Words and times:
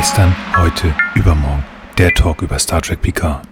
Gestern, 0.00 0.34
heute, 0.56 0.94
übermorgen. 1.14 1.62
Der 1.98 2.14
Talk 2.14 2.40
über 2.40 2.58
Star 2.58 2.80
Trek 2.80 3.02
Picard. 3.02 3.49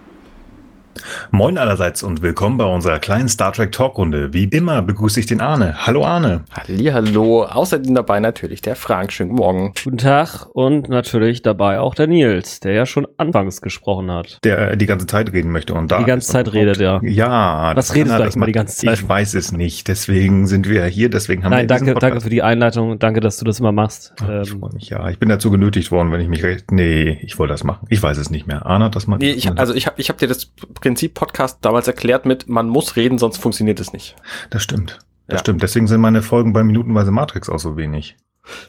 Moin 1.31 1.59
allerseits 1.59 2.01
und 2.01 2.23
willkommen 2.23 2.57
bei 2.57 2.65
unserer 2.65 2.97
kleinen 2.97 3.29
Star 3.29 3.53
Trek 3.53 3.71
Talkrunde. 3.71 4.33
Wie 4.33 4.45
immer 4.45 4.81
begrüße 4.81 5.19
ich 5.19 5.27
den 5.27 5.41
Arne. 5.41 5.75
Hallo 5.85 6.03
Arne. 6.03 6.43
Hallo. 6.51 7.43
Außerdem 7.43 7.93
dabei 7.93 8.19
natürlich 8.19 8.63
der 8.63 8.75
Frank. 8.75 9.13
Schönen 9.13 9.33
Morgen. 9.33 9.73
Guten 9.83 9.99
Tag 9.99 10.47
und 10.53 10.89
natürlich 10.89 11.43
dabei 11.43 11.79
auch 11.79 11.93
der 11.93 12.07
Nils, 12.07 12.61
der 12.61 12.73
ja 12.73 12.85
schon 12.87 13.07
anfangs 13.17 13.61
gesprochen 13.61 14.09
hat. 14.11 14.39
Der 14.43 14.71
äh, 14.71 14.77
die 14.77 14.87
ganze 14.87 15.05
Zeit 15.05 15.31
reden 15.31 15.51
möchte 15.51 15.75
und 15.75 15.91
da 15.91 15.99
die 15.99 16.05
ganze 16.05 16.31
Zeit 16.31 16.51
redet 16.51 16.77
ja. 16.77 16.99
Ja. 17.03 17.73
Was 17.75 17.93
redest 17.93 18.17
du 18.17 18.23
eigentlich 18.23 18.35
mal 18.35 18.47
die 18.47 18.51
ganze 18.51 18.85
Zeit? 18.85 18.99
Ich 18.99 19.07
weiß 19.07 19.35
es 19.35 19.51
nicht. 19.51 19.87
Deswegen 19.87 20.47
sind 20.47 20.67
wir 20.67 20.83
hier. 20.85 21.09
Deswegen 21.09 21.43
haben 21.43 21.51
Nein, 21.51 21.61
wir 21.61 21.67
danke, 21.67 21.93
danke 21.93 22.21
für 22.21 22.31
die 22.31 22.41
Einleitung. 22.41 22.97
Danke, 22.97 23.19
dass 23.19 23.37
du 23.37 23.45
das 23.45 23.59
immer 23.59 23.71
machst. 23.71 24.13
Ach, 24.21 24.41
ich 24.41 24.49
freue 24.49 24.73
mich. 24.73 24.89
Ja, 24.89 25.07
ich 25.09 25.19
bin 25.19 25.29
dazu 25.29 25.51
genötigt 25.51 25.91
worden, 25.91 26.11
wenn 26.11 26.21
ich 26.21 26.27
mich 26.27 26.43
recht. 26.43 26.71
Nee, 26.71 27.19
ich 27.21 27.37
wollte 27.37 27.53
das 27.53 27.63
machen. 27.63 27.85
Ich 27.89 28.01
weiß 28.01 28.17
es 28.17 28.31
nicht 28.31 28.47
mehr. 28.47 28.65
Arne 28.65 28.85
hat 28.85 28.95
das 28.95 29.05
mal. 29.05 29.17
Nee, 29.17 29.31
ich, 29.31 29.51
also 29.57 29.75
ich 29.75 29.85
habe 29.85 30.01
ich 30.01 30.09
hab 30.09 30.17
dir 30.17 30.27
das 30.27 30.47
Prinzip 30.81 31.18
Podcast 31.19 31.57
damals 31.63 31.85
erklärt 31.85 32.25
mit, 32.25 32.47
man 32.47 32.69
muss 32.69 32.95
reden, 32.95 33.17
sonst 33.17 33.39
funktioniert 33.39 33.81
es 33.81 33.91
nicht. 33.91 34.15
Das 34.51 34.63
stimmt. 34.63 34.99
Das 35.27 35.33
ja. 35.33 35.39
stimmt. 35.39 35.61
Deswegen 35.61 35.85
sind 35.85 35.99
meine 35.99 36.21
Folgen 36.21 36.53
bei 36.53 36.63
Minutenweise 36.63 37.11
Matrix 37.11 37.49
auch 37.49 37.59
so 37.59 37.75
wenig. 37.75 38.15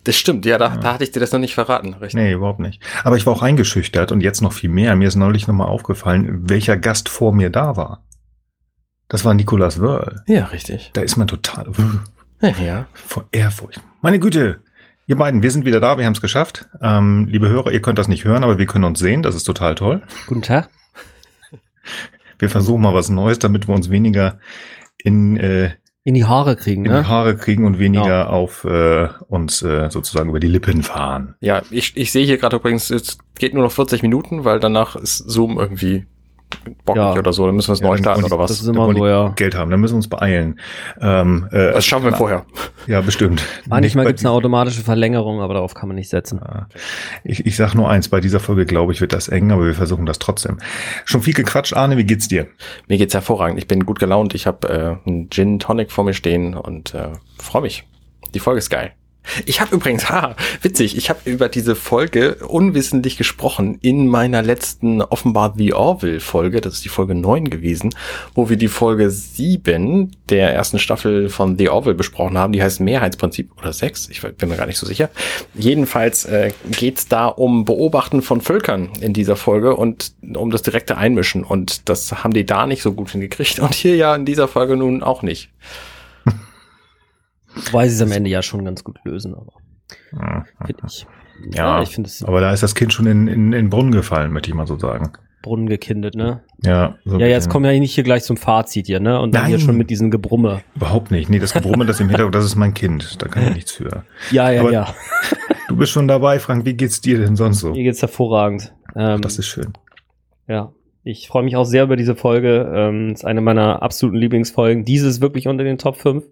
Das 0.02 0.16
stimmt, 0.16 0.44
ja, 0.44 0.58
da, 0.58 0.74
ja. 0.74 0.76
da 0.76 0.94
hatte 0.94 1.04
ich 1.04 1.12
dir 1.12 1.20
das 1.20 1.30
noch 1.30 1.38
nicht 1.38 1.54
verraten, 1.54 1.94
richtig? 1.94 2.14
Nee, 2.14 2.32
überhaupt 2.32 2.58
nicht. 2.58 2.82
Aber 3.04 3.16
ich 3.16 3.24
war 3.24 3.34
auch 3.34 3.42
eingeschüchtert 3.42 4.10
und 4.10 4.20
jetzt 4.20 4.40
noch 4.40 4.52
viel 4.52 4.68
mehr. 4.68 4.96
Mir 4.96 5.06
ist 5.06 5.14
neulich 5.14 5.46
nochmal 5.46 5.68
aufgefallen, 5.68 6.50
welcher 6.50 6.76
Gast 6.76 7.08
vor 7.08 7.32
mir 7.32 7.50
da 7.50 7.76
war. 7.76 8.04
Das 9.06 9.24
war 9.24 9.32
Nicolas 9.32 9.80
Wörl. 9.80 10.24
Ja, 10.26 10.46
richtig. 10.46 10.90
Da 10.92 11.02
ist 11.02 11.16
man 11.16 11.28
total 11.28 11.70
ja. 12.42 12.86
vor 12.94 13.26
Ehrfurcht. 13.30 13.80
Meine 14.02 14.18
Güte, 14.18 14.60
ihr 15.06 15.16
beiden, 15.16 15.44
wir 15.44 15.52
sind 15.52 15.64
wieder 15.64 15.78
da, 15.78 15.98
wir 15.98 16.04
haben 16.04 16.14
es 16.14 16.20
geschafft. 16.20 16.68
Ähm, 16.82 17.28
liebe 17.30 17.48
Hörer, 17.48 17.70
ihr 17.70 17.80
könnt 17.80 18.00
das 18.00 18.08
nicht 18.08 18.24
hören, 18.24 18.42
aber 18.42 18.58
wir 18.58 18.66
können 18.66 18.84
uns 18.84 18.98
sehen, 18.98 19.22
das 19.22 19.36
ist 19.36 19.44
total 19.44 19.76
toll. 19.76 20.02
Guten 20.26 20.42
Tag 20.42 20.68
wir 22.40 22.50
versuchen 22.50 22.82
mal 22.82 22.94
was 22.94 23.08
Neues, 23.08 23.38
damit 23.38 23.68
wir 23.68 23.74
uns 23.74 23.90
weniger 23.90 24.38
in, 24.98 25.36
äh, 25.36 25.70
in 26.04 26.14
die 26.14 26.24
Haare 26.24 26.56
kriegen, 26.56 26.84
in 26.84 26.92
ne? 26.92 27.02
die 27.02 27.08
Haare 27.08 27.36
kriegen 27.36 27.66
und 27.66 27.78
weniger 27.78 28.06
ja. 28.06 28.26
auf 28.26 28.64
äh, 28.64 29.08
uns 29.28 29.62
äh, 29.62 29.90
sozusagen 29.90 30.30
über 30.30 30.40
die 30.40 30.48
Lippen 30.48 30.82
fahren. 30.82 31.34
Ja, 31.40 31.62
ich, 31.70 31.96
ich 31.96 32.10
sehe 32.10 32.24
hier 32.24 32.38
gerade 32.38 32.56
übrigens, 32.56 32.90
es 32.90 33.18
geht 33.38 33.54
nur 33.54 33.62
noch 33.62 33.72
40 33.72 34.02
Minuten, 34.02 34.44
weil 34.44 34.60
danach 34.60 34.96
ist 34.96 35.18
Zoom 35.18 35.58
irgendwie 35.58 36.06
bockig 36.84 37.02
ja. 37.02 37.14
oder 37.14 37.32
so, 37.32 37.46
dann 37.46 37.54
müssen 37.54 37.68
wir 37.68 37.74
es 37.74 37.80
ja, 37.80 37.86
neu 37.86 37.96
starten 37.96 38.24
oder 38.24 38.38
was. 38.38 38.50
Das 38.50 38.60
ist 38.60 38.66
immer 38.66 38.92
so, 38.92 39.06
ja. 39.06 39.28
Geld 39.30 39.54
haben, 39.54 39.70
dann 39.70 39.80
müssen 39.80 39.94
wir 39.94 39.98
uns 39.98 40.08
beeilen. 40.08 40.60
Ähm, 41.00 41.48
äh, 41.50 41.72
das 41.72 41.84
schaffen 41.84 42.04
wir 42.04 42.12
vorher. 42.12 42.44
Ja, 42.86 43.00
bestimmt. 43.00 43.42
Manchmal 43.68 44.06
gibt 44.06 44.18
es 44.18 44.24
eine 44.24 44.32
automatische 44.32 44.82
Verlängerung, 44.82 45.40
aber 45.40 45.54
darauf 45.54 45.74
kann 45.74 45.88
man 45.88 45.96
nicht 45.96 46.08
setzen. 46.08 46.40
Ich, 47.24 47.46
ich 47.46 47.56
sag 47.56 47.74
nur 47.74 47.88
eins, 47.90 48.08
bei 48.08 48.20
dieser 48.20 48.40
Folge 48.40 48.66
glaube 48.66 48.92
ich, 48.92 49.00
wird 49.00 49.12
das 49.12 49.28
eng, 49.28 49.50
aber 49.52 49.66
wir 49.66 49.74
versuchen 49.74 50.06
das 50.06 50.18
trotzdem. 50.18 50.58
Schon 51.04 51.22
viel 51.22 51.34
gequatscht, 51.34 51.74
Arne, 51.74 51.96
wie 51.96 52.04
geht's 52.04 52.28
dir? 52.28 52.46
Mir 52.88 52.98
geht's 52.98 53.14
hervorragend. 53.14 53.58
Ich 53.58 53.68
bin 53.68 53.86
gut 53.86 53.98
gelaunt. 53.98 54.34
Ich 54.34 54.46
habe 54.46 55.00
äh, 55.04 55.08
einen 55.08 55.30
Gin 55.30 55.58
Tonic 55.58 55.92
vor 55.92 56.04
mir 56.04 56.14
stehen 56.14 56.54
und 56.54 56.94
äh, 56.94 57.08
freue 57.38 57.62
mich. 57.62 57.86
Die 58.34 58.40
Folge 58.40 58.58
ist 58.58 58.70
geil. 58.70 58.92
Ich 59.46 59.60
habe 59.60 59.74
übrigens, 59.74 60.08
ha, 60.10 60.34
witzig, 60.62 60.96
ich 60.96 61.10
habe 61.10 61.20
über 61.24 61.48
diese 61.48 61.76
Folge 61.76 62.36
unwissentlich 62.46 63.16
gesprochen 63.16 63.78
in 63.80 64.08
meiner 64.08 64.42
letzten 64.42 65.02
offenbar 65.02 65.54
The 65.56 65.74
Orville-Folge, 65.74 66.60
das 66.60 66.74
ist 66.74 66.84
die 66.84 66.88
Folge 66.88 67.14
9 67.14 67.50
gewesen, 67.50 67.90
wo 68.34 68.48
wir 68.48 68.56
die 68.56 68.68
Folge 68.68 69.10
7 69.10 70.10
der 70.28 70.52
ersten 70.52 70.78
Staffel 70.78 71.28
von 71.28 71.58
The 71.58 71.68
Orville 71.68 71.94
besprochen 71.94 72.38
haben, 72.38 72.52
die 72.52 72.62
heißt 72.62 72.80
Mehrheitsprinzip 72.80 73.50
oder 73.58 73.72
6, 73.72 74.08
ich 74.10 74.20
bin 74.22 74.48
mir 74.48 74.56
gar 74.56 74.66
nicht 74.66 74.78
so 74.78 74.86
sicher. 74.86 75.10
Jedenfalls 75.54 76.24
äh, 76.24 76.52
geht 76.70 77.10
da 77.10 77.26
um 77.26 77.64
Beobachten 77.64 78.22
von 78.22 78.40
Völkern 78.40 78.90
in 79.00 79.12
dieser 79.12 79.36
Folge 79.36 79.76
und 79.76 80.12
um 80.34 80.50
das 80.50 80.62
direkte 80.62 80.96
Einmischen 80.96 81.44
und 81.44 81.88
das 81.88 82.24
haben 82.24 82.32
die 82.32 82.46
da 82.46 82.66
nicht 82.66 82.82
so 82.82 82.92
gut 82.92 83.10
hingekriegt 83.10 83.60
und 83.60 83.74
hier 83.74 83.96
ja 83.96 84.14
in 84.14 84.24
dieser 84.24 84.48
Folge 84.48 84.76
nun 84.76 85.02
auch 85.02 85.22
nicht. 85.22 85.50
Wobei 87.54 87.88
sie 87.88 87.96
es 87.96 88.02
am 88.02 88.12
Ende 88.12 88.30
ja 88.30 88.42
schon 88.42 88.64
ganz 88.64 88.84
gut 88.84 88.98
lösen, 89.04 89.34
aber 89.34 89.52
mhm. 90.12 90.44
finde 90.66 90.82
ich. 90.86 91.06
Ja, 91.52 91.76
ja 91.76 91.82
ich 91.82 91.90
finde 91.90 92.08
es. 92.08 92.22
Aber 92.22 92.40
da 92.40 92.52
ist 92.52 92.62
das 92.62 92.74
Kind 92.74 92.92
schon 92.92 93.06
in, 93.06 93.26
in, 93.26 93.52
in 93.52 93.70
Brunnen 93.70 93.92
gefallen, 93.92 94.32
möchte 94.32 94.50
ich 94.50 94.54
mal 94.54 94.66
so 94.66 94.78
sagen. 94.78 95.12
Brunnen 95.42 95.68
gekindet, 95.68 96.14
ne? 96.14 96.42
Ja. 96.62 96.96
So 97.04 97.18
ja, 97.18 97.26
jetzt 97.26 97.48
kommen 97.48 97.64
wir 97.64 97.72
ja 97.72 97.80
nicht 97.80 97.94
hier 97.94 98.04
gleich 98.04 98.24
zum 98.24 98.36
Fazit 98.36 98.86
hier, 98.86 99.00
ne? 99.00 99.18
Und 99.20 99.34
dann 99.34 99.42
Nein. 99.42 99.50
hier 99.50 99.58
schon 99.58 99.76
mit 99.76 99.88
diesem 99.88 100.10
Gebrumme. 100.10 100.60
Überhaupt 100.76 101.10
nicht. 101.10 101.30
Nee, 101.30 101.38
das 101.38 101.54
Gebrumme, 101.54 101.86
das 101.86 101.98
im 102.00 102.08
Hintergrund, 102.08 102.34
das 102.34 102.44
ist 102.44 102.56
mein 102.56 102.74
Kind. 102.74 103.22
Da 103.22 103.28
kann 103.28 103.44
ich 103.44 103.54
nichts 103.54 103.72
für. 103.72 104.04
Ja, 104.30 104.50
ja, 104.50 104.60
Aber 104.60 104.72
ja. 104.72 104.94
du 105.68 105.76
bist 105.76 105.92
schon 105.92 106.08
dabei, 106.08 106.38
Frank. 106.38 106.66
Wie 106.66 106.74
geht's 106.74 107.00
dir 107.00 107.18
denn 107.18 107.36
sonst 107.36 107.60
so? 107.60 107.70
Mir 107.70 107.84
geht's 107.84 108.02
hervorragend. 108.02 108.74
Ähm, 108.94 109.22
das 109.22 109.38
ist 109.38 109.46
schön. 109.46 109.72
Ja. 110.46 110.72
Ich 111.02 111.28
freue 111.28 111.42
mich 111.42 111.56
auch 111.56 111.64
sehr 111.64 111.84
über 111.84 111.96
diese 111.96 112.14
Folge. 112.14 112.70
Ähm, 112.74 113.12
ist 113.12 113.24
eine 113.24 113.40
meiner 113.40 113.82
absoluten 113.82 114.18
Lieblingsfolgen. 114.18 114.84
Diese 114.84 115.08
ist 115.08 115.22
wirklich 115.22 115.48
unter 115.48 115.64
den 115.64 115.78
Top 115.78 115.96
5. 115.96 116.24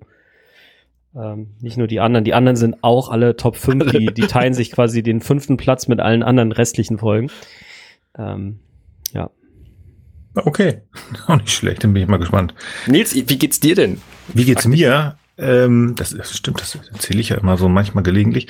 Ähm, 1.14 1.54
nicht 1.60 1.76
nur 1.76 1.86
die 1.86 2.00
anderen, 2.00 2.24
die 2.24 2.34
anderen 2.34 2.56
sind 2.56 2.76
auch 2.82 3.08
alle 3.08 3.36
Top 3.36 3.56
5, 3.56 3.92
die, 3.92 4.06
die 4.06 4.26
teilen 4.26 4.54
sich 4.54 4.70
quasi 4.70 5.02
den 5.02 5.20
fünften 5.20 5.56
Platz 5.56 5.88
mit 5.88 6.00
allen 6.00 6.22
anderen 6.22 6.52
restlichen 6.52 6.98
Folgen. 6.98 7.30
Ähm, 8.16 8.60
ja. 9.12 9.30
Okay, 10.34 10.82
auch 11.26 11.36
nicht 11.36 11.50
schlecht, 11.50 11.84
dann 11.84 11.94
bin 11.94 12.02
ich 12.02 12.08
mal 12.08 12.18
gespannt. 12.18 12.54
Nils, 12.86 13.14
wie 13.14 13.38
geht's 13.38 13.60
dir 13.60 13.74
denn? 13.74 14.00
Wie 14.34 14.44
geht's 14.44 14.66
mir? 14.66 15.16
Ähm, 15.38 15.94
das, 15.96 16.10
das 16.10 16.36
stimmt, 16.36 16.60
das 16.60 16.74
erzähle 16.74 17.20
ich 17.20 17.30
ja 17.30 17.36
immer 17.38 17.56
so 17.56 17.68
manchmal 17.68 18.04
gelegentlich. 18.04 18.48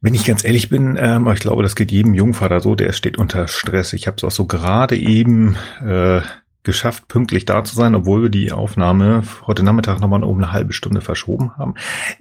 Wenn 0.00 0.14
ich 0.14 0.24
ganz 0.24 0.44
ehrlich 0.44 0.68
bin, 0.68 0.96
ähm, 0.98 1.28
ich 1.32 1.40
glaube, 1.40 1.64
das 1.64 1.74
geht 1.74 1.90
jedem 1.90 2.14
Jungvater 2.14 2.60
so, 2.60 2.76
der 2.76 2.92
steht 2.92 3.18
unter 3.18 3.48
Stress. 3.48 3.92
Ich 3.92 4.06
habe 4.06 4.16
es 4.16 4.24
auch 4.24 4.30
so 4.30 4.46
gerade 4.46 4.96
eben 4.96 5.56
äh, 5.84 6.20
geschafft, 6.68 7.08
pünktlich 7.08 7.46
da 7.46 7.64
zu 7.64 7.74
sein, 7.74 7.94
obwohl 7.94 8.24
wir 8.24 8.28
die 8.28 8.52
Aufnahme 8.52 9.22
heute 9.46 9.62
Nachmittag 9.62 10.00
nochmal 10.00 10.22
um 10.22 10.36
eine 10.36 10.52
halbe 10.52 10.74
Stunde 10.74 11.00
verschoben 11.00 11.56
haben. 11.56 11.76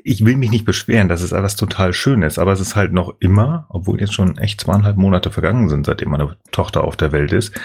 Ich 0.05 0.23
will 0.23 0.37
mich 0.37 0.49
nicht 0.49 0.63
beschweren, 0.63 1.09
dass 1.09 1.21
es 1.21 1.33
alles 1.33 1.57
total 1.57 1.91
schön 1.91 2.21
ist, 2.21 2.39
aber 2.39 2.53
es 2.53 2.61
ist 2.61 2.77
halt 2.77 2.93
noch 2.93 3.13
immer, 3.19 3.65
obwohl 3.67 3.99
jetzt 3.99 4.13
schon 4.13 4.37
echt 4.37 4.61
zweieinhalb 4.61 4.95
Monate 4.95 5.31
vergangen 5.31 5.67
sind, 5.67 5.85
seitdem 5.85 6.11
meine 6.11 6.37
Tochter 6.53 6.85
auf 6.85 6.95
der 6.95 7.11
Welt 7.11 7.33
ist. 7.33 7.59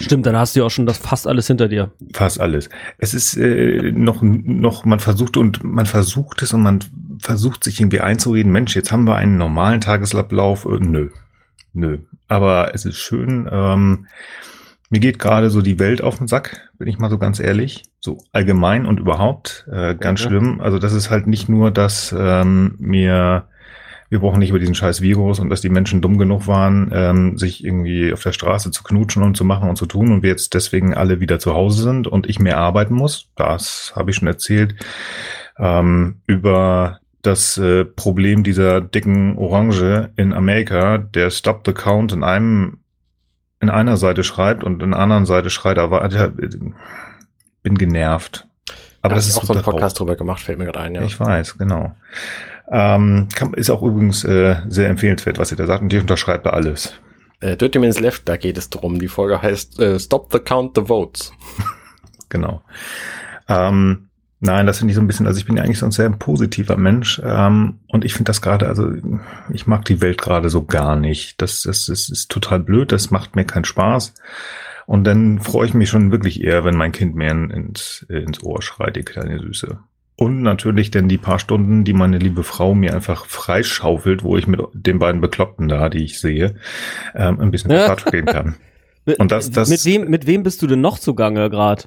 Stimmt, 0.00 0.26
dann 0.26 0.34
hast 0.36 0.56
du 0.56 0.60
ja 0.60 0.66
auch 0.66 0.70
schon 0.70 0.84
das 0.84 0.98
fast 0.98 1.28
alles 1.28 1.46
hinter 1.46 1.68
dir. 1.68 1.92
Fast 2.12 2.40
alles. 2.40 2.70
Es 2.98 3.14
ist 3.14 3.36
äh, 3.36 3.92
noch, 3.92 4.20
noch, 4.20 4.84
man 4.84 4.98
versucht 4.98 5.36
und 5.36 5.62
man 5.62 5.86
versucht 5.86 6.42
es 6.42 6.52
und 6.52 6.62
man 6.62 6.80
versucht 7.20 7.62
sich 7.62 7.78
irgendwie 7.78 8.00
einzureden, 8.00 8.50
Mensch, 8.50 8.74
jetzt 8.74 8.90
haben 8.90 9.04
wir 9.04 9.14
einen 9.14 9.36
normalen 9.36 9.80
Tagesablauf. 9.80 10.64
Äh, 10.64 10.80
nö, 10.80 11.10
nö. 11.72 11.98
Aber 12.26 12.74
es 12.74 12.84
ist 12.84 12.98
schön. 12.98 13.48
Ähm, 13.48 14.06
mir 14.90 15.00
geht 15.00 15.18
gerade 15.18 15.50
so 15.50 15.62
die 15.62 15.78
Welt 15.78 16.02
auf 16.02 16.18
den 16.18 16.28
Sack, 16.28 16.70
bin 16.78 16.88
ich 16.88 16.98
mal 16.98 17.10
so 17.10 17.18
ganz 17.18 17.40
ehrlich. 17.40 17.82
So 18.00 18.18
allgemein 18.32 18.86
und 18.86 19.00
überhaupt 19.00 19.66
äh, 19.70 19.94
ganz 19.94 20.20
okay. 20.20 20.30
schlimm. 20.30 20.60
Also 20.60 20.78
das 20.78 20.92
ist 20.92 21.10
halt 21.10 21.26
nicht 21.26 21.48
nur, 21.48 21.70
dass 21.70 22.14
ähm, 22.16 22.76
mir 22.78 23.48
wir 24.08 24.20
brauchen 24.20 24.38
nicht 24.38 24.50
über 24.50 24.58
diesen 24.58 24.74
scheiß 24.74 25.00
Virus 25.00 25.40
und 25.40 25.50
dass 25.50 25.60
die 25.60 25.68
Menschen 25.68 26.00
dumm 26.00 26.18
genug 26.18 26.46
waren, 26.46 26.90
ähm, 26.92 27.38
sich 27.38 27.64
irgendwie 27.64 28.12
auf 28.12 28.22
der 28.22 28.32
Straße 28.32 28.70
zu 28.70 28.84
knutschen 28.84 29.22
und 29.22 29.36
zu 29.36 29.44
machen 29.44 29.68
und 29.68 29.76
zu 29.76 29.86
tun 29.86 30.12
und 30.12 30.22
wir 30.22 30.30
jetzt 30.30 30.54
deswegen 30.54 30.94
alle 30.94 31.20
wieder 31.20 31.38
zu 31.38 31.54
Hause 31.54 31.82
sind 31.82 32.06
und 32.06 32.28
ich 32.28 32.38
mehr 32.38 32.58
arbeiten 32.58 32.94
muss. 32.94 33.28
Das 33.34 33.92
habe 33.96 34.10
ich 34.10 34.16
schon 34.16 34.28
erzählt. 34.28 34.76
Ähm, 35.58 36.20
über 36.26 37.00
das 37.22 37.58
äh, 37.58 37.84
Problem 37.84 38.44
dieser 38.44 38.80
dicken 38.80 39.36
Orange 39.36 40.10
in 40.16 40.32
Amerika, 40.32 40.98
der 40.98 41.30
Stop 41.30 41.62
the 41.66 41.72
Count 41.72 42.12
in 42.12 42.22
einem 42.22 42.78
in 43.60 43.70
einer 43.70 43.96
Seite 43.96 44.24
schreibt 44.24 44.64
und 44.64 44.82
in 44.82 44.90
der 44.90 45.00
anderen 45.00 45.26
Seite 45.26 45.50
schreit, 45.50 45.78
aber 45.78 46.04
äh, 46.04 46.30
bin 47.62 47.78
genervt. 47.78 48.46
Aber 49.02 49.10
da 49.10 49.16
das 49.16 49.28
ist 49.28 49.38
auch 49.38 49.44
so 49.44 49.54
ein 49.54 49.62
Podcast 49.62 49.98
drüber 49.98 50.16
gemacht, 50.16 50.42
fällt 50.42 50.58
mir 50.58 50.64
gerade 50.64 50.80
ein, 50.80 50.94
ja. 50.94 51.02
Ich 51.02 51.18
weiß, 51.18 51.58
genau. 51.58 51.94
Ähm, 52.70 53.28
kann, 53.34 53.54
ist 53.54 53.70
auch 53.70 53.82
übrigens 53.82 54.24
äh, 54.24 54.56
sehr 54.68 54.88
empfehlenswert, 54.88 55.38
was 55.38 55.52
ihr 55.52 55.56
da 55.56 55.66
sagt, 55.66 55.82
und 55.82 55.90
die 55.90 55.98
unterschreibt 55.98 56.46
da 56.46 56.50
alles. 56.50 56.94
Äh, 57.40 57.56
Dirty 57.56 57.78
Minutes 57.78 58.00
Left, 58.00 58.28
da 58.28 58.36
geht 58.36 58.58
es 58.58 58.70
drum. 58.70 58.98
Die 58.98 59.08
Folge 59.08 59.40
heißt 59.40 59.78
äh, 59.78 59.98
Stop 60.00 60.32
the 60.32 60.38
Count 60.38 60.76
the 60.76 60.86
Votes. 60.86 61.32
genau. 62.28 62.62
Ähm, 63.48 64.08
Nein, 64.40 64.66
das 64.66 64.78
finde 64.78 64.92
ich 64.92 64.96
so 64.96 65.00
ein 65.00 65.06
bisschen, 65.06 65.26
also 65.26 65.38
ich 65.38 65.46
bin 65.46 65.56
ja 65.56 65.62
eigentlich 65.62 65.78
so 65.78 65.86
ein 65.86 65.92
sehr 65.92 66.10
positiver 66.10 66.76
Mensch 66.76 67.20
ähm, 67.24 67.80
und 67.88 68.04
ich 68.04 68.12
finde 68.12 68.28
das 68.28 68.42
gerade, 68.42 68.68
also 68.68 68.92
ich 69.50 69.66
mag 69.66 69.86
die 69.86 70.02
Welt 70.02 70.20
gerade 70.20 70.50
so 70.50 70.64
gar 70.64 70.94
nicht. 70.94 71.40
Das, 71.40 71.62
das, 71.62 71.86
das 71.86 72.10
ist 72.10 72.30
total 72.30 72.60
blöd, 72.60 72.92
das 72.92 73.10
macht 73.10 73.34
mir 73.34 73.44
keinen 73.44 73.64
Spaß. 73.64 74.12
Und 74.86 75.04
dann 75.04 75.40
freue 75.40 75.66
ich 75.66 75.74
mich 75.74 75.88
schon 75.88 76.12
wirklich 76.12 76.44
eher, 76.44 76.64
wenn 76.64 76.76
mein 76.76 76.92
Kind 76.92 77.14
mir 77.14 77.30
ins, 77.30 78.04
ins 78.08 78.42
Ohr 78.42 78.62
schreit, 78.62 78.96
die 78.96 79.02
kleine 79.02 79.40
Süße. 79.40 79.78
Und 80.16 80.42
natürlich 80.42 80.90
denn 80.90 81.08
die 81.08 81.18
paar 81.18 81.38
Stunden, 81.38 81.84
die 81.84 81.92
meine 81.92 82.18
liebe 82.18 82.42
Frau 82.42 82.74
mir 82.74 82.94
einfach 82.94 83.26
freischaufelt, 83.26 84.22
wo 84.22 84.36
ich 84.36 84.46
mit 84.46 84.60
den 84.72 84.98
beiden 84.98 85.20
Bekloppten 85.20 85.68
da, 85.68 85.88
die 85.88 86.04
ich 86.04 86.20
sehe, 86.20 86.54
ähm, 87.14 87.40
ein 87.40 87.50
bisschen 87.50 87.70
Quatsch 87.70 88.06
gehen 88.06 88.26
kann. 88.26 88.56
Und 89.18 89.30
das, 89.30 89.50
das, 89.50 89.68
mit 89.68 89.84
wem, 89.84 90.08
mit 90.08 90.26
wem 90.26 90.42
bist 90.42 90.62
du 90.62 90.66
denn 90.66 90.80
noch 90.80 90.98
zugange 90.98 91.48
gerade? 91.50 91.84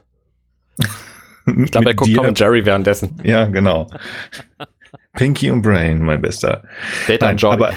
Ich 1.66 1.72
glaube, 1.72 1.90
er 1.90 1.96
guckt 1.96 2.14
Tom 2.14 2.28
und 2.28 2.40
Jerry 2.40 2.66
währenddessen. 2.66 3.20
Ja, 3.24 3.46
genau. 3.46 3.88
Pinky 5.14 5.52
und 5.52 5.62
Brain, 5.62 6.04
mein 6.04 6.22
Bester. 6.22 6.64
Data 7.08 7.34
Nein, 7.34 7.44
aber 7.44 7.74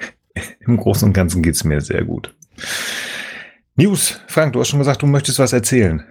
im 0.60 0.76
Großen 0.76 1.08
und 1.08 1.12
Ganzen 1.12 1.42
geht's 1.42 1.64
mir 1.64 1.80
sehr 1.80 2.04
gut. 2.04 2.34
News, 3.76 4.20
Frank, 4.26 4.52
du 4.52 4.60
hast 4.60 4.68
schon 4.68 4.78
gesagt, 4.80 5.02
du 5.02 5.06
möchtest 5.06 5.38
was 5.38 5.52
erzählen. 5.52 6.04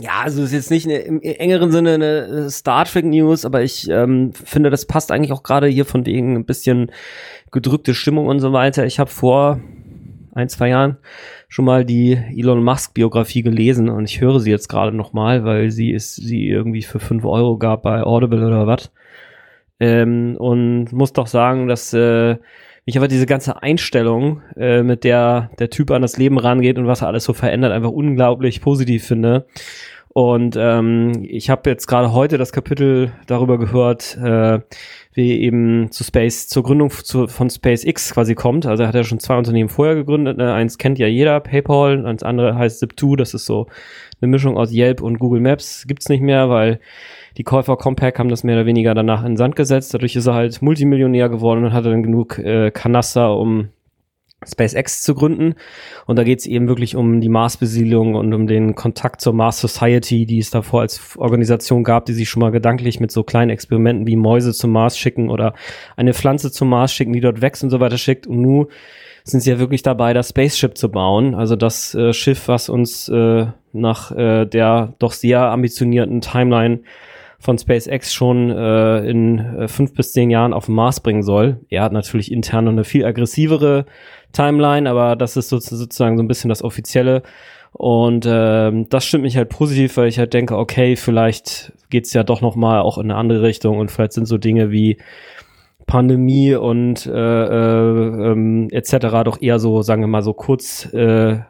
Ja, 0.00 0.22
also 0.22 0.42
ist 0.42 0.52
jetzt 0.52 0.70
nicht 0.70 0.86
eine, 0.86 0.98
im 0.98 1.20
engeren 1.20 1.70
Sinne 1.70 1.94
eine 1.94 2.50
Star 2.50 2.84
Trek 2.84 3.04
News, 3.04 3.44
aber 3.44 3.62
ich 3.62 3.88
ähm, 3.88 4.32
finde, 4.32 4.70
das 4.70 4.86
passt 4.86 5.12
eigentlich 5.12 5.32
auch 5.32 5.42
gerade 5.42 5.68
hier 5.68 5.84
von 5.84 6.06
wegen 6.06 6.34
ein 6.36 6.44
bisschen 6.44 6.90
gedrückte 7.50 7.94
Stimmung 7.94 8.26
und 8.26 8.40
so 8.40 8.52
weiter. 8.52 8.84
Ich 8.84 8.98
habe 8.98 9.10
vor 9.10 9.60
ein, 10.34 10.48
zwei 10.48 10.68
Jahren 10.68 10.96
schon 11.52 11.66
mal 11.66 11.84
die 11.84 12.18
Elon 12.34 12.64
Musk 12.64 12.94
Biografie 12.94 13.42
gelesen 13.42 13.90
und 13.90 14.06
ich 14.06 14.22
höre 14.22 14.40
sie 14.40 14.50
jetzt 14.50 14.68
gerade 14.68 14.96
noch 14.96 15.12
mal, 15.12 15.44
weil 15.44 15.70
sie 15.70 15.90
ist 15.90 16.16
sie 16.16 16.48
irgendwie 16.48 16.80
für 16.80 16.98
fünf 16.98 17.26
Euro 17.26 17.58
gab 17.58 17.82
bei 17.82 18.02
Audible 18.02 18.46
oder 18.46 18.66
was. 18.66 18.90
Ähm, 19.78 20.36
und 20.38 20.92
muss 20.92 21.12
doch 21.12 21.26
sagen, 21.26 21.68
dass 21.68 21.92
äh, 21.92 22.38
mich 22.86 22.96
aber 22.96 23.06
diese 23.06 23.26
ganze 23.26 23.62
Einstellung, 23.62 24.40
äh, 24.56 24.82
mit 24.82 25.04
der 25.04 25.50
der 25.58 25.68
Typ 25.68 25.90
an 25.90 26.00
das 26.00 26.16
Leben 26.16 26.38
rangeht 26.38 26.78
und 26.78 26.86
was 26.86 27.02
er 27.02 27.08
alles 27.08 27.24
so 27.24 27.34
verändert, 27.34 27.72
einfach 27.72 27.90
unglaublich 27.90 28.62
positiv 28.62 29.04
finde. 29.06 29.44
Und 30.14 30.56
ähm, 30.58 31.24
ich 31.26 31.48
habe 31.48 31.70
jetzt 31.70 31.86
gerade 31.86 32.12
heute 32.12 32.36
das 32.36 32.52
Kapitel 32.52 33.12
darüber 33.26 33.58
gehört, 33.58 34.18
äh, 34.18 34.60
wie 35.14 35.40
eben 35.40 35.90
zu 35.90 36.04
Space, 36.04 36.48
zur 36.48 36.64
Gründung 36.64 36.90
zu, 36.90 37.28
von 37.28 37.48
SpaceX 37.48 38.12
quasi 38.12 38.34
kommt. 38.34 38.66
Also 38.66 38.82
er 38.82 38.88
hat 38.88 38.94
ja 38.94 39.04
schon 39.04 39.20
zwei 39.20 39.38
Unternehmen 39.38 39.70
vorher 39.70 39.94
gegründet. 39.94 40.36
Ne? 40.36 40.52
Eins 40.52 40.76
kennt 40.76 40.98
ja 40.98 41.06
jeder, 41.06 41.40
PayPal, 41.40 42.04
und 42.04 42.20
das 42.20 42.28
andere 42.28 42.56
heißt 42.56 42.82
Zip2, 42.82 43.16
das 43.16 43.32
ist 43.32 43.46
so 43.46 43.68
eine 44.20 44.30
Mischung 44.30 44.58
aus 44.58 44.70
Yelp 44.70 45.00
und 45.00 45.18
Google 45.18 45.40
Maps. 45.40 45.86
Gibt's 45.86 46.10
nicht 46.10 46.20
mehr, 46.22 46.50
weil 46.50 46.78
die 47.38 47.44
Käufer 47.44 47.78
Compaq 47.78 48.18
haben 48.18 48.28
das 48.28 48.44
mehr 48.44 48.56
oder 48.56 48.66
weniger 48.66 48.94
danach 48.94 49.22
in 49.22 49.32
den 49.32 49.36
Sand 49.38 49.56
gesetzt. 49.56 49.94
Dadurch 49.94 50.14
ist 50.14 50.26
er 50.26 50.34
halt 50.34 50.60
Multimillionär 50.60 51.30
geworden 51.30 51.64
und 51.64 51.72
hatte 51.72 51.88
dann 51.88 52.02
genug 52.02 52.38
äh, 52.38 52.70
Kanaster, 52.70 53.34
um 53.34 53.70
SpaceX 54.46 55.02
zu 55.02 55.14
gründen. 55.14 55.54
Und 56.06 56.18
da 56.18 56.24
geht 56.24 56.40
es 56.40 56.46
eben 56.46 56.68
wirklich 56.68 56.96
um 56.96 57.20
die 57.20 57.28
Marsbesiedlung 57.28 58.14
und 58.14 58.32
um 58.34 58.46
den 58.46 58.74
Kontakt 58.74 59.20
zur 59.20 59.32
Mars 59.32 59.60
Society, 59.60 60.26
die 60.26 60.38
es 60.38 60.50
davor 60.50 60.80
als 60.80 61.16
Organisation 61.16 61.84
gab, 61.84 62.06
die 62.06 62.12
sich 62.12 62.28
schon 62.28 62.40
mal 62.40 62.50
gedanklich 62.50 63.00
mit 63.00 63.10
so 63.10 63.22
kleinen 63.22 63.50
Experimenten 63.50 64.06
wie 64.06 64.16
Mäuse 64.16 64.52
zum 64.52 64.72
Mars 64.72 64.98
schicken 64.98 65.30
oder 65.30 65.54
eine 65.96 66.14
Pflanze 66.14 66.52
zum 66.52 66.68
Mars 66.68 66.92
schicken, 66.92 67.12
die 67.12 67.20
dort 67.20 67.40
wächst 67.40 67.62
und 67.62 67.70
so 67.70 67.80
weiter 67.80 67.98
schickt. 67.98 68.26
Und 68.26 68.40
nun 68.40 68.66
sind 69.24 69.40
sie 69.40 69.50
ja 69.50 69.58
wirklich 69.58 69.82
dabei, 69.82 70.14
das 70.14 70.30
Spaceship 70.30 70.76
zu 70.76 70.90
bauen. 70.90 71.34
Also 71.34 71.56
das 71.56 71.94
äh, 71.94 72.12
Schiff, 72.12 72.48
was 72.48 72.68
uns 72.68 73.08
äh, 73.08 73.46
nach 73.72 74.10
äh, 74.12 74.46
der 74.46 74.94
doch 74.98 75.12
sehr 75.12 75.40
ambitionierten 75.42 76.20
Timeline 76.20 76.80
von 77.38 77.58
SpaceX 77.58 78.14
schon 78.14 78.50
äh, 78.50 78.98
in 78.98 79.38
äh, 79.38 79.68
fünf 79.68 79.94
bis 79.94 80.12
zehn 80.12 80.30
Jahren 80.30 80.52
auf 80.52 80.66
den 80.66 80.76
Mars 80.76 81.00
bringen 81.00 81.24
soll. 81.24 81.60
Er 81.70 81.82
hat 81.82 81.92
natürlich 81.92 82.30
intern 82.30 82.68
eine 82.68 82.84
viel 82.84 83.04
aggressivere 83.04 83.84
Timeline, 84.32 84.88
aber 84.88 85.16
das 85.16 85.36
ist 85.36 85.48
sozusagen 85.48 86.16
so 86.16 86.22
ein 86.22 86.28
bisschen 86.28 86.48
das 86.48 86.62
Offizielle. 86.62 87.22
Und 87.72 88.26
ähm, 88.28 88.88
das 88.90 89.06
stimmt 89.06 89.24
mich 89.24 89.36
halt 89.36 89.48
positiv, 89.48 89.96
weil 89.96 90.08
ich 90.08 90.18
halt 90.18 90.34
denke, 90.34 90.56
okay, 90.58 90.96
vielleicht 90.96 91.72
geht's 91.88 92.12
ja 92.12 92.22
doch 92.22 92.42
noch 92.42 92.54
mal 92.54 92.80
auch 92.80 92.98
in 92.98 93.10
eine 93.10 93.16
andere 93.16 93.42
Richtung 93.42 93.78
und 93.78 93.90
vielleicht 93.90 94.12
sind 94.12 94.26
so 94.26 94.36
Dinge 94.36 94.70
wie 94.70 94.98
Pandemie 95.86 96.54
und 96.54 97.06
äh, 97.06 97.10
äh, 97.12 98.32
ähm, 98.32 98.68
etc. 98.70 98.94
doch 99.24 99.40
eher 99.40 99.58
so, 99.58 99.82
sagen 99.82 100.02
wir 100.02 100.06
mal, 100.06 100.22
so 100.22 100.32
kurz 100.32 100.92
äh, 100.92 101.40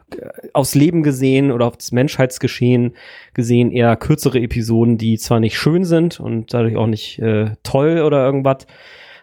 aufs 0.53 0.75
Leben 0.75 1.03
gesehen 1.03 1.51
oder 1.51 1.67
aufs 1.67 1.91
Menschheitsgeschehen 1.91 2.95
gesehen 3.33 3.71
eher 3.71 3.95
kürzere 3.95 4.39
Episoden, 4.39 4.97
die 4.97 5.17
zwar 5.17 5.39
nicht 5.39 5.57
schön 5.57 5.83
sind 5.83 6.19
und 6.19 6.53
dadurch 6.53 6.77
auch 6.77 6.87
nicht 6.87 7.19
äh, 7.19 7.51
toll 7.63 8.01
oder 8.01 8.25
irgendwas, 8.25 8.65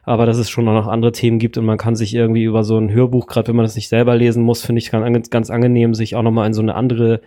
aber 0.02 0.26
dass 0.26 0.38
es 0.38 0.48
schon 0.48 0.64
noch 0.64 0.86
andere 0.86 1.12
Themen 1.12 1.38
gibt 1.38 1.58
und 1.58 1.64
man 1.64 1.78
kann 1.78 1.96
sich 1.96 2.14
irgendwie 2.14 2.44
über 2.44 2.64
so 2.64 2.78
ein 2.78 2.90
Hörbuch, 2.90 3.26
gerade 3.26 3.48
wenn 3.48 3.56
man 3.56 3.64
das 3.64 3.76
nicht 3.76 3.88
selber 3.88 4.16
lesen 4.16 4.42
muss, 4.42 4.64
finde 4.64 4.78
ich 4.80 4.90
ganz, 4.90 5.30
ganz 5.30 5.50
angenehm, 5.50 5.94
sich 5.94 6.16
auch 6.16 6.22
nochmal 6.22 6.46
in 6.46 6.54
so 6.54 6.62
eine 6.62 6.74
andere 6.74 7.20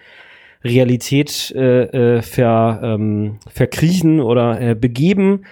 Realität 0.64 1.52
äh, 1.56 2.18
äh, 2.18 2.22
ver, 2.22 2.80
ähm, 2.84 3.40
verkriechen 3.48 4.22
oder 4.22 4.60
äh, 4.62 4.76
begeben. 4.76 5.44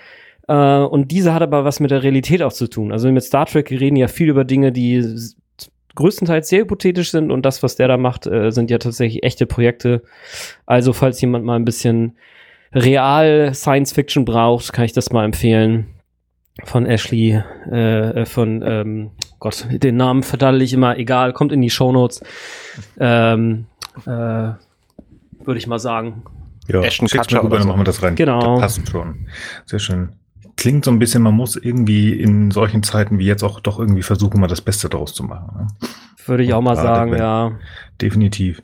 Äh, 0.47 0.79
und 0.79 1.12
diese 1.12 1.33
hat 1.33 1.41
aber 1.41 1.65
was 1.65 1.79
mit 1.79 1.91
der 1.91 2.03
Realität 2.03 2.41
auch 2.41 2.53
zu 2.53 2.68
tun. 2.68 2.91
Also 2.91 3.12
mit 3.12 3.23
Star 3.23 3.45
Trek 3.45 3.69
reden 3.71 3.97
ja 3.97 4.07
viel 4.07 4.29
über 4.29 4.45
Dinge, 4.45 4.71
die 4.71 5.03
größtenteils 5.95 6.47
sehr 6.47 6.62
hypothetisch 6.62 7.12
sind 7.12 7.31
und 7.31 7.45
das, 7.45 7.62
was 7.62 7.75
der 7.75 7.89
da 7.89 7.97
macht, 7.97 8.25
äh, 8.25 8.51
sind 8.51 8.71
ja 8.71 8.77
tatsächlich 8.77 9.23
echte 9.23 9.45
Projekte. 9.45 10.01
Also 10.65 10.94
falls 10.94 11.19
jemand 11.19 11.44
mal 11.45 11.57
ein 11.57 11.65
bisschen 11.65 12.18
real 12.73 13.53
Science 13.53 13.91
Fiction 13.91 14.23
braucht, 14.23 14.71
kann 14.71 14.85
ich 14.85 14.94
das 14.94 15.12
mal 15.12 15.25
empfehlen 15.25 15.88
von 16.66 16.86
Ashley, 16.86 17.42
äh, 17.72 18.22
äh, 18.22 18.25
von, 18.25 18.62
ähm, 18.66 19.12
Gott, 19.40 19.68
den 19.69 19.98
Namen 19.98 20.24
verdaddel 20.24 20.62
ich 20.62 20.74
immer, 20.74 20.98
egal, 20.98 21.34
kommt 21.34 21.52
in 21.52 21.62
die 21.62 21.69
Shownotes. 21.69 22.22
Ähm, 23.00 23.66
äh, 24.06 24.10
Würde 24.10 25.58
ich 25.58 25.68
mal 25.68 25.80
sagen. 25.80 26.24
Ja, 26.68 26.81
Ashton 26.81 27.08
Kutcher 27.08 27.44
rüber, 27.44 27.58
dann 27.58 27.68
machen 27.68 27.80
wir 27.80 27.84
das 27.86 28.04
rein. 28.04 28.16
Genau. 28.16 28.60
Das 28.60 28.78
passt 28.78 28.90
schon. 28.90 29.28
Sehr 29.66 29.80
schön. 29.80 30.10
Klingt 30.58 30.86
so 30.86 30.92
ein 30.92 31.00
bisschen, 31.00 31.24
man 31.24 31.34
muss 31.34 31.56
irgendwie 31.56 32.13
in 32.13 32.52
solchen 32.52 32.84
Zeiten 32.84 33.18
wie 33.18 33.25
jetzt 33.25 33.44
auch 33.44 33.60
doch 33.60 33.80
irgendwie 33.80 34.04
versuchen, 34.04 34.40
mal 34.40 34.48
das 34.48 34.62
Beste 34.62 34.90
daraus 34.90 35.14
zu 35.14 35.24
machen. 35.24 35.57
Ne? 35.57 35.68
Würde 36.28 36.44
ich 36.44 36.54
auch 36.54 36.62
mal 36.62 36.75
sagen, 36.75 37.16
ja. 37.16 37.54
Definitiv. 38.00 38.62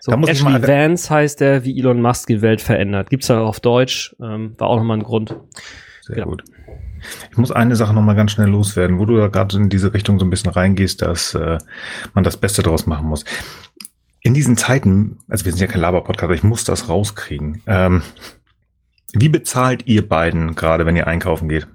So, 0.00 0.12
da 0.12 0.16
muss 0.16 0.30
Ashley 0.30 0.48
ich 0.54 0.60
mal 0.60 0.66
Vance 0.66 1.12
heißt 1.12 1.40
der, 1.40 1.64
wie 1.64 1.78
Elon 1.78 2.00
Musk 2.00 2.28
die 2.28 2.40
Welt 2.40 2.60
verändert. 2.60 3.10
Gibt's 3.10 3.28
ja 3.28 3.40
auf 3.40 3.60
Deutsch, 3.60 4.14
ähm, 4.22 4.54
war 4.58 4.68
auch 4.68 4.76
nochmal 4.76 4.98
ein 4.98 5.02
Grund. 5.02 5.36
Sehr 6.02 6.16
genau. 6.16 6.28
gut. 6.28 6.44
Ich 7.30 7.36
muss 7.36 7.50
eine 7.50 7.76
Sache 7.76 7.94
noch 7.94 8.02
mal 8.02 8.14
ganz 8.14 8.32
schnell 8.32 8.48
loswerden, 8.48 8.98
wo 8.98 9.04
du 9.04 9.16
da 9.16 9.28
gerade 9.28 9.56
in 9.56 9.68
diese 9.68 9.92
Richtung 9.94 10.18
so 10.18 10.24
ein 10.24 10.30
bisschen 10.30 10.50
reingehst, 10.50 11.02
dass 11.02 11.34
äh, 11.34 11.58
man 12.14 12.24
das 12.24 12.36
Beste 12.36 12.62
daraus 12.62 12.86
machen 12.86 13.06
muss. 13.06 13.24
In 14.22 14.34
diesen 14.34 14.56
Zeiten, 14.56 15.18
also 15.28 15.44
wir 15.44 15.52
sind 15.52 15.60
ja 15.60 15.66
kein 15.66 15.80
Laber-Podcast, 15.80 16.24
aber 16.24 16.34
ich 16.34 16.42
muss 16.42 16.64
das 16.64 16.88
rauskriegen. 16.88 17.62
Ähm, 17.66 18.02
wie 19.12 19.28
bezahlt 19.28 19.86
ihr 19.86 20.08
beiden 20.08 20.54
gerade, 20.54 20.86
wenn 20.86 20.96
ihr 20.96 21.06
einkaufen 21.06 21.48
geht? 21.48 21.66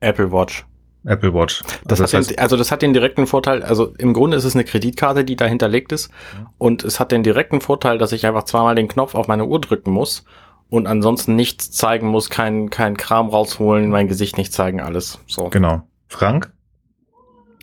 Apple 0.00 0.30
Watch. 0.30 0.64
Apple 1.04 1.32
Watch. 1.32 1.62
Das 1.86 2.00
also, 2.00 2.18
das 2.18 2.26
den, 2.26 2.38
also 2.38 2.56
das 2.56 2.70
hat 2.70 2.82
den 2.82 2.92
direkten 2.92 3.26
Vorteil, 3.26 3.62
also 3.62 3.94
im 3.98 4.12
Grunde 4.12 4.36
ist 4.36 4.44
es 4.44 4.54
eine 4.54 4.64
Kreditkarte, 4.64 5.24
die 5.24 5.36
da 5.36 5.46
hinterlegt 5.46 5.92
ist. 5.92 6.10
Und 6.58 6.84
es 6.84 7.00
hat 7.00 7.12
den 7.12 7.22
direkten 7.22 7.60
Vorteil, 7.60 7.98
dass 7.98 8.12
ich 8.12 8.26
einfach 8.26 8.44
zweimal 8.44 8.74
den 8.74 8.88
Knopf 8.88 9.14
auf 9.14 9.26
meine 9.26 9.46
Uhr 9.46 9.60
drücken 9.60 9.90
muss 9.90 10.24
und 10.70 10.86
ansonsten 10.86 11.36
nichts 11.36 11.70
zeigen 11.70 12.08
muss, 12.08 12.30
kein, 12.30 12.70
kein 12.70 12.96
Kram 12.96 13.28
rausholen, 13.28 13.88
mein 13.88 14.08
Gesicht 14.08 14.36
nicht 14.36 14.52
zeigen, 14.52 14.80
alles. 14.80 15.18
So. 15.26 15.48
Genau. 15.48 15.82
Frank? 16.08 16.52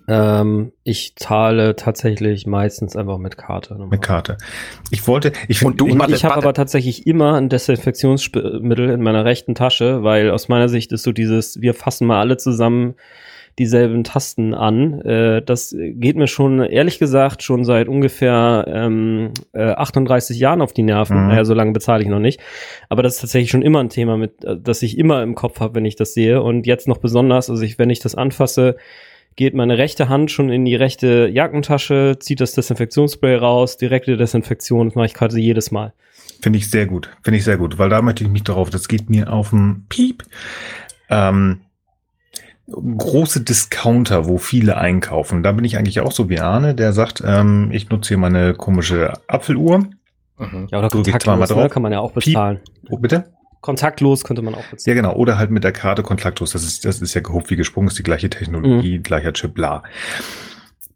Ähm, 0.07 0.71
ich 0.83 1.15
zahle 1.15 1.75
tatsächlich 1.75 2.45
meistens 2.45 2.95
einfach 2.95 3.17
mit 3.17 3.37
Karte. 3.37 3.75
Mit 3.89 4.01
Karte. 4.01 4.37
Ich 4.91 5.07
wollte, 5.07 5.33
ich 5.47 5.59
finde, 5.59 5.83
ich, 5.87 6.13
ich 6.13 6.25
habe 6.25 6.35
aber 6.35 6.53
tatsächlich 6.53 7.07
immer 7.07 7.33
ein 7.35 7.49
Desinfektionsmittel 7.49 8.89
in 8.91 9.01
meiner 9.01 9.25
rechten 9.25 9.55
Tasche, 9.55 10.03
weil 10.03 10.29
aus 10.29 10.47
meiner 10.47 10.69
Sicht 10.69 10.91
ist 10.91 11.03
so 11.03 11.11
dieses, 11.11 11.59
wir 11.61 11.73
fassen 11.73 12.05
mal 12.05 12.19
alle 12.19 12.37
zusammen 12.37 12.95
dieselben 13.59 14.03
Tasten 14.03 14.53
an. 14.53 15.01
Äh, 15.01 15.41
das 15.41 15.75
geht 15.77 16.17
mir 16.17 16.27
schon, 16.27 16.59
ehrlich 16.61 16.99
gesagt, 16.99 17.43
schon 17.43 17.63
seit 17.63 17.87
ungefähr 17.87 18.65
ähm, 18.67 19.31
äh, 19.53 19.71
38 19.71 20.37
Jahren 20.37 20.61
auf 20.61 20.73
die 20.73 20.83
Nerven. 20.83 21.23
Mhm. 21.23 21.27
Naja, 21.29 21.45
so 21.45 21.53
lange 21.53 21.71
bezahle 21.71 22.03
ich 22.03 22.09
noch 22.09 22.19
nicht. 22.19 22.41
Aber 22.89 23.03
das 23.03 23.15
ist 23.15 23.21
tatsächlich 23.21 23.51
schon 23.51 23.61
immer 23.61 23.79
ein 23.79 23.89
Thema, 23.89 24.17
mit, 24.17 24.43
äh, 24.43 24.57
das 24.59 24.81
ich 24.81 24.97
immer 24.97 25.23
im 25.23 25.35
Kopf 25.35 25.59
habe, 25.59 25.75
wenn 25.75 25.85
ich 25.85 25.95
das 25.95 26.13
sehe. 26.13 26.41
Und 26.41 26.67
jetzt 26.67 26.87
noch 26.87 26.97
besonders, 26.97 27.49
also 27.49 27.63
ich, 27.63 27.79
wenn 27.79 27.89
ich 27.89 27.99
das 27.99 28.15
anfasse, 28.15 28.75
geht 29.35 29.53
meine 29.53 29.77
rechte 29.77 30.09
Hand 30.09 30.31
schon 30.31 30.49
in 30.49 30.65
die 30.65 30.75
rechte 30.75 31.29
Jackentasche, 31.31 32.17
zieht 32.19 32.39
das 32.39 32.53
Desinfektionsspray 32.53 33.35
raus, 33.35 33.77
direkte 33.77 34.17
Desinfektion, 34.17 34.87
das 34.87 34.95
mache 34.95 35.07
ich 35.07 35.13
quasi 35.13 35.41
jedes 35.41 35.71
Mal. 35.71 35.93
Finde 36.41 36.57
ich 36.57 36.69
sehr 36.69 36.85
gut, 36.85 37.09
finde 37.21 37.37
ich 37.37 37.43
sehr 37.43 37.57
gut, 37.57 37.77
weil 37.77 37.89
da 37.89 38.01
möchte 38.01 38.23
ich 38.23 38.29
mich 38.29 38.43
darauf, 38.43 38.69
das 38.69 38.87
geht 38.87 39.09
mir 39.09 39.31
auf 39.31 39.49
den 39.49 39.85
Piep. 39.89 40.23
Ähm, 41.09 41.61
große 42.67 43.41
Discounter, 43.41 44.27
wo 44.27 44.37
viele 44.37 44.77
einkaufen. 44.77 45.43
Da 45.43 45.51
bin 45.51 45.65
ich 45.65 45.77
eigentlich 45.77 45.99
auch 45.99 46.11
so 46.11 46.29
wie 46.29 46.39
Arne, 46.39 46.73
der 46.73 46.93
sagt, 46.93 47.23
ähm, 47.25 47.69
ich 47.71 47.89
nutze 47.89 48.09
hier 48.09 48.17
meine 48.17 48.53
komische 48.53 49.13
Apfeluhr. 49.27 49.79
Mhm. 50.37 50.67
Ja, 50.71 50.79
oder 50.79 50.89
kontaktlos, 50.89 51.49
ne? 51.49 51.69
kann 51.69 51.83
man 51.83 51.91
ja 51.91 51.99
auch 51.99 52.11
bezahlen. 52.11 52.59
Piep. 52.59 52.91
Oh, 52.91 52.97
bitte? 52.97 53.25
Kontaktlos 53.61 54.23
könnte 54.23 54.41
man 54.41 54.55
auch 54.55 54.65
bezahlen. 54.65 54.97
Ja, 54.97 55.01
genau. 55.01 55.15
Oder 55.15 55.37
halt 55.37 55.51
mit 55.51 55.63
der 55.63 55.71
Karte 55.71 56.03
kontaktlos. 56.03 56.51
Das 56.51 56.63
ist, 56.63 56.85
das 56.85 57.01
ist 57.01 57.13
ja 57.13 57.21
gehobt 57.21 57.49
wie 57.49 57.55
gesprungen, 57.55 57.87
ist 57.87 57.97
die 57.97 58.03
gleiche 58.03 58.29
Technologie, 58.29 58.97
mhm. 58.97 59.03
gleicher 59.03 59.33
Chip, 59.33 59.53
bla. 59.53 59.83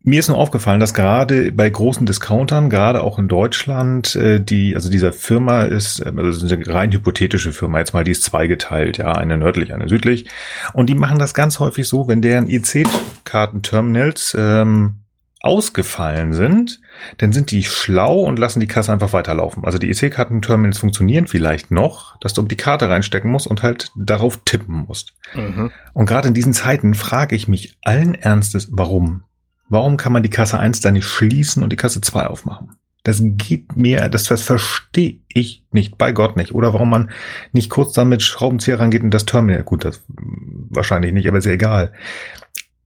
Mir 0.09 0.21
ist 0.21 0.27
nur 0.27 0.39
aufgefallen, 0.39 0.79
dass 0.79 0.95
gerade 0.95 1.51
bei 1.51 1.69
großen 1.69 2.07
Discountern, 2.07 2.71
gerade 2.71 3.03
auch 3.03 3.19
in 3.19 3.27
Deutschland, 3.27 4.15
äh, 4.15 4.39
die, 4.41 4.73
also 4.73 4.89
dieser 4.89 5.13
Firma 5.13 5.61
ist, 5.61 5.99
äh, 5.99 6.11
also 6.17 6.47
eine 6.47 6.67
rein 6.67 6.91
hypothetische 6.91 7.53
Firma, 7.53 7.77
jetzt 7.77 7.93
mal, 7.93 8.03
die 8.03 8.13
ist 8.13 8.23
zweigeteilt, 8.23 8.97
ja, 8.97 9.11
eine 9.11 9.37
nördlich, 9.37 9.71
eine 9.71 9.87
südlich. 9.87 10.27
Und 10.73 10.89
die 10.89 10.95
machen 10.95 11.19
das 11.19 11.35
ganz 11.35 11.59
häufig 11.59 11.87
so, 11.87 12.07
wenn 12.07 12.23
deren 12.23 12.49
EC-Kartenterminals 12.49 14.35
ähm, 14.35 14.95
ausgefallen 15.41 16.33
sind, 16.33 16.81
dann 17.19 17.31
sind 17.31 17.51
die 17.51 17.63
schlau 17.63 18.21
und 18.21 18.39
lassen 18.39 18.61
die 18.61 18.67
Kasse 18.67 18.91
einfach 18.91 19.13
weiterlaufen. 19.13 19.63
Also 19.63 19.77
die 19.77 19.91
EC-Kartenterminals 19.91 20.79
funktionieren 20.79 21.27
vielleicht 21.27 21.69
noch, 21.69 22.17
dass 22.19 22.33
du 22.33 22.41
die 22.41 22.57
Karte 22.57 22.89
reinstecken 22.89 23.29
musst 23.29 23.45
und 23.45 23.61
halt 23.61 23.91
darauf 23.95 24.39
tippen 24.43 24.85
musst. 24.87 25.13
Mhm. 25.35 25.69
Und 25.93 26.07
gerade 26.07 26.27
in 26.27 26.33
diesen 26.33 26.53
Zeiten 26.53 26.95
frage 26.95 27.35
ich 27.35 27.47
mich 27.47 27.77
allen 27.83 28.15
Ernstes, 28.15 28.69
warum? 28.71 29.25
Warum 29.69 29.97
kann 29.97 30.13
man 30.13 30.23
die 30.23 30.29
Kasse 30.29 30.59
1 30.59 30.81
dann 30.81 30.93
nicht 30.93 31.07
schließen 31.07 31.63
und 31.63 31.71
die 31.71 31.77
Kasse 31.77 32.01
2 32.01 32.27
aufmachen? 32.27 32.75
Das 33.03 33.21
geht 33.21 33.77
mir, 33.77 34.09
das, 34.09 34.25
das 34.25 34.41
verstehe 34.41 35.19
ich 35.29 35.63
nicht, 35.71 35.97
bei 35.97 36.11
Gott 36.11 36.35
nicht. 36.35 36.53
Oder 36.53 36.73
warum 36.73 36.89
man 36.89 37.11
nicht 37.53 37.69
kurz 37.69 37.93
dann 37.93 38.09
mit 38.09 38.21
Schraubenzieher 38.21 38.79
rangeht 38.79 39.03
und 39.03 39.13
das 39.13 39.25
Terminal, 39.25 39.63
gut, 39.63 39.85
das 39.85 40.03
wahrscheinlich 40.07 41.13
nicht, 41.13 41.27
aber 41.27 41.37
ist 41.37 41.45
ja 41.45 41.53
egal. 41.53 41.93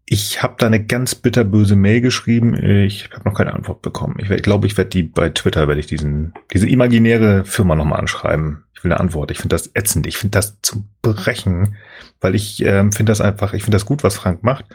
Ich 0.05 0.43
habe 0.43 0.55
da 0.59 0.67
eine 0.67 0.85
ganz 0.85 1.15
bitterböse 1.15 1.75
Mail 1.75 2.01
geschrieben. 2.01 2.53
Ich 2.53 3.09
habe 3.11 3.27
noch 3.27 3.35
keine 3.35 3.53
Antwort 3.53 3.81
bekommen. 3.81 4.17
Ich 4.19 4.43
glaube, 4.43 4.67
ich 4.67 4.77
werde 4.77 4.89
die 4.89 5.03
bei 5.03 5.29
Twitter 5.29 5.67
werde 5.67 5.79
ich 5.79 5.87
diesen 5.87 6.33
diese 6.51 6.69
imaginäre 6.69 7.45
Firma 7.45 7.75
nochmal 7.75 7.99
anschreiben. 7.99 8.62
Eine 8.83 8.99
Antwort. 8.99 9.31
Ich 9.31 9.37
finde 9.37 9.55
das 9.55 9.69
ätzend. 9.73 10.07
Ich 10.07 10.17
finde 10.17 10.37
das 10.37 10.57
zum 10.61 10.89
Brechen, 11.01 11.75
weil 12.21 12.35
ich 12.35 12.63
ähm, 12.65 12.91
finde 12.91 13.11
das 13.11 13.21
einfach. 13.21 13.53
Ich 13.53 13.63
finde 13.63 13.75
das 13.77 13.85
gut, 13.85 14.03
was 14.03 14.15
Frank 14.15 14.43
macht. 14.43 14.65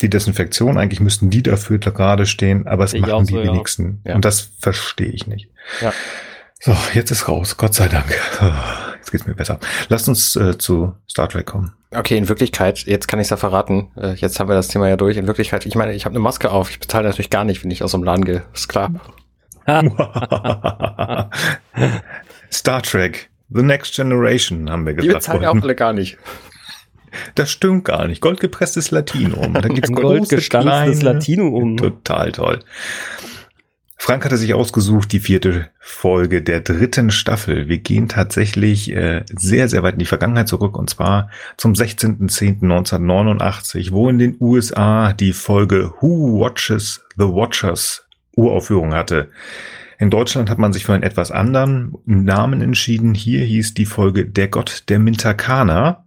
Die 0.00 0.08
Desinfektion 0.10 0.78
eigentlich 0.78 1.00
müssten 1.00 1.30
die 1.30 1.42
dafür 1.42 1.78
gerade 1.78 2.26
stehen, 2.26 2.66
aber 2.66 2.84
es 2.84 2.94
Ich 2.94 3.02
machen 3.02 3.26
die 3.26 3.34
ja. 3.34 3.42
wenigsten 3.44 4.00
Ja. 4.06 4.14
und 4.14 4.24
das 4.24 4.50
verstehe 4.58 5.10
ich 5.10 5.26
nicht. 5.26 5.48
Ja. 5.80 5.92
So, 6.60 6.76
jetzt 6.94 7.10
ist 7.10 7.28
raus. 7.28 7.56
Gott 7.56 7.74
sei 7.74 7.88
Dank. 7.88 8.06
Jetzt 8.98 9.10
geht's 9.12 9.26
mir 9.26 9.34
besser. 9.34 9.58
Lasst 9.88 10.08
uns 10.08 10.36
äh, 10.36 10.58
zu 10.58 10.94
Star 11.08 11.28
Trek 11.28 11.46
kommen. 11.46 11.72
Okay, 11.92 12.16
in 12.18 12.28
Wirklichkeit, 12.28 12.80
jetzt 12.80 13.08
kann 13.08 13.18
ich 13.18 13.24
es 13.24 13.30
ja 13.30 13.36
verraten. 13.36 13.90
Äh, 13.96 14.12
Jetzt 14.14 14.38
haben 14.38 14.48
wir 14.48 14.54
das 14.54 14.68
Thema 14.68 14.88
ja 14.88 14.96
durch. 14.96 15.16
In 15.16 15.26
Wirklichkeit, 15.26 15.64
ich 15.66 15.74
meine, 15.74 15.92
ich 15.94 16.04
habe 16.04 16.12
eine 16.12 16.20
Maske 16.20 16.50
auf. 16.50 16.70
Ich 16.70 16.78
bezahle 16.78 17.08
natürlich 17.08 17.30
gar 17.30 17.44
nicht, 17.44 17.64
wenn 17.64 17.70
ich 17.70 17.82
aus 17.82 17.92
dem 17.92 18.04
Laden 18.04 18.24
gehe. 18.24 18.42
Ist 18.52 18.68
klar. 18.68 18.90
Star 22.52 22.82
Trek, 22.82 23.29
The 23.50 23.62
Next 23.62 23.94
Generation, 23.94 24.70
haben 24.70 24.86
wir 24.86 24.94
Die 24.94 25.06
gesagt. 25.06 25.24
bezahlen 25.24 25.42
ja 25.42 25.50
auch 25.50 25.62
alle 25.62 25.74
gar 25.74 25.92
nicht. 25.92 26.18
Das 27.34 27.50
stimmt 27.50 27.86
gar 27.86 28.06
nicht. 28.06 28.20
Goldgepresstes 28.20 28.92
Latinum. 28.92 29.54
Da 29.54 29.66
gibt's 29.66 29.90
goldgestanztes. 29.92 31.02
Latinum. 31.02 31.76
Total 31.76 32.30
toll. 32.30 32.60
Frank 34.02 34.24
hatte 34.24 34.38
sich 34.38 34.54
ausgesucht, 34.54 35.12
die 35.12 35.20
vierte 35.20 35.68
Folge 35.78 36.40
der 36.40 36.60
dritten 36.60 37.10
Staffel. 37.10 37.68
Wir 37.68 37.76
gehen 37.78 38.08
tatsächlich 38.08 38.90
äh, 38.92 39.24
sehr, 39.30 39.68
sehr 39.68 39.82
weit 39.82 39.92
in 39.92 39.98
die 39.98 40.06
Vergangenheit 40.06 40.48
zurück 40.48 40.78
und 40.78 40.88
zwar 40.88 41.28
zum 41.58 41.74
16.10.1989, 41.74 43.92
wo 43.92 44.08
in 44.08 44.18
den 44.18 44.38
USA 44.40 45.12
die 45.12 45.34
Folge 45.34 45.92
Who 46.00 46.40
Watches 46.40 47.04
the 47.18 47.24
Watchers 47.24 48.06
Uraufführung 48.36 48.94
hatte. 48.94 49.28
In 50.00 50.08
Deutschland 50.08 50.48
hat 50.48 50.56
man 50.58 50.72
sich 50.72 50.86
für 50.86 50.94
einen 50.94 51.02
etwas 51.02 51.30
anderen 51.30 51.94
Namen 52.06 52.62
entschieden. 52.62 53.12
Hier 53.12 53.44
hieß 53.44 53.74
die 53.74 53.84
Folge 53.84 54.24
Der 54.24 54.48
Gott 54.48 54.84
der 54.88 54.98
Mintakana 54.98 56.06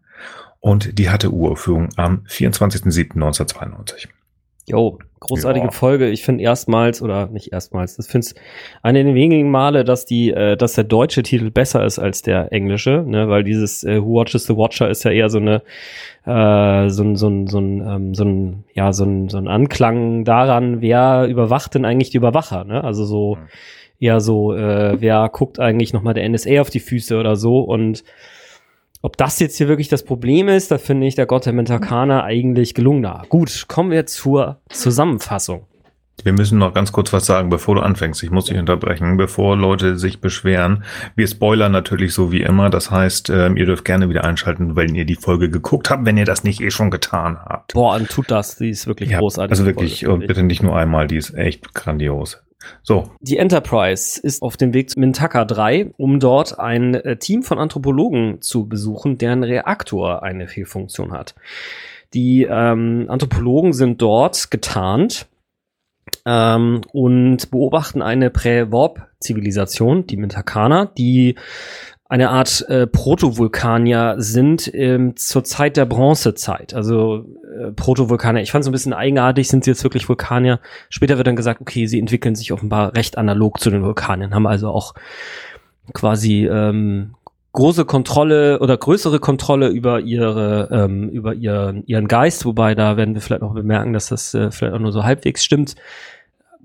und 0.59 0.97
die 0.97 1.11
hatte 1.11 1.29
Uraufführung 1.31 1.89
am 1.95 2.23
24.07.1992. 2.27 4.07
Jo, 4.65 4.97
großartige 5.19 5.65
Ja. 5.67 5.71
Folge. 5.71 6.09
Ich 6.09 6.23
finde 6.23 6.43
erstmals, 6.43 7.03
oder 7.03 7.27
nicht 7.27 7.51
erstmals, 7.53 7.97
das 7.97 8.07
finde 8.07 8.29
eine 8.81 9.03
der 9.03 9.13
wenigen 9.13 9.51
Male, 9.51 9.83
dass 9.83 10.05
die, 10.05 10.31
äh, 10.31 10.57
dass 10.57 10.73
der 10.73 10.85
deutsche 10.85 11.21
Titel 11.21 11.51
besser 11.51 11.85
ist 11.85 11.99
als 11.99 12.23
der 12.23 12.51
englische, 12.51 13.03
ne, 13.05 13.29
weil 13.29 13.43
dieses 13.43 13.83
äh, 13.83 14.01
Who 14.01 14.15
Watches 14.15 14.45
the 14.45 14.55
Watcher 14.55 14.89
ist 14.89 15.03
ja 15.03 15.11
eher 15.11 15.29
so 15.29 15.37
eine, 15.37 15.61
äh, 16.25 16.89
so 16.89 17.03
ein, 17.03 17.15
so 17.15 17.27
ein, 17.27 17.45
so 17.45 17.59
ein, 17.59 17.81
ähm, 17.85 18.15
so 18.15 18.23
ein, 18.23 18.63
ja, 18.73 18.91
so 18.91 19.03
ein, 19.03 19.29
so 19.29 19.37
ein 19.37 19.47
Anklang 19.47 20.23
daran, 20.23 20.81
wer 20.81 21.27
überwacht 21.27 21.75
denn 21.75 21.85
eigentlich 21.85 22.09
die 22.09 22.17
Überwacher, 22.17 22.63
ne? 22.63 22.83
Also 22.83 23.05
so, 23.05 23.35
Mhm. 23.35 23.47
Eher 23.99 24.19
so, 24.21 24.53
äh, 24.53 24.99
wer 24.99 25.29
guckt 25.29 25.59
eigentlich 25.59 25.93
nochmal 25.93 26.13
der 26.13 26.27
NSA 26.27 26.61
auf 26.61 26.69
die 26.69 26.79
Füße 26.79 27.17
oder 27.17 27.35
so 27.35 27.59
und 27.59 28.03
ob 29.01 29.17
das 29.17 29.39
jetzt 29.39 29.57
hier 29.57 29.67
wirklich 29.67 29.89
das 29.89 30.03
Problem 30.03 30.47
ist, 30.47 30.71
da 30.71 30.77
finde 30.77 31.07
ich 31.07 31.15
der 31.15 31.25
Gott 31.25 31.45
der 31.45 31.51
Mentakana 31.51 32.23
eigentlich 32.23 32.73
gelungener. 32.73 33.23
Gut, 33.27 33.65
kommen 33.67 33.91
wir 33.91 34.05
zur 34.05 34.61
Zusammenfassung. 34.69 35.65
Wir 36.23 36.31
müssen 36.31 36.57
noch 36.59 36.73
ganz 36.73 36.93
kurz 36.93 37.11
was 37.11 37.25
sagen, 37.25 37.49
bevor 37.49 37.75
du 37.75 37.81
anfängst. 37.81 38.23
Ich 38.23 38.29
muss 38.31 38.45
dich 38.45 38.57
unterbrechen, 38.57 39.17
bevor 39.17 39.57
Leute 39.57 39.97
sich 39.97 40.21
beschweren. 40.21 40.83
Wir 41.15 41.27
spoilern 41.27 41.71
natürlich 41.73 42.13
so 42.13 42.31
wie 42.31 42.43
immer. 42.43 42.69
Das 42.69 42.91
heißt, 42.91 43.29
ähm, 43.29 43.57
ihr 43.57 43.65
dürft 43.65 43.83
gerne 43.83 44.07
wieder 44.07 44.23
einschalten, 44.23 44.77
wenn 44.77 44.95
ihr 44.95 45.03
die 45.05 45.15
Folge 45.15 45.49
geguckt 45.49 45.89
habt, 45.89 46.05
wenn 46.05 46.15
ihr 46.15 46.23
das 46.25 46.43
nicht 46.45 46.61
eh 46.61 46.71
schon 46.71 46.91
getan 46.91 47.37
habt. 47.43 47.73
Boah, 47.73 47.95
und 47.95 48.09
tut 48.09 48.31
das, 48.31 48.55
die 48.57 48.69
ist 48.69 48.87
wirklich 48.87 49.09
Ja, 49.09 49.19
großartig. 49.19 49.51
also 49.51 49.65
wirklich, 49.65 50.07
und 50.07 50.25
bitte 50.27 50.43
nicht 50.43 50.63
nur 50.63 50.77
einmal, 50.77 51.07
die 51.07 51.17
ist 51.17 51.33
echt 51.33 51.73
grandios. 51.73 52.41
So, 52.83 53.11
Die 53.19 53.37
Enterprise 53.37 54.19
ist 54.21 54.41
auf 54.41 54.57
dem 54.57 54.73
Weg 54.73 54.89
zu 54.89 54.99
Mintaka 54.99 55.45
3, 55.45 55.91
um 55.97 56.19
dort 56.19 56.59
ein 56.59 56.95
äh, 56.95 57.17
Team 57.17 57.43
von 57.43 57.59
Anthropologen 57.59 58.41
zu 58.41 58.67
besuchen, 58.67 59.17
deren 59.17 59.43
Reaktor 59.43 60.23
eine 60.23 60.47
Fehlfunktion 60.47 61.11
hat. 61.11 61.35
Die 62.13 62.43
ähm, 62.49 63.05
Anthropologen 63.09 63.73
sind 63.73 64.01
dort 64.01 64.51
getarnt 64.51 65.27
ähm, 66.25 66.81
und 66.91 67.49
beobachten 67.51 68.01
eine 68.01 68.29
Prä-Warp-Zivilisation, 68.29 70.05
die 70.05 70.17
Mintakana, 70.17 70.85
die 70.85 71.35
eine 72.13 72.29
Art 72.29 72.63
äh, 72.69 72.85
Protovulkanier 72.85 74.17
sind 74.19 74.69
ähm, 74.71 75.15
zur 75.15 75.43
Zeit 75.43 75.77
der 75.77 75.85
Bronzezeit. 75.85 76.75
Also 76.75 77.25
äh, 77.59 77.71
Protovulkanier. 77.71 78.43
Ich 78.43 78.51
fand 78.51 78.63
so 78.63 78.69
ein 78.69 78.71
bisschen 78.71 78.93
eigenartig, 78.93 79.47
sind 79.47 79.63
sie 79.63 79.71
jetzt 79.71 79.83
wirklich 79.83 80.07
Vulkanier? 80.07 80.59
Später 80.89 81.17
wird 81.17 81.25
dann 81.25 81.35
gesagt, 81.35 81.59
okay, 81.59 81.87
sie 81.87 81.97
entwickeln 81.97 82.35
sich 82.35 82.53
offenbar 82.53 82.95
recht 82.95 83.17
analog 83.17 83.59
zu 83.59 83.71
den 83.71 83.81
Vulkaniern, 83.81 84.35
haben 84.35 84.45
also 84.45 84.69
auch 84.69 84.93
quasi 85.93 86.45
ähm, 86.45 87.15
große 87.51 87.85
Kontrolle 87.85 88.59
oder 88.59 88.77
größere 88.77 89.17
Kontrolle 89.19 89.69
über 89.69 89.99
ihre 89.99 90.69
ähm, 90.71 91.09
über 91.09 91.33
ihren 91.33 91.83
ihren 91.87 92.07
Geist, 92.07 92.45
wobei 92.45 92.75
da 92.75 92.95
werden 92.95 93.15
wir 93.15 93.21
vielleicht 93.21 93.41
noch 93.41 93.55
bemerken, 93.55 93.91
dass 93.91 94.09
das 94.09 94.35
äh, 94.35 94.51
vielleicht 94.51 94.75
auch 94.75 94.79
nur 94.79 94.91
so 94.91 95.03
halbwegs 95.03 95.43
stimmt 95.43 95.75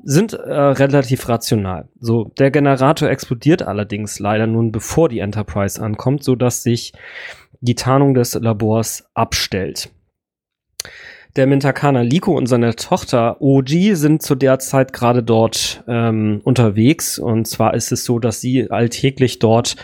sind 0.02 0.32
äh, 0.32 0.52
relativ 0.52 1.28
rational. 1.28 1.88
So, 2.00 2.32
der 2.38 2.50
Generator 2.50 3.08
explodiert 3.08 3.62
allerdings 3.62 4.18
leider 4.18 4.46
nun 4.46 4.72
bevor 4.72 5.08
die 5.08 5.18
Enterprise 5.18 5.82
ankommt, 5.82 6.24
so 6.24 6.36
dass 6.36 6.62
sich 6.62 6.92
die 7.60 7.74
Tarnung 7.74 8.14
des 8.14 8.34
Labors 8.34 9.08
abstellt. 9.14 9.90
Der 11.36 11.46
Mintakana 11.46 12.00
Liko 12.00 12.36
und 12.36 12.46
seine 12.46 12.74
Tochter 12.74 13.40
Oji 13.40 13.94
sind 13.94 14.22
zu 14.22 14.34
der 14.34 14.58
Zeit 14.58 14.92
gerade 14.92 15.22
dort 15.22 15.84
ähm, 15.86 16.40
unterwegs. 16.42 17.18
Und 17.18 17.46
zwar 17.46 17.74
ist 17.74 17.92
es 17.92 18.04
so, 18.04 18.18
dass 18.18 18.40
sie 18.40 18.70
alltäglich 18.70 19.38
dort 19.38 19.76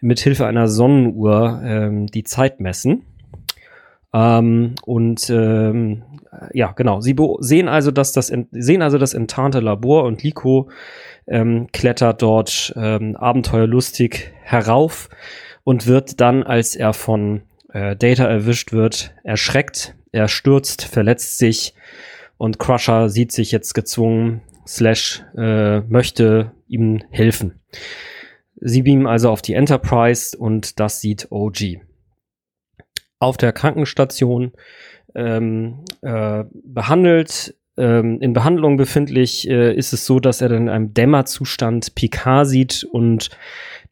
mit 0.00 0.20
Hilfe 0.20 0.46
einer 0.46 0.68
Sonnenuhr 0.68 1.60
ähm, 1.64 2.06
die 2.06 2.24
Zeit 2.24 2.60
messen. 2.60 3.02
Ähm, 4.14 4.76
und 4.84 5.28
ähm, 5.28 6.04
ja, 6.52 6.72
genau. 6.72 7.00
Sie 7.00 7.16
sehen 7.40 7.68
also, 7.68 7.90
dass 7.90 8.12
das 8.12 8.32
sehen 8.52 8.82
also 8.82 8.98
das 8.98 9.12
enttarnte 9.12 9.60
Labor 9.60 10.04
und 10.04 10.22
Liko 10.22 10.70
ähm, 11.26 11.68
klettert 11.72 12.22
dort 12.22 12.72
ähm, 12.76 13.16
abenteuerlustig 13.16 14.32
herauf 14.42 15.08
und 15.64 15.86
wird 15.86 16.20
dann, 16.20 16.42
als 16.42 16.76
er 16.76 16.92
von 16.92 17.42
äh, 17.72 17.96
Data 17.96 18.24
erwischt 18.24 18.72
wird, 18.72 19.14
erschreckt. 19.24 19.96
Er 20.12 20.28
stürzt, 20.28 20.84
verletzt 20.84 21.38
sich 21.38 21.74
und 22.36 22.58
Crusher 22.58 23.08
sieht 23.08 23.32
sich 23.32 23.50
jetzt 23.50 23.74
gezwungen, 23.74 24.42
Slash 24.66 25.24
äh, 25.36 25.80
möchte 25.80 26.52
ihm 26.68 27.02
helfen. 27.10 27.60
Sie 28.60 28.82
beamen 28.82 29.06
also 29.06 29.30
auf 29.30 29.42
die 29.42 29.54
Enterprise 29.54 30.36
und 30.38 30.78
das 30.78 31.00
sieht 31.00 31.26
OG. 31.30 31.80
Auf 33.24 33.38
der 33.38 33.52
Krankenstation 33.52 34.52
ähm, 35.14 35.84
äh, 36.02 36.44
behandelt, 36.52 37.54
ähm, 37.76 38.20
in 38.20 38.34
Behandlung 38.34 38.76
befindlich, 38.76 39.48
äh, 39.48 39.74
ist 39.74 39.92
es 39.92 40.04
so, 40.04 40.20
dass 40.20 40.40
er 40.40 40.50
dann 40.50 40.64
in 40.64 40.68
einem 40.68 40.94
Dämmerzustand 40.94 41.94
Picard 41.94 42.46
sieht 42.46 42.84
und 42.84 43.30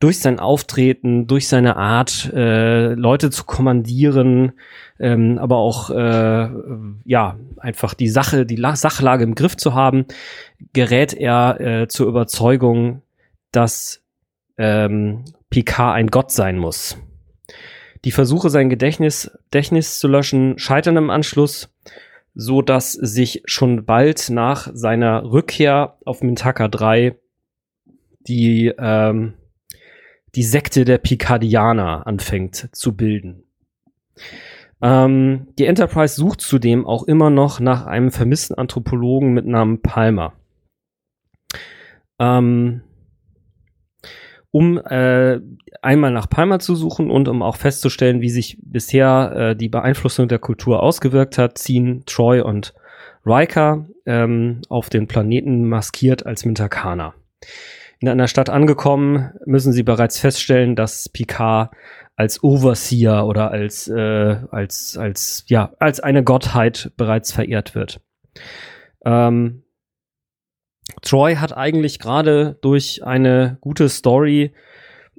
durch 0.00 0.20
sein 0.20 0.38
Auftreten, 0.38 1.26
durch 1.26 1.48
seine 1.48 1.76
Art, 1.76 2.30
äh, 2.34 2.92
Leute 2.92 3.30
zu 3.30 3.44
kommandieren, 3.44 4.52
ähm, 5.00 5.38
aber 5.38 5.56
auch 5.56 5.90
äh, 5.90 6.48
ja 7.04 7.36
einfach 7.56 7.94
die 7.94 8.08
Sache, 8.08 8.44
die 8.44 8.56
La 8.56 8.76
Sachlage 8.76 9.24
im 9.24 9.34
Griff 9.34 9.56
zu 9.56 9.74
haben, 9.74 10.04
gerät 10.72 11.14
er 11.14 11.60
äh, 11.60 11.88
zur 11.88 12.06
Überzeugung, 12.06 13.02
dass 13.50 14.02
ähm, 14.58 15.24
Picard 15.50 15.94
ein 15.94 16.08
Gott 16.08 16.30
sein 16.30 16.58
muss. 16.58 16.98
Die 18.04 18.10
Versuche, 18.10 18.50
sein 18.50 18.68
Gedächtnis, 18.68 19.30
Gedächtnis 19.44 19.98
zu 19.98 20.08
löschen, 20.08 20.58
scheitern 20.58 20.96
im 20.96 21.10
Anschluss, 21.10 21.72
so 22.34 22.62
dass 22.62 22.92
sich 22.92 23.42
schon 23.44 23.84
bald 23.84 24.30
nach 24.30 24.68
seiner 24.72 25.24
Rückkehr 25.24 25.98
auf 26.04 26.22
Mintaka 26.22 26.68
3 26.68 27.16
die, 28.20 28.72
ähm, 28.78 29.34
die 30.34 30.42
Sekte 30.42 30.84
der 30.84 30.98
Picardianer 30.98 32.06
anfängt 32.06 32.68
zu 32.72 32.96
bilden. 32.96 33.44
Ähm, 34.80 35.48
die 35.58 35.66
Enterprise 35.66 36.16
sucht 36.16 36.40
zudem 36.40 36.86
auch 36.86 37.04
immer 37.04 37.30
noch 37.30 37.60
nach 37.60 37.86
einem 37.86 38.10
vermissten 38.10 38.56
Anthropologen 38.56 39.32
mit 39.32 39.46
Namen 39.46 39.80
Palmer. 39.80 40.32
Ähm, 42.18 42.82
um 44.52 44.78
äh, 44.78 45.40
einmal 45.80 46.12
nach 46.12 46.28
Palmer 46.28 46.60
zu 46.60 46.76
suchen 46.76 47.10
und 47.10 47.26
um 47.26 47.42
auch 47.42 47.56
festzustellen, 47.56 48.20
wie 48.20 48.28
sich 48.28 48.58
bisher 48.62 49.32
äh, 49.34 49.56
die 49.56 49.70
Beeinflussung 49.70 50.28
der 50.28 50.38
Kultur 50.38 50.82
ausgewirkt 50.82 51.38
hat, 51.38 51.58
ziehen 51.58 52.04
Troy 52.06 52.42
und 52.42 52.74
Riker 53.24 53.86
ähm, 54.06 54.60
auf 54.68 54.90
den 54.90 55.08
Planeten 55.08 55.68
maskiert 55.68 56.26
als 56.26 56.44
Mintakana. 56.44 57.14
In 58.00 58.08
einer 58.08 58.28
Stadt 58.28 58.50
angekommen, 58.50 59.30
müssen 59.46 59.72
sie 59.72 59.84
bereits 59.84 60.18
feststellen, 60.18 60.76
dass 60.76 61.08
Picard 61.08 61.70
als 62.16 62.42
Overseer 62.42 63.26
oder 63.26 63.50
als, 63.50 63.88
äh, 63.88 64.36
als, 64.50 64.98
als, 64.98 65.44
ja, 65.46 65.72
als 65.78 66.00
eine 66.00 66.22
Gottheit 66.22 66.92
bereits 66.96 67.32
verehrt 67.32 67.74
wird. 67.74 68.00
Ähm, 69.04 69.61
Troy 71.00 71.36
hat 71.36 71.56
eigentlich 71.56 71.98
gerade 71.98 72.56
durch 72.60 73.04
eine 73.04 73.56
gute 73.60 73.88
Story 73.88 74.52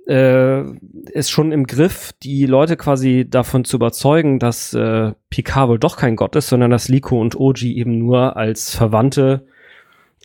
äh, 0.08 0.63
ist 1.12 1.32
schon 1.32 1.51
im 1.51 1.65
Griff, 1.65 2.12
die 2.24 2.46
Leute 2.46 2.75
quasi 2.77 3.25
davon 3.30 3.65
zu 3.65 3.77
überzeugen, 3.77 4.39
dass 4.39 4.74
äh, 4.74 5.13
Picard 5.30 5.70
wohl 5.70 5.80
doch 5.80 5.98
kein 5.98 6.15
Gott 6.15 6.36
ist, 6.36 6.48
sondern 6.48 6.72
dass 6.72 6.89
Liko 6.89 7.20
und 7.20 7.39
Oji 7.39 7.77
eben 7.77 7.98
nur 7.98 8.36
als 8.36 8.75
Verwandte 8.75 9.46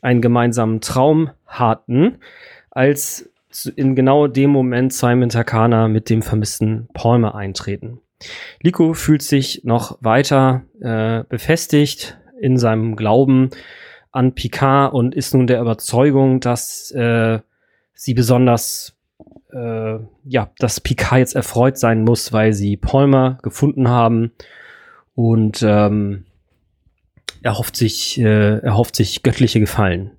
einen 0.03 0.21
gemeinsamen 0.21 0.81
Traum 0.81 1.31
hatten, 1.47 2.19
als 2.71 3.31
in 3.77 3.95
genau 3.95 4.27
dem 4.27 4.51
Moment 4.51 4.93
Simon 4.93 5.31
Takana 5.31 5.89
mit 5.89 6.11
dem 6.11 6.23
vermissten 6.23 6.89
Palmer 6.93 7.35
eintreten. 7.35 8.01
Liko 8.63 8.95
fühlt 8.95 9.23
sich 9.23 9.63
noch 9.65 9.99
weiter 10.01 10.63
äh, 10.81 11.25
befestigt 11.29 12.19
in 12.41 12.57
seinem 12.59 12.97
Glauben 12.97 13.51
an 14.19 14.35
Picard 14.35 14.93
und 14.93 15.15
ist 15.15 15.33
nun 15.33 15.47
der 15.47 15.61
Überzeugung, 15.61 16.41
dass 16.41 16.91
äh, 16.91 17.39
sie 17.95 18.15
besonders 18.15 18.97
äh, 19.53 19.99
ja, 20.25 20.51
dass 20.59 20.81
Picard 20.81 21.21
jetzt 21.21 21.37
erfreut 21.37 21.79
sein 21.79 22.03
muss, 22.03 22.33
weil 22.33 22.53
sie 22.53 22.77
Palmer 22.77 23.39
gefunden 23.43 23.89
haben 23.89 24.33
und 25.15 25.63
ähm, 25.63 26.25
er 27.43 27.59
hofft 27.59 27.77
sich, 27.77 28.19
äh, 28.19 28.59
er 28.59 28.77
hofft 28.77 28.97
sich 28.97 29.23
göttliche 29.23 29.61
Gefallen. 29.61 30.11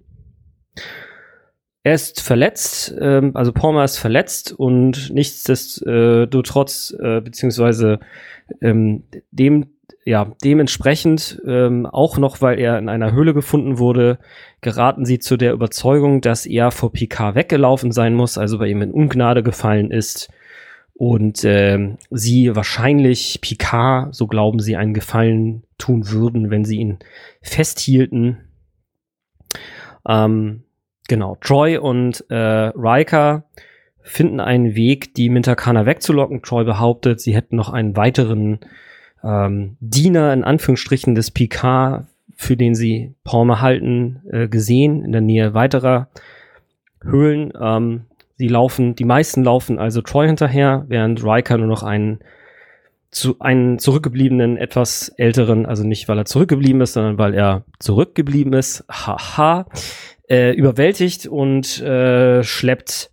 Er 1.84 1.94
ist 1.94 2.22
verletzt, 2.22 2.96
ähm, 3.00 3.36
also 3.36 3.52
Palmer 3.52 3.84
ist 3.84 3.98
verletzt 3.98 4.54
und 4.54 5.14
nichtsdestotrotz, 5.14 6.96
äh, 6.98 7.20
beziehungsweise 7.20 8.00
ähm, 8.62 9.04
dem 9.32 9.68
ja, 10.06 10.32
dementsprechend, 10.44 11.42
ähm, 11.46 11.86
auch 11.86 12.18
noch, 12.18 12.42
weil 12.42 12.60
er 12.60 12.78
in 12.78 12.90
einer 12.90 13.12
Höhle 13.12 13.34
gefunden 13.34 13.78
wurde, 13.78 14.20
geraten 14.62 15.06
sie 15.06 15.20
zu 15.20 15.38
der 15.38 15.54
Überzeugung, 15.54 16.22
dass 16.22 16.46
er 16.46 16.72
vor 16.72 16.92
Picard 16.92 17.36
weggelaufen 17.36 17.92
sein 17.92 18.14
muss, 18.14 18.38
also 18.38 18.58
bei 18.60 18.68
ihm 18.68 18.82
in 18.82 18.92
Ungnade 18.92 19.44
gefallen 19.44 19.92
ist 19.92 20.30
und 21.00 21.46
äh, 21.46 21.96
sie 22.10 22.56
wahrscheinlich 22.58 23.40
Picard, 23.40 24.14
so 24.14 24.28
glauben 24.28 24.60
sie, 24.60 24.76
einen 24.76 24.94
Gefallen 24.94 25.64
tun 25.78 26.10
würden, 26.10 26.52
wenn 26.52 26.66
sie 26.66 26.78
ihn 26.78 27.00
festhielten. 27.42 28.40
Ähm, 30.06 30.64
genau, 31.08 31.38
Troy 31.40 31.78
und 31.78 32.26
äh, 32.30 32.36
Riker 32.36 33.46
finden 34.02 34.42
einen 34.42 34.76
Weg, 34.76 35.14
die 35.14 35.30
Mintakana 35.30 35.86
wegzulocken. 35.86 36.42
Troy 36.42 36.66
behauptet, 36.66 37.22
sie 37.22 37.34
hätten 37.34 37.56
noch 37.56 37.70
einen 37.70 37.96
weiteren 37.96 38.60
ähm, 39.24 39.78
Diener 39.80 40.34
in 40.34 40.44
Anführungsstrichen 40.44 41.16
des 41.16 41.32
Picard, 41.32 42.06
für 42.36 42.56
den 42.56 42.76
sie 42.76 43.14
Palmer 43.24 43.62
halten, 43.62 44.22
äh, 44.32 44.48
gesehen 44.48 45.04
in 45.04 45.12
der 45.12 45.22
Nähe 45.22 45.54
weiterer 45.54 46.08
Höhlen. 47.02 47.52
Ähm, 47.60 48.06
sie 48.38 48.48
laufen, 48.48 48.96
die 48.96 49.06
meisten 49.06 49.44
laufen 49.44 49.80
also 49.80 50.02
Troy 50.02 50.28
hinterher, 50.28 50.86
während 50.88 51.24
Riker 51.24 51.58
nur 51.58 51.68
noch 51.68 51.84
einen 51.84 52.20
zu 53.12 53.40
einen 53.40 53.80
zurückgebliebenen, 53.80 54.58
etwas 54.58 55.10
älteren, 55.18 55.66
also 55.66 55.84
nicht 55.84 56.08
weil 56.08 56.20
er 56.20 56.26
zurückgeblieben 56.26 56.82
ist, 56.82 56.94
sondern 56.94 57.18
weil 57.18 57.34
er 57.34 57.64
zurückgeblieben 57.80 58.54
ist, 58.54 58.86
haha, 58.88 59.66
äh, 60.30 60.54
überwältigt 60.54 61.26
und 61.26 61.82
äh, 61.82 62.44
schleppt 62.44 63.10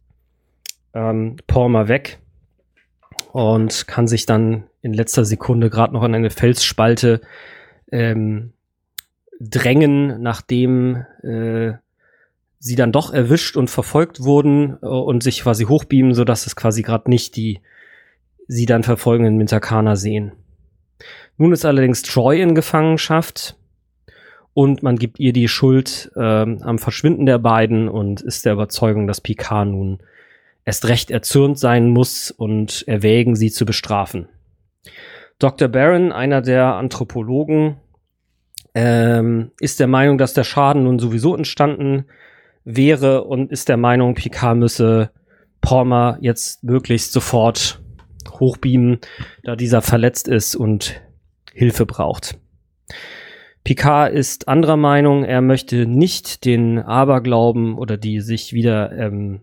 ähm, 0.92 1.36
Palmer 1.46 1.88
weg 1.88 2.18
und 3.32 3.86
kann 3.86 4.06
sich 4.06 4.26
dann 4.26 4.64
in 4.86 4.94
letzter 4.94 5.24
Sekunde 5.24 5.68
gerade 5.68 5.92
noch 5.92 6.02
an 6.02 6.14
eine 6.14 6.30
Felsspalte 6.30 7.20
ähm, 7.90 8.52
drängen, 9.40 10.22
nachdem 10.22 11.04
äh, 11.22 11.72
sie 12.58 12.76
dann 12.76 12.92
doch 12.92 13.12
erwischt 13.12 13.56
und 13.56 13.68
verfolgt 13.68 14.22
wurden 14.22 14.78
äh, 14.80 14.86
und 14.86 15.22
sich 15.22 15.42
quasi 15.42 15.64
hochbeamen, 15.64 16.14
sodass 16.14 16.46
es 16.46 16.56
quasi 16.56 16.82
gerade 16.82 17.10
nicht 17.10 17.36
die 17.36 17.60
sie 18.48 18.64
dann 18.64 18.84
verfolgenden 18.84 19.36
Mintakana 19.36 19.96
sehen. 19.96 20.32
Nun 21.36 21.52
ist 21.52 21.64
allerdings 21.64 22.02
Troy 22.02 22.40
in 22.40 22.54
Gefangenschaft 22.54 23.56
und 24.54 24.84
man 24.84 24.96
gibt 24.96 25.18
ihr 25.18 25.32
die 25.32 25.48
Schuld 25.48 26.12
äh, 26.14 26.20
am 26.20 26.78
Verschwinden 26.78 27.26
der 27.26 27.38
beiden 27.38 27.88
und 27.88 28.20
ist 28.20 28.46
der 28.46 28.52
Überzeugung, 28.52 29.08
dass 29.08 29.20
Picard 29.20 29.68
nun 29.68 29.98
erst 30.64 30.86
recht 30.86 31.10
erzürnt 31.10 31.58
sein 31.58 31.90
muss 31.90 32.30
und 32.30 32.86
erwägen, 32.86 33.34
sie 33.34 33.50
zu 33.50 33.66
bestrafen. 33.66 34.28
Dr. 35.38 35.68
Barron, 35.68 36.12
einer 36.12 36.40
der 36.40 36.74
Anthropologen, 36.74 37.76
ähm, 38.74 39.52
ist 39.60 39.80
der 39.80 39.86
Meinung, 39.86 40.18
dass 40.18 40.34
der 40.34 40.44
Schaden 40.44 40.84
nun 40.84 40.98
sowieso 40.98 41.34
entstanden 41.34 42.06
wäre 42.64 43.24
und 43.24 43.50
ist 43.50 43.68
der 43.68 43.76
Meinung, 43.76 44.14
Picard 44.14 44.56
müsse 44.56 45.10
Palmer 45.60 46.18
jetzt 46.20 46.62
möglichst 46.62 47.12
sofort 47.12 47.80
hochbeamen, 48.30 48.98
da 49.44 49.56
dieser 49.56 49.82
verletzt 49.82 50.28
ist 50.28 50.56
und 50.56 51.00
Hilfe 51.52 51.86
braucht. 51.86 52.38
Picard 53.64 54.12
ist 54.12 54.46
anderer 54.46 54.76
Meinung, 54.76 55.24
er 55.24 55.40
möchte 55.40 55.86
nicht 55.86 56.44
den 56.44 56.78
Aberglauben 56.78 57.78
oder 57.78 57.96
die 57.96 58.20
sich 58.20 58.52
wieder 58.52 58.92
ähm, 58.92 59.40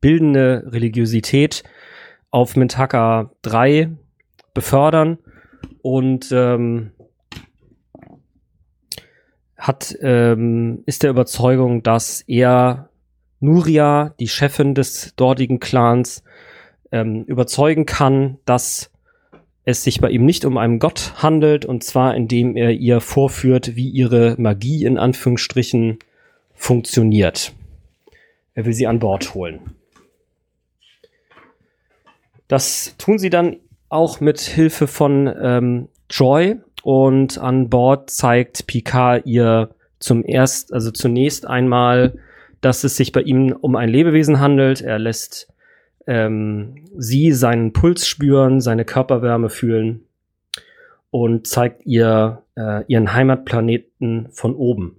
bildende 0.00 0.64
Religiosität 0.68 1.62
auf 2.30 2.56
Mintaka 2.56 3.30
3 3.42 3.90
befördern 4.54 5.18
und 5.82 6.30
ähm, 6.32 6.92
hat, 9.56 9.96
ähm, 10.02 10.82
ist 10.86 11.02
der 11.02 11.10
Überzeugung, 11.10 11.82
dass 11.82 12.22
er 12.22 12.88
Nuria, 13.40 14.14
die 14.20 14.28
Chefin 14.28 14.74
des 14.74 15.14
dortigen 15.16 15.60
Clans, 15.60 16.24
ähm, 16.90 17.24
überzeugen 17.24 17.86
kann, 17.86 18.38
dass 18.44 18.90
es 19.64 19.84
sich 19.84 20.00
bei 20.00 20.10
ihm 20.10 20.24
nicht 20.24 20.44
um 20.44 20.58
einen 20.58 20.78
Gott 20.78 21.14
handelt, 21.22 21.64
und 21.64 21.84
zwar 21.84 22.14
indem 22.16 22.56
er 22.56 22.72
ihr 22.72 23.00
vorführt, 23.00 23.76
wie 23.76 23.88
ihre 23.88 24.34
Magie 24.38 24.84
in 24.84 24.98
Anführungsstrichen 24.98 25.98
funktioniert. 26.54 27.52
Er 28.54 28.66
will 28.66 28.72
sie 28.72 28.86
an 28.86 28.98
Bord 28.98 29.34
holen. 29.34 29.60
Das 32.48 32.96
tun 32.98 33.18
sie 33.18 33.30
dann 33.30 33.56
auch 33.92 34.20
mit 34.20 34.40
Hilfe 34.40 34.86
von 34.86 35.32
ähm, 35.40 35.88
Joy 36.10 36.56
und 36.82 37.38
an 37.38 37.68
Bord 37.68 38.10
zeigt 38.10 38.66
Picard 38.66 39.26
ihr 39.26 39.70
zum 39.98 40.24
erst, 40.24 40.72
also 40.72 40.90
zunächst 40.90 41.46
einmal, 41.46 42.18
dass 42.60 42.84
es 42.84 42.96
sich 42.96 43.12
bei 43.12 43.20
ihm 43.20 43.52
um 43.60 43.76
ein 43.76 43.88
Lebewesen 43.88 44.40
handelt. 44.40 44.80
Er 44.80 44.98
lässt 44.98 45.52
ähm, 46.06 46.84
sie 46.96 47.32
seinen 47.32 47.72
Puls 47.72 48.06
spüren, 48.06 48.60
seine 48.60 48.84
Körperwärme 48.84 49.48
fühlen 49.48 50.04
und 51.10 51.46
zeigt 51.46 51.86
ihr 51.86 52.42
äh, 52.56 52.84
ihren 52.86 53.12
Heimatplaneten 53.12 54.28
von 54.32 54.54
oben. 54.54 54.96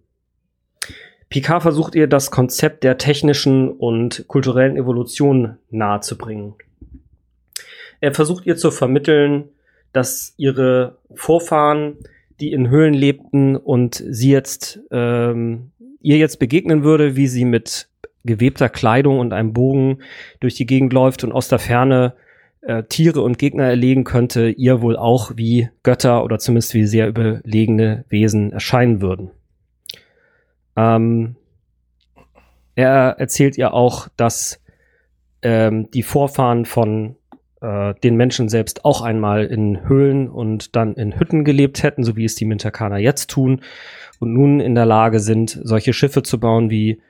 Picard 1.29 1.63
versucht 1.63 1.95
ihr 1.95 2.07
das 2.07 2.29
Konzept 2.29 2.83
der 2.83 2.99
technischen 2.99 3.71
und 3.71 4.27
kulturellen 4.27 4.77
Evolution 4.77 5.57
nahezubringen. 5.71 6.53
Er 8.03 8.13
versucht 8.13 8.45
ihr 8.45 8.57
zu 8.57 8.69
vermitteln, 8.69 9.45
dass 9.93 10.33
ihre 10.35 10.97
Vorfahren, 11.15 11.99
die 12.41 12.51
in 12.51 12.69
Höhlen 12.69 12.93
lebten 12.93 13.55
und 13.55 14.03
sie 14.05 14.29
jetzt 14.29 14.81
ähm, 14.91 15.71
ihr 16.01 16.17
jetzt 16.17 16.37
begegnen 16.37 16.83
würde, 16.83 17.15
wie 17.15 17.27
sie 17.27 17.45
mit 17.45 17.87
gewebter 18.25 18.67
Kleidung 18.67 19.19
und 19.19 19.31
einem 19.31 19.53
Bogen 19.53 19.99
durch 20.41 20.55
die 20.55 20.65
Gegend 20.65 20.91
läuft 20.91 21.23
und 21.23 21.31
aus 21.31 21.47
der 21.47 21.59
Ferne 21.59 22.13
äh, 22.59 22.83
Tiere 22.83 23.21
und 23.21 23.37
Gegner 23.39 23.69
erlegen 23.69 24.03
könnte, 24.03 24.49
ihr 24.49 24.81
wohl 24.81 24.97
auch 24.97 25.37
wie 25.37 25.69
Götter 25.83 26.25
oder 26.25 26.39
zumindest 26.39 26.73
wie 26.73 26.85
sehr 26.85 27.07
überlegene 27.07 28.03
Wesen 28.09 28.51
erscheinen 28.51 29.01
würden. 29.01 29.31
Ähm, 30.75 31.37
er 32.75 33.15
erzählt 33.17 33.57
ihr 33.57 33.73
auch, 33.73 34.09
dass 34.17 34.61
ähm, 35.41 35.89
die 35.91 36.03
Vorfahren 36.03 36.65
von 36.65 37.15
äh, 37.63 37.95
den 38.03 38.15
Menschen 38.15 38.49
selbst 38.49 38.83
auch 38.83 39.01
einmal 39.01 39.45
in 39.45 39.87
Höhlen 39.87 40.29
und 40.29 40.75
dann 40.75 40.95
in 40.95 41.17
Hütten 41.17 41.45
gelebt 41.45 41.81
hätten, 41.81 42.03
so 42.03 42.17
wie 42.17 42.25
es 42.25 42.35
die 42.35 42.45
Minterkaner 42.45 42.97
jetzt 42.97 43.29
tun 43.29 43.61
und 44.19 44.33
nun 44.33 44.59
in 44.59 44.75
der 44.75 44.85
Lage 44.85 45.19
sind, 45.19 45.59
solche 45.63 45.93
Schiffe 45.93 46.23
zu 46.23 46.39
bauen 46.39 46.69
wie 46.69 47.01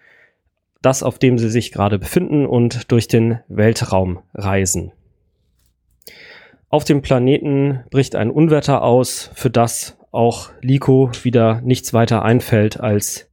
das, 0.81 1.01
auf 1.01 1.17
dem 1.17 1.37
sie 1.37 1.49
sich 1.49 1.71
gerade 1.71 1.97
befinden 1.97 2.45
und 2.45 2.91
durch 2.91 3.07
den 3.07 3.39
Weltraum 3.47 4.19
reisen. 4.33 4.91
Auf 6.69 6.83
dem 6.83 7.01
Planeten 7.01 7.83
bricht 7.89 8.15
ein 8.15 8.29
Unwetter 8.29 8.83
aus, 8.83 9.31
für 9.33 9.49
das 9.49 9.97
auch 10.11 10.51
Liko 10.61 11.11
wieder 11.23 11.61
nichts 11.61 11.93
weiter 11.93 12.23
einfällt, 12.23 12.79
als 12.79 13.29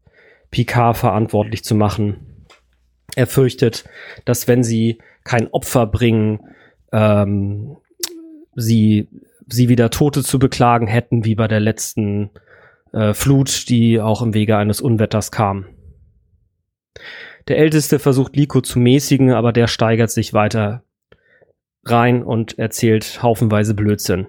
Picard 0.50 0.96
verantwortlich 0.96 1.64
zu 1.64 1.74
machen. 1.74 2.46
Er 3.14 3.26
fürchtet, 3.26 3.84
dass 4.24 4.48
wenn 4.48 4.62
sie 4.62 4.98
kein 5.24 5.48
Opfer 5.48 5.86
bringen, 5.86 6.40
ähm, 6.92 7.76
sie, 8.54 9.08
sie 9.46 9.68
wieder 9.68 9.90
Tote 9.90 10.22
zu 10.22 10.38
beklagen 10.38 10.86
hätten, 10.86 11.24
wie 11.24 11.34
bei 11.34 11.48
der 11.48 11.60
letzten 11.60 12.30
äh, 12.92 13.14
Flut, 13.14 13.68
die 13.68 14.00
auch 14.00 14.22
im 14.22 14.34
Wege 14.34 14.56
eines 14.56 14.80
Unwetters 14.80 15.30
kam. 15.30 15.66
Der 17.48 17.58
Älteste 17.58 17.98
versucht 17.98 18.36
Liko 18.36 18.60
zu 18.60 18.78
mäßigen, 18.78 19.32
aber 19.32 19.52
der 19.52 19.66
steigert 19.66 20.10
sich 20.10 20.34
weiter 20.34 20.84
rein 21.84 22.22
und 22.22 22.58
erzählt 22.58 23.22
haufenweise 23.22 23.74
Blödsinn. 23.74 24.26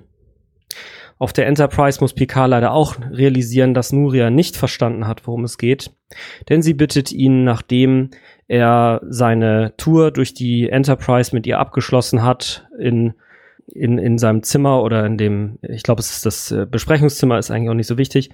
Auf 1.21 1.33
der 1.33 1.45
Enterprise 1.45 1.99
muss 2.01 2.13
Picard 2.13 2.49
leider 2.49 2.73
auch 2.73 2.95
realisieren, 3.11 3.75
dass 3.75 3.93
Nuria 3.93 4.31
nicht 4.31 4.57
verstanden 4.57 5.05
hat, 5.05 5.27
worum 5.27 5.43
es 5.43 5.59
geht. 5.59 5.91
Denn 6.49 6.63
sie 6.63 6.73
bittet 6.73 7.11
ihn, 7.11 7.43
nachdem 7.43 8.09
er 8.51 8.99
seine 9.07 9.73
Tour 9.77 10.11
durch 10.11 10.33
die 10.33 10.67
Enterprise 10.67 11.33
mit 11.33 11.47
ihr 11.47 11.57
abgeschlossen 11.57 12.21
hat, 12.21 12.67
in, 12.77 13.13
in, 13.67 13.97
in 13.97 14.17
seinem 14.17 14.43
Zimmer 14.43 14.83
oder 14.83 15.05
in 15.05 15.17
dem, 15.17 15.57
ich 15.61 15.83
glaube, 15.83 16.01
es 16.01 16.11
ist 16.11 16.25
das 16.25 16.51
äh, 16.51 16.67
Besprechungszimmer, 16.69 17.39
ist 17.39 17.49
eigentlich 17.49 17.69
auch 17.69 17.75
nicht 17.75 17.87
so 17.87 17.97
wichtig. 17.97 18.29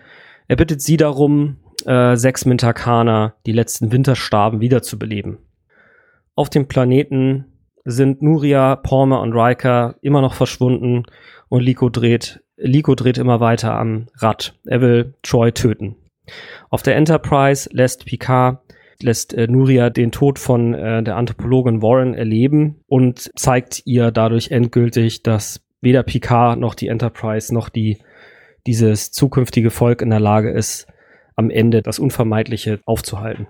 Er 0.47 0.56
bittet 0.56 0.82
sie 0.82 0.97
darum, 0.97 1.58
äh, 1.86 2.15
sechs 2.15 2.45
Mintakana, 2.45 3.36
die 3.45 3.51
letzten 3.51 3.91
Winterstarben, 3.91 4.60
wiederzubeleben. 4.60 5.38
Auf 6.34 6.49
dem 6.49 6.67
Planeten 6.67 7.45
sind 7.86 8.23
Nuria, 8.23 8.75
Palmer 8.75 9.21
und 9.21 9.34
Riker 9.34 9.97
immer 10.01 10.21
noch 10.21 10.34
verschwunden 10.34 11.03
und 11.47 11.62
Liko 11.62 11.89
dreht 11.89 12.41
Liko 12.60 12.95
dreht 12.95 13.19
immer 13.19 13.39
weiter 13.39 13.75
am 13.75 14.08
Rad. 14.15 14.56
Er 14.65 14.82
will 14.82 15.13
Troy 15.21 15.51
töten. 15.51 15.95
Auf 16.71 16.82
der 16.82 16.95
Enterprise 16.95 17.69
lässt 17.71 18.06
Picard 18.06 18.66
lässt 19.01 19.33
äh, 19.33 19.47
Nuria 19.47 19.89
den 19.89 20.12
Tod 20.12 20.39
von 20.39 20.73
äh, 20.73 21.03
der 21.03 21.15
Anthropologin 21.15 21.81
Warren 21.81 22.13
erleben 22.13 22.81
und 22.88 23.31
zeigt 23.36 23.81
ihr 23.86 24.12
dadurch 24.12 24.51
endgültig, 24.51 25.23
dass 25.23 25.62
weder 25.81 26.03
Picard 26.03 26.60
noch 26.60 26.75
die 26.75 26.88
Enterprise 26.88 27.53
noch 27.53 27.69
die 27.69 27.97
dieses 28.65 29.12
zukünftige 29.12 29.71
Volk 29.71 30.01
in 30.01 30.10
der 30.10 30.19
Lage 30.19 30.51
ist, 30.51 30.88
am 31.36 31.49
Ende 31.49 31.81
das 31.81 31.99
Unvermeidliche 31.99 32.81
aufzuhalten. 32.86 33.47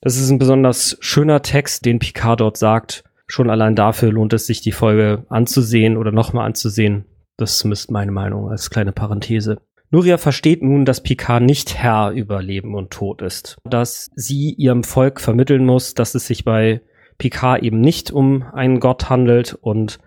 Das 0.00 0.18
ist 0.18 0.30
ein 0.30 0.38
besonders 0.38 0.98
schöner 1.00 1.42
Text, 1.42 1.86
den 1.86 1.98
Picard 1.98 2.40
dort 2.40 2.56
sagt. 2.58 3.04
Schon 3.26 3.50
allein 3.50 3.74
dafür 3.74 4.12
lohnt 4.12 4.34
es 4.34 4.46
sich, 4.46 4.60
die 4.60 4.72
Folge 4.72 5.24
anzusehen 5.28 5.96
oder 5.96 6.12
nochmal 6.12 6.46
anzusehen. 6.46 7.06
Das 7.36 7.52
ist 7.52 7.58
zumindest 7.58 7.90
meine 7.90 8.12
Meinung 8.12 8.50
als 8.50 8.70
kleine 8.70 8.92
Parenthese. 8.92 9.58
Nuria 9.90 10.18
versteht 10.18 10.62
nun, 10.62 10.84
dass 10.84 11.02
Picard 11.02 11.42
nicht 11.42 11.76
Herr 11.76 12.10
über 12.10 12.42
Leben 12.42 12.74
und 12.74 12.90
Tod 12.90 13.22
ist. 13.22 13.56
Dass 13.64 14.10
sie 14.14 14.52
ihrem 14.52 14.82
Volk 14.82 15.20
vermitteln 15.20 15.64
muss, 15.64 15.94
dass 15.94 16.14
es 16.14 16.26
sich 16.26 16.44
bei 16.44 16.80
Picard 17.18 17.62
eben 17.62 17.80
nicht 17.80 18.10
um 18.10 18.42
einen 18.52 18.80
Gott 18.80 19.08
handelt 19.08 19.54
und 19.54 19.98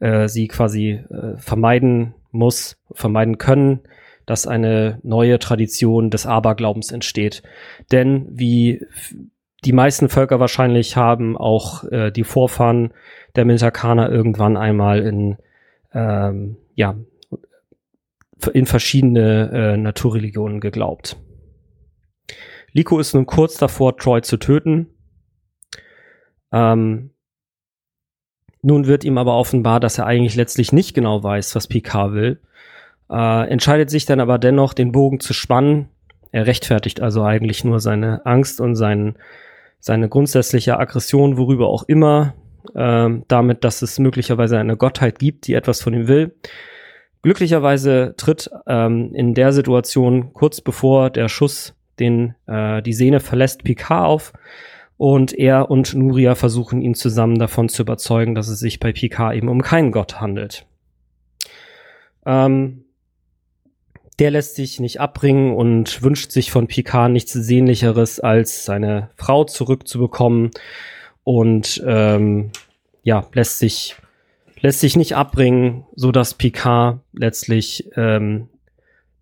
äh, 0.00 0.28
sie 0.28 0.48
quasi 0.48 1.00
äh, 1.10 1.36
vermeiden 1.36 2.14
muss, 2.30 2.76
vermeiden 2.92 3.38
können, 3.38 3.80
dass 4.26 4.46
eine 4.46 4.98
neue 5.02 5.38
Tradition 5.38 6.10
des 6.10 6.26
Aberglaubens 6.26 6.90
entsteht. 6.92 7.42
Denn 7.92 8.26
wie 8.30 8.86
die 9.64 9.72
meisten 9.72 10.08
Völker 10.08 10.40
wahrscheinlich 10.40 10.96
haben 10.96 11.36
auch 11.36 11.84
äh, 11.84 12.10
die 12.10 12.24
Vorfahren 12.24 12.92
der 13.36 13.44
Mintakana 13.44 14.08
irgendwann 14.08 14.56
einmal 14.56 15.00
in 15.00 15.36
ähm, 15.92 16.56
ja, 16.74 16.96
in 18.52 18.66
verschiedene 18.66 19.50
äh, 19.52 19.76
Naturreligionen 19.76 20.60
geglaubt. 20.60 21.16
Liko 22.72 22.98
ist 22.98 23.14
nun 23.14 23.26
kurz 23.26 23.56
davor, 23.56 23.96
Troy 23.96 24.22
zu 24.22 24.36
töten. 24.36 24.88
Ähm, 26.52 27.10
nun 28.62 28.86
wird 28.86 29.04
ihm 29.04 29.18
aber 29.18 29.36
offenbar, 29.36 29.78
dass 29.78 29.98
er 29.98 30.06
eigentlich 30.06 30.34
letztlich 30.36 30.72
nicht 30.72 30.94
genau 30.94 31.22
weiß, 31.22 31.54
was 31.54 31.68
Picard 31.68 32.14
will. 32.14 32.40
Äh, 33.10 33.48
entscheidet 33.48 33.90
sich 33.90 34.06
dann 34.06 34.20
aber 34.20 34.38
dennoch, 34.38 34.74
den 34.74 34.90
Bogen 34.90 35.20
zu 35.20 35.34
spannen. 35.34 35.88
Er 36.32 36.46
rechtfertigt 36.46 37.00
also 37.00 37.22
eigentlich 37.22 37.62
nur 37.62 37.78
seine 37.78 38.24
Angst 38.26 38.60
und 38.60 38.74
sein, 38.74 39.16
seine 39.78 40.08
grundsätzliche 40.08 40.78
Aggression, 40.78 41.36
worüber 41.36 41.68
auch 41.68 41.84
immer, 41.84 42.34
äh, 42.74 43.10
damit, 43.28 43.62
dass 43.62 43.82
es 43.82 43.98
möglicherweise 43.98 44.58
eine 44.58 44.76
Gottheit 44.76 45.18
gibt, 45.18 45.46
die 45.46 45.54
etwas 45.54 45.82
von 45.82 45.94
ihm 45.94 46.08
will. 46.08 46.34
Glücklicherweise 47.24 48.12
tritt 48.18 48.50
ähm, 48.66 49.14
in 49.14 49.32
der 49.32 49.54
Situation 49.54 50.34
kurz 50.34 50.60
bevor 50.60 51.08
der 51.08 51.30
Schuss 51.30 51.74
den 51.98 52.34
äh, 52.46 52.82
die 52.82 52.92
Sehne 52.92 53.18
verlässt 53.18 53.64
Picard 53.64 54.04
auf 54.04 54.32
und 54.98 55.32
er 55.32 55.70
und 55.70 55.94
Nuria 55.94 56.34
versuchen 56.34 56.82
ihn 56.82 56.94
zusammen 56.94 57.38
davon 57.38 57.70
zu 57.70 57.80
überzeugen, 57.80 58.34
dass 58.34 58.48
es 58.48 58.60
sich 58.60 58.78
bei 58.78 58.92
Picard 58.92 59.36
eben 59.36 59.48
um 59.48 59.62
keinen 59.62 59.90
Gott 59.90 60.20
handelt. 60.20 60.66
Ähm, 62.26 62.84
der 64.18 64.30
lässt 64.30 64.54
sich 64.54 64.78
nicht 64.78 65.00
abbringen 65.00 65.54
und 65.54 66.02
wünscht 66.02 66.30
sich 66.30 66.50
von 66.50 66.66
Picard 66.66 67.10
nichts 67.10 67.32
Sehnlicheres, 67.32 68.20
als 68.20 68.66
seine 68.66 69.08
Frau 69.16 69.44
zurückzubekommen 69.44 70.50
und 71.22 71.82
ähm, 71.86 72.50
ja, 73.02 73.26
lässt 73.32 73.58
sich, 73.60 73.96
lässt 74.64 74.80
sich 74.80 74.96
nicht 74.96 75.14
abbringen, 75.14 75.84
so 75.94 76.10
dass 76.10 76.32
Picard 76.32 77.00
letztlich 77.12 77.86
ähm, 77.96 78.48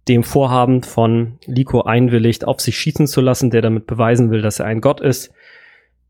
dem 0.07 0.23
Vorhaben 0.23 0.85
von 0.85 1.41
Liko 1.47 1.83
einwilligt, 1.83 2.45
auf 2.45 2.61
sich 2.61 2.79
schießen 2.79 3.09
zu 3.09 3.21
lassen, 3.21 3.51
der 3.51 3.61
damit 3.61 3.89
beweisen 3.89 4.31
will, 4.31 4.41
dass 4.41 4.61
er 4.61 4.67
ein 4.67 4.81
Gott 4.81 5.01
ist. 5.01 5.33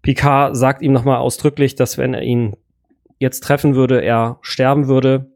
Picard 0.02 0.54
sagt 0.54 0.82
ihm 0.82 0.92
nochmal 0.92 1.16
ausdrücklich, 1.16 1.76
dass 1.76 1.96
wenn 1.96 2.12
er 2.12 2.20
ihn 2.20 2.58
jetzt 3.20 3.40
treffen 3.40 3.74
würde, 3.74 4.02
er 4.02 4.38
sterben 4.42 4.86
würde. 4.86 5.30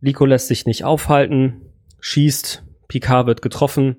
Liko 0.00 0.24
lässt 0.24 0.48
sich 0.48 0.64
nicht 0.64 0.84
aufhalten, 0.84 1.60
schießt, 2.00 2.64
Picard 2.88 3.26
wird 3.26 3.42
getroffen, 3.42 3.98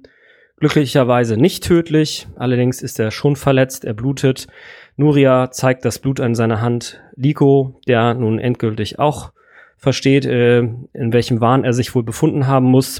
glücklicherweise 0.59 1.37
nicht 1.37 1.63
tödlich, 1.63 2.27
allerdings 2.37 2.81
ist 2.81 2.99
er 2.99 3.11
schon 3.11 3.35
verletzt, 3.35 3.85
er 3.85 3.93
blutet, 3.93 4.47
Nuria 4.97 5.51
zeigt 5.51 5.85
das 5.85 5.99
Blut 5.99 6.19
an 6.19 6.33
seiner 6.33 6.59
Hand 6.59 6.99
Liko, 7.15 7.79
der 7.87 8.15
nun 8.15 8.39
endgültig 8.39 8.97
auch 8.97 9.31
versteht, 9.77 10.25
äh, 10.25 10.57
in 10.57 11.13
welchem 11.13 11.39
Wahn 11.39 11.63
er 11.63 11.73
sich 11.73 11.93
wohl 11.93 12.03
befunden 12.03 12.47
haben 12.47 12.65
muss. 12.65 12.99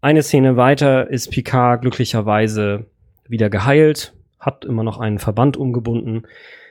Eine 0.00 0.22
Szene 0.22 0.56
weiter 0.56 1.10
ist 1.10 1.30
Picard 1.30 1.82
glücklicherweise 1.82 2.86
wieder 3.26 3.50
geheilt, 3.50 4.14
hat 4.38 4.64
immer 4.64 4.84
noch 4.84 5.00
einen 5.00 5.18
Verband 5.18 5.56
umgebunden, 5.56 6.22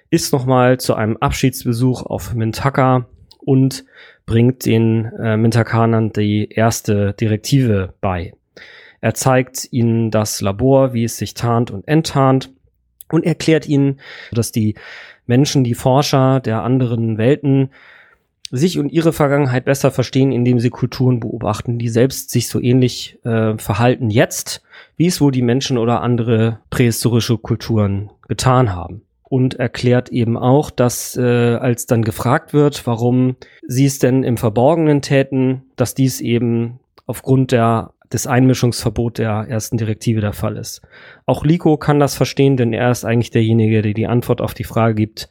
ist 0.10 0.32
nochmal 0.32 0.80
zu 0.80 0.96
einem 0.96 1.18
Abschiedsbesuch 1.18 2.04
auf 2.04 2.34
Mintaka 2.34 3.08
und 3.40 3.84
bringt 4.26 4.66
den 4.66 5.12
äh, 5.20 5.36
Mintakanern 5.36 6.14
die 6.14 6.50
erste 6.50 7.14
Direktive 7.14 7.96
bei. 8.00 8.34
Er 9.02 9.14
zeigt 9.14 9.68
ihnen 9.72 10.10
das 10.10 10.40
Labor, 10.40 10.94
wie 10.94 11.04
es 11.04 11.18
sich 11.18 11.34
tarnt 11.34 11.70
und 11.70 11.86
enttarnt 11.86 12.52
und 13.14 13.26
erklärt 13.26 13.68
ihnen, 13.68 14.00
dass 14.32 14.52
die 14.52 14.76
Menschen, 15.26 15.64
die 15.64 15.76
Forscher 15.76 16.40
der 16.40 16.64
anderen 16.64 17.18
Welten 17.18 17.70
sich 18.52 18.78
und 18.78 18.92
ihre 18.92 19.14
Vergangenheit 19.14 19.66
besser 19.66 19.92
verstehen, 19.92 20.32
indem 20.32 20.60
sie 20.60 20.70
Kulturen 20.70 21.22
beobachten, 21.22 21.80
die 21.80 21.90
selbst 21.90 22.30
sich 22.32 22.50
so 22.50 22.60
ähnlich 22.60 23.18
äh, 23.24 23.58
verhalten 23.58 24.10
jetzt, 24.10 24.62
wie 24.98 25.08
es 25.08 25.22
wohl 25.22 25.32
die 25.32 25.42
Menschen 25.42 25.78
oder 25.78 26.02
andere 26.02 26.60
prähistorische 26.70 27.38
Kulturen 27.38 28.10
getan 28.28 28.76
haben. 28.76 29.04
Und 29.24 29.54
erklärt 29.54 30.10
eben 30.10 30.36
auch, 30.36 30.70
dass 30.70 31.16
äh, 31.16 31.22
als 31.56 31.86
dann 31.86 32.04
gefragt 32.04 32.52
wird, 32.52 32.86
warum 32.86 33.38
sie 33.66 33.86
es 33.86 33.98
denn 33.98 34.24
im 34.24 34.36
Verborgenen 34.36 35.02
täten, 35.02 35.64
dass 35.78 35.96
dies 35.96 36.20
eben 36.20 36.82
aufgrund 37.06 37.54
der 37.54 37.94
des 38.14 38.28
Einmischungsverbot 38.28 39.18
der 39.18 39.46
ersten 39.48 39.78
Direktive 39.78 40.22
der 40.22 40.34
Fall 40.34 40.58
ist. 40.58 40.82
Auch 41.26 41.46
Liko 41.46 41.78
kann 41.78 42.00
das 42.00 42.16
verstehen, 42.16 42.58
denn 42.58 42.74
er 42.74 42.92
ist 42.92 43.06
eigentlich 43.06 43.32
derjenige, 43.32 43.82
der 43.82 43.94
die 43.94 44.08
Antwort 44.08 44.42
auf 44.42 44.54
die 44.54 44.64
Frage 44.64 44.96
gibt. 44.96 45.30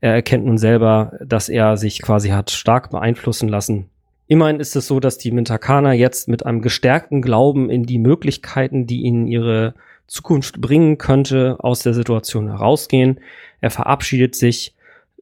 Er 0.00 0.14
erkennt 0.14 0.46
nun 0.46 0.58
selber, 0.58 1.18
dass 1.24 1.48
er 1.48 1.76
sich 1.76 2.00
quasi 2.02 2.30
hat 2.30 2.50
stark 2.50 2.90
beeinflussen 2.90 3.48
lassen. 3.48 3.90
Immerhin 4.28 4.60
ist 4.60 4.76
es 4.76 4.86
so, 4.86 5.00
dass 5.00 5.18
die 5.18 5.32
Mintakana 5.32 5.92
jetzt 5.92 6.28
mit 6.28 6.46
einem 6.46 6.62
gestärkten 6.62 7.20
Glauben 7.20 7.68
in 7.68 7.82
die 7.82 7.98
Möglichkeiten, 7.98 8.86
die 8.86 9.02
ihnen 9.02 9.26
ihre 9.26 9.74
Zukunft 10.06 10.60
bringen 10.60 10.98
könnte, 10.98 11.56
aus 11.58 11.82
der 11.82 11.94
Situation 11.94 12.48
herausgehen. 12.48 13.20
Er 13.60 13.70
verabschiedet 13.70 14.36
sich 14.36 14.74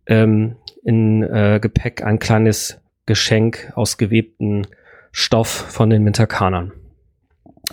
ähm, 0.07 0.57
in 0.85 1.23
äh, 1.23 1.59
Gepäck 1.61 2.03
ein 2.03 2.19
kleines 2.19 2.81
Geschenk 3.07 3.73
aus 3.75 3.97
gewebten 3.97 4.67
Stoff 5.11 5.49
von 5.49 5.91
den 5.91 6.05
Mintakanern. 6.05 6.73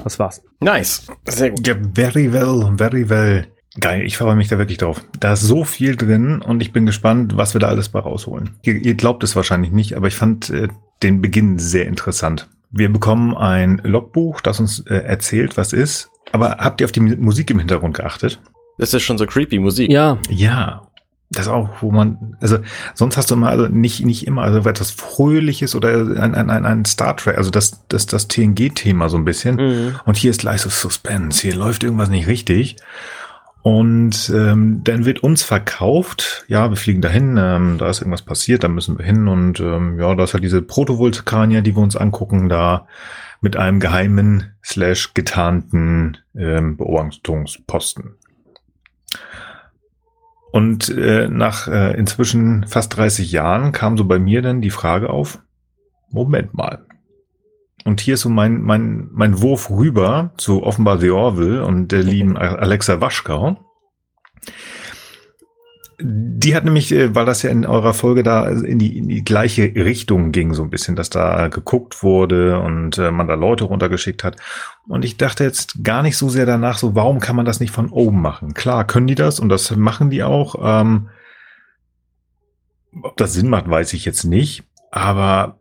Das 0.03 0.19
war's. 0.19 0.41
Nice. 0.59 1.07
Sehr 1.25 1.51
gut. 1.51 1.65
Ja, 1.67 1.75
very 1.93 2.31
well, 2.31 2.73
very 2.77 3.09
well. 3.09 3.47
Geil, 3.79 4.03
ich 4.03 4.17
freue 4.17 4.35
mich 4.35 4.47
da 4.47 4.57
wirklich 4.57 4.77
drauf. 4.77 5.03
Da 5.19 5.33
ist 5.33 5.41
so 5.41 5.65
viel 5.65 5.97
drin 5.97 6.41
und 6.41 6.61
ich 6.61 6.71
bin 6.71 6.85
gespannt, 6.85 7.35
was 7.35 7.53
wir 7.53 7.59
da 7.59 7.67
alles 7.67 7.89
bei 7.89 7.99
rausholen. 7.99 8.51
Ihr, 8.63 8.75
ihr 8.75 8.93
glaubt 8.95 9.23
es 9.23 9.35
wahrscheinlich 9.35 9.71
nicht, 9.71 9.95
aber 9.95 10.07
ich 10.07 10.15
fand 10.15 10.49
äh, 10.49 10.69
den 11.03 11.21
Beginn 11.21 11.59
sehr 11.59 11.85
interessant. 11.85 12.47
Wir 12.71 12.91
bekommen 12.91 13.35
ein 13.35 13.81
Logbuch, 13.83 14.41
das 14.41 14.59
uns 14.59 14.79
äh, 14.87 14.95
erzählt, 14.95 15.57
was 15.57 15.73
ist. 15.73 16.09
Aber 16.31 16.57
habt 16.59 16.81
ihr 16.81 16.85
auf 16.85 16.91
die 16.91 17.01
Musik 17.01 17.49
im 17.51 17.59
Hintergrund 17.59 17.97
geachtet? 17.97 18.39
Das 18.77 18.93
ist 18.93 19.03
schon 19.03 19.17
so 19.17 19.25
creepy 19.25 19.59
Musik. 19.59 19.91
Ja. 19.91 20.17
Ja. 20.29 20.84
Das 21.31 21.47
auch, 21.47 21.69
wo 21.81 21.91
man, 21.91 22.37
also 22.39 22.59
sonst 22.93 23.17
hast 23.17 23.31
du 23.31 23.35
mal, 23.35 23.49
also 23.49 23.67
nicht, 23.67 24.05
nicht 24.05 24.27
immer, 24.27 24.43
also 24.43 24.59
etwas 24.69 24.91
Fröhliches 24.91 25.75
oder 25.75 25.89
ein, 25.89 26.35
ein, 26.35 26.49
ein, 26.49 26.65
ein 26.65 26.85
Star 26.85 27.17
Trek, 27.17 27.37
also 27.37 27.49
das, 27.49 27.83
das, 27.87 28.05
das 28.05 28.27
TNG-Thema 28.27 29.09
so 29.09 29.17
ein 29.17 29.25
bisschen. 29.25 29.55
Mhm. 29.55 29.95
Und 30.05 30.17
hier 30.17 30.29
ist 30.29 30.41
gleich 30.41 30.61
so 30.61 30.69
Suspense, 30.69 31.41
hier 31.41 31.55
läuft 31.55 31.83
irgendwas 31.83 32.09
nicht 32.09 32.27
richtig. 32.27 32.77
Und 33.63 34.31
ähm, 34.31 34.81
dann 34.83 35.05
wird 35.05 35.23
uns 35.23 35.41
verkauft, 35.41 36.45
ja, 36.47 36.69
wir 36.69 36.77
fliegen 36.77 37.01
dahin, 37.01 37.35
ähm, 37.39 37.79
da 37.79 37.89
ist 37.89 37.99
irgendwas 37.99 38.21
passiert, 38.21 38.63
da 38.63 38.67
müssen 38.67 38.99
wir 38.99 39.03
hin 39.03 39.27
und 39.27 39.59
ähm, 39.59 39.99
ja, 39.99 40.13
da 40.13 40.23
ist 40.23 40.35
halt 40.35 40.43
diese 40.43 40.61
Protovulkanier, 40.61 41.63
die 41.63 41.75
wir 41.75 41.81
uns 41.81 41.95
angucken, 41.95 42.47
da 42.47 42.85
mit 43.41 43.57
einem 43.57 43.79
geheimen 43.79 44.53
slash 44.63 45.15
getarnten 45.15 46.17
ähm, 46.37 46.77
Beobachtungsposten. 46.77 48.17
Und 50.55 50.87
äh, 50.87 51.27
nach 51.27 51.67
äh, 51.67 51.97
inzwischen 51.97 52.65
fast 52.65 52.95
30 52.95 53.29
Jahren 53.29 53.73
kam 53.73 53.97
so 53.97 54.05
bei 54.05 54.19
mir 54.19 54.41
dann 54.41 54.61
die 54.61 54.69
Frage 54.69 55.09
auf, 55.09 55.39
Moment 56.11 56.53
mal. 56.53 56.85
Und 57.83 57.99
hier 57.99 58.13
ist 58.13 58.21
so 58.21 58.29
mein, 58.29 58.61
mein, 58.61 59.09
mein 59.11 59.41
Wurf 59.41 59.69
rüber 59.69 60.31
zu 60.37 60.63
offenbar 60.63 60.97
The 60.97 61.11
Orville 61.11 61.65
und 61.65 61.91
der 61.91 62.03
lieben 62.03 62.37
Alexa 62.37 63.01
Waschkau. 63.01 63.57
Die 65.99 66.55
hat 66.55 66.65
nämlich, 66.65 66.91
äh, 66.91 67.15
weil 67.15 67.25
das 67.25 67.41
ja 67.41 67.49
in 67.49 67.65
eurer 67.65 67.93
Folge 67.93 68.23
da 68.23 68.47
in 68.49 68.79
die, 68.79 68.97
in 68.97 69.07
die 69.07 69.23
gleiche 69.23 69.63
Richtung 69.63 70.31
ging, 70.31 70.53
so 70.53 70.63
ein 70.63 70.69
bisschen, 70.69 70.95
dass 70.95 71.09
da 71.09 71.47
geguckt 71.47 72.03
wurde 72.03 72.59
und 72.59 72.97
äh, 72.97 73.11
man 73.11 73.27
da 73.27 73.35
Leute 73.35 73.63
runtergeschickt 73.63 74.23
hat. 74.23 74.35
Und 74.87 75.05
ich 75.05 75.17
dachte 75.17 75.43
jetzt 75.43 75.83
gar 75.83 76.03
nicht 76.03 76.17
so 76.17 76.27
sehr 76.27 76.45
danach, 76.45 76.77
so 76.77 76.95
warum 76.95 77.19
kann 77.19 77.35
man 77.35 77.45
das 77.45 77.59
nicht 77.59 77.71
von 77.71 77.89
oben 77.89 78.21
machen? 78.21 78.53
Klar, 78.53 78.85
können 78.85 79.07
die 79.07 79.15
das 79.15 79.39
und 79.39 79.49
das 79.49 79.75
machen 79.75 80.09
die 80.09 80.23
auch. 80.23 80.55
Ähm, 80.61 81.09
ob 83.01 83.15
das 83.17 83.33
Sinn 83.33 83.49
macht, 83.49 83.69
weiß 83.69 83.93
ich 83.93 84.05
jetzt 84.05 84.25
nicht. 84.25 84.63
Aber 84.91 85.59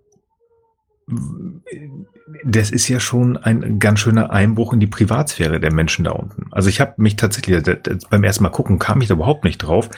das 2.44 2.70
ist 2.70 2.88
ja 2.88 3.00
schon 3.00 3.36
ein 3.36 3.78
ganz 3.78 4.00
schöner 4.00 4.30
Einbruch 4.30 4.72
in 4.72 4.80
die 4.80 4.86
Privatsphäre 4.86 5.60
der 5.60 5.72
Menschen 5.72 6.04
da 6.04 6.12
unten. 6.12 6.46
Also 6.50 6.68
ich 6.68 6.80
habe 6.80 6.94
mich 6.98 7.16
tatsächlich 7.16 7.62
beim 8.10 8.24
ersten 8.24 8.42
Mal 8.42 8.50
gucken 8.50 8.78
kam 8.78 9.00
ich 9.00 9.08
da 9.08 9.14
überhaupt 9.14 9.44
nicht 9.44 9.58
drauf. 9.58 9.88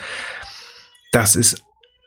Das 1.11 1.35
ist 1.35 1.63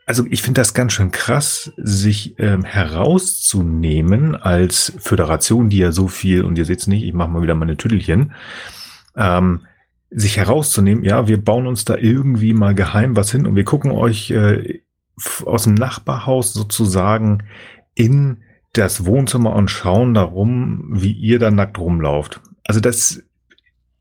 also 0.07 0.25
ich 0.29 0.43
finde 0.43 0.61
das 0.61 0.75
ganz 0.75 0.93
schön 0.93 1.13
krass, 1.13 1.73
sich 1.77 2.35
ähm, 2.41 2.65
herauszunehmen 2.65 4.35
als 4.35 4.93
Föderation, 4.99 5.69
die 5.69 5.79
ja 5.79 5.93
so 5.93 6.09
viel, 6.09 6.43
und 6.43 6.59
ihr 6.59 6.65
seht's 6.65 6.89
nicht, 6.89 7.05
ich 7.05 7.13
mache 7.13 7.29
mal 7.29 7.43
wieder 7.43 7.55
meine 7.55 7.77
Tüdelchen, 7.77 8.33
ähm, 9.15 9.67
sich 10.11 10.37
herauszunehmen, 10.37 11.05
ja, 11.05 11.29
wir 11.29 11.41
bauen 11.41 11.69
uns 11.69 11.85
da 11.85 11.97
irgendwie 11.97 12.55
mal 12.55 12.75
geheim 12.75 13.15
was 13.15 13.31
hin 13.31 13.47
und 13.47 13.55
wir 13.55 13.63
gucken 13.63 13.93
euch 13.93 14.33
äh, 14.33 14.81
aus 15.45 15.63
dem 15.63 15.75
Nachbarhaus 15.75 16.55
sozusagen 16.55 17.45
in 17.95 18.39
das 18.73 19.05
Wohnzimmer 19.05 19.55
und 19.55 19.71
schauen 19.71 20.15
darum, 20.15 20.87
wie 20.91 21.13
ihr 21.13 21.39
da 21.39 21.51
nackt 21.51 21.79
rumlauft. 21.79 22.41
Also 22.65 22.81
das 22.81 23.23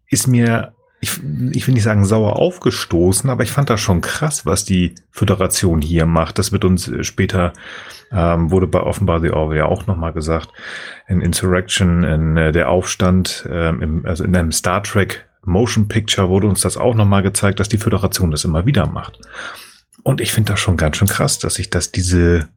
ist 0.07 0.27
mir, 0.27 0.73
ich, 1.01 1.19
ich 1.51 1.67
will 1.67 1.73
nicht 1.73 1.83
sagen 1.83 2.05
sauer 2.05 2.37
aufgestoßen, 2.37 3.29
aber 3.29 3.43
ich 3.43 3.51
fand 3.51 3.69
das 3.69 3.81
schon 3.81 4.01
krass, 4.01 4.45
was 4.45 4.65
die 4.65 4.95
Föderation 5.11 5.81
hier 5.81 6.05
macht. 6.05 6.37
Das 6.37 6.51
wird 6.51 6.65
uns 6.65 6.91
später, 7.01 7.53
ähm, 8.11 8.51
wurde 8.51 8.67
bei 8.67 8.81
offenbar 8.81 9.21
The 9.21 9.31
Orwell 9.31 9.57
ja 9.57 9.65
auch 9.65 9.87
nochmal 9.87 10.13
gesagt, 10.13 10.49
in 11.07 11.21
Insurrection, 11.21 12.03
in 12.03 12.37
äh, 12.37 12.51
der 12.51 12.69
Aufstand, 12.69 13.47
ähm, 13.49 13.81
im, 13.81 14.05
also 14.05 14.23
in 14.23 14.35
einem 14.35 14.51
Star 14.51 14.83
Trek 14.83 15.25
Motion 15.43 15.87
Picture 15.87 16.29
wurde 16.29 16.47
uns 16.47 16.61
das 16.61 16.77
auch 16.77 16.95
nochmal 16.95 17.23
gezeigt, 17.23 17.59
dass 17.59 17.69
die 17.69 17.77
Föderation 17.77 18.29
das 18.29 18.45
immer 18.45 18.65
wieder 18.65 18.87
macht. 18.87 19.19
Und 20.03 20.21
ich 20.21 20.31
finde 20.31 20.53
das 20.53 20.59
schon 20.59 20.77
ganz 20.77 20.97
schön 20.97 21.07
krass, 21.07 21.39
dass 21.39 21.55
sich 21.55 21.69
das 21.69 21.91
diese 21.91 22.49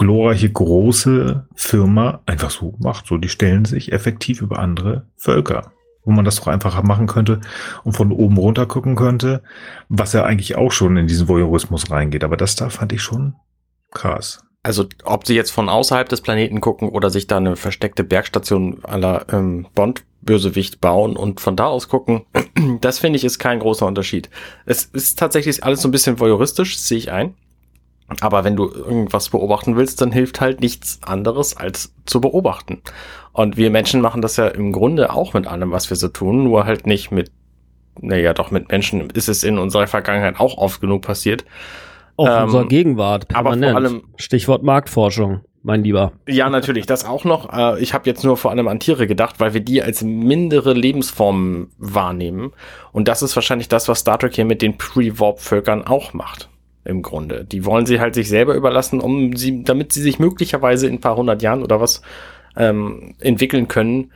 glorreiche 0.00 0.50
große 0.50 1.46
Firma 1.54 2.22
einfach 2.24 2.50
so 2.50 2.74
macht. 2.78 3.06
So, 3.06 3.18
die 3.18 3.28
stellen 3.28 3.66
sich 3.66 3.92
effektiv 3.92 4.40
über 4.40 4.58
andere 4.58 5.06
Völker, 5.16 5.72
wo 6.04 6.10
man 6.10 6.24
das 6.24 6.36
doch 6.36 6.46
einfach 6.46 6.82
machen 6.82 7.06
könnte 7.06 7.40
und 7.84 7.92
von 7.92 8.10
oben 8.10 8.38
runter 8.38 8.64
gucken 8.64 8.96
könnte, 8.96 9.42
was 9.90 10.14
ja 10.14 10.24
eigentlich 10.24 10.56
auch 10.56 10.72
schon 10.72 10.96
in 10.96 11.06
diesen 11.06 11.28
Voyeurismus 11.28 11.90
reingeht. 11.90 12.24
Aber 12.24 12.38
das 12.38 12.56
da 12.56 12.70
fand 12.70 12.94
ich 12.94 13.02
schon 13.02 13.34
krass. 13.90 14.42
Also 14.62 14.86
ob 15.04 15.26
sie 15.26 15.34
jetzt 15.34 15.50
von 15.50 15.68
außerhalb 15.68 16.08
des 16.08 16.22
Planeten 16.22 16.62
gucken 16.62 16.88
oder 16.88 17.10
sich 17.10 17.26
da 17.26 17.36
eine 17.36 17.56
versteckte 17.56 18.02
Bergstation 18.02 18.82
aller 18.84 19.26
ähm, 19.30 19.66
Bond-Bösewicht 19.74 20.80
bauen 20.80 21.16
und 21.16 21.40
von 21.40 21.56
da 21.56 21.66
aus 21.66 21.88
gucken, 21.88 22.22
das 22.80 22.98
finde 22.98 23.18
ich 23.18 23.24
ist 23.24 23.38
kein 23.38 23.58
großer 23.58 23.86
Unterschied. 23.86 24.30
Es 24.64 24.84
ist 24.84 25.18
tatsächlich 25.18 25.62
alles 25.62 25.82
so 25.82 25.88
ein 25.88 25.92
bisschen 25.92 26.20
voyeuristisch, 26.20 26.78
sehe 26.78 26.98
ich 26.98 27.12
ein. 27.12 27.34
Aber 28.20 28.44
wenn 28.44 28.56
du 28.56 28.68
irgendwas 28.68 29.28
beobachten 29.28 29.76
willst, 29.76 30.00
dann 30.00 30.10
hilft 30.10 30.40
halt 30.40 30.60
nichts 30.60 30.98
anderes 31.02 31.56
als 31.56 31.94
zu 32.06 32.20
beobachten. 32.20 32.82
Und 33.32 33.56
wir 33.56 33.70
Menschen 33.70 34.00
machen 34.00 34.20
das 34.20 34.36
ja 34.36 34.48
im 34.48 34.72
Grunde 34.72 35.12
auch 35.12 35.32
mit 35.32 35.46
allem, 35.46 35.70
was 35.70 35.90
wir 35.90 35.96
so 35.96 36.08
tun, 36.08 36.42
nur 36.42 36.64
halt 36.64 36.86
nicht 36.86 37.12
mit, 37.12 37.30
naja, 38.00 38.34
doch 38.34 38.50
mit 38.50 38.68
Menschen 38.70 39.10
ist 39.10 39.28
es 39.28 39.44
in 39.44 39.58
unserer 39.58 39.86
Vergangenheit 39.86 40.40
auch 40.40 40.58
oft 40.58 40.80
genug 40.80 41.02
passiert. 41.02 41.44
Auch 42.16 42.26
in 42.26 42.42
unserer 42.44 42.66
Gegenwart. 42.66 43.28
Permanent. 43.28 43.76
Aber 43.76 43.80
vor 43.80 43.90
allem 43.90 44.02
Stichwort 44.16 44.62
Marktforschung, 44.62 45.40
mein 45.62 45.84
Lieber. 45.84 46.12
Ja, 46.28 46.50
natürlich, 46.50 46.84
das 46.86 47.06
auch 47.06 47.24
noch. 47.24 47.50
Äh, 47.52 47.80
ich 47.80 47.94
habe 47.94 48.10
jetzt 48.10 48.24
nur 48.24 48.36
vor 48.36 48.50
allem 48.50 48.68
an 48.68 48.80
Tiere 48.80 49.06
gedacht, 49.06 49.38
weil 49.38 49.54
wir 49.54 49.60
die 49.60 49.82
als 49.82 50.02
mindere 50.02 50.74
Lebensformen 50.74 51.70
wahrnehmen. 51.78 52.52
Und 52.92 53.08
das 53.08 53.22
ist 53.22 53.36
wahrscheinlich 53.36 53.68
das, 53.68 53.88
was 53.88 54.00
Star 54.00 54.18
Trek 54.18 54.34
hier 54.34 54.44
mit 54.44 54.60
den 54.60 54.76
Pre-Warp-Völkern 54.76 55.86
auch 55.86 56.12
macht 56.12 56.50
im 56.84 57.02
Grunde. 57.02 57.44
Die 57.44 57.64
wollen 57.64 57.86
sie 57.86 58.00
halt 58.00 58.14
sich 58.14 58.28
selber 58.28 58.54
überlassen, 58.54 59.00
um 59.00 59.36
sie, 59.36 59.62
damit 59.62 59.92
sie 59.92 60.02
sich 60.02 60.18
möglicherweise 60.18 60.86
in 60.86 60.94
ein 60.94 61.00
paar 61.00 61.16
hundert 61.16 61.42
Jahren 61.42 61.62
oder 61.62 61.80
was 61.80 62.02
ähm, 62.56 63.14
entwickeln 63.20 63.68
können. 63.68 64.12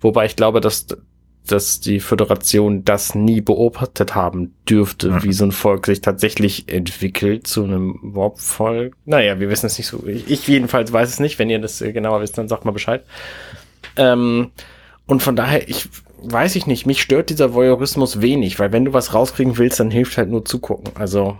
Wobei 0.00 0.26
ich 0.26 0.36
glaube, 0.36 0.60
dass, 0.60 0.86
dass 1.46 1.80
die 1.80 2.00
Föderation 2.00 2.84
das 2.84 3.14
nie 3.14 3.40
beobachtet 3.40 4.14
haben 4.14 4.54
dürfte, 4.68 5.10
mhm. 5.10 5.22
wie 5.22 5.32
so 5.32 5.44
ein 5.44 5.52
Volk 5.52 5.86
sich 5.86 6.00
tatsächlich 6.00 6.68
entwickelt 6.68 7.46
zu 7.46 7.64
einem 7.64 7.98
Warp-Volk. 8.02 8.94
Naja, 9.04 9.40
wir 9.40 9.48
wissen 9.48 9.66
es 9.66 9.78
nicht 9.78 9.86
so. 9.86 10.06
Ich, 10.06 10.30
ich, 10.30 10.46
jedenfalls 10.46 10.92
weiß 10.92 11.08
es 11.08 11.20
nicht. 11.20 11.38
Wenn 11.38 11.50
ihr 11.50 11.60
das 11.60 11.78
genauer 11.78 12.20
wisst, 12.20 12.36
dann 12.36 12.48
sagt 12.48 12.64
mal 12.64 12.72
Bescheid. 12.72 13.04
Ähm, 13.96 14.50
und 15.06 15.22
von 15.22 15.36
daher, 15.36 15.68
ich 15.68 15.88
weiß 16.24 16.56
ich 16.56 16.66
nicht, 16.66 16.86
mich 16.86 17.02
stört 17.02 17.30
dieser 17.30 17.52
Voyeurismus 17.52 18.20
wenig, 18.20 18.58
weil 18.58 18.72
wenn 18.72 18.84
du 18.84 18.92
was 18.92 19.14
rauskriegen 19.14 19.58
willst, 19.58 19.80
dann 19.80 19.90
hilft 19.90 20.16
halt 20.16 20.30
nur 20.30 20.44
zugucken. 20.44 20.92
Also 20.94 21.36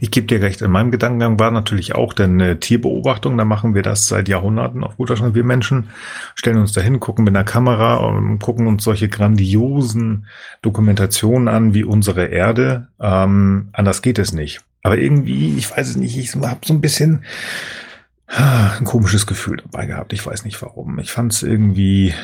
ich 0.00 0.10
gebe 0.10 0.26
dir 0.26 0.40
recht. 0.40 0.62
In 0.62 0.70
meinem 0.70 0.90
Gedankengang 0.90 1.38
war 1.38 1.50
natürlich 1.50 1.94
auch 1.94 2.12
denn 2.12 2.40
äh, 2.40 2.56
Tierbeobachtung. 2.56 3.36
Da 3.36 3.44
machen 3.44 3.74
wir 3.74 3.82
das 3.82 4.08
seit 4.08 4.28
Jahrhunderten 4.28 4.84
auf 4.84 4.96
guter 4.96 5.14
Chance. 5.14 5.34
Wir 5.34 5.44
Menschen 5.44 5.88
stellen 6.34 6.58
uns 6.58 6.72
dahin, 6.72 7.00
gucken 7.00 7.24
mit 7.24 7.34
einer 7.34 7.44
Kamera 7.44 7.96
und 7.96 8.38
gucken 8.38 8.66
uns 8.66 8.84
solche 8.84 9.08
grandiosen 9.08 10.26
Dokumentationen 10.62 11.48
an 11.48 11.74
wie 11.74 11.84
unsere 11.84 12.26
Erde. 12.26 12.88
Ähm, 13.00 13.68
anders 13.72 14.02
geht 14.02 14.18
es 14.18 14.32
nicht. 14.32 14.60
Aber 14.82 14.98
irgendwie, 14.98 15.56
ich 15.56 15.70
weiß 15.70 15.88
es 15.88 15.96
nicht, 15.96 16.16
ich 16.16 16.34
habe 16.36 16.60
so 16.64 16.72
ein 16.72 16.80
bisschen 16.80 17.24
ah, 18.28 18.76
ein 18.78 18.84
komisches 18.84 19.26
Gefühl 19.26 19.56
dabei 19.56 19.86
gehabt. 19.86 20.12
Ich 20.12 20.24
weiß 20.24 20.44
nicht 20.44 20.60
warum. 20.62 20.98
Ich 20.98 21.10
fand 21.10 21.32
es 21.32 21.42
irgendwie 21.42 22.14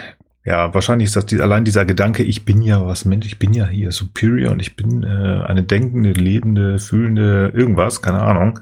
ja, 0.44 0.74
wahrscheinlich 0.74 1.06
ist 1.06 1.16
das 1.16 1.26
die, 1.26 1.40
allein 1.40 1.64
dieser 1.64 1.84
Gedanke, 1.84 2.24
ich 2.24 2.44
bin 2.44 2.62
ja 2.62 2.84
was 2.84 3.04
Mensch, 3.04 3.26
ich 3.26 3.38
bin 3.38 3.54
ja 3.54 3.66
hier 3.66 3.92
superior 3.92 4.50
und 4.50 4.60
ich 4.60 4.74
bin 4.74 5.04
äh, 5.04 5.44
eine 5.46 5.62
denkende, 5.62 6.10
lebende, 6.10 6.80
fühlende 6.80 7.52
irgendwas, 7.54 8.02
keine 8.02 8.22
Ahnung. 8.22 8.58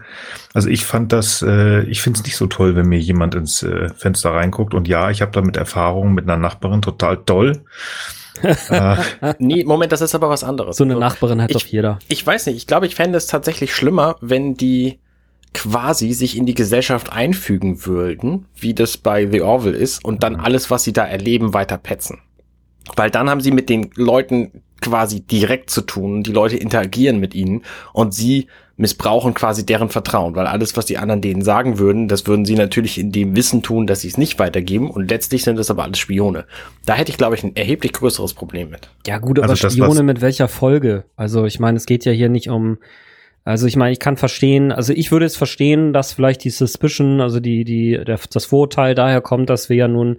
Also 0.53 0.69
ich 0.69 0.85
fand 0.85 1.11
das, 1.13 1.41
äh, 1.41 1.83
ich 1.85 2.03
finde 2.03 2.19
es 2.19 2.25
nicht 2.25 2.37
so 2.37 2.47
toll, 2.47 2.77
wenn 2.77 2.87
mir 2.87 2.99
jemand 2.99 3.35
ins 3.35 3.63
äh, 3.63 3.89
Fenster 3.95 4.35
reinguckt 4.35 4.75
und 4.75 4.89
ja, 4.89 5.11
ich 5.11 5.23
habe 5.23 5.33
damit 5.33 5.57
Erfahrung 5.57 6.13
mit 6.13 6.25
einer 6.25 6.37
Nachbarin, 6.37 6.83
total 6.83 7.17
toll. 7.25 7.63
äh, 8.43 8.97
nee, 9.39 9.65
Moment, 9.65 9.93
das 9.93 10.03
ist 10.03 10.15
aber 10.15 10.29
was 10.29 10.45
anderes. 10.45 10.77
So 10.77 10.85
eine 10.85 10.97
Nachbarin 10.97 11.41
hat 11.41 11.51
ich, 11.51 11.57
doch 11.57 11.67
jeder. 11.67 11.99
Ich 12.09 12.27
weiß 12.27 12.47
nicht, 12.47 12.57
ich 12.57 12.67
glaube, 12.67 12.87
ich 12.87 12.95
fände 12.95 13.17
es 13.17 13.27
tatsächlich 13.27 13.75
schlimmer, 13.75 14.17
wenn 14.21 14.55
die 14.55 14.99
quasi 15.55 16.13
sich 16.13 16.37
in 16.37 16.47
die 16.47 16.55
Gesellschaft 16.55 17.13
einfügen 17.13 17.85
würden, 17.87 18.47
wie 18.55 18.75
das 18.75 18.97
bei 18.97 19.29
The 19.31 19.43
Orville 19.43 19.77
ist, 19.77 20.05
und 20.05 20.23
dann 20.23 20.35
mhm. 20.35 20.41
alles, 20.41 20.71
was 20.71 20.85
sie 20.85 20.93
da 20.93 21.05
erleben, 21.05 21.55
weiter 21.55 21.79
petzen. 21.79 22.19
Weil 22.97 23.11
dann 23.11 23.29
haben 23.29 23.41
sie 23.41 23.51
mit 23.51 23.69
den 23.69 23.91
Leuten 23.95 24.63
quasi 24.81 25.21
direkt 25.21 25.71
zu 25.71 25.83
tun, 25.83 26.23
die 26.23 26.33
Leute 26.33 26.57
interagieren 26.57 27.21
mit 27.21 27.35
ihnen 27.35 27.63
und 27.93 28.15
sie 28.15 28.47
missbrauchen 28.81 29.35
quasi 29.35 29.67
deren 29.67 29.91
Vertrauen, 29.91 30.35
weil 30.35 30.47
alles, 30.47 30.75
was 30.75 30.87
die 30.87 30.97
anderen 30.97 31.21
denen 31.21 31.43
sagen 31.43 31.79
würden, 31.79 32.09
das 32.09 32.27
würden 32.27 32.47
sie 32.47 32.55
natürlich 32.55 32.99
in 32.99 33.13
dem 33.13 33.37
Wissen 33.37 33.63
tun, 33.63 33.87
dass 33.87 34.01
sie 34.01 34.09
es 34.09 34.17
nicht 34.17 34.39
weitergeben 34.39 34.91
und 34.91 35.11
letztlich 35.11 35.45
sind 35.45 35.59
das 35.59 35.71
aber 35.71 35.85
alles 35.85 35.99
Spione. 35.99 36.47
Da 36.87 36.95
hätte 36.95 37.11
ich, 37.11 37.19
glaube 37.19 37.35
ich, 37.35 37.45
ein 37.45 37.55
erheblich 37.55 37.93
größeres 37.93 38.33
Problem 38.33 38.71
mit. 38.71 38.89
Ja 39.07 39.19
gut, 39.19 39.39
aber 39.39 39.51
also 39.51 39.69
Spione 39.69 40.03
mit 40.03 40.23
welcher 40.23 40.49
Folge? 40.49 41.05
Also 41.15 41.45
ich 41.45 41.61
meine, 41.61 41.77
es 41.77 41.85
geht 41.85 42.07
ja 42.07 42.13
hier 42.13 42.31
nicht 42.31 42.49
um 42.49 42.79
Also 43.51 43.67
ich 43.67 43.75
meine, 43.75 43.91
ich 43.91 43.99
kann 43.99 44.17
verstehen, 44.17 44.71
also 44.71 44.93
ich 44.93 45.11
würde 45.11 45.27
es 45.27 45.37
verstehen, 45.37 45.93
dass 45.93 46.13
vielleicht 46.13 46.45
die 46.45 46.51
Suspicion, 46.51 47.21
also 47.21 47.41
die, 47.41 47.65
die, 47.65 48.01
der, 48.07 48.21
das 48.33 48.45
Vorurteil 48.45 48.95
daher 48.95 49.21
kommt, 49.21 49.51
dass 49.51 49.69
wir 49.69 49.77
ja 49.77 49.89
nun 49.89 50.19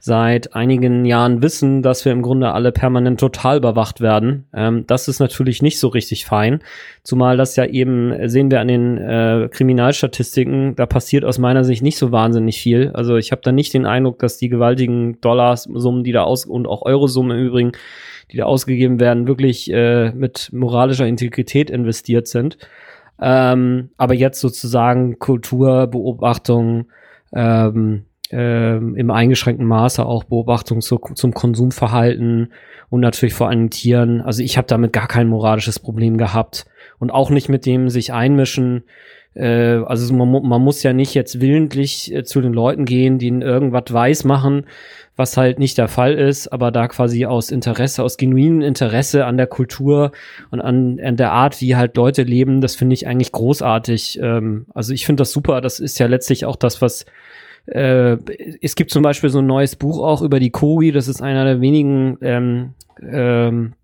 seit 0.00 0.56
einigen 0.56 1.04
Jahren 1.04 1.42
wissen, 1.42 1.82
dass 1.82 2.04
wir 2.04 2.10
im 2.10 2.22
Grunde 2.22 2.50
alle 2.50 2.72
permanent 2.72 3.20
total 3.20 3.58
überwacht 3.58 4.00
werden. 4.00 4.46
Ähm, 4.52 4.82
das 4.88 5.06
ist 5.06 5.20
natürlich 5.20 5.62
nicht 5.62 5.78
so 5.78 5.86
richtig 5.86 6.24
fein. 6.24 6.60
Zumal 7.04 7.36
das 7.36 7.54
ja 7.54 7.66
eben, 7.66 8.28
sehen 8.28 8.50
wir 8.50 8.58
an 8.58 8.66
den 8.66 8.98
äh, 8.98 9.48
Kriminalstatistiken, 9.48 10.74
da 10.74 10.86
passiert 10.86 11.24
aus 11.24 11.38
meiner 11.38 11.62
Sicht 11.62 11.84
nicht 11.84 11.98
so 11.98 12.10
wahnsinnig 12.10 12.60
viel. 12.60 12.90
Also 12.94 13.14
ich 13.16 13.30
habe 13.30 13.42
da 13.44 13.52
nicht 13.52 13.74
den 13.74 13.86
Eindruck, 13.86 14.18
dass 14.18 14.38
die 14.38 14.48
gewaltigen 14.48 15.20
Dollarsummen, 15.20 16.02
die 16.02 16.12
da 16.12 16.24
aus 16.24 16.46
und 16.46 16.66
auch 16.66 16.82
Eurosummen 16.82 17.38
im 17.38 17.46
Übrigen, 17.46 17.72
die 18.32 18.38
da 18.38 18.44
ausgegeben 18.44 18.98
werden, 18.98 19.26
wirklich 19.26 19.70
äh, 19.70 20.10
mit 20.12 20.50
moralischer 20.52 21.06
Integrität 21.06 21.70
investiert 21.70 22.26
sind. 22.26 22.58
Ähm, 23.20 23.90
aber 23.96 24.14
jetzt 24.14 24.40
sozusagen 24.40 25.18
Kulturbeobachtung, 25.18 26.86
ähm, 27.34 28.06
ähm, 28.30 28.96
im 28.96 29.10
eingeschränkten 29.10 29.66
Maße 29.66 30.04
auch 30.04 30.24
Beobachtung 30.24 30.80
zu, 30.80 30.98
zum 31.14 31.34
Konsumverhalten 31.34 32.52
und 32.88 33.00
natürlich 33.00 33.34
vor 33.34 33.48
allem 33.48 33.70
Tieren. 33.70 34.22
Also 34.22 34.42
ich 34.42 34.56
habe 34.56 34.66
damit 34.66 34.92
gar 34.92 35.06
kein 35.06 35.28
moralisches 35.28 35.78
Problem 35.78 36.16
gehabt 36.16 36.64
und 36.98 37.10
auch 37.10 37.30
nicht 37.30 37.48
mit 37.48 37.66
dem 37.66 37.90
sich 37.90 38.12
einmischen. 38.12 38.84
Äh, 39.34 39.82
also 39.84 40.12
man, 40.14 40.30
man 40.46 40.62
muss 40.62 40.82
ja 40.82 40.92
nicht 40.92 41.14
jetzt 41.14 41.40
willentlich 41.40 42.12
äh, 42.14 42.24
zu 42.24 42.40
den 42.40 42.52
Leuten 42.52 42.84
gehen, 42.84 43.18
die 43.18 43.28
ihnen 43.28 43.42
irgendwas 43.42 43.84
weiß 43.92 44.24
machen, 44.24 44.66
was 45.16 45.36
halt 45.36 45.58
nicht 45.58 45.78
der 45.78 45.88
Fall 45.88 46.14
ist, 46.14 46.48
aber 46.48 46.70
da 46.70 46.88
quasi 46.88 47.26
aus 47.26 47.50
Interesse, 47.50 48.02
aus 48.02 48.16
genuinem 48.16 48.60
Interesse 48.62 49.26
an 49.26 49.36
der 49.36 49.46
Kultur 49.46 50.12
und 50.50 50.60
an, 50.60 50.98
an 51.00 51.16
der 51.16 51.32
Art, 51.32 51.60
wie 51.60 51.76
halt 51.76 51.96
Leute 51.96 52.22
leben, 52.22 52.60
das 52.60 52.76
finde 52.76 52.94
ich 52.94 53.06
eigentlich 53.06 53.32
großartig. 53.32 54.18
Ähm, 54.22 54.66
also 54.74 54.92
ich 54.92 55.06
finde 55.06 55.22
das 55.22 55.32
super. 55.32 55.60
Das 55.60 55.80
ist 55.80 55.98
ja 55.98 56.06
letztlich 56.06 56.44
auch 56.44 56.56
das, 56.56 56.82
was 56.82 57.06
äh, 57.66 58.16
es 58.60 58.74
gibt 58.74 58.90
zum 58.90 59.02
Beispiel 59.02 59.30
so 59.30 59.38
ein 59.38 59.46
neues 59.46 59.76
Buch 59.76 60.02
auch 60.02 60.22
über 60.22 60.40
die 60.40 60.50
Kogi. 60.50 60.92
Das 60.92 61.08
ist 61.08 61.22
einer 61.22 61.44
der 61.44 61.60
wenigen 61.60 62.18
ähm, 62.22 62.74
ähm, 63.00 63.74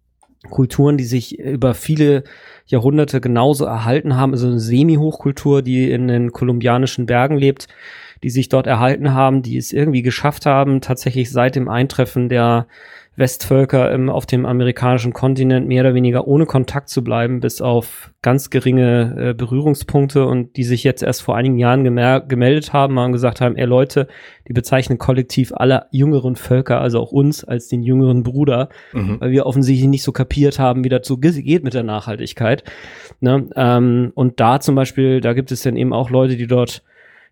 Kulturen, 0.51 0.96
die 0.96 1.05
sich 1.05 1.38
über 1.38 1.74
viele 1.74 2.22
Jahrhunderte 2.66 3.20
genauso 3.20 3.64
erhalten 3.64 4.16
haben. 4.16 4.33
Also 4.33 4.46
eine 4.46 4.61
Semi-Hochkultur, 4.61 5.62
die 5.62 5.90
in 5.90 6.09
den 6.09 6.33
kolumbianischen 6.33 7.07
Bergen 7.07 7.37
lebt, 7.37 7.66
die 8.22 8.31
sich 8.31 8.48
dort 8.48 8.66
erhalten 8.66 9.14
haben, 9.14 9.42
die 9.42 9.57
es 9.57 9.72
irgendwie 9.72 10.03
geschafft 10.03 10.46
haben, 10.46 10.81
tatsächlich 10.81 11.31
seit 11.31 11.57
dem 11.57 11.68
Eintreffen 11.68 12.29
der 12.29 12.66
Westvölker 13.19 13.91
im, 13.93 14.09
auf 14.09 14.27
dem 14.27 14.47
amerikanischen 14.47 15.13
Kontinent 15.13 15.67
mehr 15.67 15.83
oder 15.83 15.95
weniger 15.95 16.29
ohne 16.29 16.47
Kontakt 16.47 16.89
zu 16.89 17.03
bleiben, 17.03 17.41
bis 17.41 17.61
auf 17.61 18.13
ganz 18.23 18.51
geringe 18.51 19.17
äh, 19.19 19.35
Berührungspunkte 19.35 20.25
und 20.25 20.57
die 20.57 20.63
sich 20.63 20.85
jetzt 20.85 21.03
erst 21.03 21.23
vor 21.23 21.37
einigen 21.37 21.59
Jahren 21.59 21.83
gemeldet 21.85 22.73
haben 22.73 22.97
und 22.97 23.13
gesagt 23.13 23.41
haben, 23.41 23.57
ey 23.57 23.67
Leute, 23.67 24.07
die 24.47 24.53
bezeichnen 24.53 24.99
kollektiv 24.99 25.53
alle 25.55 25.87
jüngeren 25.91 26.37
Völker, 26.37 26.81
also 26.81 27.01
auch 27.01 27.11
uns, 27.11 27.43
als 27.45 27.69
den 27.69 27.83
jüngeren 27.83 28.23
Bruder, 28.23 28.69
mhm. 28.93 29.21
weil 29.21 29.33
wir 29.33 29.47
offensichtlich 29.47 29.89
nicht 29.89 30.05
so 30.05 30.13
kapiert 30.13 30.61
haben, 30.61 30.85
wie 30.85 30.89
das 30.89 31.07
so 31.07 31.19
geht 31.19 31.65
mit 31.65 31.75
der 31.75 31.83
Nachhaltigkeit. 31.83 32.63
Ne? 33.21 33.49
Ähm, 33.57 34.13
und 34.15 34.39
da 34.39 34.61
zum 34.61 34.77
Beispiel, 34.77 35.21
da 35.21 35.33
gibt 35.33 35.51
es 35.51 35.63
dann 35.63 35.77
eben 35.77 35.93
auch 35.93 36.11
Leute, 36.11 36.37
die 36.37 36.47
dort 36.47 36.83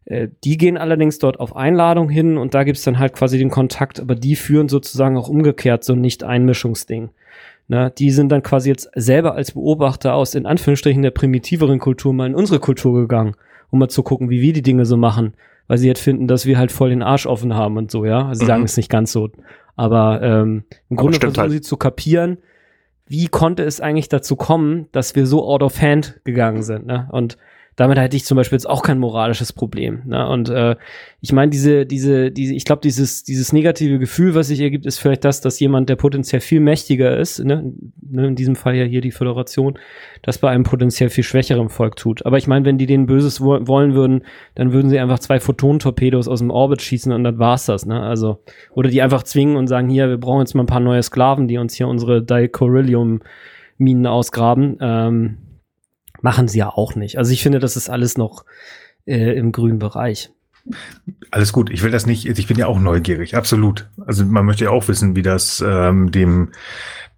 die 0.08 0.56
gehen 0.56 0.76
allerdings 0.76 1.18
dort 1.18 1.40
auf 1.40 1.56
Einladung 1.56 2.08
hin 2.08 2.38
und 2.38 2.54
da 2.54 2.62
gibt's 2.62 2.84
dann 2.84 2.98
halt 2.98 3.12
quasi 3.12 3.38
den 3.38 3.50
Kontakt, 3.50 3.98
aber 3.98 4.14
die 4.14 4.36
führen 4.36 4.68
sozusagen 4.68 5.16
auch 5.16 5.28
umgekehrt 5.28 5.82
so 5.82 5.94
ein 5.94 6.00
Nicht-Einmischungsding. 6.00 7.10
Ne, 7.68 7.92
die 7.98 8.12
sind 8.12 8.30
dann 8.30 8.44
quasi 8.44 8.68
jetzt 8.68 8.88
selber 8.94 9.34
als 9.34 9.50
Beobachter 9.50 10.14
aus 10.14 10.36
in 10.36 10.46
Anführungsstrichen 10.46 11.02
der 11.02 11.10
primitiveren 11.10 11.80
Kultur 11.80 12.12
mal 12.12 12.28
in 12.28 12.36
unsere 12.36 12.60
Kultur 12.60 12.94
gegangen, 13.00 13.34
um 13.70 13.80
mal 13.80 13.88
zu 13.88 14.04
gucken, 14.04 14.30
wie 14.30 14.40
wir 14.40 14.52
die 14.52 14.62
Dinge 14.62 14.86
so 14.86 14.96
machen, 14.96 15.34
weil 15.66 15.78
sie 15.78 15.88
jetzt 15.88 16.00
finden, 16.00 16.28
dass 16.28 16.46
wir 16.46 16.58
halt 16.58 16.70
voll 16.70 16.90
den 16.90 17.02
Arsch 17.02 17.26
offen 17.26 17.54
haben 17.54 17.76
und 17.76 17.90
so, 17.90 18.04
ja. 18.04 18.28
Also 18.28 18.38
sie 18.38 18.44
mhm. 18.44 18.48
sagen 18.48 18.62
es 18.62 18.76
nicht 18.76 18.88
ganz 18.88 19.10
so. 19.10 19.30
Aber 19.74 20.22
ähm, 20.22 20.62
im 20.88 20.96
Grunde 20.96 21.18
versuchen 21.18 21.40
halt. 21.40 21.50
sie 21.50 21.60
zu 21.60 21.76
kapieren, 21.76 22.38
wie 23.08 23.26
konnte 23.26 23.64
es 23.64 23.80
eigentlich 23.80 24.08
dazu 24.08 24.36
kommen, 24.36 24.86
dass 24.92 25.16
wir 25.16 25.26
so 25.26 25.44
out 25.44 25.64
of 25.64 25.82
hand 25.82 26.20
gegangen 26.22 26.62
sind, 26.62 26.86
ne? 26.86 27.08
Und 27.10 27.36
damit 27.76 27.98
hätte 27.98 28.16
ich 28.16 28.24
zum 28.24 28.36
Beispiel 28.36 28.56
jetzt 28.56 28.68
auch 28.68 28.82
kein 28.82 28.98
moralisches 28.98 29.52
Problem. 29.52 30.00
Ne? 30.06 30.26
Und 30.26 30.48
äh, 30.48 30.76
ich 31.20 31.32
meine, 31.32 31.50
diese, 31.50 31.84
diese, 31.84 32.30
diese, 32.30 32.54
ich 32.54 32.64
glaube, 32.64 32.80
dieses, 32.80 33.22
dieses 33.22 33.52
negative 33.52 33.98
Gefühl, 33.98 34.34
was 34.34 34.48
sich 34.48 34.60
ergibt, 34.60 34.86
ist 34.86 34.98
vielleicht 34.98 35.24
das, 35.26 35.42
dass 35.42 35.60
jemand, 35.60 35.90
der 35.90 35.96
potenziell 35.96 36.40
viel 36.40 36.60
mächtiger 36.60 37.16
ist, 37.16 37.44
ne, 37.44 37.72
ne, 38.00 38.28
in 38.28 38.34
diesem 38.34 38.56
Fall 38.56 38.76
ja 38.76 38.84
hier 38.84 39.02
die 39.02 39.10
Föderation, 39.10 39.78
das 40.22 40.38
bei 40.38 40.48
einem 40.48 40.64
potenziell 40.64 41.10
viel 41.10 41.24
schwächeren 41.24 41.68
Volk 41.68 41.96
tut. 41.96 42.24
Aber 42.24 42.38
ich 42.38 42.46
meine, 42.46 42.64
wenn 42.64 42.78
die 42.78 42.86
denen 42.86 43.06
Böses 43.06 43.42
wo 43.42 43.58
wollen 43.66 43.94
würden, 43.94 44.22
dann 44.54 44.72
würden 44.72 44.88
sie 44.88 44.98
einfach 44.98 45.18
zwei 45.18 45.38
Photonentorpedos 45.38 46.28
aus 46.28 46.38
dem 46.38 46.50
Orbit 46.50 46.80
schießen 46.80 47.12
und 47.12 47.24
dann 47.24 47.38
war's 47.38 47.66
das, 47.66 47.84
ne? 47.84 48.00
Also, 48.00 48.38
oder 48.72 48.88
die 48.88 49.02
einfach 49.02 49.22
zwingen 49.22 49.56
und 49.56 49.66
sagen, 49.66 49.90
hier, 49.90 50.08
wir 50.08 50.18
brauchen 50.18 50.40
jetzt 50.40 50.54
mal 50.54 50.62
ein 50.62 50.66
paar 50.66 50.80
neue 50.80 51.02
Sklaven, 51.02 51.46
die 51.46 51.58
uns 51.58 51.74
hier 51.74 51.88
unsere 51.88 52.22
Dicorillium 52.22 53.20
Minen 53.78 54.06
ausgraben. 54.06 54.78
Ähm, 54.80 55.36
machen 56.26 56.48
sie 56.48 56.58
ja 56.58 56.70
auch 56.70 56.96
nicht. 56.96 57.18
Also 57.18 57.30
ich 57.30 57.40
finde, 57.40 57.60
das 57.60 57.76
ist 57.76 57.88
alles 57.88 58.18
noch 58.18 58.44
äh, 59.04 59.38
im 59.38 59.52
grünen 59.52 59.78
Bereich. 59.78 60.32
Alles 61.30 61.52
gut, 61.52 61.70
ich 61.70 61.84
will 61.84 61.92
das 61.92 62.04
nicht, 62.04 62.26
ich 62.26 62.46
bin 62.48 62.58
ja 62.58 62.66
auch 62.66 62.80
neugierig, 62.80 63.36
absolut. 63.36 63.88
Also 64.04 64.24
man 64.24 64.44
möchte 64.44 64.64
ja 64.64 64.70
auch 64.70 64.88
wissen, 64.88 65.14
wie 65.14 65.22
das 65.22 65.62
ähm, 65.64 66.10
dem 66.10 66.50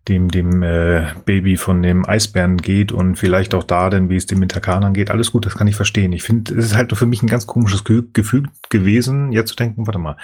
dem 0.08 0.28
dem 0.28 0.62
äh, 0.62 1.06
Baby 1.24 1.56
von 1.56 1.82
dem 1.82 2.06
Eisbären 2.06 2.58
geht 2.58 2.92
und 2.92 3.16
vielleicht 3.16 3.54
auch 3.54 3.64
da 3.64 3.88
denn, 3.88 4.10
wie 4.10 4.16
es 4.16 4.26
dem 4.26 4.40
Metakanern 4.40 4.92
geht. 4.92 5.10
Alles 5.10 5.32
gut, 5.32 5.46
das 5.46 5.54
kann 5.54 5.68
ich 5.68 5.76
verstehen. 5.76 6.12
Ich 6.12 6.22
finde, 6.22 6.52
es 6.52 6.66
ist 6.66 6.76
halt 6.76 6.94
für 6.94 7.06
mich 7.06 7.22
ein 7.22 7.28
ganz 7.28 7.46
komisches 7.46 7.84
Gefühl 7.84 8.44
gewesen, 8.68 9.32
jetzt 9.32 9.48
zu 9.48 9.56
denken, 9.56 9.86
warte 9.86 9.98
mal, 9.98 10.18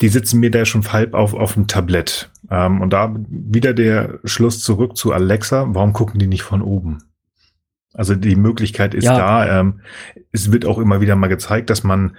die 0.00 0.08
sitzen 0.08 0.40
mir 0.40 0.50
da 0.50 0.64
schon 0.64 0.90
halb 0.90 1.12
auf, 1.12 1.34
auf 1.34 1.52
dem 1.52 1.66
Tablett. 1.66 2.30
Ähm, 2.50 2.80
und 2.80 2.94
da 2.94 3.14
wieder 3.28 3.74
der 3.74 4.20
Schluss 4.24 4.60
zurück 4.60 4.96
zu 4.96 5.12
Alexa, 5.12 5.66
warum 5.74 5.92
gucken 5.92 6.18
die 6.18 6.26
nicht 6.26 6.42
von 6.42 6.62
oben? 6.62 7.00
Also 7.94 8.14
die 8.14 8.36
Möglichkeit 8.36 8.92
ist 8.94 9.04
ja. 9.04 9.16
da. 9.16 9.60
Ähm, 9.60 9.80
es 10.32 10.52
wird 10.52 10.66
auch 10.66 10.78
immer 10.78 11.00
wieder 11.00 11.16
mal 11.16 11.28
gezeigt, 11.28 11.70
dass 11.70 11.84
man 11.84 12.16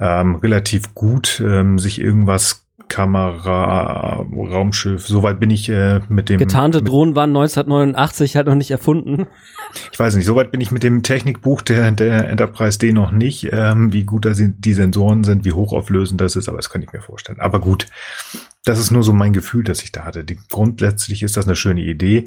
ähm, 0.00 0.36
relativ 0.36 0.94
gut 0.94 1.42
ähm, 1.44 1.78
sich 1.78 2.00
irgendwas 2.00 2.66
Kamera, 2.88 4.24
Raumschiff, 4.32 5.06
soweit 5.06 5.40
bin 5.40 5.50
ich 5.50 5.68
äh, 5.68 6.00
mit 6.08 6.28
dem. 6.28 6.38
Getarnte 6.38 6.82
Drohnen 6.82 7.16
waren 7.16 7.30
1989 7.30 8.36
halt 8.36 8.46
noch 8.46 8.54
nicht 8.54 8.70
erfunden. 8.70 9.26
Ich 9.92 9.98
weiß 9.98 10.14
nicht, 10.14 10.24
soweit 10.24 10.52
bin 10.52 10.60
ich 10.60 10.70
mit 10.70 10.82
dem 10.82 11.02
Technikbuch 11.02 11.62
der, 11.62 11.90
der 11.90 12.28
Enterprise 12.28 12.78
D 12.78 12.92
noch 12.92 13.10
nicht, 13.10 13.48
ähm, 13.52 13.92
wie 13.92 14.04
gut 14.04 14.24
da 14.24 14.34
sind, 14.34 14.64
die 14.64 14.74
Sensoren 14.74 15.24
sind, 15.24 15.44
wie 15.44 15.52
hochauflösend 15.52 16.20
das 16.20 16.36
ist, 16.36 16.48
aber 16.48 16.58
das 16.58 16.70
kann 16.70 16.82
ich 16.82 16.92
mir 16.92 17.00
vorstellen. 17.00 17.40
Aber 17.40 17.60
gut, 17.60 17.86
das 18.66 18.80
ist 18.80 18.90
nur 18.90 19.04
so 19.04 19.12
mein 19.12 19.32
Gefühl, 19.32 19.62
das 19.62 19.82
ich 19.82 19.92
da 19.92 20.04
hatte. 20.04 20.24
Die, 20.24 20.38
grundsätzlich 20.50 21.22
ist 21.22 21.36
das 21.36 21.46
eine 21.46 21.54
schöne 21.54 21.82
Idee, 21.82 22.24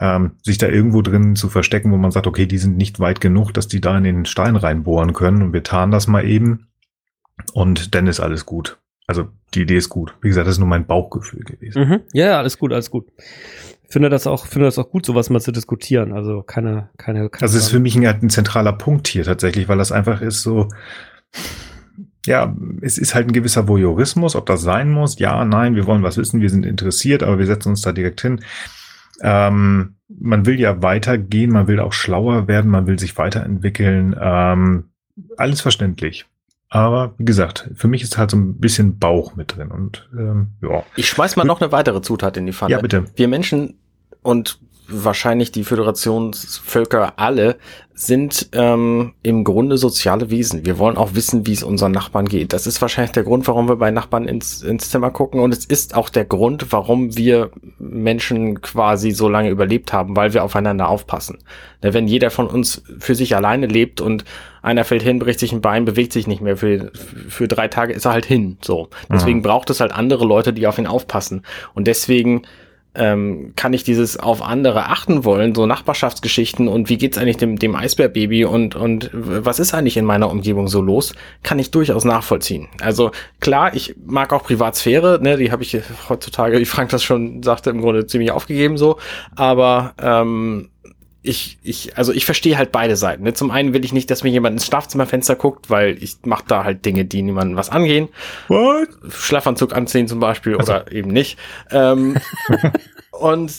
ähm, 0.00 0.32
sich 0.42 0.56
da 0.56 0.66
irgendwo 0.66 1.02
drin 1.02 1.36
zu 1.36 1.50
verstecken, 1.50 1.92
wo 1.92 1.98
man 1.98 2.10
sagt, 2.10 2.26
okay, 2.26 2.46
die 2.46 2.56
sind 2.56 2.78
nicht 2.78 2.98
weit 2.98 3.20
genug, 3.20 3.52
dass 3.52 3.68
die 3.68 3.82
da 3.82 3.96
in 3.98 4.04
den 4.04 4.24
Stein 4.24 4.56
reinbohren 4.56 5.12
können 5.12 5.42
und 5.42 5.52
wir 5.52 5.62
tarnen 5.62 5.92
das 5.92 6.06
mal 6.06 6.26
eben 6.26 6.68
und 7.52 7.94
dann 7.94 8.06
ist 8.06 8.20
alles 8.20 8.46
gut. 8.46 8.78
Also 9.06 9.28
die 9.52 9.62
Idee 9.62 9.76
ist 9.76 9.90
gut. 9.90 10.16
Wie 10.22 10.28
gesagt, 10.28 10.46
das 10.46 10.54
ist 10.54 10.60
nur 10.60 10.68
mein 10.68 10.86
Bauchgefühl 10.86 11.44
gewesen. 11.44 11.86
Mhm. 11.86 12.00
Ja, 12.14 12.38
alles 12.38 12.58
gut, 12.58 12.72
alles 12.72 12.90
gut. 12.90 13.08
Finde 13.86 14.08
das 14.08 14.26
auch, 14.26 14.46
finde 14.46 14.68
das 14.68 14.78
auch 14.78 14.88
gut, 14.88 15.04
sowas 15.04 15.28
mal 15.28 15.40
zu 15.40 15.52
diskutieren. 15.52 16.14
Also 16.14 16.42
keine, 16.42 16.88
keine. 16.96 17.28
keine 17.28 17.42
also 17.42 17.58
es 17.58 17.64
ist 17.64 17.70
für 17.70 17.80
mich 17.80 17.96
ein, 17.96 18.06
ein 18.06 18.30
zentraler 18.30 18.72
Punkt 18.72 19.08
hier 19.08 19.24
tatsächlich, 19.24 19.68
weil 19.68 19.76
das 19.76 19.92
einfach 19.92 20.22
ist 20.22 20.40
so, 20.40 20.68
ja, 22.26 22.54
es 22.80 22.98
ist 22.98 23.14
halt 23.14 23.28
ein 23.28 23.32
gewisser 23.32 23.68
Voyeurismus, 23.68 24.36
ob 24.36 24.46
das 24.46 24.62
sein 24.62 24.90
muss. 24.90 25.18
Ja, 25.18 25.44
nein, 25.44 25.74
wir 25.74 25.86
wollen 25.86 26.02
was 26.02 26.16
wissen, 26.16 26.40
wir 26.40 26.50
sind 26.50 26.64
interessiert, 26.64 27.22
aber 27.22 27.38
wir 27.38 27.46
setzen 27.46 27.70
uns 27.70 27.82
da 27.82 27.92
direkt 27.92 28.20
hin. 28.20 28.40
Ähm, 29.20 29.96
man 30.08 30.46
will 30.46 30.58
ja 30.58 30.82
weitergehen, 30.82 31.50
man 31.50 31.66
will 31.66 31.80
auch 31.80 31.92
schlauer 31.92 32.48
werden, 32.48 32.70
man 32.70 32.86
will 32.86 32.98
sich 32.98 33.16
weiterentwickeln. 33.18 34.16
Ähm, 34.20 34.84
alles 35.36 35.60
verständlich. 35.60 36.26
Aber 36.68 37.14
wie 37.18 37.24
gesagt, 37.24 37.68
für 37.74 37.86
mich 37.86 38.02
ist 38.02 38.16
halt 38.16 38.30
so 38.30 38.36
ein 38.38 38.58
bisschen 38.58 38.98
Bauch 38.98 39.36
mit 39.36 39.56
drin 39.56 39.70
und 39.70 40.08
ähm, 40.16 40.48
ja. 40.62 40.84
Ich 40.96 41.08
schmeiß 41.08 41.36
mal 41.36 41.44
noch 41.44 41.60
eine 41.60 41.70
weitere 41.70 42.00
Zutat 42.00 42.36
in 42.38 42.46
die 42.46 42.52
Pfanne. 42.52 42.72
Ja, 42.72 42.80
bitte. 42.80 43.04
Wir 43.14 43.28
Menschen 43.28 43.74
und 44.22 44.58
wahrscheinlich 44.88 45.52
die 45.52 45.64
Föderationsvölker 45.64 47.18
alle 47.18 47.56
sind 47.94 48.48
ähm, 48.52 49.12
im 49.22 49.44
Grunde 49.44 49.76
soziale 49.76 50.30
Wesen. 50.30 50.64
Wir 50.64 50.78
wollen 50.78 50.96
auch 50.96 51.14
wissen, 51.14 51.46
wie 51.46 51.52
es 51.52 51.62
unseren 51.62 51.92
Nachbarn 51.92 52.26
geht. 52.26 52.52
Das 52.52 52.66
ist 52.66 52.80
wahrscheinlich 52.80 53.12
der 53.12 53.22
Grund, 53.22 53.46
warum 53.46 53.68
wir 53.68 53.76
bei 53.76 53.90
Nachbarn 53.90 54.26
ins, 54.26 54.62
ins 54.62 54.90
Zimmer 54.90 55.10
gucken. 55.10 55.40
Und 55.40 55.52
es 55.52 55.64
ist 55.64 55.94
auch 55.94 56.08
der 56.08 56.24
Grund, 56.24 56.72
warum 56.72 57.16
wir 57.16 57.50
Menschen 57.78 58.60
quasi 58.60 59.10
so 59.10 59.28
lange 59.28 59.50
überlebt 59.50 59.92
haben, 59.92 60.16
weil 60.16 60.32
wir 60.32 60.42
aufeinander 60.42 60.88
aufpassen. 60.88 61.38
Wenn 61.80 62.08
jeder 62.08 62.30
von 62.30 62.46
uns 62.46 62.82
für 62.98 63.14
sich 63.14 63.36
alleine 63.36 63.66
lebt 63.66 64.00
und 64.00 64.24
einer 64.62 64.84
fällt 64.84 65.02
hin, 65.02 65.18
bricht 65.18 65.40
sich 65.40 65.52
ein 65.52 65.60
Bein, 65.60 65.84
bewegt 65.84 66.12
sich 66.12 66.26
nicht 66.26 66.40
mehr 66.40 66.56
für, 66.56 66.90
für 67.28 67.46
drei 67.46 67.68
Tage, 67.68 67.92
ist 67.92 68.06
er 68.06 68.12
halt 68.12 68.26
hin. 68.26 68.56
So. 68.62 68.88
Deswegen 69.12 69.38
mhm. 69.38 69.42
braucht 69.42 69.70
es 69.70 69.80
halt 69.80 69.92
andere 69.92 70.24
Leute, 70.24 70.52
die 70.52 70.66
auf 70.66 70.78
ihn 70.78 70.86
aufpassen. 70.86 71.42
Und 71.74 71.86
deswegen 71.86 72.42
ähm, 72.94 73.52
kann 73.56 73.72
ich 73.72 73.84
dieses 73.84 74.18
auf 74.18 74.42
andere 74.42 74.86
achten 74.86 75.24
wollen, 75.24 75.54
so 75.54 75.66
Nachbarschaftsgeschichten 75.66 76.68
und 76.68 76.88
wie 76.88 76.98
geht's 76.98 77.16
eigentlich 77.16 77.38
dem, 77.38 77.58
dem 77.58 77.74
Eisbärbaby 77.74 78.44
und, 78.44 78.74
und 78.74 79.10
was 79.12 79.58
ist 79.58 79.72
eigentlich 79.72 79.96
in 79.96 80.04
meiner 80.04 80.30
Umgebung 80.30 80.68
so 80.68 80.82
los, 80.82 81.14
kann 81.42 81.58
ich 81.58 81.70
durchaus 81.70 82.04
nachvollziehen. 82.04 82.68
Also 82.80 83.10
klar, 83.40 83.74
ich 83.74 83.94
mag 84.04 84.32
auch 84.32 84.42
Privatsphäre, 84.44 85.20
ne, 85.22 85.36
die 85.36 85.50
habe 85.50 85.62
ich 85.62 85.78
heutzutage, 86.08 86.58
wie 86.58 86.64
Frank 86.64 86.90
das 86.90 87.02
schon 87.02 87.42
sagte, 87.42 87.70
im 87.70 87.80
Grunde 87.80 88.06
ziemlich 88.06 88.30
aufgegeben 88.30 88.76
so, 88.76 88.98
aber 89.34 89.94
ähm, 90.00 90.68
ich, 91.22 91.58
ich, 91.62 91.96
also 91.96 92.12
ich 92.12 92.24
verstehe 92.24 92.58
halt 92.58 92.72
beide 92.72 92.96
Seiten. 92.96 93.22
Ne? 93.22 93.32
Zum 93.32 93.50
einen 93.50 93.72
will 93.72 93.84
ich 93.84 93.92
nicht, 93.92 94.10
dass 94.10 94.24
mir 94.24 94.30
jemand 94.30 94.54
ins 94.54 94.66
Schlafzimmerfenster 94.66 95.36
guckt, 95.36 95.70
weil 95.70 96.02
ich 96.02 96.16
mache 96.24 96.44
da 96.48 96.64
halt 96.64 96.84
Dinge, 96.84 97.04
die 97.04 97.22
niemandem 97.22 97.56
was 97.56 97.70
angehen. 97.70 98.08
What? 98.48 98.88
Schlafanzug 99.08 99.74
anziehen 99.74 100.08
zum 100.08 100.18
Beispiel 100.18 100.56
also. 100.56 100.72
oder 100.72 100.90
eben 100.90 101.10
nicht. 101.10 101.38
Ähm, 101.70 102.16
und 103.12 103.52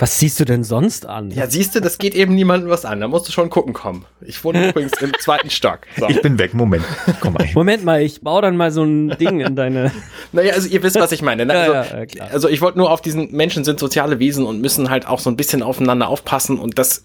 was 0.00 0.20
siehst 0.20 0.38
du 0.38 0.44
denn 0.44 0.62
sonst 0.62 1.06
an? 1.06 1.32
Ja, 1.32 1.48
siehst 1.48 1.74
du, 1.74 1.80
das 1.80 1.98
geht 1.98 2.14
eben 2.14 2.36
niemandem 2.36 2.70
was 2.70 2.84
an. 2.84 3.00
Da 3.00 3.08
musst 3.08 3.26
du 3.26 3.32
schon 3.32 3.50
gucken 3.50 3.72
kommen. 3.72 4.04
Ich 4.20 4.44
wohne 4.44 4.68
übrigens 4.70 4.92
im 5.02 5.12
zweiten 5.18 5.50
Stock. 5.50 5.80
So. 5.98 6.08
Ich 6.08 6.22
bin 6.22 6.38
weg, 6.38 6.54
Moment. 6.54 6.84
Komm 7.20 7.32
mal. 7.34 7.48
Moment 7.54 7.84
mal, 7.84 8.00
ich 8.00 8.20
baue 8.20 8.42
dann 8.42 8.56
mal 8.56 8.70
so 8.70 8.84
ein 8.84 9.08
Ding 9.18 9.40
in 9.40 9.56
deine. 9.56 9.90
naja, 10.32 10.54
also 10.54 10.68
ihr 10.68 10.84
wisst, 10.84 11.00
was 11.00 11.10
ich 11.10 11.22
meine. 11.22 11.46
Ne? 11.46 11.54
Also, 11.54 11.72
ja, 11.72 12.04
ja, 12.04 12.24
also 12.30 12.48
ich 12.48 12.60
wollte 12.60 12.78
nur 12.78 12.92
auf 12.92 13.00
diesen 13.00 13.32
Menschen 13.32 13.64
sind 13.64 13.80
soziale 13.80 14.20
Wesen 14.20 14.46
und 14.46 14.60
müssen 14.60 14.88
halt 14.88 15.08
auch 15.08 15.18
so 15.18 15.30
ein 15.30 15.36
bisschen 15.36 15.64
aufeinander 15.64 16.08
aufpassen 16.08 16.60
und 16.60 16.78
das 16.78 17.02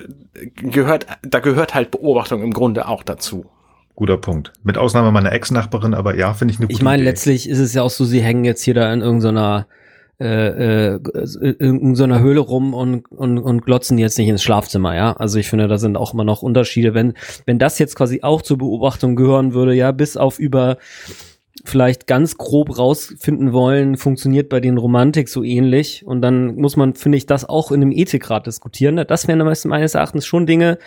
gehört, 0.56 1.08
da 1.24 1.40
gehört 1.40 1.74
halt 1.74 1.90
Beobachtung 1.90 2.44
im 2.44 2.54
Grunde 2.54 2.88
auch 2.88 3.02
dazu. 3.02 3.48
Guter 3.96 4.18
Punkt. 4.18 4.54
Mit 4.64 4.78
Ausnahme 4.78 5.12
meiner 5.12 5.32
Ex-Nachbarin, 5.32 5.94
aber 5.94 6.16
ja, 6.16 6.34
finde 6.34 6.54
ich 6.54 6.60
eine 6.60 6.68
gute 6.68 6.78
Ich 6.78 6.84
meine, 6.84 7.04
letztlich 7.04 7.50
ist 7.50 7.60
es 7.60 7.74
ja 7.74 7.82
auch 7.82 7.92
so, 7.92 8.06
sie 8.06 8.22
hängen 8.22 8.44
jetzt 8.44 8.64
hier 8.64 8.74
da 8.74 8.92
in 8.94 9.02
irgendeiner 9.02 9.68
äh, 10.24 10.96
äh, 10.96 11.00
in 11.60 11.96
so 11.96 12.04
einer 12.04 12.20
Höhle 12.20 12.40
rum 12.40 12.74
und, 12.74 13.12
und, 13.12 13.38
und 13.38 13.66
glotzen 13.66 13.98
jetzt 13.98 14.18
nicht 14.18 14.30
ins 14.30 14.44
Schlafzimmer, 14.44 14.96
ja. 14.96 15.14
Also 15.14 15.40
ich 15.40 15.50
finde, 15.50 15.68
da 15.68 15.78
sind 15.78 15.98
auch 15.98 16.14
immer 16.14 16.24
noch 16.24 16.42
Unterschiede. 16.42 16.94
Wenn, 16.94 17.14
wenn 17.46 17.60
das 17.60 17.80
jetzt 17.80 17.96
quasi 17.96 18.22
auch 18.22 18.42
zur 18.42 18.58
Beobachtung 18.58 19.16
gehören 19.16 19.54
würde, 19.54 19.74
ja, 19.74 19.92
bis 19.92 20.18
auf 20.18 20.40
über 20.40 20.78
vielleicht 21.66 22.08
ganz 22.08 22.38
grob 22.38 22.78
rausfinden 22.78 23.54
wollen, 23.54 23.98
funktioniert 23.98 24.50
bei 24.50 24.60
den 24.60 24.78
Romantik 24.78 25.30
so 25.30 25.44
ähnlich. 25.44 26.06
Und 26.06 26.22
dann 26.22 26.56
muss 26.56 26.76
man, 26.76 26.94
finde 26.96 27.18
ich, 27.18 27.26
das 27.26 27.48
auch 27.48 27.72
in 27.72 27.82
einem 27.82 27.92
Ethikrat 27.92 28.48
diskutieren. 28.48 29.04
Das 29.08 29.28
wären 29.28 29.40
meines 29.40 29.96
Erachtens 29.96 30.26
schon 30.26 30.46
Dinge, 30.46 30.78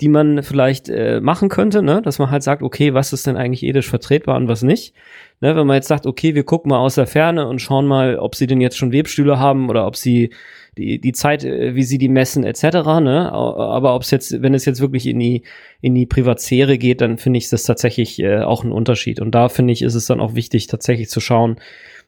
die 0.00 0.08
man 0.08 0.42
vielleicht 0.42 0.88
äh, 0.88 1.20
machen 1.20 1.48
könnte, 1.48 1.82
ne? 1.82 2.02
dass 2.02 2.18
man 2.18 2.30
halt 2.30 2.42
sagt, 2.42 2.62
okay, 2.62 2.94
was 2.94 3.12
ist 3.12 3.26
denn 3.26 3.36
eigentlich 3.36 3.62
ethisch 3.62 3.88
vertretbar 3.88 4.36
und 4.36 4.48
was 4.48 4.62
nicht. 4.62 4.94
Ne, 5.40 5.56
wenn 5.56 5.66
man 5.66 5.74
jetzt 5.74 5.88
sagt, 5.88 6.06
okay, 6.06 6.36
wir 6.36 6.44
gucken 6.44 6.70
mal 6.70 6.78
aus 6.78 6.94
der 6.94 7.08
Ferne 7.08 7.48
und 7.48 7.60
schauen 7.60 7.86
mal, 7.86 8.16
ob 8.16 8.36
sie 8.36 8.46
denn 8.46 8.60
jetzt 8.60 8.76
schon 8.76 8.92
Webstühle 8.92 9.40
haben 9.40 9.70
oder 9.70 9.88
ob 9.88 9.96
sie 9.96 10.30
die, 10.78 11.00
die 11.00 11.12
Zeit, 11.12 11.44
äh, 11.44 11.74
wie 11.74 11.82
sie 11.82 11.98
die 11.98 12.08
messen, 12.08 12.44
etc. 12.44 12.62
Ne? 13.00 13.30
Aber 13.32 13.94
ob 13.96 14.02
es 14.02 14.12
jetzt, 14.12 14.40
wenn 14.40 14.54
es 14.54 14.64
jetzt 14.64 14.80
wirklich 14.80 15.06
in 15.06 15.18
die, 15.18 15.42
in 15.80 15.96
die 15.96 16.06
Privatsphäre 16.06 16.78
geht, 16.78 17.00
dann 17.00 17.18
finde 17.18 17.38
ich 17.38 17.48
das 17.48 17.64
tatsächlich 17.64 18.20
äh, 18.20 18.42
auch 18.42 18.62
ein 18.62 18.70
Unterschied. 18.70 19.20
Und 19.20 19.34
da 19.34 19.48
finde 19.48 19.72
ich, 19.72 19.82
ist 19.82 19.96
es 19.96 20.06
dann 20.06 20.20
auch 20.20 20.36
wichtig, 20.36 20.68
tatsächlich 20.68 21.10
zu 21.10 21.18
schauen, 21.18 21.56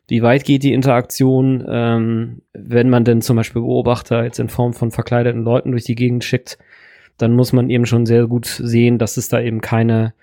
wie 0.06 0.22
weit 0.22 0.44
geht 0.44 0.62
die 0.62 0.72
Interaktion, 0.72 1.64
ähm, 1.68 2.42
wenn 2.52 2.90
man 2.90 3.04
denn 3.04 3.20
zum 3.20 3.36
Beispiel 3.36 3.62
Beobachter 3.62 4.24
jetzt 4.24 4.38
in 4.38 4.48
Form 4.48 4.74
von 4.74 4.90
verkleideten 4.90 5.42
Leuten 5.42 5.70
durch 5.72 5.84
die 5.84 5.94
Gegend 5.94 6.24
schickt, 6.24 6.58
dann 7.18 7.34
muss 7.34 7.52
man 7.52 7.70
eben 7.70 7.86
schon 7.86 8.06
sehr 8.06 8.26
gut 8.26 8.46
sehen, 8.46 8.98
dass 8.98 9.16
es 9.16 9.28
da 9.28 9.40
eben 9.40 9.60
keine 9.60 10.14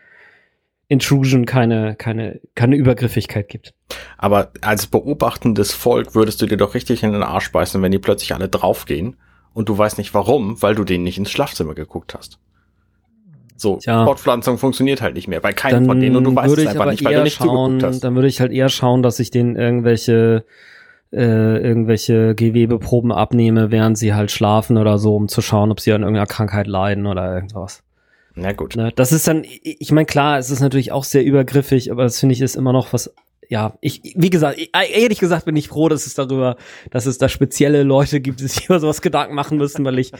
Intrusion, 0.88 1.46
keine, 1.46 1.96
keine, 1.96 2.42
keine 2.54 2.76
Übergriffigkeit 2.76 3.48
gibt. 3.48 3.74
Aber 4.18 4.52
als 4.62 4.88
beobachtendes 4.88 5.72
Volk 5.72 6.16
würdest 6.16 6.42
du 6.42 6.48
dir 6.48 6.58
doch 6.58 6.74
richtig 6.74 7.04
in 7.04 7.14
den 7.14 7.24
Arsch 7.24 7.52
beißen, 7.52 7.82
wenn 7.82 7.94
die 7.94 8.00
plötzlich 8.00 8.34
alle 8.34 8.50
draufgehen 8.50 9.16
und 9.54 9.70
du 9.70 9.78
weißt 9.78 9.98
nicht 9.98 10.14
warum, 10.14 10.62
weil 10.62 10.76
du 10.76 10.84
denen 10.84 11.06
nicht 11.06 11.18
ins 11.18 11.32
Schlafzimmer 11.32 11.76
geguckt 11.76 12.14
hast. 12.14 12.40
So, 13.56 13.78
Tja, 13.78 14.06
Fortpflanzung 14.06 14.58
funktioniert 14.58 15.02
halt 15.02 15.14
nicht 15.14 15.28
mehr 15.28 15.40
bei 15.40 15.54
keinem 15.54 15.86
von 15.86 16.00
denen 16.00 16.16
und 16.16 16.24
du 16.24 16.36
weißt 16.36 16.58
es 16.58 16.68
einfach 16.68 16.90
nicht, 16.90 17.06
weil 17.06 17.16
du 17.16 17.24
nicht 17.24 17.38
schauen. 17.38 17.80
Dann 17.80 18.16
würde 18.16 18.28
ich 18.28 18.42
halt 18.42 18.52
eher 18.52 18.70
schauen, 18.70 19.04
dass 19.04 19.20
ich 19.20 19.30
denen 19.30 19.56
irgendwelche 19.56 20.46
äh, 21.12 21.58
irgendwelche 21.58 22.36
Gewebeproben 22.36 23.12
abnehme, 23.12 23.72
während 23.72 23.98
sie 23.98 24.14
halt 24.14 24.32
schlafen 24.32 24.78
oder 24.78 24.98
so, 24.98 25.16
um 25.16 25.28
zu 25.28 25.42
schauen, 25.42 25.72
ob 25.72 25.80
sie 25.80 25.92
an 25.92 26.02
irgendeiner 26.02 26.28
Krankheit 26.28 26.68
leiden 26.68 27.06
oder 27.06 27.34
irgendwas. 27.34 27.84
Na 28.36 28.54
gut. 28.54 28.76
Ne, 28.76 28.92
das 28.96 29.12
ist 29.12 29.28
dann, 29.28 29.44
ich 29.44 29.92
meine, 29.92 30.06
klar, 30.06 30.38
es 30.38 30.50
ist 30.50 30.62
natürlich 30.62 30.92
auch 30.92 31.04
sehr 31.04 31.24
übergriffig, 31.26 31.92
aber 31.92 32.04
das 32.04 32.20
finde 32.20 32.34
ich 32.34 32.42
ist 32.42 32.56
immer 32.56 32.72
noch 32.72 32.94
was, 32.94 33.14
ja, 33.50 33.74
ich, 33.82 34.02
wie 34.16 34.30
gesagt, 34.30 34.58
ehrlich 34.74 35.20
gesagt 35.20 35.44
bin 35.44 35.58
ich 35.58 35.68
froh, 35.68 35.90
dass 35.90 36.08
es 36.08 36.14
darüber, 36.14 36.56
dass 36.90 37.06
es 37.06 37.18
da 37.18 37.28
spezielle 37.28 37.84
Leute 37.84 38.22
gibt, 38.22 38.40
die 38.40 38.48
sich 38.48 38.66
über 38.70 38.80
sowas 38.80 39.02
Gedanken 39.02 39.36
machen 39.36 39.58
müssen, 39.58 39.84
weil 39.84 40.00
ich, 40.00 40.14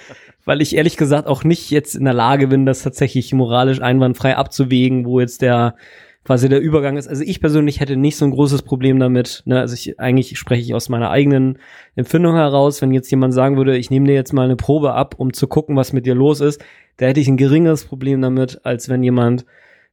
weil 0.44 0.62
ich 0.62 0.76
ehrlich 0.76 0.98
gesagt 0.98 1.28
auch 1.28 1.46
nicht 1.46 1.72
jetzt 1.72 1.96
in 1.96 2.04
der 2.04 2.14
Lage 2.14 2.48
bin, 2.48 2.66
das 2.66 2.84
tatsächlich 2.84 3.34
moralisch 3.34 3.82
einwandfrei 3.82 4.36
abzuwägen, 4.36 5.06
wo 5.06 5.22
jetzt 5.22 5.42
der, 5.42 5.76
quasi 6.24 6.50
der 6.50 6.62
Übergang 6.62 6.98
ist. 6.98 7.08
Also 7.08 7.24
ich 7.24 7.40
persönlich 7.40 7.80
hätte 7.80 7.96
nicht 7.96 8.16
so 8.18 8.26
ein 8.26 8.32
großes 8.32 8.62
Problem 8.62 9.00
damit. 9.00 9.42
Ne? 9.46 9.60
Also 9.60 9.74
ich 9.74 10.00
eigentlich 10.00 10.38
spreche 10.38 10.62
ich 10.62 10.74
aus 10.74 10.90
meiner 10.90 11.10
eigenen 11.10 11.58
Empfindung 11.96 12.36
heraus. 12.36 12.82
Wenn 12.82 12.92
jetzt 12.92 13.10
jemand 13.10 13.34
sagen 13.34 13.58
würde, 13.58 13.78
ich 13.78 13.90
nehme 13.90 14.08
dir 14.08 14.14
jetzt 14.14 14.34
mal 14.34 14.46
eine 14.46 14.56
Probe 14.56 14.94
ab, 14.94 15.16
um 15.18 15.34
zu 15.34 15.48
gucken, 15.48 15.76
was 15.76 15.94
mit 15.94 16.06
dir 16.06 16.16
los 16.16 16.42
ist, 16.42 16.64
da 16.98 17.08
hätte 17.08 17.20
ich 17.20 17.28
ein 17.28 17.38
geringeres 17.38 17.86
Problem 17.86 18.22
damit, 18.22 18.64
als 18.64 18.90
wenn 18.90 19.04
jemand 19.04 19.46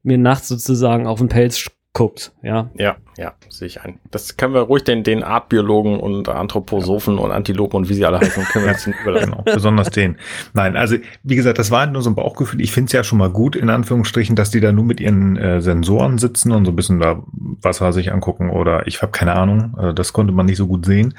mir 0.03 0.19
nachts 0.19 0.49
sozusagen 0.49 1.07
auf 1.07 1.19
den 1.19 1.29
Pelz 1.29 1.59
guckt, 1.99 2.33
ja. 2.43 2.71
Ja, 2.75 2.97
ja, 3.17 3.33
sehe 3.49 3.67
ich 3.67 3.81
ein. 3.81 3.99
Das 4.13 4.37
können 4.37 4.55
wir 4.55 4.61
ruhig 4.61 4.85
den, 4.85 5.03
den 5.03 5.25
Artbiologen 5.25 5.99
und 5.99 6.29
Anthroposophen 6.29 7.17
ja. 7.17 7.21
und 7.25 7.33
Antilopen 7.33 7.77
und 7.77 7.89
wie 7.89 7.95
sie 7.95 8.07
alle 8.07 8.21
heißen, 8.21 8.45
können 8.45 8.67
wir 8.67 8.73
jetzt 8.73 8.87
überlassen. 8.87 9.33
Genau, 9.33 9.43
besonders 9.43 9.91
den. 9.91 10.17
Nein, 10.53 10.77
also 10.77 10.95
wie 11.25 11.35
gesagt, 11.35 11.59
das 11.59 11.73
war 11.73 11.87
nur 11.87 12.01
so 12.03 12.11
ein 12.11 12.15
Bauchgefühl. 12.15 12.61
Ich 12.61 12.71
finde 12.71 12.87
es 12.87 12.93
ja 12.93 13.03
schon 13.03 13.19
mal 13.19 13.31
gut, 13.31 13.57
in 13.57 13.69
Anführungsstrichen, 13.69 14.37
dass 14.37 14.53
die 14.53 14.61
da 14.61 14.71
nur 14.71 14.85
mit 14.85 15.01
ihren 15.01 15.37
äh, 15.37 15.61
Sensoren 15.61 16.19
sitzen 16.19 16.53
und 16.53 16.67
so 16.67 16.71
ein 16.71 16.77
bisschen 16.77 17.01
da 17.01 17.21
Wasser 17.33 17.93
sich 17.93 18.13
angucken 18.13 18.51
oder 18.51 18.87
ich 18.87 19.03
habe 19.03 19.11
keine 19.11 19.33
Ahnung, 19.33 19.75
also 19.77 19.93
das 19.93 20.13
konnte 20.13 20.33
man 20.33 20.47
nicht 20.47 20.59
so 20.59 20.69
gut 20.69 20.87
sehen. 20.87 21.15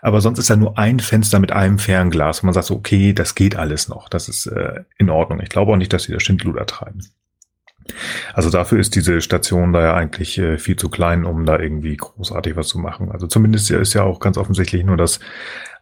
Aber 0.00 0.20
sonst 0.20 0.38
ist 0.38 0.48
ja 0.48 0.54
nur 0.54 0.78
ein 0.78 1.00
Fenster 1.00 1.40
mit 1.40 1.50
einem 1.50 1.80
Fernglas 1.80 2.40
und 2.40 2.46
man 2.46 2.54
sagt 2.54 2.68
so, 2.68 2.76
okay, 2.76 3.12
das 3.14 3.34
geht 3.34 3.56
alles 3.56 3.88
noch, 3.88 4.08
das 4.08 4.28
ist 4.28 4.46
äh, 4.46 4.84
in 4.96 5.10
Ordnung. 5.10 5.40
Ich 5.40 5.48
glaube 5.48 5.72
auch 5.72 5.76
nicht, 5.76 5.92
dass 5.92 6.04
sie 6.04 6.12
da 6.12 6.20
Schindluder 6.20 6.66
treiben. 6.66 7.00
Also 8.34 8.50
dafür 8.50 8.78
ist 8.78 8.94
diese 8.94 9.20
Station 9.20 9.72
da 9.72 9.82
ja 9.82 9.94
eigentlich 9.94 10.38
äh, 10.38 10.58
viel 10.58 10.76
zu 10.76 10.88
klein, 10.88 11.24
um 11.24 11.46
da 11.46 11.58
irgendwie 11.58 11.96
großartig 11.96 12.56
was 12.56 12.68
zu 12.68 12.78
machen. 12.78 13.10
Also 13.10 13.26
zumindest 13.26 13.70
ist 13.70 13.94
ja 13.94 14.02
auch 14.02 14.20
ganz 14.20 14.36
offensichtlich 14.38 14.84
nur 14.84 14.96
das 14.96 15.20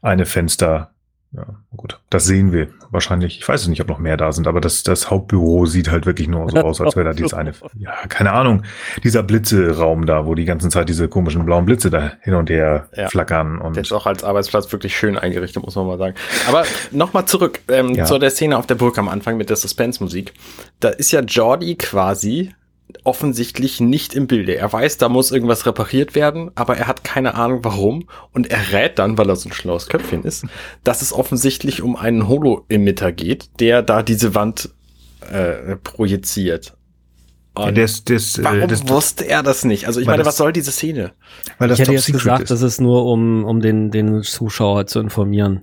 eine 0.02 0.26
Fenster 0.26 0.92
ja, 1.32 1.44
gut. 1.76 2.00
Das 2.08 2.24
sehen 2.24 2.52
wir 2.52 2.68
wahrscheinlich. 2.90 3.38
Ich 3.38 3.46
weiß 3.46 3.62
es 3.62 3.68
nicht, 3.68 3.82
ob 3.82 3.88
noch 3.88 3.98
mehr 3.98 4.16
da 4.16 4.32
sind, 4.32 4.46
aber 4.46 4.62
das, 4.62 4.82
das 4.82 5.10
Hauptbüro 5.10 5.66
sieht 5.66 5.90
halt 5.90 6.06
wirklich 6.06 6.26
nur 6.26 6.50
so 6.50 6.56
aus, 6.62 6.80
als 6.80 6.96
wäre 6.96 7.04
da 7.04 7.12
dieses 7.12 7.34
eine, 7.34 7.52
ja, 7.78 7.92
keine 8.08 8.32
Ahnung, 8.32 8.62
dieser 9.04 9.22
Blitzeraum 9.22 10.06
da, 10.06 10.24
wo 10.24 10.34
die 10.34 10.46
ganze 10.46 10.70
Zeit 10.70 10.88
diese 10.88 11.06
komischen 11.08 11.44
blauen 11.44 11.66
Blitze 11.66 11.90
da 11.90 12.12
hin 12.22 12.34
und 12.34 12.48
her 12.48 12.88
ja. 12.96 13.08
flackern. 13.08 13.58
Und 13.58 13.76
der 13.76 13.82
ist 13.82 13.92
auch 13.92 14.06
als 14.06 14.24
Arbeitsplatz 14.24 14.72
wirklich 14.72 14.96
schön 14.96 15.18
eingerichtet, 15.18 15.62
muss 15.62 15.76
man 15.76 15.86
mal 15.86 15.98
sagen. 15.98 16.14
Aber 16.48 16.64
nochmal 16.92 17.26
zurück 17.26 17.60
ähm, 17.68 17.94
ja. 17.94 18.06
zu 18.06 18.18
der 18.18 18.30
Szene 18.30 18.56
auf 18.56 18.66
der 18.66 18.76
Burg 18.76 18.96
am 18.98 19.08
Anfang 19.08 19.36
mit 19.36 19.50
der 19.50 19.56
Suspense-Musik. 19.56 20.32
Da 20.80 20.88
ist 20.88 21.12
ja 21.12 21.20
Jordi 21.20 21.76
quasi 21.76 22.54
offensichtlich 23.04 23.80
nicht 23.80 24.14
im 24.14 24.26
Bilde. 24.26 24.56
Er 24.56 24.72
weiß, 24.72 24.98
da 24.98 25.08
muss 25.08 25.30
irgendwas 25.30 25.66
repariert 25.66 26.14
werden, 26.14 26.50
aber 26.54 26.76
er 26.76 26.86
hat 26.86 27.04
keine 27.04 27.34
Ahnung 27.34 27.60
warum 27.62 28.08
und 28.32 28.50
er 28.50 28.72
rät 28.72 28.98
dann, 28.98 29.18
weil 29.18 29.28
er 29.28 29.36
so 29.36 29.48
ein 29.48 29.52
schlaues 29.52 29.88
Köpfchen 29.88 30.24
ist, 30.24 30.46
dass 30.84 31.02
es 31.02 31.12
offensichtlich 31.12 31.82
um 31.82 31.96
einen 31.96 32.28
Holo-Emitter 32.28 33.12
geht, 33.12 33.60
der 33.60 33.82
da 33.82 34.02
diese 34.02 34.34
Wand 34.34 34.70
äh, 35.30 35.76
projiziert. 35.76 36.74
Und 37.54 37.76
das, 37.76 38.04
das, 38.04 38.38
äh, 38.38 38.44
warum 38.44 38.68
das, 38.68 38.88
wusste 38.88 39.26
er 39.26 39.42
das 39.42 39.64
nicht? 39.64 39.86
Also 39.86 40.00
ich 40.00 40.06
meine, 40.06 40.18
das, 40.18 40.28
was 40.28 40.36
soll 40.36 40.52
diese 40.52 40.70
Szene? 40.70 41.12
Weil 41.58 41.68
das 41.68 41.78
ich 41.78 41.82
hätte 41.82 41.92
jetzt 41.92 42.12
gesagt, 42.12 42.44
ist. 42.44 42.50
das 42.50 42.62
ist 42.62 42.80
nur 42.80 43.04
um, 43.06 43.44
um 43.44 43.60
den, 43.60 43.90
den 43.90 44.22
Zuschauer 44.22 44.86
zu 44.86 45.00
informieren. 45.00 45.62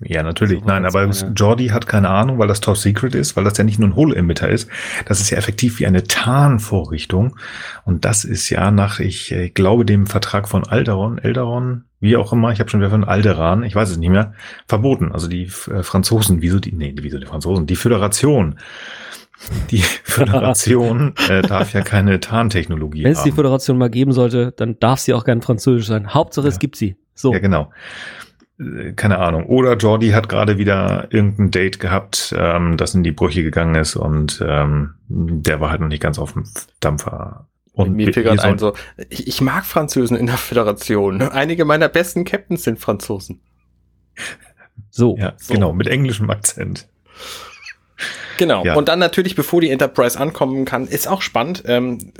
Ja, 0.00 0.22
natürlich. 0.22 0.62
Nein, 0.64 0.84
aber. 0.84 1.08
Jordi 1.34 1.68
hat 1.68 1.86
keine 1.86 2.10
Ahnung, 2.10 2.38
weil 2.38 2.48
das 2.48 2.60
Top 2.60 2.76
Secret 2.76 3.14
ist, 3.14 3.34
weil 3.34 3.44
das 3.44 3.56
ja 3.56 3.64
nicht 3.64 3.78
nur 3.78 3.88
ein 3.88 3.96
Holo-Emitter 3.96 4.48
ist. 4.48 4.68
Das 5.06 5.20
ist 5.20 5.30
ja 5.30 5.38
effektiv 5.38 5.78
wie 5.78 5.86
eine 5.86 6.04
Tarnvorrichtung. 6.04 7.36
Und 7.84 8.04
das 8.04 8.24
ist 8.24 8.50
ja 8.50 8.70
nach, 8.70 9.00
ich 9.00 9.32
äh, 9.32 9.48
glaube, 9.48 9.86
dem 9.86 10.06
Vertrag 10.06 10.48
von 10.48 10.66
Alderon, 10.66 11.18
Elderon, 11.18 11.84
wie 12.00 12.16
auch 12.16 12.32
immer, 12.32 12.52
ich 12.52 12.60
habe 12.60 12.68
schon 12.68 12.80
wieder 12.80 12.90
von 12.90 13.04
Alderan, 13.04 13.62
ich 13.62 13.74
weiß 13.74 13.90
es 13.90 13.96
nicht 13.96 14.10
mehr, 14.10 14.34
verboten. 14.68 15.12
Also 15.12 15.28
die 15.28 15.44
äh, 15.44 15.82
Franzosen, 15.82 16.42
wieso 16.42 16.60
die, 16.60 16.72
nee, 16.72 16.94
wieso 16.98 17.18
die 17.18 17.26
Franzosen? 17.26 17.66
Die 17.66 17.76
Föderation. 17.76 18.58
Die 19.70 19.78
Föderation 20.04 21.14
äh, 21.28 21.40
darf 21.40 21.72
ja 21.72 21.80
keine 21.80 22.20
Tarntechnologie 22.20 23.04
Wenn 23.04 23.12
es 23.12 23.22
die 23.22 23.32
Föderation 23.32 23.78
mal 23.78 23.90
geben 23.90 24.12
sollte, 24.12 24.52
dann 24.56 24.78
darf 24.78 25.00
sie 25.00 25.14
auch 25.14 25.24
gern 25.24 25.40
französisch 25.40 25.86
sein. 25.86 26.12
Hauptsache, 26.12 26.46
ja. 26.46 26.52
es 26.52 26.58
gibt 26.58 26.76
sie. 26.76 26.96
So. 27.14 27.32
Ja, 27.32 27.38
genau. 27.38 27.70
Äh, 28.58 28.92
keine 28.92 29.18
Ahnung. 29.18 29.46
Oder 29.46 29.76
Jordi 29.76 30.10
hat 30.10 30.28
gerade 30.28 30.58
wieder 30.58 31.08
irgendein 31.10 31.50
Date 31.50 31.80
gehabt, 31.80 32.34
ähm, 32.36 32.76
das 32.76 32.94
in 32.94 33.02
die 33.02 33.12
Brüche 33.12 33.42
gegangen 33.42 33.74
ist 33.74 33.96
und 33.96 34.42
ähm, 34.46 34.94
der 35.08 35.60
war 35.60 35.70
halt 35.70 35.80
noch 35.80 35.88
nicht 35.88 36.02
ganz 36.02 36.18
auf 36.18 36.32
dem 36.32 36.44
Dampfer. 36.80 37.46
Und 37.72 37.94
mir 37.94 38.12
fiel 38.12 38.22
gerade 38.22 38.42
ein, 38.42 38.58
so, 38.58 38.72
ich, 39.10 39.26
ich 39.26 39.40
mag 39.42 39.66
Franzosen 39.66 40.16
in 40.16 40.26
der 40.26 40.38
Föderation. 40.38 41.20
Einige 41.20 41.66
meiner 41.66 41.90
besten 41.90 42.24
Captains 42.24 42.62
sind 42.62 42.78
Franzosen. 42.80 43.40
So. 44.90 45.16
Ja, 45.18 45.34
So. 45.36 45.52
genau, 45.52 45.74
mit 45.74 45.86
englischem 45.86 46.30
Akzent. 46.30 46.88
Genau. 48.38 48.64
Ja. 48.64 48.74
Und 48.74 48.88
dann 48.88 48.98
natürlich, 48.98 49.34
bevor 49.34 49.60
die 49.60 49.70
Enterprise 49.70 50.18
ankommen 50.18 50.64
kann, 50.64 50.86
ist 50.86 51.08
auch 51.08 51.22
spannend. 51.22 51.62
Ähm, 51.66 52.12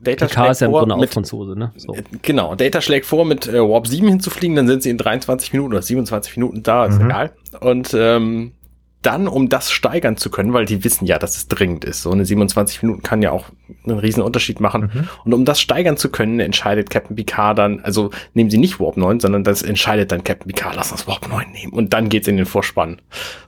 Data 0.00 0.26
Picard 0.26 0.50
ist 0.52 0.60
ja 0.60 0.66
im 0.66 0.72
vor 0.72 0.80
Grunde 0.80 0.94
auch 0.96 1.00
mit, 1.00 1.12
Franzose, 1.14 1.58
ne? 1.58 1.72
So. 1.76 1.94
äh, 1.94 2.02
Genau, 2.22 2.54
Data 2.54 2.80
schlägt 2.80 3.06
vor, 3.06 3.24
mit 3.24 3.46
äh, 3.46 3.60
Warp 3.60 3.86
7 3.86 4.06
hinzufliegen, 4.08 4.56
dann 4.56 4.66
sind 4.66 4.82
sie 4.82 4.90
in 4.90 4.98
23 4.98 5.52
Minuten 5.52 5.72
oder 5.72 5.82
27 5.82 6.36
Minuten 6.36 6.62
da, 6.62 6.86
ist 6.86 6.98
Mhm. 6.98 7.06
egal. 7.06 7.32
Und 7.60 7.94
ähm, 7.94 8.52
dann, 9.00 9.28
um 9.28 9.50
das 9.50 9.70
steigern 9.70 10.16
zu 10.16 10.30
können, 10.30 10.54
weil 10.54 10.64
die 10.64 10.82
wissen 10.82 11.04
ja, 11.04 11.18
dass 11.18 11.36
es 11.36 11.46
dringend 11.48 11.84
ist. 11.84 12.00
So 12.02 12.10
eine 12.10 12.24
27 12.24 12.82
Minuten 12.82 13.02
kann 13.02 13.20
ja 13.20 13.32
auch 13.32 13.46
einen 13.86 13.98
riesen 13.98 14.22
Unterschied 14.22 14.60
machen. 14.60 14.90
Mhm. 14.94 15.08
Und 15.26 15.34
um 15.34 15.44
das 15.44 15.60
steigern 15.60 15.98
zu 15.98 16.08
können, 16.10 16.40
entscheidet 16.40 16.88
Captain 16.88 17.14
Picard 17.14 17.58
dann, 17.58 17.80
also 17.80 18.10
nehmen 18.32 18.48
sie 18.48 18.56
nicht 18.56 18.80
Warp 18.80 18.96
9, 18.96 19.20
sondern 19.20 19.44
das 19.44 19.62
entscheidet 19.62 20.10
dann 20.10 20.24
Captain 20.24 20.46
Picard, 20.50 20.74
lass 20.76 20.90
uns 20.90 21.06
Warp 21.06 21.28
9 21.28 21.50
nehmen. 21.52 21.72
Und 21.74 21.92
dann 21.92 22.08
geht's 22.08 22.28
in 22.28 22.38
den 22.38 22.46
Vorspann. 22.46 23.00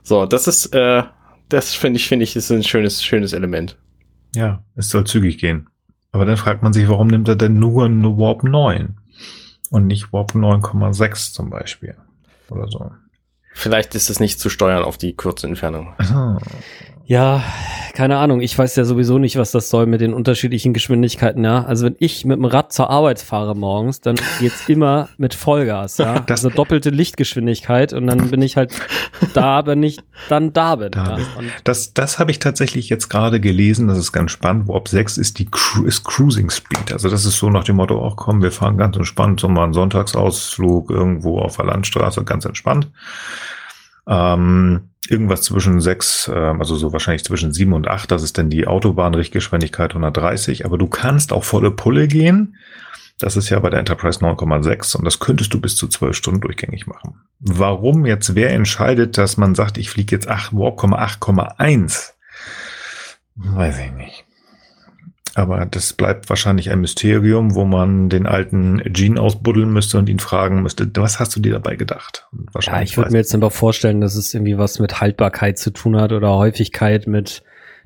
So, 0.03 0.27
das 0.27 0.47
ist, 0.47 0.75
äh, 0.75 1.01
das 1.49 1.73
finde 1.73 1.97
ich, 1.97 2.07
finde 2.07 2.23
ich, 2.23 2.35
ist 2.35 2.51
ein 2.51 2.63
schönes, 2.63 3.03
schönes 3.03 3.33
Element. 3.33 3.77
Ja, 4.35 4.63
es 4.75 4.89
soll 4.89 5.05
zügig 5.05 5.37
gehen. 5.37 5.69
Aber 6.11 6.25
dann 6.25 6.37
fragt 6.37 6.63
man 6.63 6.73
sich, 6.73 6.87
warum 6.87 7.07
nimmt 7.07 7.27
er 7.27 7.35
denn 7.35 7.59
nur 7.59 7.85
eine 7.85 8.17
Warp 8.17 8.43
9 8.43 8.97
und 9.69 9.87
nicht 9.87 10.13
Warp 10.13 10.33
9,6 10.33 11.33
zum 11.33 11.49
Beispiel 11.49 11.95
oder 12.49 12.67
so. 12.67 12.91
Vielleicht 13.53 13.95
ist 13.95 14.09
es 14.09 14.19
nicht 14.19 14.39
zu 14.39 14.49
steuern 14.49 14.83
auf 14.83 14.97
die 14.97 15.15
kurze 15.15 15.47
Entfernung. 15.47 15.93
Aha. 15.97 16.39
Ja, 17.09 17.41
keine 17.93 18.17
Ahnung. 18.17 18.41
Ich 18.41 18.55
weiß 18.55 18.75
ja 18.75 18.83
sowieso 18.83 19.17
nicht, 19.17 19.37
was 19.37 19.51
das 19.51 19.69
soll 19.69 19.85
mit 19.85 20.01
den 20.01 20.13
unterschiedlichen 20.13 20.73
Geschwindigkeiten, 20.73 21.43
ja. 21.43 21.63
Also 21.63 21.85
wenn 21.85 21.95
ich 21.99 22.25
mit 22.25 22.37
dem 22.37 22.45
Rad 22.45 22.71
zur 22.73 22.89
Arbeit 22.89 23.19
fahre 23.19 23.55
morgens, 23.55 24.01
dann 24.01 24.17
geht's 24.39 24.63
immer 24.67 25.07
mit 25.17 25.33
Vollgas, 25.33 25.97
ja. 25.97 26.19
Das- 26.19 26.43
also 26.43 26.55
doppelte 26.55 26.89
Lichtgeschwindigkeit 26.89 27.93
und 27.93 28.05
dann 28.07 28.29
bin 28.29 28.41
ich 28.41 28.57
halt 28.57 28.73
da, 29.33 29.65
wenn 29.65 29.81
ich 29.83 29.99
dann 30.29 30.51
da 30.53 30.75
bin. 30.75 30.91
Da 30.91 31.17
ja. 31.17 31.25
Das, 31.63 31.93
das 31.93 32.19
habe 32.19 32.29
ich 32.31 32.39
tatsächlich 32.39 32.89
jetzt 32.89 33.07
gerade 33.09 33.39
gelesen. 33.39 33.87
Das 33.87 33.97
ist 33.97 34.11
ganz 34.11 34.31
spannend. 34.31 34.67
Warp 34.67 34.87
6 34.89 35.17
ist 35.17 35.39
die 35.39 35.47
Cru 35.49 35.85
ist 35.85 36.03
Cruising 36.03 36.49
Speed. 36.49 36.91
Also 36.91 37.09
das 37.09 37.25
ist 37.25 37.37
so 37.37 37.49
nach 37.49 37.63
dem 37.63 37.77
Motto, 37.77 37.99
auch 37.99 38.17
komm, 38.17 38.43
wir 38.43 38.51
fahren 38.51 38.77
ganz 38.77 38.95
entspannt, 38.97 39.39
so 39.39 39.47
mal 39.47 39.63
einen 39.63 39.73
Sonntagsausflug 39.73 40.91
irgendwo 40.91 41.39
auf 41.39 41.55
der 41.55 41.65
Landstraße, 41.65 42.23
ganz 42.25 42.43
entspannt. 42.45 42.89
Ähm, 44.07 44.89
irgendwas 45.09 45.41
zwischen 45.41 45.81
6, 45.81 46.31
ähm, 46.33 46.59
also 46.59 46.75
so 46.75 46.93
wahrscheinlich 46.93 47.23
zwischen 47.23 47.53
7 47.53 47.73
und 47.73 47.87
8, 47.87 48.11
das 48.11 48.23
ist 48.23 48.37
dann 48.37 48.49
die 48.49 48.67
Autobahnrichtgeschwindigkeit 48.67 49.91
130. 49.91 50.65
Aber 50.65 50.77
du 50.77 50.87
kannst 50.87 51.33
auch 51.33 51.43
volle 51.43 51.71
Pulle 51.71 52.07
gehen. 52.07 52.55
Das 53.19 53.35
ist 53.35 53.49
ja 53.49 53.59
bei 53.59 53.71
der 53.71 53.79
Enterprise 53.79 54.19
9,6 54.19 54.95
und 54.95 55.03
das 55.03 55.19
könntest 55.19 55.51
du 55.53 55.59
bis 55.59 55.75
zu 55.75 55.87
12 55.87 56.15
Stunden 56.15 56.41
durchgängig 56.41 56.85
machen. 56.85 57.15
Warum 57.39 58.05
jetzt 58.05 58.35
wer 58.35 58.51
entscheidet, 58.51 59.17
dass 59.17 59.37
man 59.37 59.55
sagt, 59.55 59.79
ich 59.79 59.89
fliege 59.89 60.15
jetzt 60.15 60.27
8, 60.27 60.53
Warp 60.53 60.83
8,1? 60.83 62.11
Weiß 63.35 63.79
ich 63.79 63.91
nicht. 63.91 64.26
Aber 65.37 65.67
das 65.67 65.93
bleibt 65.93 66.29
wahrscheinlich 66.29 66.71
ein 66.71 66.81
Mysterium, 66.81 67.53
wo 67.53 67.63
man 67.63 68.09
den 68.09 68.25
alten 68.25 68.81
Gene 68.91 69.21
ausbuddeln 69.21 69.71
müsste 69.71 69.99
und 69.99 70.09
ihn 70.09 70.17
fragen 70.17 70.63
müsste, 70.63 70.89
was 70.95 71.19
hast 71.19 71.35
du 71.35 71.39
dir 71.39 71.51
dabei 71.51 71.75
gedacht? 71.75 72.25
Und 72.31 72.45
ja, 72.47 72.53
wahrscheinlich 72.55 72.89
ich 72.89 72.97
würde 72.97 73.11
mir 73.11 73.19
jetzt 73.19 73.35
einfach 73.35 73.51
vorstellen, 73.51 74.01
dass 74.01 74.15
es 74.15 74.33
irgendwie 74.33 74.57
was 74.57 74.79
mit 74.79 74.99
Haltbarkeit 74.99 75.59
zu 75.59 75.69
tun 75.69 75.95
hat 76.01 76.11
oder 76.11 76.33
Häufigkeit 76.33 77.05
mit 77.05 77.43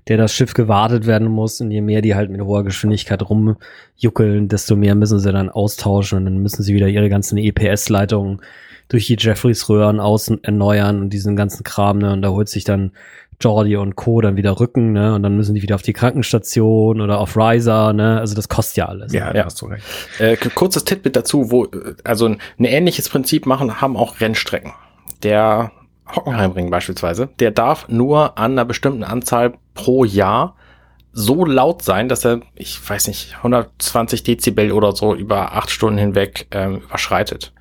der 0.07 0.15
das 0.15 0.33
Schiff 0.33 0.53
gewartet 0.53 1.05
werden 1.07 1.27
muss 1.27 1.59
und 1.59 1.71
je 1.71 1.81
mehr 1.81 2.01
die 2.01 2.15
halt 2.15 2.29
mit 2.31 2.39
hoher 2.39 2.63
Geschwindigkeit 2.63 3.21
rumjuckeln, 3.21 4.47
desto 4.47 4.77
mehr 4.77 4.95
müssen 4.95 5.19
sie 5.19 5.33
dann 5.33 5.49
austauschen 5.49 6.19
und 6.19 6.25
dann 6.25 6.37
müssen 6.37 6.63
sie 6.63 6.73
wieder 6.73 6.87
ihre 6.87 7.09
ganzen 7.09 7.37
EPS-Leitungen 7.37 8.41
durch 8.87 9.07
die 9.07 9.17
Jeffreys-Röhren 9.19 9.99
außen 9.99 10.43
erneuern 10.45 11.01
und 11.01 11.11
diesen 11.11 11.35
ganzen 11.35 11.63
Kram, 11.63 11.97
ne? 11.97 12.13
Und 12.13 12.21
da 12.21 12.29
holt 12.29 12.47
sich 12.47 12.63
dann 12.63 12.91
Jordi 13.41 13.75
und 13.75 13.95
Co. 13.95 14.21
dann 14.21 14.37
wieder 14.37 14.59
Rücken, 14.59 14.93
ne? 14.93 15.15
Und 15.15 15.23
dann 15.23 15.35
müssen 15.35 15.55
die 15.55 15.61
wieder 15.61 15.75
auf 15.75 15.81
die 15.81 15.93
Krankenstation 15.93 17.01
oder 17.01 17.19
auf 17.19 17.35
Riser, 17.35 17.93
ne? 17.93 18.19
Also 18.19 18.35
das 18.35 18.47
kostet 18.49 18.77
ja 18.77 18.85
alles. 18.87 19.11
ja, 19.13 19.33
Ja. 19.35 19.45
hast 19.45 19.61
du 19.61 19.65
recht. 19.67 19.83
Äh, 20.19 20.37
kurzes 20.37 20.83
Titbit 20.85 21.15
dazu, 21.15 21.51
wo, 21.51 21.65
äh, 21.65 21.95
also 22.03 22.25
ein, 22.27 22.37
ein 22.59 22.65
ähnliches 22.65 23.09
Prinzip 23.09 23.45
machen, 23.45 23.81
haben 23.81 23.97
auch 23.97 24.19
Rennstrecken. 24.21 24.71
Der 25.23 25.71
Hockenheimring 26.15 26.69
beispielsweise, 26.69 27.29
der 27.39 27.51
darf 27.51 27.87
nur 27.89 28.37
an 28.37 28.53
einer 28.53 28.65
bestimmten 28.65 29.03
Anzahl 29.03 29.53
pro 29.73 30.03
Jahr 30.03 30.55
so 31.13 31.43
laut 31.45 31.81
sein, 31.81 32.07
dass 32.07 32.23
er, 32.25 32.39
ich 32.55 32.77
weiß 32.89 33.07
nicht, 33.07 33.35
120 33.37 34.23
Dezibel 34.23 34.71
oder 34.71 34.93
so 34.93 35.13
über 35.13 35.53
acht 35.53 35.69
Stunden 35.69 35.97
hinweg 35.97 36.47
ähm, 36.51 36.77
überschreitet. 36.77 37.53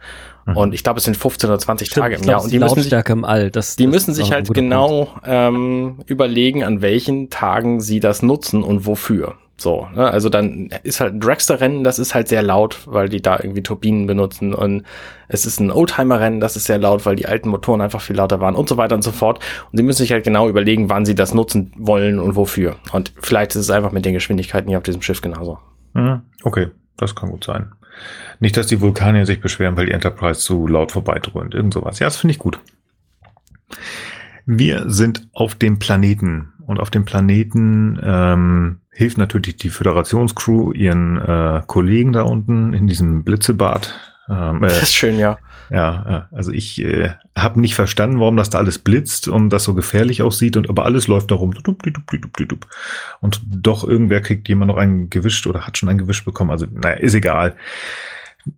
Mhm. 0.51 0.57
Und 0.57 0.75
ich 0.75 0.83
glaube, 0.83 0.99
es 0.99 1.05
sind 1.05 1.17
15 1.17 1.49
oder 1.49 1.59
20 1.59 1.89
Stimmt, 1.89 2.03
Tage 2.03 2.15
im 2.17 2.23
glaub, 2.23 2.31
Jahr. 2.31 2.43
Und 2.43 2.53
die 2.53 2.59
die 2.59 2.65
müssen 2.65 2.83
sich 2.83 2.93
im 2.93 3.25
All. 3.25 3.51
Das, 3.51 3.77
die 3.77 3.85
das 3.85 3.93
müssen 3.93 4.15
sich 4.15 4.33
halt 4.33 4.47
Punkt. 4.47 4.55
genau 4.55 5.09
ähm, 5.25 5.99
überlegen, 6.07 6.65
an 6.65 6.83
welchen 6.83 7.31
Tagen 7.31 7.81
sie 7.81 8.01
das 8.01 8.23
nutzen 8.23 8.63
und 8.63 8.87
wofür. 8.87 9.37
So, 9.61 9.87
ne? 9.95 10.11
also 10.11 10.31
dann 10.31 10.71
ist 10.85 11.01
halt 11.01 11.15
ein 11.15 11.21
Dragster-Rennen, 11.21 11.85
das 11.85 11.99
ist 11.99 12.15
halt 12.15 12.29
sehr 12.29 12.43
laut, 12.43 12.81
weil 12.87 13.11
die 13.11 13.21
da 13.21 13.39
irgendwie 13.39 13.63
Turbinen 13.63 14.07
benutzen 14.07 14.55
und 14.55 14.85
es 15.29 15.45
ist 15.45 15.61
ein 15.61 15.71
Oldtimer-Rennen, 15.71 16.41
das 16.41 16.57
ist 16.57 16.65
sehr 16.65 16.79
laut, 16.79 17.05
weil 17.05 17.15
die 17.15 17.27
alten 17.27 17.51
Motoren 17.51 17.83
einfach 17.83 18.01
viel 18.01 18.17
lauter 18.17 18.41
waren 18.41 18.55
und 18.55 18.71
so 18.71 18.79
weiter 18.79 18.95
und 18.95 19.03
so 19.03 19.13
fort. 19.13 19.39
Und 19.71 19.77
sie 19.77 19.83
müssen 19.83 19.99
sich 19.99 20.13
halt 20.13 20.25
genau 20.25 20.49
überlegen, 20.49 20.89
wann 20.89 21.05
sie 21.05 21.15
das 21.15 21.35
nutzen 21.35 21.73
wollen 21.77 22.19
und 22.19 22.37
wofür. 22.37 22.77
Und 22.93 23.13
vielleicht 23.21 23.51
ist 23.51 23.61
es 23.61 23.71
einfach 23.71 23.93
mit 23.93 24.07
den 24.07 24.15
Geschwindigkeiten 24.15 24.69
hier 24.69 24.79
auf 24.79 24.85
diesem 24.85 25.03
Schiff 25.03 25.21
genauso. 25.21 25.59
Mhm. 25.93 26.23
Okay, 26.43 26.69
das 26.97 27.15
kann 27.15 27.31
gut 27.31 27.45
sein. 27.45 27.71
Nicht, 28.39 28.57
dass 28.57 28.67
die 28.67 28.81
Vulkanier 28.81 29.27
sich 29.27 29.41
beschweren, 29.41 29.77
weil 29.77 29.87
die 29.87 29.93
Enterprise 29.93 30.41
zu 30.41 30.67
laut 30.67 30.93
vorbeidröhnt. 30.93 31.55
Irgend 31.55 31.75
sowas. 31.75 31.99
Ja, 31.99 32.07
das 32.07 32.17
finde 32.17 32.33
ich 32.33 32.39
gut. 32.39 32.61
Wir 34.47 34.91
sind 34.91 35.29
auf 35.33 35.55
dem 35.55 35.79
Planeten. 35.79 36.53
Und 36.67 36.81
auf 36.81 36.91
dem 36.91 37.05
Planeten 37.05 38.01
ähm, 38.03 38.81
hilft 38.93 39.19
natürlich 39.19 39.57
die 39.57 39.71
Föderationscrew 39.71 40.73
ihren 40.73 41.17
äh, 41.17 41.63
Kollegen 41.67 42.13
da 42.13 42.23
unten 42.23 42.75
in 42.75 42.87
diesem 42.87 43.25
Blitzebad. 43.25 43.93
Ähm, 44.29 44.61
Das 44.61 44.79
äh, 44.79 44.83
ist 44.83 44.95
schön, 44.95 45.19
ja. 45.19 45.39
Ja, 45.71 46.29
also 46.33 46.51
ich 46.53 46.83
äh, 46.83 47.11
habe 47.37 47.61
nicht 47.61 47.75
verstanden, 47.75 48.19
warum 48.21 48.37
das 48.37 48.51
da 48.51 48.59
alles 48.59 48.79
blitzt 48.79 49.29
und 49.29 49.51
das 49.51 49.65
so 49.65 49.75
gefährlich 49.75 50.23
aussieht 50.23 50.57
und 50.57 50.69
aber 50.69 50.85
alles 50.85 51.07
läuft 51.07 51.31
da 51.31 51.37
rum. 51.37 51.55
Und 53.21 53.41
doch 53.47 53.85
irgendwer 53.87 54.21
kriegt 54.21 54.49
jemand 54.49 54.69
noch 54.71 54.77
ein 54.77 55.11
Gewisch 55.11 55.47
oder 55.47 55.67
hat 55.67 55.79
schon 55.79 55.89
ein 55.89 55.99
Gewisch 55.99 56.25
bekommen. 56.25 56.51
Also, 56.51 56.67
naja, 56.71 56.97
ist 56.97 57.15
egal. 57.15 57.55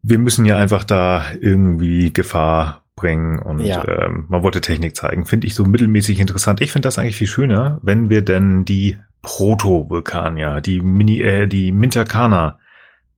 Wir 0.03 0.19
müssen 0.19 0.45
ja 0.47 0.57
einfach 0.57 0.85
da 0.85 1.25
irgendwie 1.41 2.13
Gefahr 2.13 2.83
bringen 2.97 3.39
und 3.39 3.61
Ja. 3.61 3.87
ähm, 3.87 4.27
man 4.29 4.43
wollte 4.43 4.61
Technik 4.61 4.97
zeigen. 4.97 5.27
Finde 5.27 5.47
ich 5.47 5.55
so 5.55 5.65
mittelmäßig 5.65 6.21
interessant. 6.21 6.61
Ich 6.61 6.73
finde 6.73 6.87
das 6.87 6.99
eigentlich 6.99 7.17
viel 7.17 7.27
schöner, 7.27 7.79
wenn 7.83 8.11
wir 8.11 8.23
denn 8.23 8.65
die 8.65 8.99
Proto-Vulkanier, 9.23 10.61
die 10.61 10.81
Mini, 10.81 11.21
äh, 11.21 11.47
die 11.47 11.73
Minterkaner 11.73 12.59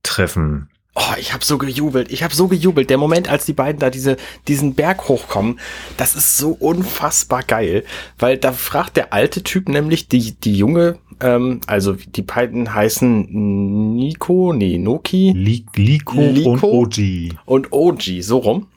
treffen. 0.03 0.69
Oh, 0.97 1.13
ich 1.19 1.33
habe 1.33 1.43
so 1.43 1.57
gejubelt. 1.57 2.09
Ich 2.09 2.23
habe 2.23 2.33
so 2.33 2.47
gejubelt. 2.47 2.89
Der 2.89 2.97
Moment, 2.97 3.29
als 3.29 3.45
die 3.45 3.51
beiden 3.53 3.79
da 3.79 3.89
diese, 3.89 4.15
diesen 4.47 4.75
Berg 4.75 5.09
hochkommen, 5.09 5.59
das 5.97 6.15
ist 6.15 6.37
so 6.37 6.51
unfassbar 6.51 7.43
geil. 7.43 7.83
Weil 8.17 8.37
da 8.37 8.53
fragt 8.53 8.95
der 8.95 9.11
alte 9.11 9.43
Typ 9.43 9.67
nämlich 9.67 10.07
die, 10.07 10.31
die 10.39 10.55
junge, 10.55 10.97
ähm, 11.19 11.59
also 11.67 11.93
die 11.93 12.21
beiden 12.21 12.73
heißen 12.73 13.95
Nico, 13.95 14.53
nee, 14.53 14.77
Noki 14.77 15.33
Li 15.35 15.65
Liko, 15.75 16.21
Liko? 16.21 16.51
und 16.51 16.63
Oji. 16.63 17.33
und 17.45 17.73
Oji, 17.73 18.21
so 18.21 18.37
rum. 18.37 18.67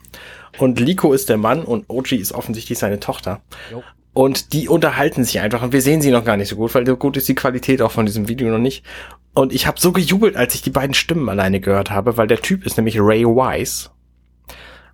Und 0.59 0.81
Liko 0.81 1.13
ist 1.13 1.29
der 1.29 1.37
Mann 1.37 1.63
und 1.63 1.89
Oji 1.89 2.17
ist 2.17 2.33
offensichtlich 2.33 2.81
seine 2.81 2.99
Tochter. 2.99 3.43
Jo. 3.71 3.85
Und 4.19 4.53
die 4.53 4.69
unterhalten 4.69 5.23
sich 5.23 5.39
einfach 5.39 5.63
und 5.63 5.73
wir 5.73 5.81
sehen 5.81 6.03
sie 6.03 6.11
noch 6.11 6.25
gar 6.25 6.37
nicht 6.37 6.49
so 6.49 6.57
gut, 6.57 6.75
weil 6.75 6.85
so 6.85 6.97
gut 6.97 7.17
ist 7.17 7.29
die 7.29 7.37
Qualität 7.37 7.81
auch 7.81 7.93
von 7.93 8.05
diesem 8.05 8.27
Video 8.27 8.49
noch 8.49 8.59
nicht. 8.59 8.85
Und 9.33 9.53
ich 9.53 9.69
habe 9.69 9.79
so 9.79 9.93
gejubelt, 9.93 10.35
als 10.35 10.57
ich 10.57 10.63
die 10.63 10.71
beiden 10.71 10.93
Stimmen 10.93 11.29
alleine 11.29 11.61
gehört 11.61 11.93
habe, 11.93 12.17
weil 12.17 12.27
der 12.27 12.43
Typ 12.43 12.67
ist 12.67 12.77
nämlich 12.77 12.99
Ray 12.99 13.25
Wise. 13.25 13.91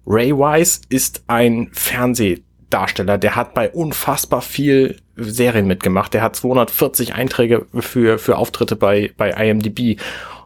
Ray 0.07 0.37
Wise 0.37 0.83
ist 0.91 1.25
ein 1.27 1.70
Fernsehdarsteller, 1.72 3.16
der 3.16 3.35
hat 3.35 3.55
bei 3.55 3.70
unfassbar 3.70 4.43
viel 4.43 4.99
Serien 5.16 5.66
mitgemacht. 5.66 6.12
Der 6.12 6.20
hat 6.20 6.37
240 6.37 7.14
Einträge 7.14 7.64
für, 7.81 8.18
für 8.18 8.37
Auftritte 8.37 8.77
bei, 8.77 9.11
bei 9.16 9.31
IMDb. 9.31 9.99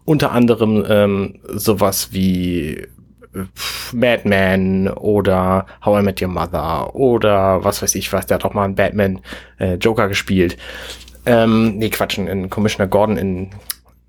Unter 0.04 0.30
anderem 0.30 0.86
ähm, 0.88 1.40
sowas 1.48 2.10
wie 2.12 2.86
Madman 3.92 4.88
oder 4.88 5.66
How 5.84 6.00
I 6.00 6.02
Met 6.02 6.22
Your 6.22 6.28
Mother 6.28 6.94
oder 6.94 7.64
was 7.64 7.82
weiß 7.82 7.94
ich 7.94 8.12
was, 8.12 8.26
der 8.26 8.36
hat 8.36 8.44
auch 8.44 8.54
mal 8.54 8.64
einen 8.64 8.74
Batman 8.74 9.20
äh, 9.58 9.74
Joker 9.74 10.08
gespielt. 10.08 10.56
Ähm, 11.26 11.76
nee, 11.76 11.90
Quatschen, 11.90 12.26
in 12.26 12.48
Commissioner 12.48 12.88
Gordon 12.88 13.16
in 13.16 13.50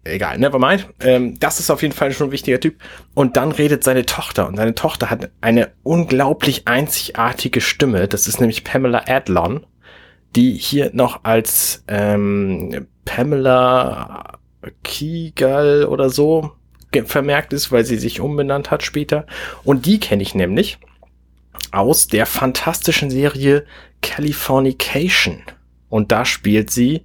egal, 0.04 0.38
never 0.38 0.60
mind. 0.60 0.88
Ähm, 1.02 1.40
das 1.40 1.60
ist 1.60 1.70
auf 1.70 1.82
jeden 1.82 1.94
Fall 1.94 2.12
schon 2.12 2.30
ein 2.30 2.32
wichtiger 2.32 2.60
Typ. 2.60 2.76
Und 3.14 3.38
dann 3.38 3.52
redet 3.52 3.84
seine 3.84 4.06
Tochter 4.06 4.48
und 4.48 4.58
seine 4.58 4.76
Tochter 4.76 5.10
hat 5.10 5.30
eine 5.42 5.72
unglaublich 5.84 6.68
einzigartige 6.68 7.62
Stimme. 7.62 8.08
Das 8.08 8.28
ist 8.28 8.40
nämlich 8.40 8.64
Pamela 8.64 9.04
Adlon, 9.08 9.66
die 10.36 10.54
hier 10.54 10.92
noch 10.94 11.24
als 11.24 11.84
ähm, 11.88 12.88
Pamela 13.06 14.40
Kiegal 14.84 15.86
oder 15.86 16.10
so 16.10 16.52
vermerkt 17.06 17.54
ist, 17.54 17.72
weil 17.72 17.86
sie 17.86 17.98
sich 17.98 18.20
umbenannt 18.20 18.72
hat 18.72 18.84
später. 18.84 19.26
Und 19.64 19.86
die 19.86 20.00
kenne 20.00 20.24
ich 20.24 20.36
nämlich 20.36 20.80
aus 21.72 22.08
der 22.08 22.26
fantastischen 22.26 23.10
Serie 23.10 23.66
Californication. 24.02 25.42
Und 25.90 26.12
da 26.12 26.26
spielt 26.26 26.70
sie 26.70 27.04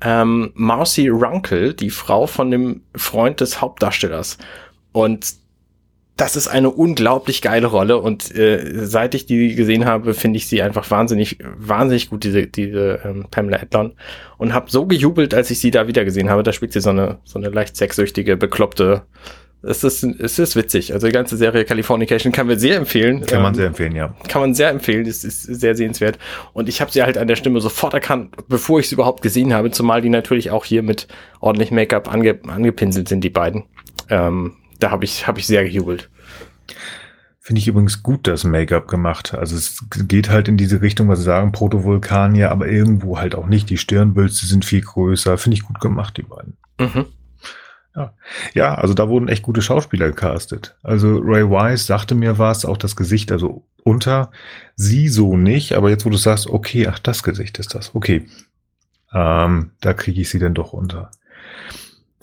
ähm, 0.00 0.52
Marcy 0.54 1.08
Runkle, 1.08 1.74
die 1.74 1.90
Frau 1.90 2.26
von 2.26 2.50
dem 2.50 2.82
Freund 2.94 3.40
des 3.40 3.60
Hauptdarstellers. 3.60 4.38
Und 4.92 5.34
das 6.18 6.34
ist 6.34 6.48
eine 6.48 6.68
unglaublich 6.68 7.42
geile 7.42 7.68
Rolle 7.68 7.98
und 7.98 8.34
äh, 8.34 8.84
seit 8.84 9.14
ich 9.14 9.24
die 9.26 9.54
gesehen 9.54 9.84
habe, 9.84 10.14
finde 10.14 10.36
ich 10.36 10.48
sie 10.48 10.60
einfach 10.62 10.90
wahnsinnig, 10.90 11.38
wahnsinnig 11.56 12.10
gut, 12.10 12.24
diese, 12.24 12.48
diese 12.48 13.00
ähm, 13.04 13.26
Pamela 13.30 13.60
Adlon 13.62 13.92
und 14.36 14.52
habe 14.52 14.68
so 14.68 14.84
gejubelt, 14.84 15.32
als 15.32 15.50
ich 15.52 15.60
sie 15.60 15.70
da 15.70 15.86
wieder 15.86 16.04
gesehen 16.04 16.28
habe. 16.28 16.42
Da 16.42 16.52
spielt 16.52 16.72
sie 16.72 16.80
so 16.80 16.90
eine, 16.90 17.18
so 17.22 17.38
eine 17.38 17.50
leicht 17.50 17.76
sexsüchtige, 17.76 18.36
bekloppte. 18.36 19.02
Es 19.62 19.84
ist, 19.84 20.02
es 20.02 20.40
ist 20.40 20.56
witzig. 20.56 20.92
Also 20.92 21.06
die 21.06 21.12
ganze 21.12 21.36
Serie 21.36 21.64
Californication 21.64 22.32
kann 22.32 22.48
man 22.48 22.58
sehr 22.58 22.76
empfehlen. 22.76 23.24
Kann 23.24 23.42
man 23.42 23.52
Ähm, 23.52 23.56
sehr 23.56 23.66
empfehlen, 23.68 23.94
ja. 23.94 24.12
kann 24.26 24.40
man 24.40 24.54
sehr 24.54 24.70
empfehlen, 24.70 25.04
das 25.04 25.22
ist 25.22 25.42
sehr 25.42 25.76
sehenswert. 25.76 26.18
Und 26.52 26.68
ich 26.68 26.80
habe 26.80 26.90
sie 26.90 27.04
halt 27.04 27.16
an 27.16 27.28
der 27.28 27.36
Stimme 27.36 27.60
sofort 27.60 27.94
erkannt, 27.94 28.34
bevor 28.48 28.80
ich 28.80 28.88
sie 28.88 28.96
überhaupt 28.96 29.22
gesehen 29.22 29.54
habe, 29.54 29.70
zumal 29.70 30.00
die 30.00 30.08
natürlich 30.08 30.50
auch 30.50 30.64
hier 30.64 30.82
mit 30.82 31.06
ordentlich 31.38 31.70
Make-up 31.70 32.12
ange 32.12 32.40
angepinselt 32.48 33.08
sind, 33.08 33.22
die 33.22 33.30
beiden. 33.30 33.64
Ähm, 34.10 34.54
da 34.78 34.90
habe 34.90 35.04
ich, 35.04 35.26
hab 35.26 35.38
ich 35.38 35.46
sehr 35.46 35.64
gejubelt. 35.64 36.10
Finde 37.40 37.60
ich 37.60 37.68
übrigens 37.68 38.02
gut, 38.02 38.26
das 38.26 38.44
Make-up 38.44 38.88
gemacht. 38.88 39.32
Also 39.32 39.56
es 39.56 39.82
geht 39.90 40.28
halt 40.28 40.48
in 40.48 40.58
diese 40.58 40.82
Richtung, 40.82 41.08
was 41.08 41.20
sie 41.20 41.24
sagen, 41.24 41.52
Protovulkanier, 41.52 42.50
aber 42.50 42.68
irgendwo 42.68 43.18
halt 43.18 43.34
auch 43.34 43.46
nicht. 43.46 43.70
Die 43.70 43.78
Stirnwülste 43.78 44.46
sind 44.46 44.66
viel 44.66 44.82
größer. 44.82 45.38
Finde 45.38 45.56
ich 45.56 45.62
gut 45.62 45.80
gemacht, 45.80 46.18
die 46.18 46.22
beiden. 46.22 46.58
Mhm. 46.78 47.06
Ja, 48.54 48.74
also 48.74 48.94
da 48.94 49.08
wurden 49.08 49.28
echt 49.28 49.42
gute 49.42 49.62
Schauspieler 49.62 50.08
gecastet. 50.08 50.76
Also 50.82 51.18
Ray 51.18 51.48
Wise 51.48 51.84
sagte 51.84 52.14
mir 52.14 52.38
was, 52.38 52.64
auch 52.64 52.76
das 52.76 52.96
Gesicht, 52.96 53.32
also 53.32 53.64
unter 53.82 54.30
sie 54.76 55.08
so 55.08 55.36
nicht, 55.36 55.72
aber 55.72 55.90
jetzt, 55.90 56.04
wo 56.04 56.10
du 56.10 56.16
sagst, 56.16 56.46
okay, 56.46 56.86
ach, 56.86 56.98
das 56.98 57.22
Gesicht 57.22 57.58
ist 57.58 57.74
das, 57.74 57.94
okay. 57.94 58.28
Ähm, 59.12 59.72
da 59.80 59.94
kriege 59.94 60.20
ich 60.20 60.28
sie 60.28 60.38
dann 60.38 60.54
doch 60.54 60.72
unter. 60.72 61.10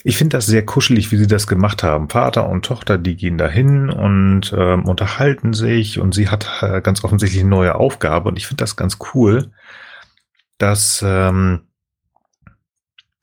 Ich 0.08 0.18
finde 0.18 0.38
das 0.38 0.46
sehr 0.46 0.64
kuschelig, 0.64 1.12
wie 1.12 1.18
sie 1.18 1.26
das 1.26 1.48
gemacht 1.48 1.82
haben. 1.82 2.10
Vater 2.10 2.48
und 2.48 2.64
Tochter, 2.64 3.00
die 3.00 3.16
gehen 3.16 3.40
dahin 3.40 3.90
und 3.90 4.54
ähm, 4.56 4.86
unterhalten 4.86 5.54
sich 5.54 6.00
und 6.00 6.14
sie 6.14 6.30
hat 6.30 6.48
äh, 6.62 6.80
ganz 6.82 7.04
offensichtlich 7.04 7.42
eine 7.42 7.50
neue 7.50 7.74
Aufgabe 7.74 8.30
und 8.30 8.38
ich 8.38 8.46
finde 8.46 8.62
das 8.62 8.76
ganz 8.76 9.00
cool, 9.16 9.50
dass 10.60 11.04
ähm, 11.04 11.62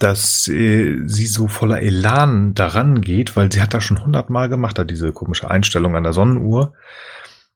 dass 0.00 0.48
äh, 0.48 1.02
sie 1.06 1.26
so 1.26 1.46
voller 1.46 1.80
Elan 1.82 2.52
daran 2.54 3.00
geht, 3.00 3.36
weil 3.36 3.52
sie 3.52 3.62
hat 3.62 3.74
das 3.74 3.84
schon 3.84 4.02
hundertmal 4.02 4.48
gemacht, 4.48 4.76
hat 4.76 4.90
diese 4.90 5.12
komische 5.12 5.48
Einstellung 5.48 5.94
an 5.94 6.02
der 6.02 6.12
Sonnenuhr. 6.12 6.72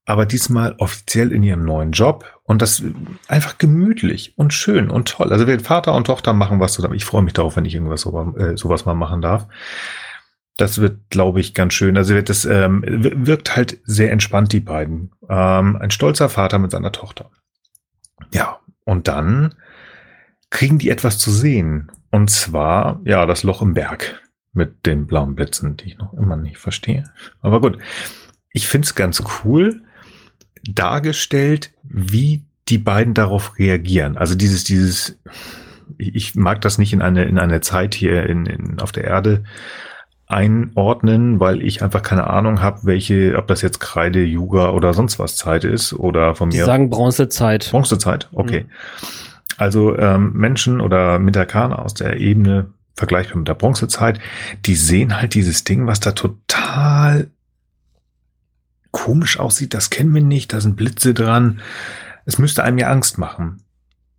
Aber 0.08 0.24
diesmal 0.24 0.76
offiziell 0.78 1.32
in 1.32 1.42
ihrem 1.42 1.64
neuen 1.64 1.90
Job 1.90 2.24
und 2.44 2.62
das 2.62 2.82
einfach 3.26 3.58
gemütlich 3.58 4.38
und 4.38 4.54
schön 4.54 4.88
und 4.88 5.08
toll. 5.08 5.32
Also 5.32 5.48
wenn 5.48 5.58
Vater 5.60 5.94
und 5.94 6.06
Tochter 6.06 6.32
machen 6.32 6.60
was 6.60 6.74
zusammen. 6.74 6.94
Ich 6.94 7.04
freue 7.04 7.22
mich 7.22 7.32
darauf, 7.32 7.56
wenn 7.56 7.64
ich 7.64 7.74
irgendwas 7.74 8.02
so, 8.02 8.34
äh, 8.36 8.56
sowas 8.56 8.84
mal 8.86 8.94
machen 8.94 9.20
darf. 9.20 9.48
Das 10.56 10.78
wird, 10.80 11.10
glaube 11.10 11.40
ich, 11.40 11.54
ganz 11.54 11.74
schön. 11.74 11.96
Also 11.96 12.18
das 12.22 12.44
ähm, 12.44 12.84
wir- 12.86 13.26
wirkt 13.26 13.56
halt 13.56 13.78
sehr 13.84 14.12
entspannt, 14.12 14.52
die 14.52 14.60
beiden. 14.60 15.10
Ähm, 15.28 15.76
ein 15.76 15.90
stolzer 15.90 16.28
Vater 16.28 16.58
mit 16.60 16.70
seiner 16.70 16.92
Tochter. 16.92 17.30
Ja, 18.32 18.60
und 18.84 19.08
dann 19.08 19.54
kriegen 20.50 20.78
die 20.78 20.88
etwas 20.88 21.18
zu 21.18 21.32
sehen. 21.32 21.90
Und 22.12 22.30
zwar, 22.30 23.00
ja, 23.04 23.26
das 23.26 23.42
Loch 23.42 23.60
im 23.60 23.74
Berg 23.74 24.22
mit 24.52 24.86
den 24.86 25.08
blauen 25.08 25.34
Blitzen, 25.34 25.76
die 25.76 25.86
ich 25.88 25.98
noch 25.98 26.14
immer 26.14 26.36
nicht 26.36 26.58
verstehe. 26.58 27.10
Aber 27.42 27.60
gut, 27.60 27.76
ich 28.52 28.68
finde 28.68 28.86
es 28.86 28.94
ganz 28.94 29.22
cool 29.44 29.82
dargestellt, 30.74 31.72
wie 31.82 32.42
die 32.68 32.78
beiden 32.78 33.14
darauf 33.14 33.58
reagieren. 33.58 34.16
Also 34.16 34.34
dieses, 34.34 34.64
dieses, 34.64 35.18
ich 35.98 36.34
mag 36.34 36.60
das 36.60 36.78
nicht 36.78 36.92
in 36.92 37.02
eine, 37.02 37.24
in 37.24 37.38
eine 37.38 37.60
Zeit 37.60 37.94
hier 37.94 38.26
in, 38.26 38.46
in, 38.46 38.80
auf 38.80 38.92
der 38.92 39.04
Erde 39.04 39.44
einordnen, 40.26 41.38
weil 41.38 41.62
ich 41.62 41.82
einfach 41.82 42.02
keine 42.02 42.26
Ahnung 42.26 42.60
habe, 42.60 42.80
welche, 42.82 43.36
ob 43.36 43.46
das 43.46 43.62
jetzt 43.62 43.78
Kreide, 43.78 44.24
Yuga 44.24 44.70
oder 44.70 44.92
sonst 44.92 45.18
was 45.20 45.36
Zeit 45.36 45.62
ist 45.62 45.92
oder 45.92 46.34
von 46.34 46.50
Die 46.50 46.58
mir 46.58 46.64
sagen 46.64 46.90
Bronzezeit. 46.90 47.68
Bronzezeit, 47.70 48.28
okay. 48.32 48.66
Also 49.56 49.96
ähm, 49.96 50.32
Menschen 50.32 50.80
oder 50.80 51.18
Mitakaner 51.18 51.78
aus 51.78 51.94
der 51.94 52.18
Ebene 52.18 52.70
vergleichbar 52.94 53.38
mit 53.38 53.48
der 53.48 53.54
Bronzezeit, 53.54 54.18
die 54.64 54.74
sehen 54.74 55.16
halt 55.20 55.34
dieses 55.34 55.64
Ding, 55.64 55.86
was 55.86 56.00
da 56.00 56.12
total 56.12 57.30
komisch 58.96 59.38
aussieht. 59.38 59.74
Das 59.74 59.90
kennen 59.90 60.14
wir 60.14 60.22
nicht, 60.22 60.54
da 60.54 60.60
sind 60.62 60.74
Blitze 60.74 61.12
dran. 61.12 61.60
Es 62.24 62.38
müsste 62.38 62.64
einem 62.64 62.78
ja 62.78 62.88
Angst 62.88 63.18
machen. 63.18 63.62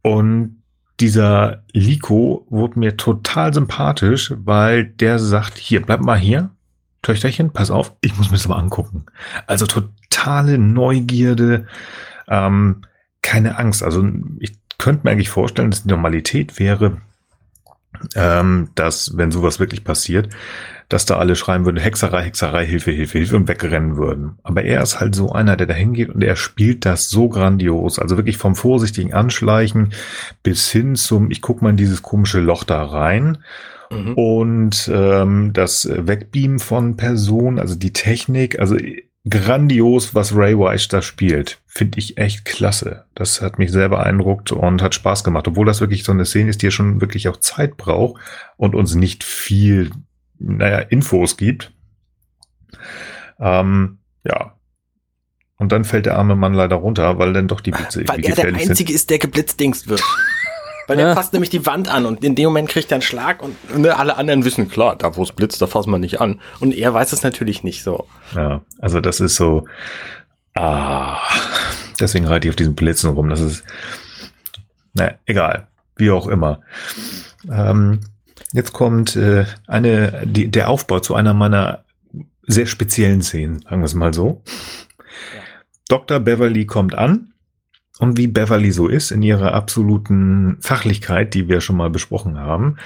Und 0.04 0.62
dieser 1.00 1.64
Liko 1.74 2.46
wurde 2.52 2.78
mir 2.78 2.96
total 2.96 3.56
sympathisch, 3.56 4.32
weil 4.38 4.86
der 4.86 5.18
sagt, 5.18 5.58
hier, 5.58 5.82
bleib 5.82 6.02
mal 6.02 6.18
hier, 6.20 6.52
Töchterchen, 7.02 7.54
pass 7.54 7.72
auf, 7.72 7.94
ich 8.02 8.16
muss 8.18 8.30
mir 8.30 8.38
das 8.38 8.48
mal 8.48 8.60
angucken. 8.60 9.08
Also 9.48 9.66
totale 9.66 10.60
Neugierde, 10.60 11.66
ähm, 12.28 12.84
keine 13.24 13.58
Angst. 13.58 13.82
Also 13.82 14.08
ich 14.40 14.54
könnte 14.78 15.06
mir 15.06 15.12
eigentlich 15.12 15.30
vorstellen, 15.30 15.72
dass 15.72 15.84
die 15.84 15.90
Normalität 15.90 16.60
wäre, 16.60 17.02
ähm, 18.14 18.70
dass, 18.76 19.18
wenn 19.18 19.32
sowas 19.32 19.60
wirklich 19.60 19.84
passiert, 19.84 20.30
dass 20.90 21.06
da 21.06 21.18
alle 21.18 21.36
schreien 21.36 21.66
würden, 21.66 21.78
Hexerei, 21.78 22.24
Hexerei, 22.24 22.66
Hilfe, 22.66 22.92
Hilfe, 22.92 23.18
Hilfe 23.18 23.36
und 23.36 23.48
wegrennen 23.48 23.98
würden. 23.98 24.40
Aber 24.44 24.64
er 24.64 24.82
ist 24.82 25.00
halt 25.00 25.16
so 25.16 25.32
einer, 25.32 25.58
der 25.58 25.68
da 25.68 25.74
hingeht 25.74 26.10
und 26.10 26.24
er 26.24 26.36
spielt 26.36 26.86
das 26.86 27.10
so 27.10 27.30
grandios. 27.30 28.00
Also 28.00 28.18
wirklich 28.18 28.38
vom 28.38 28.56
vorsichtigen 28.56 29.14
Anschleichen 29.14 29.94
bis 30.44 30.72
hin 30.72 30.96
zum, 30.96 31.30
ich 31.32 31.42
guck 31.42 31.62
mal 31.62 31.72
in 31.72 31.78
dieses 31.78 32.02
komische 32.02 32.40
Loch 32.40 32.64
da 32.64 32.84
rein 32.84 33.40
Mhm. 33.90 34.14
und 34.16 34.92
ähm, 34.94 35.52
das 35.54 35.88
Wegbeamen 35.90 36.60
von 36.60 36.98
Personen, 36.98 37.58
also 37.58 37.76
die 37.76 37.94
Technik, 37.94 38.60
also 38.60 38.76
grandios, 39.30 40.16
was 40.16 40.36
Ray 40.36 40.58
Wise 40.58 40.88
da 40.90 41.02
spielt. 41.02 41.60
Finde 41.66 42.00
ich 42.00 42.18
echt 42.18 42.46
klasse. 42.46 43.06
Das 43.14 43.42
hat 43.42 43.60
mich 43.60 43.72
sehr 43.72 43.90
beeindruckt 43.90 44.52
und 44.52 44.82
hat 44.82 44.96
Spaß 44.96 45.24
gemacht. 45.24 45.48
Obwohl 45.48 45.66
das 45.66 45.82
wirklich 45.82 46.04
so 46.04 46.12
eine 46.12 46.26
Szene 46.26 46.50
ist, 46.50 46.62
die 46.62 46.68
ja 46.68 46.72
schon 46.72 47.02
wirklich 47.02 47.28
auch 47.28 47.38
Zeit 47.38 47.78
braucht 47.78 48.22
und 48.56 48.74
uns 48.76 48.96
nicht 48.96 49.24
viel, 49.24 49.92
naja, 50.40 50.80
Infos 50.80 51.38
gibt. 51.38 51.72
Ähm, 53.40 54.00
ja. 54.24 54.54
Und 55.58 55.72
dann 55.72 55.86
fällt 55.86 56.06
der 56.06 56.18
arme 56.18 56.36
Mann 56.36 56.54
leider 56.54 56.76
runter, 56.76 57.18
weil 57.18 57.34
dann 57.34 57.48
doch 57.48 57.62
die 57.62 57.72
Blitze 57.72 58.00
Weil 58.08 58.20
irgendwie 58.20 58.30
er 58.30 58.36
der 58.36 58.36
gefährlich 58.36 58.62
sind. 58.64 58.72
Einzige 58.72 58.94
ist, 58.94 59.10
der 59.10 59.18
geblitzdingst 59.20 59.88
wird. 59.88 60.04
Weil 60.88 61.00
Ja. 61.00 61.06
der 61.08 61.16
fasst 61.16 61.34
nämlich 61.34 61.50
die 61.50 61.66
Wand 61.66 61.90
an 61.90 62.06
und 62.06 62.24
in 62.24 62.34
dem 62.36 62.46
Moment 62.46 62.70
kriegt 62.70 62.90
er 62.92 62.96
einen 62.96 63.02
Schlag 63.02 63.42
und 63.44 63.78
ne, 63.78 63.98
alle 63.98 64.16
anderen 64.16 64.46
wissen, 64.46 64.70
klar, 64.70 64.96
da 64.96 65.18
wo 65.18 65.24
es 65.24 65.34
blitzt, 65.34 65.62
da 65.62 65.68
fasst 65.68 65.88
man 65.90 66.00
nicht 66.00 66.22
an. 66.22 66.40
Und 66.62 66.74
er 66.74 66.94
weiß 66.94 67.12
es 67.12 67.24
natürlich 67.24 67.62
nicht 67.62 67.84
so. 67.84 68.08
Ja, 68.34 68.62
also 68.80 69.02
das 69.02 69.20
ist 69.20 69.36
so, 69.36 69.68
ah, 70.56 71.18
deswegen 72.00 72.26
reite 72.26 72.48
ich 72.48 72.52
auf 72.52 72.56
diesen 72.56 72.74
Blitzen 72.76 73.10
rum. 73.10 73.28
Das 73.30 73.42
ist, 73.42 73.66
na, 74.94 75.12
egal, 75.26 75.68
wie 75.98 76.10
auch 76.10 76.28
immer. 76.28 76.62
Ähm, 77.52 78.00
jetzt 78.54 78.74
kommt 78.74 79.16
äh, 79.16 79.46
eine, 79.68 80.24
die, 80.26 80.50
der 80.50 80.70
Aufbau 80.70 81.00
zu 81.00 81.16
einer 81.16 81.34
meiner 81.34 81.84
sehr 82.44 82.66
speziellen 82.66 83.22
Szenen, 83.22 83.62
sagen 83.62 83.82
wir 83.82 83.86
es 83.86 83.94
mal 83.94 84.14
so. 84.14 84.42
Dr. 85.90 86.20
Beverly 86.20 86.66
kommt 86.66 86.96
an 86.96 87.34
und 88.00 88.18
wie 88.18 88.28
Beverly 88.28 88.72
so 88.72 88.88
ist 88.88 89.12
in 89.12 89.22
ihrer 89.22 89.54
absoluten 89.54 90.58
Fachlichkeit, 90.62 91.34
die 91.34 91.48
wir 91.48 91.62
schon 91.62 91.78
mal 91.78 91.90
besprochen 91.90 92.40
haben, 92.40 92.78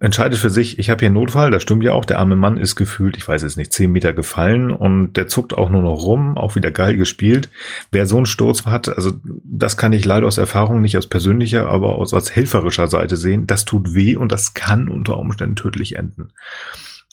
entscheidet 0.00 0.38
für 0.38 0.50
sich, 0.50 0.78
ich 0.78 0.88
habe 0.90 1.00
hier 1.00 1.08
einen 1.08 1.14
Notfall, 1.14 1.50
das 1.50 1.62
stimmt 1.62 1.84
ja 1.84 1.92
auch, 1.92 2.06
der 2.06 2.18
arme 2.18 2.34
Mann 2.34 2.56
ist 2.56 2.74
gefühlt, 2.74 3.16
ich 3.18 3.28
weiß 3.28 3.42
es 3.42 3.56
nicht, 3.56 3.72
zehn 3.72 3.92
Meter 3.92 4.12
gefallen 4.14 4.70
und 4.70 5.12
der 5.12 5.28
zuckt 5.28 5.52
auch 5.52 5.68
nur 5.68 5.82
noch 5.82 6.02
rum, 6.02 6.38
auch 6.38 6.56
wieder 6.56 6.70
geil 6.70 6.96
gespielt. 6.96 7.50
Wer 7.92 8.06
so 8.06 8.16
einen 8.16 8.26
Sturz 8.26 8.64
hat, 8.64 8.88
also 8.88 9.12
das 9.44 9.76
kann 9.76 9.92
ich 9.92 10.04
leider 10.06 10.26
aus 10.26 10.38
Erfahrung, 10.38 10.80
nicht 10.80 10.96
aus 10.96 11.06
persönlicher, 11.06 11.68
aber 11.68 11.96
aus, 11.96 12.14
aus 12.14 12.34
helferischer 12.34 12.88
Seite 12.88 13.16
sehen, 13.16 13.46
das 13.46 13.66
tut 13.66 13.94
weh 13.94 14.16
und 14.16 14.32
das 14.32 14.54
kann 14.54 14.88
unter 14.88 15.18
Umständen 15.18 15.56
tödlich 15.56 15.96
enden. 15.96 16.32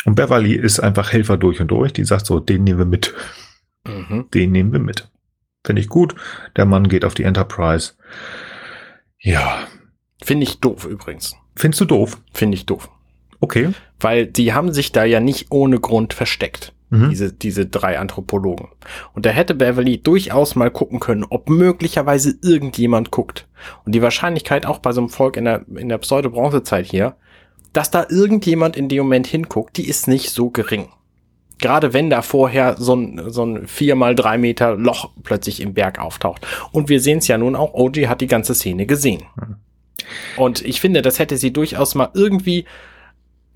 Und 0.05 0.15
Beverly 0.15 0.53
ist 0.53 0.79
einfach 0.79 1.11
Helfer 1.11 1.35
durch 1.35 1.59
und 1.59 1.67
durch, 1.67 1.91
die 1.91 2.05
sagt 2.05 2.25
so, 2.25 2.39
den 2.39 2.63
nehmen 2.63 2.79
wir 2.79 2.85
mit, 2.85 3.13
Mhm. 3.85 4.25
den 4.33 4.51
nehmen 4.51 4.73
wir 4.73 4.79
mit. 4.79 5.09
Finde 5.65 5.81
ich 5.81 5.89
gut, 5.89 6.15
der 6.55 6.65
Mann 6.65 6.87
geht 6.87 7.03
auf 7.03 7.13
die 7.13 7.23
Enterprise. 7.23 7.93
Ja, 9.19 9.66
Finde 10.27 10.43
ich 10.43 10.59
doof 10.59 10.83
übrigens. 10.83 11.37
findest 11.55 11.79
du 11.79 11.85
doof? 11.85 12.17
Finde 12.33 12.55
ich 12.55 12.65
doof. 12.65 12.89
Okay. 13.39 13.69
Weil 13.97 14.27
die 14.27 14.51
haben 14.51 14.73
sich 14.73 14.91
da 14.91 15.05
ja 15.05 15.21
nicht 15.21 15.51
ohne 15.51 15.79
Grund 15.79 16.13
versteckt. 16.13 16.73
Mhm. 16.89 17.09
Diese, 17.09 17.31
diese 17.31 17.65
drei 17.65 17.97
Anthropologen. 17.97 18.67
Und 19.13 19.25
da 19.25 19.29
hätte 19.29 19.55
Beverly 19.55 20.01
durchaus 20.01 20.55
mal 20.55 20.69
gucken 20.69 20.99
können, 20.99 21.23
ob 21.29 21.49
möglicherweise 21.49 22.37
irgendjemand 22.41 23.09
guckt. 23.09 23.47
Und 23.85 23.95
die 23.95 24.01
Wahrscheinlichkeit 24.01 24.65
auch 24.65 24.79
bei 24.79 24.91
so 24.91 24.99
einem 24.99 25.09
Volk 25.09 25.37
in 25.37 25.45
der, 25.45 25.65
in 25.73 25.87
der 25.87 25.97
Pseudo-Bronzezeit 25.97 26.85
hier, 26.85 27.15
dass 27.71 27.89
da 27.89 28.05
irgendjemand 28.09 28.75
in 28.75 28.89
dem 28.89 29.03
Moment 29.03 29.27
hinguckt, 29.27 29.77
die 29.77 29.87
ist 29.87 30.09
nicht 30.09 30.31
so 30.31 30.49
gering. 30.49 30.89
Gerade 31.59 31.93
wenn 31.93 32.09
da 32.09 32.21
vorher 32.21 32.75
so 32.77 32.95
ein, 32.95 33.31
so 33.31 33.45
ein 33.45 33.65
vier 33.65 33.95
mal 33.95 34.13
drei 34.13 34.37
Meter 34.37 34.75
Loch 34.75 35.11
plötzlich 35.23 35.61
im 35.61 35.73
Berg 35.73 35.99
auftaucht. 35.99 36.45
Und 36.73 36.89
wir 36.89 36.99
sehen 36.99 37.19
es 37.19 37.29
ja 37.29 37.37
nun 37.37 37.55
auch, 37.55 37.73
OG 37.73 38.07
hat 38.07 38.19
die 38.19 38.27
ganze 38.27 38.55
Szene 38.55 38.85
gesehen. 38.85 39.23
Und 40.37 40.63
ich 40.63 40.79
finde, 40.81 41.01
das 41.01 41.19
hätte 41.19 41.37
sie 41.37 41.51
durchaus 41.51 41.95
mal 41.95 42.09
irgendwie, 42.13 42.65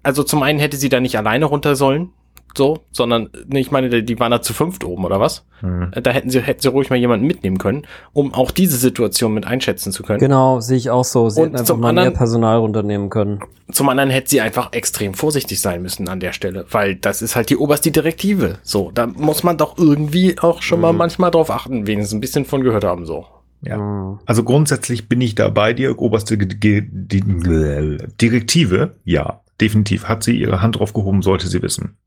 also 0.04 0.24
zum 0.24 0.44
einen 0.44 0.60
hätte 0.60 0.78
sie 0.78 0.90
da 0.90 1.00
nicht 1.00 1.18
alleine 1.18 1.46
runter 1.46 1.76
sollen, 1.76 2.10
so, 2.58 2.80
sondern, 2.92 3.30
nee, 3.48 3.62
ich 3.62 3.72
meine, 3.72 4.04
die 4.04 4.20
waren 4.20 4.32
da 4.32 4.42
zu 4.42 4.54
fünft 4.54 4.84
oben, 4.84 5.06
oder 5.06 5.22
was? 5.22 5.46
Hm. 5.62 5.92
Da 6.04 6.12
hätten 6.12 6.30
sie, 6.30 6.42
hätten 6.42 6.60
sie 6.62 6.68
ruhig 6.68 6.90
mal 6.90 6.98
jemanden 6.98 7.26
mitnehmen 7.26 7.58
können, 7.60 7.84
um 8.12 8.34
auch 8.34 8.52
diese 8.52 8.76
Situation 8.76 9.34
mit 9.34 9.46
einschätzen 9.46 9.94
zu 9.94 10.04
können. 10.04 10.20
Genau, 10.20 10.60
sehe 10.60 10.76
ich 10.78 10.90
auch 10.90 11.06
so. 11.06 11.30
Sie 11.30 11.40
Und 11.40 11.46
hätten 11.46 11.56
einfach 11.58 11.68
zum 11.68 11.80
mal 11.80 11.90
anderen- 11.90 12.10
mehr 12.10 12.18
Personal 12.18 12.58
runternehmen 12.58 13.10
können. 13.10 13.40
Zum 13.72 13.88
anderen 13.88 14.10
hätte 14.10 14.30
sie 14.32 14.42
einfach 14.42 14.74
extrem 14.74 15.14
vorsichtig 15.14 15.62
sein 15.62 15.82
müssen 15.82 16.10
an 16.10 16.20
der 16.20 16.34
Stelle, 16.34 16.66
weil 16.72 16.96
das 16.96 17.22
ist 17.22 17.38
halt 17.38 17.50
die 17.50 17.56
oberste 17.58 17.90
Direktive. 17.92 18.58
So, 18.64 18.92
da 18.94 19.08
muss 19.08 19.44
man 19.44 19.56
doch 19.58 19.78
irgendwie 19.78 20.38
auch 20.40 20.62
schon 20.62 20.82
mal 20.82 20.92
Mhm. 20.92 20.98
manchmal 20.98 21.32
drauf 21.32 21.50
achten, 21.52 21.88
wenigstens 21.88 22.18
ein 22.18 22.22
bisschen 22.22 22.44
von 22.44 22.64
gehört 22.64 22.84
haben, 22.84 23.06
so. 23.06 23.28
Ja. 23.62 23.78
Mhm. 23.78 24.20
Also 24.26 24.44
grundsätzlich 24.44 25.08
bin 25.08 25.22
ich 25.22 25.36
da 25.36 25.50
bei 25.50 25.74
dir. 25.74 25.98
Oberste 26.00 26.38
Ge- 26.38 26.82
die 26.92 27.22
Direktive, 28.22 28.96
ja, 29.04 29.42
definitiv. 29.60 30.06
Hat 30.06 30.24
sie 30.24 30.38
ihre 30.40 30.62
Hand 30.62 30.78
drauf 30.80 30.94
gehoben, 30.94 31.22
sollte 31.22 31.48
sie 31.48 31.62
wissen. 31.62 31.98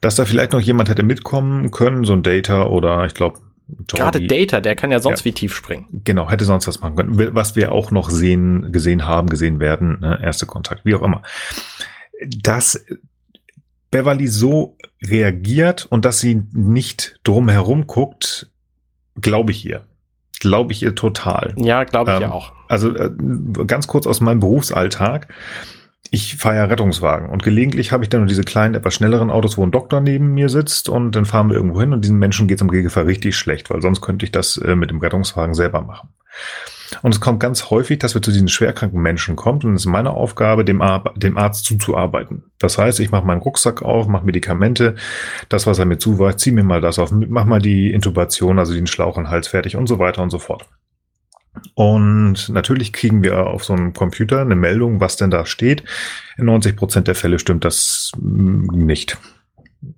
Dass 0.00 0.16
da 0.16 0.24
vielleicht 0.24 0.52
noch 0.52 0.60
jemand 0.60 0.88
hätte 0.88 1.02
mitkommen 1.04 1.70
können, 1.70 2.04
so 2.04 2.12
ein 2.12 2.22
Data 2.22 2.66
oder 2.66 3.04
ich 3.06 3.14
glaube, 3.14 3.38
Gerade 3.86 4.26
Data, 4.26 4.60
der 4.60 4.74
kann 4.74 4.90
ja 4.90 4.98
sonst 4.98 5.20
Ja. 5.20 5.24
wie 5.26 5.32
tief 5.32 5.54
springen. 5.54 5.86
Genau, 6.04 6.28
hätte 6.28 6.44
sonst 6.44 6.66
was 6.66 6.80
machen 6.80 6.96
können. 6.96 7.34
Was 7.34 7.56
wir 7.56 7.72
auch 7.72 7.90
noch 7.90 8.10
sehen, 8.10 8.70
gesehen 8.72 9.06
haben, 9.06 9.28
gesehen 9.28 9.60
werden, 9.60 10.00
ne, 10.00 10.18
erste 10.22 10.44
Kontakt, 10.46 10.84
wie 10.84 10.94
auch 10.94 11.02
immer. 11.02 11.22
Dass 12.26 12.84
Beverly 13.90 14.26
so 14.26 14.76
reagiert 15.02 15.86
und 15.86 16.04
dass 16.04 16.18
sie 16.20 16.42
nicht 16.52 17.20
drum 17.22 17.48
herum 17.48 17.86
guckt, 17.86 18.50
glaube 19.20 19.52
ich 19.52 19.64
ihr. 19.64 19.86
Glaube 20.42 20.72
ich 20.72 20.82
ihr 20.82 20.96
total. 20.96 21.54
Ja, 21.56 21.84
glaube 21.84 22.10
ich 22.10 22.16
Ähm, 22.16 22.22
ja 22.22 22.32
auch. 22.32 22.50
Also 22.68 22.92
äh, 22.96 23.10
ganz 23.64 23.86
kurz 23.86 24.08
aus 24.08 24.20
meinem 24.20 24.40
Berufsalltag. 24.40 25.28
Ich 26.10 26.34
fahre 26.34 26.56
ja 26.56 26.64
Rettungswagen 26.64 27.30
und 27.30 27.44
gelegentlich 27.44 27.92
habe 27.92 28.02
ich 28.02 28.10
dann 28.10 28.22
nur 28.22 28.28
diese 28.28 28.42
kleinen, 28.42 28.74
etwas 28.74 28.92
schnelleren 28.92 29.30
Autos, 29.30 29.56
wo 29.56 29.62
ein 29.62 29.70
Doktor 29.70 30.00
neben 30.00 30.34
mir 30.34 30.48
sitzt 30.48 30.88
und 30.88 31.12
dann 31.12 31.26
fahren 31.26 31.48
wir 31.48 31.54
irgendwo 31.54 31.80
hin 31.80 31.92
und 31.92 32.02
diesen 32.04 32.18
Menschen 32.18 32.48
geht 32.48 32.58
es 32.58 32.62
im 32.62 32.70
Regelfall 32.70 33.04
richtig 33.04 33.36
schlecht, 33.36 33.70
weil 33.70 33.80
sonst 33.80 34.00
könnte 34.00 34.26
ich 34.26 34.32
das 34.32 34.56
äh, 34.56 34.74
mit 34.74 34.90
dem 34.90 34.98
Rettungswagen 34.98 35.54
selber 35.54 35.80
machen. 35.80 36.08
Und 37.02 37.14
es 37.14 37.20
kommt 37.20 37.40
ganz 37.40 37.70
häufig, 37.70 37.98
dass 37.98 38.14
wir 38.14 38.22
zu 38.22 38.30
diesen 38.30 38.48
schwerkranken 38.48 39.00
Menschen 39.00 39.36
kommen 39.36 39.62
und 39.62 39.74
es 39.74 39.82
ist 39.82 39.86
meine 39.86 40.10
Aufgabe, 40.10 40.64
dem, 40.64 40.82
Ar 40.82 41.12
dem 41.16 41.38
Arzt 41.38 41.64
zuzuarbeiten. 41.64 42.44
Das 42.58 42.78
heißt, 42.78 43.00
ich 43.00 43.10
mache 43.10 43.26
meinen 43.26 43.40
Rucksack 43.40 43.82
auf, 43.82 44.06
mache 44.06 44.26
Medikamente, 44.26 44.96
das, 45.48 45.66
was 45.66 45.78
er 45.78 45.86
mir 45.86 45.98
zuweist, 45.98 46.40
zieh 46.40 46.52
mir 46.52 46.64
mal 46.64 46.80
das 46.80 46.98
auf, 46.98 47.10
mach 47.10 47.44
mal 47.44 47.60
die 47.60 47.92
Intubation, 47.92 48.58
also 48.58 48.74
den 48.74 48.86
Schlauch 48.86 49.16
und 49.16 49.30
Hals 49.30 49.48
fertig 49.48 49.76
und 49.76 49.86
so 49.86 49.98
weiter 49.98 50.22
und 50.22 50.30
so 50.30 50.38
fort. 50.38 50.68
Und 51.74 52.48
natürlich 52.48 52.92
kriegen 52.92 53.22
wir 53.22 53.46
auf 53.46 53.64
so 53.64 53.72
einem 53.74 53.92
Computer 53.92 54.40
eine 54.40 54.56
Meldung, 54.56 55.00
was 55.00 55.16
denn 55.16 55.30
da 55.30 55.44
steht. 55.44 55.84
In 56.38 56.46
90 56.46 56.76
Prozent 56.76 57.08
der 57.08 57.14
Fälle 57.14 57.38
stimmt 57.38 57.64
das 57.64 58.12
mm, 58.18 58.68
nicht. 58.74 59.18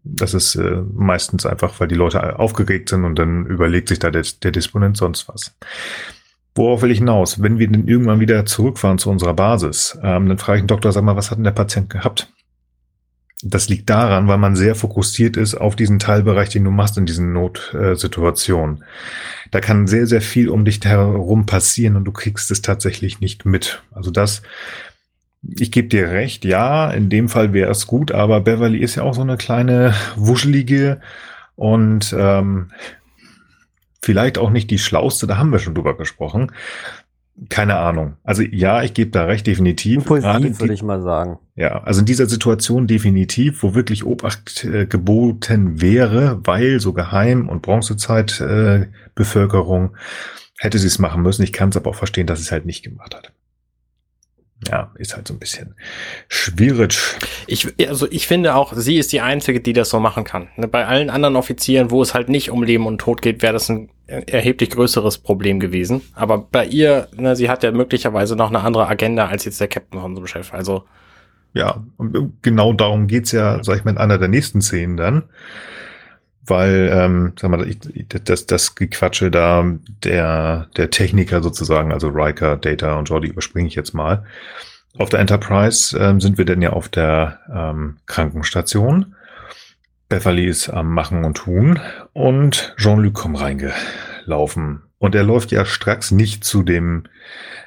Das 0.02 0.34
ist 0.34 0.54
äh, 0.56 0.82
meistens 0.94 1.46
einfach, 1.46 1.78
weil 1.78 1.88
die 1.88 1.94
Leute 1.94 2.38
aufgeregt 2.38 2.88
sind 2.88 3.04
und 3.04 3.18
dann 3.18 3.46
überlegt 3.46 3.88
sich 3.88 3.98
da 3.98 4.10
der, 4.10 4.24
der 4.42 4.50
Disponent 4.50 4.96
sonst 4.96 5.28
was. 5.28 5.54
Worauf 6.54 6.82
will 6.82 6.90
ich 6.92 6.98
hinaus? 6.98 7.42
Wenn 7.42 7.58
wir 7.58 7.68
dann 7.68 7.88
irgendwann 7.88 8.20
wieder 8.20 8.46
zurückfahren 8.46 8.98
zu 8.98 9.10
unserer 9.10 9.34
Basis, 9.34 9.98
ähm, 10.02 10.28
dann 10.28 10.38
frage 10.38 10.58
ich 10.58 10.62
den 10.62 10.68
Doktor, 10.68 10.92
sag 10.92 11.02
mal, 11.02 11.16
was 11.16 11.30
hat 11.30 11.38
denn 11.38 11.44
der 11.44 11.50
Patient 11.50 11.90
gehabt? 11.90 12.32
Das 13.42 13.68
liegt 13.68 13.90
daran, 13.90 14.28
weil 14.28 14.38
man 14.38 14.56
sehr 14.56 14.74
fokussiert 14.74 15.36
ist 15.36 15.54
auf 15.54 15.76
diesen 15.76 15.98
Teilbereich, 15.98 16.48
den 16.48 16.64
du 16.64 16.70
machst 16.70 16.96
in 16.96 17.04
diesen 17.04 17.32
Notsituationen. 17.32 18.84
Da 19.50 19.60
kann 19.60 19.86
sehr, 19.86 20.06
sehr 20.06 20.22
viel 20.22 20.48
um 20.48 20.64
dich 20.64 20.80
herum 20.82 21.44
passieren 21.44 21.96
und 21.96 22.04
du 22.04 22.12
kriegst 22.12 22.50
es 22.50 22.62
tatsächlich 22.62 23.20
nicht 23.20 23.44
mit. 23.44 23.82
Also 23.90 24.10
das, 24.10 24.42
ich 25.42 25.72
gebe 25.72 25.88
dir 25.88 26.10
recht, 26.10 26.44
ja, 26.44 26.90
in 26.90 27.10
dem 27.10 27.28
Fall 27.28 27.52
wäre 27.52 27.70
es 27.70 27.86
gut, 27.86 28.12
aber 28.12 28.40
Beverly 28.40 28.78
ist 28.78 28.94
ja 28.94 29.02
auch 29.02 29.14
so 29.14 29.22
eine 29.22 29.36
kleine 29.36 29.94
wuschelige 30.16 31.00
und 31.56 32.14
ähm, 32.18 32.70
vielleicht 34.04 34.38
auch 34.38 34.50
nicht 34.50 34.70
die 34.70 34.78
schlauste, 34.78 35.26
da 35.26 35.38
haben 35.38 35.50
wir 35.50 35.58
schon 35.58 35.74
drüber 35.74 35.96
gesprochen. 35.96 36.52
Keine 37.48 37.76
Ahnung. 37.76 38.14
Also 38.22 38.42
ja, 38.42 38.82
ich 38.84 38.94
gebe 38.94 39.10
da 39.10 39.24
recht, 39.24 39.46
definitiv. 39.46 39.96
Impulsiv, 39.96 40.60
würde 40.60 40.74
ich 40.74 40.84
mal 40.84 41.02
sagen. 41.02 41.38
ja, 41.56 41.82
also 41.82 41.98
in 42.00 42.06
dieser 42.06 42.26
Situation 42.26 42.86
definitiv, 42.86 43.64
wo 43.64 43.74
wirklich 43.74 44.04
Obacht 44.04 44.64
äh, 44.64 44.86
geboten 44.86 45.80
wäre, 45.80 46.38
weil 46.44 46.78
so 46.78 46.92
Geheim- 46.92 47.48
und 47.48 47.62
Bronzezeit 47.62 48.40
äh, 48.40 48.86
Bevölkerung 49.16 49.96
hätte 50.58 50.78
sie 50.78 50.86
es 50.86 51.00
machen 51.00 51.22
müssen. 51.22 51.42
Ich 51.42 51.52
kann 51.52 51.70
es 51.70 51.76
aber 51.76 51.90
auch 51.90 51.96
verstehen, 51.96 52.28
dass 52.28 52.38
sie 52.38 52.44
es 52.44 52.52
halt 52.52 52.66
nicht 52.66 52.84
gemacht 52.84 53.16
hat. 53.16 53.32
Ja, 54.68 54.92
ist 54.96 55.16
halt 55.16 55.26
so 55.26 55.34
ein 55.34 55.40
bisschen 55.40 55.74
schwierig. 56.28 56.98
Ich, 57.48 57.74
also 57.88 58.06
ich 58.10 58.26
finde 58.26 58.54
auch, 58.54 58.72
sie 58.74 58.96
ist 58.96 59.12
die 59.12 59.20
Einzige, 59.20 59.60
die 59.60 59.72
das 59.72 59.90
so 59.90 59.98
machen 59.98 60.24
kann. 60.24 60.48
Ne, 60.56 60.68
Bei 60.68 60.86
allen 60.86 61.10
anderen 61.10 61.36
Offizieren, 61.36 61.90
wo 61.90 62.00
es 62.00 62.14
halt 62.14 62.28
nicht 62.28 62.50
um 62.50 62.62
Leben 62.62 62.86
und 62.86 62.98
Tod 62.98 63.20
geht, 63.20 63.42
wäre 63.42 63.52
das 63.52 63.68
ein 63.68 63.90
erheblich 64.06 64.70
größeres 64.70 65.18
Problem 65.18 65.60
gewesen. 65.60 66.02
Aber 66.14 66.38
bei 66.38 66.66
ihr, 66.66 67.08
ne, 67.16 67.36
sie 67.36 67.48
hat 67.48 67.62
ja 67.62 67.72
möglicherweise 67.72 68.36
noch 68.36 68.50
eine 68.50 68.60
andere 68.60 68.86
Agenda 68.86 69.26
als 69.26 69.44
jetzt 69.44 69.60
der 69.60 69.68
Captain 69.68 70.00
von 70.00 70.10
unserem 70.10 70.26
Chef. 70.26 70.52
Also 70.52 70.84
Ja, 71.54 71.84
und 71.96 72.42
genau 72.42 72.72
darum 72.72 73.06
geht's 73.06 73.32
ja, 73.32 73.62
sag 73.62 73.78
ich 73.78 73.84
mal, 73.84 73.92
in 73.92 73.98
einer 73.98 74.18
der 74.18 74.28
nächsten 74.28 74.60
Szenen 74.60 74.96
dann. 74.96 75.22
Weil, 76.46 76.90
ähm, 76.92 77.32
sag 77.40 77.50
mal, 77.50 77.66
ich, 77.66 77.78
das, 78.24 78.44
das 78.44 78.74
Gequatsche 78.74 79.30
da, 79.30 79.64
der, 80.04 80.68
der 80.76 80.90
Techniker 80.90 81.42
sozusagen, 81.42 81.90
also 81.90 82.08
Riker, 82.08 82.56
Data 82.56 82.98
und 82.98 83.08
Jordi 83.08 83.28
überspringe 83.28 83.68
ich 83.68 83.74
jetzt 83.76 83.94
mal. 83.94 84.24
Auf 84.98 85.08
der 85.08 85.20
Enterprise 85.20 85.98
ähm, 85.98 86.20
sind 86.20 86.36
wir 86.36 86.44
denn 86.44 86.60
ja 86.60 86.70
auf 86.70 86.88
der 86.90 87.40
ähm, 87.50 87.96
Krankenstation. 88.06 89.14
Beverly 90.08 90.46
ist 90.46 90.68
am 90.68 90.92
Machen 90.92 91.24
und 91.24 91.38
Tun 91.38 91.80
und 92.12 92.74
Jean-Luc 92.76 93.14
kommt 93.14 93.40
reingelaufen. 93.40 94.82
Und 94.98 95.14
er 95.14 95.24
läuft 95.24 95.50
ja 95.50 95.64
stracks 95.64 96.10
nicht 96.10 96.44
zu 96.44 96.62
dem 96.62 97.04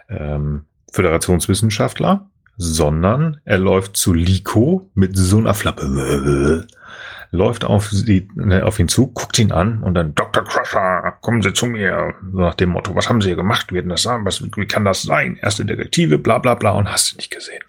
ähm, 0.10 0.66
Föderationswissenschaftler, 0.92 2.30
sondern 2.58 3.40
er 3.46 3.60
läuft 3.60 3.98
zu 3.98 4.14
Liko 4.14 4.90
mit 4.94 5.16
so 5.16 5.38
einer 5.38 5.54
Flappe. 5.54 6.66
Läuft 7.30 7.66
auf, 7.66 7.90
sie, 7.90 8.30
ne, 8.36 8.66
auf 8.66 8.80
ihn 8.80 8.88
zu, 8.88 9.08
guckt 9.08 9.38
ihn 9.38 9.52
an 9.52 9.84
und 9.84 9.96
dann 9.96 10.16
Dr. 10.16 10.46
Crusher, 10.46 11.18
kommen 11.22 11.42
Sie 11.42 11.52
zu 11.52 11.66
mir. 11.66 12.16
So 12.32 12.40
nach 12.40 12.56
dem 12.56 12.70
Motto, 12.70 12.96
was 12.96 13.10
haben 13.10 13.22
Sie 13.22 13.28
hier 13.28 13.36
gemacht? 13.36 13.74
Wie, 13.74 13.84
das 13.84 14.04
sein? 14.04 14.24
Was, 14.24 14.42
wie 14.42 14.66
kann 14.66 14.86
das 14.86 15.04
sein? 15.04 15.38
Erste 15.42 15.66
Detektive, 15.66 16.18
bla 16.18 16.38
bla 16.38 16.56
bla 16.56 16.72
und 16.72 16.90
hast 16.90 17.12
du 17.12 17.18
nicht 17.18 17.30
gesehen. 17.30 17.62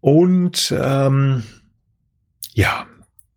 Und 0.00 0.72
ähm, 0.78 1.44
ja, 2.52 2.86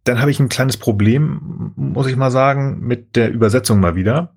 dann 0.07 0.19
habe 0.21 0.31
ich 0.31 0.39
ein 0.39 0.49
kleines 0.49 0.77
Problem, 0.77 1.73
muss 1.75 2.07
ich 2.07 2.15
mal 2.15 2.31
sagen, 2.31 2.79
mit 2.81 3.15
der 3.15 3.31
Übersetzung 3.31 3.79
mal 3.79 3.95
wieder. 3.95 4.35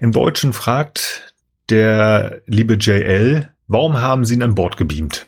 Im 0.00 0.12
Deutschen 0.12 0.52
fragt 0.52 1.34
der 1.70 2.40
liebe 2.46 2.74
JL, 2.74 3.50
warum 3.66 4.00
haben 4.00 4.24
Sie 4.24 4.34
ihn 4.34 4.42
an 4.42 4.54
Bord 4.54 4.76
gebeamt? 4.76 5.26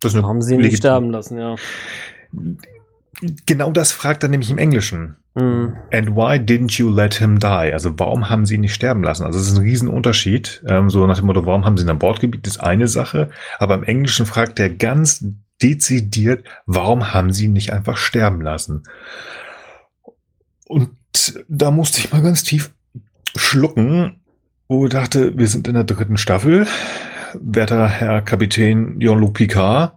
Das 0.00 0.14
Haben 0.14 0.42
sie 0.42 0.54
ihn 0.54 0.60
nicht 0.60 0.76
sterben 0.76 1.10
lassen, 1.10 1.38
ja. 1.38 1.56
Genau 3.46 3.72
das 3.72 3.90
fragt 3.90 4.22
er 4.22 4.28
nämlich 4.28 4.50
im 4.50 4.58
Englischen. 4.58 5.16
Mhm. 5.34 5.76
And 5.92 6.14
why 6.14 6.36
didn't 6.36 6.78
you 6.78 6.88
let 6.88 7.14
him 7.14 7.40
die? 7.40 7.72
Also 7.72 7.98
warum 7.98 8.30
haben 8.30 8.46
sie 8.46 8.54
ihn 8.54 8.60
nicht 8.60 8.74
sterben 8.74 9.02
lassen? 9.02 9.24
Also 9.24 9.40
es 9.40 9.48
ist 9.48 9.56
ein 9.56 9.62
Riesenunterschied. 9.62 10.62
Ähm, 10.68 10.88
so 10.88 11.06
nach 11.06 11.18
dem 11.18 11.26
Motto, 11.26 11.46
warum 11.46 11.64
haben 11.64 11.76
sie 11.76 11.84
ihn 11.84 11.90
an 11.90 11.98
Bord 11.98 12.20
gebiet, 12.20 12.46
ist 12.46 12.58
eine 12.58 12.86
Sache. 12.86 13.30
Aber 13.58 13.74
im 13.74 13.82
Englischen 13.82 14.24
fragt 14.24 14.60
er 14.60 14.70
ganz 14.70 15.24
dezidiert, 15.62 16.44
warum 16.66 17.12
haben 17.12 17.32
sie 17.32 17.46
ihn 17.46 17.52
nicht 17.52 17.72
einfach 17.72 17.96
sterben 17.96 18.40
lassen? 18.40 18.84
Und 20.66 20.90
da 21.48 21.70
musste 21.70 22.00
ich 22.00 22.12
mal 22.12 22.22
ganz 22.22 22.44
tief 22.44 22.72
schlucken, 23.34 24.20
wo 24.68 24.86
ich 24.86 24.92
dachte, 24.92 25.36
wir 25.36 25.46
sind 25.46 25.66
in 25.68 25.74
der 25.74 25.84
dritten 25.84 26.16
Staffel. 26.16 26.66
Werter 27.34 27.88
Herr 27.88 28.22
Kapitän 28.22 29.00
Jean-Luc 29.00 29.34
Picard, 29.34 29.94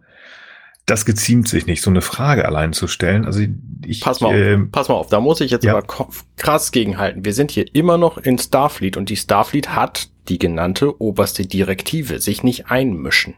das 0.86 1.05
geziemt 1.05 1.47
sich 1.47 1.66
nicht, 1.68 1.82
so 1.82 1.89
eine 1.89 2.01
Frage 2.01 2.45
allein 2.45 2.74
zu 2.74 2.88
stellen. 2.88 3.26
Also 3.26 3.41
ich, 3.86 4.01
pass 4.01 4.20
mal 4.20 4.30
auf, 4.30 4.34
ähm, 4.34 4.72
pass 4.72 4.89
mal 4.89 4.95
auf, 4.95 5.07
da 5.07 5.20
muss 5.20 5.41
ich 5.41 5.51
jetzt 5.51 5.64
ja. 5.64 5.78
aber 5.78 5.88
krass 6.36 6.72
gegenhalten. 6.72 7.24
Wir 7.24 7.34
sind 7.34 7.51
hier 7.51 7.66
immer 7.74 7.97
noch 7.97 8.18
in 8.18 8.38
Starfleet 8.38 8.97
und 8.97 9.09
die 9.09 9.16
Starfleet 9.16 9.70
hat 9.70 10.09
die 10.28 10.39
genannte 10.39 11.01
oberste 11.01 11.45
Direktive, 11.45 12.20
sich 12.20 12.43
nicht 12.43 12.68
einmischen. 12.68 13.36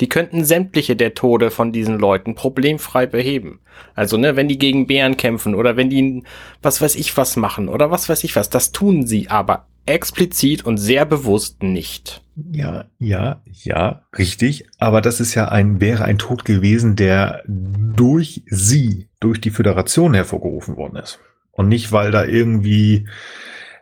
Die 0.00 0.08
könnten 0.08 0.44
sämtliche 0.44 0.96
der 0.96 1.14
Tode 1.14 1.50
von 1.50 1.72
diesen 1.72 1.98
Leuten 1.98 2.34
problemfrei 2.34 3.06
beheben. 3.06 3.60
Also, 3.94 4.16
ne, 4.16 4.36
wenn 4.36 4.48
die 4.48 4.58
gegen 4.58 4.86
Bären 4.86 5.16
kämpfen 5.16 5.54
oder 5.54 5.76
wenn 5.76 5.90
die 5.90 6.22
was 6.62 6.80
weiß 6.80 6.94
ich 6.96 7.16
was 7.16 7.36
machen 7.36 7.68
oder 7.68 7.90
was 7.90 8.08
weiß 8.08 8.24
ich 8.24 8.36
was, 8.36 8.50
das 8.50 8.72
tun 8.72 9.06
sie 9.06 9.28
aber 9.28 9.66
explizit 9.86 10.64
und 10.64 10.76
sehr 10.76 11.04
bewusst 11.04 11.62
nicht. 11.62 12.22
Ja, 12.52 12.84
ja, 12.98 13.42
ja, 13.64 14.02
richtig. 14.16 14.66
Aber 14.78 15.00
das 15.00 15.18
ist 15.18 15.34
ja 15.34 15.48
ein, 15.48 15.80
wäre 15.80 16.04
ein 16.04 16.18
Tod 16.18 16.44
gewesen, 16.44 16.94
der 16.94 17.42
durch 17.46 18.42
sie, 18.46 19.08
durch 19.18 19.40
die 19.40 19.50
Föderation 19.50 20.14
hervorgerufen 20.14 20.76
worden 20.76 20.96
ist. 20.96 21.18
Und 21.50 21.68
nicht, 21.68 21.90
weil 21.90 22.12
da 22.12 22.24
irgendwie 22.24 23.08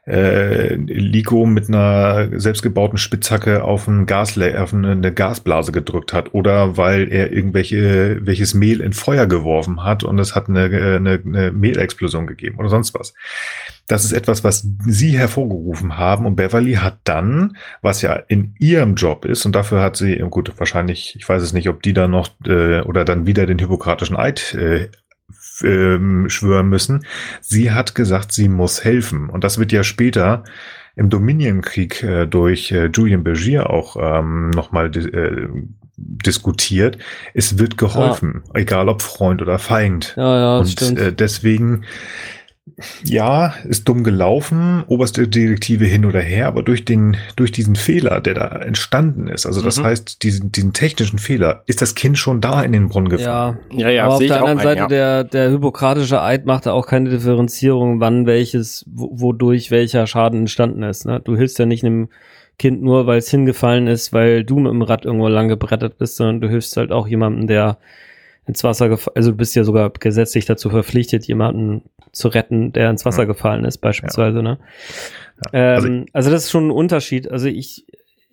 äh, 0.06 0.74
Liko 0.76 1.46
mit 1.46 1.68
einer 1.68 2.28
selbstgebauten 2.38 2.96
Spitzhacke 2.96 3.64
auf, 3.64 3.88
ein 3.88 4.06
Gasle 4.06 4.62
auf 4.62 4.72
eine 4.72 5.12
Gasblase 5.12 5.72
gedrückt 5.72 6.12
hat 6.12 6.32
oder 6.32 6.76
weil 6.76 7.10
er 7.12 7.32
irgendwelche 7.32 8.18
welches 8.22 8.54
Mehl 8.54 8.80
in 8.80 8.92
Feuer 8.92 9.26
geworfen 9.26 9.82
hat 9.82 10.04
und 10.04 10.18
es 10.18 10.34
hat 10.34 10.48
eine, 10.48 10.64
eine, 10.64 11.20
eine 11.24 11.52
Mehlexplosion 11.52 12.26
gegeben 12.26 12.58
oder 12.58 12.68
sonst 12.68 12.94
was. 12.94 13.14
Das 13.88 14.04
ist 14.04 14.12
etwas, 14.12 14.42
was 14.44 14.66
sie 14.84 15.16
hervorgerufen 15.16 15.96
haben 15.96 16.26
und 16.26 16.36
Beverly 16.36 16.74
hat 16.74 16.98
dann, 17.04 17.56
was 17.82 18.02
ja 18.02 18.14
in 18.14 18.54
ihrem 18.58 18.94
Job 18.94 19.24
ist 19.24 19.44
und 19.44 19.54
dafür 19.54 19.82
hat 19.82 19.96
sie, 19.96 20.16
gut, 20.30 20.52
wahrscheinlich, 20.56 21.14
ich 21.16 21.28
weiß 21.28 21.42
es 21.42 21.52
nicht, 21.52 21.68
ob 21.68 21.82
die 21.82 21.92
da 21.92 22.06
noch 22.06 22.28
äh, 22.46 22.80
oder 22.80 23.04
dann 23.04 23.26
wieder 23.26 23.46
den 23.46 23.58
hypokratischen 23.58 24.16
Eid 24.16 24.54
äh, 24.54 24.88
ähm, 25.64 26.28
schwören 26.28 26.68
müssen. 26.68 27.06
Sie 27.40 27.72
hat 27.72 27.94
gesagt, 27.94 28.32
sie 28.32 28.48
muss 28.48 28.84
helfen. 28.84 29.28
Und 29.28 29.44
das 29.44 29.58
wird 29.58 29.72
ja 29.72 29.84
später 29.84 30.44
im 30.96 31.10
Dominion-Krieg 31.10 32.02
äh, 32.02 32.26
durch 32.26 32.72
äh, 32.72 32.86
Julian 32.86 33.22
Bergier 33.22 33.70
auch 33.70 33.96
ähm, 34.00 34.50
nochmal 34.50 34.90
äh, 34.96 35.48
diskutiert. 35.96 36.98
Es 37.34 37.58
wird 37.58 37.78
geholfen, 37.78 38.42
ja. 38.48 38.60
egal 38.60 38.88
ob 38.88 39.02
Freund 39.02 39.42
oder 39.42 39.58
Feind. 39.58 40.14
Ja, 40.16 40.38
ja, 40.38 40.58
Und 40.58 40.98
äh, 40.98 41.12
deswegen 41.12 41.84
ja, 43.04 43.54
ist 43.64 43.88
dumm 43.88 44.02
gelaufen, 44.04 44.82
oberste 44.86 45.28
Direktive 45.28 45.84
hin 45.84 46.04
oder 46.04 46.20
her, 46.20 46.48
aber 46.48 46.62
durch 46.62 46.84
den, 46.84 47.16
durch 47.36 47.52
diesen 47.52 47.76
Fehler, 47.76 48.20
der 48.20 48.34
da 48.34 48.48
entstanden 48.48 49.28
ist, 49.28 49.46
also 49.46 49.62
das 49.62 49.78
mhm. 49.78 49.84
heißt, 49.84 50.22
diesen, 50.22 50.52
diesen 50.52 50.72
technischen 50.72 51.18
Fehler, 51.18 51.62
ist 51.66 51.80
das 51.80 51.94
Kind 51.94 52.18
schon 52.18 52.40
da 52.40 52.62
in 52.62 52.72
den 52.72 52.88
Brunnen 52.88 53.08
gefallen. 53.08 53.58
Ja, 53.70 53.78
ja, 53.78 53.90
ja. 53.90 54.04
Aber 54.04 54.14
auf 54.14 54.20
der 54.20 54.36
anderen 54.36 54.58
ein, 54.58 54.64
Seite, 54.64 54.80
ja. 54.80 54.88
der, 54.88 55.24
der 55.24 55.50
hypokratische 55.50 56.20
Eid 56.20 56.44
macht 56.44 56.66
da 56.66 56.72
auch 56.72 56.86
keine 56.86 57.08
Differenzierung, 57.08 58.00
wann 58.00 58.26
welches, 58.26 58.84
wodurch 58.92 59.70
welcher 59.70 60.06
Schaden 60.06 60.40
entstanden 60.40 60.82
ist. 60.82 61.06
Ne? 61.06 61.20
Du 61.20 61.36
hilfst 61.36 61.58
ja 61.58 61.66
nicht 61.66 61.84
einem 61.84 62.08
Kind 62.58 62.82
nur, 62.82 63.06
weil 63.06 63.18
es 63.18 63.30
hingefallen 63.30 63.86
ist, 63.86 64.12
weil 64.12 64.42
du 64.42 64.58
mit 64.58 64.72
dem 64.72 64.82
Rad 64.82 65.04
irgendwo 65.04 65.28
lang 65.28 65.48
gebrettet 65.48 65.98
bist, 65.98 66.16
sondern 66.16 66.40
du 66.40 66.48
hilfst 66.48 66.76
halt 66.76 66.90
auch 66.90 67.06
jemandem, 67.06 67.46
der 67.46 67.78
ins 68.46 68.62
Wasser 68.64 68.88
gefallen, 68.88 69.16
also 69.16 69.30
du 69.32 69.36
bist 69.36 69.54
ja 69.54 69.64
sogar 69.64 69.90
gesetzlich 69.90 70.46
dazu 70.46 70.70
verpflichtet, 70.70 71.26
jemanden 71.26 71.82
zu 72.12 72.28
retten, 72.28 72.72
der 72.72 72.90
ins 72.90 73.04
Wasser 73.04 73.22
ja. 73.22 73.26
gefallen 73.26 73.64
ist, 73.64 73.78
beispielsweise, 73.78 74.38
ja. 74.38 74.42
ne? 74.42 74.58
Ja. 75.52 75.74
Also, 75.74 75.88
ähm, 75.88 76.06
also 76.12 76.30
das 76.30 76.44
ist 76.44 76.50
schon 76.50 76.68
ein 76.68 76.70
Unterschied. 76.72 77.30
Also 77.30 77.48
ich, 77.48 77.86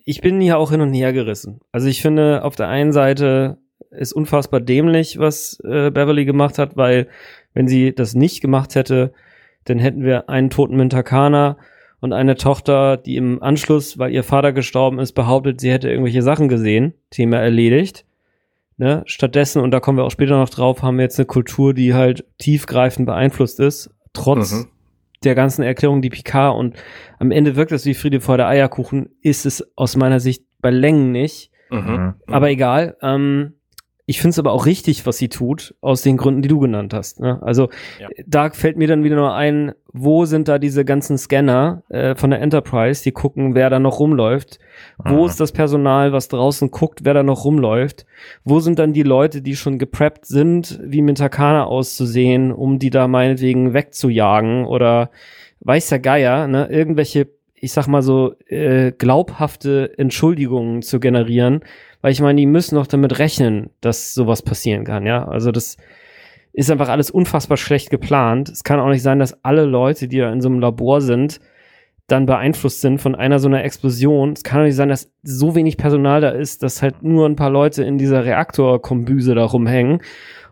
ich 0.04 0.20
bin 0.20 0.40
hier 0.40 0.58
auch 0.58 0.70
hin 0.70 0.80
und 0.80 0.94
her 0.94 1.12
gerissen. 1.12 1.60
Also 1.72 1.88
ich 1.88 2.00
finde, 2.00 2.44
auf 2.44 2.56
der 2.56 2.68
einen 2.68 2.92
Seite 2.92 3.58
ist 3.90 4.12
unfassbar 4.12 4.60
dämlich, 4.60 5.18
was 5.18 5.58
äh, 5.64 5.90
Beverly 5.90 6.24
gemacht 6.24 6.58
hat, 6.58 6.76
weil 6.76 7.08
wenn 7.52 7.68
sie 7.68 7.94
das 7.94 8.14
nicht 8.14 8.40
gemacht 8.40 8.74
hätte, 8.74 9.12
dann 9.64 9.78
hätten 9.78 10.04
wir 10.04 10.28
einen 10.28 10.50
toten 10.50 10.76
Mintakana 10.76 11.56
und 12.00 12.12
eine 12.12 12.36
Tochter, 12.36 12.96
die 12.96 13.16
im 13.16 13.42
Anschluss, 13.42 13.98
weil 13.98 14.12
ihr 14.12 14.24
Vater 14.24 14.52
gestorben 14.52 14.98
ist, 14.98 15.12
behauptet, 15.12 15.60
sie 15.60 15.70
hätte 15.70 15.88
irgendwelche 15.88 16.22
Sachen 16.22 16.48
gesehen, 16.48 16.94
Thema 17.10 17.38
erledigt. 17.38 18.04
Ne? 18.76 19.02
Stattdessen, 19.06 19.62
und 19.62 19.70
da 19.70 19.80
kommen 19.80 19.98
wir 19.98 20.04
auch 20.04 20.10
später 20.10 20.36
noch 20.38 20.48
drauf, 20.48 20.82
haben 20.82 20.96
wir 20.96 21.04
jetzt 21.04 21.18
eine 21.18 21.26
Kultur, 21.26 21.74
die 21.74 21.94
halt 21.94 22.24
tiefgreifend 22.38 23.06
beeinflusst 23.06 23.60
ist, 23.60 23.90
trotz 24.12 24.52
mhm. 24.52 24.66
der 25.22 25.34
ganzen 25.34 25.62
Erklärung, 25.62 26.02
die 26.02 26.10
Picard 26.10 26.56
und 26.56 26.74
am 27.18 27.30
Ende 27.30 27.54
wirkt 27.56 27.72
es 27.72 27.86
wie 27.86 27.94
Friede 27.94 28.20
vor 28.20 28.36
der 28.36 28.48
Eierkuchen, 28.48 29.10
ist 29.20 29.46
es 29.46 29.64
aus 29.76 29.96
meiner 29.96 30.18
Sicht 30.18 30.44
bei 30.60 30.70
Längen 30.70 31.12
nicht. 31.12 31.50
Mhm. 31.70 31.78
mhm. 31.78 32.14
Aber 32.26 32.50
egal. 32.50 32.96
Ähm, 33.00 33.54
ich 34.06 34.20
finde 34.20 34.30
es 34.30 34.38
aber 34.38 34.52
auch 34.52 34.66
richtig, 34.66 35.06
was 35.06 35.16
sie 35.16 35.30
tut, 35.30 35.74
aus 35.80 36.02
den 36.02 36.18
Gründen, 36.18 36.42
die 36.42 36.48
du 36.48 36.58
genannt 36.58 36.92
hast. 36.92 37.20
Ne? 37.20 37.42
Also 37.42 37.70
ja. 37.98 38.08
da 38.26 38.50
fällt 38.50 38.76
mir 38.76 38.86
dann 38.86 39.02
wieder 39.02 39.16
nur 39.16 39.34
ein, 39.34 39.72
wo 39.94 40.26
sind 40.26 40.46
da 40.48 40.58
diese 40.58 40.84
ganzen 40.84 41.16
Scanner 41.16 41.84
äh, 41.88 42.14
von 42.14 42.30
der 42.30 42.42
Enterprise, 42.42 43.02
die 43.02 43.12
gucken, 43.12 43.54
wer 43.54 43.70
da 43.70 43.78
noch 43.78 44.00
rumläuft. 44.00 44.58
Wo 44.98 45.22
mhm. 45.22 45.26
ist 45.26 45.40
das 45.40 45.52
Personal, 45.52 46.12
was 46.12 46.28
draußen 46.28 46.70
guckt, 46.70 47.04
wer 47.04 47.14
da 47.14 47.22
noch 47.22 47.46
rumläuft? 47.46 48.04
Wo 48.44 48.60
sind 48.60 48.78
dann 48.78 48.92
die 48.92 49.04
Leute, 49.04 49.40
die 49.40 49.56
schon 49.56 49.78
gepreppt 49.78 50.26
sind, 50.26 50.80
wie 50.84 51.00
Mintakana 51.00 51.64
auszusehen, 51.64 52.52
um 52.52 52.78
die 52.78 52.90
da 52.90 53.08
meinetwegen 53.08 53.72
wegzujagen 53.72 54.66
oder 54.66 55.10
weiß 55.60 55.88
der 55.88 55.98
Geier, 56.00 56.46
ne? 56.46 56.68
Irgendwelche, 56.70 57.28
ich 57.64 57.72
sag 57.72 57.86
mal 57.86 58.02
so, 58.02 58.34
äh, 58.46 58.92
glaubhafte 58.92 59.92
Entschuldigungen 59.96 60.82
zu 60.82 61.00
generieren, 61.00 61.60
weil 62.02 62.12
ich 62.12 62.20
meine, 62.20 62.38
die 62.38 62.46
müssen 62.46 62.74
doch 62.74 62.86
damit 62.86 63.18
rechnen, 63.18 63.70
dass 63.80 64.12
sowas 64.14 64.42
passieren 64.42 64.84
kann, 64.84 65.06
ja. 65.06 65.26
Also 65.26 65.50
das 65.50 65.78
ist 66.52 66.70
einfach 66.70 66.90
alles 66.90 67.10
unfassbar 67.10 67.56
schlecht 67.56 67.90
geplant. 67.90 68.48
Es 68.50 68.62
kann 68.62 68.78
auch 68.78 68.90
nicht 68.90 69.02
sein, 69.02 69.18
dass 69.18 69.42
alle 69.42 69.64
Leute, 69.64 70.06
die 70.08 70.18
da 70.18 70.32
in 70.32 70.40
so 70.40 70.48
einem 70.48 70.60
Labor 70.60 71.00
sind, 71.00 71.40
dann 72.06 72.26
beeinflusst 72.26 72.82
sind 72.82 73.00
von 73.00 73.14
einer 73.14 73.38
so 73.38 73.48
einer 73.48 73.64
Explosion. 73.64 74.34
Es 74.34 74.44
kann 74.44 74.60
doch 74.60 74.66
nicht 74.66 74.76
sein, 74.76 74.90
dass 74.90 75.10
so 75.22 75.54
wenig 75.54 75.78
Personal 75.78 76.20
da 76.20 76.28
ist, 76.28 76.62
dass 76.62 76.82
halt 76.82 77.02
nur 77.02 77.26
ein 77.26 77.36
paar 77.36 77.50
Leute 77.50 77.82
in 77.82 77.96
dieser 77.96 78.24
Reaktorkombüse 78.26 79.34
da 79.34 79.44
rumhängen 79.44 80.00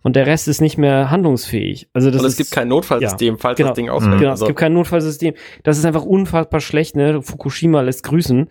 und 0.03 0.17
der 0.17 0.27
Rest 0.27 0.49
ist 0.49 0.61
nicht 0.61 0.79
mehr 0.79 1.11
handlungsfähig. 1.11 1.89
Also 1.93 2.11
das 2.11 2.21
und 2.21 2.27
es 2.27 2.37
gibt 2.37 2.51
kein 2.51 2.69
Notfallsystem, 2.69 3.35
ja, 3.35 3.41
falls 3.41 3.57
genau, 3.57 3.71
das 3.71 3.77
Ding 3.77 3.89
ausfällt. 3.89 4.19
Genau, 4.19 4.31
also. 4.31 4.45
es 4.45 4.49
gibt 4.49 4.59
kein 4.59 4.73
Notfallsystem. 4.73 5.35
Das 5.63 5.79
ist 5.79 5.85
einfach 5.85 6.05
unfassbar 6.05 6.61
schlecht, 6.61 6.97
ne? 6.97 7.23
Fukushima 7.23 7.81
lässt 7.81 8.03
grüßen. 8.03 8.49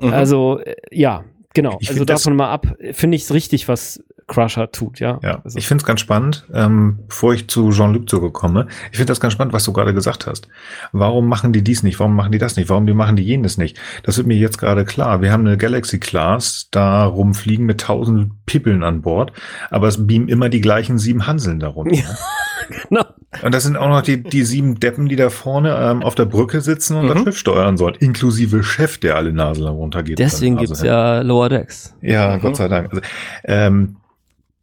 Mhm. 0.00 0.12
Also, 0.12 0.58
äh, 0.58 0.74
ja, 0.90 1.24
Genau, 1.54 1.78
ich 1.80 1.90
also 1.90 2.04
davon 2.04 2.36
mal 2.36 2.50
ab, 2.50 2.76
finde 2.92 3.16
ich 3.16 3.22
es 3.22 3.32
richtig, 3.32 3.68
was 3.68 4.04
Crusher 4.28 4.70
tut, 4.70 5.00
ja. 5.00 5.18
Ja, 5.22 5.40
also. 5.42 5.58
ich 5.58 5.66
finde 5.66 5.82
es 5.82 5.86
ganz 5.86 6.00
spannend, 6.00 6.46
ähm, 6.52 7.00
bevor 7.08 7.34
ich 7.34 7.48
zu 7.48 7.70
Jean-Luc 7.70 8.08
zurückkomme. 8.08 8.66
Ich 8.92 8.98
finde 8.98 9.10
das 9.10 9.20
ganz 9.20 9.32
spannend, 9.32 9.54
was 9.54 9.64
du 9.64 9.72
gerade 9.72 9.94
gesagt 9.94 10.26
hast. 10.26 10.48
Warum 10.92 11.26
machen 11.26 11.52
die 11.52 11.64
dies 11.64 11.82
nicht? 11.82 11.98
Warum 11.98 12.14
machen 12.14 12.30
die 12.30 12.38
das 12.38 12.56
nicht? 12.56 12.68
Warum 12.68 12.86
die 12.86 12.94
machen 12.94 13.16
die 13.16 13.24
jenes 13.24 13.56
nicht? 13.58 13.80
Das 14.02 14.18
wird 14.18 14.26
mir 14.26 14.36
jetzt 14.36 14.58
gerade 14.58 14.84
klar. 14.84 15.22
Wir 15.22 15.32
haben 15.32 15.46
eine 15.46 15.56
Galaxy 15.56 15.98
Class 15.98 16.68
da 16.70 17.04
rumfliegen 17.04 17.66
mit 17.66 17.80
tausend 17.80 18.32
Pippeln 18.46 18.84
an 18.84 19.02
Bord, 19.02 19.32
aber 19.70 19.88
es 19.88 20.06
beamen 20.06 20.28
immer 20.28 20.48
die 20.50 20.60
gleichen 20.60 20.98
sieben 20.98 21.26
Hanseln 21.26 21.58
darunter. 21.58 21.96
Ja, 21.96 22.04
genau. 22.88 23.04
Und 23.42 23.54
das 23.54 23.64
sind 23.64 23.76
auch 23.76 23.88
noch 23.88 24.02
die, 24.02 24.22
die 24.22 24.42
sieben 24.42 24.80
Deppen, 24.80 25.08
die 25.08 25.16
da 25.16 25.30
vorne 25.30 25.74
ähm, 25.74 26.02
auf 26.02 26.14
der 26.14 26.26
Brücke 26.26 26.60
sitzen 26.60 26.96
und 26.96 27.04
mhm. 27.04 27.08
das 27.08 27.22
Schiff 27.22 27.38
steuern 27.38 27.76
sollen, 27.76 27.94
inklusive 27.98 28.62
Chef, 28.62 28.98
der 28.98 29.16
alle 29.16 29.32
Nasen 29.32 29.66
runtergeht. 29.66 30.18
Deswegen 30.18 30.58
also, 30.58 30.72
gibt's 30.72 30.82
ja 30.82 31.20
Lower 31.20 31.48
Decks. 31.48 31.94
Ja, 32.02 32.36
mhm. 32.36 32.40
Gott 32.40 32.56
sei 32.56 32.68
Dank. 32.68 32.90
Also, 32.90 33.02
ähm, 33.44 33.96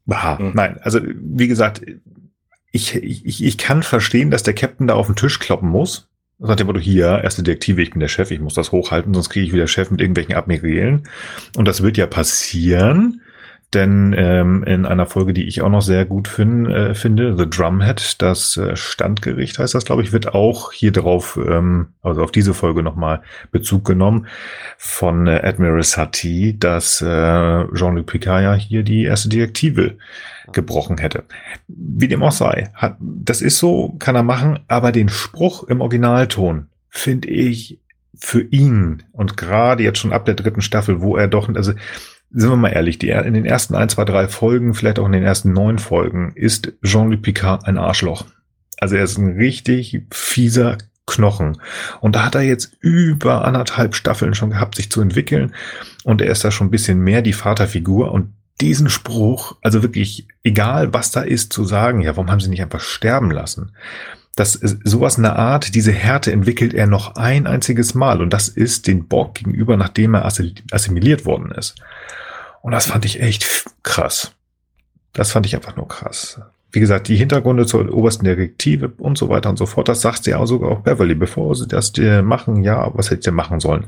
bah, 0.06 0.38
mhm. 0.40 0.52
Nein, 0.54 0.80
also 0.82 1.00
wie 1.04 1.48
gesagt, 1.48 1.82
ich, 2.72 2.96
ich, 2.96 3.44
ich 3.44 3.58
kann 3.58 3.84
verstehen, 3.84 4.32
dass 4.32 4.44
der 4.44 4.54
Captain 4.54 4.88
da 4.88 4.96
auf 4.96 5.08
den 5.08 5.16
Tisch 5.16 5.40
kloppen 5.40 5.70
muss. 5.70 6.10
Sagt 6.40 6.60
dem 6.60 6.68
Motto, 6.68 6.80
hier, 6.80 7.22
erste 7.24 7.44
Detektive, 7.44 7.82
ich 7.82 7.92
bin 7.92 8.02
der 8.02 8.10
Chef, 8.10 8.30
ich 8.30 8.42
muss 8.42 8.54
das 8.54 8.74
hochhalten, 8.74 9.14
sonst 9.14 9.30
kriege 9.30 9.46
ich 9.46 9.54
wieder 9.54 9.68
Chef 9.68 9.90
mit 9.90 10.02
irgendwelchen 10.02 10.36
Admirälen. 10.36 11.08
Und 11.56 11.66
das 11.66 11.82
wird 11.82 11.96
ja 11.96 12.08
passieren. 12.08 13.22
Denn 13.76 14.16
ähm, 14.18 14.64
in 14.64 14.86
einer 14.86 15.06
Folge, 15.06 15.34
die 15.34 15.44
ich 15.44 15.62
auch 15.62 15.70
noch 15.70 15.82
sehr 15.82 16.06
gut 16.06 16.30
fin 16.30 16.66
äh, 16.66 16.96
finde, 16.96 17.36
The 17.38 17.50
Drumhead, 17.50 18.22
das 18.22 18.56
äh, 18.56 18.78
Standgericht 18.78 19.60
heißt 19.60 19.76
das, 19.76 19.84
glaube 19.84 20.02
ich, 20.02 20.14
wird 20.14 20.34
auch 20.34 20.72
hier 20.72 20.94
drauf, 20.94 21.38
ähm, 21.46 21.88
also 22.02 22.24
auf 22.24 22.32
diese 22.32 22.54
Folge 22.54 22.84
nochmal 22.84 23.22
Bezug 23.52 23.84
genommen 23.84 24.28
von 24.78 25.28
äh, 25.28 25.42
Admiral 25.44 25.84
Satie, 25.84 26.58
dass 26.58 27.02
äh, 27.02 27.06
Jean-Luc 27.74 28.06
Picard 28.06 28.44
ja 28.44 28.54
hier 28.54 28.84
die 28.84 29.04
erste 29.04 29.28
Direktive 29.28 29.98
gebrochen 30.54 30.98
hätte. 30.98 31.26
Wie 31.68 32.08
dem 32.08 32.24
auch 32.24 32.32
sei, 32.32 32.70
hat, 32.76 32.96
das 33.02 33.42
ist 33.42 33.60
so, 33.60 33.94
kann 34.00 34.16
er 34.16 34.24
machen, 34.24 34.60
aber 34.70 34.94
den 34.94 35.10
Spruch 35.10 35.66
im 35.66 35.82
Originalton 35.82 36.68
finde 36.88 37.28
ich 37.28 37.78
für 38.18 38.42
ihn 38.42 39.04
und 39.12 39.36
gerade 39.36 39.84
jetzt 39.84 40.00
schon 40.00 40.14
ab 40.14 40.24
der 40.24 40.36
dritten 40.36 40.62
Staffel, 40.62 41.02
wo 41.02 41.18
er 41.18 41.28
doch, 41.28 41.50
also 41.54 41.74
sind 42.32 42.50
wir 42.50 42.58
mal 42.58 42.70
ehrlich, 42.70 43.00
die, 43.00 43.10
in 43.10 43.34
den 43.34 43.46
ersten 43.46 43.76
ein, 43.76 43.90
zwei, 43.90 44.06
drei 44.06 44.28
Folgen, 44.28 44.74
vielleicht 44.74 45.00
auch 45.00 45.06
in 45.06 45.14
den 45.14 45.24
ersten 45.24 45.54
neun 45.54 45.80
Folgen, 45.80 46.34
ist 46.36 46.74
Jean-Luc 46.84 47.22
Picard 47.22 47.66
ein 47.66 47.78
Arschloch. 47.78 48.26
Also 48.80 48.96
er 48.96 49.04
ist 49.04 49.18
ein 49.18 49.38
richtig 49.38 50.02
fieser 50.12 50.78
Knochen. 51.08 51.62
Und 52.02 52.16
da 52.16 52.26
hat 52.26 52.36
er 52.36 52.42
jetzt 52.42 52.78
über 52.80 53.46
anderthalb 53.46 53.96
Staffeln 53.96 54.34
schon 54.34 54.50
gehabt, 54.50 54.76
sich 54.76 54.90
zu 54.90 55.02
entwickeln. 55.02 55.54
Und 56.04 56.22
er 56.22 56.32
ist 56.32 56.44
da 56.44 56.52
schon 56.52 56.68
ein 56.68 56.72
bisschen 56.72 57.00
mehr 57.00 57.22
die 57.22 57.34
Vaterfigur. 57.34 58.12
Und 58.12 58.34
diesen 58.60 58.90
Spruch, 58.90 59.56
also 59.62 59.84
wirklich, 59.84 60.28
egal 60.44 60.94
was 60.94 61.12
da 61.12 61.22
ist, 61.22 61.54
zu 61.54 61.66
sagen, 61.66 62.02
ja, 62.02 62.16
warum 62.16 62.32
haben 62.32 62.40
sie 62.40 62.50
nicht 62.50 62.62
einfach 62.62 62.82
sterben 62.82 63.32
lassen? 63.32 63.72
Das 64.36 64.54
sowas 64.54 65.16
in 65.16 65.24
der 65.24 65.38
Art, 65.38 65.76
diese 65.76 65.94
Härte 65.94 66.32
entwickelt 66.32 66.74
er 66.74 66.88
noch 66.88 67.16
ein 67.16 67.48
einziges 67.48 67.94
Mal. 67.94 68.22
Und 68.22 68.32
das 68.32 68.50
ist 68.50 68.86
den 68.86 69.08
Borg 69.08 69.36
gegenüber, 69.36 69.78
nachdem 69.78 70.14
er 70.14 70.26
assimiliert 70.26 71.26
worden 71.26 71.52
ist. 71.52 71.76
Und 72.62 72.74
das 72.74 72.88
fand 72.88 73.06
ich 73.06 73.22
echt 73.22 73.66
krass. 73.84 74.34
Das 75.14 75.32
fand 75.32 75.46
ich 75.46 75.56
einfach 75.56 75.78
nur 75.78 75.88
krass. 75.88 76.42
Wie 76.72 76.82
gesagt, 76.82 77.08
die 77.08 77.16
Hintergründe 77.16 77.66
zur 77.66 77.90
obersten 77.94 78.26
Direktive 78.26 78.92
und 78.98 79.18
so 79.18 79.30
weiter 79.30 79.50
und 79.50 79.58
so 79.58 79.66
fort, 79.66 79.88
das 79.88 80.02
sagt 80.02 80.26
sie 80.26 80.32
ja 80.32 80.46
sogar 80.46 80.72
auch 80.72 80.82
Beverly, 80.82 81.16
bevor 81.16 81.56
sie 81.56 81.68
das 81.68 81.94
machen, 82.22 82.64
ja, 82.64 82.92
was 82.94 83.12
hätte 83.12 83.24
sie 83.24 83.32
machen 83.32 83.62
sollen. 83.62 83.86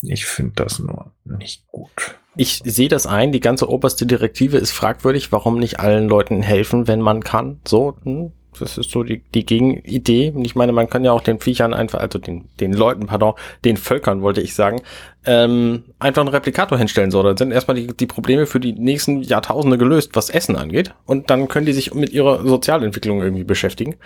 Ich 0.00 0.24
finde 0.24 0.52
das 0.54 0.78
nur 0.78 1.12
nicht 1.24 1.66
gut. 1.66 2.16
Ich 2.36 2.62
sehe 2.64 2.88
das 2.88 3.06
ein, 3.06 3.32
die 3.32 3.40
ganze 3.40 3.68
oberste 3.68 4.06
Direktive 4.06 4.56
ist 4.56 4.70
fragwürdig, 4.70 5.32
warum 5.32 5.58
nicht 5.58 5.80
allen 5.80 6.08
Leuten 6.08 6.40
helfen, 6.40 6.86
wenn 6.86 7.00
man 7.00 7.22
kann. 7.22 7.60
So, 7.66 7.98
hm, 8.04 8.32
das 8.58 8.78
ist 8.78 8.90
so 8.90 9.02
die, 9.02 9.22
die 9.34 9.44
Gegenidee. 9.46 10.32
Und 10.34 10.44
ich 10.44 10.54
meine, 10.54 10.72
man 10.72 10.88
kann 10.88 11.04
ja 11.04 11.12
auch 11.12 11.20
den 11.20 11.40
Viechern 11.40 11.74
einfach, 11.74 12.00
also 12.00 12.18
den, 12.18 12.48
den 12.60 12.72
Leuten, 12.72 13.06
pardon, 13.06 13.34
den 13.64 13.76
Völkern, 13.76 14.22
wollte 14.22 14.40
ich 14.40 14.54
sagen, 14.54 14.82
ähm, 15.24 15.84
einfach 15.98 16.22
einen 16.22 16.28
Replikator 16.28 16.78
hinstellen. 16.78 17.10
So, 17.10 17.22
dann 17.22 17.36
sind 17.36 17.50
erstmal 17.50 17.76
die, 17.76 17.88
die 17.88 18.06
Probleme 18.06 18.46
für 18.46 18.60
die 18.60 18.72
nächsten 18.72 19.22
Jahrtausende 19.22 19.78
gelöst, 19.78 20.10
was 20.14 20.30
Essen 20.30 20.56
angeht. 20.56 20.94
Und 21.06 21.30
dann 21.30 21.48
können 21.48 21.66
die 21.66 21.72
sich 21.72 21.94
mit 21.94 22.10
ihrer 22.10 22.46
Sozialentwicklung 22.46 23.22
irgendwie 23.22 23.44
beschäftigen. 23.44 23.96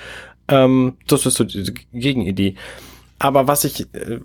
Ähm, 0.49 0.97
das 1.07 1.27
ist 1.27 1.35
so 1.35 1.45
diese 1.45 1.73
Gegenidee. 1.93 2.57
Aber 3.19 3.47
was 3.47 3.65
ich 3.65 3.83
äh, 3.95 4.21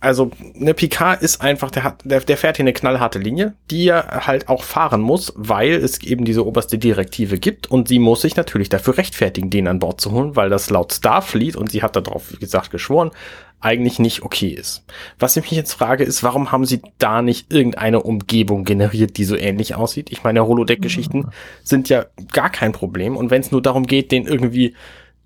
also 0.00 0.30
ne 0.54 0.74
Picard 0.74 1.22
ist 1.22 1.40
einfach, 1.40 1.70
der 1.70 1.82
hat, 1.82 2.02
der, 2.04 2.20
der 2.20 2.36
fährt 2.36 2.56
hier 2.56 2.64
eine 2.64 2.72
knallharte 2.72 3.18
Linie, 3.18 3.54
die 3.70 3.88
er 3.88 4.26
halt 4.26 4.48
auch 4.48 4.62
fahren 4.62 5.00
muss, 5.00 5.32
weil 5.36 5.72
es 5.72 6.02
eben 6.02 6.24
diese 6.24 6.46
oberste 6.46 6.78
Direktive 6.78 7.38
gibt 7.38 7.70
und 7.70 7.88
sie 7.88 7.98
muss 7.98 8.20
sich 8.20 8.36
natürlich 8.36 8.68
dafür 8.68 8.98
rechtfertigen, 8.98 9.50
den 9.50 9.68
an 9.68 9.78
Bord 9.78 10.00
zu 10.00 10.12
holen, 10.12 10.36
weil 10.36 10.50
das 10.50 10.70
laut 10.70 10.92
Starfleet 10.92 11.56
und 11.56 11.70
sie 11.70 11.82
hat 11.82 11.96
darauf, 11.96 12.32
wie 12.32 12.36
gesagt, 12.36 12.70
geschworen, 12.70 13.10
eigentlich 13.60 13.98
nicht 13.98 14.22
okay 14.22 14.50
ist. 14.50 14.84
Was 15.18 15.36
ich 15.36 15.42
mich 15.44 15.52
jetzt 15.52 15.72
frage, 15.72 16.04
ist, 16.04 16.22
warum 16.22 16.52
haben 16.52 16.66
sie 16.66 16.82
da 16.98 17.22
nicht 17.22 17.52
irgendeine 17.52 18.02
Umgebung 18.02 18.64
generiert, 18.64 19.16
die 19.16 19.24
so 19.24 19.34
ähnlich 19.34 19.74
aussieht? 19.74 20.10
Ich 20.10 20.22
meine, 20.22 20.46
Holodeck-Geschichten 20.46 21.30
sind 21.64 21.88
ja 21.88 22.04
gar 22.32 22.50
kein 22.50 22.72
Problem 22.72 23.16
und 23.16 23.30
wenn 23.30 23.40
es 23.40 23.50
nur 23.50 23.62
darum 23.62 23.86
geht, 23.86 24.12
den 24.12 24.26
irgendwie 24.26 24.74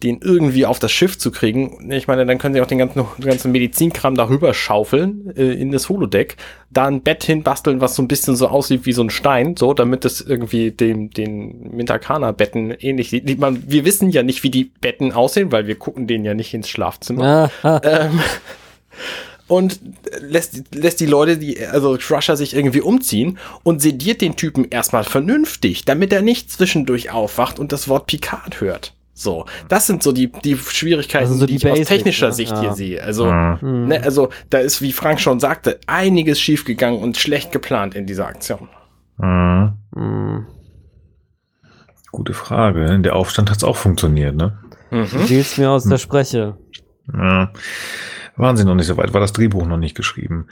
den 0.03 0.21
irgendwie 0.23 0.67
auf 0.67 0.79
das 0.79 0.93
Schiff 0.93 1.19
zu 1.19 1.31
kriegen. 1.31 1.91
Ich 1.93 2.09
meine, 2.09 2.25
dann 2.25 2.39
können 2.39 2.55
sie 2.55 2.61
auch 2.61 2.67
den 2.67 2.79
ganzen, 2.79 3.05
ganzen 3.21 3.53
Medizinkram 3.53 4.15
darüber 4.15 4.55
schaufeln 4.55 5.33
äh, 5.37 5.53
in 5.53 5.73
das 5.73 5.89
Holodeck, 5.89 6.37
da 6.71 6.87
ein 6.87 7.03
Bett 7.03 7.25
hinbasteln, 7.25 7.81
was 7.81 7.97
so 7.97 8.03
ein 8.03 8.09
bisschen 8.09 8.37
so 8.37 8.49
aussieht 8.49 8.87
wie 8.87 8.93
so 8.93 9.03
ein 9.03 9.11
Stein, 9.11 9.57
so, 9.57 9.75
damit 9.75 10.05
es 10.05 10.21
irgendwie 10.21 10.71
dem, 10.71 11.11
den 11.11 11.71
Mintakana-Betten 11.75 12.73
ähnlich 12.73 13.11
sieht. 13.11 13.39
Man, 13.39 13.63
wir 13.67 13.85
wissen 13.85 14.11
ja 14.11 14.23
nicht, 14.23 14.43
wie 14.43 14.51
die 14.51 14.65
Betten 14.65 15.13
aussehen, 15.13 15.53
weil 15.53 15.67
wir 15.67 15.77
gucken 15.77 16.07
denen 16.07 16.25
ja 16.25 16.35
nicht 16.35 16.55
ins 16.55 16.69
Schlafzimmer. 16.69 17.51
ähm, 17.83 18.21
und 19.49 19.81
lässt, 20.21 20.75
lässt 20.75 21.01
die 21.01 21.07
Leute, 21.07 21.37
die, 21.37 21.59
also 21.67 21.99
Crusher 22.01 22.37
sich 22.37 22.55
irgendwie 22.55 22.81
umziehen 22.81 23.39
und 23.65 23.83
sediert 23.83 24.21
den 24.21 24.37
Typen 24.37 24.67
erstmal 24.71 25.05
vernünftig, 25.05 25.85
damit 25.85 26.13
er 26.13 26.23
nicht 26.23 26.53
zwischendurch 26.53 27.11
aufwacht 27.11 27.59
und 27.59 27.73
das 27.73 27.89
Wort 27.89 28.07
Picard 28.07 28.61
hört. 28.61 28.95
So, 29.13 29.45
das 29.69 29.87
sind 29.87 30.03
so 30.03 30.13
die, 30.13 30.31
die 30.33 30.57
Schwierigkeiten, 30.57 31.25
Also 31.25 31.35
so 31.39 31.47
die, 31.47 31.57
die 31.57 31.57
ich 31.59 31.65
aus 31.67 31.71
Basics, 31.79 31.89
technischer 31.89 32.27
ne? 32.29 32.33
Sicht 32.33 32.53
Ja. 32.53 32.61
hier 32.61 32.73
sehe. 32.75 33.03
Also, 33.03 33.27
Mhm. 33.31 33.89
ne, 33.89 34.03
also 34.03 34.31
da 34.49 34.59
ist, 34.59 34.81
wie 34.83 34.93
Frank 34.93 35.21
schon 35.21 35.41
sagte, 35.41 35.79
einiges 35.87 36.41
schiefgegangen 36.41 37.01
und 37.01 37.17
schlecht 37.19 37.53
geplant 37.53 37.95
in 37.95 38.07
dieser 38.07 38.27
Aktion. 38.27 38.69
Mhm. 39.19 39.73
Hm. 39.95 40.47
Gute 42.13 42.33
Frage. 42.35 42.99
Der 43.01 43.15
Aufstand 43.15 43.51
hat 43.51 43.59
es 43.59 43.65
auch 43.65 43.77
funktioniert, 43.77 44.35
ne? 44.37 44.59
Du 44.91 44.97
Mhm. 44.97 45.07
siehst 45.27 45.59
mir 45.59 45.71
aus 45.71 45.85
der 45.85 45.99
Spreche. 45.99 46.57
Ja. 47.13 47.53
Waren 48.37 48.57
sie 48.57 48.65
noch 48.65 48.75
nicht 48.75 48.87
so 48.87 48.97
weit, 48.97 49.13
war 49.13 49.21
das 49.21 49.33
Drehbuch 49.33 49.67
noch 49.67 49.77
nicht 49.77 49.97
geschrieben. 49.97 50.47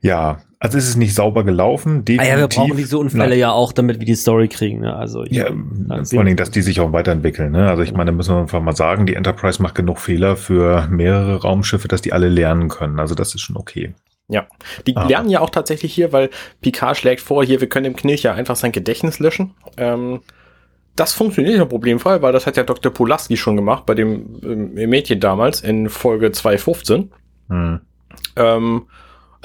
Ja, 0.00 0.38
also 0.66 0.78
ist 0.78 0.88
es 0.88 0.96
nicht 0.96 1.14
sauber 1.14 1.44
gelaufen. 1.44 1.98
Ah 1.98 2.02
Definitiv. 2.02 2.28
ja, 2.32 2.38
wir 2.38 2.48
brauchen 2.48 2.76
diese 2.76 2.98
Unfälle 2.98 3.28
Nein. 3.30 3.38
ja 3.38 3.52
auch, 3.52 3.72
damit 3.72 3.98
wir 3.98 4.06
die 4.06 4.14
Story 4.14 4.48
kriegen. 4.48 4.80
Ne? 4.80 4.94
Also 4.94 5.24
ich, 5.24 5.32
Ja, 5.32 5.46
vor 5.46 6.18
allen 6.18 6.26
Dingen, 6.26 6.36
dass 6.36 6.50
die 6.50 6.62
sich 6.62 6.80
auch 6.80 6.92
weiterentwickeln. 6.92 7.52
Ne? 7.52 7.68
Also 7.68 7.82
ich 7.82 7.92
meine, 7.92 8.10
da 8.10 8.16
müssen 8.16 8.34
wir 8.34 8.40
einfach 8.40 8.60
mal 8.60 8.76
sagen, 8.76 9.06
die 9.06 9.14
Enterprise 9.14 9.62
macht 9.62 9.74
genug 9.74 9.98
Fehler 10.00 10.36
für 10.36 10.86
mehrere 10.90 11.42
Raumschiffe, 11.42 11.88
dass 11.88 12.02
die 12.02 12.12
alle 12.12 12.28
lernen 12.28 12.68
können. 12.68 13.00
Also 13.00 13.14
das 13.14 13.34
ist 13.34 13.40
schon 13.42 13.56
okay. 13.56 13.94
Ja, 14.28 14.46
die 14.86 14.96
Ah. 14.96 15.06
lernen 15.06 15.30
ja 15.30 15.40
auch 15.40 15.50
tatsächlich 15.50 15.94
hier, 15.94 16.12
weil 16.12 16.30
Picard 16.60 16.96
schlägt 16.96 17.20
vor, 17.20 17.44
hier, 17.44 17.60
wir 17.60 17.68
können 17.68 17.84
dem 17.84 17.96
Knilch 17.96 18.24
ja 18.24 18.34
einfach 18.34 18.56
sein 18.56 18.72
Gedächtnis 18.72 19.20
löschen. 19.20 19.54
Ähm, 19.76 20.20
das 20.96 21.12
funktioniert 21.12 21.56
ja 21.56 21.64
problemfrei, 21.64 22.22
weil 22.22 22.32
das 22.32 22.46
hat 22.46 22.56
ja 22.56 22.62
Dr. 22.64 22.90
Pulaski 22.92 23.36
schon 23.36 23.54
gemacht 23.54 23.86
bei 23.86 23.94
dem 23.94 24.40
ähm, 24.42 24.74
Mädchen 24.88 25.20
damals 25.20 25.60
in 25.60 25.88
Folge 25.90 26.32
215. 26.32 27.12
Hm. 27.50 27.80
Ähm, 28.34 28.86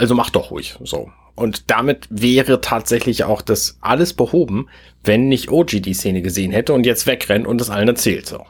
also 0.01 0.15
mach 0.15 0.29
doch 0.31 0.51
ruhig 0.51 0.75
so. 0.83 1.09
Und 1.35 1.69
damit 1.71 2.07
wäre 2.09 2.59
tatsächlich 2.59 3.23
auch 3.23 3.41
das 3.41 3.77
alles 3.81 4.13
behoben, 4.13 4.67
wenn 5.03 5.29
nicht 5.29 5.49
OG 5.49 5.81
die 5.81 5.93
Szene 5.93 6.21
gesehen 6.21 6.51
hätte 6.51 6.73
und 6.73 6.85
jetzt 6.85 7.07
wegrennt 7.07 7.47
und 7.47 7.61
es 7.61 7.69
allen 7.69 7.87
erzählt. 7.87 8.25
So. 8.27 8.43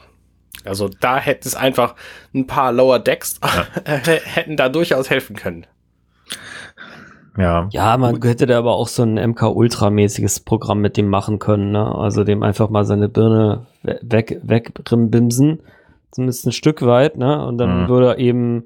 Also 0.65 0.89
da 0.99 1.17
hätte 1.19 1.47
es 1.47 1.55
einfach 1.55 1.95
ein 2.33 2.47
paar 2.47 2.71
Lower 2.71 2.99
Decks 2.99 3.39
hätten 3.85 4.57
da 4.57 4.69
durchaus 4.69 5.09
helfen 5.09 5.35
können. 5.35 5.67
Ja. 7.37 7.69
ja, 7.71 7.97
man 7.97 8.21
hätte 8.21 8.45
da 8.45 8.57
aber 8.57 8.73
auch 8.75 8.89
so 8.89 9.03
ein 9.03 9.13
MK-Ultra-mäßiges 9.15 10.41
Programm 10.41 10.81
mit 10.81 10.97
dem 10.97 11.07
machen 11.07 11.39
können. 11.39 11.71
Ne? 11.71 11.95
Also 11.95 12.25
dem 12.25 12.43
einfach 12.43 12.69
mal 12.69 12.83
seine 12.83 13.07
Birne 13.07 13.67
we- 13.83 13.99
weg, 14.03 14.41
wegbimsen. 14.43 15.61
Zumindest 16.11 16.45
ein 16.45 16.51
Stück 16.51 16.81
weit. 16.85 17.15
Ne? 17.17 17.45
Und 17.45 17.57
dann 17.57 17.83
Mhm. 17.83 17.87
würde 17.87 18.17
eben 18.19 18.65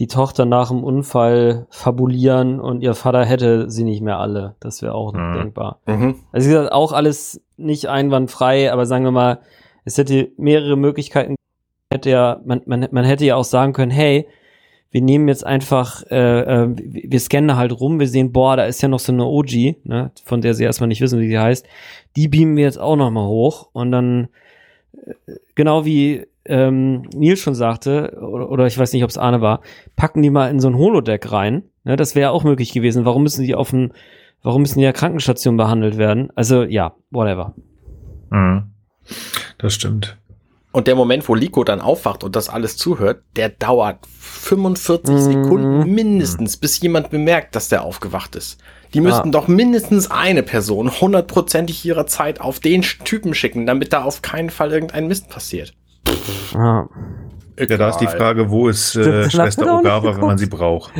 die 0.00 0.06
Tochter 0.06 0.46
nach 0.46 0.68
dem 0.68 0.82
Unfall 0.82 1.66
fabulieren 1.70 2.58
und 2.58 2.82
ihr 2.82 2.94
Vater 2.94 3.24
hätte 3.24 3.70
sie 3.70 3.84
nicht 3.84 4.00
mehr 4.00 4.18
alle. 4.18 4.56
Das 4.58 4.80
wäre 4.82 4.94
auch 4.94 5.12
noch 5.12 5.20
Mhm. 5.20 5.34
denkbar. 5.34 5.78
Mhm. 5.86 6.16
Also 6.32 6.48
wie 6.48 6.52
gesagt, 6.54 6.72
auch 6.72 6.92
alles 6.92 7.40
nicht 7.58 7.86
einwandfrei, 7.86 8.72
aber 8.72 8.86
sagen 8.86 9.04
wir 9.04 9.10
mal, 9.12 9.40
es 9.84 9.98
hätte 9.98 10.30
mehrere 10.38 10.76
Möglichkeiten. 10.76 11.36
Hätte 11.92 12.10
ja, 12.10 12.40
man, 12.44 12.62
man, 12.64 12.88
man 12.90 13.04
hätte 13.04 13.26
ja 13.26 13.36
auch 13.36 13.44
sagen 13.44 13.74
können, 13.74 13.90
hey, 13.90 14.26
wir 14.90 15.02
nehmen 15.02 15.28
jetzt 15.28 15.44
einfach, 15.46 16.02
äh, 16.10 16.40
äh, 16.64 16.68
wir 16.76 17.20
scannen 17.20 17.56
halt 17.56 17.78
rum, 17.78 18.00
wir 18.00 18.08
sehen, 18.08 18.32
boah, 18.32 18.56
da 18.56 18.64
ist 18.64 18.80
ja 18.80 18.88
noch 18.88 18.98
so 19.00 19.12
eine 19.12 19.24
OG, 19.26 19.76
ne, 19.84 20.10
von 20.24 20.40
der 20.40 20.54
sie 20.54 20.64
erstmal 20.64 20.88
nicht 20.88 21.00
wissen, 21.00 21.20
wie 21.20 21.28
sie 21.28 21.38
heißt. 21.38 21.66
Die 22.16 22.26
beamen 22.26 22.56
wir 22.56 22.64
jetzt 22.64 22.80
auch 22.80 22.96
noch 22.96 23.10
mal 23.10 23.26
hoch 23.26 23.68
und 23.72 23.92
dann, 23.92 24.28
äh, 24.94 25.34
genau 25.54 25.84
wie 25.84 26.26
ähm, 26.50 27.02
Neil 27.14 27.36
schon 27.36 27.54
sagte, 27.54 28.18
oder, 28.20 28.50
oder 28.50 28.66
ich 28.66 28.76
weiß 28.76 28.92
nicht, 28.92 29.04
ob 29.04 29.10
es 29.10 29.16
Arne 29.18 29.40
war, 29.40 29.60
packen 29.96 30.20
die 30.22 30.30
mal 30.30 30.50
in 30.50 30.60
so 30.60 30.68
ein 30.68 30.76
Holodeck 30.76 31.30
rein. 31.32 31.62
Ne, 31.84 31.96
das 31.96 32.14
wäre 32.14 32.30
auch 32.32 32.44
möglich 32.44 32.72
gewesen. 32.72 33.04
Warum 33.04 33.22
müssen 33.22 33.44
die 33.46 33.54
auf 33.54 33.70
dem, 33.70 33.92
warum 34.42 34.62
müssen 34.62 34.74
die 34.74 34.80
in 34.84 34.86
der 34.86 34.92
Krankenstation 34.92 35.56
behandelt 35.56 35.96
werden? 35.96 36.30
Also 36.34 36.62
ja, 36.64 36.92
whatever. 37.10 37.54
Hm. 38.30 38.64
Das 39.58 39.74
stimmt. 39.74 40.16
Und 40.72 40.86
der 40.86 40.94
Moment, 40.94 41.28
wo 41.28 41.34
Liko 41.34 41.64
dann 41.64 41.80
aufwacht 41.80 42.22
und 42.22 42.36
das 42.36 42.48
alles 42.48 42.76
zuhört, 42.76 43.22
der 43.34 43.48
dauert 43.48 43.98
45 44.06 45.14
Mhm. 45.14 45.18
Sekunden 45.18 45.94
mindestens, 45.94 46.56
bis 46.56 46.80
jemand 46.80 47.10
bemerkt, 47.10 47.56
dass 47.56 47.68
der 47.68 47.82
aufgewacht 47.82 48.36
ist. 48.36 48.60
Die 48.94 49.00
müssten 49.00 49.28
Ah. 49.28 49.32
doch 49.32 49.48
mindestens 49.48 50.10
eine 50.10 50.42
Person 50.44 50.90
hundertprozentig 51.00 51.84
ihrer 51.84 52.06
Zeit 52.06 52.40
auf 52.40 52.60
den 52.60 52.82
Typen 52.82 53.34
schicken, 53.34 53.66
damit 53.66 53.92
da 53.92 54.04
auf 54.04 54.22
keinen 54.22 54.50
Fall 54.50 54.70
irgendein 54.72 55.08
Mist 55.08 55.28
passiert. 55.28 55.74
Ah. 56.54 56.86
Ja, 57.58 57.76
da 57.76 57.88
ist 57.90 57.98
die. 57.98 58.06
Frage, 58.06 58.50
wo 58.50 58.68
ist 58.68 58.96
Das 58.96 59.06
äh, 59.06 59.30
Schwester 59.30 59.66
er 59.66 59.78
Ogawa, 59.78 60.14
wenn 60.14 60.20
man 60.20 60.38
sie 60.38 60.46
braucht? 60.46 60.92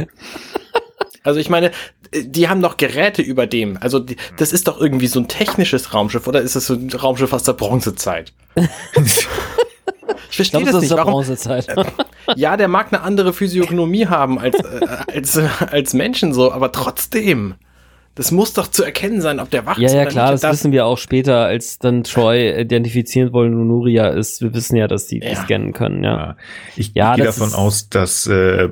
Also 1.23 1.39
ich 1.39 1.51
meine, 1.51 1.71
die 2.15 2.49
haben 2.49 2.63
doch 2.63 2.77
Geräte 2.77 3.23
über 3.23 3.47
dem. 3.47 3.79
Also 3.81 3.99
die, 3.99 4.17
das 4.37 4.53
ist 4.53 4.69
doch 4.69 4.81
irgendwie 4.81 5.07
so 5.07 5.21
ein 5.21 5.29
technisches 5.29 5.93
Raumschiff 5.93 6.27
oder 6.27 6.41
ist 6.41 6.57
es 6.57 6.67
so 6.67 6.75
ein 6.75 6.91
Raumschiff 6.91 7.33
aus 7.33 7.43
der 7.43 7.53
Bronzezeit? 7.53 8.33
Ich 8.55 9.29
Ich 10.31 10.37
verstehe 10.37 10.61
das 10.61 10.73
das 10.73 10.85
ist 10.85 10.91
nicht. 10.91 10.99
Warum, 10.99 11.13
Bronzezeit. 11.13 11.67
Ja, 12.37 12.57
der 12.57 12.69
mag 12.69 12.93
eine 12.93 13.03
andere 13.03 13.33
Physiognomie 13.33 14.07
haben 14.07 14.39
als, 14.39 14.57
äh, 14.57 14.87
als, 15.13 15.37
äh, 15.37 15.49
als 15.71 15.95
Menschen 15.95 16.33
so, 16.33 16.53
aber 16.53 16.71
trotzdem. 16.71 17.55
Das 18.21 18.33
muss 18.33 18.53
doch 18.53 18.67
zu 18.67 18.85
erkennen 18.85 19.23
sein, 19.23 19.41
ob 19.41 19.49
der 19.51 19.65
wach 19.65 19.79
Ja, 19.79 19.87
ist 19.87 19.95
ja, 19.95 20.03
oder 20.03 20.11
klar, 20.11 20.33
nicht. 20.33 20.45
das, 20.45 20.53
wissen 20.53 20.73
wir 20.73 20.85
auch 20.85 20.99
später, 20.99 21.47
als 21.47 21.79
dann 21.79 22.05
Troy 22.05 22.61
identifizieren 22.61 23.33
wollen, 23.33 23.59
wo 23.59 23.65
Nuria 23.65 24.09
ist. 24.09 24.43
Wir 24.43 24.53
wissen 24.53 24.77
ja, 24.77 24.89
dass 24.89 25.07
die, 25.07 25.21
die 25.21 25.27
Ja. 25.29 25.37
scannen 25.37 25.73
können, 25.73 26.05
ja. 26.05 26.17
Ja. 26.17 26.37
Ich, 26.77 26.93
Ja, 26.95 27.13
ich 27.13 27.17
gehe 27.17 27.25
das 27.25 27.37
davon 27.37 27.55
aus, 27.55 27.89
dass 27.89 28.27
äh, 28.27 28.69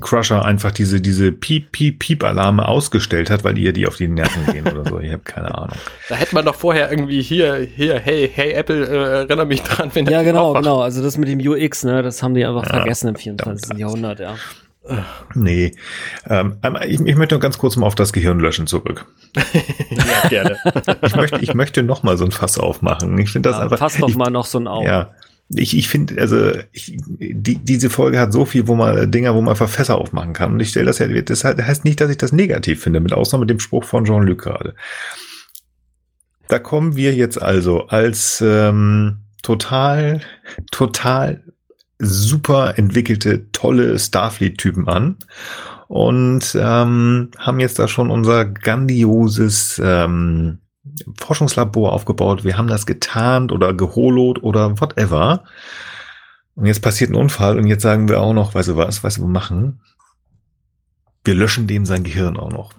Crusher 0.00 0.46
einfach 0.46 0.72
diese, 0.72 1.02
diese 1.02 1.30
Piep, 1.30 1.72
Piep, 1.72 1.98
Piep-Alarme 1.98 2.66
ausgestellt 2.66 3.28
hat, 3.28 3.44
weil 3.44 3.58
ihr 3.58 3.74
die 3.74 3.86
auf 3.86 3.96
die 3.96 4.08
Nerven 4.08 4.46
gehen 4.46 4.66
oder 4.66 4.88
so. 4.88 4.98
Ich 4.98 5.12
habe 5.12 5.22
keine 5.24 5.54
Ahnung. 5.54 5.76
Da 6.08 6.14
hätte 6.14 6.34
man 6.34 6.46
doch 6.46 6.54
vorher 6.54 6.90
irgendwie 6.90 7.20
hier, 7.20 7.56
hier, 7.56 7.98
hey, 7.98 8.30
hey 8.34 8.52
Apple, 8.52 8.86
äh, 8.86 9.18
erinnere 9.26 9.44
mich 9.44 9.60
dran, 9.62 9.90
wenn 9.92 10.06
Ja, 10.06 10.22
genau, 10.22 10.48
aufwacht. 10.52 10.64
genau. 10.64 10.80
Also 10.80 11.02
das 11.02 11.18
mit 11.18 11.28
dem 11.28 11.40
UX, 11.46 11.84
ne, 11.84 12.02
das 12.02 12.22
haben 12.22 12.32
die 12.32 12.46
einfach 12.46 12.64
Ja, 12.64 12.70
vergessen 12.78 13.08
im 13.08 13.16
24. 13.16 13.60
verdammt. 13.66 13.78
Jahrhundert, 13.80 14.20
ja. 14.20 14.36
Nee. 15.34 15.72
Ähm, 16.28 16.58
ich, 16.86 17.00
ich 17.00 17.16
möchte 17.16 17.38
ganz 17.38 17.58
kurz 17.58 17.76
mal 17.76 17.86
auf 17.86 17.94
das 17.94 18.12
Gehirnlöschen 18.12 18.66
zurück. 18.66 19.06
ja, 19.90 20.28
gerne. 20.28 20.56
Ich 21.02 21.16
möchte, 21.16 21.38
ich 21.40 21.54
möchte 21.54 21.82
noch 21.82 22.02
mal 22.02 22.16
so 22.16 22.24
ein 22.24 22.32
Fass 22.32 22.58
aufmachen. 22.58 23.18
Ich 23.18 23.30
finde 23.30 23.48
das 23.48 23.58
ja 23.58 23.64
einfach. 23.64 23.78
fass 23.78 23.96
doch 23.98 24.08
ich, 24.08 24.16
mal 24.16 24.30
noch 24.30 24.46
so 24.46 24.58
ein 24.58 24.68
Auge. 24.68 24.86
Ja. 24.86 25.10
Ich, 25.48 25.76
ich 25.76 25.88
finde, 25.88 26.20
also 26.20 26.52
ich, 26.72 26.96
die, 27.06 27.58
diese 27.58 27.90
Folge 27.90 28.18
hat 28.18 28.32
so 28.32 28.44
viel, 28.44 28.66
wo 28.66 28.74
man 28.74 29.10
Dinger, 29.10 29.34
wo 29.34 29.40
man 29.40 29.50
einfach 29.50 29.68
Fässer 29.68 29.96
aufmachen 29.98 30.32
kann. 30.32 30.52
Und 30.52 30.60
ich 30.60 30.70
stelle 30.70 30.86
das 30.86 30.98
ja, 30.98 31.06
das 31.06 31.44
heißt 31.44 31.84
nicht, 31.84 32.00
dass 32.00 32.10
ich 32.10 32.18
das 32.18 32.32
negativ 32.32 32.82
finde, 32.82 33.00
mit 33.00 33.12
Ausnahme 33.12 33.46
dem 33.46 33.60
Spruch 33.60 33.84
von 33.84 34.04
Jean-Luc 34.04 34.42
gerade. 34.42 34.74
Da 36.48 36.58
kommen 36.58 36.96
wir 36.96 37.14
jetzt 37.14 37.40
also 37.40 37.86
als 37.86 38.42
ähm, 38.44 39.18
total, 39.42 40.20
total 40.70 41.42
super 41.98 42.78
entwickelte, 42.78 43.50
tolle 43.52 43.98
Starfleet-Typen 43.98 44.88
an 44.88 45.16
und 45.88 46.56
ähm, 46.60 47.30
haben 47.38 47.60
jetzt 47.60 47.78
da 47.78 47.88
schon 47.88 48.10
unser 48.10 48.44
grandioses 48.44 49.80
ähm, 49.82 50.58
Forschungslabor 51.18 51.92
aufgebaut. 51.92 52.44
Wir 52.44 52.58
haben 52.58 52.68
das 52.68 52.86
getarnt 52.86 53.52
oder 53.52 53.72
geholot 53.74 54.42
oder 54.42 54.80
whatever. 54.80 55.44
Und 56.54 56.66
jetzt 56.66 56.80
passiert 56.80 57.10
ein 57.10 57.16
Unfall 57.16 57.58
und 57.58 57.66
jetzt 57.66 57.82
sagen 57.82 58.08
wir 58.08 58.20
auch 58.20 58.32
noch, 58.32 58.54
weißt 58.54 58.70
du 58.70 58.76
was, 58.76 59.04
weißt 59.04 59.18
du, 59.18 59.22
was 59.22 59.26
wir 59.26 59.30
machen? 59.30 59.80
Wir 61.24 61.34
löschen 61.34 61.66
dem 61.66 61.84
sein 61.84 62.04
Gehirn 62.04 62.36
auch 62.36 62.50
noch. 62.50 62.72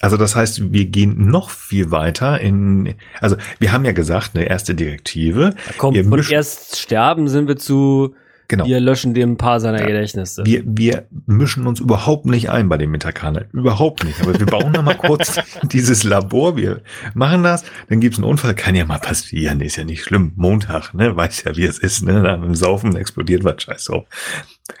Also 0.00 0.16
das 0.18 0.36
heißt, 0.36 0.72
wir 0.72 0.84
gehen 0.86 1.30
noch 1.30 1.48
viel 1.48 1.90
weiter 1.90 2.38
in, 2.40 2.94
also 3.20 3.36
wir 3.58 3.72
haben 3.72 3.84
ja 3.86 3.92
gesagt, 3.92 4.32
eine 4.34 4.44
erste 4.44 4.74
Direktive. 4.74 5.54
Da 5.66 5.72
kommt 5.78 5.96
von 5.96 6.22
erst 6.28 6.78
sterben 6.78 7.28
sind 7.28 7.48
wir 7.48 7.56
zu 7.56 8.14
Genau. 8.48 8.66
Wir 8.66 8.78
löschen 8.80 9.12
dem 9.14 9.32
ein 9.32 9.36
paar 9.36 9.58
seiner 9.60 9.80
ja. 9.80 9.86
Gedächtnisse. 9.86 10.44
Wir, 10.44 10.62
wir 10.64 11.06
mischen 11.26 11.66
uns 11.66 11.80
überhaupt 11.80 12.26
nicht 12.26 12.50
ein 12.50 12.68
bei 12.68 12.78
den 12.78 12.90
Metakanern. 12.90 13.46
Überhaupt 13.52 14.04
nicht. 14.04 14.20
Aber 14.20 14.38
wir 14.38 14.46
bauen 14.46 14.72
da 14.72 14.82
mal 14.82 14.96
kurz 14.96 15.40
dieses 15.62 16.04
Labor. 16.04 16.56
Wir 16.56 16.82
machen 17.14 17.42
das. 17.42 17.64
Dann 17.88 18.00
gibt's 18.00 18.18
einen 18.18 18.26
Unfall. 18.26 18.54
Kann 18.54 18.76
ja 18.76 18.84
mal 18.84 18.98
passieren. 18.98 19.60
Ist 19.60 19.76
ja 19.76 19.84
nicht 19.84 20.04
schlimm. 20.04 20.32
Montag, 20.36 20.94
ne? 20.94 21.16
Weiß 21.16 21.42
ja, 21.44 21.56
wie 21.56 21.64
es 21.64 21.78
ist, 21.78 22.04
ne? 22.04 22.22
Da 22.22 22.34
im 22.34 22.54
Saufen 22.54 22.94
explodiert 22.96 23.42
was. 23.42 23.62
Scheiß 23.62 23.84
drauf. 23.86 24.04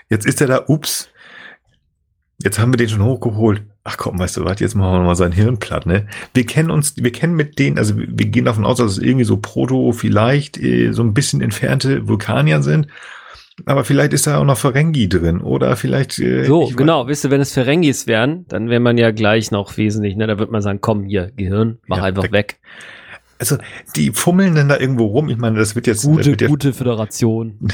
Jetzt 0.08 0.26
ist 0.26 0.40
er 0.40 0.46
da. 0.46 0.64
Ups. 0.68 1.08
Jetzt 2.38 2.58
haben 2.58 2.72
wir 2.72 2.76
den 2.76 2.88
schon 2.88 3.02
hochgeholt. 3.02 3.62
Ach 3.82 3.96
komm, 3.96 4.18
weißt 4.18 4.36
du 4.36 4.44
was, 4.44 4.58
jetzt 4.58 4.74
machen 4.74 5.00
wir 5.00 5.04
mal 5.04 5.14
sein 5.14 5.30
Hirn 5.30 5.58
platt, 5.58 5.86
ne? 5.86 6.08
Wir 6.34 6.44
kennen 6.44 6.70
uns, 6.70 6.96
wir 6.96 7.12
kennen 7.12 7.34
mit 7.36 7.58
denen, 7.58 7.78
also 7.78 7.96
wir 7.96 8.26
gehen 8.26 8.44
davon 8.44 8.64
aus, 8.64 8.78
dass 8.78 8.90
es 8.92 8.98
irgendwie 8.98 9.24
so 9.24 9.36
Proto, 9.36 9.92
vielleicht 9.92 10.58
äh, 10.58 10.90
so 10.90 11.02
ein 11.04 11.14
bisschen 11.14 11.40
entfernte 11.40 12.08
Vulkanier 12.08 12.62
sind. 12.62 12.88
Aber 13.64 13.84
vielleicht 13.84 14.12
ist 14.12 14.26
da 14.26 14.38
auch 14.38 14.44
noch 14.44 14.58
Ferengi 14.58 15.08
drin 15.08 15.40
oder 15.40 15.76
vielleicht. 15.76 16.18
Äh, 16.18 16.44
so, 16.44 16.70
genau. 16.76 17.08
Wisst 17.08 17.24
ihr, 17.24 17.30
wenn 17.30 17.40
es 17.40 17.54
Ferengis 17.54 18.06
wären, 18.06 18.44
dann 18.48 18.68
wäre 18.68 18.80
man 18.80 18.98
ja 18.98 19.12
gleich 19.12 19.50
noch 19.50 19.76
wesentlich, 19.78 20.16
ne? 20.16 20.26
Da 20.26 20.38
wird 20.38 20.50
man 20.50 20.60
sagen, 20.60 20.80
komm 20.82 21.04
hier, 21.04 21.32
Gehirn, 21.34 21.78
mach 21.86 21.98
ja, 21.98 22.04
einfach 22.04 22.24
weg. 22.24 22.32
weg. 22.32 22.60
Also, 23.38 23.58
die 23.96 24.12
fummeln 24.12 24.54
dann 24.54 24.68
da 24.68 24.78
irgendwo 24.78 25.06
rum. 25.06 25.28
Ich 25.28 25.36
meine, 25.36 25.58
das 25.58 25.74
wird 25.74 25.86
jetzt. 25.86 26.04
Gute, 26.04 26.38
wird 26.38 26.46
gute 26.46 26.72
Föderation. 26.72 27.58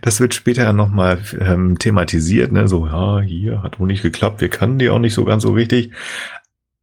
Das 0.00 0.20
wird 0.20 0.34
später 0.34 0.72
nochmal 0.72 1.20
ähm, 1.40 1.78
thematisiert, 1.78 2.52
ne? 2.52 2.68
So, 2.68 2.86
ja, 2.86 3.20
hier 3.20 3.62
hat 3.62 3.78
wohl 3.78 3.86
nicht 3.86 4.02
geklappt, 4.02 4.40
wir 4.40 4.48
kannten 4.48 4.78
die 4.80 4.90
auch 4.90 4.98
nicht 4.98 5.14
so 5.14 5.24
ganz 5.24 5.44
so 5.44 5.52
richtig. 5.52 5.92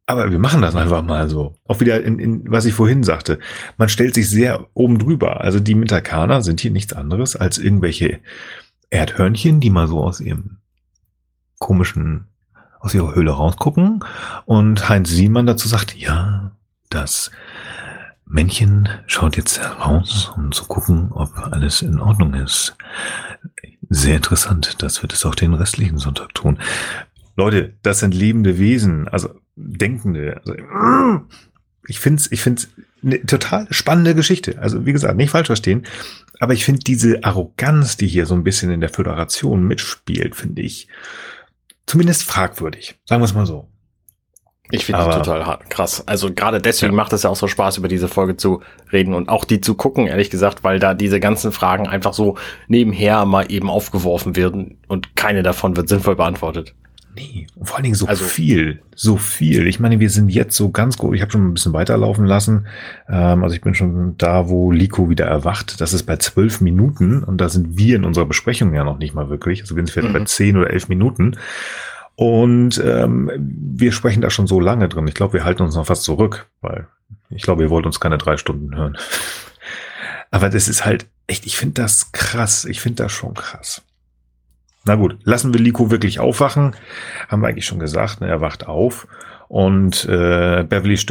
Aber 0.06 0.30
wir 0.30 0.38
machen 0.38 0.62
das 0.62 0.74
einfach 0.74 1.02
mal 1.02 1.28
so. 1.28 1.56
Auch 1.66 1.80
wieder 1.80 2.02
in, 2.02 2.18
in 2.18 2.50
was 2.50 2.64
ich 2.64 2.74
vorhin 2.74 3.02
sagte. 3.04 3.38
Man 3.76 3.88
stellt 3.88 4.14
sich 4.14 4.28
sehr 4.28 4.66
oben 4.74 4.98
drüber. 4.98 5.40
Also 5.40 5.60
die 5.60 5.74
Mitakaner 5.76 6.42
sind 6.42 6.60
hier 6.60 6.72
nichts 6.72 6.92
anderes 6.92 7.36
als 7.36 7.58
irgendwelche 7.58 8.20
Erdhörnchen, 8.90 9.60
die 9.60 9.70
mal 9.70 9.86
so 9.86 10.02
aus 10.02 10.20
ihrem 10.20 10.58
komischen, 11.58 12.26
aus 12.80 12.94
ihrer 12.94 13.14
Höhle 13.14 13.30
rausgucken. 13.30 14.04
Und 14.44 14.88
Heinz 14.88 15.10
Siemann 15.10 15.46
dazu 15.46 15.68
sagt, 15.68 15.96
ja, 15.96 16.52
das 16.90 17.30
Männchen 18.26 18.88
schaut 19.06 19.36
jetzt 19.36 19.60
raus, 19.60 20.32
um 20.36 20.52
zu 20.52 20.64
gucken, 20.64 21.12
ob 21.12 21.36
alles 21.38 21.80
in 21.80 22.00
Ordnung 22.00 22.34
ist. 22.34 22.76
Sehr 23.88 24.16
interessant. 24.16 24.82
Das 24.82 25.02
wird 25.02 25.12
es 25.12 25.24
auch 25.24 25.34
den 25.34 25.54
restlichen 25.54 25.98
Sonntag 25.98 26.34
tun. 26.34 26.58
Leute, 27.36 27.74
das 27.82 28.00
sind 28.00 28.14
lebende 28.14 28.58
Wesen. 28.58 29.06
Also 29.08 29.30
Denkende. 29.56 30.40
Also, 30.44 30.54
ich 31.86 32.00
finde 32.00 32.20
es 32.20 32.32
ich 32.32 32.42
find's 32.42 32.68
eine 33.02 33.24
total 33.26 33.66
spannende 33.70 34.14
Geschichte. 34.14 34.58
Also 34.60 34.86
wie 34.86 34.92
gesagt, 34.92 35.16
nicht 35.16 35.30
falsch 35.30 35.48
verstehen, 35.48 35.86
aber 36.38 36.54
ich 36.54 36.64
finde 36.64 36.80
diese 36.80 37.24
Arroganz, 37.24 37.96
die 37.96 38.06
hier 38.06 38.26
so 38.26 38.34
ein 38.34 38.44
bisschen 38.44 38.70
in 38.70 38.80
der 38.80 38.88
Föderation 38.88 39.66
mitspielt, 39.66 40.36
finde 40.36 40.62
ich 40.62 40.88
zumindest 41.86 42.24
fragwürdig. 42.24 42.98
Sagen 43.04 43.20
wir 43.20 43.26
es 43.26 43.34
mal 43.34 43.46
so. 43.46 43.68
Ich 44.70 44.86
finde 44.86 45.04
die 45.04 45.10
total 45.10 45.44
hart, 45.44 45.68
krass. 45.68 46.06
Also 46.06 46.32
gerade 46.32 46.60
deswegen 46.60 46.92
ja. 46.92 46.96
macht 46.96 47.12
es 47.12 47.24
ja 47.24 47.30
auch 47.30 47.36
so 47.36 47.46
Spaß, 47.46 47.76
über 47.76 47.88
diese 47.88 48.08
Folge 48.08 48.38
zu 48.38 48.62
reden 48.90 49.12
und 49.12 49.28
auch 49.28 49.44
die 49.44 49.60
zu 49.60 49.74
gucken, 49.74 50.06
ehrlich 50.06 50.30
gesagt, 50.30 50.64
weil 50.64 50.78
da 50.78 50.94
diese 50.94 51.20
ganzen 51.20 51.52
Fragen 51.52 51.88
einfach 51.88 52.14
so 52.14 52.38
nebenher 52.68 53.26
mal 53.26 53.52
eben 53.52 53.68
aufgeworfen 53.68 54.34
werden 54.34 54.78
und 54.88 55.14
keine 55.14 55.42
davon 55.42 55.76
wird 55.76 55.90
sinnvoll 55.90 56.16
beantwortet. 56.16 56.74
Nee, 57.14 57.46
und 57.56 57.66
vor 57.66 57.76
allen 57.76 57.82
Dingen 57.82 57.94
so 57.94 58.06
also, 58.06 58.24
viel, 58.24 58.80
so 58.94 59.18
viel. 59.18 59.66
Ich 59.66 59.78
meine, 59.78 60.00
wir 60.00 60.08
sind 60.08 60.30
jetzt 60.30 60.56
so 60.56 60.70
ganz 60.70 60.96
gut. 60.96 61.14
Ich 61.14 61.20
habe 61.20 61.30
schon 61.30 61.46
ein 61.46 61.52
bisschen 61.54 61.74
weiterlaufen 61.74 62.24
lassen. 62.24 62.66
Ähm, 63.06 63.44
also 63.44 63.54
ich 63.54 63.60
bin 63.60 63.74
schon 63.74 64.16
da, 64.16 64.48
wo 64.48 64.72
Liko 64.72 65.10
wieder 65.10 65.26
erwacht. 65.26 65.80
Das 65.82 65.92
ist 65.92 66.04
bei 66.04 66.16
zwölf 66.16 66.62
Minuten 66.62 67.22
und 67.22 67.38
da 67.38 67.50
sind 67.50 67.76
wir 67.76 67.96
in 67.96 68.04
unserer 68.04 68.24
Besprechung 68.24 68.72
ja 68.72 68.82
noch 68.82 68.96
nicht 68.96 69.14
mal 69.14 69.28
wirklich. 69.28 69.60
Also 69.60 69.76
wir 69.76 69.84
sind 69.84 69.92
vielleicht 69.92 70.14
mhm. 70.14 70.18
bei 70.18 70.24
zehn 70.24 70.56
oder 70.56 70.70
elf 70.70 70.88
Minuten. 70.88 71.36
Und 72.14 72.82
ähm, 72.82 73.30
wir 73.38 73.92
sprechen 73.92 74.22
da 74.22 74.30
schon 74.30 74.46
so 74.46 74.58
lange 74.58 74.88
drin. 74.88 75.06
Ich 75.06 75.14
glaube, 75.14 75.34
wir 75.34 75.44
halten 75.44 75.62
uns 75.62 75.74
noch 75.74 75.86
fast 75.86 76.04
zurück, 76.04 76.46
weil 76.62 76.86
ich 77.28 77.42
glaube, 77.42 77.62
ihr 77.62 77.70
wollt 77.70 77.84
uns 77.84 78.00
keine 78.00 78.16
drei 78.16 78.38
Stunden 78.38 78.74
hören. 78.74 78.96
Aber 80.30 80.48
das 80.48 80.66
ist 80.66 80.86
halt 80.86 81.06
echt, 81.26 81.44
ich 81.44 81.58
finde 81.58 81.82
das 81.82 82.12
krass. 82.12 82.64
Ich 82.64 82.80
finde 82.80 83.02
das 83.02 83.12
schon 83.12 83.34
krass. 83.34 83.82
Na 84.84 84.96
gut, 84.96 85.18
lassen 85.24 85.54
wir 85.54 85.60
Liko 85.60 85.90
wirklich 85.90 86.18
aufwachen. 86.18 86.74
Haben 87.28 87.42
wir 87.42 87.48
eigentlich 87.48 87.66
schon 87.66 87.78
gesagt, 87.78 88.20
ne, 88.20 88.28
er 88.28 88.40
wacht 88.40 88.66
auf. 88.66 89.06
Und 89.48 90.06
äh, 90.06 90.64
Beverlys, 90.68 91.06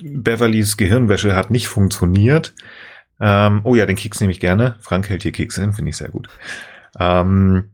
Beverlys 0.00 0.76
Gehirnwäsche 0.76 1.34
hat 1.34 1.50
nicht 1.50 1.68
funktioniert. 1.68 2.54
Ähm, 3.20 3.60
oh 3.64 3.74
ja, 3.74 3.86
den 3.86 3.96
Keks 3.96 4.20
nehme 4.20 4.32
ich 4.32 4.40
gerne. 4.40 4.76
Frank 4.80 5.08
hält 5.08 5.22
hier 5.22 5.32
Keks 5.32 5.56
hin, 5.56 5.72
finde 5.72 5.90
ich 5.90 5.96
sehr 5.96 6.08
gut. 6.08 6.28
Ähm, 6.98 7.70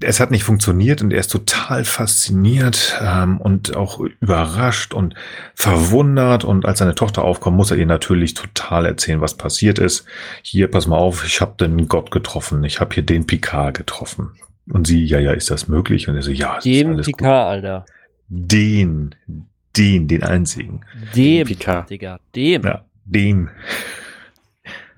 es 0.00 0.20
hat 0.20 0.30
nicht 0.30 0.44
funktioniert 0.44 1.02
und 1.02 1.12
er 1.12 1.20
ist 1.20 1.30
total 1.30 1.84
fasziniert 1.84 2.98
ähm, 3.02 3.40
und 3.40 3.76
auch 3.76 4.00
überrascht 4.00 4.94
und 4.94 5.14
verwundert. 5.54 6.44
Und 6.44 6.64
als 6.66 6.78
seine 6.78 6.94
Tochter 6.94 7.22
aufkommt, 7.22 7.56
muss 7.56 7.70
er 7.70 7.76
ihr 7.76 7.86
natürlich 7.86 8.34
total 8.34 8.86
erzählen, 8.86 9.20
was 9.20 9.36
passiert 9.36 9.78
ist. 9.78 10.04
Hier, 10.42 10.70
pass 10.70 10.86
mal 10.86 10.96
auf, 10.96 11.24
ich 11.24 11.40
habe 11.40 11.54
den 11.58 11.88
Gott 11.88 12.10
getroffen. 12.10 12.64
Ich 12.64 12.80
habe 12.80 12.94
hier 12.94 13.04
den 13.04 13.26
Picard 13.26 13.76
getroffen. 13.76 14.32
Und 14.70 14.86
sie, 14.86 15.04
ja, 15.04 15.18
ja, 15.18 15.32
ist 15.32 15.50
das 15.50 15.68
möglich? 15.68 16.08
Und 16.08 16.16
er 16.16 16.22
so, 16.22 16.30
ja, 16.30 16.56
das 16.56 16.64
Den 16.64 16.88
ist 16.88 16.94
alles 16.94 17.06
Picard, 17.06 17.20
gut. 17.20 17.52
Alter. 17.52 17.86
Den, 18.28 19.14
den, 19.76 20.08
den 20.08 20.22
einzigen. 20.22 20.80
Dem, 21.14 21.46
Picard. 21.46 21.90
Digga, 21.90 22.18
dem. 22.34 22.62
Ja, 22.62 22.84
dem. 23.04 23.50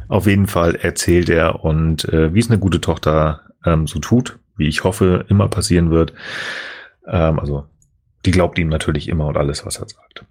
Auf 0.08 0.26
jeden 0.26 0.46
Fall 0.46 0.76
erzählt 0.76 1.28
er 1.28 1.64
und 1.64 2.04
äh, 2.10 2.32
wie 2.32 2.38
es 2.38 2.48
eine 2.48 2.60
gute 2.60 2.80
Tochter 2.80 3.40
ähm, 3.64 3.88
so 3.88 3.98
tut, 3.98 4.38
wie 4.56 4.68
ich 4.68 4.84
hoffe, 4.84 5.26
immer 5.28 5.48
passieren 5.48 5.90
wird. 5.90 6.12
Ähm, 7.06 7.40
also, 7.40 7.66
die 8.24 8.30
glaubt 8.30 8.58
ihm 8.58 8.68
natürlich 8.68 9.08
immer 9.08 9.26
und 9.26 9.36
alles, 9.36 9.66
was 9.66 9.78
er 9.78 9.88
sagt. 9.88 10.24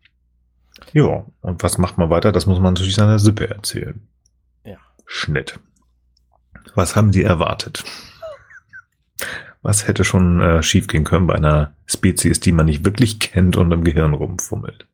Ja, 0.94 1.26
und 1.42 1.62
was 1.62 1.78
macht 1.78 1.98
man 1.98 2.10
weiter? 2.10 2.32
Das 2.32 2.46
muss 2.46 2.60
man 2.60 2.74
natürlich 2.74 2.96
seiner 2.96 3.20
Sippe 3.20 3.50
erzählen. 3.50 4.08
Ja. 4.64 4.78
Schnitt. 5.06 5.60
Was 6.74 6.96
haben 6.96 7.12
Sie 7.12 7.24
erwartet? 7.24 7.84
Was 9.66 9.87
hätte 9.87 10.04
schon 10.04 10.42
äh, 10.42 10.62
schiefgehen 10.62 11.05
können 11.05 11.25
bei 11.25 11.33
einer 11.33 11.74
Spezies, 11.87 12.39
die 12.39 12.51
man 12.51 12.67
nicht 12.67 12.86
wirklich 12.86 13.20
kennt 13.20 13.58
und 13.58 13.71
im 13.71 13.83
Gehirn 13.83 14.13
rumfummelt? 14.13 14.86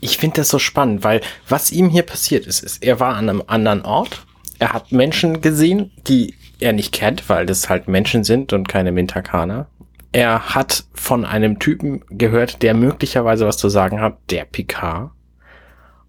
Ich 0.00 0.18
finde 0.18 0.40
das 0.40 0.48
so 0.48 0.58
spannend, 0.58 1.04
weil 1.04 1.20
was 1.48 1.70
ihm 1.70 1.88
hier 1.88 2.02
passiert 2.02 2.48
ist, 2.48 2.64
ist, 2.64 2.82
er 2.82 2.98
war 2.98 3.14
an 3.14 3.28
einem 3.28 3.44
anderen 3.46 3.82
Ort. 3.82 4.26
Er 4.58 4.72
hat 4.72 4.90
Menschen 4.90 5.40
gesehen, 5.40 5.92
die 6.08 6.34
er 6.58 6.72
nicht 6.72 6.90
kennt, 6.90 7.28
weil 7.28 7.46
das 7.46 7.68
halt 7.68 7.86
Menschen 7.86 8.24
sind 8.24 8.52
und 8.52 8.68
keine 8.68 8.90
Mintakaner. 8.90 9.68
Er 10.10 10.52
hat 10.52 10.86
von 10.92 11.24
einem 11.24 11.60
Typen 11.60 12.02
gehört, 12.10 12.62
der 12.62 12.74
möglicherweise 12.74 13.46
was 13.46 13.56
zu 13.56 13.68
sagen 13.68 14.00
hat, 14.00 14.18
der 14.30 14.46
Picard. 14.46 15.12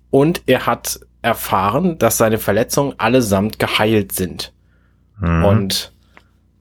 Und 0.09 0.41
er 0.47 0.65
hat 0.65 0.99
erfahren, 1.21 1.99
dass 1.99 2.17
seine 2.17 2.39
Verletzungen 2.39 2.95
allesamt 2.97 3.59
geheilt 3.59 4.13
sind. 4.13 4.51
Mhm. 5.19 5.45
Und 5.45 5.93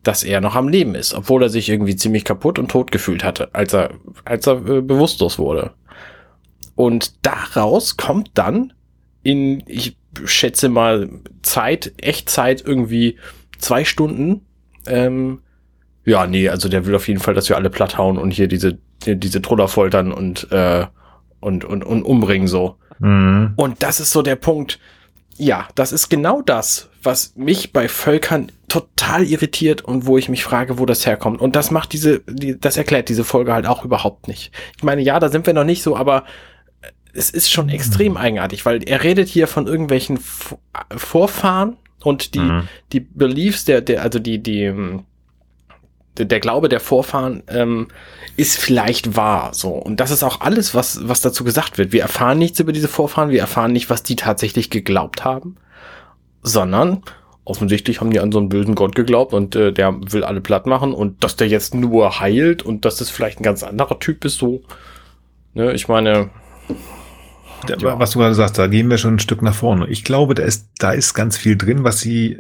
dass 0.03 0.23
er 0.23 0.41
noch 0.41 0.57
am 0.57 0.69
Leben 0.69 0.95
ist, 0.95 1.15
obwohl 1.15 1.43
er 1.43 1.49
sich 1.51 1.69
irgendwie 1.69 1.97
ziemlich 1.97 2.25
kaputt 2.25 2.59
und 2.59 2.71
tot 2.71 2.91
gefühlt 2.91 3.23
hatte, 3.23 3.55
als 3.55 3.75
er, 3.75 3.91
als 4.25 4.47
er 4.47 4.55
äh, 4.67 4.81
bewusstlos 4.81 5.39
wurde. 5.39 5.73
Und 6.75 7.27
daraus 7.27 7.97
kommt 7.97 8.31
dann 8.35 8.73
in, 9.23 9.63
ich 9.67 9.97
schätze 10.25 10.69
mal, 10.69 11.11
Zeit, 11.43 11.93
Echtzeit 11.99 12.63
irgendwie 12.65 13.19
zwei 13.59 13.85
Stunden. 13.85 14.47
Ähm, 14.87 15.41
ja, 16.05 16.27
nee, 16.27 16.49
also 16.49 16.69
der 16.69 16.87
will 16.87 16.95
auf 16.95 17.09
jeden 17.09 17.21
Fall, 17.21 17.35
dass 17.35 17.49
wir 17.51 17.57
alle 17.57 17.71
platt 17.71 17.99
hauen 17.99 18.17
und 18.17 18.31
hier 18.31 18.49
diese, 18.49 18.79
diese 19.07 19.43
Troller 19.43 19.69
foltern 19.69 20.13
und, 20.13 20.51
äh, 20.51 20.87
und, 21.41 21.65
und, 21.65 21.85
und 21.85 22.03
umbringen 22.03 22.49
so. 22.49 22.77
Mhm. 22.99 23.53
Und 23.57 23.83
das 23.83 24.01
ist 24.01 24.13
so 24.13 24.23
der 24.23 24.37
Punkt, 24.37 24.79
ja, 25.41 25.69
das 25.75 25.93
ist 25.93 26.11
genau 26.11 26.43
das, 26.43 26.91
was 27.03 27.35
mich 27.35 27.73
bei 27.73 27.89
Völkern 27.89 28.53
total 28.69 29.25
irritiert 29.25 29.83
und 29.83 30.07
wo 30.07 30.19
ich 30.19 30.29
mich 30.29 30.45
frage, 30.45 30.79
wo 30.79 30.85
das 30.85 31.07
herkommt. 31.07 31.41
Und 31.41 31.57
das 31.57 31.71
macht 31.71 31.95
diese, 31.95 32.21
die, 32.29 32.61
das 32.61 32.77
erklärt 32.77 33.09
diese 33.09 33.25
Folge 33.25 33.55
halt 33.55 33.67
auch 33.67 33.85
überhaupt 33.85 34.29
nicht. 34.29 34.53
Ich 34.77 34.83
meine, 34.83 35.01
ja, 35.01 35.19
da 35.19 35.31
sind 35.31 35.47
wir 35.47 35.55
noch 35.55 35.65
nicht 35.65 35.83
so, 35.83 35.97
aber 35.97 36.25
es 37.15 37.31
ist 37.31 37.51
schon 37.51 37.71
extrem 37.71 38.13
mhm. 38.13 38.19
eigenartig, 38.19 38.67
weil 38.67 38.83
er 38.85 39.03
redet 39.03 39.29
hier 39.29 39.47
von 39.47 39.67
irgendwelchen 39.67 40.19
Vorfahren 40.95 41.79
und 42.05 42.35
die, 42.35 42.41
mhm. 42.41 42.69
die 42.93 43.01
Beliefs 43.01 43.65
der, 43.65 43.81
der, 43.81 44.03
also 44.03 44.19
die, 44.19 44.43
die, 44.43 44.73
der 46.27 46.41
Glaube 46.41 46.69
der 46.69 46.81
Vorfahren 46.81 47.43
ähm, 47.49 47.89
ist 48.37 48.59
vielleicht 48.59 49.17
wahr. 49.17 49.51
So. 49.53 49.71
Und 49.71 50.01
das 50.01 50.11
ist 50.11 50.23
auch 50.23 50.41
alles, 50.41 50.75
was, 50.75 51.09
was 51.09 51.21
dazu 51.21 51.45
gesagt 51.45 51.79
wird. 51.79 51.93
Wir 51.93 52.03
erfahren 52.03 52.39
nichts 52.39 52.61
über 52.61 52.73
diese 52.73 52.89
Vorfahren, 52.89 53.31
wir 53.31 53.41
erfahren 53.41 53.73
nicht, 53.73 53.91
was 53.91 54.03
die 54.03 54.17
tatsächlich 54.17 54.71
geglaubt 54.71 55.25
haben, 55.25 55.57
sondern 56.43 57.03
offensichtlich 57.45 58.01
haben 58.01 58.11
die 58.11 58.21
an 58.21 58.33
so 58.33 58.39
einen 58.39 58.49
bösen 58.49 58.75
Gott 58.75 58.95
geglaubt 58.95 59.33
und 59.33 59.57
äh, 59.57 59.73
der 59.73 59.95
will 60.13 60.25
alle 60.25 60.41
platt 60.41 60.67
machen 60.67 60.93
und 60.93 61.25
dass 61.25 61.37
der 61.37 61.49
jetzt 61.49 61.75
nur 61.75 62.21
heilt 62.21 62.63
und 62.63 62.85
dass 62.85 62.97
das 62.97 63.11
vielleicht 63.11 63.41
ein 63.41 63.45
ganz 63.45 63.63
anderer 63.63 63.99
Typ 63.99 64.25
ist, 64.25 64.39
so. 64.39 64.63
Ne, 65.55 65.73
ich 65.73 65.89
meine. 65.89 66.31
Ja. 67.69 67.99
Was 67.99 68.13
du 68.13 68.21
gerade 68.21 68.35
sagst, 68.35 68.57
da 68.57 68.69
gehen 68.69 68.89
wir 68.89 68.97
schon 68.97 69.17
ein 69.17 69.19
Stück 69.19 69.43
nach 69.43 69.55
vorne. 69.55 69.87
Ich 69.89 70.03
glaube, 70.03 70.35
da 70.35 70.45
ist, 70.45 70.71
da 70.79 70.93
ist 70.93 71.13
ganz 71.13 71.37
viel 71.37 71.59
drin, 71.59 71.85
was 71.85 72.01
sie 72.01 72.39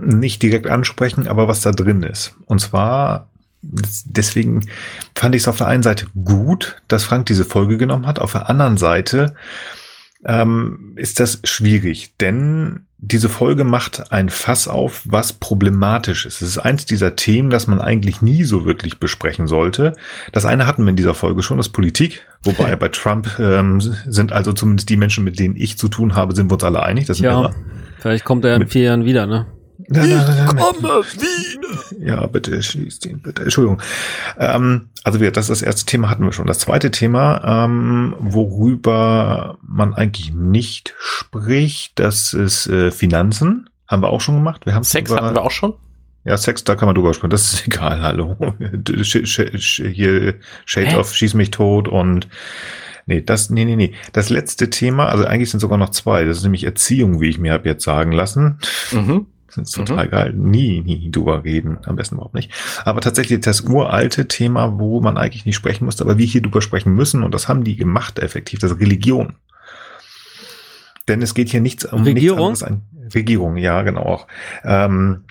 nicht 0.00 0.42
direkt 0.42 0.66
ansprechen, 0.66 1.28
aber 1.28 1.48
was 1.48 1.60
da 1.60 1.72
drin 1.72 2.02
ist. 2.02 2.34
Und 2.46 2.60
zwar, 2.60 3.28
deswegen 3.62 4.66
fand 5.14 5.34
ich 5.34 5.42
es 5.42 5.48
auf 5.48 5.58
der 5.58 5.68
einen 5.68 5.82
Seite 5.82 6.06
gut, 6.24 6.80
dass 6.88 7.04
Frank 7.04 7.26
diese 7.26 7.44
Folge 7.44 7.76
genommen 7.76 8.06
hat. 8.06 8.18
Auf 8.18 8.32
der 8.32 8.48
anderen 8.48 8.76
Seite 8.76 9.34
ähm, 10.24 10.94
ist 10.96 11.20
das 11.20 11.40
schwierig, 11.44 12.14
denn 12.20 12.86
diese 13.00 13.28
Folge 13.28 13.62
macht 13.62 14.10
ein 14.10 14.28
Fass 14.28 14.66
auf, 14.66 15.02
was 15.04 15.32
problematisch 15.32 16.26
ist. 16.26 16.42
Es 16.42 16.48
ist 16.48 16.58
eins 16.58 16.84
dieser 16.84 17.14
Themen, 17.14 17.48
das 17.48 17.68
man 17.68 17.80
eigentlich 17.80 18.22
nie 18.22 18.42
so 18.42 18.64
wirklich 18.64 18.98
besprechen 18.98 19.46
sollte. 19.46 19.94
Das 20.32 20.44
eine 20.44 20.66
hatten 20.66 20.82
wir 20.82 20.90
in 20.90 20.96
dieser 20.96 21.14
Folge 21.14 21.42
schon, 21.42 21.58
das 21.58 21.68
Politik. 21.68 22.26
Wobei 22.42 22.74
bei 22.74 22.88
Trump 22.88 23.38
ähm, 23.38 23.80
sind 23.80 24.32
also 24.32 24.52
zumindest 24.52 24.88
die 24.88 24.96
Menschen, 24.96 25.22
mit 25.22 25.38
denen 25.38 25.54
ich 25.54 25.78
zu 25.78 25.86
tun 25.86 26.16
habe, 26.16 26.34
sind 26.34 26.50
wir 26.50 26.54
uns 26.54 26.64
alle 26.64 26.82
einig. 26.82 27.06
Das 27.06 27.20
ja, 27.20 27.50
vielleicht 27.98 28.24
kommt 28.24 28.44
er 28.44 28.56
in 28.56 28.66
vier 28.66 28.82
Jahren 28.82 29.04
wieder, 29.04 29.26
ne? 29.26 29.46
Nein, 29.90 30.10
nein, 30.10 30.24
nein, 30.26 30.36
nein, 30.36 30.56
komme 30.56 31.02
wieder. 31.02 32.06
Ja, 32.06 32.26
bitte 32.26 32.62
schließt 32.62 33.06
ihn, 33.06 33.20
bitte. 33.20 33.42
Entschuldigung. 33.42 33.80
Ähm, 34.38 34.90
also 35.02 35.20
wir, 35.20 35.30
das 35.30 35.46
ist 35.46 35.62
das 35.62 35.62
erste 35.62 35.86
Thema 35.86 36.10
hatten 36.10 36.24
wir 36.24 36.32
schon. 36.32 36.46
Das 36.46 36.58
zweite 36.58 36.90
Thema, 36.90 37.64
ähm, 37.64 38.14
worüber 38.18 39.58
man 39.62 39.94
eigentlich 39.94 40.34
nicht 40.34 40.94
spricht, 40.98 41.98
das 41.98 42.34
ist 42.34 42.66
äh, 42.66 42.90
Finanzen. 42.90 43.70
Haben 43.86 44.02
wir 44.02 44.10
auch 44.10 44.20
schon 44.20 44.34
gemacht. 44.34 44.66
Wir 44.66 44.74
haben 44.74 44.84
Sex 44.84 45.10
über, 45.10 45.22
hatten 45.22 45.34
wir 45.34 45.42
auch 45.42 45.50
schon. 45.50 45.72
Ja, 46.24 46.36
Sex, 46.36 46.64
da 46.64 46.74
kann 46.74 46.86
man 46.86 46.94
drüber 46.94 47.14
sprechen. 47.14 47.30
Das 47.30 47.54
ist 47.54 47.66
egal. 47.66 48.02
Hallo. 48.02 48.36
Hier 48.58 50.34
Shades 50.66 50.94
of 50.94 51.14
Schieß 51.14 51.32
mich 51.34 51.50
tot 51.50 51.88
und 51.88 52.28
Nee, 53.06 53.22
das, 53.22 53.48
nee, 53.48 53.64
nee, 53.64 53.74
nee. 53.74 53.94
Das 54.12 54.28
letzte 54.28 54.68
Thema, 54.68 55.06
also 55.06 55.24
eigentlich 55.24 55.50
sind 55.50 55.60
sogar 55.60 55.78
noch 55.78 55.88
zwei. 55.88 56.24
Das 56.26 56.36
ist 56.36 56.42
nämlich 56.42 56.64
Erziehung, 56.64 57.22
wie 57.22 57.30
ich 57.30 57.38
mir 57.38 57.54
habe 57.54 57.66
jetzt 57.66 57.82
sagen 57.82 58.12
lassen. 58.12 58.58
Mhm. 58.92 59.24
Das 59.48 59.56
ist 59.56 59.72
total 59.72 60.06
mhm. 60.06 60.10
geil. 60.10 60.32
Nie, 60.34 60.82
nie 60.82 61.10
drüber 61.10 61.42
reden. 61.42 61.78
Am 61.84 61.96
besten 61.96 62.16
überhaupt 62.16 62.34
nicht. 62.34 62.52
Aber 62.84 63.00
tatsächlich 63.00 63.40
das 63.40 63.62
uralte 63.62 64.28
Thema, 64.28 64.78
wo 64.78 65.00
man 65.00 65.16
eigentlich 65.16 65.46
nicht 65.46 65.56
sprechen 65.56 65.84
musste, 65.86 66.04
aber 66.04 66.18
wir 66.18 66.26
hier 66.26 66.42
drüber 66.42 66.60
sprechen 66.62 66.94
müssen, 66.94 67.22
und 67.22 67.32
das 67.32 67.48
haben 67.48 67.64
die 67.64 67.76
gemacht 67.76 68.18
effektiv, 68.18 68.58
das 68.60 68.72
ist 68.72 68.80
Religion. 68.80 69.36
Denn 71.08 71.22
es 71.22 71.34
geht 71.34 71.48
hier 71.48 71.62
nichts 71.62 71.86
um 71.86 72.02
Regierung? 72.02 72.50
nichts 72.50 72.62
anderes. 72.62 73.14
Regierung, 73.14 73.56
ja, 73.56 73.82
genau 73.82 74.02
auch. 74.02 74.26
Ähm, 74.64 75.24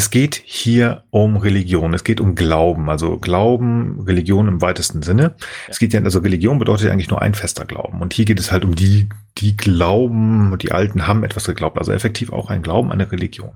es 0.00 0.08
geht 0.08 0.40
hier 0.46 1.04
um 1.10 1.36
Religion, 1.36 1.92
es 1.92 2.04
geht 2.04 2.22
um 2.22 2.34
Glauben, 2.34 2.88
also 2.88 3.18
Glauben, 3.18 4.00
Religion 4.06 4.48
im 4.48 4.62
weitesten 4.62 5.02
Sinne. 5.02 5.34
Es 5.68 5.78
geht 5.78 5.92
ja, 5.92 6.00
also 6.00 6.20
Religion 6.20 6.58
bedeutet 6.58 6.86
ja 6.86 6.92
eigentlich 6.92 7.10
nur 7.10 7.20
ein 7.20 7.34
fester 7.34 7.66
Glauben. 7.66 8.00
Und 8.00 8.14
hier 8.14 8.24
geht 8.24 8.40
es 8.40 8.50
halt 8.50 8.64
um 8.64 8.74
die, 8.74 9.10
die 9.36 9.58
glauben, 9.58 10.56
die 10.56 10.72
Alten 10.72 11.06
haben 11.06 11.22
etwas 11.22 11.44
geglaubt, 11.44 11.76
also 11.76 11.92
effektiv 11.92 12.32
auch 12.32 12.48
ein 12.48 12.62
Glauben, 12.62 12.90
eine 12.90 13.12
Religion. 13.12 13.50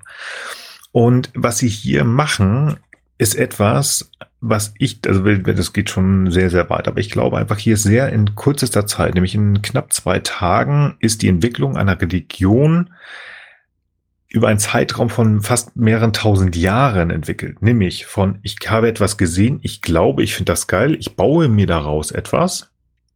Und 0.93 1.31
was 1.35 1.57
sie 1.57 1.69
hier 1.69 2.05
machen, 2.05 2.77
ist 3.17 3.37
etwas, 3.37 4.11
was 4.43 4.75
ich, 4.77 4.99
also 5.07 5.23
das 5.23 5.73
geht 5.73 5.89
schon 5.89 6.31
sehr, 6.31 6.51
sehr 6.51 6.69
weit, 6.69 6.89
aber 6.89 7.01
ich 7.01 7.09
glaube 7.09 7.39
einfach 7.39 7.57
hier 7.57 7.79
sehr 7.79 8.11
in 8.11 8.35
kürzester 8.37 8.87
Zeit, 8.87 9.15
nämlich 9.15 9.35
in 9.35 9.63
knapp 9.63 9.95
zwei 9.95 10.19
Tagen, 10.19 10.97
ist 11.01 11.23
die 11.23 11.29
Entwicklung 11.29 11.79
einer 11.79 11.99
Religion 11.99 12.91
über 14.35 14.49
einen 14.49 14.59
Zeitraum 14.59 15.11
von 15.11 15.43
fast 15.43 15.77
mehreren 15.77 16.13
tausend 16.13 16.57
Jahren 16.57 17.11
entwickelt. 17.11 17.63
Nämlich 17.63 18.05
von, 18.05 18.41
ich 18.43 18.57
habe 18.67 18.89
etwas 18.89 19.17
gesehen, 19.17 19.61
ich 19.63 19.81
glaube, 19.81 20.25
ich 20.25 20.35
finde 20.35 20.51
das 20.51 20.67
geil, 20.67 20.97
ich 20.99 21.15
baue 21.15 21.49
mir 21.49 21.69
daraus 21.69 22.11
etwas. 22.11 22.69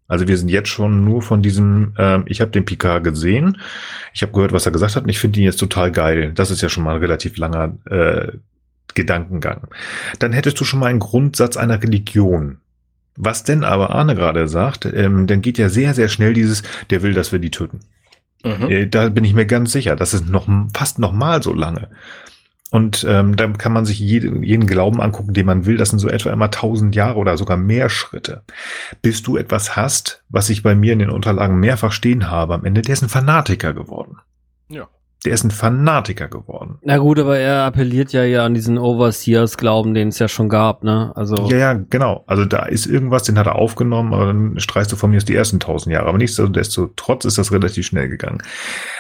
Also 0.07 0.29
wir 0.29 0.39
sind 0.39 0.49
jetzt 0.49 0.69
schon 0.69 1.05
nur 1.05 1.21
von 1.23 1.43
diesem, 1.43 1.93
äh, 1.99 2.21
ich 2.27 2.41
habe 2.41 2.53
den 2.53 2.65
Picard 2.65 3.03
gesehen, 3.03 3.59
ich 4.15 4.23
habe 4.23 4.31
gehört, 4.31 4.53
was 4.53 4.65
er 4.65 4.71
gesagt 4.71 4.95
hat 4.95 5.03
und 5.03 5.09
ich 5.09 5.19
finde 5.19 5.41
ihn 5.41 5.45
jetzt 5.45 5.59
total 5.59 5.91
geil. 5.91 6.31
Das 6.35 6.53
ist 6.53 6.63
ja 6.63 6.69
schon 6.69 6.85
mal 6.85 6.95
ein 6.95 7.01
relativ 7.01 7.37
langer 7.37 7.77
äh, 7.91 8.29
Gedankengang. 8.95 9.67
Dann 10.21 10.33
hättest 10.33 10.61
du 10.61 10.65
schon 10.65 10.79
mal 10.79 10.87
einen 10.87 11.01
Grundsatz 11.01 11.57
einer 11.57 11.83
Religion. 11.83 12.59
Was 13.17 13.43
denn 13.43 13.65
aber 13.65 13.91
Arne 13.91 14.15
gerade 14.15 14.47
sagt, 14.47 14.85
ähm, 14.85 15.27
dann 15.27 15.43
geht 15.43 15.59
ja 15.59 15.69
sehr, 15.69 15.95
sehr 15.95 16.09
schnell 16.09 16.33
dieses, 16.33 16.63
der 16.91 17.03
will, 17.03 17.13
dass 17.13 17.33
wir 17.33 17.41
die 17.41 17.51
töten. 17.51 17.81
Mhm. 18.45 18.71
Äh, 18.71 18.87
da 18.87 19.09
bin 19.09 19.25
ich 19.25 19.35
mir 19.35 19.47
ganz 19.47 19.73
sicher. 19.73 19.97
Das 19.97 20.15
ist 20.15 20.29
noch 20.29 20.49
fast 20.73 20.99
noch 20.99 21.13
mal 21.13 21.43
so 21.43 21.53
lange. 21.53 21.89
Und 22.71 23.07
ähm, 23.09 23.35
da 23.37 23.49
kann 23.49 23.73
man 23.73 23.87
sich 23.87 23.99
jeden, 23.99 24.43
jeden 24.43 24.67
Glauben 24.67 25.01
angucken, 25.01 25.33
den 25.33 25.47
man 25.47 25.65
will. 25.65 25.79
Das 25.79 25.89
sind 25.89 26.01
so 26.01 26.09
etwa 26.09 26.31
immer 26.31 26.51
tausend 26.51 26.95
Jahre 26.95 27.19
oder 27.19 27.39
sogar 27.39 27.57
mehr 27.57 27.89
Schritte. 27.89 28.43
Bis 29.01 29.23
du 29.23 29.39
etwas 29.39 29.75
hast, 29.75 30.23
was 30.29 30.51
ich 30.51 30.63
bei 30.63 30.75
mir 30.75 30.93
in 30.93 30.99
den 30.99 31.11
Unterlagen 31.11 31.61
mehrfach 31.61 31.93
stehen 31.93 32.31
habe, 32.31 32.55
am 32.55 32.65
Ende, 32.67 32.83
der 32.83 32.93
ist 32.93 33.03
ein 33.03 33.09
Fanatiker 33.09 33.73
geworden. 33.73 34.19
Ja. 34.69 34.89
Der 35.25 35.33
ist 35.33 35.43
ein 35.43 35.51
Fanatiker 35.51 36.29
geworden. 36.29 36.79
Na 36.83 36.99
gut, 36.99 37.19
aber 37.19 37.39
er 37.39 37.65
appelliert 37.65 38.13
ja 38.13 38.23
ja 38.23 38.45
an 38.45 38.55
diesen 38.55 38.79
Overseers-Glauben, 38.79 39.93
den 39.93 40.09
es 40.09 40.21
ja 40.21 40.29
schon 40.29 40.49
gab, 40.49 40.85
ne? 40.85 41.13
Also. 41.17 41.49
Ja, 41.51 41.57
ja, 41.57 41.73
genau. 41.73 42.23
Also 42.29 42.45
da 42.45 42.67
ist 42.67 42.87
irgendwas, 42.87 43.25
den 43.25 43.37
hat 43.37 43.47
er 43.47 43.57
aufgenommen, 43.57 44.15
aber 44.15 44.27
dann 44.27 44.61
streichst 44.61 44.93
du 44.93 44.97
von 44.97 45.11
mir 45.11 45.17
aus 45.17 45.25
die 45.25 45.35
ersten 45.35 45.59
tausend 45.59 45.93
Jahre. 45.93 46.07
Aber 46.07 46.19
nichtsdestotrotz 46.19 47.25
ist 47.25 47.37
das 47.37 47.51
relativ 47.51 47.85
schnell 47.87 48.09
gegangen. 48.09 48.43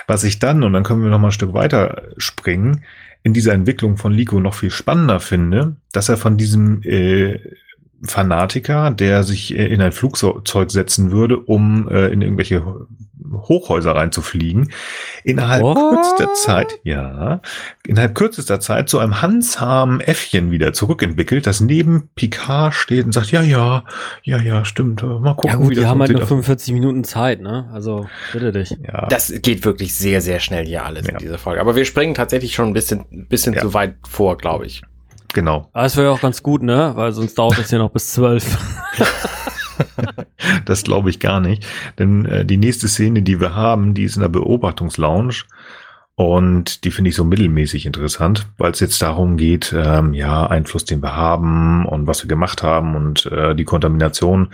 Was 0.08 0.24
ich 0.24 0.40
dann, 0.40 0.64
und 0.64 0.72
dann 0.72 0.82
können 0.82 1.02
wir 1.02 1.10
noch 1.10 1.20
mal 1.20 1.28
ein 1.28 1.32
Stück 1.32 1.54
weiter 1.54 2.02
springen, 2.16 2.84
in 3.22 3.32
dieser 3.32 3.52
Entwicklung 3.52 3.96
von 3.96 4.12
Lico 4.12 4.40
noch 4.40 4.54
viel 4.54 4.70
spannender 4.70 5.20
finde, 5.20 5.76
dass 5.92 6.08
er 6.08 6.16
von 6.16 6.36
diesem 6.36 6.82
äh, 6.82 7.38
Fanatiker, 8.02 8.90
der 8.90 9.24
sich 9.24 9.56
äh, 9.56 9.66
in 9.66 9.80
ein 9.80 9.92
Flugzeug 9.92 10.70
setzen 10.70 11.10
würde, 11.10 11.38
um 11.38 11.88
äh, 11.88 12.08
in 12.08 12.22
irgendwelche 12.22 12.62
Hochhäuser 13.32 13.94
reinzufliegen, 13.94 14.70
innerhalb 15.24 15.62
What? 15.62 15.76
kürzester 15.76 16.32
Zeit, 16.34 16.80
ja, 16.82 17.40
innerhalb 17.86 18.14
kürzester 18.14 18.60
Zeit 18.60 18.88
zu 18.88 18.98
einem 18.98 19.20
handsamen 19.20 20.00
Äffchen 20.00 20.50
wieder 20.50 20.72
zurückentwickelt, 20.72 21.46
das 21.46 21.60
neben 21.60 22.08
Picard 22.14 22.74
steht 22.74 23.04
und 23.04 23.12
sagt, 23.12 23.30
ja, 23.30 23.42
ja, 23.42 23.84
ja, 24.22 24.38
ja, 24.38 24.64
stimmt, 24.64 25.02
mal 25.02 25.34
gucken. 25.34 25.50
Ja 25.50 25.56
gut, 25.56 25.70
wie 25.70 25.74
das 25.74 25.86
haben 25.86 26.00
halt 26.00 26.12
nur 26.12 26.26
45 26.26 26.72
Minuten 26.72 27.04
Zeit, 27.04 27.40
ne? 27.40 27.68
Also, 27.72 28.08
bitte 28.32 28.52
dich. 28.52 28.76
Ja. 28.82 29.06
Das 29.08 29.32
geht 29.42 29.64
wirklich 29.64 29.94
sehr, 29.94 30.20
sehr 30.20 30.40
schnell 30.40 30.66
hier 30.66 30.84
alles 30.84 31.06
ja. 31.06 31.12
in 31.12 31.18
dieser 31.18 31.38
Folge. 31.38 31.60
Aber 31.60 31.76
wir 31.76 31.84
springen 31.84 32.14
tatsächlich 32.14 32.54
schon 32.54 32.68
ein 32.68 32.74
bisschen, 32.74 33.26
bisschen 33.28 33.54
ja. 33.54 33.60
zu 33.60 33.74
weit 33.74 33.96
vor, 34.08 34.38
glaube 34.38 34.66
ich. 34.66 34.82
Genau. 35.34 35.68
Aber 35.72 35.84
es 35.84 35.96
wäre 35.96 36.08
ja 36.08 36.12
auch 36.12 36.20
ganz 36.20 36.42
gut, 36.42 36.62
ne? 36.62 36.92
Weil 36.94 37.12
sonst 37.12 37.36
dauert 37.38 37.58
es 37.58 37.70
ja 37.70 37.78
noch 37.78 37.90
bis 37.90 38.12
zwölf. 38.12 38.58
das 40.64 40.84
glaube 40.84 41.10
ich 41.10 41.20
gar 41.20 41.40
nicht. 41.40 41.66
Denn 41.98 42.24
äh, 42.24 42.44
die 42.44 42.56
nächste 42.56 42.88
Szene, 42.88 43.22
die 43.22 43.40
wir 43.40 43.54
haben, 43.54 43.94
die 43.94 44.04
ist 44.04 44.16
in 44.16 44.22
der 44.22 44.28
Beobachtungslounge. 44.28 45.34
Und 46.14 46.82
die 46.82 46.90
finde 46.90 47.10
ich 47.10 47.14
so 47.14 47.22
mittelmäßig 47.22 47.86
interessant, 47.86 48.48
weil 48.56 48.72
es 48.72 48.80
jetzt 48.80 49.00
darum 49.00 49.36
geht, 49.36 49.72
ähm, 49.76 50.14
ja, 50.14 50.48
Einfluss, 50.48 50.84
den 50.84 51.00
wir 51.00 51.14
haben 51.14 51.86
und 51.86 52.08
was 52.08 52.24
wir 52.24 52.28
gemacht 52.28 52.64
haben 52.64 52.96
und 52.96 53.26
äh, 53.26 53.54
die 53.54 53.64
Kontamination 53.64 54.48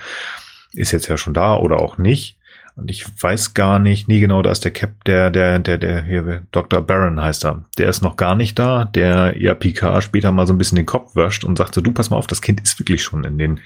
ist 0.74 0.92
jetzt 0.92 1.08
ja 1.08 1.16
schon 1.16 1.32
da 1.32 1.56
oder 1.56 1.80
auch 1.80 1.96
nicht. 1.96 2.36
Und 2.76 2.90
ich 2.90 3.06
weiß 3.22 3.54
gar 3.54 3.78
nicht, 3.78 4.08
nie 4.08 4.18
genau, 4.18 4.42
da 4.42 4.50
ist 4.50 4.64
der 4.64 4.72
Cap, 4.72 5.04
der, 5.04 5.30
der, 5.30 5.60
der, 5.60 5.78
der, 5.78 6.02
hier, 6.02 6.42
Dr. 6.50 6.82
Baron 6.82 7.20
heißt 7.20 7.44
er. 7.44 7.64
Der 7.78 7.88
ist 7.88 8.02
noch 8.02 8.16
gar 8.16 8.34
nicht 8.34 8.58
da, 8.58 8.84
der 8.84 9.40
ja 9.40 9.54
Picard 9.54 10.02
später 10.02 10.32
mal 10.32 10.46
so 10.46 10.52
ein 10.52 10.58
bisschen 10.58 10.76
den 10.76 10.86
Kopf 10.86 11.14
wäscht 11.14 11.44
und 11.44 11.56
sagt 11.56 11.74
so, 11.74 11.80
du 11.80 11.92
pass 11.92 12.10
mal 12.10 12.16
auf, 12.16 12.26
das 12.26 12.42
Kind 12.42 12.60
ist 12.60 12.78
wirklich 12.80 13.02
schon 13.02 13.22
in 13.22 13.38
den, 13.38 13.60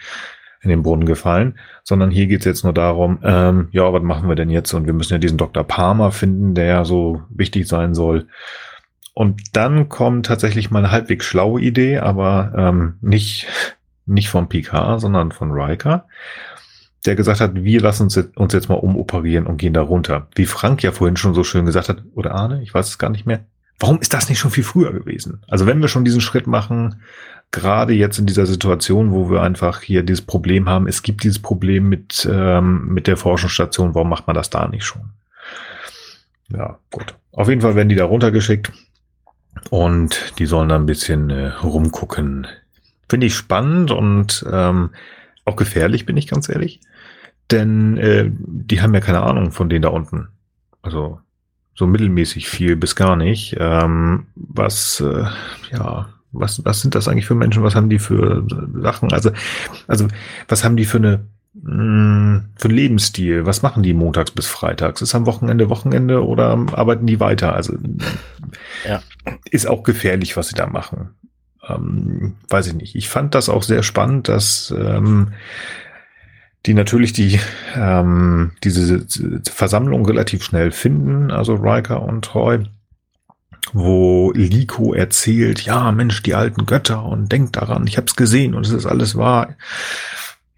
in 0.60 0.68
den 0.68 0.82
Brunnen 0.82 1.06
gefallen, 1.06 1.58
sondern 1.84 2.10
hier 2.10 2.26
geht's 2.26 2.44
jetzt 2.44 2.64
nur 2.64 2.74
darum, 2.74 3.18
ähm, 3.22 3.68
ja, 3.72 3.90
was 3.90 4.02
machen 4.02 4.28
wir 4.28 4.36
denn 4.36 4.50
jetzt? 4.50 4.74
Und 4.74 4.84
wir 4.84 4.92
müssen 4.92 5.14
ja 5.14 5.18
diesen 5.18 5.38
Dr. 5.38 5.64
Palmer 5.64 6.12
finden, 6.12 6.54
der 6.54 6.66
ja 6.66 6.84
so 6.84 7.22
wichtig 7.30 7.66
sein 7.66 7.94
soll. 7.94 8.26
Und 9.14 9.56
dann 9.56 9.88
kommt 9.88 10.26
tatsächlich 10.26 10.70
mal 10.70 10.80
eine 10.80 10.92
halbwegs 10.92 11.24
schlaue 11.24 11.62
Idee, 11.62 11.98
aber 11.98 12.52
ähm, 12.56 12.98
nicht, 13.00 13.46
nicht 14.04 14.28
von 14.28 14.50
Picard, 14.50 15.00
sondern 15.00 15.32
von 15.32 15.50
Riker 15.50 16.06
der 17.08 17.16
gesagt 17.16 17.40
hat, 17.40 17.54
wir 17.54 17.80
lassen 17.80 18.04
uns 18.04 18.14
jetzt, 18.14 18.36
uns 18.36 18.52
jetzt 18.52 18.68
mal 18.68 18.74
umoperieren 18.74 19.46
und 19.46 19.56
gehen 19.56 19.72
da 19.72 19.80
runter. 19.80 20.28
Wie 20.34 20.46
Frank 20.46 20.82
ja 20.82 20.92
vorhin 20.92 21.16
schon 21.16 21.34
so 21.34 21.42
schön 21.42 21.64
gesagt 21.64 21.88
hat, 21.88 22.02
oder 22.14 22.34
Arne, 22.34 22.62
ich 22.62 22.72
weiß 22.72 22.86
es 22.86 22.98
gar 22.98 23.10
nicht 23.10 23.26
mehr. 23.26 23.40
Warum 23.80 23.98
ist 24.00 24.12
das 24.12 24.28
nicht 24.28 24.38
schon 24.38 24.50
viel 24.50 24.64
früher 24.64 24.92
gewesen? 24.92 25.42
Also 25.48 25.66
wenn 25.66 25.80
wir 25.80 25.88
schon 25.88 26.04
diesen 26.04 26.20
Schritt 26.20 26.46
machen, 26.46 27.02
gerade 27.50 27.94
jetzt 27.94 28.18
in 28.18 28.26
dieser 28.26 28.44
Situation, 28.44 29.12
wo 29.12 29.30
wir 29.30 29.42
einfach 29.42 29.80
hier 29.80 30.02
dieses 30.02 30.20
Problem 30.20 30.68
haben, 30.68 30.86
es 30.86 31.02
gibt 31.02 31.24
dieses 31.24 31.38
Problem 31.38 31.88
mit, 31.88 32.28
ähm, 32.30 32.88
mit 32.88 33.06
der 33.06 33.16
Forschungsstation, 33.16 33.94
warum 33.94 34.10
macht 34.10 34.26
man 34.26 34.36
das 34.36 34.50
da 34.50 34.68
nicht 34.68 34.84
schon? 34.84 35.10
Ja, 36.50 36.78
gut. 36.90 37.14
Auf 37.32 37.48
jeden 37.48 37.60
Fall 37.60 37.74
werden 37.74 37.88
die 37.88 37.94
da 37.94 38.04
runtergeschickt. 38.04 38.72
Und 39.70 40.34
die 40.38 40.46
sollen 40.46 40.68
da 40.68 40.76
ein 40.76 40.86
bisschen 40.86 41.30
äh, 41.30 41.48
rumgucken. 41.48 42.46
Finde 43.08 43.26
ich 43.26 43.34
spannend 43.34 43.90
und 43.90 44.44
ähm, 44.50 44.90
auch 45.44 45.56
gefährlich, 45.56 46.04
bin 46.04 46.16
ich 46.16 46.28
ganz 46.28 46.48
ehrlich. 46.48 46.80
Denn 47.50 47.96
äh, 47.96 48.30
die 48.30 48.80
haben 48.82 48.94
ja 48.94 49.00
keine 49.00 49.22
Ahnung 49.22 49.52
von 49.52 49.68
denen 49.68 49.82
da 49.82 49.88
unten. 49.88 50.28
Also 50.82 51.20
so 51.74 51.86
mittelmäßig 51.86 52.48
viel 52.48 52.76
bis 52.76 52.96
gar 52.96 53.16
nicht. 53.16 53.56
Ähm, 53.58 54.26
was, 54.34 55.00
äh, 55.00 55.24
ja, 55.72 56.08
was, 56.32 56.64
was 56.64 56.80
sind 56.80 56.94
das 56.94 57.08
eigentlich 57.08 57.26
für 57.26 57.34
Menschen? 57.34 57.62
Was 57.62 57.74
haben 57.74 57.88
die 57.88 57.98
für 57.98 58.44
Sachen? 58.82 59.12
Also, 59.12 59.30
also 59.86 60.08
was 60.48 60.64
haben 60.64 60.76
die 60.76 60.84
für 60.84 60.98
eine 60.98 61.20
mh, 61.54 61.70
hm, 61.72 62.44
für 62.56 62.68
einen 62.68 62.76
Lebensstil? 62.76 63.46
Was 63.46 63.62
machen 63.62 63.82
die 63.82 63.94
montags 63.94 64.32
bis 64.32 64.46
freitags? 64.46 65.02
Ist 65.02 65.14
am 65.14 65.26
Wochenende 65.26 65.70
Wochenende 65.70 66.26
oder 66.26 66.58
arbeiten 66.72 67.06
die 67.06 67.20
weiter? 67.20 67.54
Also 67.54 67.74
ja. 68.86 69.00
ist 69.50 69.68
auch 69.68 69.84
gefährlich, 69.84 70.36
was 70.36 70.48
sie 70.48 70.56
da 70.56 70.66
machen. 70.66 71.10
Ähm, 71.68 72.34
weiß 72.48 72.66
ich 72.66 72.74
nicht. 72.74 72.94
Ich 72.96 73.08
fand 73.08 73.34
das 73.34 73.48
auch 73.48 73.62
sehr 73.62 73.82
spannend, 73.82 74.28
dass 74.28 74.74
ähm, 74.76 75.32
die 76.66 76.74
natürlich 76.74 77.12
die 77.12 77.40
ähm, 77.74 78.52
diese 78.64 79.06
Versammlung 79.50 80.04
relativ 80.06 80.42
schnell 80.42 80.70
finden, 80.72 81.30
also 81.30 81.54
Riker 81.54 82.02
und 82.02 82.24
Troy, 82.24 82.64
wo 83.72 84.32
Liko 84.32 84.92
erzählt, 84.94 85.60
ja 85.62 85.92
Mensch, 85.92 86.22
die 86.22 86.34
alten 86.34 86.66
Götter 86.66 87.04
und 87.04 87.30
denkt 87.30 87.56
daran, 87.56 87.86
ich 87.86 87.96
habe 87.96 88.06
es 88.06 88.16
gesehen 88.16 88.54
und 88.54 88.66
es 88.66 88.72
ist 88.72 88.86
alles 88.86 89.16
wahr 89.16 89.56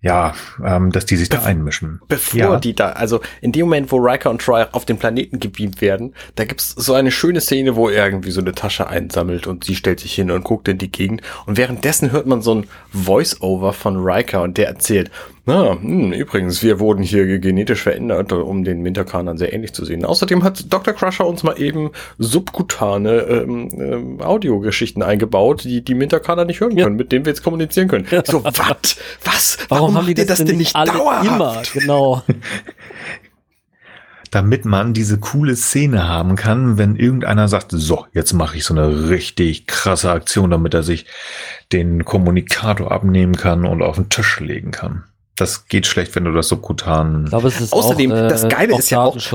ja, 0.02 0.35
ähm, 0.64 0.93
dass 0.93 1.05
die 1.05 1.16
sich 1.16 1.28
Bef 1.28 1.40
da 1.40 1.47
einmischen. 1.47 2.01
Bevor 2.09 2.39
ja. 2.40 2.56
die 2.59 2.74
da, 2.74 2.93
also 2.93 3.20
in 3.43 3.52
dem 3.52 3.66
Moment, 3.66 3.93
wo 3.93 3.98
Riker 3.98 4.31
und 4.31 4.40
Troy 4.40 4.64
auf 4.72 4.86
den 4.86 4.98
Planeten 4.98 5.40
gebeamt 5.40 5.81
werden, 5.82 6.14
da 6.36 6.44
gibt's 6.44 6.70
so 6.70 6.94
eine 6.94 7.10
schöne 7.10 7.40
Szene, 7.40 7.77
wo 7.77 7.89
er 7.89 8.06
irgendwie 8.06 8.31
so 8.31 8.40
eine 8.40 8.52
Tasche 8.52 8.89
einsammelt 8.89 9.47
und 9.47 9.64
sie 9.64 9.77
stellt 9.77 10.01
sich 10.01 10.14
hin 10.14 10.31
und 10.31 10.44
guckt 10.44 10.68
in 10.68 10.78
die 10.78 10.90
Gegend 10.90 11.20
und 11.44 11.59
währenddessen 11.59 12.12
hört 12.12 12.27
man 12.27 12.40
so 12.40 12.55
ein 12.55 12.66
Voice-Over 12.93 13.74
von 13.74 13.98
Riker 13.98 14.43
und 14.43 14.56
der 14.56 14.68
erzählt, 14.68 15.10
na, 15.51 15.72
hm, 15.72 16.12
übrigens, 16.12 16.62
wir 16.62 16.78
wurden 16.78 17.02
hier 17.02 17.40
genetisch 17.40 17.82
verändert, 17.82 18.32
um 18.32 18.62
den 18.62 18.82
Minterkanern 18.82 19.36
sehr 19.36 19.52
ähnlich 19.52 19.72
zu 19.72 19.85
sehen. 19.85 20.05
Außerdem 20.05 20.44
hat 20.44 20.72
Dr. 20.72 20.94
Crusher 20.94 21.27
uns 21.27 21.43
mal 21.43 21.60
eben 21.60 21.90
subkutane 22.18 23.10
ähm, 23.22 23.68
ähm, 23.72 24.20
Audiogeschichten 24.20 25.02
eingebaut, 25.02 25.64
die 25.64 25.82
die 25.82 25.94
Minterkaner 25.94 26.44
nicht 26.44 26.60
hören 26.60 26.77
können, 26.77 26.78
ja. 26.78 26.89
mit 26.90 27.10
denen 27.10 27.24
wir 27.24 27.31
jetzt 27.31 27.43
kommunizieren 27.43 27.89
können. 27.89 28.06
So, 28.24 28.44
wat? 28.44 28.97
Was? 29.24 29.59
Warum, 29.68 29.94
Warum 29.94 29.97
haben 29.97 30.06
die 30.06 30.14
das, 30.14 30.27
das 30.27 30.44
denn 30.44 30.56
nicht 30.56 30.77
alle 30.77 30.93
dauerhaft? 30.93 31.27
immer? 31.27 31.62
Genau. 31.74 32.22
damit 34.31 34.64
man 34.64 34.94
diese 34.94 35.18
coole 35.18 35.56
Szene 35.56 36.06
haben 36.06 36.36
kann, 36.36 36.78
wenn 36.78 36.94
irgendeiner 36.94 37.48
sagt, 37.48 37.72
so, 37.72 38.06
jetzt 38.12 38.32
mache 38.32 38.56
ich 38.56 38.64
so 38.64 38.74
eine 38.74 39.09
richtig 39.09 39.66
krasse 39.66 40.12
Aktion, 40.12 40.51
damit 40.51 40.74
er 40.74 40.85
sich 40.85 41.06
den 41.72 42.05
Kommunikator 42.05 42.93
abnehmen 42.93 43.36
kann 43.36 43.66
und 43.66 43.82
auf 43.82 43.97
den 43.97 44.09
Tisch 44.09 44.39
legen 44.39 44.70
kann. 44.70 45.05
Das 45.41 45.67
geht 45.69 45.87
schlecht, 45.87 46.15
wenn 46.15 46.25
du 46.25 46.33
das 46.33 46.49
subkutan. 46.49 47.25
Ich 47.25 47.31
glaube, 47.31 47.49
es 47.49 47.61
ist 47.62 47.73
Außerdem, 47.73 48.12
auch, 48.12 48.17
äh, 48.17 48.29
das 48.29 48.47
Geile 48.47 48.79
ist 48.79 48.91
ja 48.91 49.03
auch. 49.03 49.17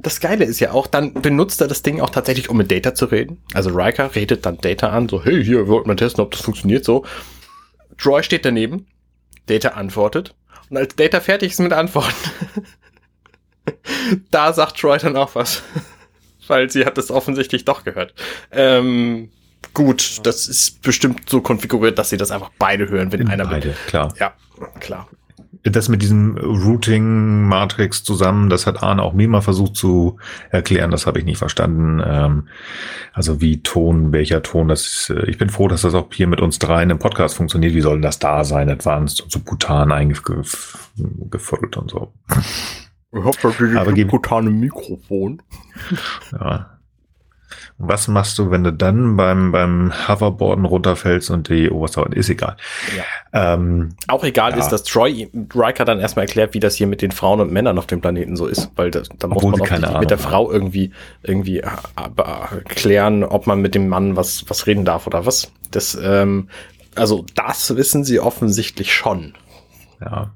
Das 0.00 0.20
Geile 0.20 0.44
ist 0.44 0.58
ja 0.58 0.72
auch, 0.72 0.86
dann 0.86 1.12
benutzt 1.12 1.60
er 1.60 1.68
das 1.68 1.82
Ding 1.82 2.00
auch 2.00 2.08
tatsächlich, 2.08 2.48
um 2.48 2.56
mit 2.56 2.70
Data 2.70 2.94
zu 2.94 3.06
reden. 3.06 3.42
Also 3.52 3.70
Riker 3.70 4.14
redet 4.14 4.46
dann 4.46 4.56
Data 4.56 4.88
an, 4.88 5.08
so, 5.08 5.22
hey, 5.22 5.44
hier, 5.44 5.68
wollt 5.68 5.86
man 5.86 5.98
testen, 5.98 6.24
ob 6.24 6.30
das 6.30 6.40
funktioniert 6.40 6.84
so. 6.84 7.04
Troy 7.98 8.22
steht 8.22 8.46
daneben, 8.46 8.86
Data 9.46 9.70
antwortet. 9.70 10.34
Und 10.70 10.78
als 10.78 10.96
Data 10.96 11.20
fertig 11.20 11.52
ist 11.52 11.60
mit 11.60 11.74
Antworten, 11.74 12.14
da 14.30 14.52
sagt 14.54 14.80
Troy 14.80 14.96
dann 14.98 15.16
auch 15.16 15.34
was. 15.34 15.62
Weil 16.46 16.70
sie 16.70 16.86
hat 16.86 16.96
es 16.96 17.10
offensichtlich 17.10 17.66
doch 17.66 17.84
gehört. 17.84 18.14
Ähm, 18.52 19.30
gut, 19.72 20.20
das 20.24 20.48
ist 20.48 20.82
bestimmt 20.82 21.28
so 21.28 21.40
konfiguriert, 21.40 21.98
dass 21.98 22.10
sie 22.10 22.16
das 22.16 22.30
einfach 22.30 22.50
beide 22.58 22.88
hören, 22.88 23.12
wenn 23.12 23.20
In 23.20 23.28
einer 23.28 23.46
beide, 23.46 23.68
mit, 23.68 23.86
klar. 23.86 24.12
Ja, 24.18 24.32
klar. 24.80 25.08
Das 25.62 25.88
mit 25.88 26.00
diesem 26.00 26.36
Routing-Matrix 26.36 28.04
zusammen, 28.04 28.48
das 28.50 28.66
hat 28.66 28.82
Arne 28.82 29.02
auch 29.02 29.12
mir 29.12 29.28
mal 29.28 29.40
versucht 29.40 29.74
zu 29.74 30.16
erklären, 30.50 30.92
das 30.92 31.06
habe 31.06 31.18
ich 31.18 31.24
nicht 31.24 31.38
verstanden. 31.38 32.00
Ähm, 32.06 32.48
also 33.12 33.40
wie 33.40 33.62
Ton, 33.62 34.12
welcher 34.12 34.42
Ton, 34.42 34.68
das 34.68 34.86
ist, 34.86 35.10
äh, 35.10 35.28
ich 35.28 35.38
bin 35.38 35.50
froh, 35.50 35.66
dass 35.66 35.82
das 35.82 35.94
auch 35.94 36.06
hier 36.12 36.28
mit 36.28 36.40
uns 36.40 36.60
dreien 36.60 36.90
im 36.90 37.00
Podcast 37.00 37.34
funktioniert. 37.34 37.74
Wie 37.74 37.80
soll 37.80 37.96
denn 37.96 38.02
das 38.02 38.20
da 38.20 38.44
sein, 38.44 38.70
advanced 38.70 39.20
und 39.22 39.32
subkutan 39.32 39.90
eingefuddelt 39.90 41.76
und 41.76 41.90
so. 41.90 42.12
Ich 43.12 43.24
hab 43.24 43.40
da 43.40 43.50
dieses 43.50 43.84
subkutane 43.84 44.50
Mikrofon. 44.50 45.42
Ja, 46.32 46.75
was 47.78 48.08
machst 48.08 48.38
du, 48.38 48.50
wenn 48.50 48.64
du 48.64 48.72
dann 48.72 49.16
beim, 49.16 49.52
beim 49.52 49.92
Hoverboarden 50.08 50.64
runterfällst 50.64 51.30
und 51.30 51.50
die 51.50 51.70
Oberste 51.70 52.06
ist 52.12 52.30
egal. 52.30 52.56
Ja. 52.96 53.54
Ähm, 53.54 53.96
Auch 54.08 54.24
egal 54.24 54.52
ja. 54.52 54.58
ist, 54.58 54.68
dass 54.68 54.82
Troy 54.82 55.28
Riker 55.54 55.84
dann 55.84 56.00
erstmal 56.00 56.24
erklärt, 56.24 56.54
wie 56.54 56.60
das 56.60 56.74
hier 56.74 56.86
mit 56.86 57.02
den 57.02 57.10
Frauen 57.10 57.40
und 57.40 57.52
Männern 57.52 57.76
auf 57.76 57.86
dem 57.86 58.00
Planeten 58.00 58.36
so 58.36 58.46
ist, 58.46 58.70
weil 58.76 58.90
da, 58.90 59.02
da 59.18 59.28
muss 59.28 59.42
man 59.42 59.84
auch 59.84 60.00
mit 60.00 60.10
der 60.10 60.18
Frau 60.18 60.50
irgendwie 60.50 60.92
irgendwie 61.22 61.58
äh, 61.58 61.68
klären, 62.64 63.24
ob 63.24 63.46
man 63.46 63.60
mit 63.60 63.74
dem 63.74 63.88
Mann 63.88 64.16
was 64.16 64.48
was 64.48 64.66
reden 64.66 64.86
darf 64.86 65.06
oder 65.06 65.26
was. 65.26 65.52
Das 65.70 65.98
ähm, 66.02 66.48
also 66.94 67.26
das 67.34 67.76
wissen 67.76 68.04
sie 68.04 68.20
offensichtlich 68.20 68.94
schon. 68.94 69.34
Ja 70.00 70.32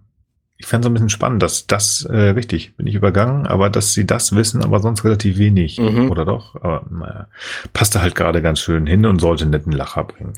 ich 0.61 0.67
fände 0.67 0.87
es 0.87 0.91
ein 0.91 0.93
bisschen 0.93 1.09
spannend, 1.09 1.43
dass 1.43 1.67
das, 1.67 2.05
äh, 2.05 2.31
richtig, 2.31 2.77
bin 2.77 2.87
ich 2.87 2.95
übergangen, 2.95 3.47
aber 3.47 3.71
dass 3.71 3.95
sie 3.95 4.07
das 4.07 4.37
wissen, 4.37 4.63
aber 4.63 4.81
sonst 4.81 5.05
relativ 5.05 5.39
wenig, 5.39 5.79
mhm. 5.79 6.11
oder 6.11 6.27
doch? 6.27 6.55
Aber 6.57 6.85
naja, 6.91 7.29
passte 7.73 8.03
halt 8.03 8.15
gerade 8.15 8.43
ganz 8.43 8.61
schön 8.61 8.87
hin 8.87 9.07
und 9.07 9.21
sollte 9.21 9.45
einen 9.45 9.53
netten 9.53 9.73
Lacher 9.73 10.05
bringen. 10.05 10.35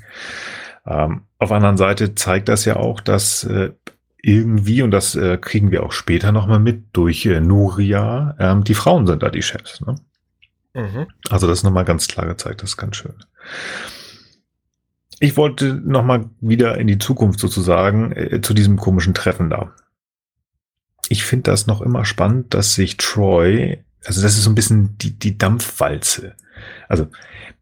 Ähm, 0.86 1.22
auf 1.38 1.48
der 1.48 1.56
anderen 1.56 1.76
Seite 1.76 2.14
zeigt 2.14 2.48
das 2.48 2.64
ja 2.64 2.76
auch, 2.76 3.00
dass 3.00 3.42
äh, 3.42 3.72
irgendwie, 4.22 4.82
und 4.82 4.92
das 4.92 5.16
äh, 5.16 5.38
kriegen 5.38 5.72
wir 5.72 5.82
auch 5.82 5.90
später 5.90 6.30
nochmal 6.30 6.60
mit, 6.60 6.84
durch 6.92 7.26
äh, 7.26 7.40
Nuria, 7.40 8.36
ähm, 8.38 8.62
die 8.62 8.74
Frauen 8.74 9.08
sind 9.08 9.24
da 9.24 9.30
die 9.30 9.42
Chefs. 9.42 9.80
Ne? 9.80 9.96
Mhm. 10.74 11.08
Also 11.30 11.48
das 11.48 11.58
ist 11.58 11.64
nochmal 11.64 11.84
ganz 11.84 12.06
klar 12.06 12.26
gezeigt, 12.26 12.62
das 12.62 12.70
ist 12.70 12.76
ganz 12.76 12.94
schön. 12.94 13.14
Ich 15.18 15.36
wollte 15.36 15.74
nochmal 15.74 16.30
wieder 16.40 16.78
in 16.78 16.86
die 16.86 16.98
Zukunft 16.98 17.40
sozusagen 17.40 18.12
äh, 18.12 18.40
zu 18.40 18.54
diesem 18.54 18.76
komischen 18.76 19.14
Treffen 19.14 19.50
da 19.50 19.72
ich 21.08 21.24
finde 21.24 21.50
das 21.50 21.66
noch 21.66 21.80
immer 21.80 22.04
spannend, 22.04 22.54
dass 22.54 22.74
sich 22.74 22.96
Troy, 22.96 23.78
also 24.04 24.22
das 24.22 24.34
ist 24.34 24.44
so 24.44 24.50
ein 24.50 24.54
bisschen 24.54 24.96
die, 24.98 25.18
die 25.18 25.38
Dampfwalze. 25.38 26.34
Also 26.88 27.08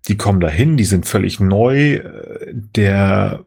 die 0.09 0.17
kommen 0.17 0.41
dahin, 0.41 0.77
die 0.77 0.85
sind 0.85 1.07
völlig 1.07 1.41
neu. 1.41 2.01
Der 2.77 3.45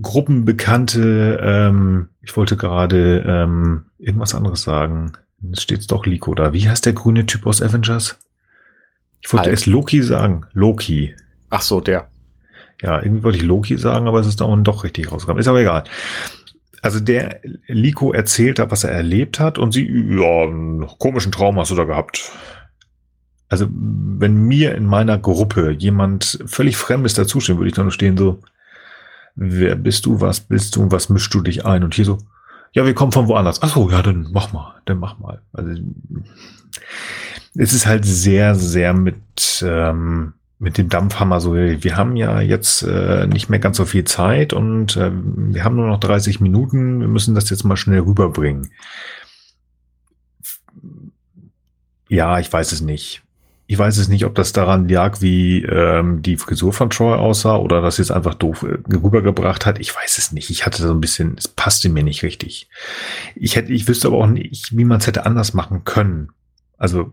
Gruppenbekannte, 0.00 1.40
ähm, 1.42 2.08
ich 2.22 2.36
wollte 2.36 2.56
gerade 2.56 3.24
ähm, 3.26 3.86
irgendwas 3.98 4.34
anderes 4.34 4.62
sagen. 4.62 5.12
Es 5.52 5.62
steht 5.62 5.90
doch 5.90 6.06
Liko 6.06 6.34
da. 6.34 6.52
Wie 6.52 6.68
heißt 6.68 6.86
der 6.86 6.92
grüne 6.92 7.26
Typ 7.26 7.46
aus 7.46 7.62
Avengers? 7.62 8.18
Ich 9.20 9.32
wollte 9.32 9.50
erst 9.50 9.66
Loki 9.66 10.02
sagen. 10.02 10.46
Loki. 10.52 11.14
Ach 11.50 11.62
so, 11.62 11.80
der. 11.80 12.08
Ja, 12.82 13.02
irgendwie 13.02 13.24
wollte 13.24 13.38
ich 13.38 13.44
Loki 13.44 13.76
sagen, 13.78 14.06
aber 14.06 14.20
es 14.20 14.26
ist 14.26 14.40
dann 14.40 14.64
doch 14.64 14.84
richtig 14.84 15.10
rausgekommen. 15.10 15.40
Ist 15.40 15.48
aber 15.48 15.60
egal. 15.60 15.84
Also 16.86 17.00
der 17.00 17.40
Liko 17.66 18.12
erzählt 18.12 18.60
hat, 18.60 18.70
was 18.70 18.84
er 18.84 18.92
erlebt 18.92 19.40
hat 19.40 19.58
und 19.58 19.72
sie, 19.72 19.88
ja, 19.88 20.42
einen 20.44 20.86
komischen 21.00 21.32
Traum 21.32 21.58
hast 21.58 21.72
du 21.72 21.74
da 21.74 21.82
gehabt. 21.82 22.30
Also 23.48 23.66
wenn 23.68 24.44
mir 24.44 24.76
in 24.76 24.86
meiner 24.86 25.18
Gruppe 25.18 25.72
jemand 25.72 26.38
völlig 26.46 26.76
Fremdes 26.76 27.14
dazustehen, 27.14 27.58
würde 27.58 27.70
ich 27.70 27.74
dann 27.74 27.86
nur 27.86 27.92
stehen 27.92 28.16
so, 28.16 28.40
wer 29.34 29.74
bist 29.74 30.06
du, 30.06 30.20
was 30.20 30.38
bist 30.38 30.76
du, 30.76 30.88
was 30.92 31.08
mischst 31.08 31.34
du 31.34 31.40
dich 31.40 31.66
ein? 31.66 31.82
Und 31.82 31.94
hier 31.94 32.04
so, 32.04 32.18
ja, 32.70 32.86
wir 32.86 32.94
kommen 32.94 33.10
von 33.10 33.26
woanders. 33.26 33.62
Ach 33.64 33.74
so, 33.74 33.90
ja, 33.90 34.00
dann 34.00 34.28
mach 34.30 34.52
mal, 34.52 34.76
dann 34.84 34.98
mach 34.98 35.18
mal. 35.18 35.42
Also 35.52 35.82
es 37.56 37.72
ist 37.72 37.86
halt 37.86 38.04
sehr, 38.04 38.54
sehr 38.54 38.94
mit 38.94 39.60
ähm, 39.66 40.34
mit 40.58 40.78
dem 40.78 40.88
Dampfhammer 40.88 41.40
so, 41.40 41.54
wir 41.54 41.96
haben 41.96 42.16
ja 42.16 42.40
jetzt 42.40 42.82
äh, 42.82 43.26
nicht 43.26 43.50
mehr 43.50 43.58
ganz 43.58 43.76
so 43.76 43.84
viel 43.84 44.04
Zeit 44.04 44.52
und 44.52 44.96
äh, 44.96 45.10
wir 45.12 45.64
haben 45.64 45.76
nur 45.76 45.86
noch 45.86 46.00
30 46.00 46.40
Minuten, 46.40 47.00
wir 47.00 47.08
müssen 47.08 47.34
das 47.34 47.50
jetzt 47.50 47.64
mal 47.64 47.76
schnell 47.76 48.00
rüberbringen. 48.00 48.70
Ja, 52.08 52.38
ich 52.38 52.50
weiß 52.50 52.72
es 52.72 52.80
nicht. 52.80 53.22
Ich 53.68 53.76
weiß 53.76 53.98
es 53.98 54.08
nicht, 54.08 54.24
ob 54.24 54.34
das 54.36 54.52
daran 54.52 54.88
lag, 54.88 55.20
wie 55.20 55.64
ähm, 55.64 56.22
die 56.22 56.36
Frisur 56.36 56.72
von 56.72 56.88
Troy 56.88 57.14
aussah 57.14 57.56
oder 57.56 57.90
sie 57.90 58.02
es 58.02 58.12
einfach 58.12 58.34
doof 58.34 58.62
äh, 58.62 58.78
rübergebracht 58.94 59.66
hat. 59.66 59.80
Ich 59.80 59.94
weiß 59.94 60.18
es 60.18 60.30
nicht. 60.30 60.50
Ich 60.50 60.64
hatte 60.64 60.82
so 60.82 60.90
ein 60.92 61.00
bisschen, 61.00 61.34
es 61.36 61.48
passte 61.48 61.88
mir 61.88 62.04
nicht 62.04 62.22
richtig. 62.22 62.68
Ich 63.34 63.56
hätte, 63.56 63.72
ich 63.72 63.88
wüsste 63.88 64.06
aber 64.06 64.18
auch 64.18 64.28
nicht, 64.28 64.76
wie 64.76 64.84
man 64.84 64.98
es 64.98 65.06
hätte 65.08 65.26
anders 65.26 65.52
machen 65.52 65.82
können. 65.82 66.30
Also 66.78 67.12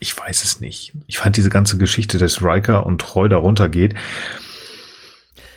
ich 0.00 0.18
weiß 0.18 0.42
es 0.42 0.60
nicht. 0.60 0.92
Ich 1.06 1.18
fand 1.18 1.36
diese 1.36 1.50
ganze 1.50 1.78
Geschichte, 1.78 2.18
dass 2.18 2.42
Riker 2.42 2.86
und 2.86 3.00
Troy 3.00 3.28
da 3.28 3.36
runtergeht. 3.36 3.94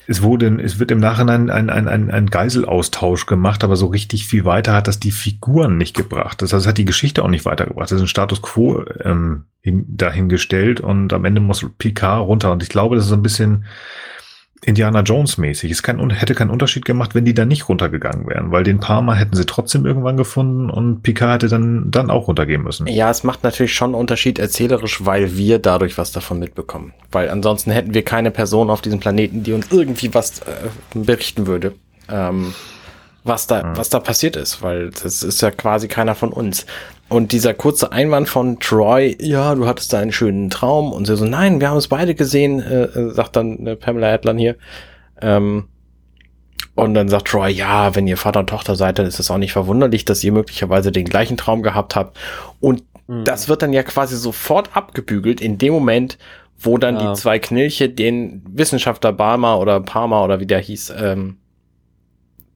es 0.05 0.21
wurde, 0.21 0.61
es 0.61 0.79
wird 0.79 0.91
im 0.91 0.99
Nachhinein 0.99 1.49
ein, 1.49 1.69
ein, 1.69 1.87
ein, 1.87 2.11
ein 2.11 2.27
Geiselaustausch 2.27 3.25
gemacht, 3.25 3.63
aber 3.63 3.77
so 3.77 3.87
richtig 3.87 4.27
viel 4.27 4.43
weiter 4.43 4.73
hat 4.73 4.89
das 4.89 4.99
die 4.99 5.11
Figuren 5.11 5.77
nicht 5.77 5.95
gebracht. 5.95 6.41
Das 6.41 6.51
heißt, 6.51 6.65
es 6.65 6.67
hat 6.67 6.77
die 6.77 6.85
Geschichte 6.85 7.23
auch 7.23 7.29
nicht 7.29 7.45
weitergebracht. 7.45 7.89
Das 7.89 7.95
ist 7.95 8.03
ein 8.03 8.07
Status 8.07 8.41
quo 8.41 8.83
ähm, 9.01 9.45
hin, 9.61 9.85
dahingestellt 9.87 10.81
und 10.81 11.13
am 11.13 11.23
Ende 11.23 11.39
muss 11.39 11.65
Picard 11.77 12.27
runter. 12.27 12.51
Und 12.51 12.61
ich 12.61 12.69
glaube, 12.69 12.97
das 12.97 13.05
ist 13.05 13.13
ein 13.13 13.23
bisschen 13.23 13.65
Indiana 14.65 15.01
Jones 15.01 15.37
mäßig. 15.37 15.71
Es 15.71 15.83
kann, 15.83 16.09
hätte 16.09 16.35
keinen 16.35 16.49
Unterschied 16.49 16.85
gemacht, 16.85 17.15
wenn 17.15 17.25
die 17.25 17.33
da 17.33 17.45
nicht 17.45 17.69
runtergegangen 17.69 18.27
wären, 18.27 18.51
weil 18.51 18.63
den 18.63 18.79
Parma 18.79 19.13
hätten 19.13 19.35
sie 19.35 19.45
trotzdem 19.45 19.85
irgendwann 19.85 20.17
gefunden 20.17 20.69
und 20.69 21.03
Picard 21.03 21.43
hätte 21.43 21.49
dann, 21.49 21.91
dann 21.91 22.09
auch 22.09 22.27
runtergehen 22.27 22.63
müssen. 22.63 22.87
Ja, 22.87 23.09
es 23.09 23.23
macht 23.23 23.43
natürlich 23.43 23.73
schon 23.73 23.89
einen 23.89 23.95
Unterschied 23.95 24.39
erzählerisch, 24.39 25.05
weil 25.05 25.37
wir 25.37 25.59
dadurch 25.59 25.97
was 25.97 26.11
davon 26.11 26.39
mitbekommen. 26.39 26.93
Weil 27.11 27.29
ansonsten 27.29 27.71
hätten 27.71 27.93
wir 27.93 28.03
keine 28.03 28.31
Person 28.31 28.69
auf 28.69 28.81
diesem 28.81 28.99
Planeten, 28.99 29.43
die 29.43 29.53
uns 29.53 29.67
irgendwie 29.71 30.13
was 30.13 30.39
äh, 30.39 30.53
berichten 30.93 31.47
würde. 31.47 31.73
Ähm, 32.09 32.53
was 33.23 33.47
da, 33.47 33.63
mhm. 33.63 33.77
was 33.77 33.89
da 33.89 33.99
passiert 33.99 34.35
ist, 34.35 34.61
weil 34.61 34.91
das 34.91 35.23
ist 35.23 35.41
ja 35.41 35.51
quasi 35.51 35.87
keiner 35.87 36.15
von 36.15 36.33
uns. 36.33 36.65
Und 37.13 37.31
dieser 37.31 37.53
kurze 37.53 37.91
Einwand 37.91 38.27
von 38.27 38.59
Troy, 38.59 39.15
ja, 39.21 39.53
du 39.53 39.67
hattest 39.67 39.93
da 39.93 39.99
einen 39.99 40.11
schönen 40.11 40.49
Traum 40.49 40.91
und 40.91 41.05
sie 41.05 41.15
so, 41.15 41.25
nein, 41.25 41.61
wir 41.61 41.69
haben 41.69 41.77
es 41.77 41.87
beide 41.87 42.15
gesehen, 42.15 42.59
äh, 42.59 42.85
äh 42.85 43.11
sagt 43.11 43.35
dann 43.35 43.67
äh, 43.67 43.75
Pamela 43.75 44.11
Adlan 44.11 44.39
hier. 44.39 44.55
Ähm, 45.21 45.65
und 46.73 46.95
dann 46.95 47.09
sagt 47.09 47.27
Troy, 47.27 47.51
ja, 47.51 47.95
wenn 47.95 48.07
ihr 48.07 48.17
Vater 48.17 48.39
und 48.39 48.49
Tochter 48.49 48.75
seid, 48.75 48.97
dann 48.97 49.05
ist 49.05 49.19
es 49.19 49.29
auch 49.29 49.37
nicht 49.37 49.53
verwunderlich, 49.53 50.05
dass 50.05 50.23
ihr 50.23 50.31
möglicherweise 50.31 50.91
den 50.91 51.05
gleichen 51.05 51.37
Traum 51.37 51.61
gehabt 51.61 51.95
habt. 51.95 52.17
Und 52.59 52.81
mhm. 53.05 53.25
das 53.25 53.47
wird 53.47 53.61
dann 53.61 53.73
ja 53.73 53.83
quasi 53.83 54.17
sofort 54.17 54.75
abgebügelt 54.75 55.39
in 55.39 55.59
dem 55.59 55.73
Moment, 55.73 56.17
wo 56.57 56.79
dann 56.79 56.95
ja. 56.95 57.11
die 57.11 57.19
zwei 57.19 57.37
Knilche 57.37 57.89
den 57.89 58.41
Wissenschaftler 58.49 59.13
Barmer 59.13 59.59
oder 59.59 59.81
Parma 59.81 60.23
oder 60.23 60.39
wie 60.39 60.47
der 60.47 60.61
hieß, 60.61 60.91
ähm, 60.97 61.37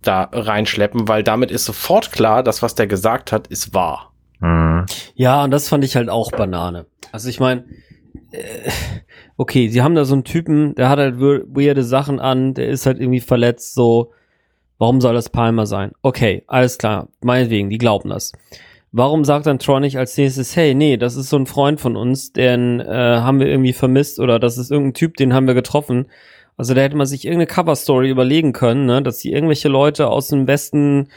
da 0.02 0.30
reinschleppen, 0.32 1.08
weil 1.08 1.22
damit 1.22 1.52
ist 1.52 1.66
sofort 1.66 2.12
klar, 2.12 2.42
dass 2.42 2.64
was 2.64 2.74
der 2.74 2.88
gesagt 2.88 3.32
hat, 3.32 3.46
ist 3.46 3.76
wahr. 3.76 4.14
Mhm. 4.40 4.86
Ja, 5.16 5.44
und 5.44 5.52
das 5.52 5.70
fand 5.70 5.84
ich 5.84 5.96
halt 5.96 6.10
auch 6.10 6.32
Banane. 6.32 6.86
Also 7.12 7.30
ich 7.30 7.40
meine, 7.40 7.66
äh, 8.32 8.70
okay, 9.38 9.70
sie 9.70 9.82
haben 9.82 9.96
da 9.96 10.06
so 10.06 10.14
einen 10.14 10.24
Typen, 10.24 10.76
der 10.76 10.90
hat 10.90 11.00
halt 11.00 11.20
weirde 11.20 11.84
Sachen 11.84 12.20
an, 12.20 12.54
der 12.54 12.68
ist 12.68 12.86
halt 12.86 13.00
irgendwie 13.00 13.20
verletzt, 13.20 13.74
so, 13.74 14.12
warum 14.78 15.02
soll 15.02 15.14
das 15.14 15.30
Palmer 15.30 15.66
sein? 15.66 15.92
Okay, 16.02 16.44
alles 16.48 16.78
klar, 16.78 17.08
meinetwegen, 17.22 17.70
die 17.70 17.78
glauben 17.78 18.10
das. 18.10 18.34
Warum 18.92 19.26
sagt 19.26 19.46
dann 19.46 19.60
Tron 19.60 19.82
nicht 19.82 19.98
als 19.98 20.18
nächstes, 20.18 20.56
hey, 20.56 20.74
nee, 20.74 20.98
das 20.98 21.18
ist 21.18 21.30
so 21.30 21.38
ein 21.38 21.46
Freund 21.46 21.80
von 21.80 21.96
uns, 21.96 22.32
den 22.32 22.80
äh, 22.80 22.86
haben 23.20 23.40
wir 23.40 23.48
irgendwie 23.48 23.74
vermisst 23.74 24.20
oder 24.20 24.40
das 24.40 24.58
ist 24.58 24.72
irgendein 24.72 24.94
Typ, 24.94 25.18
den 25.18 25.34
haben 25.34 25.48
wir 25.48 25.54
getroffen. 25.54 26.08
Also 26.56 26.74
da 26.74 26.82
hätte 26.82 26.96
man 26.96 27.06
sich 27.06 27.26
irgendeine 27.26 27.48
Cover-Story 27.48 28.10
überlegen 28.10 28.54
können, 28.54 28.86
ne, 28.86 29.02
dass 29.04 29.20
die 29.20 29.32
irgendwelche 29.32 29.68
Leute 29.68 30.08
aus 30.08 30.30
dem 30.30 30.48
Westen 30.48 31.10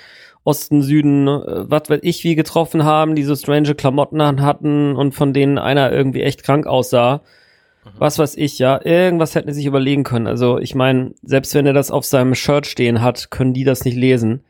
Osten, 0.45 0.83
Süden, 0.83 1.29
äh, 1.29 1.71
was 1.71 1.89
weiß 1.89 2.01
ich, 2.03 2.25
wie 2.25 2.35
getroffen 2.35 2.85
haben, 2.85 3.15
die 3.15 3.25
so 3.25 3.37
strange 3.37 3.75
Klamotten 3.75 4.23
hatten 4.43 4.97
und 4.97 5.15
von 5.15 5.33
denen 5.33 5.59
einer 5.59 5.93
irgendwie 5.93 6.23
echt 6.23 6.43
krank 6.43 6.67
aussah. 6.67 7.23
Mhm. 7.85 7.91
Was 7.99 8.19
weiß 8.19 8.37
ich, 8.37 8.59
ja. 8.59 8.81
Irgendwas 8.83 9.35
hätten 9.35 9.49
sie 9.49 9.61
sich 9.61 9.67
überlegen 9.67 10.05
können. 10.05 10.27
Also 10.27 10.59
ich 10.59 10.75
meine, 10.75 11.13
selbst 11.23 11.55
wenn 11.55 11.67
er 11.67 11.73
das 11.73 11.91
auf 11.91 12.05
seinem 12.05 12.35
Shirt 12.35 12.67
stehen 12.67 13.03
hat, 13.03 13.31
können 13.31 13.53
die 13.53 13.65
das 13.65 13.85
nicht 13.85 13.97
lesen. 13.97 14.43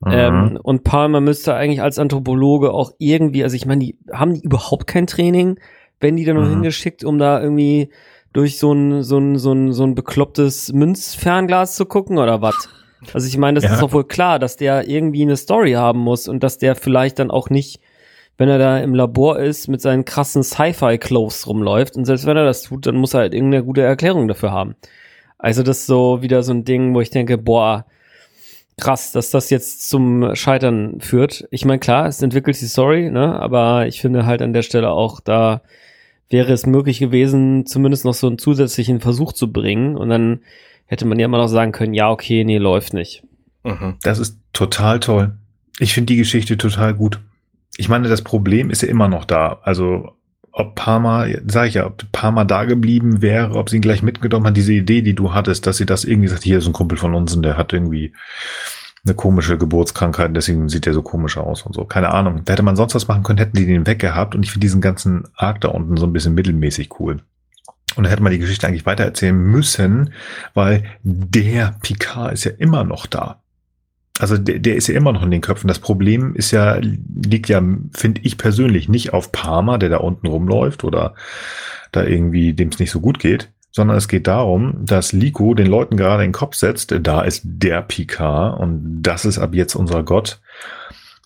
Mhm. 0.00 0.12
Ähm, 0.12 0.58
und 0.62 0.84
Palmer 0.84 1.20
müsste 1.20 1.54
eigentlich 1.54 1.82
als 1.82 1.98
Anthropologe 1.98 2.72
auch 2.72 2.92
irgendwie, 2.98 3.44
also 3.44 3.54
ich 3.54 3.66
meine, 3.66 3.84
die 3.84 3.98
haben 4.12 4.34
die 4.34 4.42
überhaupt 4.42 4.86
kein 4.86 5.06
Training, 5.06 5.58
wenn 6.00 6.16
die 6.16 6.24
da 6.24 6.34
nur 6.34 6.44
mhm. 6.44 6.50
hingeschickt, 6.50 7.04
um 7.04 7.18
da 7.18 7.40
irgendwie 7.40 7.90
durch 8.32 8.58
so 8.58 8.72
ein, 8.72 9.02
so 9.02 9.18
ein, 9.18 9.38
so 9.38 9.52
ein, 9.52 9.72
so 9.72 9.84
ein 9.84 9.94
beklopptes 9.94 10.72
Münzfernglas 10.72 11.76
zu 11.76 11.86
gucken 11.86 12.18
oder 12.18 12.40
was? 12.40 12.68
Also 13.12 13.26
ich 13.26 13.36
meine, 13.36 13.56
das 13.56 13.64
ja. 13.64 13.74
ist 13.74 13.82
doch 13.82 13.92
wohl 13.92 14.04
klar, 14.04 14.38
dass 14.38 14.56
der 14.56 14.88
irgendwie 14.88 15.22
eine 15.22 15.36
Story 15.36 15.72
haben 15.72 16.00
muss 16.00 16.28
und 16.28 16.42
dass 16.42 16.58
der 16.58 16.74
vielleicht 16.76 17.18
dann 17.18 17.30
auch 17.30 17.50
nicht, 17.50 17.80
wenn 18.38 18.48
er 18.48 18.58
da 18.58 18.78
im 18.78 18.94
Labor 18.94 19.38
ist, 19.38 19.68
mit 19.68 19.80
seinen 19.80 20.04
krassen 20.04 20.42
Sci-Fi-Clothes 20.42 21.46
rumläuft. 21.46 21.96
Und 21.96 22.04
selbst 22.04 22.26
wenn 22.26 22.36
er 22.36 22.44
das 22.44 22.62
tut, 22.62 22.86
dann 22.86 22.96
muss 22.96 23.14
er 23.14 23.20
halt 23.20 23.34
irgendeine 23.34 23.64
gute 23.64 23.82
Erklärung 23.82 24.28
dafür 24.28 24.52
haben. 24.52 24.76
Also 25.38 25.62
das 25.62 25.80
ist 25.80 25.86
so 25.86 26.22
wieder 26.22 26.42
so 26.42 26.52
ein 26.52 26.64
Ding, 26.64 26.94
wo 26.94 27.00
ich 27.00 27.10
denke, 27.10 27.36
boah, 27.36 27.84
krass, 28.80 29.12
dass 29.12 29.30
das 29.30 29.50
jetzt 29.50 29.88
zum 29.88 30.34
Scheitern 30.34 31.00
führt. 31.00 31.46
Ich 31.50 31.64
meine, 31.64 31.80
klar, 31.80 32.06
es 32.06 32.22
entwickelt 32.22 32.60
die 32.60 32.66
Story, 32.66 33.10
ne? 33.10 33.38
Aber 33.38 33.86
ich 33.86 34.00
finde 34.00 34.26
halt 34.26 34.42
an 34.42 34.52
der 34.52 34.62
Stelle 34.62 34.90
auch, 34.90 35.20
da 35.20 35.62
wäre 36.30 36.52
es 36.52 36.66
möglich 36.66 36.98
gewesen, 36.98 37.66
zumindest 37.66 38.04
noch 38.04 38.14
so 38.14 38.26
einen 38.26 38.38
zusätzlichen 38.38 39.00
Versuch 39.00 39.32
zu 39.32 39.52
bringen. 39.52 39.96
Und 39.96 40.08
dann 40.08 40.40
hätte 40.86 41.06
man 41.06 41.18
ja 41.18 41.26
immer 41.26 41.38
noch 41.38 41.48
sagen 41.48 41.72
können, 41.72 41.94
ja, 41.94 42.10
okay, 42.10 42.44
nee, 42.44 42.58
läuft 42.58 42.94
nicht. 42.94 43.24
Mhm. 43.64 43.96
Das 44.02 44.18
ist 44.18 44.38
total 44.52 45.00
toll. 45.00 45.32
Ich 45.78 45.94
finde 45.94 46.12
die 46.12 46.18
Geschichte 46.18 46.56
total 46.56 46.94
gut. 46.94 47.20
Ich 47.76 47.88
meine, 47.88 48.08
das 48.08 48.22
Problem 48.22 48.70
ist 48.70 48.82
ja 48.82 48.88
immer 48.88 49.08
noch 49.08 49.24
da. 49.24 49.60
Also, 49.62 50.12
ob 50.52 50.74
Parma, 50.74 51.26
sag 51.46 51.68
ich 51.68 51.74
ja, 51.74 51.86
ob 51.86 52.04
Parma 52.12 52.44
da 52.44 52.64
geblieben 52.64 53.22
wäre, 53.22 53.56
ob 53.56 53.70
sie 53.70 53.76
ihn 53.76 53.82
gleich 53.82 54.02
mitgenommen 54.02 54.46
hat, 54.46 54.56
diese 54.56 54.74
Idee, 54.74 55.00
die 55.00 55.14
du 55.14 55.32
hattest, 55.32 55.66
dass 55.66 55.78
sie 55.78 55.86
das 55.86 56.04
irgendwie 56.04 56.28
sagt, 56.28 56.42
hier 56.42 56.58
ist 56.58 56.66
ein 56.66 56.74
Kumpel 56.74 56.98
von 56.98 57.14
uns 57.14 57.34
und 57.34 57.42
der 57.42 57.56
hat 57.56 57.72
irgendwie 57.72 58.12
eine 59.04 59.14
komische 59.14 59.58
Geburtskrankheit, 59.58 60.36
deswegen 60.36 60.68
sieht 60.68 60.86
er 60.86 60.92
so 60.92 61.02
komisch 61.02 61.36
aus 61.36 61.62
und 61.62 61.74
so. 61.74 61.84
Keine 61.84 62.10
Ahnung. 62.10 62.42
Da 62.44 62.52
hätte 62.52 62.62
man 62.62 62.76
sonst 62.76 62.94
was 62.94 63.08
machen 63.08 63.22
können, 63.22 63.38
hätten 63.38 63.56
die 63.56 63.66
den 63.66 63.86
weggehabt 63.86 64.34
und 64.34 64.44
ich 64.44 64.52
finde 64.52 64.66
diesen 64.66 64.80
ganzen 64.80 65.24
Arc 65.34 65.60
da 65.62 65.68
unten 65.68 65.96
so 65.96 66.06
ein 66.06 66.12
bisschen 66.12 66.34
mittelmäßig 66.34 67.00
cool. 67.00 67.22
Und 67.96 68.04
da 68.04 68.10
hätte 68.10 68.22
man 68.22 68.32
die 68.32 68.38
Geschichte 68.38 68.66
eigentlich 68.66 68.86
weitererzählen 68.86 69.36
müssen, 69.36 70.12
weil 70.54 70.84
der 71.02 71.76
Picard 71.82 72.32
ist 72.32 72.44
ja 72.44 72.52
immer 72.58 72.84
noch 72.84 73.06
da. 73.06 73.42
Also 74.18 74.36
der, 74.36 74.58
der 74.58 74.76
ist 74.76 74.88
ja 74.88 74.94
immer 74.94 75.12
noch 75.12 75.22
in 75.22 75.30
den 75.30 75.40
Köpfen. 75.40 75.68
Das 75.68 75.78
Problem 75.78 76.34
ist 76.34 76.50
ja, 76.50 76.78
liegt 76.80 77.48
ja, 77.48 77.62
finde 77.92 78.20
ich 78.22 78.38
persönlich, 78.38 78.88
nicht 78.88 79.12
auf 79.12 79.32
Parma, 79.32 79.78
der 79.78 79.88
da 79.88 79.96
unten 79.98 80.26
rumläuft 80.26 80.84
oder 80.84 81.14
da 81.92 82.04
irgendwie, 82.04 82.52
dem 82.52 82.68
es 82.68 82.78
nicht 82.78 82.90
so 82.90 83.00
gut 83.00 83.18
geht, 83.18 83.50
sondern 83.70 83.96
es 83.96 84.08
geht 84.08 84.26
darum, 84.26 84.84
dass 84.84 85.12
Liko 85.12 85.54
den 85.54 85.66
Leuten 85.66 85.96
gerade 85.96 86.24
in 86.24 86.28
den 86.28 86.34
Kopf 86.34 86.56
setzt, 86.56 86.94
da 87.00 87.22
ist 87.22 87.42
der 87.44 87.82
Picard 87.82 88.60
und 88.60 89.02
das 89.02 89.24
ist 89.24 89.38
ab 89.38 89.54
jetzt 89.54 89.74
unser 89.74 90.02
Gott. 90.02 90.40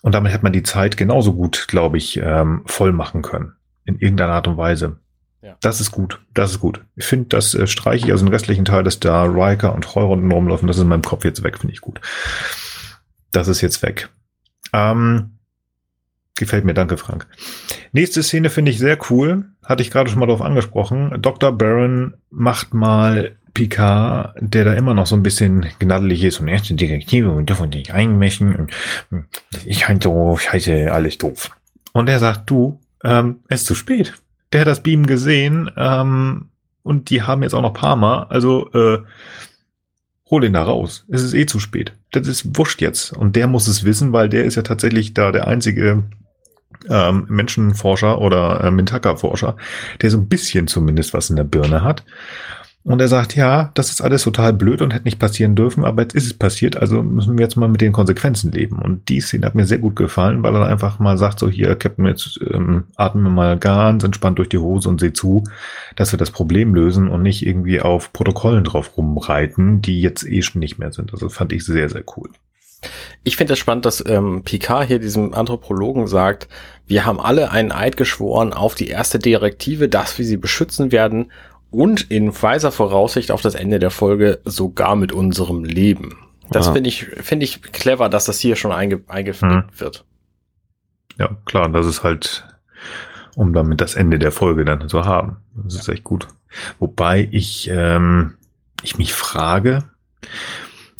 Und 0.01 0.15
damit 0.15 0.31
hätte 0.31 0.43
man 0.43 0.53
die 0.53 0.63
Zeit 0.63 0.95
genauso 0.95 1.33
gut, 1.33 1.67
glaube 1.67 1.97
ich, 1.97 2.17
ähm, 2.23 2.61
voll 2.65 2.93
machen 2.93 3.21
können. 3.21 3.53
In 3.83 3.99
irgendeiner 3.99 4.33
Art 4.33 4.47
und 4.47 4.57
Weise. 4.57 4.97
Das 5.61 5.81
ist 5.81 5.91
gut. 5.91 6.19
Das 6.33 6.51
ist 6.51 6.59
gut. 6.59 6.81
Ich 6.95 7.05
finde, 7.05 7.27
das 7.29 7.53
äh, 7.53 7.67
streiche 7.67 8.05
ich 8.05 8.11
also 8.11 8.25
den 8.25 8.33
restlichen 8.33 8.65
Teil, 8.65 8.83
dass 8.83 8.99
da 8.99 9.23
Riker 9.23 9.73
und 9.73 9.95
Heuer 9.95 10.09
unten 10.09 10.31
rumlaufen. 10.31 10.67
Das 10.67 10.77
ist 10.77 10.83
in 10.83 10.89
meinem 10.89 11.03
Kopf 11.03 11.25
jetzt 11.25 11.43
weg, 11.43 11.59
finde 11.59 11.73
ich 11.73 11.81
gut. 11.81 12.01
Das 13.31 13.47
ist 13.47 13.61
jetzt 13.61 13.81
weg. 13.83 14.09
Ähm, 14.73 15.37
gefällt 16.35 16.65
mir, 16.65 16.73
danke 16.73 16.97
Frank. 16.97 17.27
Nächste 17.91 18.23
Szene 18.23 18.49
finde 18.49 18.71
ich 18.71 18.79
sehr 18.79 18.97
cool. 19.09 19.45
Hatte 19.63 19.83
ich 19.83 19.91
gerade 19.91 20.09
schon 20.09 20.19
mal 20.19 20.25
drauf 20.25 20.41
angesprochen. 20.41 21.21
Dr. 21.21 21.51
Baron 21.51 22.15
macht 22.29 22.73
mal 22.73 23.35
Picard, 23.53 24.35
der 24.39 24.65
da 24.65 24.73
immer 24.73 24.93
noch 24.93 25.07
so 25.07 25.15
ein 25.15 25.23
bisschen 25.23 25.65
gnadelig 25.79 26.23
ist 26.23 26.39
und 26.39 26.47
erste 26.47 26.75
Direktive 26.75 27.31
und 27.31 27.49
dürfen 27.49 27.69
nicht 27.69 27.91
einmischen 27.91 28.55
und 28.55 28.71
hm, 29.09 29.25
ich 29.65 29.87
halt 29.87 30.03
so 30.03 30.37
scheiße, 30.37 30.91
alles 30.91 31.17
doof. 31.17 31.51
Und 31.91 32.07
er 32.07 32.19
sagt, 32.19 32.49
du, 32.49 32.79
ähm, 33.03 33.39
es 33.47 33.61
ist 33.61 33.67
zu 33.67 33.75
spät 33.75 34.13
der 34.51 34.61
hat 34.61 34.67
das 34.67 34.83
Beam 34.83 35.05
gesehen 35.05 35.69
ähm, 35.75 36.49
und 36.83 37.09
die 37.09 37.23
haben 37.23 37.43
jetzt 37.43 37.53
auch 37.53 37.61
noch 37.61 37.73
Parma. 37.73 38.27
Also 38.29 38.71
äh, 38.73 38.99
hol 40.29 40.43
ihn 40.43 40.53
da 40.53 40.63
raus. 40.63 41.05
Es 41.09 41.21
ist 41.21 41.33
eh 41.33 41.45
zu 41.45 41.59
spät. 41.59 41.93
Das 42.11 42.27
ist 42.27 42.57
wurscht 42.57 42.81
jetzt. 42.81 43.13
Und 43.13 43.35
der 43.35 43.47
muss 43.47 43.67
es 43.67 43.83
wissen, 43.83 44.13
weil 44.13 44.29
der 44.29 44.45
ist 44.45 44.55
ja 44.55 44.61
tatsächlich 44.61 45.13
da 45.13 45.31
der 45.31 45.47
einzige 45.47 46.03
ähm, 46.89 47.25
Menschenforscher 47.29 48.19
oder 48.21 48.63
äh, 48.63 48.71
Mintaka-Forscher, 48.71 49.55
der 50.01 50.11
so 50.11 50.17
ein 50.17 50.27
bisschen 50.27 50.67
zumindest 50.67 51.13
was 51.13 51.29
in 51.29 51.35
der 51.35 51.43
Birne 51.43 51.83
hat. 51.83 52.03
Und 52.87 53.01
er 53.01 53.09
sagt, 53.09 53.35
ja, 53.35 53.69
das 53.73 53.89
ist 53.89 53.99
alles 53.99 54.23
total 54.23 54.53
blöd 54.53 54.81
und 54.81 54.93
hätte 54.93 55.03
nicht 55.03 55.19
passieren 55.19 55.55
dürfen, 55.55 55.83
aber 55.83 56.03
jetzt 56.03 56.15
ist 56.15 56.25
es 56.25 56.33
passiert, 56.33 56.77
also 56.77 57.03
müssen 57.03 57.37
wir 57.37 57.43
jetzt 57.43 57.57
mal 57.57 57.67
mit 57.67 57.81
den 57.81 57.91
Konsequenzen 57.91 58.49
leben. 58.53 58.79
Und 58.79 59.09
die 59.09 59.19
Szene 59.19 59.45
hat 59.45 59.55
mir 59.55 59.65
sehr 59.65 59.79
gut 59.79 59.97
gefallen, 59.97 60.41
weil 60.41 60.55
er 60.55 60.67
einfach 60.67 60.97
mal 60.97 61.17
sagt, 61.17 61.39
so 61.39 61.49
hier, 61.49 61.75
Captain, 61.75 62.05
jetzt 62.05 62.39
ähm, 62.49 62.85
atmen 62.95 63.25
wir 63.25 63.29
mal 63.29 63.57
ganz 63.59 64.05
entspannt 64.05 64.39
durch 64.39 64.47
die 64.47 64.59
Hose 64.59 64.87
und 64.87 65.01
seh 65.01 65.11
zu, 65.11 65.43
dass 65.97 66.13
wir 66.13 66.17
das 66.17 66.31
Problem 66.31 66.73
lösen 66.73 67.09
und 67.09 67.23
nicht 67.23 67.45
irgendwie 67.45 67.81
auf 67.81 68.13
Protokollen 68.13 68.63
drauf 68.63 68.95
rumreiten, 68.95 69.81
die 69.81 69.99
jetzt 70.01 70.25
eh 70.25 70.41
schon 70.41 70.59
nicht 70.59 70.79
mehr 70.79 70.93
sind. 70.93 71.11
Also 71.11 71.27
fand 71.27 71.51
ich 71.51 71.65
sehr, 71.65 71.89
sehr 71.89 72.05
cool. 72.15 72.29
Ich 73.25 73.35
finde 73.35 73.53
es 73.53 73.59
spannend, 73.59 73.85
dass 73.85 74.01
ähm, 74.07 74.43
Picard 74.43 74.87
hier 74.87 74.99
diesem 74.99 75.33
Anthropologen 75.33 76.07
sagt, 76.07 76.47
wir 76.85 77.05
haben 77.05 77.19
alle 77.19 77.51
einen 77.51 77.73
Eid 77.73 77.97
geschworen 77.97 78.53
auf 78.53 78.75
die 78.75 78.87
erste 78.87 79.19
Direktive, 79.19 79.89
dass 79.89 80.17
wir 80.17 80.25
sie 80.25 80.37
beschützen 80.37 80.93
werden 80.93 81.33
und 81.71 82.09
in 82.09 82.41
weiser 82.41 82.71
Voraussicht 82.71 83.31
auf 83.31 83.41
das 83.41 83.55
Ende 83.55 83.79
der 83.79 83.91
Folge 83.91 84.39
sogar 84.45 84.95
mit 84.95 85.11
unserem 85.11 85.63
Leben. 85.63 86.17
Das 86.49 86.69
finde 86.69 86.87
ich, 86.87 87.05
finde 87.05 87.43
ich 87.43 87.61
clever, 87.61 88.07
dass 88.09 88.25
das 88.25 88.39
hier 88.39 88.55
schon 88.55 88.71
einge 88.71 89.01
mhm. 89.41 89.63
wird. 89.75 90.05
Ja, 91.19 91.35
klar, 91.45 91.69
das 91.69 91.85
ist 91.85 92.03
halt, 92.03 92.45
um 93.35 93.53
damit 93.53 93.81
das 93.81 93.95
Ende 93.95 94.19
der 94.19 94.31
Folge 94.31 94.63
dann 94.63 94.87
zu 94.87 95.05
haben. 95.05 95.37
Das 95.55 95.75
ist 95.75 95.89
echt 95.89 96.03
gut. 96.03 96.27
Wobei 96.79 97.27
ich, 97.31 97.69
ähm, 97.69 98.35
ich 98.81 98.97
mich 98.97 99.13
frage, 99.13 99.83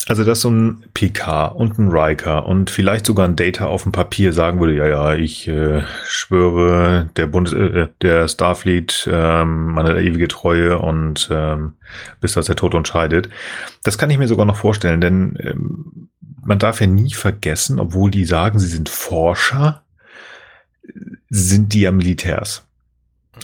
also, 0.08 0.24
dass 0.24 0.40
so 0.40 0.50
ein 0.50 0.84
PK 0.94 1.46
und 1.48 1.78
ein 1.78 1.90
Riker 1.90 2.46
und 2.46 2.70
vielleicht 2.70 3.04
sogar 3.04 3.28
ein 3.28 3.36
Data 3.36 3.66
auf 3.66 3.82
dem 3.82 3.92
Papier 3.92 4.32
sagen 4.32 4.58
würde, 4.58 4.74
ja, 4.74 4.86
ja, 4.86 5.14
ich 5.14 5.46
äh, 5.48 5.82
schwöre 6.06 7.10
der 7.16 7.26
Bundes, 7.26 7.52
äh, 7.52 7.88
der 8.00 8.26
Starfleet 8.26 9.06
ähm, 9.12 9.72
meine 9.72 10.00
ewige 10.00 10.28
Treue 10.28 10.78
und 10.78 11.28
ähm, 11.30 11.74
bis 12.22 12.32
das 12.32 12.46
der 12.46 12.56
Tod 12.56 12.72
entscheidet. 12.72 13.28
Das 13.82 13.98
kann 13.98 14.08
ich 14.08 14.16
mir 14.16 14.28
sogar 14.28 14.46
noch 14.46 14.56
vorstellen, 14.56 15.02
denn 15.02 15.38
ähm, 15.40 16.08
man 16.42 16.58
darf 16.58 16.80
ja 16.80 16.86
nie 16.86 17.12
vergessen, 17.12 17.78
obwohl 17.78 18.10
die 18.10 18.24
sagen, 18.24 18.58
sie 18.58 18.68
sind 18.68 18.88
Forscher, 18.88 19.82
sind 21.28 21.74
die 21.74 21.82
ja 21.82 21.92
Militärs. 21.92 22.67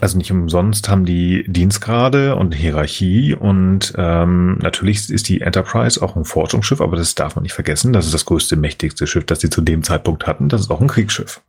Also 0.00 0.18
nicht 0.18 0.30
umsonst 0.30 0.88
haben 0.88 1.04
die 1.04 1.44
Dienstgrade 1.46 2.36
und 2.36 2.54
Hierarchie 2.54 3.34
und 3.34 3.92
ähm, 3.96 4.58
natürlich 4.58 5.08
ist 5.10 5.28
die 5.28 5.40
Enterprise 5.40 6.02
auch 6.02 6.16
ein 6.16 6.24
Forschungsschiff, 6.24 6.80
aber 6.80 6.96
das 6.96 7.14
darf 7.14 7.36
man 7.36 7.42
nicht 7.42 7.52
vergessen. 7.52 7.92
Das 7.92 8.06
ist 8.06 8.14
das 8.14 8.24
größte, 8.24 8.56
mächtigste 8.56 9.06
Schiff, 9.06 9.24
das 9.24 9.40
sie 9.40 9.50
zu 9.50 9.60
dem 9.60 9.82
Zeitpunkt 9.82 10.26
hatten. 10.26 10.48
Das 10.48 10.60
ist 10.60 10.70
auch 10.70 10.80
ein 10.80 10.88
Kriegsschiff. 10.88 11.40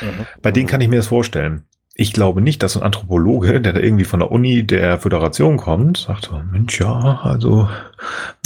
Mhm. 0.00 0.26
Bei 0.42 0.50
denen 0.50 0.68
kann 0.68 0.80
ich 0.80 0.88
mir 0.88 0.96
das 0.96 1.08
vorstellen. 1.08 1.64
Ich 1.94 2.12
glaube 2.12 2.40
nicht, 2.40 2.62
dass 2.62 2.76
ein 2.76 2.82
Anthropologe, 2.82 3.60
der 3.60 3.74
da 3.74 3.80
irgendwie 3.80 4.04
von 4.04 4.20
der 4.20 4.30
Uni 4.30 4.66
der 4.66 4.98
Föderation 4.98 5.58
kommt, 5.58 5.98
sagt, 5.98 6.30
oh, 6.32 6.40
Mensch, 6.50 6.80
ja, 6.80 7.20
also, 7.22 7.68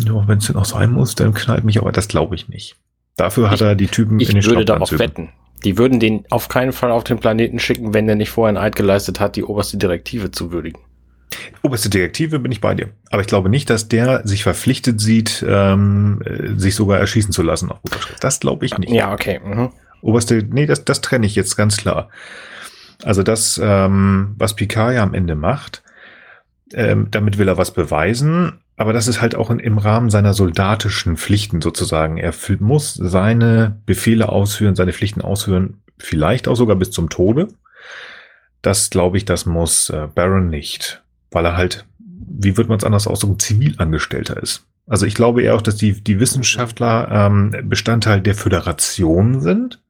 ja, 0.04 0.26
wenn 0.26 0.38
es 0.38 0.46
denn 0.46 0.56
auch 0.56 0.64
sein 0.64 0.90
muss, 0.90 1.14
dann 1.14 1.34
knallt 1.34 1.62
mich 1.62 1.78
aber. 1.78 1.92
Das 1.92 2.08
glaube 2.08 2.34
ich 2.34 2.48
nicht. 2.48 2.76
Dafür 3.16 3.50
hat 3.50 3.60
ich, 3.60 3.66
er 3.66 3.74
die 3.76 3.86
Typen 3.86 4.18
ich 4.18 4.30
in 4.30 4.40
den 4.40 4.44
würde 4.44 4.64
darauf 4.64 4.98
wetten. 4.98 5.28
Die 5.64 5.78
würden 5.78 5.98
den 5.98 6.24
auf 6.30 6.48
keinen 6.48 6.72
Fall 6.72 6.90
auf 6.90 7.04
den 7.04 7.18
Planeten 7.18 7.58
schicken, 7.58 7.94
wenn 7.94 8.06
der 8.06 8.16
nicht 8.16 8.30
vorher 8.30 8.56
einen 8.56 8.64
Eid 8.64 8.76
geleistet 8.76 9.20
hat, 9.20 9.36
die 9.36 9.44
oberste 9.44 9.78
Direktive 9.78 10.30
zu 10.30 10.52
würdigen. 10.52 10.80
Oberste 11.62 11.88
Direktive 11.88 12.38
bin 12.38 12.52
ich 12.52 12.60
bei 12.60 12.74
dir. 12.74 12.90
Aber 13.10 13.22
ich 13.22 13.26
glaube 13.26 13.48
nicht, 13.48 13.70
dass 13.70 13.88
der 13.88 14.26
sich 14.26 14.42
verpflichtet 14.42 15.00
sieht, 15.00 15.44
ähm, 15.48 16.22
äh, 16.24 16.58
sich 16.58 16.74
sogar 16.74 16.98
erschießen 16.98 17.32
zu 17.32 17.42
lassen 17.42 17.70
auf 17.70 17.80
Das 18.20 18.40
glaube 18.40 18.66
ich 18.66 18.76
nicht. 18.78 18.92
Ja, 18.92 19.12
okay. 19.12 19.40
Mhm. 19.44 19.70
Oberste, 20.02 20.42
nee, 20.42 20.66
das, 20.66 20.84
das 20.84 21.00
trenne 21.00 21.26
ich 21.26 21.34
jetzt 21.34 21.56
ganz 21.56 21.76
klar. 21.78 22.10
Also 23.02 23.22
das, 23.22 23.60
ähm, 23.62 24.34
was 24.38 24.54
Picard 24.54 24.94
ja 24.94 25.02
am 25.02 25.14
Ende 25.14 25.34
macht, 25.34 25.82
ähm, 26.72 27.08
damit 27.10 27.38
will 27.38 27.48
er 27.48 27.56
was 27.56 27.72
beweisen, 27.72 28.60
aber 28.76 28.92
das 28.92 29.06
ist 29.06 29.20
halt 29.20 29.34
auch 29.34 29.50
in, 29.50 29.58
im 29.58 29.78
Rahmen 29.78 30.10
seiner 30.10 30.34
soldatischen 30.34 31.16
Pflichten 31.16 31.60
sozusagen. 31.60 32.16
Er 32.16 32.32
muss 32.60 32.94
seine 32.94 33.80
Befehle 33.86 34.28
ausführen, 34.28 34.74
seine 34.74 34.92
Pflichten 34.92 35.20
ausführen, 35.20 35.82
vielleicht 35.98 36.48
auch 36.48 36.56
sogar 36.56 36.76
bis 36.76 36.90
zum 36.90 37.08
Tode. 37.08 37.48
Das 38.62 38.90
glaube 38.90 39.16
ich, 39.16 39.24
das 39.24 39.46
muss 39.46 39.90
äh, 39.90 40.08
Baron 40.12 40.48
nicht, 40.48 41.02
weil 41.30 41.44
er 41.44 41.56
halt, 41.56 41.86
wie 41.98 42.56
wird 42.56 42.68
man 42.68 42.78
es 42.78 42.84
anders 42.84 43.06
ausdrücken, 43.06 43.38
Zivilangestellter 43.38 44.42
ist. 44.42 44.66
Also 44.86 45.06
ich 45.06 45.14
glaube 45.14 45.42
eher 45.42 45.54
auch, 45.54 45.62
dass 45.62 45.76
die, 45.76 46.02
die 46.02 46.20
Wissenschaftler 46.20 47.08
ähm, 47.10 47.54
Bestandteil 47.64 48.20
der 48.20 48.34
Föderation 48.34 49.40
sind 49.40 49.80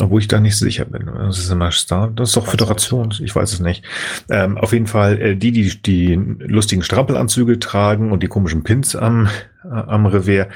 obwohl 0.00 0.20
ich 0.20 0.28
da 0.28 0.40
nicht 0.40 0.56
sicher 0.56 0.84
bin. 0.84 1.06
Das 1.06 1.38
ist 1.38 1.50
immer 1.50 1.70
Star. 1.70 2.10
Das 2.10 2.30
ist 2.30 2.36
doch 2.36 2.46
Föderation. 2.46 3.14
Ich 3.20 3.34
weiß 3.34 3.52
es 3.52 3.60
nicht. 3.60 3.84
Ähm, 4.28 4.58
auf 4.58 4.72
jeden 4.72 4.86
Fall, 4.86 5.20
äh, 5.20 5.36
die, 5.36 5.52
die 5.52 5.82
die 5.82 6.14
lustigen 6.14 6.82
Strampelanzüge 6.82 7.58
tragen 7.58 8.10
und 8.10 8.22
die 8.22 8.28
komischen 8.28 8.64
Pins 8.64 8.96
am, 8.96 9.28
äh, 9.64 9.68
am 9.68 10.06
Revier, 10.06 10.48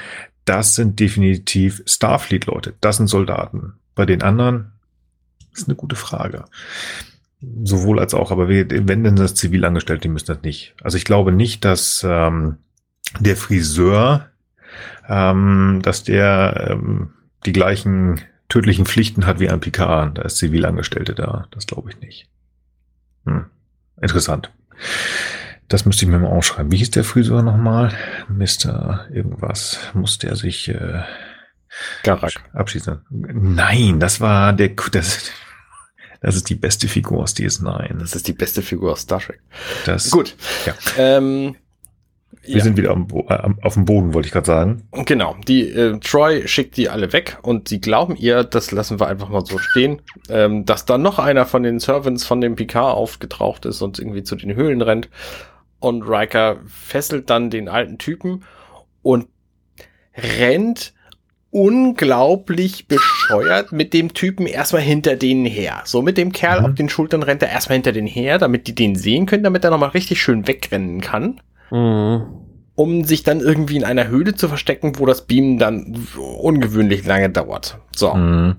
das 0.45 0.75
sind 0.75 0.99
definitiv 0.99 1.81
Starfleet-Leute. 1.85 2.73
Das 2.81 2.97
sind 2.97 3.07
Soldaten. 3.07 3.73
Bei 3.95 4.05
den 4.05 4.23
anderen 4.23 4.71
ist 5.53 5.67
eine 5.67 5.75
gute 5.75 5.95
Frage. 5.95 6.45
Sowohl 7.63 7.99
als 7.99 8.13
auch, 8.13 8.31
aber 8.31 8.49
wenn 8.49 9.03
denn 9.03 9.15
das 9.15 9.35
Zivilangestellte, 9.35 10.01
die 10.01 10.09
müssen 10.09 10.27
das 10.27 10.41
nicht. 10.41 10.75
Also 10.83 10.97
ich 10.97 11.05
glaube 11.05 11.31
nicht, 11.31 11.63
dass 11.63 12.05
ähm, 12.05 12.57
der 13.19 13.37
Friseur, 13.37 14.27
ähm, 15.07 15.79
dass 15.81 16.03
der 16.03 16.71
ähm, 16.71 17.11
die 17.45 17.53
gleichen 17.53 18.19
tödlichen 18.49 18.85
Pflichten 18.85 19.25
hat 19.25 19.39
wie 19.39 19.49
ein 19.49 19.59
Picard. 19.59 20.17
Da 20.17 20.23
ist 20.23 20.37
Zivilangestellte 20.37 21.15
da. 21.15 21.47
Das 21.51 21.67
glaube 21.67 21.91
ich 21.91 21.99
nicht. 21.99 22.27
Hm. 23.25 23.45
Interessant. 24.01 24.51
Das 25.67 25.85
müsste 25.85 26.05
ich 26.05 26.11
mir 26.11 26.19
mal 26.19 26.29
aufschreiben. 26.29 26.71
Wie 26.71 26.77
hieß 26.77 26.91
der 26.91 27.03
Friseur 27.03 27.43
nochmal? 27.43 27.93
Mr. 28.27 29.07
irgendwas. 29.13 29.79
Muss 29.93 30.17
der 30.17 30.35
sich 30.35 30.67
äh, 30.69 31.03
Garak. 32.03 32.33
abschließen? 32.53 33.01
Nein, 33.09 33.99
das 33.99 34.19
war 34.19 34.51
der. 34.53 34.69
Das, 34.91 35.31
das 36.21 36.35
ist 36.35 36.49
die 36.49 36.55
beste 36.55 36.87
Figur 36.87 37.21
aus 37.21 37.35
DS9. 37.35 37.99
Das 37.99 38.15
ist 38.15 38.27
die 38.27 38.33
beste 38.33 38.63
Figur 38.63 38.93
aus 38.93 39.01
Star 39.01 39.19
Trek. 39.19 39.41
Das, 39.85 40.09
Gut. 40.09 40.35
Ja. 40.65 40.73
Ähm, 40.97 41.55
wir 42.49 42.57
ja. 42.57 42.63
sind 42.63 42.77
wieder 42.77 42.91
am, 42.91 43.07
am, 43.27 43.59
auf 43.61 43.75
dem 43.75 43.85
Boden, 43.85 44.13
wollte 44.13 44.27
ich 44.27 44.31
gerade 44.33 44.47
sagen. 44.47 44.83
Genau. 45.05 45.35
Die 45.47 45.69
äh, 45.69 45.99
Troy 45.99 46.47
schickt 46.47 46.77
die 46.77 46.89
alle 46.89 47.13
weg 47.13 47.37
und 47.43 47.67
sie 47.67 47.79
glauben 47.79 48.15
ihr, 48.15 48.43
das 48.43 48.71
lassen 48.71 48.99
wir 48.99 49.07
einfach 49.07 49.29
mal 49.29 49.45
so 49.45 49.59
stehen, 49.59 50.01
ähm, 50.29 50.65
dass 50.65 50.85
dann 50.85 51.01
noch 51.01 51.19
einer 51.19 51.45
von 51.45 51.63
den 51.63 51.79
Servants 51.79 52.25
von 52.25 52.41
dem 52.41 52.55
Picard 52.55 52.95
aufgetaucht 52.95 53.65
ist 53.65 53.81
und 53.81 53.99
irgendwie 53.99 54.23
zu 54.23 54.35
den 54.35 54.55
Höhlen 54.55 54.81
rennt. 54.81 55.09
Und 55.79 56.03
Riker 56.03 56.57
fesselt 56.65 57.29
dann 57.29 57.49
den 57.49 57.69
alten 57.69 57.99
Typen 57.99 58.43
und 59.01 59.27
rennt 60.17 60.93
unglaublich 61.51 62.87
bescheuert 62.87 63.71
mit 63.71 63.93
dem 63.93 64.13
Typen 64.13 64.45
erstmal 64.45 64.81
hinter 64.81 65.15
denen 65.15 65.45
her. 65.45 65.81
So 65.85 66.01
mit 66.01 66.17
dem 66.17 66.31
Kerl 66.31 66.59
mhm. 66.59 66.65
auf 66.65 66.75
den 66.75 66.89
Schultern 66.89 67.23
rennt 67.23 67.41
er 67.41 67.49
erstmal 67.49 67.75
hinter 67.75 67.91
denen 67.91 68.07
her, 68.07 68.37
damit 68.37 68.67
die 68.67 68.75
den 68.75 68.95
sehen 68.95 69.25
können, 69.25 69.43
damit 69.43 69.63
er 69.63 69.71
nochmal 69.71 69.89
richtig 69.89 70.21
schön 70.21 70.47
wegrennen 70.47 71.01
kann. 71.01 71.41
Mhm. 71.71 72.23
Um 72.75 73.03
sich 73.03 73.23
dann 73.23 73.41
irgendwie 73.41 73.75
in 73.75 73.83
einer 73.83 74.07
Höhle 74.07 74.35
zu 74.35 74.47
verstecken, 74.47 74.93
wo 74.99 75.05
das 75.05 75.25
Beamen 75.25 75.57
dann 75.57 76.07
ungewöhnlich 76.17 77.05
lange 77.05 77.29
dauert. 77.29 77.79
So. 77.93 78.13
Mhm. 78.13 78.55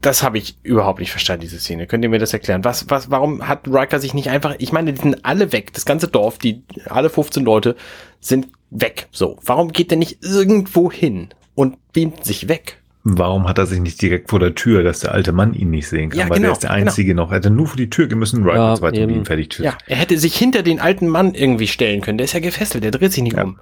Das 0.00 0.22
habe 0.22 0.38
ich 0.38 0.58
überhaupt 0.62 1.00
nicht 1.00 1.10
verstanden, 1.10 1.40
diese 1.40 1.58
Szene. 1.58 1.86
Könnt 1.88 2.04
ihr 2.04 2.10
mir 2.10 2.20
das 2.20 2.32
erklären? 2.32 2.64
Was, 2.64 2.88
was, 2.88 3.10
warum 3.10 3.48
hat 3.48 3.66
Riker 3.66 3.98
sich 3.98 4.14
nicht 4.14 4.30
einfach, 4.30 4.54
ich 4.58 4.72
meine, 4.72 4.92
die 4.92 5.00
sind 5.00 5.24
alle 5.24 5.52
weg. 5.52 5.72
Das 5.72 5.84
ganze 5.84 6.06
Dorf, 6.06 6.38
die, 6.38 6.62
alle 6.88 7.10
15 7.10 7.44
Leute 7.44 7.74
sind 8.20 8.48
weg. 8.70 9.08
So. 9.10 9.38
Warum 9.44 9.72
geht 9.72 9.90
der 9.90 9.98
nicht 9.98 10.22
irgendwo 10.22 10.92
hin 10.92 11.30
und 11.54 11.92
beamt 11.92 12.24
sich 12.24 12.48
weg? 12.48 12.80
Warum 13.08 13.46
hat 13.46 13.58
er 13.58 13.66
sich 13.66 13.78
nicht 13.78 14.02
direkt 14.02 14.30
vor 14.30 14.40
der 14.40 14.56
Tür, 14.56 14.82
dass 14.82 14.98
der 14.98 15.12
alte 15.12 15.30
Mann 15.30 15.54
ihn 15.54 15.70
nicht 15.70 15.86
sehen 15.86 16.10
kann? 16.10 16.18
Ja, 16.18 16.28
Weil 16.28 16.38
genau, 16.38 16.48
der 16.48 16.52
ist 16.54 16.62
der 16.64 16.70
genau. 16.70 16.86
Einzige 16.86 17.08
genau. 17.10 17.22
noch. 17.22 17.30
Er 17.30 17.36
hätte 17.36 17.50
nur 17.50 17.68
vor 17.68 17.76
die 17.76 17.88
Tür 17.88 18.12
müssen, 18.16 18.42
Right 18.42 18.56
ja, 18.56 18.74
zweite 18.74 19.00
ihm 19.00 19.24
fertig 19.24 19.56
Ja, 19.58 19.78
er 19.86 19.96
hätte 19.96 20.18
sich 20.18 20.36
hinter 20.36 20.64
den 20.64 20.80
alten 20.80 21.06
Mann 21.06 21.34
irgendwie 21.34 21.68
stellen 21.68 22.00
können. 22.00 22.18
Der 22.18 22.24
ist 22.24 22.32
ja 22.32 22.40
gefesselt, 22.40 22.82
der 22.82 22.90
dreht 22.90 23.12
sich 23.12 23.22
nicht 23.22 23.36
ja. 23.36 23.44
um. 23.44 23.60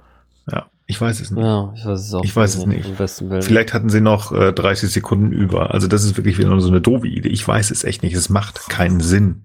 Ja, 0.51 0.65
ich 0.87 0.99
weiß 0.99 1.21
es 1.21 1.29
nicht. 1.29 1.43
Ja, 1.43 1.71
ich 1.75 1.85
weiß 1.85 1.99
es 1.99 2.13
auch. 2.15 2.23
Ich 2.23 2.35
weiß 2.35 2.55
es 2.55 2.65
nicht. 2.65 2.89
Vielleicht 3.41 3.75
hatten 3.75 3.89
sie 3.89 4.01
noch 4.01 4.31
äh, 4.31 4.51
30 4.51 4.89
Sekunden 4.89 5.31
über. 5.31 5.71
Also 5.75 5.87
das 5.87 6.03
ist 6.03 6.17
wirklich 6.17 6.39
wieder 6.39 6.59
so 6.59 6.67
eine 6.67 6.81
doofe 6.81 7.07
Idee. 7.07 7.29
Ich 7.29 7.47
weiß 7.47 7.69
es 7.69 7.83
echt 7.83 8.01
nicht. 8.01 8.15
Es 8.15 8.29
macht 8.29 8.67
keinen 8.67 8.99
Sinn. 8.99 9.43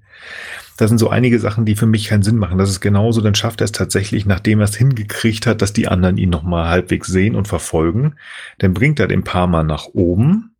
Das 0.81 0.89
sind 0.89 0.97
so 0.97 1.11
einige 1.11 1.39
Sachen, 1.39 1.67
die 1.67 1.77
für 1.77 1.85
mich 1.85 2.07
keinen 2.07 2.23
Sinn 2.23 2.39
machen. 2.39 2.57
Das 2.57 2.71
ist 2.71 2.81
genauso, 2.81 3.21
dann 3.21 3.35
schafft 3.35 3.61
er 3.61 3.67
es 3.67 3.73
tatsächlich, 3.73 4.25
nachdem 4.25 4.61
er 4.61 4.65
es 4.65 4.75
hingekriegt 4.75 5.47
hat, 5.47 5.61
dass 5.61 5.75
die 5.75 5.89
anderen 5.89 6.17
ihn 6.17 6.31
nochmal 6.31 6.71
halbwegs 6.71 7.09
sehen 7.09 7.35
und 7.35 7.47
verfolgen. 7.47 8.15
Dann 8.61 8.73
bringt 8.73 8.99
er 8.99 9.07
den 9.07 9.23
paar 9.23 9.47
Mal 9.47 9.63
nach 9.63 9.89
oben. 9.93 10.55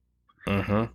Mhm. 0.47 0.89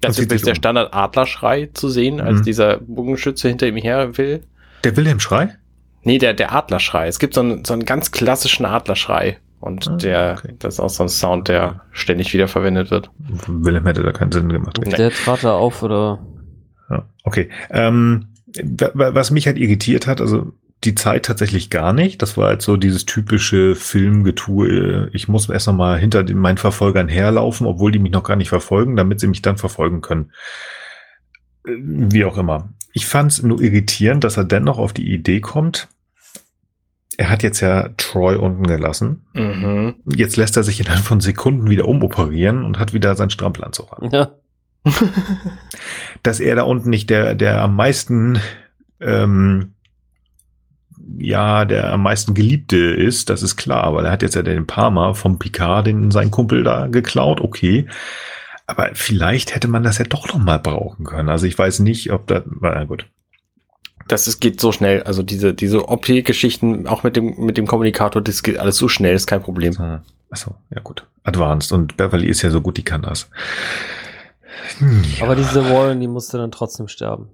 Das 0.00 0.20
ist 0.20 0.30
jetzt 0.30 0.46
der 0.46 0.52
um. 0.52 0.56
Standard 0.56 0.94
Adlerschrei 0.94 1.70
zu 1.74 1.88
sehen, 1.88 2.20
als 2.20 2.38
mhm. 2.38 2.42
dieser 2.44 2.76
Bogenschütze 2.76 3.48
hinter 3.48 3.66
ihm 3.66 3.74
her 3.74 4.16
will. 4.16 4.44
Der 4.84 4.96
Wilhelm-Schrei? 4.96 5.56
Nee, 6.04 6.18
der, 6.18 6.32
der 6.32 6.54
Adlerschrei. 6.54 7.08
Es 7.08 7.18
gibt 7.18 7.34
so 7.34 7.40
einen, 7.40 7.64
so 7.64 7.72
einen 7.72 7.84
ganz 7.84 8.12
klassischen 8.12 8.66
Adlerschrei. 8.66 9.38
Und 9.58 9.88
ah, 9.88 9.96
der, 9.96 10.36
okay. 10.38 10.54
das 10.60 10.74
ist 10.74 10.80
auch 10.80 10.90
so 10.90 11.02
ein 11.02 11.08
Sound, 11.08 11.48
der 11.48 11.80
ständig 11.90 12.32
wieder 12.32 12.46
verwendet 12.46 12.92
wird. 12.92 13.10
Wilhelm 13.48 13.86
hätte 13.86 14.04
da 14.04 14.12
keinen 14.12 14.30
Sinn 14.30 14.48
gemacht. 14.48 14.78
Der 14.96 15.10
trat 15.10 15.42
da 15.42 15.54
auf, 15.54 15.82
oder? 15.82 16.20
Ja, 16.92 17.08
okay. 17.24 17.48
Ähm, 17.70 18.28
was 18.94 19.30
mich 19.30 19.46
halt 19.46 19.58
irritiert 19.58 20.06
hat, 20.06 20.20
also 20.20 20.52
die 20.84 20.94
Zeit 20.94 21.24
tatsächlich 21.24 21.70
gar 21.70 21.92
nicht. 21.92 22.22
Das 22.22 22.36
war 22.36 22.48
halt 22.48 22.62
so 22.62 22.76
dieses 22.76 23.06
typische 23.06 23.74
Filmgetue. 23.74 25.10
Ich 25.12 25.28
muss 25.28 25.48
erst 25.48 25.68
noch 25.68 25.74
mal 25.74 25.98
hinter 25.98 26.24
den, 26.24 26.38
meinen 26.38 26.58
Verfolgern 26.58 27.08
herlaufen, 27.08 27.66
obwohl 27.66 27.92
die 27.92 27.98
mich 27.98 28.12
noch 28.12 28.24
gar 28.24 28.36
nicht 28.36 28.48
verfolgen, 28.48 28.96
damit 28.96 29.20
sie 29.20 29.28
mich 29.28 29.42
dann 29.42 29.56
verfolgen 29.56 30.00
können. 30.00 30.32
Äh, 31.66 31.76
wie 31.78 32.24
auch 32.24 32.36
immer. 32.36 32.70
Ich 32.92 33.06
fand 33.06 33.32
es 33.32 33.42
nur 33.42 33.60
irritierend, 33.60 34.24
dass 34.24 34.36
er 34.36 34.44
dennoch 34.44 34.78
auf 34.78 34.92
die 34.92 35.10
Idee 35.10 35.40
kommt. 35.40 35.88
Er 37.16 37.30
hat 37.30 37.42
jetzt 37.42 37.60
ja 37.60 37.90
Troy 37.96 38.36
unten 38.36 38.66
gelassen. 38.66 39.26
Mhm. 39.34 39.94
Jetzt 40.06 40.36
lässt 40.36 40.56
er 40.56 40.62
sich 40.62 40.80
innerhalb 40.80 41.04
von 41.04 41.20
Sekunden 41.20 41.70
wieder 41.70 41.86
umoperieren 41.86 42.64
und 42.64 42.78
hat 42.78 42.92
wieder 42.92 43.14
seinen 43.14 43.30
Strampelanzug 43.30 43.92
an. 43.92 44.10
Ja. 44.10 44.32
dass 46.22 46.40
er 46.40 46.56
da 46.56 46.62
unten 46.62 46.90
nicht 46.90 47.10
der, 47.10 47.34
der 47.34 47.60
am 47.62 47.76
meisten, 47.76 48.40
ähm, 49.00 49.74
ja, 51.18 51.64
der 51.64 51.92
am 51.92 52.02
meisten 52.02 52.34
Geliebte 52.34 52.76
ist, 52.76 53.30
das 53.30 53.42
ist 53.42 53.56
klar, 53.56 53.94
weil 53.94 54.04
er 54.04 54.12
hat 54.12 54.22
jetzt 54.22 54.34
ja 54.34 54.42
den 54.42 54.66
Parma 54.66 55.14
vom 55.14 55.38
Picard, 55.38 55.86
den 55.86 56.10
sein 56.10 56.30
Kumpel 56.30 56.64
da 56.64 56.86
geklaut, 56.86 57.40
okay. 57.40 57.86
Aber 58.66 58.90
vielleicht 58.94 59.54
hätte 59.54 59.68
man 59.68 59.82
das 59.82 59.98
ja 59.98 60.04
doch 60.04 60.28
noch 60.28 60.38
mal 60.38 60.58
brauchen 60.58 61.04
können. 61.04 61.28
Also 61.28 61.46
ich 61.46 61.58
weiß 61.58 61.80
nicht, 61.80 62.12
ob 62.12 62.26
das, 62.28 62.44
na 62.60 62.84
gut. 62.84 63.06
Das 64.08 64.26
ist, 64.26 64.40
geht 64.40 64.60
so 64.60 64.72
schnell. 64.72 65.02
Also 65.02 65.22
diese, 65.22 65.54
diese 65.54 65.88
OP-Geschichten, 65.88 66.86
auch 66.86 67.02
mit 67.02 67.16
dem, 67.16 67.34
mit 67.38 67.56
dem 67.56 67.66
Kommunikator, 67.66 68.22
das 68.22 68.42
geht 68.42 68.58
alles 68.58 68.76
so 68.76 68.88
schnell, 68.88 69.14
ist 69.14 69.26
kein 69.26 69.42
Problem. 69.42 69.76
Achso, 70.30 70.54
ja 70.74 70.80
gut. 70.80 71.06
Advanced. 71.24 71.72
Und 71.72 71.96
Beverly 71.96 72.28
ist 72.28 72.42
ja 72.42 72.50
so 72.50 72.60
gut, 72.60 72.78
die 72.78 72.84
kann 72.84 73.02
das. 73.02 73.28
Ja. 75.18 75.24
Aber 75.24 75.36
diese 75.36 75.64
Warren, 75.70 76.00
die 76.00 76.08
musste 76.08 76.38
dann 76.38 76.50
trotzdem 76.50 76.88
sterben. 76.88 77.28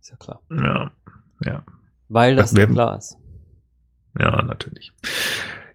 Ist 0.00 0.10
ja 0.10 0.16
klar. 0.16 0.40
Ja, 0.50 0.90
ja. 1.44 1.62
Weil 2.08 2.36
das 2.36 2.54
wär- 2.54 2.66
klar 2.66 2.98
ist. 2.98 3.16
Ja, 4.18 4.42
natürlich. 4.42 4.92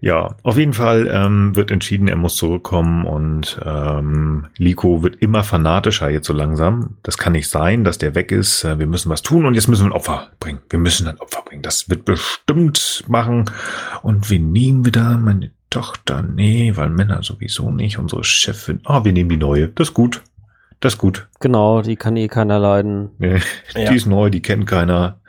Ja, 0.01 0.35
auf 0.43 0.57
jeden 0.57 0.73
Fall 0.73 1.07
ähm, 1.11 1.55
wird 1.55 1.71
entschieden, 1.71 2.07
er 2.07 2.17
muss 2.17 2.35
zurückkommen 2.35 3.05
und 3.05 3.59
ähm, 3.65 4.47
Liko 4.57 5.01
wird 5.01 5.15
immer 5.15 5.43
fanatischer 5.43 6.09
jetzt 6.09 6.27
so 6.27 6.33
langsam. 6.33 6.97
Das 7.01 7.17
kann 7.17 7.31
nicht 7.31 7.49
sein, 7.49 7.83
dass 7.83 7.97
der 7.97 8.13
weg 8.13 8.31
ist. 8.31 8.65
Äh, 8.65 8.77
Wir 8.77 8.85
müssen 8.87 9.09
was 9.09 9.21
tun 9.23 9.45
und 9.45 9.55
jetzt 9.55 9.67
müssen 9.67 9.85
wir 9.85 9.91
ein 9.91 9.95
Opfer 9.97 10.27
bringen. 10.39 10.59
Wir 10.69 10.77
müssen 10.79 11.07
ein 11.07 11.19
Opfer 11.19 11.41
bringen. 11.43 11.63
Das 11.63 11.89
wird 11.89 12.05
bestimmt 12.05 13.03
machen. 13.07 13.45
Und 14.03 14.29
wir 14.29 14.39
nehmen 14.39 14.85
wieder 14.85 15.17
meine 15.17 15.51
Tochter. 15.71 16.21
Nee, 16.21 16.73
weil 16.75 16.89
Männer 16.89 17.23
sowieso 17.23 17.71
nicht. 17.71 17.97
Unsere 17.97 18.23
Chefin. 18.23 18.81
Ah, 18.83 19.05
wir 19.05 19.13
nehmen 19.13 19.29
die 19.29 19.37
neue. 19.37 19.69
Das 19.69 19.87
ist 19.89 19.93
gut. 19.95 20.21
Das 20.85 20.93
ist 20.93 20.99
gut. 20.99 21.27
Genau, 21.39 21.81
die 21.81 21.95
kann 21.95 22.15
eh 22.15 22.27
keiner 22.27 22.59
leiden. 22.59 23.09
Nee, 23.17 23.39
Ja. 23.75 23.89
Die 23.89 23.95
ist 23.95 24.05
neu, 24.05 24.29
die 24.29 24.43
kennt 24.43 24.67
keiner. 24.67 25.19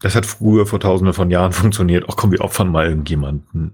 Das 0.00 0.14
hat 0.14 0.24
früher 0.24 0.64
vor 0.64 0.80
tausenden 0.80 1.12
von 1.12 1.30
Jahren 1.30 1.52
funktioniert. 1.62 2.06
Ach 2.08 2.16
komm, 2.16 2.32
wir 2.32 2.40
opfern 2.40 2.68
mal 2.70 2.86
irgendjemanden. 2.88 3.72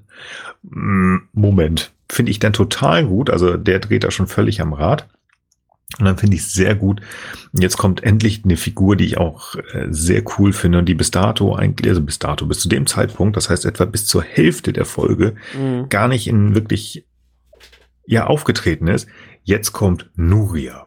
Mm, 0.62 1.18
Moment. 1.32 1.92
Finde 2.10 2.32
ich 2.32 2.40
dann 2.40 2.52
total 2.52 3.06
gut. 3.06 3.30
Also 3.30 3.56
der 3.56 3.78
dreht 3.78 4.02
da 4.02 4.10
schon 4.10 4.26
völlig 4.26 4.60
am 4.60 4.72
Rad. 4.72 5.06
Und 6.00 6.06
dann 6.06 6.18
finde 6.18 6.34
ich 6.34 6.42
es 6.42 6.54
sehr 6.54 6.74
gut. 6.74 7.00
Jetzt 7.52 7.76
kommt 7.78 8.02
endlich 8.02 8.42
eine 8.44 8.56
Figur, 8.56 8.96
die 8.96 9.04
ich 9.04 9.18
auch 9.18 9.54
äh, 9.54 9.86
sehr 9.90 10.24
cool 10.38 10.52
finde 10.52 10.78
und 10.78 10.86
die 10.86 10.94
bis 10.96 11.12
dato 11.12 11.54
eigentlich, 11.54 11.88
also 11.88 12.00
bis 12.02 12.18
dato, 12.18 12.46
bis 12.46 12.58
zu 12.58 12.68
dem 12.68 12.88
Zeitpunkt, 12.88 13.36
das 13.36 13.48
heißt 13.48 13.64
etwa 13.64 13.84
bis 13.84 14.06
zur 14.06 14.24
Hälfte 14.24 14.72
der 14.72 14.86
Folge, 14.86 15.36
Mhm. 15.56 15.88
gar 15.88 16.08
nicht 16.08 16.26
in 16.26 16.56
wirklich 16.56 17.06
ja 18.06 18.26
aufgetreten 18.26 18.88
ist. 18.88 19.06
Jetzt 19.44 19.72
kommt 19.72 20.10
Nuria. 20.16 20.86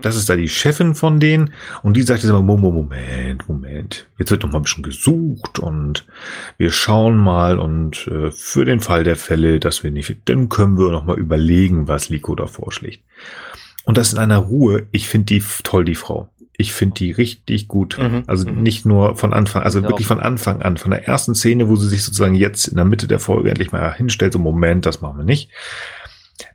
Das 0.00 0.16
ist 0.16 0.28
da 0.28 0.36
die 0.36 0.48
Chefin 0.48 0.94
von 0.94 1.20
denen 1.20 1.52
und 1.82 1.96
die 1.96 2.02
sagt 2.02 2.22
jetzt 2.22 2.30
immer, 2.30 2.42
Moment, 2.42 2.72
Moment, 2.74 3.48
Moment. 3.48 4.06
Jetzt 4.18 4.30
wird 4.30 4.42
noch 4.42 4.50
mal 4.52 4.58
ein 4.58 4.62
bisschen 4.62 4.82
gesucht 4.82 5.58
und 5.58 6.06
wir 6.58 6.70
schauen 6.70 7.16
mal 7.16 7.58
und 7.58 8.06
äh, 8.08 8.30
für 8.30 8.64
den 8.64 8.80
Fall 8.80 9.04
der 9.04 9.16
Fälle, 9.16 9.60
dass 9.60 9.82
wir 9.82 9.90
nicht, 9.90 10.16
dann 10.26 10.48
können 10.48 10.78
wir 10.78 10.90
noch 10.90 11.04
mal 11.04 11.18
überlegen, 11.18 11.88
was 11.88 12.08
Liko 12.08 12.34
da 12.34 12.46
vorschlägt. 12.46 13.02
Und 13.84 13.98
das 13.98 14.12
in 14.12 14.18
einer 14.18 14.38
Ruhe. 14.38 14.86
Ich 14.92 15.08
finde 15.08 15.26
die 15.26 15.42
toll, 15.64 15.84
die 15.84 15.96
Frau. 15.96 16.28
Ich 16.56 16.72
finde 16.72 16.94
die 16.94 17.10
richtig 17.10 17.66
gut. 17.66 17.98
Mhm. 17.98 18.22
Also 18.26 18.48
Mhm. 18.48 18.62
nicht 18.62 18.86
nur 18.86 19.16
von 19.16 19.32
Anfang, 19.32 19.62
also 19.62 19.80
Ja, 19.80 19.88
wirklich 19.88 20.06
von 20.06 20.20
Anfang 20.20 20.62
an, 20.62 20.76
von 20.76 20.90
der 20.92 21.08
ersten 21.08 21.34
Szene, 21.34 21.68
wo 21.68 21.76
sie 21.76 21.88
sich 21.88 22.04
sozusagen 22.04 22.34
jetzt 22.36 22.68
in 22.68 22.76
der 22.76 22.84
Mitte 22.84 23.08
der 23.08 23.18
Folge 23.18 23.48
endlich 23.50 23.72
mal 23.72 23.92
hinstellt, 23.92 24.32
so 24.34 24.38
Moment, 24.38 24.86
das 24.86 25.00
machen 25.00 25.18
wir 25.18 25.24
nicht 25.24 25.50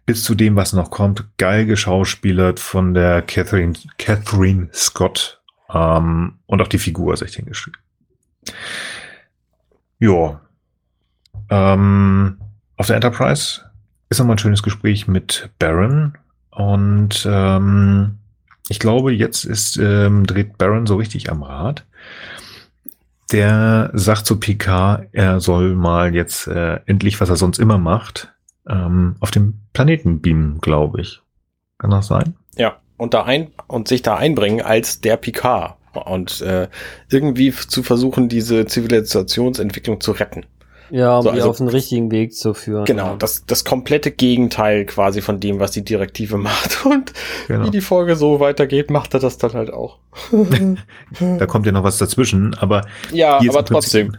bis 0.07 0.23
zu 0.23 0.35
dem, 0.35 0.55
was 0.55 0.73
noch 0.73 0.89
kommt, 0.89 1.25
geil 1.37 1.65
geschauspielert 1.65 2.59
von 2.59 2.95
der 2.95 3.21
Catherine, 3.21 3.73
Catherine 3.99 4.69
Scott 4.73 5.41
ähm, 5.69 6.39
und 6.47 6.61
auch 6.61 6.69
die 6.69 6.79
Figur 6.79 7.13
ist 7.13 7.21
echt 7.21 7.35
hingeschrieben. 7.35 7.79
Ja. 9.99 10.39
Ähm, 11.49 12.37
auf 12.77 12.87
der 12.87 12.95
Enterprise 12.95 13.61
ist 14.09 14.19
nochmal 14.19 14.35
ein 14.35 14.39
schönes 14.39 14.63
Gespräch 14.63 15.09
mit 15.09 15.49
Baron 15.59 16.17
und 16.51 17.27
ähm, 17.29 18.17
ich 18.69 18.79
glaube, 18.79 19.11
jetzt 19.13 19.43
ist 19.43 19.75
ähm, 19.75 20.25
dreht 20.25 20.57
Baron 20.57 20.87
so 20.87 20.95
richtig 20.95 21.29
am 21.29 21.43
Rad. 21.43 21.85
Der 23.33 23.91
sagt 23.93 24.25
zu 24.25 24.39
Picard, 24.39 25.07
er 25.11 25.41
soll 25.41 25.75
mal 25.75 26.15
jetzt 26.15 26.47
äh, 26.47 26.79
endlich, 26.85 27.19
was 27.19 27.27
er 27.27 27.35
sonst 27.35 27.59
immer 27.59 27.77
macht, 27.77 28.33
ähm, 28.69 29.15
auf 29.19 29.31
dem 29.31 29.59
Planeten 29.73 30.21
beamen, 30.21 30.59
glaube 30.61 31.01
ich. 31.01 31.21
Kann 31.79 31.91
das 31.91 32.07
sein? 32.07 32.35
Ja, 32.57 32.77
und 32.97 33.13
da 33.13 33.23
ein 33.23 33.51
und 33.67 33.87
sich 33.87 34.01
da 34.01 34.15
einbringen 34.15 34.61
als 34.61 35.01
der 35.01 35.17
Picard 35.17 35.75
und 36.05 36.41
äh, 36.41 36.67
irgendwie 37.09 37.51
zu 37.51 37.83
versuchen, 37.83 38.29
diese 38.29 38.65
Zivilisationsentwicklung 38.65 40.01
zu 40.01 40.11
retten. 40.11 40.45
Ja, 40.89 41.17
um 41.17 41.23
So, 41.23 41.31
die 41.31 41.37
also- 41.37 41.49
auf 41.49 41.57
den 41.57 41.67
richtigen 41.67 42.11
Weg 42.11 42.33
zu 42.33 42.53
führen. 42.53 42.85
Genau, 42.85 43.07
Ja. 43.07 43.15
das, 43.17 43.45
das 43.45 43.65
komplette 43.65 44.09
Gegenteil 44.11 44.85
quasi 44.85 45.21
von 45.21 45.39
dem, 45.41 45.59
was 45.59 45.71
die 45.71 45.83
Direktive 45.83 46.37
macht. 46.37 46.85
Und 46.85 47.11
Genau. 47.47 47.65
wie 47.65 47.71
die 47.71 47.81
Folge 47.81 48.15
so 48.15 48.39
weitergeht, 48.39 48.89
macht 48.89 49.13
er 49.13 49.19
das 49.19 49.37
dann 49.37 49.53
halt 49.53 49.71
auch. 49.73 49.97
Da 51.19 51.45
kommt 51.45 51.65
ja 51.65 51.71
noch 51.73 51.83
was 51.83 51.97
dazwischen, 51.97 52.53
aber 52.55 52.85
ja, 53.11 53.37
aber 53.37 53.65
trotzdem. 53.65 54.15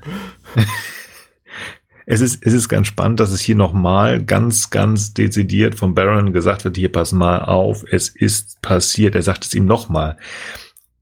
Es 2.11 2.23
ist, 2.23 2.43
es 2.43 2.55
ist 2.55 2.71
ganz 2.71 2.87
spannend, 2.87 3.21
dass 3.21 3.33
es 3.33 3.43
hier 3.43 3.55
nochmal 3.55 4.25
ganz, 4.25 4.71
ganz 4.71 5.13
dezidiert 5.13 5.75
von 5.75 5.95
Baron 5.95 6.33
gesagt 6.33 6.65
wird, 6.65 6.79
hier 6.79 6.91
pass 6.91 7.13
mal 7.13 7.43
auf, 7.43 7.85
es 7.91 8.09
ist 8.09 8.63
passiert. 8.63 9.15
Er 9.15 9.21
sagt 9.21 9.45
es 9.45 9.53
ihm 9.53 9.67
nochmal. 9.67 10.17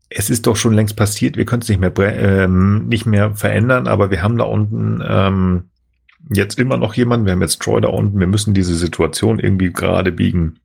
Es 0.09 0.31
ist 0.31 0.49
doch 0.49 0.57
schon 0.57 0.75
längst 0.75 0.97
passiert, 0.97 1.37
wir 1.37 1.45
können 1.45 1.63
es 1.63 1.69
nicht 1.69 1.79
mehr, 1.81 1.93
ähm, 1.97 2.89
nicht 2.89 3.07
mehr 3.07 3.37
verändern, 3.37 3.87
aber 3.87 4.11
wir 4.11 4.21
haben 4.21 4.37
da 4.37 4.45
unten 4.45 5.01
ähm, 5.07 5.65
jetzt 6.29 6.59
immer 6.59 6.77
noch 6.77 6.95
jemanden, 6.95 7.27
wir 7.27 7.35
haben 7.35 7.43
jetzt 7.43 7.63
Troy 7.63 7.81
da 7.81 7.89
unten, 7.89 8.19
wir 8.19 8.27
müssen 8.27 8.53
diese 8.53 8.75
Situation 8.75 9.39
irgendwie 9.39 9.73
gerade 9.73 10.11
biegen. 10.11 10.59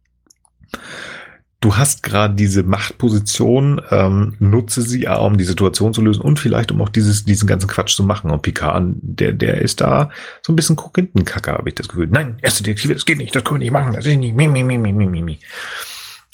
Du 1.62 1.78
hast 1.78 2.02
gerade 2.02 2.34
diese 2.34 2.64
Machtposition, 2.64 3.80
ähm, 3.92 4.36
nutze 4.40 4.82
sie, 4.82 5.08
A, 5.08 5.18
um 5.18 5.38
die 5.38 5.44
Situation 5.44 5.94
zu 5.94 6.02
lösen 6.02 6.22
und 6.22 6.40
vielleicht 6.40 6.72
um 6.72 6.82
auch 6.82 6.90
dieses, 6.90 7.24
diesen 7.24 7.48
ganzen 7.48 7.70
Quatsch 7.70 7.96
zu 7.96 8.04
machen. 8.04 8.32
Und 8.32 8.42
Picard, 8.42 8.96
der, 8.96 9.32
der 9.32 9.62
ist 9.62 9.80
da 9.80 10.10
so 10.42 10.52
ein 10.52 10.56
bisschen 10.56 10.76
Korinthenkacke, 10.76 11.52
habe 11.52 11.70
ich 11.70 11.76
das 11.76 11.88
Gefühl. 11.88 12.08
Nein, 12.08 12.40
erste 12.42 12.64
Direktive, 12.64 12.96
das 12.96 13.06
geht 13.06 13.20
nicht, 13.20 13.36
das 13.36 13.44
können 13.44 13.60
wir 13.60 13.66
nicht 13.66 13.74
machen, 13.74 13.94
das 13.94 14.08
ist 14.08 14.18
nicht, 14.18 14.36
mi, 14.36 14.48
mi, 14.48 14.64
mi, 14.64 14.80
mi, 14.80 14.92
mi, 14.92 15.22
mi. 15.22 15.40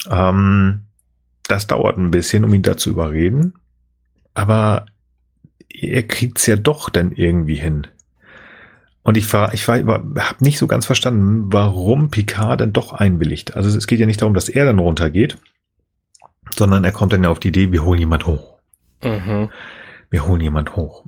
Ähm, 0.08 0.86
das 1.42 1.66
dauert 1.66 1.98
ein 1.98 2.10
bisschen, 2.10 2.44
um 2.44 2.54
ihn 2.54 2.62
da 2.62 2.78
zu 2.78 2.88
überreden. 2.88 3.52
Aber 4.32 4.86
er 5.68 6.04
kriegt's 6.04 6.46
ja 6.46 6.56
doch 6.56 6.88
dann 6.88 7.12
irgendwie 7.12 7.56
hin. 7.56 7.86
Und 9.02 9.16
ich 9.16 9.32
war, 9.32 9.54
ich 9.54 9.66
war, 9.68 9.78
habe 9.78 10.36
nicht 10.40 10.58
so 10.58 10.66
ganz 10.66 10.84
verstanden, 10.86 11.46
warum 11.52 12.10
Picard 12.10 12.60
dann 12.60 12.72
doch 12.72 12.92
einwilligt. 12.92 13.56
Also 13.56 13.76
es 13.76 13.86
geht 13.86 14.00
ja 14.00 14.06
nicht 14.06 14.20
darum, 14.20 14.34
dass 14.34 14.48
er 14.48 14.66
dann 14.66 14.78
runtergeht, 14.78 15.38
sondern 16.54 16.84
er 16.84 16.92
kommt 16.92 17.12
dann 17.12 17.24
ja 17.24 17.30
auf 17.30 17.40
die 17.40 17.48
Idee, 17.48 17.72
wir 17.72 17.84
holen 17.84 17.98
jemand 18.00 18.26
hoch. 18.26 18.58
Mhm. 19.02 19.50
Wir 20.10 20.26
holen 20.26 20.40
jemand 20.40 20.76
hoch. 20.76 21.04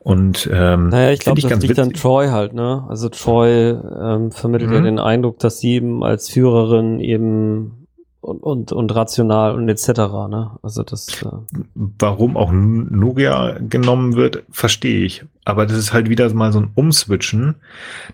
Und 0.00 0.48
ähm, 0.52 0.88
Naja, 0.88 1.12
ich 1.12 1.20
glaube, 1.20 1.40
das 1.40 1.62
liegt 1.62 1.78
an 1.78 1.92
Troy 1.92 2.28
halt, 2.28 2.52
ne? 2.52 2.84
Also 2.88 3.08
Troy 3.08 3.70
ähm, 3.70 4.32
vermittelt 4.32 4.72
ja 4.72 4.80
Mhm. 4.80 4.84
den 4.84 4.98
Eindruck, 4.98 5.38
dass 5.38 5.60
sie 5.60 5.74
eben 5.74 6.02
als 6.02 6.28
Führerin 6.28 6.98
eben 7.00 7.81
und, 8.22 8.38
und, 8.38 8.72
und 8.72 8.94
rational 8.94 9.54
und 9.54 9.68
etc., 9.68 9.88
ne? 10.30 10.52
Also 10.62 10.84
das, 10.84 11.08
äh, 11.22 11.26
warum 11.74 12.36
auch 12.36 12.52
Nuria 12.52 13.58
genommen 13.58 14.14
wird, 14.14 14.44
verstehe 14.50 15.04
ich. 15.04 15.24
Aber 15.44 15.66
das 15.66 15.76
ist 15.76 15.92
halt 15.92 16.08
wieder 16.08 16.32
mal 16.32 16.52
so 16.52 16.60
ein 16.60 16.70
Umswitchen, 16.74 17.56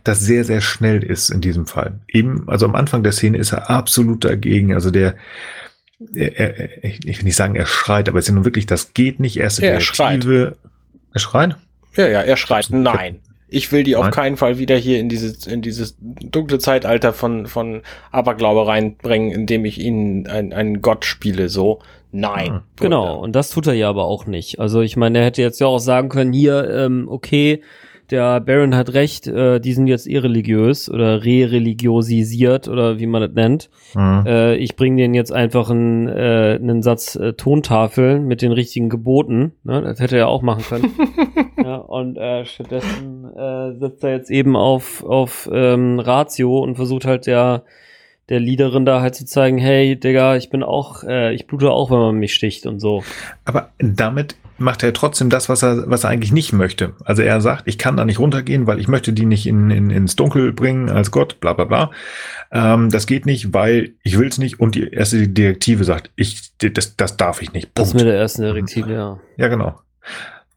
das 0.04 0.20
sehr, 0.20 0.44
sehr 0.44 0.62
schnell 0.62 1.02
ist 1.02 1.28
in 1.28 1.42
diesem 1.42 1.66
Fall. 1.66 2.00
Eben, 2.08 2.48
also 2.48 2.64
am 2.64 2.74
Anfang 2.74 3.02
der 3.02 3.12
Szene 3.12 3.36
ist 3.36 3.52
er 3.52 3.68
absolut 3.68 4.24
dagegen. 4.24 4.72
Also 4.72 4.90
der, 4.90 5.14
er, 6.14 6.38
er, 6.38 6.84
ich 6.84 7.06
ich 7.06 7.18
will 7.18 7.24
nicht 7.24 7.36
sagen, 7.36 7.54
er 7.54 7.66
schreit, 7.66 8.08
aber 8.08 8.18
es 8.18 8.24
ist 8.24 8.30
ja 8.30 8.34
nun 8.34 8.46
wirklich, 8.46 8.64
das 8.64 8.94
geht 8.94 9.20
nicht. 9.20 9.36
Erste 9.36 9.66
Ja, 9.66 9.72
er 9.72 9.80
schreit. 9.80 10.24
Er 10.24 10.54
schreit? 11.20 11.56
Ja, 11.96 12.08
ja, 12.08 12.22
er 12.22 12.36
schreit, 12.38 12.68
nein. 12.70 13.20
Ich 13.50 13.72
will 13.72 13.82
die 13.82 13.96
auf 13.96 14.04
Nein. 14.04 14.12
keinen 14.12 14.36
Fall 14.36 14.58
wieder 14.58 14.76
hier 14.76 15.00
in 15.00 15.08
dieses, 15.08 15.46
in 15.46 15.62
dieses 15.62 15.96
dunkle 16.00 16.58
Zeitalter 16.58 17.12
von, 17.12 17.46
von 17.46 17.82
Aberglaube 18.10 18.66
reinbringen, 18.66 19.30
indem 19.32 19.64
ich 19.64 19.80
ihnen 19.80 20.26
ein- 20.26 20.52
einen 20.52 20.82
Gott 20.82 21.04
spiele, 21.04 21.48
so. 21.48 21.78
Nein. 22.12 22.50
Ah, 22.52 22.62
genau. 22.76 23.18
Und 23.18 23.36
das 23.36 23.50
tut 23.50 23.66
er 23.66 23.74
ja 23.74 23.88
aber 23.90 24.04
auch 24.04 24.26
nicht. 24.26 24.58
Also 24.60 24.80
ich 24.80 24.96
meine, 24.96 25.18
er 25.18 25.24
hätte 25.26 25.42
jetzt 25.42 25.60
ja 25.60 25.66
auch 25.66 25.78
sagen 25.78 26.08
können, 26.08 26.32
hier, 26.32 26.68
ähm, 26.70 27.06
okay, 27.10 27.62
der 28.10 28.40
Baron 28.40 28.74
hat 28.74 28.94
recht, 28.94 29.26
äh, 29.26 29.60
die 29.60 29.72
sind 29.72 29.86
jetzt 29.86 30.06
irreligiös 30.06 30.90
oder 30.90 31.24
re-religiosisiert 31.24 32.68
oder 32.68 32.98
wie 32.98 33.06
man 33.06 33.22
das 33.22 33.32
nennt. 33.32 33.70
Mhm. 33.94 34.24
Äh, 34.26 34.56
ich 34.56 34.76
bringe 34.76 35.02
denen 35.02 35.14
jetzt 35.14 35.32
einfach 35.32 35.70
einen, 35.70 36.08
äh, 36.08 36.58
einen 36.60 36.82
Satz 36.82 37.16
äh, 37.16 37.34
Tontafeln 37.34 38.26
mit 38.26 38.42
den 38.42 38.52
richtigen 38.52 38.88
Geboten. 38.88 39.52
Ne? 39.64 39.82
Das 39.82 40.00
hätte 40.00 40.16
er 40.16 40.28
auch 40.28 40.42
machen 40.42 40.64
können. 40.64 40.92
ja, 41.62 41.76
und 41.76 42.16
äh, 42.16 42.44
stattdessen 42.44 43.24
äh, 43.36 43.78
setzt 43.78 44.04
er 44.04 44.10
jetzt 44.12 44.30
eben 44.30 44.56
auf, 44.56 45.04
auf 45.04 45.48
ähm, 45.52 46.00
Ratio 46.00 46.58
und 46.60 46.76
versucht 46.76 47.04
halt 47.04 47.26
der, 47.26 47.64
der 48.28 48.40
Leaderin 48.40 48.84
da 48.84 49.00
halt 49.00 49.14
zu 49.14 49.26
zeigen, 49.26 49.58
hey, 49.58 49.96
Digga, 49.96 50.36
ich 50.36 50.50
bin 50.50 50.62
auch, 50.62 51.04
äh, 51.04 51.34
ich 51.34 51.46
blute 51.46 51.70
auch, 51.70 51.90
wenn 51.90 51.98
man 51.98 52.16
mich 52.16 52.34
sticht 52.34 52.66
und 52.66 52.80
so. 52.80 53.02
Aber 53.44 53.70
damit 53.78 54.36
macht 54.58 54.82
er 54.82 54.92
trotzdem 54.92 55.30
das, 55.30 55.48
was 55.48 55.62
er, 55.62 55.88
was 55.90 56.04
er 56.04 56.10
eigentlich 56.10 56.32
nicht 56.32 56.52
möchte. 56.52 56.94
Also 57.04 57.22
er 57.22 57.40
sagt, 57.40 57.62
ich 57.66 57.78
kann 57.78 57.96
da 57.96 58.04
nicht 58.04 58.18
runtergehen, 58.18 58.66
weil 58.66 58.80
ich 58.80 58.88
möchte 58.88 59.12
die 59.12 59.24
nicht 59.26 59.46
in, 59.46 59.70
in, 59.70 59.90
ins 59.90 60.16
Dunkel 60.16 60.52
bringen 60.52 60.90
als 60.90 61.10
Gott, 61.10 61.38
bla 61.40 61.52
bla 61.52 61.64
bla. 61.64 61.90
Ähm, 62.50 62.90
das 62.90 63.06
geht 63.06 63.24
nicht, 63.24 63.54
weil 63.54 63.94
ich 64.02 64.18
will 64.18 64.28
es 64.28 64.38
nicht. 64.38 64.58
Und 64.60 64.74
die 64.74 64.88
erste 64.90 65.28
Direktive 65.28 65.84
sagt, 65.84 66.10
ich, 66.16 66.52
das, 66.58 66.96
das 66.96 67.16
darf 67.16 67.40
ich 67.40 67.52
nicht. 67.52 67.70
Das 67.74 67.90
Punkt. 67.90 68.04
mit 68.04 68.12
der 68.12 68.18
ersten 68.20 68.42
Direktive, 68.42 68.92
ja. 68.92 69.20
Ja, 69.36 69.48
genau. 69.48 69.78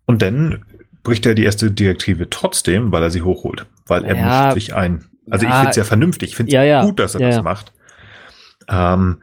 Und 0.06 0.22
dann 0.22 0.66
bricht 1.04 1.26
er 1.26 1.36
die 1.36 1.44
erste 1.46 1.72
Direktive 1.72 2.30
trotzdem, 2.30 2.92
weil 2.92 3.04
er 3.04 3.12
sie 3.12 3.22
hochholt. 3.22 3.66
Weil 3.88 4.04
er 4.06 4.16
Ja. 4.16 4.44
mischt 4.46 4.54
sich 4.56 4.76
ein. 4.76 5.06
Also 5.30 5.46
ich 5.46 5.52
Ja. 5.52 5.58
finde 5.58 5.70
es 5.72 5.76
ja 5.78 5.84
vernünftig. 5.84 6.30
Ich 6.32 6.36
finde 6.36 6.50
es 6.50 6.54
Ja, 6.68 6.84
gut, 6.84 7.00
dass 7.00 7.16
er 7.16 7.22
das 7.22 7.44
macht. 7.44 7.72
Ähm, 8.68 9.22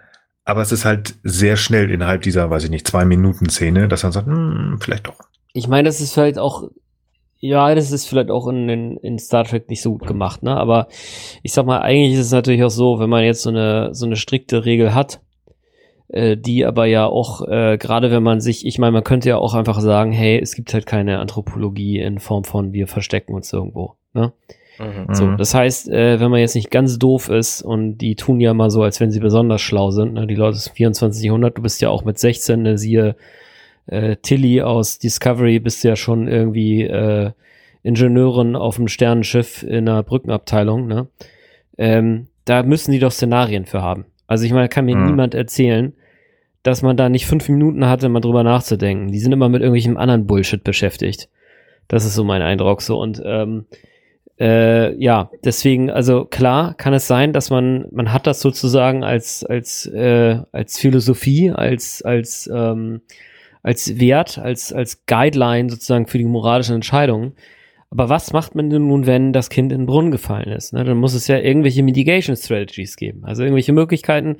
aber 0.48 0.62
es 0.62 0.72
ist 0.72 0.86
halt 0.86 1.14
sehr 1.24 1.58
schnell 1.58 1.90
innerhalb 1.90 2.22
dieser, 2.22 2.48
weiß 2.48 2.64
ich 2.64 2.70
nicht, 2.70 2.88
zwei 2.88 3.04
Minuten 3.04 3.50
Szene, 3.50 3.86
dass 3.86 4.02
er 4.02 4.12
sagt, 4.12 4.28
hm, 4.28 4.78
vielleicht 4.80 5.06
doch. 5.06 5.18
Ich 5.52 5.68
meine, 5.68 5.86
das 5.86 6.00
ist 6.00 6.14
vielleicht 6.14 6.38
auch, 6.38 6.70
ja, 7.38 7.74
das 7.74 7.92
ist 7.92 8.06
vielleicht 8.06 8.30
auch 8.30 8.48
in, 8.48 8.66
in, 8.70 8.96
in 8.96 9.18
Star 9.18 9.44
Trek 9.44 9.68
nicht 9.68 9.82
so 9.82 9.92
gut 9.92 10.06
gemacht, 10.06 10.42
ne? 10.42 10.56
Aber 10.56 10.88
ich 11.42 11.52
sag 11.52 11.66
mal, 11.66 11.80
eigentlich 11.80 12.14
ist 12.14 12.26
es 12.26 12.32
natürlich 12.32 12.64
auch 12.64 12.70
so, 12.70 12.98
wenn 12.98 13.10
man 13.10 13.24
jetzt 13.24 13.42
so 13.42 13.50
eine, 13.50 13.90
so 13.92 14.06
eine 14.06 14.16
strikte 14.16 14.64
Regel 14.64 14.94
hat, 14.94 15.20
äh, 16.08 16.38
die 16.38 16.64
aber 16.64 16.86
ja 16.86 17.04
auch, 17.04 17.46
äh, 17.46 17.76
gerade 17.76 18.10
wenn 18.10 18.22
man 18.22 18.40
sich, 18.40 18.64
ich 18.64 18.78
meine, 18.78 18.92
man 18.92 19.04
könnte 19.04 19.28
ja 19.28 19.36
auch 19.36 19.52
einfach 19.52 19.78
sagen, 19.82 20.12
hey, 20.12 20.40
es 20.40 20.54
gibt 20.54 20.72
halt 20.72 20.86
keine 20.86 21.18
Anthropologie 21.18 21.98
in 21.98 22.20
Form 22.20 22.44
von 22.44 22.72
wir 22.72 22.86
verstecken 22.86 23.34
uns 23.34 23.52
irgendwo, 23.52 23.96
ne? 24.14 24.32
Mhm. 24.78 25.14
So, 25.14 25.26
Mhm. 25.26 25.36
das 25.36 25.54
heißt, 25.54 25.88
äh, 25.90 26.20
wenn 26.20 26.30
man 26.30 26.40
jetzt 26.40 26.54
nicht 26.54 26.70
ganz 26.70 26.98
doof 26.98 27.28
ist 27.28 27.62
und 27.62 27.98
die 27.98 28.14
tun 28.14 28.40
ja 28.40 28.54
mal 28.54 28.70
so, 28.70 28.82
als 28.82 29.00
wenn 29.00 29.10
sie 29.10 29.20
besonders 29.20 29.60
schlau 29.60 29.90
sind, 29.90 30.14
ne? 30.14 30.26
die 30.26 30.34
Leute 30.36 30.54
des 30.54 30.68
24. 30.68 31.24
Jahrhundert, 31.24 31.58
du 31.58 31.62
bist 31.62 31.80
ja 31.80 31.88
auch 31.90 32.04
mit 32.04 32.18
16, 32.18 32.62
ne? 32.62 32.78
siehe 32.78 33.16
äh, 33.86 34.16
Tilly 34.16 34.62
aus 34.62 34.98
Discovery, 34.98 35.58
bist 35.60 35.82
ja 35.84 35.96
schon 35.96 36.28
irgendwie 36.28 36.82
äh, 36.82 37.30
Ingenieurin 37.82 38.54
auf 38.56 38.76
dem 38.76 38.88
Sternenschiff 38.88 39.62
in 39.62 39.88
einer 39.88 40.02
Brückenabteilung, 40.02 40.86
ne? 40.86 41.06
Ähm, 41.78 42.26
da 42.44 42.62
müssen 42.64 42.92
die 42.92 42.98
doch 42.98 43.12
Szenarien 43.12 43.66
für 43.66 43.82
haben. 43.82 44.06
Also 44.26 44.44
ich 44.44 44.52
meine, 44.52 44.68
kann 44.68 44.84
mir 44.84 44.96
Mhm. 44.96 45.06
niemand 45.06 45.34
erzählen, 45.34 45.94
dass 46.64 46.82
man 46.82 46.96
da 46.96 47.08
nicht 47.08 47.26
fünf 47.26 47.48
Minuten 47.48 47.86
hatte, 47.86 48.08
mal 48.08 48.20
drüber 48.20 48.42
nachzudenken. 48.42 49.12
Die 49.12 49.20
sind 49.20 49.32
immer 49.32 49.48
mit 49.48 49.62
irgendwelchem 49.62 49.96
anderen 49.96 50.26
Bullshit 50.26 50.62
beschäftigt. 50.64 51.28
Das 51.86 52.04
ist 52.04 52.14
so 52.14 52.24
mein 52.24 52.42
Eindruck 52.42 52.82
so. 52.82 52.98
Und 53.00 53.22
ähm, 53.24 53.64
äh, 54.40 54.94
ja, 55.02 55.30
deswegen, 55.44 55.90
also 55.90 56.24
klar 56.24 56.74
kann 56.74 56.94
es 56.94 57.06
sein, 57.06 57.32
dass 57.32 57.50
man, 57.50 57.86
man 57.90 58.12
hat 58.12 58.26
das 58.26 58.40
sozusagen 58.40 59.02
als, 59.02 59.44
als, 59.44 59.86
äh, 59.86 60.38
als 60.52 60.78
Philosophie, 60.78 61.50
als, 61.50 62.02
als, 62.02 62.48
ähm, 62.52 63.00
als 63.62 63.98
Wert, 63.98 64.38
als, 64.38 64.72
als 64.72 65.04
Guideline 65.06 65.70
sozusagen 65.70 66.06
für 66.06 66.18
die 66.18 66.24
moralischen 66.24 66.76
Entscheidungen. 66.76 67.32
Aber 67.90 68.10
was 68.10 68.32
macht 68.34 68.54
man 68.54 68.68
denn 68.68 68.86
nun, 68.86 69.06
wenn 69.06 69.32
das 69.32 69.48
Kind 69.48 69.72
in 69.72 69.80
den 69.80 69.86
Brunnen 69.86 70.10
gefallen 70.10 70.50
ist? 70.50 70.74
Ne? 70.74 70.84
Dann 70.84 70.98
muss 70.98 71.14
es 71.14 71.26
ja 71.26 71.38
irgendwelche 71.38 71.82
Mitigation 71.82 72.36
Strategies 72.36 72.96
geben. 72.96 73.24
Also 73.24 73.42
irgendwelche 73.42 73.72
Möglichkeiten, 73.72 74.36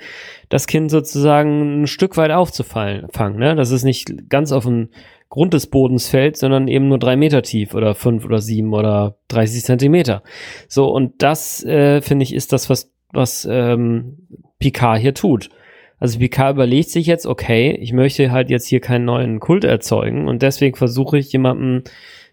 das 0.51 0.67
Kind 0.67 0.91
sozusagen 0.91 1.83
ein 1.83 1.87
Stück 1.87 2.19
weit 2.19 2.31
aufzufallen, 2.31 3.09
fangen, 3.11 3.39
ne? 3.39 3.57
Dass 3.57 3.71
es 3.71 3.85
nicht 3.85 4.29
ganz 4.29 4.53
auf 4.53 4.65
den 4.65 4.91
Grund 5.29 5.53
des 5.53 5.67
Bodens 5.67 6.09
fällt, 6.09 6.37
sondern 6.37 6.69
eben 6.69 6.89
nur 6.89 6.99
drei 6.99 7.17
Meter 7.17 7.43
tief 7.43 7.75
oder 7.75 7.95
fünf 7.95 8.25
oder 8.25 8.41
sieben 8.41 8.73
oder 8.73 9.19
30 9.29 9.65
Zentimeter. 9.65 10.23
So, 10.69 10.87
und 10.87 11.23
das, 11.23 11.63
äh, 11.65 12.01
finde 12.01 12.23
ich, 12.23 12.35
ist 12.35 12.53
das, 12.53 12.71
was, 12.71 12.93
was 13.13 13.47
ähm, 13.51 14.27
Picard 14.59 15.01
hier 15.01 15.15
tut. 15.15 15.51
Also 15.99 16.19
Picard 16.19 16.55
überlegt 16.55 16.91
sich 16.91 17.07
jetzt, 17.07 17.27
okay, 17.27 17.73
ich 17.73 17.93
möchte 17.93 18.31
halt 18.31 18.51
jetzt 18.51 18.67
hier 18.67 18.81
keinen 18.81 19.05
neuen 19.05 19.41
Kult 19.41 19.65
erzeugen 19.65 20.29
und 20.29 20.43
deswegen 20.43 20.77
versuche 20.77 21.19
ich 21.19 21.33
jemandem, 21.33 21.83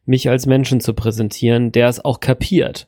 mich 0.06 0.30
als 0.30 0.46
Menschen 0.46 0.80
zu 0.82 0.94
präsentieren, 0.94 1.72
der 1.72 1.90
es 1.90 2.04
auch 2.04 2.20
kapiert. 2.20 2.88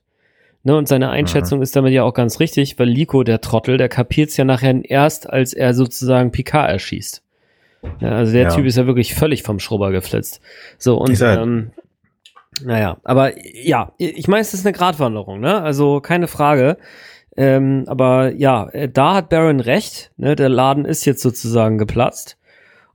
Ne, 0.63 0.75
und 0.75 0.87
seine 0.87 1.09
Einschätzung 1.09 1.61
ist 1.61 1.75
damit 1.75 1.93
ja 1.93 2.03
auch 2.03 2.13
ganz 2.13 2.39
richtig, 2.39 2.77
weil 2.77 2.89
Liko, 2.89 3.23
der 3.23 3.41
Trottel, 3.41 3.77
der 3.77 3.89
kapiert 3.89 4.29
es 4.29 4.37
ja 4.37 4.43
nachher 4.43 4.79
erst, 4.83 5.29
als 5.29 5.53
er 5.53 5.73
sozusagen 5.73 6.31
Picard 6.31 6.69
erschießt. 6.69 7.23
Ja, 7.99 8.09
also 8.11 8.31
der 8.33 8.43
Ja. 8.43 8.49
Typ 8.49 8.65
ist 8.65 8.77
ja 8.77 8.85
wirklich 8.87 9.13
völlig 9.15 9.43
vom 9.43 9.59
Schrubber 9.59 9.91
geflitzt. 9.91 10.41
So, 10.77 10.97
und 10.97 11.19
ähm, 11.21 11.71
naja, 12.63 12.97
aber 13.03 13.33
ja, 13.55 13.91
ich 13.97 14.27
meine, 14.27 14.41
es 14.41 14.53
ist 14.53 14.65
eine 14.65 14.73
Gratwanderung, 14.73 15.39
ne? 15.39 15.61
Also 15.61 15.99
keine 16.01 16.27
Frage. 16.27 16.77
Ähm, 17.35 17.83
aber 17.87 18.33
ja, 18.33 18.67
äh, 18.69 18.89
da 18.89 19.13
hat 19.15 19.29
Baron 19.29 19.59
recht, 19.59 20.11
ne? 20.17 20.35
Der 20.35 20.49
Laden 20.49 20.85
ist 20.85 21.05
jetzt 21.05 21.21
sozusagen 21.21 21.77
geplatzt. 21.77 22.37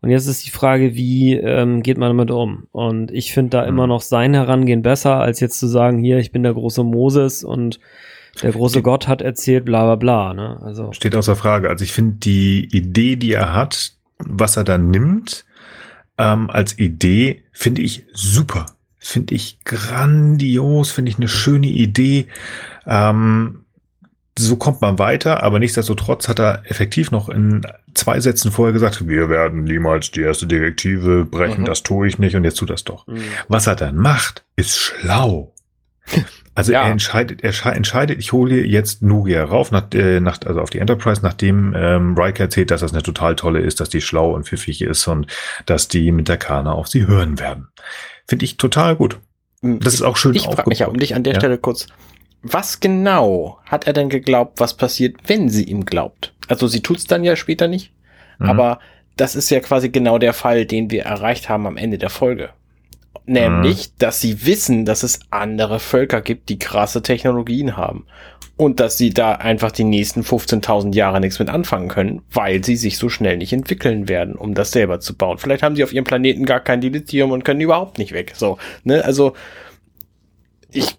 Und 0.01 0.10
jetzt 0.10 0.27
ist 0.27 0.44
die 0.44 0.51
Frage, 0.51 0.97
wie 0.97 1.35
ähm, 1.35 1.85
geht 1.85 1.97
man 1.97 2.09
damit 2.09 2.32
um? 2.32 2.66
Und 2.73 3.12
ich 3.12 3.32
finde 3.32 3.51
da 3.51 3.62
Mhm. 3.62 3.69
immer 3.69 3.86
noch 3.86 4.01
sein 4.01 4.35
Herangehen 4.35 4.82
besser, 4.82 5.19
als 5.20 5.39
jetzt 5.39 5.60
zu 5.60 5.69
sagen, 5.69 5.98
hier, 6.02 6.19
ich 6.19 6.32
bin 6.32 6.43
der 6.43 6.55
große 6.55 6.82
Moses 6.82 7.44
und 7.44 7.78
der 8.43 8.51
große 8.51 8.78
Die- 8.78 8.82
Gott 8.82 9.06
hat 9.06 9.23
erzählt, 9.23 9.64
bla 9.64 9.85
bla 9.85 9.94
bla. 9.94 10.35
Ne? 10.35 10.59
Also 10.64 10.90
Steht 10.93 11.14
außer 11.14 11.36
Frage. 11.36 11.69
Also 11.69 11.85
ich 11.85 11.93
finde 11.93 12.16
die 12.16 12.64
Idee, 12.77 13.14
die 13.14 13.32
er 13.32 13.55
hat, 13.55 13.93
was 14.27 14.57
er 14.57 14.65
da 14.65 14.78
nimmt, 14.78 15.44
ähm, 16.19 16.51
als 16.51 16.78
Idee, 16.78 17.43
finde 17.53 17.82
ich 17.82 18.05
super. 18.12 18.66
Finde 18.99 19.35
ich 19.35 19.59
grandios, 19.65 20.93
finde 20.93 21.11
ich 21.11 21.16
eine 21.19 21.28
schöne 21.28 21.66
Idee. 21.66 22.28
Ähm, 22.86 23.65
so 24.39 24.57
kommt 24.57 24.81
man 24.81 24.99
weiter, 24.99 25.43
aber 25.43 25.59
nichtsdestotrotz 25.59 26.28
hat 26.28 26.39
er 26.39 26.62
effektiv 26.70 27.11
noch 27.11 27.28
in 27.28 27.66
zwei 27.94 28.20
Sätzen 28.20 28.51
vorher 28.53 28.73
gesagt, 28.73 29.07
wir 29.07 29.28
werden 29.28 29.65
niemals 29.65 30.11
die 30.11 30.23
erste 30.23 30.47
Direktive 30.47 31.24
brechen, 31.27 31.62
Mhm. 31.62 31.66
das 31.66 31.82
tue 31.82 32.07
ich 32.09 32.19
nicht 32.19 32.35
und 32.36 32.44
jetzt 32.44 32.59
tut 32.59 32.70
das 32.70 32.85
doch. 32.85 33.07
mh. 33.09 33.20
Was 33.49 33.66
er 33.66 33.77
dann 33.77 33.97
macht, 33.97 34.44
ist 34.57 34.78
schlau. 34.78 35.53
Also 36.54 36.72
Ja. 36.72 36.82
er 36.82 36.90
entscheidet, 36.90 37.42
er 37.42 37.52
sche- 37.54 37.70
entscheidet, 37.72 38.18
ich 38.18 38.32
hole 38.32 38.64
jetzt 38.66 39.02
Nuria 39.02 39.42
rauf, 39.44 39.70
nach, 39.70 39.86
äh, 39.94 40.20
nach, 40.20 40.38
also 40.44 40.60
auf 40.60 40.68
die 40.70 40.78
Enterprise, 40.80 41.22
nachdem 41.22 41.74
ähm, 41.74 42.14
Riker 42.18 42.44
erzählt, 42.44 42.70
dass 42.70 42.82
das 42.82 42.92
eine 42.92 43.02
total 43.02 43.36
tolle 43.36 43.60
ist, 43.60 43.80
dass 43.80 43.88
die 43.88 44.02
schlau 44.02 44.34
und 44.34 44.46
pfiffig 44.46 44.82
ist 44.82 45.06
und 45.08 45.26
dass 45.66 45.88
die 45.88 46.12
mit 46.12 46.28
der 46.28 46.36
Kana 46.36 46.72
auf 46.72 46.88
sie 46.88 47.06
hören 47.06 47.38
werden. 47.38 47.68
Finde 48.28 48.44
ich 48.44 48.58
total 48.58 48.96
gut. 48.96 49.18
Das 49.62 49.94
ist 49.94 50.02
auch 50.02 50.16
schön 50.16 50.34
Ich 50.34 50.44
frage 50.44 50.68
mich 50.68 50.80
ja 50.80 50.88
um 50.88 50.98
dich 50.98 51.14
an 51.14 51.22
der 51.22 51.34
Ja. 51.34 51.40
Stelle 51.40 51.56
kurz. 51.58 51.86
Was 52.42 52.80
genau 52.80 53.58
hat 53.64 53.86
er 53.86 53.92
denn 53.92 54.08
geglaubt, 54.08 54.58
was 54.60 54.76
passiert, 54.76 55.16
wenn 55.28 55.48
sie 55.48 55.64
ihm 55.64 55.84
glaubt? 55.86 56.34
Also 56.48 56.66
sie 56.66 56.82
tut's 56.82 57.04
dann 57.06 57.22
ja 57.24 57.36
später 57.36 57.68
nicht, 57.68 57.92
Mhm. 58.40 58.48
aber 58.50 58.78
das 59.16 59.36
ist 59.36 59.48
ja 59.50 59.60
quasi 59.60 59.88
genau 59.90 60.18
der 60.18 60.32
Fall, 60.32 60.66
den 60.66 60.90
wir 60.90 61.04
erreicht 61.04 61.48
haben 61.48 61.66
am 61.66 61.76
Ende 61.76 61.98
der 61.98 62.10
Folge. 62.10 62.50
Nämlich, 63.24 63.94
dass 63.98 64.20
sie 64.20 64.47
wissen, 64.47 64.84
dass 64.84 65.02
es 65.02 65.20
andere 65.30 65.78
Völker 65.78 66.20
gibt, 66.20 66.48
die 66.48 66.59
krasse 66.59 67.02
Technologien 67.02 67.76
haben. 67.76 68.06
Und 68.56 68.80
dass 68.80 68.98
sie 68.98 69.10
da 69.10 69.32
einfach 69.32 69.72
die 69.72 69.84
nächsten 69.84 70.22
15.000 70.22 70.94
Jahre 70.94 71.20
nichts 71.20 71.39
mit 71.39 71.48
anfangen 71.48 71.89
können, 71.89 72.22
weil 72.32 72.64
sie 72.64 72.76
sich 72.76 72.98
so 72.98 73.09
schnell 73.09 73.36
nicht 73.39 73.52
entwickeln 73.52 74.09
werden, 74.09 74.34
um 74.34 74.55
das 74.55 74.72
selber 74.72 75.01
zu 75.01 75.16
bauen. 75.16 75.39
Vielleicht 75.39 75.62
haben 75.62 75.74
sie 75.76 75.84
auf 75.84 75.93
ihrem 75.93 76.05
Planeten 76.05 76.44
gar 76.44 76.60
kein 76.60 76.80
Dilithium 76.80 77.30
und 77.30 77.44
können 77.44 77.60
überhaupt 77.60 77.98
nicht 77.98 78.12
weg. 78.12 78.32
So, 78.36 78.59
ne, 78.84 79.05
also, 79.05 79.34
ich, 80.70 80.97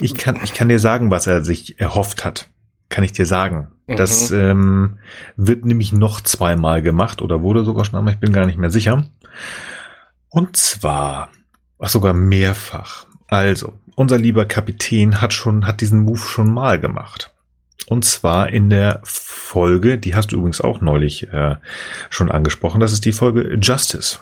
Ich 0.00 0.14
kann, 0.14 0.38
ich 0.42 0.52
kann 0.52 0.68
dir 0.68 0.78
sagen, 0.78 1.10
was 1.10 1.26
er 1.26 1.44
sich 1.44 1.80
erhofft 1.80 2.24
hat. 2.24 2.48
Kann 2.88 3.04
ich 3.04 3.12
dir 3.12 3.26
sagen. 3.26 3.68
Mhm. 3.86 3.96
Das 3.96 4.30
ähm, 4.30 4.98
wird 5.36 5.64
nämlich 5.64 5.92
noch 5.92 6.20
zweimal 6.20 6.82
gemacht 6.82 7.22
oder 7.22 7.42
wurde 7.42 7.64
sogar 7.64 7.84
schon 7.84 7.98
einmal, 7.98 8.14
ich 8.14 8.20
bin 8.20 8.32
gar 8.32 8.46
nicht 8.46 8.58
mehr 8.58 8.70
sicher. 8.70 9.04
Und 10.36 10.54
zwar, 10.54 11.30
ach 11.78 11.88
sogar 11.88 12.12
mehrfach. 12.12 13.06
Also, 13.26 13.72
unser 13.94 14.18
lieber 14.18 14.44
Kapitän 14.44 15.22
hat 15.22 15.32
schon, 15.32 15.66
hat 15.66 15.80
diesen 15.80 16.00
Move 16.00 16.18
schon 16.18 16.52
mal 16.52 16.78
gemacht. 16.78 17.32
Und 17.86 18.04
zwar 18.04 18.50
in 18.50 18.68
der 18.68 19.00
Folge, 19.02 19.96
die 19.96 20.14
hast 20.14 20.32
du 20.32 20.36
übrigens 20.36 20.60
auch 20.60 20.82
neulich 20.82 21.32
äh, 21.32 21.56
schon 22.10 22.30
angesprochen, 22.30 22.80
das 22.80 22.92
ist 22.92 23.06
die 23.06 23.12
Folge 23.12 23.56
Justice, 23.62 24.18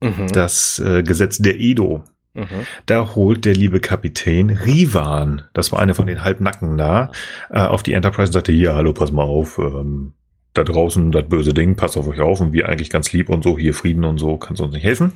mhm, 0.00 0.28
das 0.28 0.78
äh, 0.78 1.02
Gesetz 1.02 1.38
der 1.38 1.58
Edo. 1.58 2.04
mhm. 2.34 2.64
Da 2.86 3.16
holt 3.16 3.44
der 3.44 3.54
liebe 3.54 3.80
Kapitän 3.80 4.50
Rivan, 4.50 5.42
das 5.52 5.72
war 5.72 5.80
eine 5.80 5.96
von 5.96 6.06
den 6.06 6.22
Halbnacken 6.22 6.78
da, 6.78 7.10
äh, 7.50 7.58
auf 7.58 7.82
die 7.82 7.94
Enterprise 7.94 8.28
und 8.28 8.34
sagte, 8.34 8.52
hier, 8.52 8.76
hallo, 8.76 8.92
pass 8.92 9.10
mal 9.10 9.24
auf, 9.24 9.58
ähm, 9.58 10.12
da 10.56 10.64
draußen 10.64 11.12
das 11.12 11.28
böse 11.28 11.54
Ding, 11.54 11.76
passt 11.76 11.96
auf 11.96 12.08
euch 12.08 12.20
auf 12.20 12.40
und 12.40 12.52
wir 12.52 12.68
eigentlich 12.68 12.90
ganz 12.90 13.12
lieb 13.12 13.28
und 13.28 13.44
so, 13.44 13.58
hier 13.58 13.74
Frieden 13.74 14.04
und 14.04 14.18
so, 14.18 14.36
kannst 14.36 14.60
uns 14.60 14.72
nicht 14.72 14.84
helfen. 14.84 15.12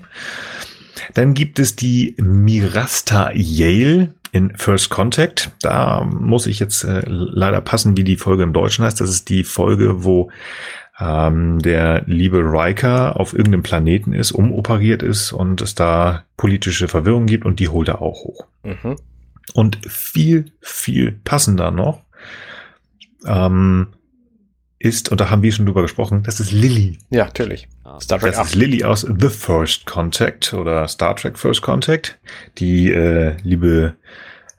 Dann 1.15 1.35
gibt 1.35 1.59
es 1.59 1.77
die 1.77 2.15
Mirasta 2.19 3.31
Yale 3.33 4.15
in 4.33 4.57
First 4.57 4.91
Contact. 4.91 5.51
Da 5.63 6.05
muss 6.05 6.47
ich 6.47 6.61
jetzt 6.61 6.85
äh, 6.85 7.03
leider 7.07 7.61
passen, 7.61 7.97
wie 7.97 8.05
die 8.05 8.17
Folge 8.17 8.43
im 8.43 8.53
Deutschen 8.53 8.85
heißt. 8.85 9.01
Das 9.01 9.11
ist 9.11 9.29
die 9.29 9.45
Folge, 9.45 10.05
wo 10.05 10.31
ähm, 11.01 11.59
der 11.61 12.03
liebe 12.07 12.39
Riker 12.39 13.19
auf 13.19 13.33
irgendeinem 13.33 13.63
Planeten 13.63 14.13
ist, 14.13 14.33
umoperiert 14.33 15.03
ist 15.03 15.33
und 15.33 15.61
es 15.63 15.75
da 15.75 16.25
politische 16.37 16.89
Verwirrung 16.89 17.27
gibt 17.27 17.45
und 17.45 17.59
die 17.59 17.69
holt 17.69 17.89
er 17.89 18.03
auch 18.03 18.25
hoch. 18.25 18.47
Mhm. 18.63 18.97
Und 19.55 19.79
viel, 19.87 20.53
viel 20.61 21.13
passender 21.25 21.71
noch 21.71 22.03
ähm, 23.27 23.89
ist, 24.81 25.11
und 25.11 25.21
da 25.21 25.31
haben 25.31 25.43
wir 25.43 25.53
schon 25.53 25.67
drüber 25.67 25.83
gesprochen, 25.83 26.23
das 26.25 26.41
ist 26.41 26.53
Lilly. 26.53 26.99
Ja, 27.11 27.27
natürlich. 27.27 27.69
Star 28.01 28.19
Trek 28.19 28.33
Das 28.33 28.47
ist 28.47 28.53
8. 28.53 28.55
Lilly 28.55 28.83
aus 28.83 29.03
The 29.03 29.29
First 29.29 29.87
Contact 29.87 30.55
oder 30.55 30.89
Star 30.89 31.15
Trek 31.15 31.39
First 31.39 31.61
Contact, 31.63 32.19
die 32.59 32.91
äh, 32.91 33.37
liebe 33.43 33.95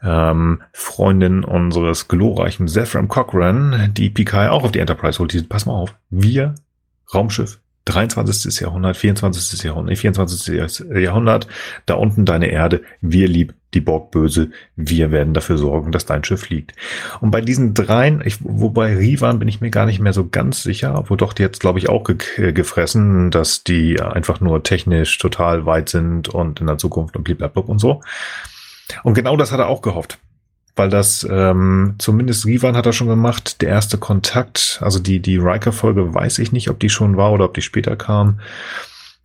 ähm, 0.03 0.61
Freundin 0.73 1.43
unseres 1.43 2.07
glorreichen 2.07 2.67
Zephram 2.67 3.07
Cochran, 3.07 3.91
die 3.97 4.11
Picard 4.11 4.51
auch 4.51 4.63
auf 4.63 4.71
die 4.71 4.79
Enterprise 4.79 5.17
holt. 5.19 5.33
Die, 5.33 5.41
pass 5.41 5.65
mal 5.65 5.73
auf, 5.73 5.95
wir, 6.11 6.53
Raumschiff, 7.13 7.59
23. 7.85 8.59
Jahrhundert, 8.61 8.95
24. 8.97 9.63
Jahrhundert, 9.63 9.97
24. 9.97 10.83
Jahrhundert, 10.95 11.47
da 11.85 11.95
unten 11.95 12.25
deine 12.25 12.47
Erde, 12.47 12.81
wir 13.01 13.27
lieb 13.27 13.53
die 13.73 13.81
Borg 13.81 14.11
böse, 14.11 14.51
wir 14.75 15.11
werden 15.11 15.33
dafür 15.33 15.57
sorgen, 15.57 15.91
dass 15.91 16.05
dein 16.05 16.23
Schiff 16.23 16.41
fliegt. 16.41 16.73
Und 17.21 17.31
bei 17.31 17.41
diesen 17.41 17.73
dreien, 17.73 18.21
ich, 18.23 18.37
wobei 18.41 18.97
Rivan 18.97 19.39
bin 19.39 19.47
ich 19.47 19.61
mir 19.61 19.71
gar 19.71 19.85
nicht 19.85 19.99
mehr 19.99 20.13
so 20.13 20.27
ganz 20.27 20.61
sicher, 20.61 21.05
wo 21.07 21.15
doch 21.15 21.33
die 21.33 21.41
jetzt 21.41 21.61
glaube 21.61 21.79
ich 21.79 21.89
auch 21.89 22.03
ge 22.03 22.51
gefressen, 22.51 23.31
dass 23.31 23.63
die 23.63 23.99
einfach 24.01 24.41
nur 24.41 24.63
technisch 24.63 25.17
total 25.17 25.65
weit 25.65 25.89
sind 25.89 26.29
und 26.29 26.59
in 26.59 26.67
der 26.67 26.77
Zukunft 26.77 27.15
und 27.15 27.23
blablabla 27.23 27.63
und 27.63 27.79
so. 27.79 28.01
Und 29.03 29.13
genau 29.13 29.37
das 29.37 29.51
hat 29.51 29.59
er 29.59 29.67
auch 29.67 29.81
gehofft 29.81 30.19
weil 30.75 30.89
das 30.89 31.27
ähm, 31.29 31.95
zumindest 31.97 32.45
Rivan 32.45 32.75
hat 32.75 32.85
er 32.85 32.93
schon 32.93 33.07
gemacht. 33.07 33.61
Der 33.61 33.69
erste 33.69 33.97
Kontakt, 33.97 34.79
also 34.81 34.99
die 34.99 35.19
die 35.19 35.37
Riker-Folge, 35.37 36.13
weiß 36.13 36.39
ich 36.39 36.51
nicht, 36.51 36.69
ob 36.69 36.79
die 36.79 36.89
schon 36.89 37.17
war 37.17 37.31
oder 37.31 37.45
ob 37.45 37.53
die 37.53 37.61
später 37.61 37.95
kam. 37.95 38.39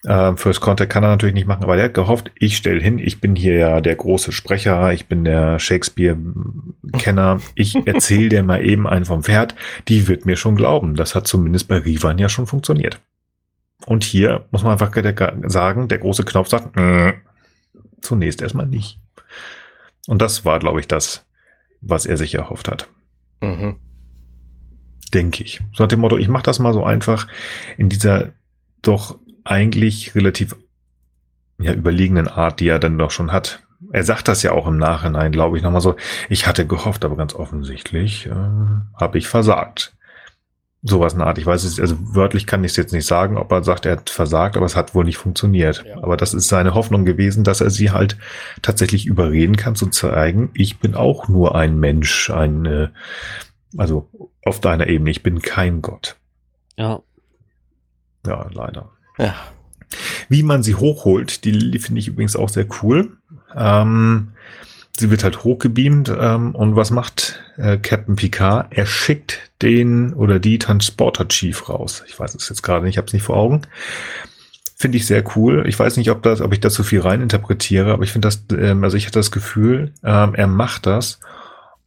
Äh, 0.04 0.36
First 0.36 0.60
Contact 0.60 0.92
kann 0.92 1.02
er 1.02 1.10
natürlich 1.10 1.34
nicht 1.34 1.48
machen, 1.48 1.64
aber 1.64 1.76
er 1.76 1.84
hat 1.84 1.94
gehofft, 1.94 2.30
ich 2.36 2.56
stelle 2.56 2.80
hin, 2.80 2.98
ich 2.98 3.20
bin 3.20 3.34
hier 3.34 3.54
ja 3.54 3.80
der 3.80 3.96
große 3.96 4.30
Sprecher, 4.30 4.92
ich 4.92 5.06
bin 5.06 5.24
der 5.24 5.58
Shakespeare-Kenner, 5.58 7.40
ich 7.54 7.74
erzähle 7.86 8.28
dir 8.28 8.42
mal 8.42 8.64
eben 8.64 8.86
einen 8.86 9.04
vom 9.04 9.24
Pferd, 9.24 9.54
die 9.88 10.06
wird 10.06 10.26
mir 10.26 10.36
schon 10.36 10.56
glauben. 10.56 10.94
Das 10.94 11.14
hat 11.14 11.26
zumindest 11.26 11.68
bei 11.68 11.78
Rivan 11.78 12.18
ja 12.18 12.28
schon 12.28 12.46
funktioniert. 12.46 13.00
Und 13.84 14.04
hier 14.04 14.46
muss 14.50 14.62
man 14.62 14.72
einfach 14.72 14.92
sagen, 15.48 15.88
der 15.88 15.98
große 15.98 16.24
Knopf 16.24 16.48
sagt, 16.48 16.76
zunächst 18.00 18.42
erstmal 18.42 18.66
nicht. 18.66 18.98
Und 20.06 20.22
das 20.22 20.44
war, 20.44 20.58
glaube 20.58 20.80
ich, 20.80 20.88
das, 20.88 21.26
was 21.80 22.06
er 22.06 22.16
sich 22.16 22.34
erhofft 22.34 22.68
hat. 22.68 22.88
Mhm. 23.40 23.76
Denke 25.12 25.44
ich. 25.44 25.60
So 25.72 25.84
nach 25.84 25.88
dem 25.88 26.00
Motto, 26.00 26.16
ich 26.16 26.28
mache 26.28 26.42
das 26.42 26.58
mal 26.58 26.72
so 26.72 26.84
einfach 26.84 27.28
in 27.76 27.88
dieser 27.88 28.32
doch 28.82 29.18
eigentlich 29.44 30.14
relativ 30.14 30.56
ja, 31.58 31.72
überlegenen 31.72 32.28
Art, 32.28 32.60
die 32.60 32.68
er 32.68 32.78
dann 32.78 32.98
doch 32.98 33.10
schon 33.10 33.32
hat. 33.32 33.62
Er 33.92 34.04
sagt 34.04 34.28
das 34.28 34.42
ja 34.42 34.52
auch 34.52 34.66
im 34.66 34.78
Nachhinein, 34.78 35.32
glaube 35.32 35.56
ich, 35.56 35.62
nochmal 35.62 35.80
so. 35.80 35.96
Ich 36.28 36.46
hatte 36.46 36.66
gehofft, 36.66 37.04
aber 37.04 37.16
ganz 37.16 37.34
offensichtlich 37.34 38.26
äh, 38.26 38.30
habe 38.30 39.18
ich 39.18 39.28
versagt 39.28 39.95
sowas 40.88 41.14
eine 41.14 41.26
Art. 41.26 41.38
Ich 41.38 41.46
weiß 41.46 41.64
es, 41.64 41.80
also 41.80 41.96
wörtlich 42.00 42.46
kann 42.46 42.64
ich 42.64 42.72
es 42.72 42.76
jetzt 42.76 42.92
nicht 42.92 43.06
sagen, 43.06 43.36
ob 43.36 43.50
er 43.52 43.64
sagt, 43.64 43.86
er 43.86 43.92
hat 43.92 44.10
versagt, 44.10 44.56
aber 44.56 44.66
es 44.66 44.76
hat 44.76 44.94
wohl 44.94 45.04
nicht 45.04 45.18
funktioniert. 45.18 45.84
Ja. 45.86 45.96
Aber 46.02 46.16
das 46.16 46.34
ist 46.34 46.48
seine 46.48 46.74
Hoffnung 46.74 47.04
gewesen, 47.04 47.44
dass 47.44 47.60
er 47.60 47.70
sie 47.70 47.90
halt 47.90 48.16
tatsächlich 48.62 49.06
überreden 49.06 49.56
kann, 49.56 49.74
zu 49.74 49.86
zeigen, 49.88 50.50
ich 50.54 50.78
bin 50.78 50.94
auch 50.94 51.28
nur 51.28 51.54
ein 51.54 51.78
Mensch, 51.78 52.30
ein, 52.30 52.66
äh, 52.66 52.88
also 53.76 54.08
auf 54.44 54.60
deiner 54.60 54.86
Ebene, 54.86 55.10
ich 55.10 55.22
bin 55.22 55.42
kein 55.42 55.82
Gott. 55.82 56.16
Ja. 56.76 57.00
Ja, 58.26 58.48
leider. 58.52 58.90
Ja. 59.18 59.34
Wie 60.28 60.42
man 60.42 60.62
sie 60.62 60.74
hochholt, 60.74 61.44
die 61.44 61.78
finde 61.78 62.00
ich 62.00 62.08
übrigens 62.08 62.36
auch 62.36 62.48
sehr 62.48 62.66
cool. 62.82 63.16
Ähm, 63.54 64.32
sie 64.98 65.10
wird 65.10 65.24
halt 65.24 65.44
hochgebeamt 65.44 66.12
ähm, 66.18 66.54
und 66.54 66.76
was 66.76 66.90
macht 66.90 67.40
äh, 67.56 67.76
Captain 67.76 68.16
Picard? 68.16 68.68
Er 68.70 68.86
schickt 68.86 69.50
den 69.62 70.12
oder 70.14 70.38
die 70.38 70.58
Transporter 70.58 71.28
Chief 71.28 71.68
raus. 71.68 72.04
Ich 72.06 72.18
weiß 72.18 72.34
es 72.34 72.48
jetzt 72.48 72.62
gerade 72.62 72.84
nicht, 72.84 72.94
ich 72.94 72.98
habe 72.98 73.06
es 73.06 73.12
nicht 73.12 73.22
vor 73.22 73.36
Augen. 73.36 73.62
Finde 74.76 74.98
ich 74.98 75.06
sehr 75.06 75.24
cool. 75.36 75.64
Ich 75.66 75.78
weiß 75.78 75.96
nicht, 75.96 76.10
ob 76.10 76.22
das, 76.22 76.40
ob 76.40 76.52
ich 76.52 76.60
da 76.60 76.68
zu 76.68 76.84
viel 76.84 77.00
rein 77.00 77.22
interpretiere, 77.22 77.92
aber 77.92 78.04
ich 78.04 78.12
finde 78.12 78.28
das, 78.28 78.44
ähm, 78.50 78.84
also 78.84 78.96
ich 78.96 79.06
hatte 79.06 79.18
das 79.18 79.30
Gefühl, 79.30 79.92
ähm, 80.02 80.34
er 80.34 80.46
macht 80.46 80.86
das, 80.86 81.20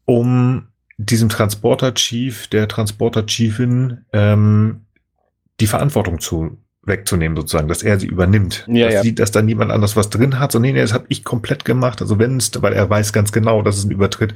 um 0.06 0.68
diesem 0.98 1.30
Transporter 1.30 1.94
Chief, 1.94 2.48
der 2.48 2.68
Transporter 2.68 3.26
Chiefin, 3.26 4.06
ähm, 4.12 4.86
die 5.60 5.68
Verantwortung 5.68 6.20
zu 6.20 6.58
wegzunehmen, 6.90 7.38
sozusagen, 7.38 7.70
dass 7.70 7.84
er 7.84 8.00
sie 8.00 8.08
übernimmt. 8.08 8.66
Ja, 8.68 8.88
dass 8.88 8.94
ja. 8.96 9.02
sieht, 9.04 9.20
dass 9.20 9.32
da 9.32 9.42
niemand 9.42 9.72
anders 9.72 9.96
was 9.96 10.10
drin 10.10 10.40
hat. 10.40 10.52
So, 10.52 10.60
nee, 10.60 10.74
das 10.74 10.94
habe 10.94 11.06
ich 11.08 11.24
komplett 11.24 11.64
gemacht. 11.64 12.02
Also 12.02 12.20
wenn 12.20 12.38
es, 12.38 12.52
weil 12.62 12.74
er 12.74 12.90
weiß 12.90 13.14
ganz 13.14 13.32
genau, 13.32 13.62
dass 13.62 13.78
es 13.78 13.86
ein 13.86 13.92
Übertritt 13.92 14.36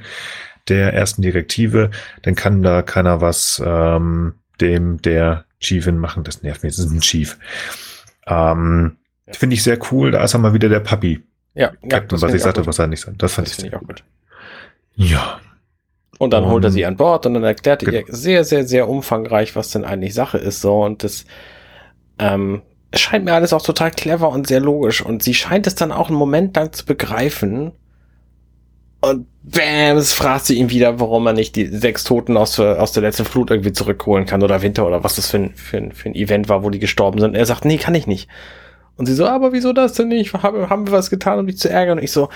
der 0.70 0.94
ersten 0.94 1.22
Direktive, 1.22 1.92
dann 2.22 2.36
kann 2.36 2.64
da 2.64 2.82
keiner 2.82 3.20
was 3.20 3.62
ähm, 3.66 4.36
dem 4.62 5.02
der 5.02 5.46
Chiefin 5.60 5.98
machen. 5.98 6.24
Das 6.24 6.44
nervt 6.44 6.64
mich, 6.64 6.76
das 6.76 6.86
ist 6.86 6.92
ein 6.92 7.02
Chief. 7.02 7.38
Ähm, 8.28 8.98
ja. 9.28 9.34
Finde 9.34 9.56
ich 9.56 9.64
sehr 9.64 9.80
cool. 9.92 10.12
Da 10.12 10.24
ist 10.24 10.34
er 10.34 10.40
mal 10.40 10.54
wieder 10.54 10.70
der 10.70 10.80
Papi. 10.80 11.22
Ja, 11.56 11.72
Captain, 11.90 12.18
ja, 12.18 12.28
was 12.28 12.34
ich 12.34 12.42
sagte, 12.42 12.66
was 12.66 12.80
er 12.80 12.88
nicht 12.88 13.02
sagt. 13.02 13.22
Das 13.22 13.34
fand 13.34 13.48
das 13.48 13.60
ich, 13.60 13.66
ich 13.66 13.76
auch 13.76 13.82
gut. 13.82 14.04
Ja. 14.96 15.40
Und 16.18 16.32
dann 16.32 16.46
um, 16.46 16.52
holt 16.52 16.64
er 16.64 16.72
sie 16.72 16.86
an 16.86 16.98
Bord 16.98 17.26
und 17.26 17.34
dann 17.34 17.44
erklärt 17.44 17.84
er 17.84 17.94
ihr 17.94 18.04
sehr, 18.08 18.44
sehr, 18.44 18.66
sehr 18.66 18.88
umfangreich, 18.88 19.56
was 19.56 19.72
denn 19.72 19.84
eigentlich 19.84 20.14
Sache 20.14 20.38
ist. 20.38 20.62
So 20.62 20.84
und 20.84 21.04
das 21.04 21.26
ähm, 22.24 22.62
es 22.92 23.02
scheint 23.02 23.26
mir 23.26 23.34
alles 23.34 23.54
auch 23.54 23.62
total 23.62 23.92
clever 23.92 24.30
und 24.30 24.48
sehr 24.48 24.60
logisch 24.60 25.04
und 25.04 25.24
sie 25.24 25.34
scheint 25.34 25.68
es 25.68 25.76
dann 25.76 25.92
auch 25.92 26.10
einen 26.10 26.18
Moment 26.18 26.56
lang 26.56 26.72
zu 26.72 26.86
begreifen. 26.86 27.72
Und 29.02 29.28
bam, 29.42 29.98
es 29.98 30.14
fragt 30.14 30.46
sie 30.46 30.60
ihn 30.60 30.70
wieder, 30.70 31.00
warum 31.00 31.26
er 31.28 31.34
nicht 31.34 31.56
die 31.56 31.66
sechs 31.66 32.04
Toten 32.06 32.38
aus, 32.38 32.60
aus 32.60 32.94
der 32.94 33.02
letzten 33.02 33.26
Flut 33.26 33.52
irgendwie 33.52 33.74
zurückholen 33.74 34.26
kann 34.26 34.44
oder 34.44 34.62
Winter 34.62 34.88
oder 34.88 35.04
was 35.04 35.16
das 35.16 35.30
für 35.30 35.38
ein, 35.38 35.56
für, 35.56 35.78
ein, 35.78 35.92
für 35.92 36.10
ein 36.10 36.16
Event 36.16 36.48
war, 36.48 36.64
wo 36.64 36.70
die 36.70 36.80
gestorben 36.80 37.20
sind. 37.20 37.36
er 37.36 37.46
sagt, 37.46 37.66
nee, 37.66 37.78
kann 37.78 37.96
ich 37.96 38.08
nicht. 38.08 38.30
Und 38.96 39.08
sie 39.08 39.16
so, 39.16 39.28
aber 39.28 39.52
wieso 39.52 39.74
das 39.74 39.94
denn 39.94 40.08
nicht? 40.08 40.32
Haben, 40.34 40.70
haben 40.70 40.88
wir 40.88 40.94
was 40.94 41.10
getan, 41.10 41.40
um 41.40 41.48
dich 41.48 41.58
zu 41.58 41.70
ärgern? 41.70 41.98
Und 41.98 42.04
ich 42.04 42.12
so, 42.12 42.30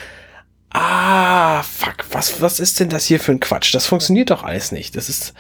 ah, 0.72 1.61
fuck, 1.61 2.03
was, 2.11 2.41
was 2.41 2.59
ist 2.59 2.80
denn 2.80 2.89
das 2.89 3.05
hier 3.05 3.19
für 3.19 3.31
ein 3.31 3.39
Quatsch? 3.39 3.73
Das 3.73 3.85
funktioniert 3.85 4.31
doch 4.31 4.43
alles 4.43 4.72
nicht. 4.72 4.97
Das 4.97 5.07
ist, 5.07 5.34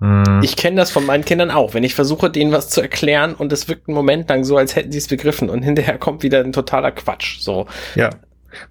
hm. 0.00 0.40
Ich 0.42 0.56
kenne 0.56 0.76
das 0.76 0.90
von 0.90 1.04
meinen 1.04 1.24
Kindern 1.24 1.50
auch. 1.50 1.74
Wenn 1.74 1.84
ich 1.84 1.94
versuche, 1.94 2.30
denen 2.30 2.52
was 2.52 2.70
zu 2.70 2.80
erklären 2.80 3.34
und 3.34 3.52
es 3.52 3.68
wirkt 3.68 3.88
einen 3.88 3.94
Moment 3.94 4.28
lang 4.28 4.44
so, 4.44 4.56
als 4.56 4.74
hätten 4.74 4.92
sie 4.92 4.98
es 4.98 5.08
begriffen 5.08 5.50
und 5.50 5.62
hinterher 5.64 5.98
kommt 5.98 6.22
wieder 6.22 6.40
ein 6.40 6.52
totaler 6.52 6.90
Quatsch. 6.90 7.38
So. 7.40 7.66
Ja. 7.94 8.10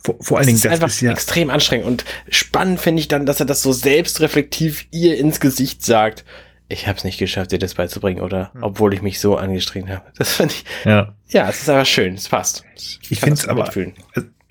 Vor, 0.03 0.15
vor 0.19 0.37
allen 0.37 0.47
Dingen, 0.47 0.57
das 0.57 0.65
ist 0.65 0.71
einfach 0.71 0.87
ist 0.87 1.01
ja 1.01 1.11
extrem 1.11 1.49
anstrengend 1.49 1.87
und 1.87 2.05
spannend 2.29 2.81
finde 2.81 2.99
ich 2.99 3.07
dann, 3.07 3.25
dass 3.25 3.39
er 3.39 3.45
das 3.45 3.61
so 3.61 3.71
selbstreflektiv 3.71 4.87
ihr 4.91 5.17
ins 5.17 5.39
Gesicht 5.39 5.85
sagt. 5.85 6.25
Ich 6.67 6.85
habe 6.85 6.97
es 6.97 7.03
nicht 7.03 7.17
geschafft, 7.17 7.51
dir 7.51 7.59
das 7.59 7.75
beizubringen, 7.75 8.21
oder? 8.21 8.51
Hm. 8.53 8.63
Obwohl 8.63 8.93
ich 8.93 9.01
mich 9.01 9.19
so 9.19 9.37
angestrengt 9.37 9.89
habe. 9.89 10.03
Das 10.17 10.33
finde 10.35 10.53
ich. 10.53 10.65
Ja. 10.85 11.15
Ja, 11.29 11.49
es 11.49 11.61
ist 11.61 11.69
aber 11.69 11.85
schön. 11.85 12.15
Es 12.15 12.27
passt. 12.27 12.63
Ich, 12.75 12.99
ich 13.09 13.19
finde 13.19 13.35
es 13.35 13.47
aber. 13.47 13.63
Mitfühlen. 13.63 13.93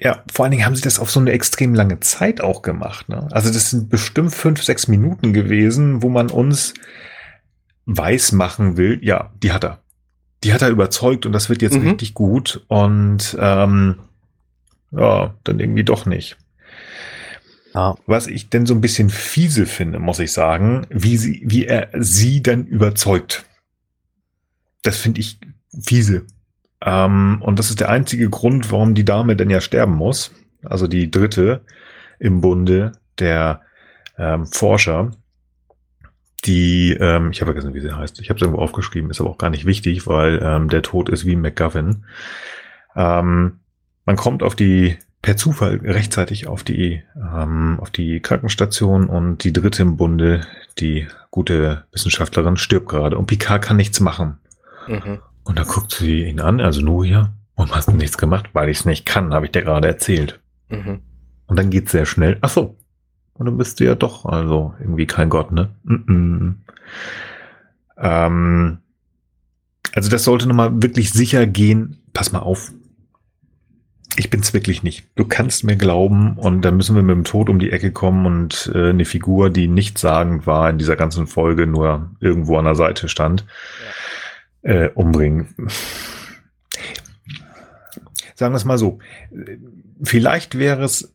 Ja, 0.01 0.23
vor 0.33 0.45
allen 0.45 0.53
Dingen 0.53 0.65
haben 0.65 0.77
sie 0.77 0.83
das 0.83 1.01
auf 1.01 1.11
so 1.11 1.19
eine 1.19 1.33
extrem 1.33 1.75
lange 1.75 1.99
Zeit 2.01 2.41
auch 2.41 2.63
gemacht. 2.63 3.09
Ne? 3.09 3.27
Also 3.33 3.53
das 3.53 3.71
sind 3.71 3.89
bestimmt 3.89 4.33
fünf, 4.33 4.63
sechs 4.63 4.87
Minuten 4.87 5.33
gewesen, 5.33 6.03
wo 6.03 6.09
man 6.09 6.31
uns 6.31 6.75
weiß 7.87 8.33
machen 8.33 8.77
will, 8.77 9.01
ja, 9.03 9.33
die 9.43 9.53
hat 9.53 9.65
er. 9.65 9.83
Die 10.45 10.53
hat 10.53 10.63
er 10.63 10.69
überzeugt 10.69 11.27
und 11.27 11.33
das 11.33 11.49
wird 11.49 11.63
jetzt 11.63 11.77
mhm. 11.77 11.89
richtig 11.89 12.15
gut. 12.15 12.65
Und 12.69 13.37
ähm, 13.41 13.97
ja, 14.93 15.35
dann 15.43 15.59
irgendwie 15.59 15.85
doch 15.85 16.07
nicht. 16.07 16.37
Ja. 17.75 17.97
Was 18.07 18.29
ich 18.29 18.51
denn 18.51 18.67
so 18.67 18.75
ein 18.75 18.81
bisschen 18.81 19.11
fiese 19.11 19.67
finde, 19.67 19.99
muss 19.99 20.21
ich 20.21 20.33
sagen, 20.33 20.87
wie 20.91 21.17
sie, 21.17 21.43
wie 21.45 21.67
er 21.67 21.89
sie 21.99 22.43
dann 22.43 22.67
überzeugt. 22.67 23.47
Das 24.83 24.97
finde 24.97 25.21
ich 25.21 25.39
fiese. 25.83 26.25
Ähm, 26.85 27.43
und 27.43 27.59
das 27.59 27.71
ist 27.71 27.81
der 27.81 27.91
einzige 27.91 28.31
Grund, 28.31 28.71
warum 28.71 28.95
die 28.95 29.05
Dame 29.05 29.37
denn 29.37 29.51
ja 29.51 29.61
sterben 29.61 29.95
muss. 29.95 30.33
Also 30.65 30.87
die 30.87 31.11
dritte 31.11 31.63
im 32.19 32.41
Bunde 32.41 32.93
der 33.19 33.63
ähm, 34.17 34.47
Forscher, 34.47 35.13
die, 36.45 36.93
ähm, 36.93 37.31
ich 37.31 37.41
habe 37.41 37.53
vergessen, 37.53 37.75
wie 37.75 37.81
sie 37.81 37.97
heißt. 37.97 38.21
Ich 38.21 38.31
habe 38.31 38.37
es 38.37 38.43
irgendwo 38.43 38.63
aufgeschrieben, 38.63 39.11
ist 39.11 39.21
aber 39.21 39.31
auch 39.31 39.39
gar 39.39 39.51
nicht 39.51 39.67
wichtig, 39.67 40.07
weil 40.07 40.41
ähm, 40.43 40.69
der 40.69 40.83
Tod 40.83 41.09
ist 41.09 41.27
wie 41.27 41.37
McGuffin. 41.37 42.05
Ähm, 42.95 43.61
man 44.05 44.17
kommt 44.17 44.43
auf 44.43 44.55
die 44.55 44.97
per 45.21 45.37
Zufall 45.37 45.81
rechtzeitig 45.83 46.47
auf 46.47 46.63
die 46.63 47.03
ähm, 47.17 47.79
auf 47.81 47.91
die 47.91 48.21
Krankenstation 48.21 49.09
und 49.09 49.43
die 49.43 49.53
dritte 49.53 49.83
im 49.83 49.97
Bunde, 49.97 50.43
die 50.79 51.09
gute 51.31 51.85
Wissenschaftlerin, 51.93 52.57
stirbt 52.57 52.89
gerade 52.89 53.19
und 53.19 53.27
Picard 53.27 53.63
kann 53.63 53.77
nichts 53.77 53.99
machen. 54.01 54.39
Mhm. 54.87 55.19
Und 55.49 55.59
da 55.59 55.65
guckt 55.65 55.93
sie 55.93 56.25
ihn 56.25 56.41
an, 56.41 56.61
also 56.61 56.83
Nuria, 56.83 57.33
warum 57.57 57.75
hast 57.75 57.89
du 57.89 57.93
nichts 57.93 58.19
gemacht? 58.19 58.51
Weil 58.53 58.69
ich 58.69 58.81
es 58.81 58.85
nicht 58.85 59.07
kann, 59.07 59.33
habe 59.33 59.47
ich 59.47 59.53
dir 59.53 59.63
gerade 59.63 59.89
erzählt. 59.89 60.41
Mhm. 60.69 61.01
Und 61.47 61.59
dann 61.59 61.71
geht's 61.71 61.91
sehr 61.91 62.05
schnell. 62.05 62.37
Ach 62.43 62.51
so. 62.51 62.77
Und 63.33 63.47
dann 63.47 63.57
bist 63.57 63.81
du 63.81 63.85
ja 63.85 63.95
doch 63.95 64.27
also 64.27 64.75
irgendwie 64.79 65.07
kein 65.07 65.31
Gott, 65.31 65.51
ne? 65.51 65.71
Mm 65.85 65.95
-mm. 65.95 66.55
Ähm, 67.97 68.79
also 69.95 70.11
das 70.11 70.25
sollte 70.25 70.47
nochmal 70.47 70.83
wirklich 70.83 71.13
sicher 71.13 71.47
gehen. 71.47 72.03
Pass 72.13 72.31
mal 72.31 72.41
auf. 72.41 72.71
Ich 74.17 74.29
bin's 74.29 74.53
wirklich 74.53 74.83
nicht. 74.83 75.07
Du 75.15 75.25
kannst 75.25 75.65
mir 75.65 75.77
glauben 75.77 76.37
und 76.37 76.61
dann 76.61 76.77
müssen 76.77 76.95
wir 76.95 77.03
mit 77.03 77.17
dem 77.17 77.25
Tod 77.25 77.49
um 77.49 77.59
die 77.59 77.71
Ecke 77.71 77.91
kommen 77.91 78.27
und 78.27 78.71
äh, 78.75 78.91
eine 78.91 79.07
Figur, 79.07 79.49
die 79.49 79.67
nichtssagend 79.67 80.47
war 80.47 80.69
in 80.69 80.77
dieser 80.77 80.97
ganzen 80.97 81.27
Folge, 81.27 81.67
nur 81.67 82.11
irgendwo 82.21 82.59
an 82.59 82.67
der 82.67 82.75
Seite 82.75 83.09
stand. 83.09 83.47
Ja 83.47 83.95
äh, 84.63 84.89
umbringen. 84.91 85.55
Sagen 88.35 88.53
wir 88.53 88.57
es 88.59 88.65
mal 88.65 88.79
so. 88.79 88.99
Vielleicht 90.03 90.59
wäre 90.59 90.85
es 90.85 91.15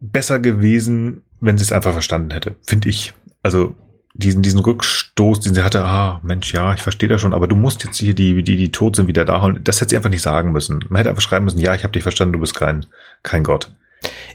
besser 0.00 0.40
gewesen, 0.40 1.22
wenn 1.40 1.58
sie 1.58 1.64
es 1.64 1.72
einfach 1.72 1.92
verstanden 1.92 2.32
hätte, 2.32 2.56
finde 2.62 2.88
ich. 2.88 3.14
Also 3.42 3.74
diesen, 4.14 4.42
diesen 4.42 4.60
Rückstoß, 4.60 5.40
den 5.40 5.54
sie 5.54 5.62
hatte, 5.62 5.84
ah, 5.84 6.20
Mensch, 6.22 6.52
ja, 6.52 6.74
ich 6.74 6.82
verstehe 6.82 7.08
das 7.08 7.20
schon, 7.20 7.32
aber 7.32 7.46
du 7.46 7.56
musst 7.56 7.84
jetzt 7.84 7.98
hier 7.98 8.14
die, 8.14 8.42
die, 8.42 8.56
die 8.56 8.72
tot 8.72 8.96
sind, 8.96 9.06
wieder 9.06 9.24
da 9.24 9.42
holen. 9.42 9.60
Das 9.62 9.80
hätte 9.80 9.90
sie 9.90 9.96
einfach 9.96 10.10
nicht 10.10 10.22
sagen 10.22 10.52
müssen. 10.52 10.84
Man 10.88 10.98
hätte 10.98 11.10
einfach 11.10 11.22
schreiben 11.22 11.44
müssen, 11.44 11.60
ja, 11.60 11.74
ich 11.74 11.84
habe 11.84 11.92
dich 11.92 12.02
verstanden, 12.02 12.32
du 12.32 12.40
bist 12.40 12.54
kein, 12.54 12.86
kein 13.22 13.44
Gott. 13.44 13.72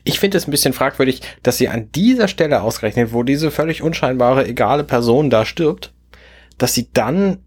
Ich 0.03 0.19
finde 0.19 0.37
es 0.37 0.47
ein 0.47 0.51
bisschen 0.51 0.73
fragwürdig, 0.73 1.21
dass 1.43 1.57
sie 1.57 1.69
an 1.69 1.91
dieser 1.91 2.27
Stelle 2.27 2.61
ausgerechnet, 2.61 3.13
wo 3.13 3.23
diese 3.23 3.51
völlig 3.51 3.81
unscheinbare, 3.81 4.47
egale 4.47 4.83
Person 4.83 5.29
da 5.29 5.45
stirbt, 5.45 5.93
dass 6.57 6.73
sie 6.73 6.89
dann 6.93 7.39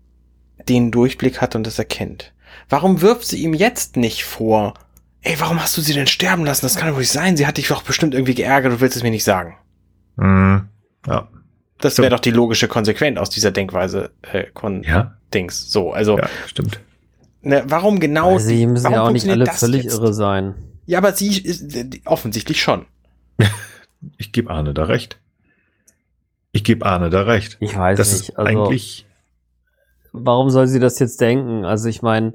den 0.69 0.91
Durchblick 0.91 1.41
hat 1.41 1.55
und 1.57 1.67
das 1.67 1.79
erkennt. 1.79 2.33
Warum 2.69 3.01
wirft 3.01 3.25
sie 3.27 3.43
ihm 3.43 3.55
jetzt 3.55 3.97
nicht 3.97 4.25
vor? 4.25 4.75
Ey, 5.23 5.35
warum 5.39 5.61
hast 5.61 5.77
du 5.77 5.81
sie 5.81 5.95
denn 5.95 6.07
sterben 6.07 6.45
lassen? 6.45 6.65
Das 6.65 6.77
kann 6.77 6.89
doch 6.91 6.99
nicht 6.99 7.11
sein. 7.11 7.37
Sie 7.37 7.47
hat 7.47 7.57
dich 7.57 7.69
doch 7.69 7.83
bestimmt 7.83 8.15
irgendwie 8.15 8.35
geärgert, 8.35 8.73
du 8.73 8.81
willst 8.81 8.97
es 8.97 9.03
mir 9.03 9.11
nicht 9.11 9.25
sagen. 9.25 9.57
Mm, 10.17 10.59
ja. 11.07 11.29
Das 11.81 11.99
wäre 11.99 12.11
doch 12.11 12.21
die 12.21 12.31
logische 12.31 12.67
Konsequenz 12.69 13.19
aus 13.19 13.31
dieser 13.31 13.51
Denkweise 13.51 14.11
äh, 14.23 14.45
Kon 14.53 14.83
Ja, 14.83 15.17
Dings. 15.33 15.71
So, 15.71 15.93
also 15.93 16.19
ja, 16.19 16.29
stimmt. 16.47 16.81
ne, 17.43 17.63
warum 17.67 18.01
genau? 18.01 18.33
Also, 18.35 18.49
sie 18.49 18.67
müssen 18.67 18.91
ja 18.91 19.03
auch 19.03 19.11
nicht 19.13 19.29
alle 19.29 19.47
völlig 19.47 19.85
jetzt? 19.85 19.95
irre 19.95 20.13
sein. 20.13 20.55
Ja, 20.87 20.99
aber 20.99 21.13
sie 21.13 21.39
ist 21.41 21.75
äh, 21.77 21.89
offensichtlich 22.05 22.61
schon. 22.63 22.87
Ich 24.17 24.31
gebe 24.31 24.49
Arne 24.51 24.75
da 24.75 24.85
recht. 24.85 25.19
Ich 26.53 26.63
gebe 26.63 26.87
Arne 26.87 27.11
da 27.11 27.23
recht. 27.23 27.57
Ich 27.59 27.77
weiß 27.77 27.99
das 27.99 28.13
nicht. 28.13 28.29
ist 28.29 28.39
Also, 28.39 28.49
eigentlich, 28.49 29.07
warum 30.13 30.51
soll 30.51 30.67
sie 30.67 30.81
das 30.81 30.99
jetzt 30.99 31.21
denken? 31.21 31.65
Also 31.65 31.89
ich 31.89 32.03
meine, 32.03 32.35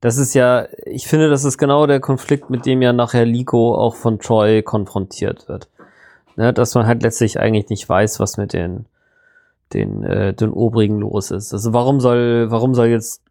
das 0.00 0.16
ist 0.16 0.34
ja, 0.34 0.66
ich 0.86 1.06
finde, 1.06 1.28
das 1.28 1.44
ist 1.44 1.58
genau 1.58 1.86
der 1.86 2.00
Konflikt, 2.00 2.50
mit 2.50 2.66
dem 2.66 2.80
ja 2.82 2.92
nachher 2.92 3.26
Liko 3.26 3.74
auch 3.74 3.94
von 3.94 4.18
Troy 4.18 4.62
konfrontiert 4.62 5.48
wird. 5.48 5.68
Ne, 6.36 6.52
dass 6.52 6.74
man 6.74 6.86
halt 6.86 7.02
letztlich 7.02 7.38
eigentlich 7.38 7.68
nicht 7.68 7.88
weiß, 7.88 8.20
was 8.20 8.36
mit 8.36 8.52
den, 8.52 8.86
den, 9.74 10.04
äh, 10.04 10.32
den 10.32 10.50
Obrigen 10.50 11.00
los 11.00 11.30
ist. 11.30 11.52
Also 11.52 11.72
warum 11.72 12.00
soll, 12.00 12.50
warum 12.50 12.74
soll 12.74 12.86
jetzt, 12.86 13.22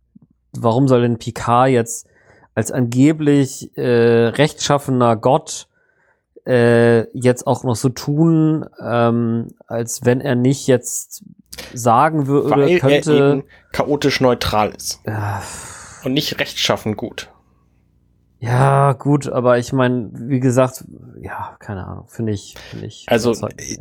warum 0.54 0.88
soll 0.88 1.02
denn 1.02 1.18
Picard 1.18 1.70
jetzt 1.70 2.08
als 2.54 2.72
angeblich 2.72 3.76
äh, 3.78 4.28
rechtschaffener 4.28 5.16
Gott 5.16 5.68
äh, 6.46 7.08
jetzt 7.18 7.48
auch 7.48 7.64
noch 7.64 7.76
so 7.76 7.90
tun, 7.90 8.66
ähm, 8.84 9.48
als 9.66 10.06
wenn 10.06 10.22
er 10.22 10.36
nicht 10.36 10.68
jetzt 10.68 11.24
sagen 11.74 12.28
würde, 12.28 12.50
Weil 12.52 12.70
er 12.70 12.80
könnte. 12.80 13.14
eben 13.14 13.44
chaotisch 13.72 14.22
neutral 14.22 14.72
ist. 14.76 15.02
Ja, 15.06 15.42
Und 16.04 16.14
nicht 16.14 16.40
rechtschaffen 16.40 16.96
gut. 16.96 17.30
Ja, 18.42 18.94
gut, 18.94 19.28
aber 19.28 19.58
ich 19.58 19.74
meine, 19.74 20.12
wie 20.14 20.40
gesagt, 20.40 20.86
ja, 21.22 21.58
keine 21.60 21.86
Ahnung, 21.86 22.06
finde 22.08 22.32
ich, 22.32 22.56
finde 22.70 22.86
ich. 22.86 23.04
Also 23.08 23.36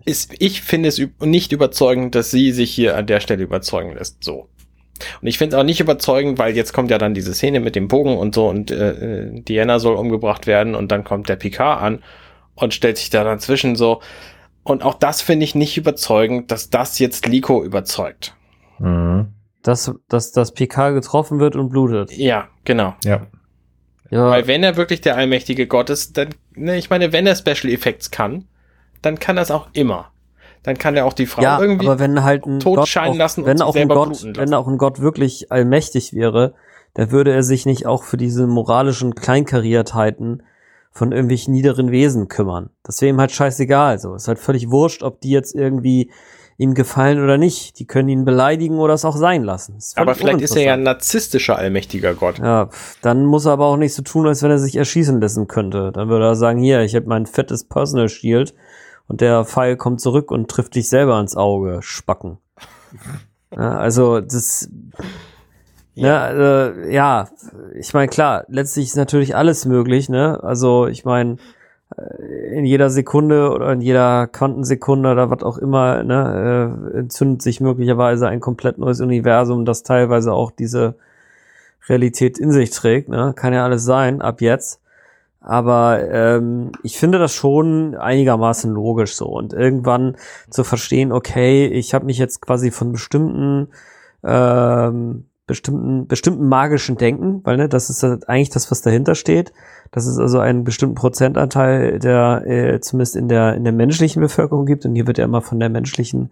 ist, 0.05 0.35
ich 0.41 0.63
finde 0.63 0.89
es 0.89 1.01
nicht 1.21 1.53
überzeugend, 1.53 2.17
dass 2.17 2.33
sie 2.33 2.51
sich 2.51 2.73
hier 2.73 2.97
an 2.97 3.07
der 3.07 3.21
Stelle 3.21 3.45
überzeugen 3.45 3.95
lässt. 3.95 4.25
So. 4.25 4.49
Und 5.21 5.29
ich 5.29 5.39
finde 5.39 5.55
es 5.55 5.61
auch 5.61 5.65
nicht 5.65 5.79
überzeugend, 5.79 6.39
weil 6.41 6.57
jetzt 6.57 6.73
kommt 6.73 6.91
ja 6.91 6.99
dann 6.99 7.15
diese 7.15 7.35
Szene 7.35 7.61
mit 7.61 7.77
dem 7.77 7.87
Bogen 7.87 8.17
und 8.19 8.35
so 8.35 8.49
und 8.49 8.73
äh, 8.73 8.91
äh, 9.27 9.41
Diana 9.43 9.79
soll 9.79 9.95
umgebracht 9.95 10.49
werden 10.49 10.75
und 10.75 10.91
dann 10.91 11.05
kommt 11.05 11.29
der 11.29 11.37
Picard 11.37 11.81
an 11.81 12.03
und 12.57 12.75
stellt 12.75 12.99
sich 12.99 13.11
da 13.11 13.23
dann 13.23 13.39
zwischen 13.39 13.77
so. 13.77 14.01
Und 14.69 14.83
auch 14.83 14.95
das 14.95 15.23
finde 15.23 15.45
ich 15.45 15.55
nicht 15.55 15.79
überzeugend, 15.79 16.51
dass 16.51 16.69
das 16.69 16.99
jetzt 16.99 17.27
Liko 17.27 17.65
überzeugt. 17.65 18.35
mhm. 18.79 19.29
dass, 19.63 19.93
dass 20.09 20.31
das 20.33 20.53
PK 20.53 20.91
getroffen 20.91 21.41
wird 21.41 21.57
und 21.57 21.71
blutet. 21.71 22.13
Ja, 22.13 22.49
genau. 22.65 22.95
ja, 23.03 23.27
Ja, 24.11 24.29
Weil 24.31 24.47
wenn 24.47 24.63
er 24.63 24.77
wirklich 24.77 25.01
der 25.01 25.17
allmächtige 25.17 25.67
Gott 25.67 25.89
ist, 25.89 26.19
dann, 26.19 26.29
ne, 26.55 26.77
ich 26.77 26.91
meine, 26.91 27.15
wenn 27.15 27.27
er 27.27 27.35
Special 27.35 27.73
Effects 27.73 28.11
kann, 28.11 28.45
dann 29.01 29.19
kann 29.19 29.39
er 29.39 29.45
es 29.45 29.51
auch 29.51 29.69
immer. 29.73 30.13
Dann 30.65 30.77
kann 30.77 30.97
er 30.97 31.07
auch 31.07 31.15
die 31.15 31.27
Frau 31.27 31.41
ja, 31.41 31.59
irgendwie 31.59 31.87
aber 31.87 31.99
wenn 31.99 32.23
halt 32.23 32.45
ein 32.45 32.61
tot 32.61 32.77
Gott 32.77 32.89
scheinen 32.89 33.15
auch, 33.15 33.19
lassen 33.19 33.41
und 33.41 33.47
wenn 33.47 33.57
sich 33.57 33.67
auch 33.67 33.75
ein 33.75 33.79
selber 33.79 33.95
Gott, 33.95 34.09
bluten 34.09 34.35
lassen. 34.35 34.41
wenn 34.49 34.55
auch 34.55 34.69
ein 34.69 34.77
Gott 34.77 35.01
wirklich 35.01 35.51
allmächtig 35.51 36.13
wäre, 36.13 36.55
dann 36.93 37.11
würde 37.11 37.33
er 37.33 37.43
sich 37.43 37.65
nicht 37.65 37.87
auch 37.87 38.03
für 38.03 38.19
diese 38.19 38.47
moralischen 38.47 39.15
Kleinkariertheiten 39.15 40.43
von 40.93 41.13
irgendwelchen 41.13 41.53
niederen 41.55 41.91
Wesen 41.91 42.29
kümmern. 42.29 42.71
Das 42.83 43.01
wäre 43.01 43.11
ihm 43.11 43.21
halt 43.21 43.33
scheißegal. 43.33 43.99
So 43.99 44.15
ist 44.15 44.29
halt 44.29 44.39
völlig 44.39 44.71
wurscht, 44.71 45.03
ob 45.03 45.21
die 45.21 45.31
jetzt 45.31 45.55
irgendwie 45.55 46.11
ihm 46.59 46.75
gefallen 46.75 47.23
oder 47.23 47.39
nicht. 47.39 47.79
Die 47.79 47.87
können 47.87 48.09
ihn 48.09 48.25
beleidigen 48.25 48.79
oder 48.79 48.95
es 48.95 49.05
auch 49.05 49.17
sein 49.17 49.45
lassen. 49.45 49.79
Aber 49.95 50.15
vielleicht 50.15 50.41
ist 50.41 50.57
er 50.57 50.63
ja 50.63 50.75
ein 50.75 50.83
narzisstischer 50.83 51.57
allmächtiger 51.57 52.15
Gott. 52.15 52.39
Ja, 52.39 52.69
dann 53.01 53.25
muss 53.25 53.47
er 53.47 53.53
aber 53.53 53.67
auch 53.67 53.77
nicht 53.77 53.95
so 53.95 54.03
tun, 54.03 54.27
als 54.27 54.43
wenn 54.43 54.51
er 54.51 54.59
sich 54.59 54.77
erschießen 54.77 55.21
lassen 55.21 55.47
könnte. 55.47 55.93
Dann 55.93 56.09
würde 56.09 56.27
er 56.27 56.35
sagen, 56.35 56.59
hier, 56.59 56.81
ich 56.83 56.97
habe 56.97 57.07
mein 57.07 57.27
fettes 57.27 57.65
Personal 57.65 58.09
Shield 58.09 58.55
und 59.07 59.21
der 59.21 59.45
Pfeil 59.45 59.77
kommt 59.77 60.01
zurück 60.01 60.31
und 60.33 60.51
trifft 60.51 60.75
dich 60.75 60.89
selber 60.89 61.15
ans 61.15 61.37
Auge, 61.37 61.79
Spacken. 61.81 62.39
Ja, 63.51 63.79
also 63.79 64.21
das, 64.21 64.69
ja, 66.01 66.31
äh, 66.31 66.93
ja 66.93 67.29
ich 67.75 67.93
meine, 67.95 68.09
klar, 68.09 68.45
letztlich 68.49 68.87
ist 68.87 68.97
natürlich 68.97 69.37
alles 69.37 69.65
möglich, 69.65 70.09
ne? 70.09 70.43
Also 70.43 70.87
ich 70.87 71.05
meine, 71.05 71.37
äh, 71.97 72.57
in 72.59 72.65
jeder 72.65 72.91
Sekunde 72.91 73.51
oder 73.51 73.73
in 73.73 73.81
jeder 73.81 74.27
Quantensekunde 74.27 75.11
oder 75.11 75.31
was 75.31 75.43
auch 75.43 75.59
immer, 75.59 76.03
ne, 76.03 76.93
äh, 76.95 76.99
entzündet 76.99 77.43
sich 77.43 77.61
möglicherweise 77.61 78.29
ein 78.29 78.41
komplett 78.41 78.79
neues 78.79 79.01
Universum, 79.01 79.65
das 79.65 79.83
teilweise 79.83 80.33
auch 80.33 80.51
diese 80.51 80.97
Realität 81.89 82.39
in 82.39 82.53
sich 82.53 82.71
trägt, 82.71 83.09
ne? 83.09 83.33
Kann 83.37 83.53
ja 83.55 83.65
alles 83.65 83.85
sein, 83.85 84.21
ab 84.23 84.41
jetzt. 84.41 84.81
Aber 85.41 86.01
ähm, 86.11 86.73
ich 86.83 86.99
finde 86.99 87.19
das 87.19 87.33
schon 87.33 87.95
einigermaßen 87.95 88.71
logisch 88.73 89.15
so. 89.17 89.27
Und 89.27 89.53
irgendwann 89.53 90.17
zu 90.51 90.65
verstehen, 90.65 91.13
okay, 91.13 91.67
ich 91.67 91.95
habe 91.95 92.07
mich 92.07 92.19
jetzt 92.19 92.43
quasi 92.43 92.71
von 92.71 92.93
bestimmten 92.93 93.69
ähm, 94.25 95.28
bestimmten 95.49 96.07
bestimmten 96.07 96.49
magischen 96.49 96.97
Denken, 96.97 97.41
weil 97.43 97.57
ne, 97.57 97.69
das 97.69 97.91
ist 97.91 98.05
eigentlich 98.29 98.51
das, 98.51 98.71
was 98.71 98.83
dahinter 98.83 99.17
steht. 99.17 99.53
Das 99.91 100.07
ist 100.07 100.19
also 100.19 100.39
einen 100.39 100.63
bestimmten 100.63 100.95
Prozentanteil, 100.95 101.99
der 101.99 102.45
äh, 102.47 102.81
zumindest 102.81 103.17
in 103.17 103.27
der 103.27 103.55
in 103.55 103.65
der 103.65 103.73
menschlichen 103.73 104.23
Bevölkerung 104.23 104.67
gibt. 104.67 104.87
Und 104.87 104.95
hier 104.95 105.09
wird 105.09 105.19
ja 105.19 105.25
immer 105.25 105.43
von 105.43 105.59
der 105.59 105.71
menschlichen 105.71 106.31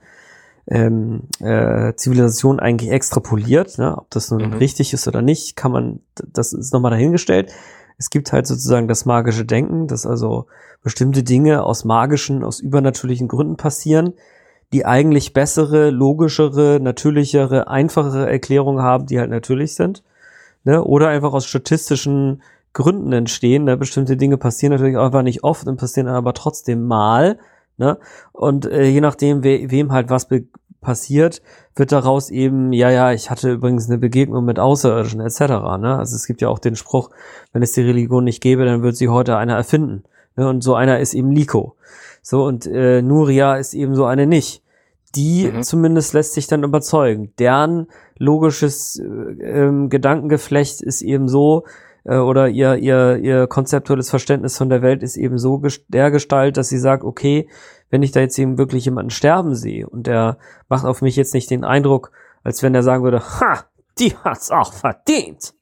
ähm, 0.68 1.22
äh, 1.40 1.94
Zivilisation 1.94 2.60
eigentlich 2.60 2.90
extrapoliert. 2.90 3.78
Ne? 3.78 3.96
Ob 3.96 4.10
das 4.10 4.30
nun 4.30 4.50
Mhm. 4.50 4.52
richtig 4.54 4.92
ist 4.92 5.08
oder 5.08 5.22
nicht, 5.22 5.56
kann 5.56 5.72
man, 5.72 6.00
das 6.32 6.52
ist 6.52 6.72
nochmal 6.72 6.90
dahingestellt. 6.92 7.52
Es 7.98 8.10
gibt 8.10 8.32
halt 8.32 8.46
sozusagen 8.46 8.88
das 8.88 9.06
magische 9.06 9.44
Denken, 9.44 9.86
dass 9.86 10.06
also 10.06 10.46
bestimmte 10.82 11.22
Dinge 11.22 11.62
aus 11.62 11.84
magischen, 11.84 12.44
aus 12.44 12.60
übernatürlichen 12.60 13.26
Gründen 13.26 13.56
passieren, 13.56 14.12
die 14.72 14.84
eigentlich 14.84 15.32
bessere, 15.32 15.90
logischere, 15.90 16.80
natürlichere, 16.80 17.68
einfachere 17.68 18.28
Erklärungen 18.30 18.82
haben, 18.82 19.06
die 19.06 19.18
halt 19.18 19.30
natürlich 19.30 19.74
sind. 19.74 20.02
Ne? 20.64 20.82
Oder 20.82 21.08
einfach 21.08 21.32
aus 21.32 21.46
statistischen 21.46 22.42
Gründen 22.72 23.12
entstehen. 23.12 23.64
Ne? 23.64 23.76
Bestimmte 23.76 24.16
Dinge 24.16 24.36
passieren 24.36 24.72
natürlich 24.72 24.98
einfach 24.98 25.22
nicht 25.22 25.44
oft 25.44 25.66
und 25.66 25.78
passieren 25.78 26.08
aber 26.08 26.34
trotzdem 26.34 26.84
mal. 26.84 27.38
Ne? 27.78 27.98
Und 28.32 28.66
äh, 28.66 28.86
je 28.86 29.00
nachdem, 29.00 29.44
we 29.44 29.70
wem 29.70 29.92
halt 29.92 30.10
was 30.10 30.28
passiert, 30.80 31.42
wird 31.74 31.92
daraus 31.92 32.30
eben, 32.30 32.72
ja, 32.72 32.90
ja, 32.90 33.12
ich 33.12 33.30
hatte 33.30 33.52
übrigens 33.52 33.88
eine 33.88 33.98
Begegnung 33.98 34.44
mit 34.44 34.58
Außerirdischen 34.58 35.20
etc. 35.20 35.40
Ne? 35.80 35.96
Also 35.98 36.16
es 36.16 36.26
gibt 36.26 36.40
ja 36.40 36.48
auch 36.48 36.58
den 36.58 36.76
Spruch, 36.76 37.10
wenn 37.52 37.62
es 37.62 37.72
die 37.72 37.82
Religion 37.82 38.24
nicht 38.24 38.42
gäbe, 38.42 38.64
dann 38.64 38.82
wird 38.82 38.96
sie 38.96 39.08
heute 39.08 39.36
einer 39.36 39.56
erfinden. 39.56 40.04
Ne? 40.36 40.48
Und 40.48 40.62
so 40.62 40.74
einer 40.74 41.00
ist 41.00 41.14
eben 41.14 41.32
Liko. 41.32 41.76
So, 42.28 42.44
und 42.44 42.66
äh, 42.66 43.02
Nuria 43.02 43.54
ist 43.54 43.72
eben 43.72 43.94
so 43.94 44.04
eine 44.04 44.26
nicht. 44.26 44.60
Die 45.14 45.48
Mhm. 45.48 45.62
zumindest 45.62 46.12
lässt 46.12 46.32
sich 46.34 46.48
dann 46.48 46.64
überzeugen. 46.64 47.32
Deren 47.38 47.86
logisches 48.18 48.98
äh, 48.98 49.04
ähm, 49.04 49.90
Gedankengeflecht 49.90 50.82
ist 50.82 51.02
eben 51.02 51.28
so, 51.28 51.66
äh, 52.02 52.16
oder 52.16 52.48
ihr, 52.48 52.78
ihr, 52.78 53.18
ihr 53.18 53.46
konzeptuelles 53.46 54.10
Verständnis 54.10 54.58
von 54.58 54.68
der 54.68 54.82
Welt 54.82 55.04
ist 55.04 55.16
eben 55.16 55.38
so 55.38 55.62
der 55.86 56.10
Gestalt, 56.10 56.56
dass 56.56 56.68
sie 56.68 56.80
sagt, 56.80 57.04
okay, 57.04 57.48
wenn 57.90 58.02
ich 58.02 58.10
da 58.10 58.18
jetzt 58.18 58.36
eben 58.40 58.58
wirklich 58.58 58.86
jemanden 58.86 59.10
sterben 59.10 59.54
sehe 59.54 59.88
und 59.88 60.08
der 60.08 60.38
macht 60.68 60.84
auf 60.84 61.02
mich 61.02 61.14
jetzt 61.14 61.32
nicht 61.32 61.48
den 61.48 61.62
Eindruck, 61.62 62.10
als 62.42 62.60
wenn 62.64 62.74
er 62.74 62.82
sagen 62.82 63.04
würde, 63.04 63.20
ha, 63.20 63.66
die 64.00 64.16
hat's 64.24 64.50
auch 64.50 64.72
verdient. 64.72 65.54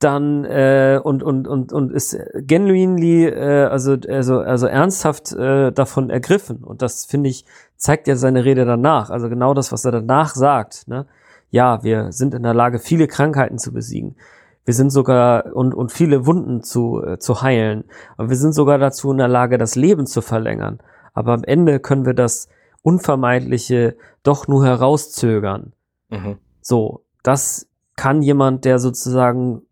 Dann 0.00 0.46
äh, 0.46 0.98
und 1.02 1.22
und 1.22 1.46
und 1.46 1.72
und 1.72 1.92
ist 1.92 2.18
genuinely 2.34 3.26
äh, 3.26 3.66
also 3.66 3.98
also 4.08 4.40
also 4.40 4.66
ernsthaft 4.66 5.32
äh, 5.32 5.72
davon 5.72 6.08
ergriffen. 6.08 6.64
Und 6.64 6.80
das 6.80 7.04
finde 7.04 7.28
ich 7.28 7.44
zeigt 7.76 8.08
ja 8.08 8.16
seine 8.16 8.46
Rede 8.46 8.64
danach. 8.64 9.10
Also 9.10 9.28
genau 9.28 9.52
das 9.52 9.72
was 9.72 9.84
er 9.84 9.92
danach 9.92 10.34
sagt 10.34 10.88
ne? 10.88 11.06
Ja 11.50 11.82
wir 11.84 12.12
sind 12.12 12.32
in 12.32 12.42
der 12.42 12.54
Lage 12.54 12.78
viele 12.78 13.08
Krankheiten 13.08 13.58
zu 13.58 13.74
besiegen. 13.74 14.16
Wir 14.64 14.72
sind 14.72 14.88
sogar 14.88 15.54
und 15.54 15.74
und 15.74 15.92
viele 15.92 16.24
Wunden 16.24 16.62
zu 16.62 17.04
äh, 17.04 17.18
zu 17.18 17.42
heilen. 17.42 17.84
Aber 18.16 18.30
wir 18.30 18.36
sind 18.36 18.54
sogar 18.54 18.78
dazu 18.78 19.12
in 19.12 19.18
der 19.18 19.28
Lage 19.28 19.58
das 19.58 19.76
Leben 19.76 20.06
zu 20.06 20.22
verlängern. 20.22 20.78
Aber 21.12 21.34
am 21.34 21.44
Ende 21.44 21.78
können 21.78 22.06
wir 22.06 22.14
das 22.14 22.48
Unvermeidliche 22.80 23.96
doch 24.22 24.48
nur 24.48 24.64
herauszögern. 24.64 25.74
Mhm. 26.08 26.38
so, 26.62 27.04
das 27.22 27.68
kann 27.96 28.22
jemand, 28.22 28.64
der 28.64 28.78
sozusagen 28.78 29.62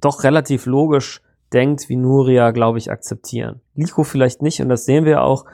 doch 0.00 0.24
relativ 0.24 0.66
logisch 0.66 1.22
denkt, 1.52 1.88
wie 1.88 1.96
Nuria, 1.96 2.50
glaube 2.50 2.78
ich, 2.78 2.90
akzeptieren. 2.90 3.60
Liko 3.74 4.02
vielleicht 4.02 4.42
nicht, 4.42 4.60
und 4.60 4.68
das 4.68 4.84
sehen 4.84 5.04
wir 5.04 5.22
auch. 5.22 5.44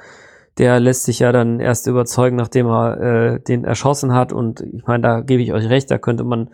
der 0.59 0.81
lässt 0.81 1.05
sich 1.05 1.21
ja 1.21 1.33
dann 1.33 1.61
erst 1.61 1.87
überzeugen, 1.87 2.37
nachdem 2.37 2.67
er 2.67 3.01
äh, 3.01 3.41
den 3.41 3.65
erschossen 3.65 4.13
hat. 4.13 4.35
Und 4.35 4.61
ich 4.61 4.87
meine, 4.87 5.03
da 5.03 5.21
gebe 5.21 5.43
ich 5.43 5.55
euch 5.55 5.69
recht, 5.71 5.91
da 5.91 5.97
könnte 5.97 6.25
man 6.25 6.51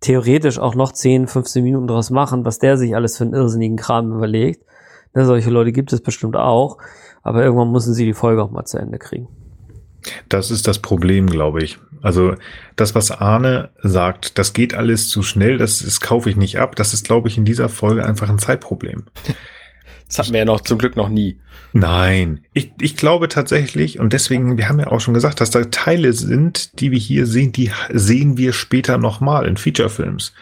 theoretisch 0.00 0.58
auch 0.60 0.76
noch 0.76 0.92
10, 0.92 1.26
15 1.26 1.64
Minuten 1.64 1.88
draus 1.88 2.10
machen, 2.10 2.44
was 2.44 2.60
der 2.60 2.76
sich 2.76 2.94
alles 2.94 3.16
für 3.16 3.24
einen 3.24 3.34
irrsinnigen 3.34 3.76
Kram 3.76 4.12
überlegt. 4.12 4.64
Ne, 5.14 5.24
solche 5.24 5.50
Leute 5.50 5.72
gibt 5.72 5.92
es 5.92 6.00
bestimmt 6.00 6.36
auch. 6.36 6.78
Aber 7.22 7.42
irgendwann 7.42 7.72
müssen 7.72 7.92
sie 7.92 8.04
die 8.04 8.14
Folge 8.14 8.42
auch 8.42 8.50
mal 8.50 8.64
zu 8.64 8.78
Ende 8.78 8.98
kriegen. 8.98 9.28
Das 10.28 10.50
ist 10.50 10.66
das 10.66 10.78
Problem, 10.78 11.28
glaube 11.28 11.62
ich. 11.62 11.78
Also 12.02 12.34
das, 12.76 12.94
was 12.94 13.10
Arne 13.10 13.70
sagt, 13.82 14.38
das 14.38 14.52
geht 14.52 14.74
alles 14.74 15.08
zu 15.08 15.22
schnell, 15.22 15.58
das, 15.58 15.80
das 15.80 16.00
kaufe 16.00 16.30
ich 16.30 16.36
nicht 16.36 16.58
ab. 16.58 16.76
Das 16.76 16.94
ist, 16.94 17.04
glaube 17.06 17.28
ich, 17.28 17.36
in 17.36 17.44
dieser 17.44 17.68
Folge 17.68 18.06
einfach 18.06 18.28
ein 18.28 18.38
Zeitproblem. 18.38 19.04
Das 20.10 20.18
hatten 20.18 20.32
wir 20.32 20.40
ja 20.40 20.44
noch 20.44 20.60
zum 20.60 20.76
Glück 20.76 20.96
noch 20.96 21.08
nie. 21.08 21.38
Nein, 21.72 22.40
ich, 22.52 22.72
ich 22.80 22.96
glaube 22.96 23.28
tatsächlich, 23.28 24.00
und 24.00 24.12
deswegen, 24.12 24.58
wir 24.58 24.68
haben 24.68 24.80
ja 24.80 24.88
auch 24.88 24.98
schon 24.98 25.14
gesagt, 25.14 25.40
dass 25.40 25.50
da 25.50 25.62
Teile 25.62 26.12
sind, 26.14 26.80
die 26.80 26.90
wir 26.90 26.98
hier 26.98 27.26
sehen, 27.26 27.52
die 27.52 27.70
sehen 27.90 28.36
wir 28.36 28.52
später 28.52 28.98
nochmal 28.98 29.46
in 29.46 29.56
Featurefilms. 29.56 30.32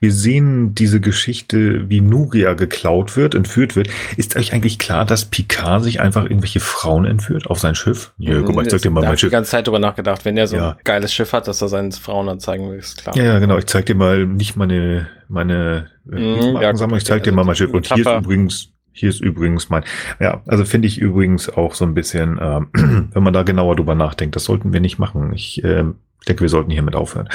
Wir 0.00 0.12
sehen 0.12 0.74
diese 0.74 1.00
Geschichte, 1.00 1.90
wie 1.90 2.00
Nuria 2.00 2.54
geklaut 2.54 3.18
wird, 3.18 3.34
entführt 3.34 3.76
wird. 3.76 3.88
Ist 4.16 4.34
euch 4.36 4.54
eigentlich 4.54 4.78
klar, 4.78 5.04
dass 5.04 5.26
Picard 5.26 5.84
sich 5.84 6.00
einfach 6.00 6.24
irgendwelche 6.24 6.60
Frauen 6.60 7.04
entführt 7.04 7.48
auf 7.48 7.58
sein 7.58 7.74
Schiff? 7.74 8.12
Ja, 8.16 8.40
guck 8.40 8.54
mal, 8.54 8.62
ich 8.62 8.70
zeig 8.70 8.80
dir 8.80 8.90
mal 8.90 9.02
mein 9.02 9.18
Schiff. 9.18 9.24
Ich 9.24 9.30
die 9.30 9.36
ganze 9.36 9.50
Zeit 9.50 9.66
drüber 9.66 9.78
nachgedacht, 9.78 10.24
wenn 10.24 10.38
er 10.38 10.46
so 10.46 10.56
ja. 10.56 10.70
ein 10.70 10.76
geiles 10.84 11.12
Schiff 11.12 11.34
hat, 11.34 11.48
dass 11.48 11.60
er 11.60 11.68
seinen 11.68 11.92
Frauen 11.92 12.28
dann 12.28 12.40
zeigen 12.40 12.70
will, 12.70 12.78
ist 12.78 13.02
klar. 13.02 13.14
Ja, 13.14 13.24
ja, 13.24 13.38
genau, 13.40 13.58
ich 13.58 13.66
zeig 13.66 13.84
dir 13.84 13.94
mal 13.94 14.24
nicht 14.24 14.56
meine, 14.56 15.08
meine, 15.28 15.90
mhm, 16.06 16.56
ja, 16.62 16.72
ich 16.96 17.04
zeig 17.04 17.24
dir 17.24 17.32
mal 17.32 17.44
mein 17.44 17.56
Schiff. 17.56 17.74
Und 17.74 17.92
hier 17.92 18.06
ist 18.06 18.24
übrigens, 18.24 18.72
hier 18.98 19.08
ist 19.08 19.20
übrigens 19.20 19.68
mein, 19.70 19.84
ja, 20.20 20.42
also 20.46 20.64
finde 20.64 20.88
ich 20.88 20.98
übrigens 20.98 21.48
auch 21.48 21.74
so 21.74 21.84
ein 21.84 21.94
bisschen, 21.94 22.38
äh, 22.38 22.60
wenn 22.72 23.22
man 23.22 23.32
da 23.32 23.42
genauer 23.42 23.76
drüber 23.76 23.94
nachdenkt, 23.94 24.36
das 24.36 24.44
sollten 24.44 24.72
wir 24.72 24.80
nicht 24.80 24.98
machen. 24.98 25.32
Ich 25.32 25.62
äh, 25.64 25.84
denke, 26.26 26.42
wir 26.42 26.48
sollten 26.48 26.70
hiermit 26.70 26.96
aufhören. 26.96 27.28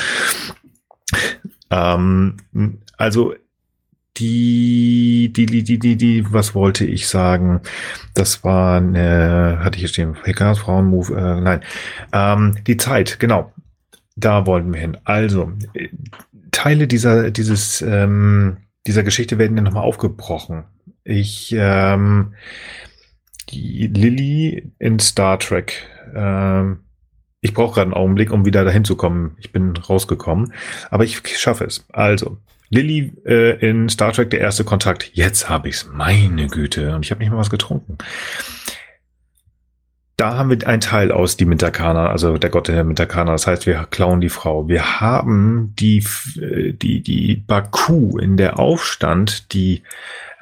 Ähm, 1.70 2.38
also 2.98 3.34
die, 4.18 5.34
die, 5.36 5.46
die, 5.48 5.64
die, 5.64 5.80
die, 5.80 5.96
die, 5.96 6.32
was 6.32 6.54
wollte 6.54 6.86
ich 6.86 7.08
sagen? 7.08 7.62
Das 8.14 8.44
war, 8.44 8.78
eine, 8.78 9.60
hatte 9.64 9.76
ich 9.76 9.82
hier 9.82 9.90
stehen, 9.90 10.16
Hackers, 10.24 10.60
Frauenmove, 10.60 11.12
äh, 11.12 11.42
nein, 11.42 11.62
ähm, 12.12 12.56
die 12.68 12.78
Zeit, 12.78 13.20
genau. 13.20 13.52
Da 14.16 14.46
wollten 14.46 14.72
wir 14.72 14.80
hin. 14.80 14.98
Also, 15.06 15.52
Teile 16.52 16.88
dieser, 16.88 17.32
dieses, 17.32 17.82
ähm, 17.82 18.58
dieser 18.86 19.02
Geschichte 19.02 19.40
werden 19.40 19.58
ja 19.58 19.64
nochmal 19.64 19.84
aufgebrochen. 19.84 20.66
Ich, 21.04 21.54
ähm, 21.58 22.34
Lilly 23.52 24.72
in 24.80 25.00
Star 25.00 25.40
Trek. 25.40 25.88
Ähm, 26.16 26.80
ich 27.42 27.54
brauche 27.54 27.76
gerade 27.76 27.88
einen 27.88 27.94
Augenblick, 27.94 28.32
um 28.32 28.46
wieder 28.46 28.64
dahin 28.64 28.86
zu 28.86 28.96
kommen. 28.96 29.36
Ich 29.40 29.52
bin 29.52 29.76
rausgekommen, 29.76 30.54
aber 30.90 31.04
ich 31.04 31.22
schaffe 31.38 31.66
es. 31.66 31.86
Also, 31.92 32.38
Lilly 32.70 33.14
äh, 33.26 33.60
in 33.60 33.90
Star 33.90 34.14
Trek, 34.14 34.30
der 34.30 34.40
erste 34.40 34.64
Kontakt. 34.64 35.12
Jetzt 35.14 35.50
habe 35.50 35.70
ich's, 35.70 35.88
meine 35.92 36.48
Güte. 36.48 36.96
Und 36.96 37.06
ich 37.06 37.12
habe 37.12 37.20
nicht 37.20 37.32
mal 37.32 37.38
was 37.38 37.50
getrunken. 37.50 37.98
Da 40.16 40.38
haben 40.38 40.50
wir 40.50 40.68
einen 40.68 40.82
Teil 40.82 41.12
aus 41.12 41.38
die 41.38 41.46
Mintakana, 41.46 42.10
also 42.10 42.38
der 42.38 42.50
Gott 42.50 42.68
der 42.68 42.84
Mintakana. 42.84 43.32
Das 43.32 43.46
heißt, 43.46 43.66
wir 43.66 43.88
klauen 43.90 44.22
die 44.22 44.30
Frau. 44.30 44.68
Wir 44.70 45.02
haben 45.02 45.74
die, 45.78 46.04
äh, 46.40 46.72
die, 46.74 47.02
die 47.02 47.36
Baku 47.36 48.18
in 48.18 48.38
der 48.38 48.58
Aufstand, 48.58 49.54
die 49.54 49.84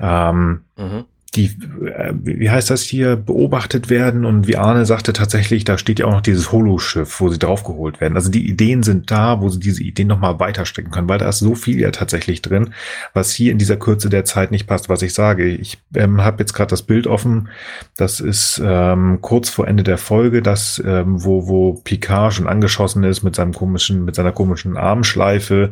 ähm, 0.02 0.62
mhm 0.78 1.06
die, 1.36 1.46
äh, 1.46 2.14
wie 2.14 2.50
heißt 2.50 2.70
das 2.70 2.82
hier, 2.82 3.16
beobachtet 3.16 3.90
werden 3.90 4.26
und 4.26 4.48
wie 4.48 4.58
Arne 4.58 4.86
sagte, 4.86 5.14
tatsächlich, 5.14 5.64
da 5.64 5.78
steht 5.78 6.00
ja 6.00 6.06
auch 6.06 6.12
noch 6.12 6.22
dieses 6.22 6.52
Holoschiff, 6.52 7.22
wo 7.22 7.30
sie 7.30 7.40
draufgeholt 7.40 8.02
werden. 8.02 8.16
Also 8.16 8.30
die 8.30 8.50
Ideen 8.50 8.84
sind 8.84 9.12
da, 9.12 9.40
wo 9.40 9.48
sie 9.48 9.60
diese 9.60 9.82
Ideen 9.82 10.10
nochmal 10.10 10.40
weiterstecken 10.40 10.92
können, 10.92 11.08
weil 11.08 11.20
da 11.20 11.30
ist 11.30 11.40
so 11.40 11.56
viel 11.56 11.80
ja 11.80 11.92
tatsächlich 11.92 12.42
drin, 12.42 12.74
was 13.14 13.32
hier 13.32 13.54
in 13.54 13.58
dieser 13.58 13.78
Kürze 13.78 14.10
der 14.10 14.26
Zeit 14.26 14.52
nicht 14.52 14.68
passt, 14.68 14.90
was 14.90 15.02
ich 15.04 15.14
sage. 15.14 15.48
Ich 15.48 15.78
ähm, 15.96 16.22
habe 16.22 16.44
jetzt 16.44 16.54
gerade 16.54 16.70
das 16.70 16.84
Bild 16.84 17.08
offen, 17.08 17.48
das 17.96 18.20
ist 18.20 18.62
ähm, 18.64 19.20
kurz 19.22 19.50
vor 19.50 19.68
Ende 19.68 19.84
der 19.84 19.98
Folge, 19.98 20.42
das, 20.42 20.84
ähm, 20.86 21.24
wo, 21.24 21.48
wo 21.48 21.74
Picard 21.76 22.34
schon 22.34 22.48
angeschossen 22.48 23.06
ist 23.06 23.24
mit 23.24 23.38
seinem 23.38 23.54
komischen, 23.54 24.04
mit 24.04 24.16
seiner 24.16 24.34
komischen 24.34 24.76
Armschleife 24.76 25.72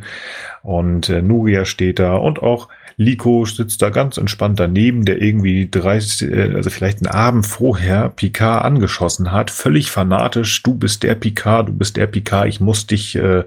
und 0.62 1.10
äh, 1.10 1.22
Nuria 1.22 1.66
steht 1.66 2.00
da 2.00 2.16
und 2.16 2.42
auch 2.42 2.70
Liko 3.00 3.46
sitzt 3.46 3.82
da 3.82 3.92
ganz 3.92 4.18
entspannt 4.18 4.60
daneben, 4.60 5.06
der 5.06 5.22
irgendwie 5.22 5.70
30, 5.72 6.30
äh, 6.30 6.54
also 6.54 6.70
vielleicht 6.70 6.98
einen 6.98 7.08
Abend 7.16 7.48
vorher 7.48 8.10
Picard 8.10 8.66
angeschossen 8.66 9.32
hat, 9.32 9.52
völlig 9.52 9.90
fanatisch. 9.90 10.62
Du 10.64 10.76
bist 10.76 11.04
der 11.04 11.16
Picard, 11.16 11.70
du 11.70 11.74
bist 11.74 11.96
der 11.96 12.08
Picard, 12.08 12.50
ich 12.50 12.60
muss 12.60 12.88
dich, 12.88 13.16
äh, 13.16 13.46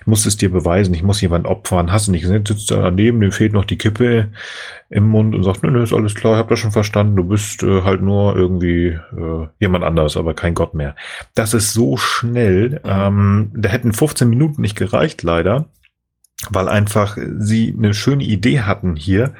ich 0.00 0.06
muss 0.06 0.26
es 0.26 0.36
dir 0.36 0.48
beweisen, 0.48 0.94
ich 0.94 1.02
muss 1.02 1.20
jemand 1.20 1.46
opfern. 1.46 1.90
Hast 1.90 2.06
du 2.06 2.12
nicht 2.12 2.22
gesehen? 2.22 2.46
Sitzt 2.46 2.70
da 2.70 2.82
daneben, 2.82 3.20
dem 3.20 3.32
fehlt 3.32 3.52
noch 3.52 3.64
die 3.64 3.78
Kippe 3.78 4.28
im 4.90 5.08
Mund 5.08 5.34
und 5.34 5.42
sagt, 5.42 5.64
nö, 5.64 5.72
nö, 5.72 5.82
ist 5.82 5.92
alles 5.92 6.14
klar, 6.14 6.34
ich 6.34 6.38
hab 6.38 6.48
das 6.48 6.60
schon 6.60 6.70
verstanden, 6.70 7.16
du 7.16 7.24
bist 7.24 7.64
äh, 7.64 7.82
halt 7.82 8.00
nur 8.00 8.36
irgendwie 8.36 8.96
äh, 9.16 9.48
jemand 9.58 9.82
anders, 9.82 10.16
aber 10.16 10.34
kein 10.34 10.54
Gott 10.54 10.74
mehr. 10.74 10.94
Das 11.34 11.52
ist 11.52 11.72
so 11.72 11.96
schnell, 11.96 12.80
ähm, 12.84 13.50
da 13.56 13.70
hätten 13.70 13.92
15 13.92 14.30
Minuten 14.30 14.62
nicht 14.62 14.76
gereicht, 14.76 15.24
leider 15.24 15.66
weil 16.50 16.68
einfach 16.68 17.16
sie 17.38 17.74
eine 17.76 17.94
schöne 17.94 18.24
Idee 18.24 18.60
hatten 18.60 18.96
hier, 18.96 19.34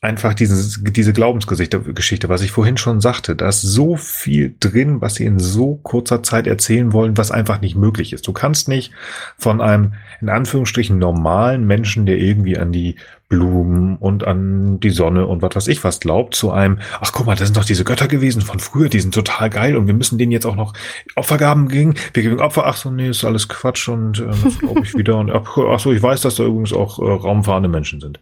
einfach 0.00 0.34
dieses, 0.34 0.80
diese 0.82 1.12
Glaubensgeschichte, 1.12 2.28
was 2.28 2.42
ich 2.42 2.52
vorhin 2.52 2.76
schon 2.76 3.00
sagte, 3.00 3.34
da 3.34 3.48
ist 3.48 3.62
so 3.62 3.96
viel 3.96 4.54
drin, 4.60 5.00
was 5.00 5.16
sie 5.16 5.24
in 5.24 5.40
so 5.40 5.76
kurzer 5.82 6.22
Zeit 6.22 6.46
erzählen 6.46 6.92
wollen, 6.92 7.16
was 7.16 7.32
einfach 7.32 7.60
nicht 7.60 7.74
möglich 7.74 8.12
ist. 8.12 8.26
Du 8.28 8.32
kannst 8.32 8.68
nicht 8.68 8.92
von 9.38 9.60
einem, 9.60 9.94
in 10.20 10.28
Anführungsstrichen, 10.28 10.98
normalen 10.98 11.66
Menschen, 11.66 12.06
der 12.06 12.18
irgendwie 12.18 12.58
an 12.58 12.70
die 12.70 12.94
Blumen 13.28 13.96
und 13.96 14.24
an 14.24 14.80
die 14.80 14.90
Sonne 14.90 15.26
und 15.26 15.42
was 15.42 15.54
weiß 15.54 15.68
ich 15.68 15.84
was 15.84 16.00
glaubt, 16.00 16.34
zu 16.34 16.50
einem, 16.50 16.78
ach 17.00 17.12
guck 17.12 17.26
mal, 17.26 17.36
das 17.36 17.48
sind 17.48 17.56
doch 17.56 17.64
diese 17.64 17.84
Götter 17.84 18.08
gewesen 18.08 18.40
von 18.40 18.58
früher, 18.58 18.88
die 18.88 19.00
sind 19.00 19.12
total 19.12 19.50
geil 19.50 19.76
und 19.76 19.86
wir 19.86 19.94
müssen 19.94 20.16
denen 20.16 20.32
jetzt 20.32 20.46
auch 20.46 20.56
noch 20.56 20.72
Opfergaben 21.14 21.68
geben. 21.68 21.94
Wir 22.14 22.22
geben 22.22 22.40
Opfer, 22.40 22.66
ach 22.66 22.76
so, 22.76 22.90
nee, 22.90 23.10
ist 23.10 23.24
alles 23.24 23.48
Quatsch 23.48 23.88
und 23.88 24.20
äh, 24.20 24.58
glaube 24.60 24.80
ich 24.82 24.96
wieder. 24.96 25.16
Und 25.16 25.30
ach, 25.30 25.58
ach 25.58 25.80
so, 25.80 25.92
ich 25.92 26.02
weiß, 26.02 26.22
dass 26.22 26.36
da 26.36 26.44
übrigens 26.44 26.72
auch 26.72 27.00
äh, 27.00 27.02
raumfahrende 27.02 27.68
Menschen 27.68 28.00
sind. 28.00 28.20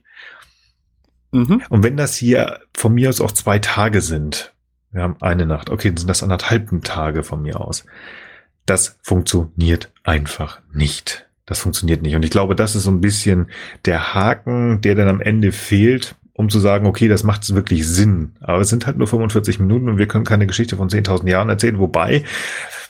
Mhm. 1.37 1.63
Und 1.69 1.83
wenn 1.83 1.97
das 1.97 2.17
hier 2.17 2.61
von 2.75 2.95
mir 2.95 3.09
aus 3.09 3.21
auch 3.21 3.33
zwei 3.33 3.59
Tage 3.59 4.01
sind, 4.01 4.53
wir 4.93 5.03
haben 5.03 5.17
eine 5.21 5.47
Nacht, 5.47 5.71
okay, 5.71 5.89
dann 5.89 5.99
sind 5.99 6.09
das 6.09 6.23
anderthalb 6.23 6.71
Tage 6.85 7.23
von 7.23 7.43
mir 7.43 7.61
aus. 7.61 7.85
Das 8.65 8.99
funktioniert 9.03 9.93
einfach 10.03 10.61
nicht. 10.73 11.27
Das 11.45 11.61
funktioniert 11.61 12.03
nicht. 12.03 12.17
Und 12.17 12.25
ich 12.25 12.31
glaube, 12.31 12.57
das 12.57 12.75
ist 12.75 12.85
so 12.85 12.91
ein 12.91 13.01
bisschen 13.01 13.51
der 13.85 14.15
Haken, 14.15 14.81
der 14.81 14.97
dann 14.97 15.09
am 15.09 15.21
Ende 15.21 15.53
fehlt, 15.53 16.17
um 16.33 16.51
zu 16.51 16.59
sagen, 16.59 16.87
okay, 16.87 17.09
das 17.09 17.23
macht 17.23 17.55
wirklich 17.55 17.87
Sinn. 17.87 18.33
Aber 18.41 18.61
es 18.61 18.69
sind 18.69 18.87
halt 18.87 18.99
nur 18.99 19.07
45 19.07 19.61
Minuten 19.61 19.89
und 19.89 19.99
wir 19.99 20.09
können 20.09 20.25
keine 20.25 20.47
Geschichte 20.47 20.77
von 20.77 20.89
10.000 20.89 21.29
Jahren 21.29 21.49
erzählen. 21.49 21.79
Wobei, 21.79 22.25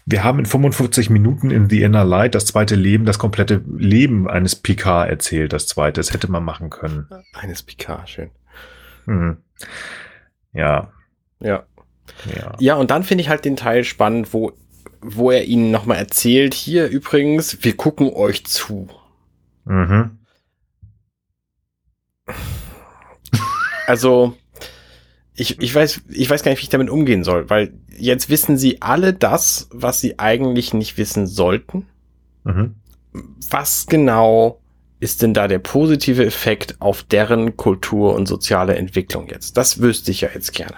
wir 0.07 0.23
haben 0.23 0.39
in 0.39 0.47
45 0.47 1.11
Minuten 1.11 1.51
in 1.51 1.69
The 1.69 1.83
Inner 1.83 2.05
Light 2.05 2.37
das 2.37 2.47
zweite 2.47 2.77
Leben, 2.77 3.05
das 3.05 3.19
komplette 3.19 3.63
Leben 3.77 4.29
eines 4.29 4.55
Picard 4.55 5.11
erzählt. 5.11 5.53
Das 5.53 5.67
zweite, 5.67 5.99
das 6.01 6.13
hätte 6.13 6.31
man 6.31 6.45
machen 6.45 6.71
können. 6.71 7.09
Eines 7.35 7.65
Picard, 7.65 8.09
schön. 8.09 8.31
Hm. 9.07 9.39
Ja. 10.53 10.93
Ja. 11.41 11.65
Ja. 12.33 12.55
ja, 12.61 12.75
und 12.77 12.93
dann 12.93 13.03
finde 13.03 13.23
ich 13.23 13.29
halt 13.29 13.45
den 13.45 13.57
Teil 13.57 13.83
spannend, 13.83 14.33
wo, 14.33 14.53
wo 15.01 15.33
er 15.33 15.45
ihnen 15.45 15.73
nochmal 15.73 15.99
erzählt, 15.99 16.55
hier 16.55 16.87
übrigens, 16.87 17.65
wir 17.65 17.77
gucken 17.77 18.11
euch 18.15 18.47
zu. 18.47 18.89
Mhm. 19.65 20.19
Also, 23.89 24.37
ich, 25.37 25.61
ich, 25.61 25.75
weiß, 25.75 26.03
ich 26.09 26.31
weiß 26.31 26.43
gar 26.43 26.51
nicht, 26.51 26.61
wie 26.61 26.65
ich 26.65 26.71
damit 26.71 26.91
umgehen 26.91 27.23
soll, 27.23 27.49
weil 27.51 27.75
jetzt 27.97 28.31
wissen 28.31 28.57
sie 28.57 28.81
alle 28.81 29.13
das, 29.13 29.69
was 29.71 30.01
sie 30.01 30.19
eigentlich 30.19 30.73
nicht 30.73 30.97
wissen 30.97 31.27
sollten. 31.27 31.87
Mhm. 32.45 32.75
Was 33.51 33.87
genau 33.87 34.61
ist 34.99 35.21
denn 35.21 35.35
da 35.35 35.47
der 35.47 35.59
positive 35.59 36.25
Effekt 36.25 36.77
auf 36.81 37.03
deren 37.03 37.57
Kultur 37.57 38.15
und 38.15 38.27
soziale 38.27 38.77
Entwicklung 38.77 39.29
jetzt? 39.29 39.57
Das 39.57 39.81
wüsste 39.81 40.11
ich 40.11 40.23
ja 40.23 40.31
jetzt 40.33 40.53
gerne. 40.55 40.77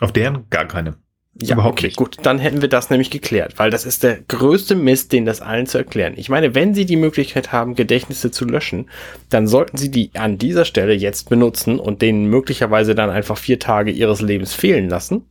Auf 0.00 0.12
deren 0.12 0.48
gar 0.48 0.66
keine. 0.66 0.96
Ja, 1.42 1.54
Überhaupt 1.54 1.78
okay, 1.78 1.86
nicht. 1.88 1.96
gut, 1.96 2.18
dann 2.22 2.38
hätten 2.38 2.62
wir 2.62 2.68
das 2.68 2.90
nämlich 2.90 3.10
geklärt, 3.10 3.58
weil 3.58 3.70
das 3.70 3.84
ist 3.84 4.04
der 4.04 4.20
größte 4.28 4.76
Mist, 4.76 5.12
den 5.12 5.24
das 5.24 5.40
allen 5.40 5.66
zu 5.66 5.78
erklären. 5.78 6.14
Ich 6.16 6.28
meine, 6.28 6.54
wenn 6.54 6.74
Sie 6.74 6.86
die 6.86 6.96
Möglichkeit 6.96 7.50
haben, 7.50 7.74
Gedächtnisse 7.74 8.30
zu 8.30 8.44
löschen, 8.44 8.88
dann 9.30 9.48
sollten 9.48 9.76
Sie 9.76 9.90
die 9.90 10.10
an 10.14 10.38
dieser 10.38 10.64
Stelle 10.64 10.92
jetzt 10.94 11.28
benutzen 11.28 11.80
und 11.80 12.02
denen 12.02 12.26
möglicherweise 12.26 12.94
dann 12.94 13.10
einfach 13.10 13.36
vier 13.36 13.58
Tage 13.58 13.90
Ihres 13.90 14.20
Lebens 14.20 14.54
fehlen 14.54 14.88
lassen. 14.88 15.26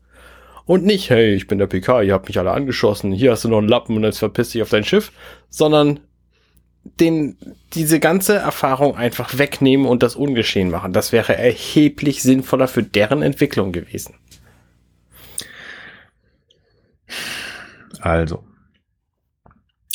Und 0.66 0.86
nicht, 0.86 1.10
hey, 1.10 1.34
ich 1.36 1.48
bin 1.48 1.58
der 1.58 1.68
PK, 1.68 2.02
ihr 2.02 2.14
habt 2.14 2.28
mich 2.28 2.38
alle 2.38 2.52
angeschossen, 2.52 3.14
hier 3.14 3.32
hast 3.32 3.46
du 3.46 3.50
noch 3.50 3.60
einen 3.60 3.70
Lappen 3.70 3.96
und 3.96 4.04
jetzt 4.04 4.20
verpiss 4.20 4.50
dich 4.50 4.62
auf 4.62 4.70
dein 4.70 4.84
Schiff, 4.86 5.12
sondern 5.50 6.02
den, 7.00 7.38
diese 7.74 8.00
ganze 8.00 8.36
Erfahrung 8.36 8.96
einfach 8.98 9.38
wegnehmen 9.38 9.86
und 9.86 10.04
das 10.04 10.16
ungeschehen 10.16 10.70
machen. 10.70 10.92
Das 10.92 11.14
wäre 11.14 11.38
erheblich 11.38 12.22
sinnvoller 12.22 12.68
für 12.68 12.84
deren 12.84 13.22
Entwicklung 13.22 13.72
gewesen. 13.72 14.16
Also, 18.04 18.44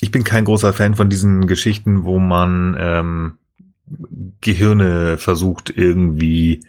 ich 0.00 0.10
bin 0.10 0.24
kein 0.24 0.44
großer 0.46 0.72
Fan 0.72 0.94
von 0.94 1.10
diesen 1.10 1.46
Geschichten, 1.46 2.04
wo 2.04 2.18
man 2.18 2.74
ähm, 2.78 3.38
Gehirne 4.40 5.18
versucht 5.18 5.70
irgendwie 5.76 6.64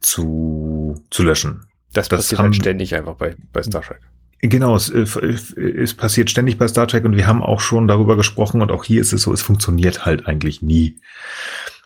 zu, 0.00 0.94
zu 1.10 1.22
löschen. 1.24 1.66
Das, 1.92 2.08
das 2.08 2.20
passiert 2.20 2.40
halt 2.40 2.56
ständig 2.56 2.94
einfach 2.94 3.16
bei, 3.16 3.36
bei 3.52 3.62
Star 3.62 3.82
Trek. 3.82 4.00
Genau, 4.40 4.76
es, 4.76 4.88
es 4.88 5.94
passiert 5.94 6.30
ständig 6.30 6.56
bei 6.56 6.68
Star 6.68 6.86
Trek 6.86 7.04
und 7.04 7.16
wir 7.16 7.26
haben 7.26 7.42
auch 7.42 7.60
schon 7.60 7.88
darüber 7.88 8.16
gesprochen 8.16 8.62
und 8.62 8.70
auch 8.70 8.84
hier 8.84 9.00
ist 9.00 9.12
es 9.12 9.22
so, 9.22 9.32
es 9.32 9.42
funktioniert 9.42 10.06
halt 10.06 10.26
eigentlich 10.26 10.62
nie. 10.62 11.00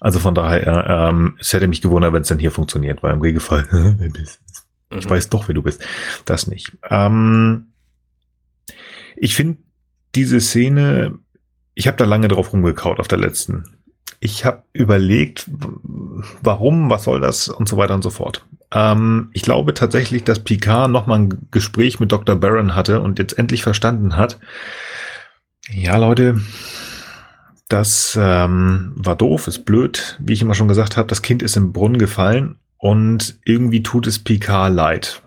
Also 0.01 0.19
von 0.19 0.35
daher, 0.35 1.11
ähm, 1.11 1.37
es 1.41 1.53
hätte 1.53 1.67
mich 1.67 1.81
gewundert, 1.81 2.13
wenn 2.13 2.23
es 2.23 2.29
dann 2.29 2.39
hier 2.39 2.51
funktioniert, 2.51 3.03
weil 3.03 3.15
im 3.15 3.21
Regelfall, 3.21 3.67
ich 4.91 5.07
mhm. 5.07 5.11
weiß 5.11 5.31
doch, 5.31 5.49
wer 5.49 5.55
du 5.55 5.63
bist. 5.63 5.83
Das 6.25 6.47
nicht. 6.47 6.77
Ähm, 6.91 7.72
ich 9.17 9.35
finde 9.35 9.59
diese 10.15 10.41
Szene, 10.41 11.19
ich 11.75 11.87
habe 11.87 11.97
da 11.97 12.05
lange 12.05 12.29
drauf 12.29 12.53
rumgekaut 12.53 13.01
auf 13.01 13.09
der 13.09 13.19
letzten. 13.19 13.65
Ich 14.21 14.45
habe 14.45 14.63
überlegt, 14.73 15.51
warum, 16.43 16.91
was 16.91 17.05
soll 17.05 17.21
das 17.21 17.49
und 17.49 17.69
so 17.69 17.77
weiter 17.77 17.95
und 17.95 18.03
so 18.03 18.11
fort. 18.11 18.47
Ähm, 18.73 19.31
ich 19.33 19.43
glaube 19.43 19.75
tatsächlich, 19.75 20.25
dass 20.25 20.45
Picard 20.45 20.91
nochmal 20.91 21.21
ein 21.21 21.49
Gespräch 21.51 21.99
mit 21.99 22.13
Dr. 22.13 22.37
Barron 22.37 22.75
hatte 22.75 23.01
und 23.01 23.19
jetzt 23.19 23.39
endlich 23.39 23.63
verstanden 23.63 24.17
hat, 24.17 24.39
ja 25.71 25.97
Leute, 25.97 26.41
das 27.69 28.19
ähm, 28.21 28.93
war 28.97 29.17
doof, 29.17 29.47
ist 29.47 29.65
blöd, 29.65 30.19
wie 30.21 30.35
ich 30.35 30.43
immer 30.43 30.55
schon 30.55 30.69
gesagt 30.69 30.97
habe, 30.97 31.09
das 31.09 31.23
Kind 31.23 31.43
ist 31.43 31.57
im 31.57 31.73
Brunnen 31.73 31.99
gefallen 31.99 32.57
und 32.77 33.39
irgendwie 33.45 33.83
tut 33.83 34.07
es 34.07 34.19
Picard 34.19 34.75
leid. 34.75 35.23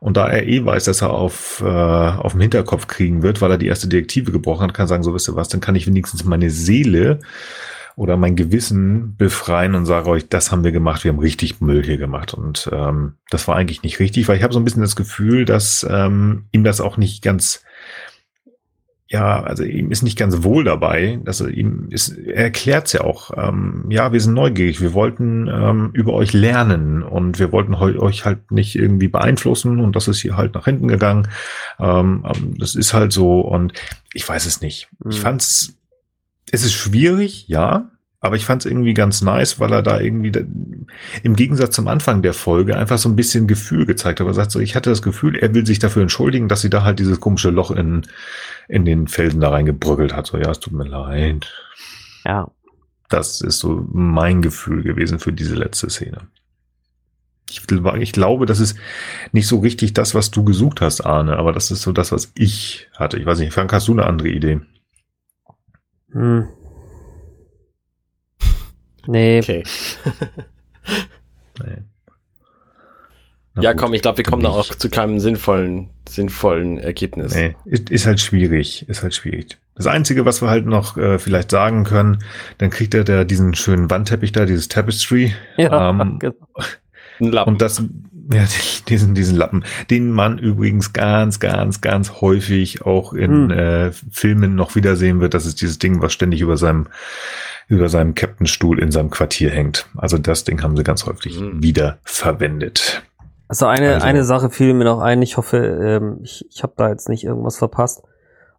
Und 0.00 0.16
da 0.16 0.28
er 0.28 0.46
eh 0.46 0.64
weiß, 0.64 0.84
dass 0.84 1.02
er 1.02 1.10
auf, 1.10 1.62
äh, 1.64 1.66
auf 1.66 2.32
dem 2.32 2.40
Hinterkopf 2.40 2.86
kriegen 2.86 3.22
wird, 3.22 3.40
weil 3.40 3.50
er 3.50 3.58
die 3.58 3.66
erste 3.66 3.88
Direktive 3.88 4.32
gebrochen 4.32 4.64
hat, 4.64 4.74
kann 4.74 4.86
sagen, 4.86 5.02
so 5.02 5.14
wisst 5.14 5.28
ihr 5.28 5.36
was, 5.36 5.48
dann 5.48 5.60
kann 5.60 5.74
ich 5.74 5.86
wenigstens 5.86 6.24
meine 6.24 6.50
Seele 6.50 7.20
oder 7.96 8.16
mein 8.16 8.36
Gewissen 8.36 9.16
befreien 9.16 9.74
und 9.74 9.84
sage 9.84 10.08
euch, 10.08 10.28
das 10.28 10.52
haben 10.52 10.62
wir 10.62 10.70
gemacht, 10.70 11.02
wir 11.02 11.10
haben 11.10 11.18
richtig 11.18 11.60
Müll 11.60 11.84
hier 11.84 11.98
gemacht. 11.98 12.32
Und 12.32 12.70
ähm, 12.72 13.14
das 13.28 13.48
war 13.48 13.56
eigentlich 13.56 13.82
nicht 13.82 13.98
richtig, 13.98 14.28
weil 14.28 14.36
ich 14.36 14.44
habe 14.44 14.54
so 14.54 14.60
ein 14.60 14.64
bisschen 14.64 14.82
das 14.82 14.94
Gefühl, 14.94 15.44
dass 15.44 15.84
ähm, 15.90 16.44
ihm 16.52 16.62
das 16.62 16.80
auch 16.80 16.96
nicht 16.96 17.22
ganz 17.22 17.64
ja, 19.10 19.42
also 19.42 19.64
ihm 19.64 19.90
ist 19.90 20.02
nicht 20.02 20.18
ganz 20.18 20.42
wohl 20.42 20.64
dabei. 20.64 21.18
Also 21.24 21.46
ihm 21.46 21.88
ist, 21.88 22.10
er 22.10 22.44
erklärt 22.44 22.88
es 22.88 22.92
ja 22.92 23.00
auch. 23.00 23.30
Ähm, 23.36 23.86
ja, 23.88 24.12
wir 24.12 24.20
sind 24.20 24.34
neugierig. 24.34 24.82
Wir 24.82 24.92
wollten 24.92 25.48
ähm, 25.48 25.90
über 25.94 26.12
euch 26.12 26.34
lernen 26.34 27.02
und 27.02 27.38
wir 27.38 27.50
wollten 27.50 27.74
euch 27.74 28.26
halt 28.26 28.52
nicht 28.52 28.76
irgendwie 28.76 29.08
beeinflussen 29.08 29.80
und 29.80 29.96
das 29.96 30.08
ist 30.08 30.20
hier 30.20 30.36
halt 30.36 30.54
nach 30.54 30.66
hinten 30.66 30.88
gegangen. 30.88 31.26
Ähm, 31.78 32.26
ähm 32.28 32.58
das 32.58 32.74
ist 32.74 32.92
halt 32.92 33.12
so 33.12 33.40
und 33.40 33.72
ich 34.12 34.28
weiß 34.28 34.44
es 34.44 34.60
nicht. 34.60 34.88
Mhm. 35.02 35.10
Ich 35.10 35.20
fand's, 35.20 35.74
es 36.52 36.62
ist 36.62 36.74
schwierig, 36.74 37.48
ja. 37.48 37.90
Aber 38.20 38.34
ich 38.34 38.44
fand 38.44 38.64
es 38.64 38.70
irgendwie 38.70 38.94
ganz 38.94 39.22
nice, 39.22 39.60
weil 39.60 39.72
er 39.72 39.82
da 39.82 40.00
irgendwie 40.00 40.32
da, 40.32 40.40
im 41.22 41.36
Gegensatz 41.36 41.76
zum 41.76 41.86
Anfang 41.86 42.20
der 42.20 42.34
Folge 42.34 42.76
einfach 42.76 42.98
so 42.98 43.08
ein 43.08 43.14
bisschen 43.14 43.46
Gefühl 43.46 43.86
gezeigt 43.86 44.18
hat. 44.18 44.26
Er 44.26 44.34
sagt 44.34 44.50
so, 44.50 44.58
ich 44.58 44.74
hatte 44.74 44.90
das 44.90 45.02
Gefühl, 45.02 45.36
er 45.36 45.54
will 45.54 45.64
sich 45.64 45.78
dafür 45.78 46.02
entschuldigen, 46.02 46.48
dass 46.48 46.60
sie 46.60 46.68
da 46.68 46.82
halt 46.82 46.98
dieses 46.98 47.20
komische 47.20 47.50
Loch 47.50 47.70
in, 47.70 48.02
in 48.68 48.84
den 48.84 49.08
Felsen 49.08 49.40
da 49.40 49.50
reingebröckelt 49.50 50.14
hat. 50.14 50.26
So, 50.26 50.38
ja, 50.38 50.50
es 50.50 50.60
tut 50.60 50.74
mir 50.74 50.86
leid. 50.86 51.52
Ja. 52.24 52.50
Das 53.08 53.40
ist 53.40 53.58
so 53.58 53.86
mein 53.90 54.42
Gefühl 54.42 54.82
gewesen 54.82 55.18
für 55.18 55.32
diese 55.32 55.54
letzte 55.54 55.88
Szene. 55.88 56.28
Ich, 57.48 57.62
ich 57.70 58.12
glaube, 58.12 58.44
das 58.44 58.60
ist 58.60 58.76
nicht 59.32 59.46
so 59.46 59.60
richtig 59.60 59.94
das, 59.94 60.14
was 60.14 60.30
du 60.30 60.44
gesucht 60.44 60.82
hast, 60.82 61.00
Arne, 61.00 61.38
aber 61.38 61.52
das 61.52 61.70
ist 61.70 61.80
so 61.80 61.92
das, 61.92 62.12
was 62.12 62.30
ich 62.34 62.88
hatte. 62.94 63.18
Ich 63.18 63.24
weiß 63.24 63.38
nicht, 63.38 63.54
Frank, 63.54 63.72
hast 63.72 63.88
du 63.88 63.92
eine 63.92 64.04
andere 64.04 64.28
Idee? 64.28 64.60
Hm. 66.12 66.48
Nee. 69.06 69.38
Okay. 69.38 69.64
nee. 71.64 71.82
Ja, 73.60 73.74
komm, 73.74 73.94
ich 73.94 74.02
glaube, 74.02 74.18
wir 74.18 74.24
kommen 74.24 74.42
da 74.42 74.50
auch 74.50 74.74
zu 74.74 74.88
keinem 74.90 75.20
sinnvollen, 75.20 75.90
sinnvollen 76.08 76.78
Ergebnis. 76.78 77.34
Nee, 77.34 77.56
ist 77.64 78.06
halt 78.06 78.20
schwierig, 78.20 78.88
ist 78.88 79.02
halt 79.02 79.14
schwierig. 79.14 79.58
Das 79.74 79.86
Einzige, 79.86 80.24
was 80.24 80.42
wir 80.42 80.50
halt 80.50 80.66
noch 80.66 80.96
äh, 80.96 81.18
vielleicht 81.18 81.50
sagen 81.50 81.84
können, 81.84 82.18
dann 82.58 82.70
kriegt 82.70 82.94
er 82.94 83.04
da 83.04 83.24
diesen 83.24 83.54
schönen 83.54 83.90
Wandteppich 83.90 84.32
da, 84.32 84.44
dieses 84.44 84.68
Tapestry. 84.68 85.34
Ja, 85.56 85.90
ähm, 85.90 86.18
genau. 86.18 87.44
Und 87.46 87.62
das, 87.62 87.82
ja, 88.32 88.44
diesen, 88.88 89.14
diesen 89.14 89.36
Lappen, 89.36 89.64
den 89.90 90.10
man 90.10 90.38
übrigens 90.38 90.92
ganz, 90.92 91.40
ganz, 91.40 91.80
ganz 91.80 92.20
häufig 92.20 92.82
auch 92.82 93.12
in 93.12 93.50
hm. 93.50 93.50
äh, 93.50 93.90
Filmen 94.10 94.54
noch 94.54 94.74
wiedersehen 94.74 95.20
wird. 95.20 95.34
Das 95.34 95.46
ist 95.46 95.60
dieses 95.60 95.78
Ding, 95.78 96.02
was 96.02 96.12
ständig 96.12 96.40
über 96.40 96.56
seinem 96.56 96.88
über 97.68 97.90
seinem 97.90 98.14
Captainstuhl 98.14 98.78
in 98.78 98.90
seinem 98.90 99.10
Quartier 99.10 99.50
hängt. 99.50 99.86
Also 99.96 100.16
das 100.16 100.44
Ding 100.44 100.62
haben 100.62 100.76
sie 100.76 100.84
ganz 100.84 101.04
häufig 101.04 101.38
mhm. 101.38 101.62
wieder 101.62 101.98
verwendet. 102.02 103.02
Also 103.48 103.66
eine, 103.66 103.94
also, 103.94 104.06
eine 104.06 104.24
Sache 104.24 104.50
fiel 104.50 104.74
mir 104.74 104.84
noch 104.84 105.00
ein. 105.00 105.22
Ich 105.22 105.38
hoffe, 105.38 105.56
ähm, 105.56 106.20
ich, 106.22 106.44
ich 106.50 106.62
habe 106.62 106.74
da 106.76 106.90
jetzt 106.90 107.08
nicht 107.08 107.24
irgendwas 107.24 107.56
verpasst. 107.56 108.02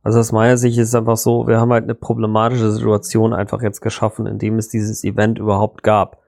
Also 0.02 0.20
aus 0.20 0.32
meiner 0.32 0.58
Sicht 0.58 0.78
ist 0.80 0.90
es 0.90 0.96
einfach 0.96 1.18
so, 1.18 1.48
wir 1.48 1.60
haben 1.60 1.72
halt 1.72 1.84
eine 1.84 1.96
problematische 1.96 2.72
Situation 2.72 3.34
einfach 3.34 3.62
jetzt 3.62 3.82
geschaffen, 3.82 4.26
indem 4.26 4.58
es 4.58 4.70
dieses 4.70 5.04
Event 5.04 5.38
überhaupt 5.38 5.84
gab. 5.84 6.20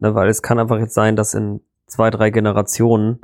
Ne, 0.00 0.14
weil 0.14 0.28
es 0.28 0.42
kann 0.42 0.58
einfach 0.58 0.78
jetzt 0.78 0.94
sein, 0.94 1.14
dass 1.14 1.34
in 1.34 1.60
zwei, 1.86 2.10
drei 2.10 2.30
Generationen 2.30 3.20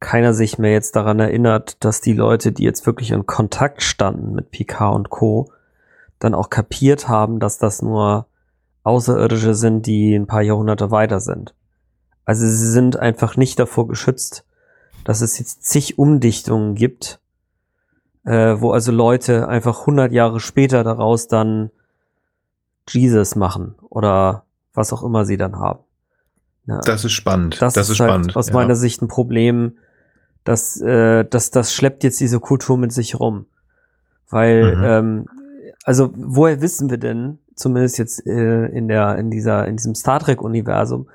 keiner 0.00 0.34
sich 0.34 0.58
mehr 0.58 0.72
jetzt 0.72 0.96
daran 0.96 1.20
erinnert, 1.20 1.84
dass 1.84 2.00
die 2.00 2.12
Leute, 2.12 2.52
die 2.52 2.64
jetzt 2.64 2.86
wirklich 2.86 3.12
in 3.12 3.26
Kontakt 3.26 3.82
standen 3.82 4.34
mit 4.34 4.50
Picard 4.50 4.94
und 4.94 5.10
Co., 5.10 5.52
dann 6.18 6.34
auch 6.34 6.50
kapiert 6.50 7.08
haben, 7.08 7.38
dass 7.38 7.58
das 7.58 7.82
nur 7.82 8.26
Außerirdische 8.82 9.54
sind, 9.54 9.86
die 9.86 10.14
ein 10.14 10.26
paar 10.26 10.42
Jahrhunderte 10.42 10.90
weiter 10.90 11.20
sind. 11.20 11.54
Also 12.24 12.46
sie 12.46 12.70
sind 12.70 12.98
einfach 12.98 13.36
nicht 13.36 13.58
davor 13.58 13.88
geschützt, 13.88 14.44
dass 15.04 15.20
es 15.20 15.38
jetzt 15.38 15.64
zig 15.64 15.98
Umdichtungen 15.98 16.74
gibt, 16.74 17.20
äh, 18.24 18.56
wo 18.58 18.72
also 18.72 18.92
Leute 18.92 19.48
einfach 19.48 19.80
100 19.80 20.12
Jahre 20.12 20.40
später 20.40 20.82
daraus 20.84 21.28
dann 21.28 21.70
Jesus 22.88 23.36
machen 23.36 23.74
oder 23.88 24.44
was 24.72 24.92
auch 24.92 25.02
immer 25.02 25.24
sie 25.24 25.36
dann 25.36 25.58
haben. 25.58 25.80
Ja, 26.66 26.80
das 26.80 27.04
ist 27.04 27.12
spannend. 27.12 27.60
Das, 27.60 27.74
das 27.74 27.88
ist, 27.88 27.94
ist 27.94 28.00
halt 28.00 28.10
spannend. 28.10 28.36
Aus 28.36 28.48
ja. 28.48 28.54
meiner 28.54 28.76
Sicht 28.76 29.02
ein 29.02 29.08
Problem, 29.08 29.76
dass, 30.44 30.80
äh, 30.80 31.24
dass 31.24 31.50
das 31.50 31.74
schleppt 31.74 32.04
jetzt 32.04 32.20
diese 32.20 32.40
Kultur 32.40 32.78
mit 32.78 32.92
sich 32.92 33.20
rum. 33.20 33.46
Weil 34.30 34.76
mhm. 34.76 34.84
ähm, 34.84 35.26
also 35.84 36.10
woher 36.16 36.62
wissen 36.62 36.88
wir 36.88 36.98
denn, 36.98 37.38
zumindest 37.54 37.98
jetzt 37.98 38.26
äh, 38.26 38.66
in 38.66 38.88
der, 38.88 39.16
in 39.18 39.30
dieser, 39.30 39.66
in 39.66 39.76
diesem 39.76 39.94
Star 39.94 40.18
Trek-Universum, 40.18 41.08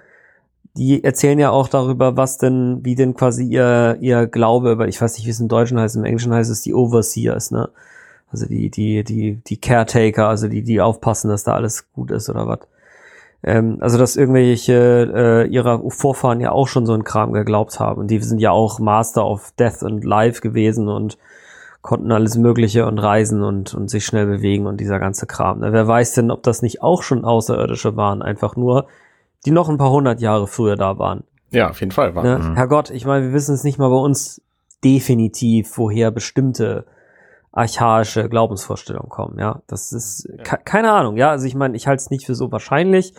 die 0.77 1.03
erzählen 1.03 1.39
ja 1.39 1.49
auch 1.49 1.67
darüber, 1.67 2.15
was 2.17 2.37
denn, 2.37 2.79
wie 2.83 2.95
denn 2.95 3.13
quasi 3.13 3.43
ihr, 3.43 3.97
ihr 3.99 4.27
Glaube, 4.27 4.77
weil 4.77 4.89
ich 4.89 5.01
weiß 5.01 5.17
nicht, 5.17 5.25
wie 5.25 5.31
es 5.31 5.39
im 5.39 5.47
Deutschen 5.47 5.79
heißt, 5.79 5.95
im 5.95 6.05
Englischen 6.05 6.33
heißt 6.33 6.51
es 6.51 6.61
die 6.61 6.73
Overseers, 6.73 7.51
ne? 7.51 7.69
Also 8.31 8.45
die, 8.45 8.69
die, 8.69 9.03
die, 9.03 9.41
die 9.45 9.57
Caretaker, 9.57 10.27
also 10.27 10.47
die, 10.47 10.61
die 10.61 10.81
aufpassen, 10.81 11.29
dass 11.29 11.43
da 11.43 11.55
alles 11.55 11.91
gut 11.93 12.11
ist 12.11 12.29
oder 12.29 12.47
was. 12.47 12.59
Ähm, 13.41 13.77
also 13.79 13.97
dass 13.97 14.15
irgendwelche 14.15 15.11
äh, 15.15 15.47
ihrer 15.47 15.89
Vorfahren 15.89 16.39
ja 16.39 16.51
auch 16.51 16.67
schon 16.67 16.85
so 16.85 16.93
einen 16.93 17.03
Kram 17.03 17.33
geglaubt 17.33 17.79
haben. 17.79 18.01
Und 18.01 18.11
die 18.11 18.19
sind 18.19 18.39
ja 18.39 18.51
auch 18.51 18.79
Master 18.79 19.25
of 19.25 19.51
Death 19.57 19.83
and 19.83 20.03
Life 20.03 20.41
gewesen 20.41 20.89
und 20.89 21.17
konnten 21.81 22.11
alles 22.11 22.37
Mögliche 22.37 22.85
und 22.85 22.99
reisen 22.99 23.41
und, 23.41 23.73
und 23.73 23.89
sich 23.89 24.05
schnell 24.05 24.25
bewegen 24.25 24.67
und 24.67 24.79
dieser 24.79 24.99
ganze 24.99 25.25
Kram. 25.25 25.59
Ne? 25.59 25.71
Wer 25.71 25.87
weiß 25.87 26.13
denn, 26.13 26.29
ob 26.29 26.43
das 26.43 26.61
nicht 26.61 26.83
auch 26.83 27.01
schon 27.03 27.23
Außerirdische 27.23 27.95
waren, 27.95 28.21
einfach 28.21 28.55
nur, 28.55 28.87
die 29.45 29.51
noch 29.51 29.69
ein 29.69 29.77
paar 29.77 29.91
hundert 29.91 30.21
Jahre 30.21 30.47
früher 30.47 30.75
da 30.75 30.97
waren. 30.97 31.23
Ja, 31.51 31.69
auf 31.69 31.79
jeden 31.79 31.91
Fall 31.91 32.15
waren. 32.15 32.25
Ne? 32.25 32.49
Mhm. 32.49 32.55
Herrgott, 32.55 32.89
ich 32.89 33.05
meine, 33.05 33.27
wir 33.27 33.33
wissen 33.33 33.55
es 33.55 33.63
nicht 33.63 33.79
mal 33.79 33.89
bei 33.89 33.95
uns 33.95 34.41
definitiv, 34.83 35.77
woher 35.77 36.11
bestimmte 36.11 36.85
archaische 37.51 38.29
Glaubensvorstellungen 38.29 39.09
kommen. 39.09 39.39
Ja, 39.39 39.61
das 39.67 39.91
ist 39.91 40.29
ja. 40.37 40.43
keine 40.43 40.91
Ahnung. 40.91 41.17
Ja, 41.17 41.31
also 41.31 41.47
ich 41.47 41.55
meine, 41.55 41.75
ich 41.75 41.87
halte 41.87 42.01
es 42.01 42.09
nicht 42.09 42.25
für 42.25 42.35
so 42.35 42.51
wahrscheinlich, 42.51 43.13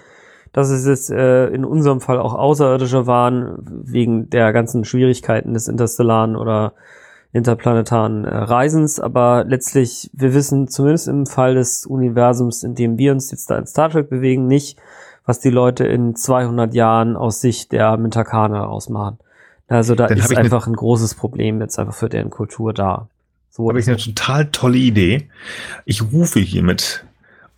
dass 0.52 0.70
es 0.70 0.86
jetzt 0.86 1.10
äh, 1.10 1.48
in 1.48 1.64
unserem 1.64 2.00
Fall 2.00 2.18
auch 2.18 2.34
Außerirdische 2.34 3.06
waren 3.06 3.56
wegen 3.84 4.30
der 4.30 4.52
ganzen 4.52 4.84
Schwierigkeiten 4.84 5.54
des 5.54 5.68
Interstellaren 5.68 6.36
oder 6.36 6.74
interplanetaren 7.32 8.24
äh, 8.24 8.36
Reisens, 8.36 8.98
aber 8.98 9.44
letztlich, 9.46 10.10
wir 10.12 10.34
wissen 10.34 10.66
zumindest 10.68 11.06
im 11.06 11.26
Fall 11.26 11.54
des 11.54 11.86
Universums, 11.86 12.64
in 12.64 12.74
dem 12.74 12.98
wir 12.98 13.12
uns 13.12 13.30
jetzt 13.30 13.50
da 13.50 13.58
in 13.58 13.66
Star 13.66 13.90
Trek 13.90 14.10
bewegen, 14.10 14.46
nicht, 14.46 14.78
was 15.30 15.38
die 15.38 15.50
Leute 15.50 15.86
in 15.86 16.16
200 16.16 16.74
Jahren 16.74 17.16
aus 17.16 17.40
Sicht 17.40 17.70
der 17.70 17.96
Mintakane 17.96 18.66
ausmachen. 18.66 19.20
Also 19.68 19.94
da 19.94 20.08
Dann 20.08 20.18
ist 20.18 20.36
einfach 20.36 20.66
ein 20.66 20.74
großes 20.74 21.14
Problem 21.14 21.60
jetzt 21.60 21.78
einfach 21.78 21.94
für 21.94 22.08
deren 22.08 22.30
Kultur 22.30 22.74
da. 22.74 23.06
So 23.48 23.68
habe 23.68 23.78
ich 23.78 23.86
eine 23.86 23.96
total 23.96 24.46
tolle 24.46 24.78
Idee. 24.78 25.28
Ich 25.84 26.02
rufe 26.02 26.40
hiermit 26.40 27.06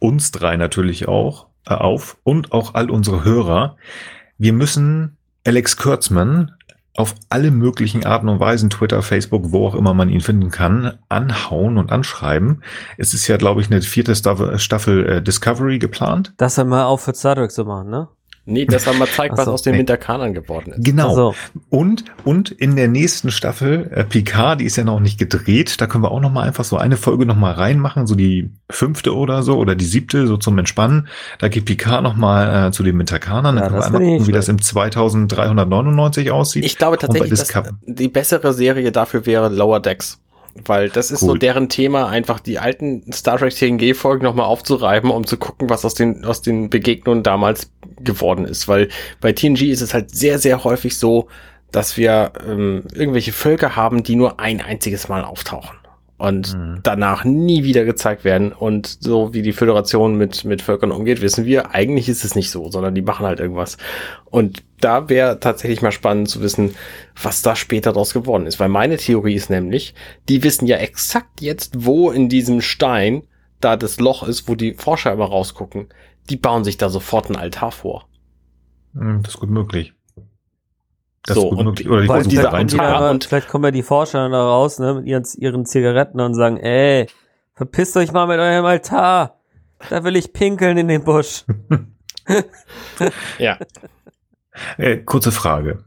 uns 0.00 0.32
drei 0.32 0.58
natürlich 0.58 1.08
auch 1.08 1.46
äh, 1.66 1.72
auf 1.72 2.18
und 2.24 2.52
auch 2.52 2.74
all 2.74 2.90
unsere 2.90 3.24
Hörer. 3.24 3.78
Wir 4.36 4.52
müssen 4.52 5.16
Alex 5.46 5.78
Kurtzman 5.78 6.52
auf 6.94 7.14
alle 7.30 7.50
möglichen 7.50 8.04
Arten 8.04 8.28
und 8.28 8.40
Weisen, 8.40 8.68
Twitter, 8.68 9.02
Facebook, 9.02 9.52
wo 9.52 9.66
auch 9.66 9.74
immer 9.74 9.94
man 9.94 10.10
ihn 10.10 10.20
finden 10.20 10.50
kann, 10.50 10.98
anhauen 11.08 11.78
und 11.78 11.90
anschreiben. 11.90 12.62
Es 12.98 13.14
ist 13.14 13.26
ja, 13.28 13.38
glaube 13.38 13.60
ich, 13.62 13.70
eine 13.70 13.80
vierte 13.80 14.14
Staffel, 14.14 14.58
Staffel 14.58 15.06
äh, 15.06 15.22
Discovery 15.22 15.78
geplant. 15.78 16.34
Das 16.36 16.58
er 16.58 16.64
mal 16.64 16.84
aufhört, 16.84 17.16
Star 17.16 17.34
Trek 17.34 17.50
zu 17.50 17.64
machen, 17.64 17.88
ne? 17.90 18.08
Nee, 18.44 18.64
dass 18.64 18.88
er 18.88 18.94
mal 18.94 19.06
zeigt, 19.06 19.38
was 19.38 19.44
so, 19.44 19.52
aus 19.52 19.62
den 19.62 19.74
nee. 19.74 19.78
Winterkanern 19.80 20.34
geworden 20.34 20.72
ist. 20.72 20.84
Genau. 20.84 21.10
Also, 21.10 21.34
Und, 21.68 22.04
und 22.24 22.50
in 22.50 22.74
der 22.74 22.88
nächsten 22.88 23.30
Staffel, 23.30 23.88
äh, 23.94 24.04
Picard, 24.04 24.60
die 24.60 24.64
ist 24.64 24.76
ja 24.76 24.82
noch 24.82 24.98
nicht 24.98 25.16
gedreht, 25.16 25.80
da 25.80 25.86
können 25.86 26.02
wir 26.02 26.10
auch 26.10 26.20
noch 26.20 26.32
mal 26.32 26.42
einfach 26.42 26.64
so 26.64 26.76
eine 26.76 26.96
Folge 26.96 27.24
noch 27.24 27.36
mal 27.36 27.52
reinmachen, 27.52 28.08
so 28.08 28.16
die 28.16 28.50
fünfte 28.68 29.14
oder 29.14 29.44
so, 29.44 29.58
oder 29.58 29.76
die 29.76 29.84
siebte, 29.84 30.26
so 30.26 30.36
zum 30.36 30.58
Entspannen. 30.58 31.06
Da 31.38 31.48
geht 31.48 31.66
Picard 31.66 32.02
noch 32.02 32.16
mal 32.16 32.68
äh, 32.68 32.72
zu 32.72 32.82
den 32.82 32.98
Winterkanern, 32.98 33.54
Ja, 33.54 33.60
dann 33.60 33.70
können 33.70 33.80
wir 33.80 33.86
einmal 33.86 34.02
gucken, 34.02 34.26
wie 34.26 34.32
das 34.32 34.48
im 34.48 34.60
2399 34.60 36.30
aussieht. 36.32 36.64
Ich 36.64 36.78
glaube 36.78 36.98
tatsächlich, 36.98 37.30
dass 37.30 37.52
die 37.86 38.08
bessere 38.08 38.52
Serie 38.52 38.90
dafür 38.90 39.24
wäre 39.24 39.50
Lower 39.50 39.78
Decks. 39.78 40.21
Weil 40.64 40.90
das 40.90 41.10
ist 41.10 41.20
so 41.20 41.32
Cool. 41.32 41.38
deren 41.38 41.68
Thema, 41.68 42.08
einfach 42.08 42.38
die 42.38 42.58
alten 42.58 43.10
Star 43.12 43.38
Trek 43.38 43.54
TNG-Folgen 43.54 44.22
nochmal 44.22 44.46
aufzureiben, 44.46 45.10
um 45.10 45.26
zu 45.26 45.36
gucken, 45.38 45.70
was 45.70 45.84
aus 45.84 45.94
den, 45.94 46.24
aus 46.24 46.42
den 46.42 46.68
Begegnungen 46.68 47.22
damals 47.22 47.70
geworden 48.00 48.44
ist. 48.44 48.68
Weil 48.68 48.88
bei 49.20 49.32
TNG 49.32 49.62
ist 49.70 49.80
es 49.80 49.94
halt 49.94 50.10
sehr, 50.14 50.38
sehr 50.38 50.64
häufig 50.64 50.98
so, 50.98 51.28
dass 51.70 51.96
wir 51.96 52.32
ähm, 52.46 52.84
irgendwelche 52.94 53.32
Völker 53.32 53.76
haben, 53.76 54.02
die 54.02 54.14
nur 54.14 54.40
ein 54.40 54.60
einziges 54.60 55.08
Mal 55.08 55.24
auftauchen 55.24 55.81
und 56.22 56.54
Mhm. 56.56 56.78
danach 56.84 57.24
nie 57.24 57.64
wieder 57.64 57.84
gezeigt 57.84 58.22
werden. 58.24 58.52
Und 58.52 58.86
so 59.00 59.34
wie 59.34 59.42
die 59.42 59.52
Föderation 59.52 60.16
mit, 60.16 60.44
mit 60.44 60.62
Völkern 60.62 60.92
umgeht, 60.92 61.20
wissen 61.20 61.44
wir, 61.46 61.74
eigentlich 61.74 62.08
ist 62.08 62.24
es 62.24 62.36
nicht 62.36 62.50
so, 62.50 62.70
sondern 62.70 62.94
die 62.94 63.02
machen 63.02 63.26
halt 63.26 63.40
irgendwas. 63.40 63.76
Und 64.30 64.62
da 64.80 65.08
wäre 65.08 65.40
tatsächlich 65.40 65.82
mal 65.82 65.90
spannend 65.90 66.28
zu 66.28 66.40
wissen, 66.40 66.76
was 67.20 67.42
da 67.42 67.56
später 67.56 67.92
draus 67.92 68.12
geworden 68.14 68.46
ist. 68.46 68.60
Weil 68.60 68.68
meine 68.68 68.98
Theorie 68.98 69.34
ist 69.34 69.50
nämlich, 69.50 69.94
die 70.28 70.44
wissen 70.44 70.66
ja 70.68 70.76
exakt 70.76 71.40
jetzt, 71.40 71.84
wo 71.84 72.12
in 72.12 72.28
diesem 72.28 72.60
Stein 72.60 73.24
da 73.60 73.76
das 73.76 73.98
Loch 73.98 74.22
ist, 74.26 74.48
wo 74.48 74.54
die 74.54 74.74
Forscher 74.74 75.12
immer 75.12 75.26
rausgucken. 75.26 75.88
Die 76.30 76.36
bauen 76.36 76.62
sich 76.62 76.76
da 76.78 76.88
sofort 76.88 77.30
ein 77.30 77.36
Altar 77.36 77.72
vor. 77.72 78.06
Hm, 78.94 79.22
Das 79.24 79.34
ist 79.34 79.40
gut 79.40 79.50
möglich. 79.50 79.92
Das 81.24 81.36
So, 81.36 81.44
ist 81.44 81.50
gut 81.50 81.58
und 81.60 81.64
möglich. 81.66 81.88
Oder 81.88 82.02
die 82.02 82.08
und 82.10 82.32
die 82.32 82.38
Altar 82.38 83.00
da, 83.00 83.10
und- 83.10 83.24
vielleicht 83.24 83.48
kommen 83.48 83.64
ja 83.64 83.70
die 83.70 83.82
Forscher 83.82 84.28
da 84.28 84.42
raus, 84.44 84.78
ne, 84.78 84.94
mit 84.94 85.06
ihren, 85.06 85.24
ihren 85.38 85.66
Zigaretten 85.66 86.20
und 86.20 86.34
sagen, 86.34 86.56
ey, 86.56 87.06
verpisst 87.54 87.96
euch 87.96 88.12
mal 88.12 88.26
mit 88.26 88.38
eurem 88.38 88.64
Altar. 88.64 89.38
Da 89.90 90.04
will 90.04 90.16
ich 90.16 90.32
pinkeln 90.32 90.78
in 90.78 90.88
den 90.88 91.04
Busch. 91.04 91.44
Ja. 93.38 93.58
Äh, 94.76 94.98
kurze 94.98 95.32
Frage. 95.32 95.84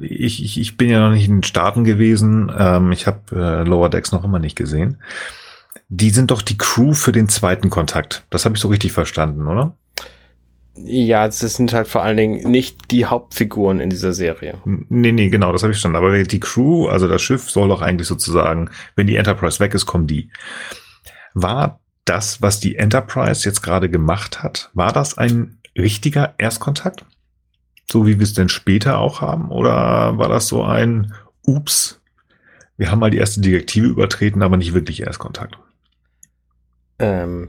Ich, 0.00 0.42
ich, 0.42 0.58
ich 0.58 0.78
bin 0.78 0.88
ja 0.88 1.00
noch 1.00 1.10
nicht 1.14 1.28
in 1.28 1.36
den 1.36 1.42
Staaten 1.42 1.84
gewesen. 1.84 2.50
Ähm, 2.58 2.90
ich 2.90 3.06
habe 3.06 3.20
äh, 3.32 3.62
Lower 3.62 3.90
Decks 3.90 4.10
noch 4.10 4.24
immer 4.24 4.38
nicht 4.38 4.56
gesehen. 4.56 5.02
Die 5.90 6.08
sind 6.08 6.30
doch 6.30 6.40
die 6.40 6.56
Crew 6.56 6.94
für 6.94 7.12
den 7.12 7.28
zweiten 7.28 7.68
Kontakt. 7.68 8.24
Das 8.30 8.46
habe 8.46 8.54
ich 8.56 8.62
so 8.62 8.68
richtig 8.68 8.92
verstanden, 8.92 9.46
oder? 9.46 9.76
Ja, 10.84 11.26
das 11.26 11.40
sind 11.40 11.72
halt 11.72 11.88
vor 11.88 12.02
allen 12.02 12.16
Dingen 12.16 12.50
nicht 12.50 12.90
die 12.90 13.06
Hauptfiguren 13.06 13.80
in 13.80 13.90
dieser 13.90 14.12
Serie. 14.12 14.58
Nee, 14.64 15.12
nee, 15.12 15.28
genau, 15.28 15.52
das 15.52 15.62
habe 15.62 15.72
ich 15.72 15.76
verstanden. 15.76 15.96
Aber 15.96 16.22
die 16.22 16.40
Crew, 16.40 16.86
also 16.88 17.08
das 17.08 17.22
Schiff, 17.22 17.50
soll 17.50 17.68
doch 17.68 17.82
eigentlich 17.82 18.08
sozusagen, 18.08 18.70
wenn 18.94 19.06
die 19.06 19.16
Enterprise 19.16 19.58
weg 19.60 19.74
ist, 19.74 19.86
kommen 19.86 20.06
die. 20.06 20.30
War 21.34 21.80
das, 22.04 22.40
was 22.40 22.60
die 22.60 22.76
Enterprise 22.76 23.46
jetzt 23.46 23.62
gerade 23.62 23.90
gemacht 23.90 24.42
hat, 24.42 24.70
war 24.74 24.92
das 24.92 25.18
ein 25.18 25.58
richtiger 25.76 26.34
Erstkontakt? 26.38 27.04
So 27.90 28.06
wie 28.06 28.18
wir 28.18 28.24
es 28.24 28.32
denn 28.32 28.48
später 28.48 28.98
auch 28.98 29.20
haben? 29.20 29.50
Oder 29.50 30.16
war 30.18 30.28
das 30.28 30.48
so 30.48 30.62
ein 30.64 31.12
Ups, 31.44 32.00
wir 32.76 32.90
haben 32.90 32.98
mal 32.98 33.10
die 33.10 33.18
erste 33.18 33.40
Direktive 33.40 33.86
übertreten, 33.86 34.42
aber 34.42 34.56
nicht 34.56 34.74
wirklich 34.74 35.02
Erstkontakt? 35.02 35.58
Ähm, 36.98 37.48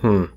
hm. 0.00 0.28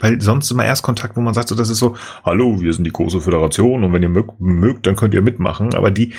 Weil 0.00 0.20
sonst 0.20 0.50
immer 0.50 0.64
Erstkontakt, 0.64 1.16
wo 1.16 1.20
man 1.20 1.34
sagt, 1.34 1.48
so, 1.48 1.54
das 1.54 1.68
ist 1.68 1.78
so, 1.78 1.96
hallo, 2.24 2.60
wir 2.60 2.72
sind 2.72 2.84
die 2.84 2.90
große 2.92 3.20
Föderation 3.20 3.84
und 3.84 3.92
wenn 3.92 4.02
ihr 4.02 4.08
mögt, 4.08 4.40
mögt 4.40 4.86
dann 4.86 4.96
könnt 4.96 5.14
ihr 5.14 5.22
mitmachen. 5.22 5.74
Aber 5.74 5.90
die 5.90 6.14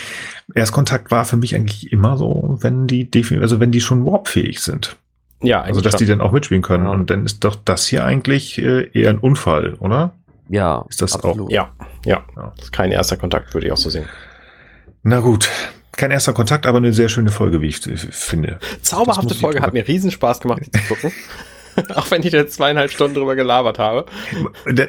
Erstkontakt 0.53 1.11
war 1.11 1.25
für 1.25 1.37
mich 1.37 1.55
eigentlich 1.55 1.91
immer 1.91 2.17
so, 2.17 2.57
wenn 2.61 2.87
die 2.87 3.09
also 3.41 3.59
wenn 3.59 3.71
die 3.71 3.81
schon 3.81 4.05
warpfähig 4.05 4.59
sind. 4.59 4.97
Ja, 5.41 5.61
Also 5.61 5.81
dass 5.81 5.95
die 5.95 6.05
dann 6.05 6.21
auch 6.21 6.31
mitspielen 6.31 6.61
können. 6.61 6.85
Und 6.87 7.09
dann 7.09 7.25
ist 7.25 7.43
doch 7.43 7.55
das 7.55 7.87
hier 7.87 8.05
eigentlich 8.05 8.59
äh, 8.61 8.89
eher 8.93 9.09
ein 9.09 9.17
Unfall, 9.17 9.73
oder? 9.79 10.13
Ja, 10.49 10.85
Ist 10.89 11.01
das 11.01 11.15
auch- 11.23 11.49
Ja, 11.49 11.71
ja, 12.05 12.23
Ja. 12.35 12.53
Das 12.55 12.65
ist 12.65 12.71
kein 12.71 12.91
erster 12.91 13.17
Kontakt, 13.17 13.53
würde 13.53 13.67
ich 13.67 13.73
auch 13.73 13.77
so 13.77 13.89
sehen. 13.89 14.05
Na 15.03 15.19
gut. 15.19 15.49
Kein 15.93 16.11
erster 16.11 16.33
Kontakt, 16.33 16.65
aber 16.67 16.77
eine 16.77 16.93
sehr 16.93 17.09
schöne 17.09 17.31
Folge, 17.31 17.61
wie 17.61 17.67
ich 17.67 17.79
finde. 17.79 18.59
Zauberhafte 18.81 19.33
Folge, 19.35 19.61
hat 19.61 19.73
mir 19.73 19.87
riesen 19.87 20.11
Spaß 20.11 20.39
gemacht, 20.39 20.61
die 20.65 20.71
zu 20.71 20.79
gucken. 20.87 21.11
auch 21.95 22.09
wenn 22.11 22.23
ich 22.23 22.33
jetzt 22.33 22.55
zweieinhalb 22.55 22.91
Stunden 22.91 23.15
drüber 23.15 23.35
gelabert 23.35 23.79
habe. 23.79 24.05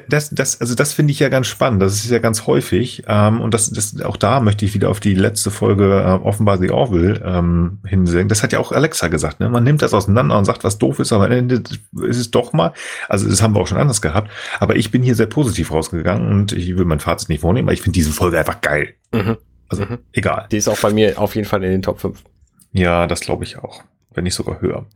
Das, 0.09 0.31
das, 0.31 0.61
also 0.61 0.75
das 0.75 0.93
finde 0.93 1.13
ich 1.13 1.19
ja 1.21 1.29
ganz 1.29 1.47
spannend. 1.47 1.83
Das 1.83 1.95
ist 1.95 2.11
ja 2.11 2.19
ganz 2.19 2.47
häufig. 2.47 3.05
Ähm, 3.07 3.41
und 3.41 3.55
das, 3.55 3.71
das, 3.71 4.01
auch 4.03 4.17
da 4.17 4.41
möchte 4.41 4.65
ich 4.65 4.75
wieder 4.75 4.91
auf 4.91 5.01
die 5.01 5.15
letzte 5.15 5.51
Folge 5.51 6.01
äh, 6.01 6.25
offenbar 6.25 6.59
The 6.59 6.71
Orville 6.71 7.23
ähm, 7.25 7.79
hinsehen. 7.87 8.29
Das 8.29 8.43
hat 8.43 8.53
ja 8.53 8.59
auch 8.59 8.73
Alexa 8.73 9.09
gesagt. 9.09 9.41
Ne? 9.41 9.49
Man 9.49 9.65
nimmt 9.65 9.83
das 9.83 9.95
auseinander 9.95 10.39
und 10.39 10.45
sagt, 10.45 10.65
was 10.65 10.79
doof 10.79 10.99
ist, 10.99 11.13
aber 11.13 11.27
am 11.27 11.33
Ende 11.33 11.63
ist 12.03 12.19
es 12.19 12.31
doch 12.31 12.53
mal. 12.53 12.73
Also 13.09 13.29
das 13.29 13.43
haben 13.43 13.55
wir 13.55 13.61
auch 13.61 13.67
schon 13.67 13.79
anders 13.79 14.03
gehabt. 14.03 14.31
Aber 14.61 14.77
ich 14.77 14.91
bin 14.91 15.03
hier 15.03 15.15
sehr 15.15 15.27
positiv 15.27 15.73
rausgegangen 15.73 16.29
und 16.31 16.53
ich 16.53 16.77
will 16.77 16.85
mein 16.85 17.01
Fazit 17.01 17.29
nicht 17.29 17.41
vornehmen, 17.41 17.69
aber 17.69 17.75
ich 17.75 17.83
finde 17.83 17.95
diese 17.95 18.13
Folge 18.13 18.39
einfach 18.39 18.61
geil. 18.61 18.95
Mhm. 19.13 19.37
Also 19.69 19.85
Mhm. 19.85 19.99
egal. 20.13 20.47
Die 20.53 20.59
ist 20.59 20.69
auch 20.69 20.79
bei 20.81 20.93
mir 20.93 21.19
auf 21.19 21.35
jeden 21.35 21.49
Fall 21.49 21.63
in 21.65 21.71
den 21.71 21.83
Top 21.83 22.01
5. 22.01 22.23
Ja, 22.73 23.07
das 23.07 23.21
glaube 23.21 23.45
ich 23.45 23.59
auch. 23.59 23.83
Wenn 24.15 24.25
nicht 24.25 24.35
sogar 24.35 24.61
höher. 24.61 24.87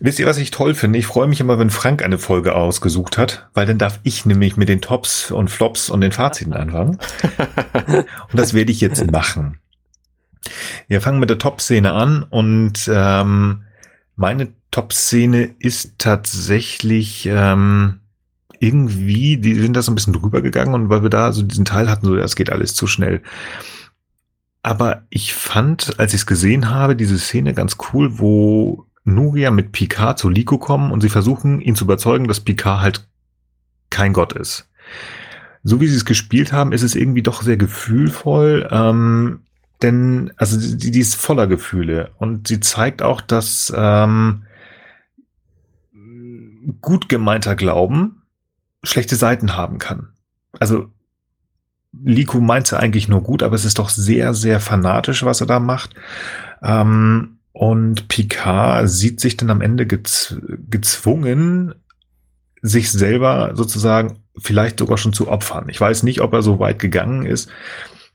Wisst 0.00 0.18
ihr, 0.18 0.26
was 0.26 0.38
ich 0.38 0.50
toll 0.50 0.74
finde? 0.74 0.98
Ich 0.98 1.06
freue 1.06 1.26
mich 1.26 1.40
immer, 1.40 1.58
wenn 1.58 1.70
Frank 1.70 2.02
eine 2.02 2.18
Folge 2.18 2.54
ausgesucht 2.54 3.18
hat, 3.18 3.48
weil 3.54 3.66
dann 3.66 3.78
darf 3.78 4.00
ich 4.02 4.26
nämlich 4.26 4.56
mit 4.56 4.68
den 4.68 4.80
Tops 4.80 5.30
und 5.30 5.50
Flops 5.50 5.90
und 5.90 6.00
den 6.00 6.12
Faziten 6.12 6.52
anfangen. 6.52 6.98
Und 8.30 8.40
das 8.40 8.54
werde 8.54 8.72
ich 8.72 8.80
jetzt 8.80 9.10
machen. 9.10 9.58
Wir 10.88 11.00
fangen 11.00 11.20
mit 11.20 11.30
der 11.30 11.38
Top-Szene 11.38 11.92
an 11.92 12.22
und 12.22 12.90
ähm, 12.92 13.62
meine 14.16 14.48
Top-Szene 14.70 15.54
ist 15.58 15.98
tatsächlich 15.98 17.26
ähm, 17.26 18.00
irgendwie, 18.60 19.36
die 19.36 19.54
sind 19.54 19.74
da 19.74 19.82
so 19.82 19.92
ein 19.92 19.94
bisschen 19.94 20.12
drüber 20.12 20.42
gegangen 20.42 20.74
und 20.74 20.88
weil 20.88 21.02
wir 21.02 21.10
da 21.10 21.32
so 21.32 21.42
diesen 21.42 21.64
Teil 21.64 21.90
hatten, 21.90 22.06
so 22.06 22.16
das 22.16 22.36
geht 22.36 22.50
alles 22.50 22.74
zu 22.74 22.86
schnell. 22.86 23.22
Aber 24.64 25.02
ich 25.10 25.34
fand, 25.34 26.00
als 26.00 26.14
ich 26.14 26.22
es 26.22 26.26
gesehen 26.26 26.70
habe, 26.70 26.96
diese 26.96 27.18
Szene 27.18 27.52
ganz 27.52 27.76
cool, 27.92 28.18
wo 28.18 28.86
Nuria 29.04 29.50
mit 29.50 29.72
Picard 29.72 30.18
zu 30.18 30.30
Liko 30.30 30.56
kommen 30.56 30.90
und 30.90 31.02
sie 31.02 31.10
versuchen, 31.10 31.60
ihn 31.60 31.76
zu 31.76 31.84
überzeugen, 31.84 32.28
dass 32.28 32.40
Picard 32.40 32.80
halt 32.80 33.06
kein 33.90 34.14
Gott 34.14 34.32
ist. 34.32 34.70
So 35.64 35.82
wie 35.82 35.86
sie 35.86 35.96
es 35.96 36.06
gespielt 36.06 36.54
haben, 36.54 36.72
ist 36.72 36.82
es 36.82 36.94
irgendwie 36.94 37.22
doch 37.22 37.42
sehr 37.42 37.58
gefühlvoll, 37.58 38.66
ähm, 38.70 39.42
denn 39.82 40.32
also 40.38 40.58
die, 40.58 40.90
die 40.90 41.00
ist 41.00 41.14
voller 41.14 41.46
Gefühle 41.46 42.12
und 42.16 42.48
sie 42.48 42.60
zeigt 42.60 43.02
auch, 43.02 43.20
dass 43.20 43.70
ähm, 43.76 44.44
gut 46.80 47.10
gemeinter 47.10 47.54
Glauben 47.54 48.22
schlechte 48.82 49.16
Seiten 49.16 49.58
haben 49.58 49.76
kann. 49.76 50.14
Also 50.58 50.88
Liko 52.02 52.40
meint 52.40 52.70
ja 52.70 52.78
eigentlich 52.78 53.08
nur 53.08 53.22
gut, 53.22 53.42
aber 53.42 53.54
es 53.54 53.64
ist 53.64 53.78
doch 53.78 53.88
sehr, 53.88 54.34
sehr 54.34 54.60
fanatisch, 54.60 55.24
was 55.24 55.40
er 55.40 55.46
da 55.46 55.60
macht. 55.60 55.94
Ähm, 56.62 57.38
und 57.52 58.08
Picard 58.08 58.88
sieht 58.88 59.20
sich 59.20 59.36
dann 59.36 59.50
am 59.50 59.60
Ende 59.60 59.86
gez 59.86 60.36
gezwungen, 60.68 61.74
sich 62.62 62.90
selber 62.90 63.52
sozusagen 63.54 64.18
vielleicht 64.36 64.80
sogar 64.80 64.98
schon 64.98 65.12
zu 65.12 65.28
opfern. 65.28 65.68
Ich 65.68 65.80
weiß 65.80 66.02
nicht, 66.02 66.20
ob 66.20 66.32
er 66.32 66.42
so 66.42 66.58
weit 66.58 66.78
gegangen 66.78 67.26
ist, 67.26 67.48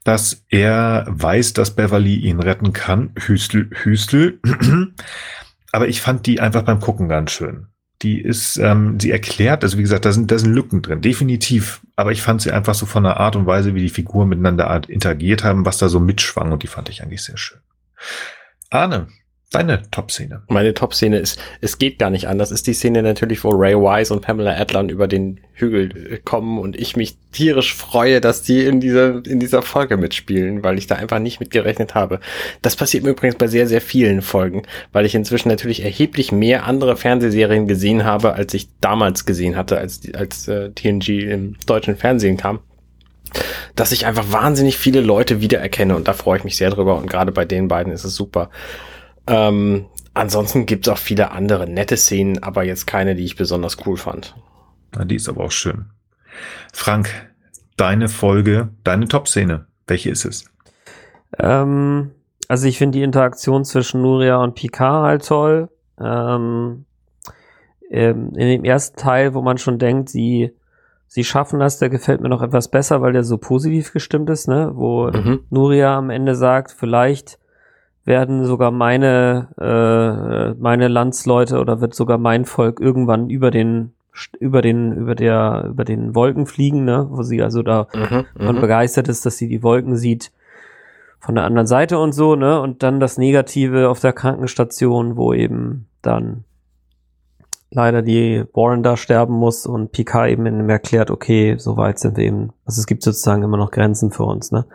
dass 0.03 0.43
er 0.49 1.05
weiß, 1.07 1.53
dass 1.53 1.75
Beverly 1.75 2.15
ihn 2.15 2.39
retten 2.39 2.73
kann. 2.73 3.11
Hüstel, 3.17 3.69
Hüstel. 3.83 4.39
aber 5.71 5.87
ich 5.87 6.01
fand 6.01 6.25
die 6.25 6.39
einfach 6.39 6.63
beim 6.63 6.79
Gucken 6.79 7.07
ganz 7.07 7.31
schön. 7.31 7.67
Die 8.01 8.21
ist, 8.21 8.57
ähm, 8.57 8.99
sie 8.99 9.11
erklärt, 9.11 9.63
also 9.63 9.77
wie 9.77 9.81
gesagt, 9.81 10.05
da 10.05 10.11
sind, 10.11 10.31
da 10.31 10.39
sind 10.39 10.53
Lücken 10.53 10.81
drin, 10.81 11.01
definitiv. 11.01 11.81
Aber 11.97 12.11
ich 12.11 12.21
fand 12.21 12.41
sie 12.41 12.51
einfach 12.51 12.73
so 12.73 12.85
von 12.85 13.03
der 13.03 13.17
Art 13.17 13.35
und 13.35 13.45
Weise, 13.45 13.75
wie 13.75 13.81
die 13.81 13.89
Figuren 13.89 14.29
miteinander 14.29 14.81
interagiert 14.87 15.43
haben, 15.43 15.65
was 15.65 15.77
da 15.77 15.89
so 15.89 15.99
mitschwang 15.99 16.51
und 16.51 16.63
die 16.63 16.67
fand 16.67 16.89
ich 16.89 17.03
eigentlich 17.03 17.23
sehr 17.23 17.37
schön. 17.37 17.59
Arne, 18.69 19.07
deine 19.51 19.81
Top-Szene. 19.89 20.43
Meine 20.47 20.75
Top-Szene 20.75 21.17
ist, 21.17 21.39
es 21.59 21.79
geht 21.79 21.97
gar 21.97 22.11
nicht 22.11 22.27
anders, 22.27 22.51
ist 22.51 22.67
die 22.67 22.73
Szene 22.73 23.01
natürlich, 23.01 23.43
wo 23.43 23.49
Ray 23.49 23.73
Wise 23.73 24.13
und 24.13 24.21
Pamela 24.21 24.55
Adlon 24.55 24.89
über 24.89 25.07
den 25.07 25.39
Hügel 25.53 26.13
äh, 26.13 26.17
kommen 26.17 26.59
und 26.59 26.75
ich 26.75 26.95
mich 26.95 27.17
tierisch 27.31 27.73
freue, 27.73 28.21
dass 28.21 28.43
die 28.43 28.63
in 28.65 28.79
dieser, 28.79 29.25
in 29.25 29.39
dieser 29.39 29.63
Folge 29.63 29.97
mitspielen, 29.97 30.63
weil 30.63 30.77
ich 30.77 30.85
da 30.85 30.95
einfach 30.95 31.17
nicht 31.17 31.39
mit 31.39 31.49
gerechnet 31.49 31.95
habe. 31.95 32.19
Das 32.61 32.75
passiert 32.75 33.03
mir 33.03 33.09
übrigens 33.09 33.37
bei 33.37 33.47
sehr, 33.47 33.67
sehr 33.67 33.81
vielen 33.81 34.21
Folgen, 34.21 34.63
weil 34.91 35.05
ich 35.05 35.15
inzwischen 35.15 35.49
natürlich 35.49 35.83
erheblich 35.83 36.31
mehr 36.31 36.65
andere 36.65 36.95
Fernsehserien 36.95 37.67
gesehen 37.67 38.05
habe, 38.05 38.33
als 38.33 38.53
ich 38.53 38.69
damals 38.81 39.25
gesehen 39.25 39.55
hatte, 39.55 39.79
als, 39.79 40.01
als 40.13 40.47
äh, 40.47 40.69
TNG 40.71 41.23
im 41.23 41.55
deutschen 41.65 41.97
Fernsehen 41.97 42.37
kam. 42.37 42.59
dass 43.75 43.91
ich 43.91 44.05
einfach 44.05 44.31
wahnsinnig 44.31 44.77
viele 44.77 45.01
Leute 45.01 45.41
wiedererkenne 45.41 45.95
und 45.95 46.07
da 46.07 46.13
freue 46.13 46.37
ich 46.39 46.43
mich 46.43 46.57
sehr 46.57 46.69
drüber 46.69 46.97
und 46.97 47.07
gerade 47.07 47.31
bei 47.31 47.45
den 47.45 47.67
beiden 47.67 47.93
ist 47.93 48.03
es 48.03 48.15
super. 48.15 48.49
Ähm, 49.29 49.85
ansonsten 50.13 50.65
gibt 50.65 50.87
es 50.87 50.93
auch 50.93 50.97
viele 50.97 51.31
andere 51.31 51.69
nette 51.69 51.95
Szenen, 51.97 52.41
aber 52.43 52.63
jetzt 52.63 52.87
keine, 52.87 53.15
die 53.15 53.23
ich 53.23 53.35
besonders 53.35 53.77
cool 53.85 53.95
fand. 53.95 54.35
Na, 54.95 55.05
die 55.05 55.15
ist 55.15 55.29
aber 55.29 55.45
auch 55.45 55.51
schön. 55.51 55.85
Frank, 56.73 57.09
deine 57.77 58.09
Folge, 58.09 58.69
deine 58.83 59.07
Top-Szene, 59.07 59.67
welche 59.87 60.09
ist 60.09 60.25
es? 60.25 60.45
Ähm, 61.37 62.11
also 62.47 62.67
ich 62.67 62.77
finde 62.79 62.97
die 62.97 63.03
Interaktion 63.03 63.63
zwischen 63.65 64.01
Nuria 64.01 64.37
und 64.37 64.55
Picard 64.55 65.03
halt 65.05 65.25
toll. 65.27 65.69
Ähm, 66.01 66.85
ähm, 67.91 68.29
in 68.35 68.47
dem 68.47 68.63
ersten 68.63 68.97
Teil, 68.97 69.33
wo 69.33 69.41
man 69.41 69.57
schon 69.57 69.77
denkt, 69.79 70.09
sie, 70.09 70.51
sie 71.07 71.23
schaffen 71.23 71.59
das, 71.59 71.77
der 71.79 71.89
gefällt 71.89 72.21
mir 72.21 72.29
noch 72.29 72.41
etwas 72.41 72.69
besser, 72.69 73.01
weil 73.01 73.13
der 73.13 73.23
so 73.23 73.37
positiv 73.37 73.93
gestimmt 73.93 74.29
ist, 74.29 74.47
ne? 74.47 74.71
Wo 74.73 75.11
Mhm. 75.11 75.41
Nuria 75.49 75.97
am 75.97 76.09
Ende 76.09 76.35
sagt, 76.35 76.71
vielleicht 76.71 77.37
werden 78.05 78.45
sogar 78.45 78.71
meine, 78.71 79.49
äh, 79.59 80.59
meine 80.59 80.87
Landsleute 80.87 81.59
oder 81.59 81.81
wird 81.81 81.93
sogar 81.93 82.17
mein 82.17 82.45
Volk 82.45 82.79
irgendwann 82.79 83.29
über 83.29 83.51
den, 83.51 83.93
über 84.39 84.61
den, 84.61 84.93
über 84.93 85.15
der, 85.15 85.65
über 85.69 85.85
den 85.85 86.15
Wolken 86.15 86.45
fliegen, 86.45 86.85
ne? 86.85 87.07
Wo 87.09 87.23
sie 87.23 87.41
also 87.41 87.61
da 87.61 87.87
Mhm, 87.93 88.25
mhm. 88.37 88.61
begeistert 88.61 89.07
ist, 89.07 89.25
dass 89.25 89.37
sie 89.37 89.47
die 89.47 89.63
Wolken 89.63 89.95
sieht 89.95 90.31
von 91.19 91.35
der 91.35 91.43
anderen 91.43 91.67
Seite 91.67 91.99
und 91.99 92.13
so, 92.13 92.35
ne? 92.35 92.59
Und 92.61 92.81
dann 92.81 92.99
das 92.99 93.17
Negative 93.17 93.89
auf 93.89 93.99
der 93.99 94.13
Krankenstation, 94.13 95.15
wo 95.17 95.33
eben 95.33 95.87
dann 96.01 96.45
leider 97.71 98.01
die 98.01 98.45
Warren 98.53 98.81
da 98.81 98.97
sterben 98.97 99.33
muss 99.33 99.65
und 99.65 99.91
Picard 99.91 100.29
eben 100.29 100.45
ihm 100.45 100.69
erklärt, 100.69 101.11
okay, 101.11 101.55
so 101.57 101.77
weit 101.77 101.99
sind 101.99 102.17
wir 102.17 102.23
eben, 102.23 102.51
also 102.65 102.79
es 102.79 102.87
gibt 102.87 103.03
sozusagen 103.03 103.43
immer 103.43 103.57
noch 103.57 103.71
Grenzen 103.71 104.11
für 104.11 104.23
uns, 104.23 104.51
ne? 104.51 104.65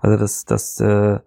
Also 0.00 0.16
das, 0.16 0.44
das 0.44 0.80
äh, 0.80 1.20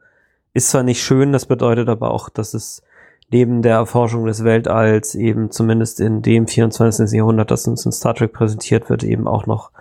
ist 0.53 0.69
zwar 0.69 0.83
nicht 0.83 1.01
schön, 1.01 1.31
das 1.31 1.45
bedeutet 1.45 1.89
aber 1.89 2.11
auch, 2.11 2.29
dass 2.29 2.53
es 2.53 2.83
neben 3.31 3.61
der 3.61 3.75
Erforschung 3.75 4.25
des 4.25 4.43
Weltalls 4.43 5.15
eben 5.15 5.49
zumindest 5.49 5.99
in 5.99 6.21
dem 6.21 6.47
24. 6.47 7.11
Jahrhundert, 7.11 7.49
das 7.49 7.67
uns 7.67 7.85
in 7.85 7.91
Star 7.91 8.13
Trek 8.13 8.33
präsentiert 8.33 8.89
wird, 8.89 9.03
eben 9.03 9.27
auch 9.27 9.47
noch 9.47 9.71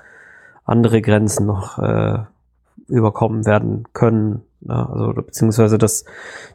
andere 0.65 1.03
Grenzen 1.03 1.47
noch 1.47 1.79
äh, 1.79 2.21
überkommen 2.89 3.45
werden 3.45 3.85
können. 3.93 4.43
Ja, 4.63 4.89
also 4.89 5.13
beziehungsweise 5.13 5.77
dass, 5.77 6.05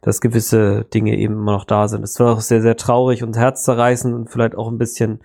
dass 0.02 0.22
gewisse 0.22 0.85
Dinge 0.85 1.18
eben 1.18 1.34
immer 1.35 1.52
noch 1.52 1.65
da 1.65 1.88
sind. 1.88 2.03
Es 2.03 2.19
war 2.19 2.34
auch 2.34 2.41
sehr, 2.41 2.61
sehr 2.61 2.77
traurig 2.77 3.22
und 3.22 3.38
herzzerreißend 3.38 4.15
und 4.15 4.30
vielleicht 4.30 4.56
auch 4.56 4.69
ein 4.69 4.77
bisschen 4.77 5.19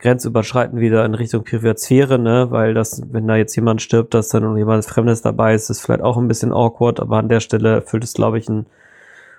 grenzüberschreitend 0.00 0.80
wieder 0.80 1.04
in 1.04 1.14
Richtung 1.14 1.44
Privatsphäre, 1.44 2.18
ne? 2.18 2.50
Weil 2.50 2.74
das, 2.74 3.02
wenn 3.10 3.26
da 3.26 3.36
jetzt 3.36 3.54
jemand 3.56 3.82
stirbt, 3.82 4.14
dass 4.14 4.28
dann 4.28 4.42
noch 4.42 4.56
jemand 4.56 4.84
Fremdes 4.84 5.22
dabei 5.22 5.54
ist, 5.54 5.70
ist 5.70 5.80
vielleicht 5.80 6.02
auch 6.02 6.16
ein 6.16 6.28
bisschen 6.28 6.52
awkward, 6.52 7.00
aber 7.00 7.18
an 7.18 7.28
der 7.28 7.40
Stelle 7.40 7.74
erfüllt 7.74 8.04
es, 8.04 8.14
glaube 8.14 8.38
ich, 8.38 8.48
einen, 8.48 8.66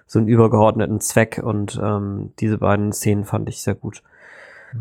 so 0.08 0.20
einen 0.20 0.28
übergeordneten 0.28 1.00
Zweck 1.00 1.42
und 1.44 1.80
ähm, 1.82 2.32
diese 2.40 2.58
beiden 2.60 2.94
Szenen 2.94 3.26
fand 3.26 3.50
ich 3.50 3.62
sehr 3.62 3.76
gut. 3.76 4.04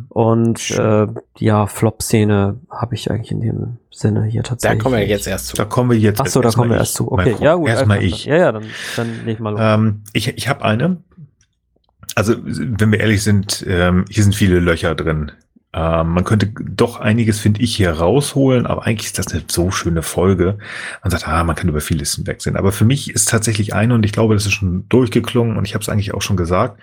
Und 0.09 0.71
äh, 0.71 1.07
ja, 1.39 1.67
Flop-Szene 1.67 2.59
habe 2.71 2.95
ich 2.95 3.11
eigentlich 3.11 3.33
in 3.33 3.41
dem 3.41 3.77
Sinne 3.91 4.25
hier 4.25 4.43
Da 4.43 4.51
tatsächlich. 4.51 4.83
kommen 4.83 4.97
wir 4.97 5.07
jetzt 5.07 5.27
erst 5.27 5.49
zu. 5.49 5.57
Da 5.57 5.65
kommen 5.65 5.91
wir 5.91 5.99
jetzt. 5.99 6.21
Ach 6.21 6.27
so, 6.27 6.41
da 6.41 6.51
kommen 6.51 6.71
wir 6.71 6.77
erst 6.77 6.95
zu. 6.95 7.11
Okay, 7.11 7.35
ja 7.41 7.55
gut. 7.57 7.69
Erstmal 7.69 8.03
ich. 8.03 8.25
Ja, 8.25 8.37
ja, 8.37 8.53
dann, 8.53 8.65
dann 8.97 9.25
leg 9.25 9.41
mal 9.41 9.51
los. 9.51 9.61
Ähm, 9.61 10.03
ich 10.13 10.29
ich 10.37 10.49
habe 10.49 10.65
eine. 10.65 10.99
Also, 12.15 12.35
wenn 12.45 12.93
wir 12.93 13.01
ehrlich 13.01 13.23
sind, 13.23 13.65
ähm, 13.69 14.05
hier 14.09 14.23
sind 14.23 14.35
viele 14.35 14.61
Löcher 14.61 14.95
drin. 14.95 15.33
Ähm, 15.73 16.09
man 16.09 16.25
könnte 16.25 16.49
doch 16.49 16.99
einiges, 16.99 17.39
finde 17.39 17.61
ich, 17.61 17.77
hier 17.77 17.93
rausholen, 17.93 18.67
aber 18.67 18.87
eigentlich 18.87 19.07
ist 19.07 19.19
das 19.19 19.29
eine 19.29 19.45
so 19.49 19.71
schöne 19.71 20.03
Folge. 20.03 20.59
Man 21.03 21.11
sagt, 21.11 21.29
ah, 21.29 21.45
man 21.45 21.55
kann 21.55 21.69
über 21.69 21.81
vieles 21.81 22.15
hinwegsehen. 22.17 22.57
Aber 22.57 22.73
für 22.73 22.85
mich 22.85 23.11
ist 23.11 23.29
tatsächlich 23.29 23.75
eine, 23.75 23.95
und 23.95 24.05
ich 24.05 24.13
glaube, 24.13 24.35
das 24.35 24.47
ist 24.47 24.53
schon 24.53 24.89
durchgeklungen, 24.89 25.57
und 25.57 25.65
ich 25.67 25.75
habe 25.75 25.83
es 25.83 25.89
eigentlich 25.89 26.13
auch 26.13 26.23
schon 26.23 26.37
gesagt, 26.37 26.81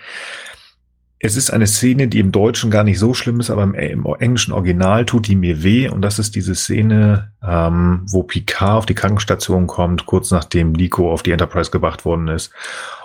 es 1.20 1.36
ist 1.36 1.50
eine 1.50 1.66
Szene, 1.66 2.08
die 2.08 2.20
im 2.20 2.32
Deutschen 2.32 2.70
gar 2.70 2.84
nicht 2.84 3.00
so 3.00 3.14
schlimm 3.14 3.40
ist, 3.40 3.50
aber 3.50 3.64
im, 3.64 3.74
im 3.74 4.06
englischen 4.20 4.54
Original 4.54 5.04
tut 5.06 5.28
die 5.28 5.36
mir 5.36 5.64
weh. 5.64 5.90
Und 5.90 6.04
das 6.04 6.20
ist 6.20 6.36
diese 6.36 6.54
Szene, 6.54 7.32
ähm, 7.44 8.04
wo 8.08 8.24
Picard 8.24 8.78
auf 8.78 8.86
die 8.86 8.94
Krankenstation 8.94 9.66
kommt, 9.66 10.06
kurz 10.06 10.30
nachdem 10.30 10.74
Nico 10.74 11.12
auf 11.12 11.24
die 11.24 11.32
Enterprise 11.32 11.72
gebracht 11.72 12.06
worden 12.06 12.28
ist. 12.28 12.52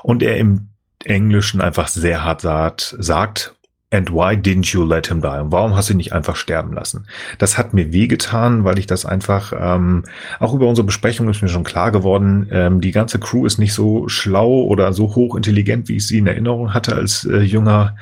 Und 0.03 0.23
er 0.23 0.37
im 0.37 0.69
Englischen 1.05 1.63
einfach 1.63 1.89
sehr 1.89 2.23
hart 2.23 2.43
sagt, 2.43 2.95
sagt 2.99 3.55
And 3.93 4.11
why 4.11 4.35
didn't 4.35 4.73
you 4.73 4.85
let 4.85 5.09
him 5.09 5.21
die? 5.21 5.39
Und 5.39 5.53
warum 5.53 5.77
hast 5.77 5.91
du 5.91 5.93
ihn 5.93 5.99
nicht 5.99 6.15
einfach 6.15 6.35
sterben 6.35 6.73
lassen? 6.73 7.07
Das 7.37 7.59
hat 7.59 7.75
mir 7.75 7.93
wehgetan, 7.93 8.65
weil 8.65 8.79
ich 8.79 8.87
das 8.87 9.05
einfach, 9.05 9.53
ähm, 9.55 10.05
auch 10.41 10.55
über 10.55 10.67
unsere 10.67 10.87
Besprechung 10.87 11.29
ist 11.29 11.43
mir 11.43 11.49
schon 11.49 11.63
klar 11.63 11.93
geworden, 11.93 12.49
ähm, 12.51 12.81
die 12.81 12.91
ganze 12.91 13.19
Crew 13.19 13.45
ist 13.45 13.59
nicht 13.59 13.75
so 13.75 14.09
schlau 14.09 14.63
oder 14.63 14.95
so 14.95 15.15
hochintelligent, 15.15 15.91
wie 15.91 15.97
ich 15.97 16.07
sie 16.07 16.19
in 16.19 16.27
Erinnerung 16.27 16.73
hatte 16.73 16.97
als 16.97 17.27
äh, 17.27 17.41
junger 17.41 17.95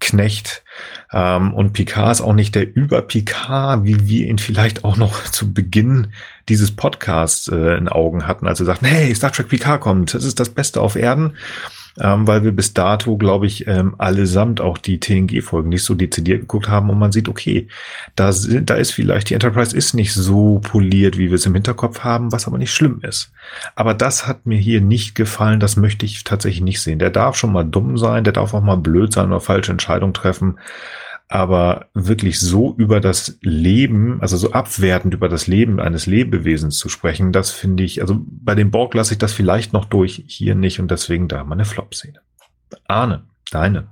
Knecht. 0.00 0.64
Ähm, 1.14 1.54
und 1.54 1.72
Picard 1.72 2.12
ist 2.12 2.20
auch 2.20 2.34
nicht 2.34 2.54
der 2.54 2.76
Über-Picard, 2.76 3.84
wie 3.84 4.06
wir 4.06 4.26
ihn 4.26 4.38
vielleicht 4.38 4.84
auch 4.84 4.98
noch 4.98 5.24
zu 5.30 5.54
Beginn 5.54 6.08
dieses 6.50 6.76
Podcasts 6.76 7.48
äh, 7.48 7.78
in 7.78 7.88
Augen 7.88 8.26
hatten, 8.26 8.46
als 8.46 8.58
wir 8.58 8.66
sagten, 8.66 8.84
hey, 8.84 9.14
Star 9.14 9.32
Trek 9.32 9.48
Picard 9.48 9.80
kommt, 9.80 10.12
das 10.12 10.24
ist 10.24 10.40
das 10.40 10.50
Beste 10.50 10.82
auf 10.82 10.94
Erden 10.94 11.32
ähm, 12.00 12.26
weil 12.26 12.44
wir 12.44 12.52
bis 12.52 12.74
dato, 12.74 13.16
glaube 13.16 13.46
ich, 13.46 13.66
ähm, 13.66 13.94
allesamt 13.98 14.60
auch 14.60 14.78
die 14.78 15.00
TNG-Folgen 15.00 15.68
nicht 15.68 15.84
so 15.84 15.94
dezidiert 15.94 16.40
geguckt 16.40 16.68
haben 16.68 16.90
und 16.90 16.98
man 16.98 17.12
sieht, 17.12 17.28
okay, 17.28 17.68
da, 18.16 18.32
sind, 18.32 18.70
da 18.70 18.74
ist 18.74 18.92
vielleicht, 18.92 19.30
die 19.30 19.34
Enterprise 19.34 19.76
ist 19.76 19.94
nicht 19.94 20.14
so 20.14 20.60
poliert, 20.60 21.18
wie 21.18 21.28
wir 21.28 21.34
es 21.34 21.46
im 21.46 21.54
Hinterkopf 21.54 22.00
haben, 22.00 22.32
was 22.32 22.46
aber 22.46 22.58
nicht 22.58 22.72
schlimm 22.72 23.00
ist. 23.02 23.32
Aber 23.74 23.94
das 23.94 24.26
hat 24.26 24.46
mir 24.46 24.58
hier 24.58 24.80
nicht 24.80 25.14
gefallen, 25.14 25.60
das 25.60 25.76
möchte 25.76 26.06
ich 26.06 26.24
tatsächlich 26.24 26.62
nicht 26.62 26.80
sehen. 26.80 26.98
Der 26.98 27.10
darf 27.10 27.36
schon 27.36 27.52
mal 27.52 27.64
dumm 27.64 27.98
sein, 27.98 28.24
der 28.24 28.32
darf 28.32 28.54
auch 28.54 28.62
mal 28.62 28.76
blöd 28.76 29.12
sein 29.12 29.26
oder 29.28 29.40
falsche 29.40 29.72
Entscheidungen 29.72 30.14
treffen. 30.14 30.58
Aber 31.28 31.86
wirklich 31.92 32.40
so 32.40 32.74
über 32.78 33.00
das 33.00 33.38
Leben, 33.42 34.20
also 34.22 34.38
so 34.38 34.52
abwertend 34.52 35.12
über 35.12 35.28
das 35.28 35.46
Leben 35.46 35.78
eines 35.78 36.06
Lebewesens 36.06 36.78
zu 36.78 36.88
sprechen, 36.88 37.32
das 37.32 37.50
finde 37.50 37.82
ich, 37.82 38.00
also 38.00 38.18
bei 38.26 38.54
dem 38.54 38.70
Borg 38.70 38.94
lasse 38.94 39.12
ich 39.12 39.18
das 39.18 39.34
vielleicht 39.34 39.74
noch 39.74 39.84
durch, 39.84 40.24
hier 40.26 40.54
nicht 40.54 40.80
und 40.80 40.90
deswegen 40.90 41.28
da 41.28 41.44
meine 41.44 41.66
Flop-Szene. 41.66 42.20
Arne, 42.86 43.24
deine. 43.50 43.88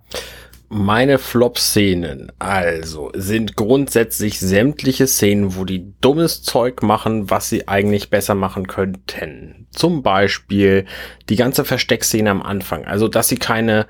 Meine 0.69 1.19
Flop-Szenen, 1.19 2.33
also, 2.41 3.13
sind 3.15 3.55
grundsätzlich 3.55 4.41
sämtliche 4.41 5.07
Szenen, 5.07 5.55
wo 5.55 5.65
die 5.65 5.95
dummes 6.01 6.43
Zeug 6.43 6.83
machen, 6.83 7.31
was 7.31 7.49
sie 7.49 7.69
eigentlich 7.69 8.11
besser 8.11 8.35
machen 8.35 8.67
könnten. 8.67 9.69
Zum 9.71 10.03
Beispiel 10.03 10.85
die 11.29 11.37
ganze 11.37 11.65
Versteckszene 11.65 12.31
am 12.31 12.43
Anfang. 12.43 12.85
Also, 12.85 13.07
dass 13.07 13.29
sie 13.29 13.37
keine, 13.37 13.87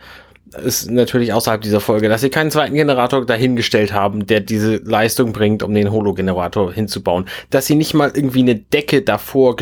ist 0.58 0.90
natürlich 0.90 1.32
außerhalb 1.32 1.60
dieser 1.60 1.80
Folge, 1.80 2.08
dass 2.08 2.20
sie 2.20 2.30
keinen 2.30 2.50
zweiten 2.50 2.74
Generator 2.74 3.24
dahingestellt 3.24 3.92
haben, 3.92 4.26
der 4.26 4.40
diese 4.40 4.76
Leistung 4.76 5.32
bringt, 5.32 5.62
um 5.62 5.74
den 5.74 5.90
Hologenerator 5.90 6.72
hinzubauen. 6.72 7.26
Dass 7.50 7.66
sie 7.66 7.74
nicht 7.74 7.94
mal 7.94 8.12
irgendwie 8.14 8.40
eine 8.40 8.56
Decke 8.56 9.02
davor 9.02 9.56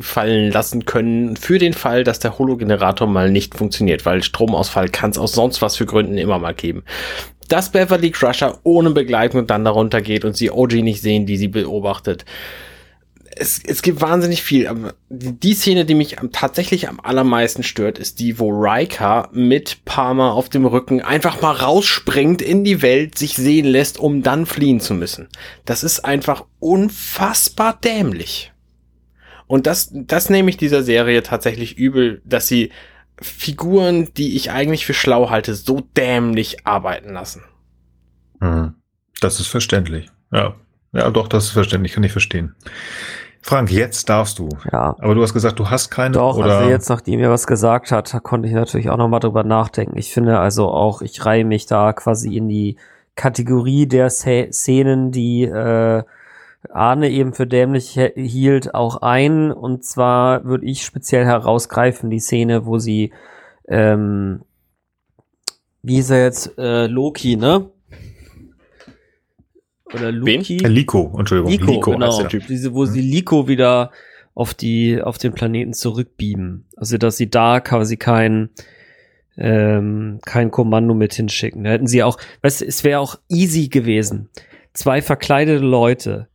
fallen 0.00 0.50
lassen 0.50 0.86
können 0.86 1.36
für 1.36 1.58
den 1.58 1.72
Fall, 1.72 2.04
dass 2.04 2.18
der 2.18 2.38
Hologenerator 2.38 3.06
mal 3.06 3.30
nicht 3.30 3.54
funktioniert, 3.54 4.04
weil 4.04 4.22
Stromausfall 4.22 4.88
kann 4.88 5.10
es 5.10 5.18
aus 5.18 5.32
sonst 5.32 5.62
was 5.62 5.76
für 5.76 5.86
Gründen 5.86 6.18
immer 6.18 6.38
mal 6.38 6.54
geben. 6.54 6.82
Dass 7.48 7.70
Beverly 7.70 8.10
Crusher 8.10 8.58
ohne 8.64 8.90
Begleitung 8.90 9.46
dann 9.46 9.64
darunter 9.64 10.00
geht 10.00 10.24
und 10.24 10.36
sie 10.36 10.50
OG 10.50 10.72
nicht 10.82 11.00
sehen, 11.00 11.26
die 11.26 11.36
sie 11.36 11.48
beobachtet. 11.48 12.24
Es, 13.38 13.60
es 13.62 13.82
gibt 13.82 14.00
wahnsinnig 14.00 14.42
viel. 14.42 14.66
Aber 14.66 14.94
die 15.10 15.54
Szene, 15.54 15.84
die 15.84 15.94
mich 15.94 16.18
am, 16.18 16.32
tatsächlich 16.32 16.88
am 16.88 17.00
allermeisten 17.00 17.62
stört, 17.62 17.98
ist 17.98 18.18
die, 18.18 18.38
wo 18.38 18.48
Riker 18.48 19.28
mit 19.32 19.84
Palmer 19.84 20.32
auf 20.32 20.48
dem 20.48 20.64
Rücken 20.64 21.02
einfach 21.02 21.42
mal 21.42 21.52
rausspringt 21.52 22.40
in 22.40 22.64
die 22.64 22.80
Welt, 22.80 23.18
sich 23.18 23.36
sehen 23.36 23.66
lässt, 23.66 23.98
um 23.98 24.22
dann 24.22 24.46
fliehen 24.46 24.80
zu 24.80 24.94
müssen. 24.94 25.28
Das 25.66 25.84
ist 25.84 26.00
einfach 26.00 26.44
unfassbar 26.60 27.78
dämlich. 27.84 28.52
Und 29.46 29.66
das, 29.66 29.90
das 29.92 30.30
nehme 30.30 30.50
ich 30.50 30.56
dieser 30.56 30.82
Serie 30.82 31.22
tatsächlich 31.22 31.76
übel, 31.76 32.22
dass 32.24 32.48
sie 32.48 32.72
Figuren, 33.20 34.12
die 34.14 34.36
ich 34.36 34.50
eigentlich 34.50 34.86
für 34.86 34.94
schlau 34.94 35.30
halte, 35.30 35.54
so 35.54 35.80
dämlich 35.96 36.66
arbeiten 36.66 37.12
lassen. 37.12 37.42
Hm. 38.40 38.74
Das 39.20 39.40
ist 39.40 39.46
verständlich. 39.46 40.10
Ja. 40.32 40.56
Ja, 40.92 41.10
doch, 41.10 41.28
das 41.28 41.44
ist 41.44 41.50
verständlich, 41.50 41.92
kann 41.92 42.04
ich 42.04 42.12
verstehen. 42.12 42.54
Frank, 43.46 43.70
jetzt 43.70 44.08
darfst 44.08 44.40
du. 44.40 44.48
ja. 44.72 44.96
Aber 44.98 45.14
du 45.14 45.22
hast 45.22 45.32
gesagt, 45.32 45.60
du 45.60 45.70
hast 45.70 45.88
keine 45.88 46.14
Doch, 46.14 46.36
oder 46.36 46.58
also 46.58 46.68
jetzt, 46.68 46.88
nachdem 46.88 47.20
ihr 47.20 47.30
was 47.30 47.46
gesagt 47.46 47.92
hat, 47.92 48.12
da 48.12 48.18
konnte 48.18 48.48
ich 48.48 48.54
natürlich 48.54 48.90
auch 48.90 48.96
nochmal 48.96 49.20
drüber 49.20 49.44
nachdenken. 49.44 49.96
Ich 49.96 50.12
finde 50.12 50.40
also 50.40 50.68
auch, 50.68 51.00
ich 51.00 51.24
reihe 51.24 51.44
mich 51.44 51.66
da 51.66 51.92
quasi 51.92 52.36
in 52.36 52.48
die 52.48 52.76
Kategorie 53.14 53.86
der 53.86 54.10
Sze- 54.10 54.52
Szenen, 54.52 55.12
die 55.12 55.44
äh, 55.44 56.02
Arne 56.72 57.08
eben 57.08 57.34
für 57.34 57.46
dämlich 57.46 57.96
hielt, 58.16 58.74
auch 58.74 58.96
ein. 59.02 59.52
Und 59.52 59.84
zwar 59.84 60.44
würde 60.44 60.66
ich 60.66 60.84
speziell 60.84 61.24
herausgreifen, 61.24 62.10
die 62.10 62.18
Szene, 62.18 62.66
wo 62.66 62.78
sie, 62.80 63.12
ähm, 63.68 64.40
wie 65.82 65.98
ist 65.98 66.10
er 66.10 66.24
jetzt, 66.24 66.58
äh, 66.58 66.88
Loki, 66.88 67.36
ne? 67.36 67.66
Oder 69.96 70.12
Wen? 70.12 70.38
Loki? 70.38 70.58
Äh, 70.64 70.68
Liko, 70.68 71.14
Entschuldigung, 71.18 71.50
Liko, 71.52 71.70
Liko 71.72 71.90
genau. 71.92 72.18
der 72.18 72.28
Typ. 72.28 72.46
Diese, 72.46 72.74
wo 72.74 72.84
sie 72.84 73.00
Liko 73.00 73.48
wieder 73.48 73.90
auf 74.34 74.54
die, 74.54 75.00
auf 75.00 75.18
den 75.18 75.32
Planeten 75.32 75.72
zurückbeamen. 75.72 76.66
Also, 76.76 76.98
dass 76.98 77.16
sie 77.16 77.30
da 77.30 77.60
quasi 77.60 77.96
kein, 77.96 78.50
ähm, 79.38 80.18
kein 80.24 80.50
Kommando 80.50 80.94
mit 80.94 81.14
hinschicken. 81.14 81.64
Da 81.64 81.70
hätten 81.70 81.86
sie 81.86 82.02
auch, 82.02 82.18
weißt 82.42 82.60
du, 82.60 82.66
es 82.66 82.84
wäre 82.84 83.00
auch 83.00 83.18
easy 83.28 83.68
gewesen, 83.68 84.28
zwei 84.74 85.00
verkleidete 85.00 85.64
Leute 85.64 86.28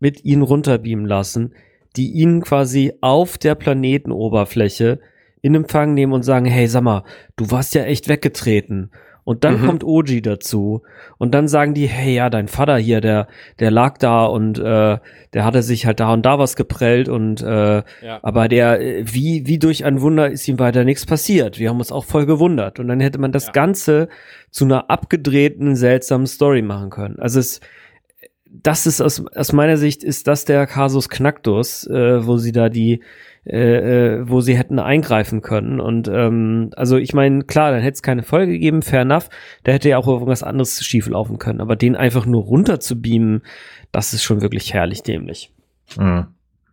mit 0.00 0.24
ihnen 0.24 0.42
runterbeamen 0.42 1.06
lassen, 1.06 1.54
die 1.96 2.10
ihnen 2.12 2.42
quasi 2.42 2.92
auf 3.00 3.38
der 3.38 3.54
Planetenoberfläche 3.54 5.00
in 5.40 5.54
Empfang 5.54 5.94
nehmen 5.94 6.12
und 6.12 6.24
sagen, 6.24 6.46
hey, 6.46 6.66
sag 6.66 6.82
mal, 6.82 7.04
du 7.36 7.50
warst 7.50 7.74
ja 7.74 7.84
echt 7.84 8.08
weggetreten. 8.08 8.90
Und 9.26 9.42
dann 9.42 9.60
Mhm. 9.60 9.66
kommt 9.66 9.84
Oji 9.84 10.22
dazu. 10.22 10.82
Und 11.18 11.34
dann 11.34 11.48
sagen 11.48 11.74
die, 11.74 11.88
hey, 11.88 12.14
ja, 12.14 12.30
dein 12.30 12.46
Vater 12.46 12.76
hier, 12.78 13.00
der, 13.00 13.26
der 13.58 13.72
lag 13.72 13.98
da 13.98 14.24
und 14.24 14.56
äh, 14.60 14.98
der 15.34 15.44
hatte 15.44 15.62
sich 15.62 15.84
halt 15.84 15.98
da 15.98 16.12
und 16.12 16.24
da 16.24 16.38
was 16.38 16.54
geprellt 16.54 17.08
und 17.08 17.42
äh, 17.42 17.82
Ja. 18.02 18.20
aber 18.22 18.46
der, 18.46 18.80
äh, 18.80 19.02
wie, 19.04 19.42
wie 19.48 19.58
durch 19.58 19.84
ein 19.84 20.00
Wunder 20.00 20.30
ist 20.30 20.46
ihm 20.46 20.60
weiter 20.60 20.84
nichts 20.84 21.06
passiert. 21.06 21.58
Wir 21.58 21.70
haben 21.70 21.78
uns 21.80 21.90
auch 21.90 22.04
voll 22.04 22.24
gewundert. 22.24 22.78
Und 22.78 22.86
dann 22.86 23.00
hätte 23.00 23.18
man 23.18 23.32
das 23.32 23.46
Ja. 23.46 23.52
Ganze 23.52 24.08
zu 24.52 24.64
einer 24.64 24.90
abgedrehten, 24.90 25.74
seltsamen 25.74 26.28
Story 26.28 26.62
machen 26.62 26.90
können. 26.90 27.18
Also 27.18 27.40
es, 27.40 27.60
das 28.62 28.86
ist 28.86 29.00
aus, 29.00 29.24
aus 29.34 29.52
meiner 29.52 29.76
Sicht 29.76 30.02
ist 30.02 30.26
das 30.26 30.44
der 30.44 30.66
Kasus 30.66 31.08
Knacktus, 31.08 31.86
äh, 31.86 32.26
wo 32.26 32.38
sie 32.38 32.52
da 32.52 32.68
die, 32.68 33.02
äh, 33.44 34.18
äh, 34.18 34.28
wo 34.28 34.40
sie 34.40 34.56
hätten 34.56 34.78
eingreifen 34.78 35.42
können. 35.42 35.80
Und 35.80 36.08
ähm, 36.08 36.70
also 36.76 36.96
ich 36.96 37.12
meine, 37.12 37.44
klar, 37.44 37.72
dann 37.72 37.80
hätte 37.80 37.94
es 37.94 38.02
keine 38.02 38.22
Folge 38.22 38.52
gegeben, 38.52 38.82
fair 38.82 39.02
enough. 39.02 39.28
Da 39.64 39.72
hätte 39.72 39.88
ja 39.88 39.98
auch 39.98 40.06
irgendwas 40.06 40.42
anderes 40.42 40.84
schief 40.84 41.08
laufen 41.08 41.38
können. 41.38 41.60
Aber 41.60 41.76
den 41.76 41.96
einfach 41.96 42.26
nur 42.26 42.42
runter 42.42 42.80
zu 42.80 43.00
beamen, 43.00 43.42
das 43.92 44.12
ist 44.12 44.22
schon 44.22 44.40
wirklich 44.40 44.72
herrlich 44.72 45.02
dämlich. 45.02 45.52
Mhm. 45.96 46.26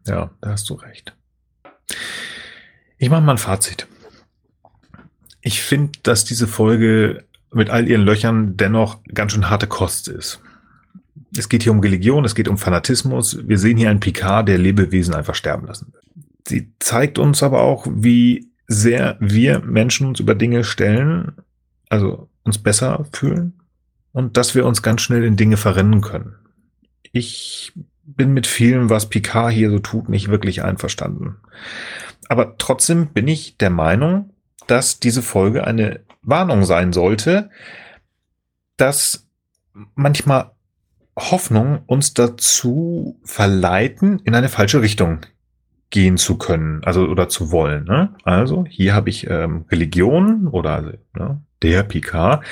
Ja, 0.06 0.32
da 0.42 0.50
hast 0.50 0.70
du 0.70 0.74
recht. 0.76 1.16
Ich 2.98 3.10
mache 3.10 3.22
mal 3.22 3.34
ein 3.34 3.38
Fazit. 3.38 3.88
Ich 5.42 5.62
finde, 5.62 5.92
dass 6.04 6.24
diese 6.24 6.48
Folge 6.48 7.26
mit 7.52 7.70
all 7.70 7.88
ihren 7.88 8.04
Löchern 8.04 8.58
dennoch 8.58 9.00
ganz 9.14 9.34
schön 9.34 9.50
harte 9.50 9.68
Kost 9.68 10.08
ist. 10.08 10.42
Es 11.36 11.50
geht 11.50 11.64
hier 11.64 11.72
um 11.72 11.80
Religion, 11.80 12.26
es 12.26 12.36
geht 12.36 12.48
um 12.48 12.58
Fanatismus. 12.58 13.48
Wir 13.48 13.58
sehen 13.58 13.78
hier 13.78 13.90
einen 13.90 14.00
Picard, 14.00 14.48
der 14.48 14.58
Lebewesen 14.58 15.14
einfach 15.14 15.36
sterben 15.36 15.68
lassen 15.68 15.94
will. 15.94 16.02
Sie 16.48 16.74
zeigt 16.80 17.18
uns 17.20 17.42
aber 17.42 17.62
auch, 17.62 17.88
wie 17.90 18.52
sehr 18.68 19.18
wir 19.20 19.60
Menschen 19.60 20.08
uns 20.08 20.20
über 20.20 20.36
Dinge 20.36 20.64
stellen, 20.64 21.34
also 21.90 22.30
uns 22.44 22.58
besser 22.58 23.06
fühlen 23.14 23.62
und 24.12 24.38
dass 24.38 24.56
wir 24.56 24.66
uns 24.66 24.82
ganz 24.82 25.02
schnell 25.02 25.24
in 25.24 25.36
Dinge 25.36 25.58
verrennen 25.58 26.02
können. 26.02 26.36
Ich 27.12 27.74
bin 28.04 28.34
mit 28.34 28.48
vielem, 28.48 28.90
was 28.90 29.10
Picard 29.10 29.54
hier 29.54 29.70
so 29.70 29.80
tut, 29.80 30.10
nicht 30.10 30.30
wirklich 30.30 30.64
einverstanden. 30.64 31.38
Aber 32.28 32.58
trotzdem 32.58 33.08
bin 33.08 33.28
ich 33.28 33.58
der 33.58 33.70
Meinung, 33.70 34.32
dass 34.68 35.00
diese 35.00 35.22
Folge 35.22 35.66
eine 35.66 36.02
Warnung 36.22 36.64
sein 36.66 36.94
sollte, 36.94 37.50
dass 38.78 39.28
manchmal 39.96 40.52
Hoffnung 41.16 41.84
uns 41.86 42.14
dazu 42.14 43.20
verleiten, 43.24 44.20
in 44.20 44.36
eine 44.36 44.50
falsche 44.50 44.82
Richtung 44.82 45.20
gehen 45.90 46.18
zu 46.18 46.38
können, 46.38 46.84
also 46.84 47.06
oder 47.06 47.30
zu 47.30 47.52
wollen. 47.52 47.84
Ne? 47.84 48.16
Also 48.24 48.66
hier 48.68 48.96
habe 48.96 49.10
ich 49.10 49.30
ähm, 49.30 49.66
Religion 49.70 50.48
oder 50.48 50.94
ne, 51.16 51.42
der 51.62 51.84
Picard, 51.84 52.44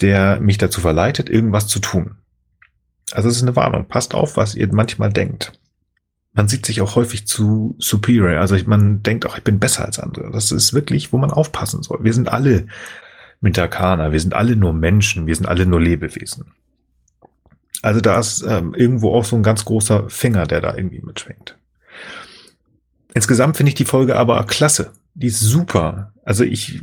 der 0.00 0.40
mich 0.40 0.56
dazu 0.56 0.80
verleitet, 0.80 1.28
irgendwas 1.28 1.68
zu 1.68 1.80
tun. 1.80 2.16
Also 3.12 3.28
es 3.28 3.36
ist 3.36 3.42
eine 3.42 3.56
Warnung. 3.56 3.88
Passt 3.88 4.14
auf, 4.14 4.38
was 4.38 4.54
ihr 4.54 4.72
manchmal 4.72 5.12
denkt. 5.12 5.52
Man 6.32 6.48
sieht 6.48 6.64
sich 6.64 6.80
auch 6.80 6.96
häufig 6.96 7.26
zu 7.26 7.76
superior. 7.78 8.40
Also 8.40 8.56
man 8.64 9.02
denkt 9.02 9.26
auch, 9.26 9.36
ich 9.36 9.44
bin 9.44 9.58
besser 9.58 9.84
als 9.84 9.98
andere. 9.98 10.30
Das 10.30 10.50
ist 10.50 10.72
wirklich, 10.72 11.12
wo 11.12 11.18
man 11.18 11.30
aufpassen 11.30 11.82
soll. 11.82 11.98
Wir 12.02 12.14
sind 12.14 12.30
alle 12.30 12.68
Mitakaner. 13.42 14.12
Wir 14.12 14.20
sind 14.20 14.32
alle 14.32 14.56
nur 14.56 14.72
Menschen. 14.72 15.26
Wir 15.26 15.36
sind 15.36 15.46
alle 15.46 15.66
nur 15.66 15.80
Lebewesen. 15.80 16.54
Also 17.82 18.00
da 18.00 18.18
ist 18.18 18.42
ähm, 18.48 18.74
irgendwo 18.74 19.14
auch 19.14 19.24
so 19.24 19.36
ein 19.36 19.42
ganz 19.42 19.64
großer 19.64 20.08
Finger, 20.08 20.46
der 20.46 20.60
da 20.60 20.74
irgendwie 20.74 21.00
mitschwingt. 21.00 21.56
Insgesamt 23.14 23.56
finde 23.56 23.68
ich 23.68 23.74
die 23.74 23.84
Folge 23.84 24.16
aber 24.16 24.42
klasse. 24.44 24.92
Die 25.14 25.26
ist 25.26 25.40
super. 25.40 26.12
Also 26.24 26.44
ich, 26.44 26.82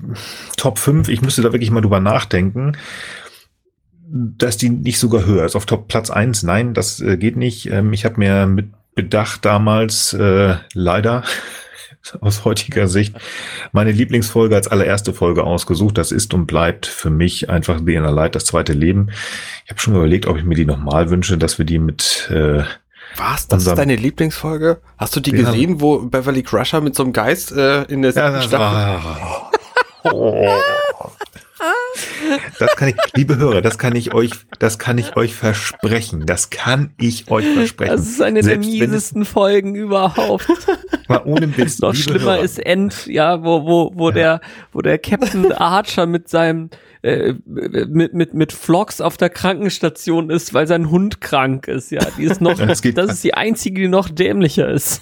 Top 0.58 0.78
5, 0.78 1.08
ich 1.08 1.22
müsste 1.22 1.42
da 1.42 1.52
wirklich 1.52 1.72
mal 1.72 1.82
drüber 1.82 2.00
nachdenken 2.00 2.78
dass 4.12 4.58
die 4.58 4.70
nicht 4.70 5.00
sogar 5.00 5.26
höher 5.26 5.46
ist. 5.46 5.56
Auf 5.56 5.66
Top 5.66 5.88
Platz 5.88 6.10
1, 6.10 6.44
nein, 6.44 6.74
das 6.74 7.00
äh, 7.00 7.18
geht 7.18 7.38
nicht. 7.38 7.68
Ähm, 7.68 7.94
ich 7.94 8.06
habe 8.06 8.18
mir 8.18 8.48
mit 8.48 8.72
Bedacht 8.96 9.46
damals 9.46 10.14
äh, 10.14 10.56
leider 10.74 11.24
aus 12.22 12.46
heutiger 12.46 12.88
Sicht 12.88 13.16
meine 13.72 13.92
Lieblingsfolge 13.92 14.56
als 14.56 14.68
allererste 14.68 15.14
Folge 15.14 15.44
ausgesucht. 15.44 15.98
Das 15.98 16.12
ist 16.12 16.34
und 16.34 16.46
bleibt 16.48 16.86
für 16.88 17.10
mich 17.10 17.50
einfach 17.50 17.80
The 17.86 17.96
Inner 17.96 18.12
Light, 18.12 18.36
das 18.36 18.46
zweite 18.46 18.74
Leben. 18.74 19.10
Ich 19.66 19.72
habe 19.72 19.80
schon 19.80 19.96
überlegt, 19.96 20.26
ob 20.28 20.38
ich 20.38 20.44
mir 20.44 20.56
die 20.56 20.66
nochmal 20.66 21.10
wünsche, 21.10 21.38
dass 21.38 21.58
wir 21.58 21.66
die 21.66 21.80
mit 21.80 22.30
äh, 22.32 22.64
Was? 23.18 23.48
Das 23.48 23.66
ist 23.66 23.78
deine 23.78 23.96
Lieblingsfolge? 23.96 24.80
Hast 24.98 25.16
du 25.16 25.20
die 25.20 25.32
Ja. 25.32 25.44
gesehen, 25.44 25.82
wo 25.82 26.00
Beverly 26.00 26.44
Crusher 26.44 26.82
mit 26.82 26.96
so 26.96 27.04
einem 27.04 27.14
Geist 27.14 27.52
äh, 27.52 27.84
in 27.84 28.02
der 28.02 28.14
Ja, 28.14 28.42
Staffel? 28.42 29.00
oh. 30.12 30.48
Das 32.60 32.76
kann 32.76 32.90
ich, 32.90 32.96
liebe 33.16 33.38
Hörer, 33.38 33.62
das 33.62 33.78
kann 33.78 33.96
ich 33.96 34.14
euch, 34.14 34.32
das 34.60 34.78
kann 34.80 34.98
ich 34.98 35.16
euch 35.16 35.34
versprechen. 35.36 36.26
Das 36.26 36.50
kann 36.50 36.94
ich 36.98 37.30
euch 37.32 37.46
versprechen. 37.54 37.92
Das 37.92 38.08
ist 38.08 38.22
eine 38.22 38.44
Selbst 38.44 38.66
der 38.68 38.80
wenn 38.80 38.82
es 38.82 38.90
miesesten 38.92 39.26
Folgen 39.26 39.76
überhaupt. 39.76 40.48
mal 41.08 41.22
ohne 41.26 41.56
Witz, 41.58 41.80
Noch 41.80 41.94
schlimmer 41.96 42.34
Hörer. 42.34 42.40
ist 42.44 42.60
End, 42.60 43.06
ja, 43.08 43.44
wo, 43.44 43.66
wo, 43.66 43.92
wo 43.96 44.12
der, 44.12 44.42
wo 44.72 44.82
der 44.82 44.98
Captain 45.00 45.52
Archer 45.52 46.06
mit 46.06 46.30
seinem, 46.30 46.70
äh, 47.02 47.34
mit, 47.46 48.14
mit, 48.14 48.34
mit 48.34 48.52
Vlogs 48.54 49.02
auf 49.02 49.18
der 49.18 49.30
Krankenstation 49.30 50.30
ist, 50.30 50.54
weil 50.54 50.68
sein 50.68 50.90
Hund 50.90 51.22
krank 51.22 51.68
ist, 51.68 51.92
ja. 51.92 52.02
Die 52.18 52.24
ist 52.24 52.42
noch, 52.42 52.60
Ja, 52.60 52.66
das 52.66 52.82
das, 52.82 52.82
geht- 52.82 52.98
ist 52.98 53.24
die 53.24 53.34
einzige, 53.34 53.82
die 53.82 53.88
noch 53.88 54.10
dämlicher 54.10 54.70
ist. 54.70 55.02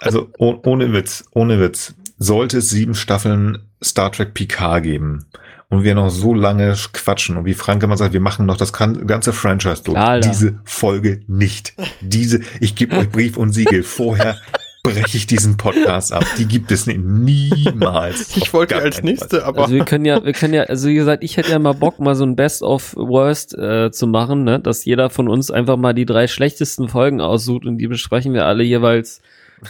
Also 0.00 0.30
oh, 0.38 0.56
ohne 0.64 0.92
Witz, 0.92 1.24
ohne 1.32 1.60
Witz. 1.60 1.94
Sollte 2.18 2.58
es 2.58 2.70
sieben 2.70 2.94
Staffeln 2.94 3.58
Star 3.84 4.10
Trek 4.10 4.32
Picard 4.34 4.82
geben 4.82 5.26
und 5.68 5.82
wir 5.82 5.94
noch 5.94 6.10
so 6.10 6.32
lange 6.32 6.74
quatschen 6.92 7.36
und 7.36 7.44
wie 7.44 7.54
Frank 7.54 7.82
immer 7.82 7.96
sagt, 7.96 8.12
wir 8.12 8.20
machen 8.20 8.46
noch 8.46 8.56
das 8.56 8.72
ganze 8.72 9.32
Franchise 9.32 9.82
durch. 9.82 9.96
Klar, 9.96 10.08
Alter. 10.08 10.28
Diese 10.28 10.60
Folge 10.64 11.22
nicht. 11.26 11.74
Diese, 12.00 12.40
ich 12.60 12.74
gebe 12.76 12.96
euch 12.96 13.10
Brief 13.10 13.36
und 13.36 13.52
Siegel. 13.52 13.82
Vorher 13.82 14.36
breche 14.84 15.16
ich 15.16 15.26
diesen 15.26 15.56
Podcast 15.56 16.12
ab. 16.12 16.24
Die 16.38 16.46
gibt 16.46 16.70
es 16.70 16.86
nicht. 16.86 17.00
niemals. 17.00 18.36
Ich 18.36 18.52
wollte 18.54 18.76
als 18.76 19.02
nächste, 19.02 19.44
aber 19.44 19.62
Also 19.62 19.74
wir 19.74 19.84
können 19.84 20.04
ja, 20.04 20.24
wir 20.24 20.32
können 20.32 20.54
ja, 20.54 20.62
also 20.64 20.88
wie 20.88 20.94
gesagt, 20.94 21.24
ich 21.24 21.36
hätte 21.36 21.50
ja 21.50 21.58
mal 21.58 21.72
Bock, 21.72 21.98
mal 21.98 22.14
so 22.14 22.24
ein 22.24 22.36
Best 22.36 22.62
of 22.62 22.94
Worst 22.94 23.56
äh, 23.58 23.90
zu 23.90 24.06
machen, 24.06 24.44
ne? 24.44 24.60
Dass 24.60 24.84
jeder 24.84 25.10
von 25.10 25.28
uns 25.28 25.50
einfach 25.50 25.76
mal 25.76 25.92
die 25.94 26.06
drei 26.06 26.28
schlechtesten 26.28 26.88
Folgen 26.88 27.20
aussucht 27.20 27.64
und 27.64 27.78
die 27.78 27.88
besprechen 27.88 28.32
wir 28.32 28.46
alle 28.46 28.62
jeweils, 28.62 29.20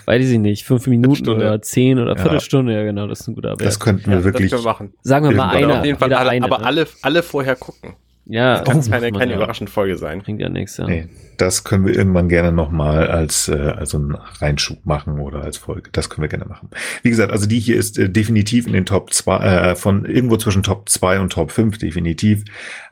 weiß 0.05 0.29
ich 0.29 0.39
nicht, 0.39 0.65
fünf 0.65 0.87
Minuten 0.87 1.29
oder 1.29 1.63
zehn 1.63 1.99
oder 1.99 2.17
Ja. 2.17 2.23
Viertelstunde, 2.23 2.75
ja 2.75 2.83
genau, 2.85 3.07
das 3.07 3.21
ist 3.21 3.29
ein 3.29 3.35
guter 3.35 3.51
Wert. 3.51 3.65
Das 3.65 3.81
könnten 3.81 4.11
wir 4.11 4.19
ja, 4.19 4.25
wirklich. 4.25 4.51
das 4.51 4.63
können 4.63 4.65
wir 4.65 4.71
machen. 4.71 4.95
Sagen 5.03 5.29
wir 5.29 5.37
mal 5.37 5.51
einer. 5.51 5.79
Auf 5.79 5.85
jeden 5.85 5.99
Fall, 5.99 6.13
alle, 6.13 6.31
eine, 6.31 6.45
aber 6.45 6.59
ne? 6.59 6.67
alle, 6.67 6.87
alle 7.03 7.23
vorher 7.23 7.57
gucken. 7.57 7.95
Ja, 8.29 8.59
Kann 8.61 8.79
oh, 8.79 8.91
keine, 8.91 9.13
keine 9.13 9.31
ja. 9.33 9.37
überraschende 9.37 9.71
Folge 9.71 9.97
sein. 9.97 10.21
Bringt 10.21 10.41
ja 10.41 10.49
nichts, 10.49 10.77
ja. 10.79 10.87
Nee, 10.87 11.09
das 11.37 11.63
können 11.63 11.87
wir 11.87 11.95
irgendwann 11.95 12.29
gerne 12.29 12.51
nochmal 12.51 13.07
als, 13.07 13.47
äh, 13.47 13.55
als 13.55 13.91
so 13.91 13.99
einen 13.99 14.17
Reinschub 14.17 14.85
machen 14.85 15.21
oder 15.21 15.43
als 15.43 15.59
Folge. 15.59 15.91
Das 15.93 16.11
können 16.11 16.23
wir 16.23 16.29
gerne 16.29 16.47
machen. 16.47 16.69
Wie 17.03 17.11
gesagt, 17.11 17.31
also 17.31 17.47
die 17.47 17.61
hier 17.61 17.77
ist 17.77 17.99
äh, 17.99 18.11
definitiv 18.11 18.67
in 18.67 18.73
den 18.73 18.85
Top 18.85 19.13
2, 19.13 19.39
äh, 19.39 19.77
von 19.77 20.05
irgendwo 20.05 20.37
zwischen 20.39 20.65
Top 20.65 20.89
2 20.89 21.21
und 21.21 21.33
Top 21.33 21.53
5 21.53 21.79
definitiv, 21.79 22.45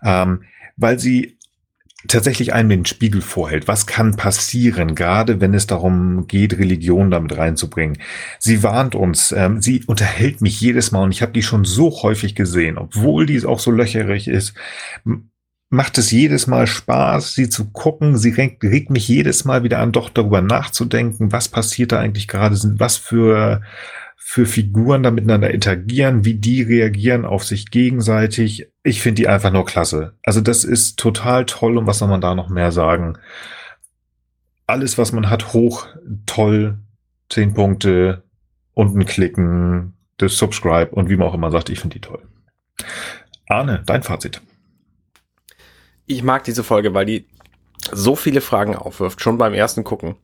ähm, 0.05 0.44
weil 0.76 1.01
sie 1.01 1.36
tatsächlich 2.09 2.52
einem 2.52 2.68
den 2.68 2.86
Spiegel 2.86 3.20
vorhält. 3.20 3.68
Was 3.68 3.86
kann 3.86 4.16
passieren, 4.16 4.94
gerade 4.94 5.40
wenn 5.40 5.55
es 5.55 5.66
darum 5.66 6.26
geht, 6.26 6.59
Religion 6.59 7.10
damit 7.10 7.36
reinzubringen? 7.36 7.98
Sie 8.39 8.62
warnt 8.62 8.94
uns, 8.94 9.32
ähm, 9.32 9.62
sie 9.62 9.85
unterhält 9.86 10.40
mich 10.40 10.60
jedes 10.60 10.93
Mal 10.93 11.02
und 11.02 11.12
ich 11.12 11.22
habe 11.22 11.32
die 11.32 11.43
schon 11.43 11.64
so 11.64 12.02
häufig 12.02 12.35
gesehen, 12.35 12.78
obwohl 12.78 13.26
die 13.26 13.44
auch 13.44 13.60
so 13.60 13.70
löcherig 13.70 14.28
ist 14.28 14.55
macht 15.74 15.98
es 15.98 16.10
jedes 16.10 16.47
Mal 16.47 16.66
Spaß, 16.66 17.35
sie 17.35 17.48
zu 17.48 17.70
gucken. 17.70 18.16
Sie 18.16 18.31
regt, 18.31 18.62
regt 18.62 18.90
mich 18.90 19.09
jedes 19.09 19.44
Mal 19.44 19.64
wieder 19.64 19.81
an, 19.81 19.93
doch 19.93 20.09
darüber 20.09 20.40
nachzudenken, 20.40 21.32
was 21.32 21.48
passiert 21.48 21.93
da 21.93 22.01
eigentlich 22.01 22.28
gerade, 22.28 22.56
sind 22.56 22.81
was 22.81 22.97
für, 22.97 23.62
für 24.26 24.46
Figuren 24.46 25.02
da 25.02 25.10
miteinander 25.10 25.51
interagieren, 25.52 26.24
wie 26.24 26.32
die 26.34 26.62
reagieren 26.62 27.26
auf 27.26 27.44
sich 27.44 27.70
gegenseitig. 27.70 28.66
Ich 28.82 29.02
finde 29.02 29.20
die 29.20 29.28
einfach 29.28 29.52
nur 29.52 29.66
klasse. 29.66 30.14
Also 30.22 30.40
das 30.40 30.64
ist 30.64 30.98
total 30.98 31.44
toll 31.44 31.76
und 31.76 31.86
was 31.86 31.98
soll 31.98 32.09
man 32.09 32.22
da 32.22 32.34
noch 32.34 32.48
mehr 32.48 32.72
sagen? 32.72 33.18
Alles, 34.66 34.96
was 34.96 35.12
man 35.12 35.28
hat, 35.28 35.52
hoch, 35.52 35.86
toll, 36.24 36.78
zehn 37.28 37.52
Punkte, 37.52 38.24
unten 38.72 39.05
klicken, 39.05 39.92
das 40.16 40.38
Subscribe 40.38 40.90
und 40.92 41.10
wie 41.10 41.16
man 41.16 41.28
auch 41.28 41.34
immer 41.34 41.51
sagt, 41.51 41.68
ich 41.68 41.80
finde 41.80 41.94
die 41.94 42.01
toll. 42.01 42.26
Arne, 43.46 43.82
dein 43.84 44.02
Fazit. 44.02 44.40
Ich 46.06 46.22
mag 46.22 46.44
diese 46.44 46.64
Folge, 46.64 46.94
weil 46.94 47.05
die 47.05 47.26
so 47.92 48.16
viele 48.16 48.40
Fragen 48.40 48.74
aufwirft, 48.74 49.20
schon 49.20 49.36
beim 49.36 49.52
ersten 49.52 49.84
Gucken. 49.84 50.16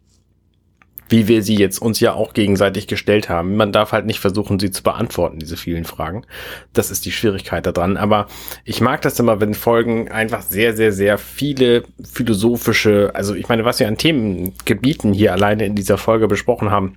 Wie 1.10 1.28
wir 1.28 1.42
sie 1.42 1.56
jetzt 1.56 1.80
uns 1.80 2.00
ja 2.00 2.14
auch 2.14 2.32
gegenseitig 2.32 2.86
gestellt 2.86 3.28
haben. 3.28 3.56
Man 3.56 3.72
darf 3.72 3.92
halt 3.92 4.06
nicht 4.06 4.20
versuchen, 4.20 4.58
sie 4.58 4.70
zu 4.70 4.82
beantworten, 4.82 5.38
diese 5.38 5.56
vielen 5.56 5.84
Fragen. 5.84 6.24
Das 6.72 6.90
ist 6.90 7.04
die 7.04 7.12
Schwierigkeit 7.12 7.66
daran. 7.66 7.96
Aber 7.96 8.26
ich 8.64 8.80
mag 8.80 9.02
das 9.02 9.18
immer, 9.18 9.40
wenn 9.40 9.54
Folgen 9.54 10.10
einfach 10.10 10.42
sehr, 10.42 10.74
sehr, 10.74 10.92
sehr 10.92 11.18
viele 11.18 11.84
philosophische, 12.02 13.10
also 13.14 13.34
ich 13.34 13.48
meine, 13.48 13.64
was 13.64 13.80
wir 13.80 13.88
an 13.88 13.98
Themengebieten 13.98 15.12
hier 15.12 15.32
alleine 15.32 15.66
in 15.66 15.74
dieser 15.74 15.98
Folge 15.98 16.28
besprochen 16.28 16.70
haben. 16.70 16.96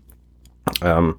Ähm, 0.82 1.16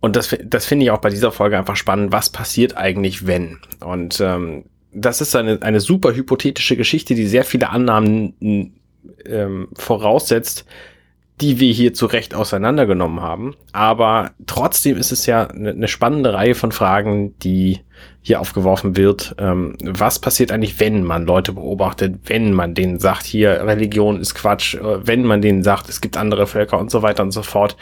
und 0.00 0.16
das, 0.16 0.36
das 0.44 0.66
finde 0.66 0.84
ich 0.84 0.90
auch 0.90 0.98
bei 0.98 1.10
dieser 1.10 1.32
Folge 1.32 1.56
einfach 1.56 1.76
spannend. 1.76 2.12
Was 2.12 2.30
passiert 2.30 2.76
eigentlich, 2.76 3.26
wenn? 3.26 3.58
Und 3.80 4.20
ähm, 4.20 4.64
das 4.92 5.20
ist 5.20 5.34
eine, 5.34 5.60
eine 5.62 5.80
super 5.80 6.14
hypothetische 6.14 6.76
Geschichte, 6.76 7.14
die 7.14 7.26
sehr 7.26 7.44
viele 7.44 7.70
Annahmen 7.70 8.74
ähm, 9.26 9.68
voraussetzt, 9.74 10.66
die 11.40 11.58
wir 11.58 11.72
hier 11.72 11.94
zu 11.94 12.06
Recht 12.06 12.34
auseinandergenommen 12.34 13.20
haben. 13.20 13.56
Aber 13.72 14.30
trotzdem 14.46 14.96
ist 14.96 15.10
es 15.10 15.26
ja 15.26 15.48
eine, 15.48 15.88
spannende 15.88 16.32
Reihe 16.32 16.54
von 16.54 16.70
Fragen, 16.70 17.36
die 17.40 17.80
hier 18.22 18.40
aufgeworfen 18.40 18.96
wird. 18.96 19.34
Ähm, 19.38 19.76
was 19.82 20.20
passiert 20.20 20.52
eigentlich, 20.52 20.78
wenn 20.78 21.02
man 21.02 21.26
Leute 21.26 21.52
beobachtet, 21.52 22.20
wenn 22.26 22.52
man 22.52 22.74
denen 22.74 23.00
sagt, 23.00 23.24
hier 23.24 23.66
Religion 23.66 24.20
ist 24.20 24.34
Quatsch, 24.34 24.76
äh, 24.76 25.06
wenn 25.06 25.24
man 25.24 25.42
denen 25.42 25.62
sagt, 25.62 25.88
es 25.88 26.00
gibt 26.00 26.16
andere 26.16 26.46
Völker 26.46 26.78
und 26.78 26.90
so 26.90 27.02
weiter 27.02 27.24
und 27.24 27.32
so 27.32 27.42
fort 27.42 27.76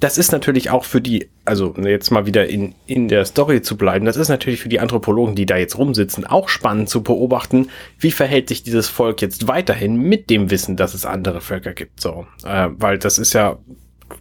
das 0.00 0.18
ist 0.18 0.30
natürlich 0.30 0.70
auch 0.70 0.84
für 0.84 1.00
die, 1.00 1.30
also 1.44 1.74
jetzt 1.76 2.10
mal 2.10 2.26
wieder 2.26 2.46
in, 2.46 2.74
in 2.86 3.08
der 3.08 3.24
Story 3.24 3.62
zu 3.62 3.76
bleiben, 3.76 4.04
das 4.04 4.16
ist 4.16 4.28
natürlich 4.28 4.60
für 4.60 4.68
die 4.68 4.80
Anthropologen, 4.80 5.34
die 5.34 5.46
da 5.46 5.56
jetzt 5.56 5.78
rumsitzen, 5.78 6.26
auch 6.26 6.48
spannend 6.48 6.88
zu 6.90 7.02
beobachten, 7.02 7.70
wie 7.98 8.10
verhält 8.10 8.48
sich 8.48 8.62
dieses 8.62 8.88
Volk 8.88 9.22
jetzt 9.22 9.48
weiterhin 9.48 9.96
mit 9.96 10.28
dem 10.28 10.50
Wissen, 10.50 10.76
dass 10.76 10.92
es 10.92 11.06
andere 11.06 11.40
Völker 11.40 11.72
gibt. 11.72 12.00
So, 12.00 12.26
äh, 12.44 12.68
weil 12.76 12.98
das 12.98 13.18
ist 13.18 13.32
ja 13.32 13.58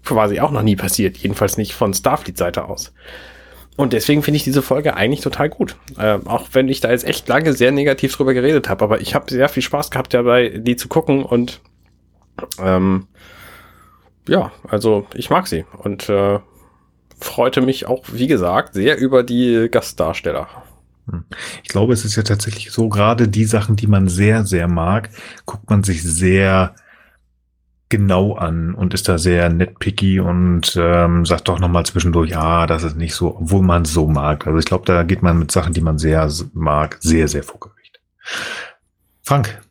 quasi 0.03 0.39
auch 0.39 0.51
noch 0.51 0.63
nie 0.63 0.77
passiert, 0.77 1.17
jedenfalls 1.17 1.57
nicht 1.57 1.73
von 1.73 1.93
Starfleet-Seite 1.93 2.65
aus. 2.65 2.93
Und 3.75 3.91
deswegen 3.91 4.23
finde 4.23 4.37
ich 4.37 4.45
diese 4.45 4.61
Folge 4.61 4.95
eigentlich 4.95 5.19
total 5.19 5.49
gut. 5.49 5.75
Äh, 5.97 6.19
auch 6.23 6.47
wenn 6.53 6.69
ich 6.69 6.79
da 6.79 6.91
jetzt 6.91 7.03
echt 7.03 7.27
lange 7.27 7.51
sehr 7.51 7.73
negativ 7.73 8.15
drüber 8.15 8.33
geredet 8.33 8.69
habe, 8.69 8.85
aber 8.85 9.01
ich 9.01 9.13
habe 9.13 9.29
sehr 9.29 9.49
viel 9.49 9.63
Spaß 9.63 9.91
gehabt 9.91 10.13
dabei, 10.13 10.49
die 10.49 10.77
zu 10.77 10.87
gucken 10.87 11.23
und 11.23 11.59
ähm, 12.63 13.07
ja, 14.27 14.51
also 14.67 15.07
ich 15.13 15.29
mag 15.29 15.47
sie 15.47 15.65
und 15.77 16.09
äh, 16.09 16.39
freute 17.19 17.61
mich 17.61 17.85
auch, 17.87 18.03
wie 18.11 18.27
gesagt, 18.27 18.73
sehr 18.73 18.97
über 18.97 19.23
die 19.23 19.67
Gastdarsteller. 19.71 20.47
Hm. 21.09 21.25
Ich 21.63 21.69
glaube, 21.69 21.93
es 21.93 22.05
ist 22.05 22.15
ja 22.15 22.23
tatsächlich 22.23 22.71
so, 22.71 22.89
gerade 22.89 23.27
die 23.27 23.45
Sachen, 23.45 23.75
die 23.75 23.87
man 23.87 24.07
sehr, 24.07 24.45
sehr 24.45 24.67
mag, 24.67 25.09
guckt 25.45 25.69
man 25.69 25.83
sich 25.83 26.03
sehr 26.03 26.75
genau 27.89 28.33
an 28.33 28.73
und 28.73 28.93
ist 28.93 29.07
da 29.07 29.17
sehr 29.17 29.49
netpicky 29.49 30.19
und 30.19 30.75
ähm, 30.75 31.25
sagt 31.25 31.47
doch 31.47 31.59
nochmal 31.59 31.85
zwischendurch, 31.85 32.35
ah, 32.35 32.65
das 32.65 32.83
ist 32.83 32.97
nicht 32.97 33.13
so, 33.13 33.37
obwohl 33.37 33.61
man 33.61 33.83
es 33.83 33.93
so 33.93 34.07
mag. 34.07 34.47
Also 34.47 34.57
ich 34.57 34.65
glaube, 34.65 34.85
da 34.85 35.03
geht 35.03 35.21
man 35.21 35.37
mit 35.37 35.51
Sachen, 35.51 35.73
die 35.73 35.81
man 35.81 35.99
sehr 35.99 36.29
mag, 36.53 36.97
sehr, 36.99 37.27
sehr 37.27 37.43
vor 37.43 37.59
Gericht. 37.59 37.99
Frank, 39.21 39.61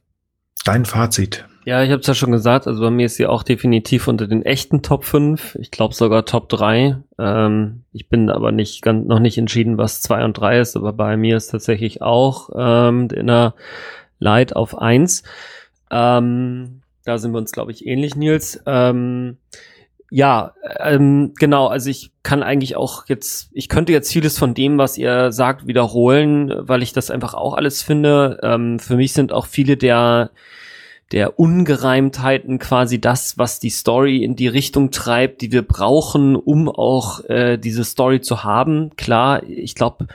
dein 0.65 0.85
Fazit. 0.85 1.45
Ja, 1.67 1.83
ich 1.83 1.91
habe 1.91 2.01
es 2.01 2.07
ja 2.07 2.15
schon 2.15 2.31
gesagt, 2.31 2.67
also 2.67 2.83
bei 2.83 2.91
mir 2.91 3.07
ist 3.07 3.17
sie 3.17 3.27
auch 3.27 3.43
definitiv 3.43 4.07
unter 4.07 4.27
den 4.27 4.43
echten 4.43 4.83
Top 4.83 5.05
5. 5.05 5.57
Ich 5.57 5.71
glaube 5.71 5.95
sogar 5.95 6.27
Top 6.27 6.51
3. 6.51 6.99
Ähm, 7.19 7.85
ich 7.93 8.09
bin 8.11 8.29
aber 8.29 8.53
nicht 8.53 8.83
ganz, 8.83 9.07
noch 9.07 9.19
nicht 9.19 9.39
entschieden, 9.39 9.79
was 9.79 10.03
2 10.03 10.25
und 10.25 10.35
3 10.35 10.61
ist, 10.61 10.77
aber 10.77 10.93
bei 10.93 11.17
mir 11.17 11.39
ist 11.39 11.49
tatsächlich 11.49 12.03
auch 12.03 12.51
ähm, 12.55 13.09
Inner 13.11 13.55
Light 14.19 14.55
auf 14.55 14.77
1. 14.77 15.23
Ähm, 15.91 16.83
da 17.05 17.17
sind 17.17 17.33
wir 17.33 17.39
uns, 17.39 17.53
glaube 17.53 17.73
ich, 17.73 17.87
ähnlich, 17.87 18.15
Nils. 18.15 18.63
Ähm, 18.67 19.39
ja, 20.11 20.53
ähm, 20.81 21.33
genau, 21.39 21.69
also 21.69 21.89
ich 21.89 22.13
kann 22.23 22.43
eigentlich 22.43 22.77
auch 22.77 23.07
jetzt, 23.09 23.51
ich 23.53 23.71
könnte 23.71 23.93
jetzt 23.93 24.13
vieles 24.13 24.39
von 24.39 24.53
dem, 24.53 24.77
was 24.77 24.99
ihr 24.99 25.33
sagt, 25.33 25.67
wiederholen, 25.67 26.53
weil 26.59 26.83
ich 26.83 26.93
das 26.93 27.11
einfach 27.11 27.33
auch 27.33 27.55
alles 27.55 27.83
finde. 27.83 28.39
Ähm, 28.43 28.79
für 28.79 28.97
mich 28.97 29.15
sind 29.15 29.33
auch 29.33 29.47
viele 29.47 29.79
der 29.79 30.31
der 31.15 31.39
Ungereimtheiten 31.39 32.59
quasi 32.59 33.01
das, 33.01 33.39
was 33.39 33.61
die 33.61 33.71
Story 33.71 34.25
in 34.25 34.35
die 34.35 34.49
Richtung 34.49 34.91
treibt, 34.91 35.43
die 35.43 35.53
wir 35.53 35.63
brauchen, 35.63 36.35
um 36.35 36.69
auch 36.69 37.23
äh, 37.27 37.57
diese 37.57 37.85
Story 37.85 38.21
zu 38.21 38.43
haben. 38.43 38.91
Klar, 38.97 39.45
ich 39.45 39.77
glaube, 39.77 40.09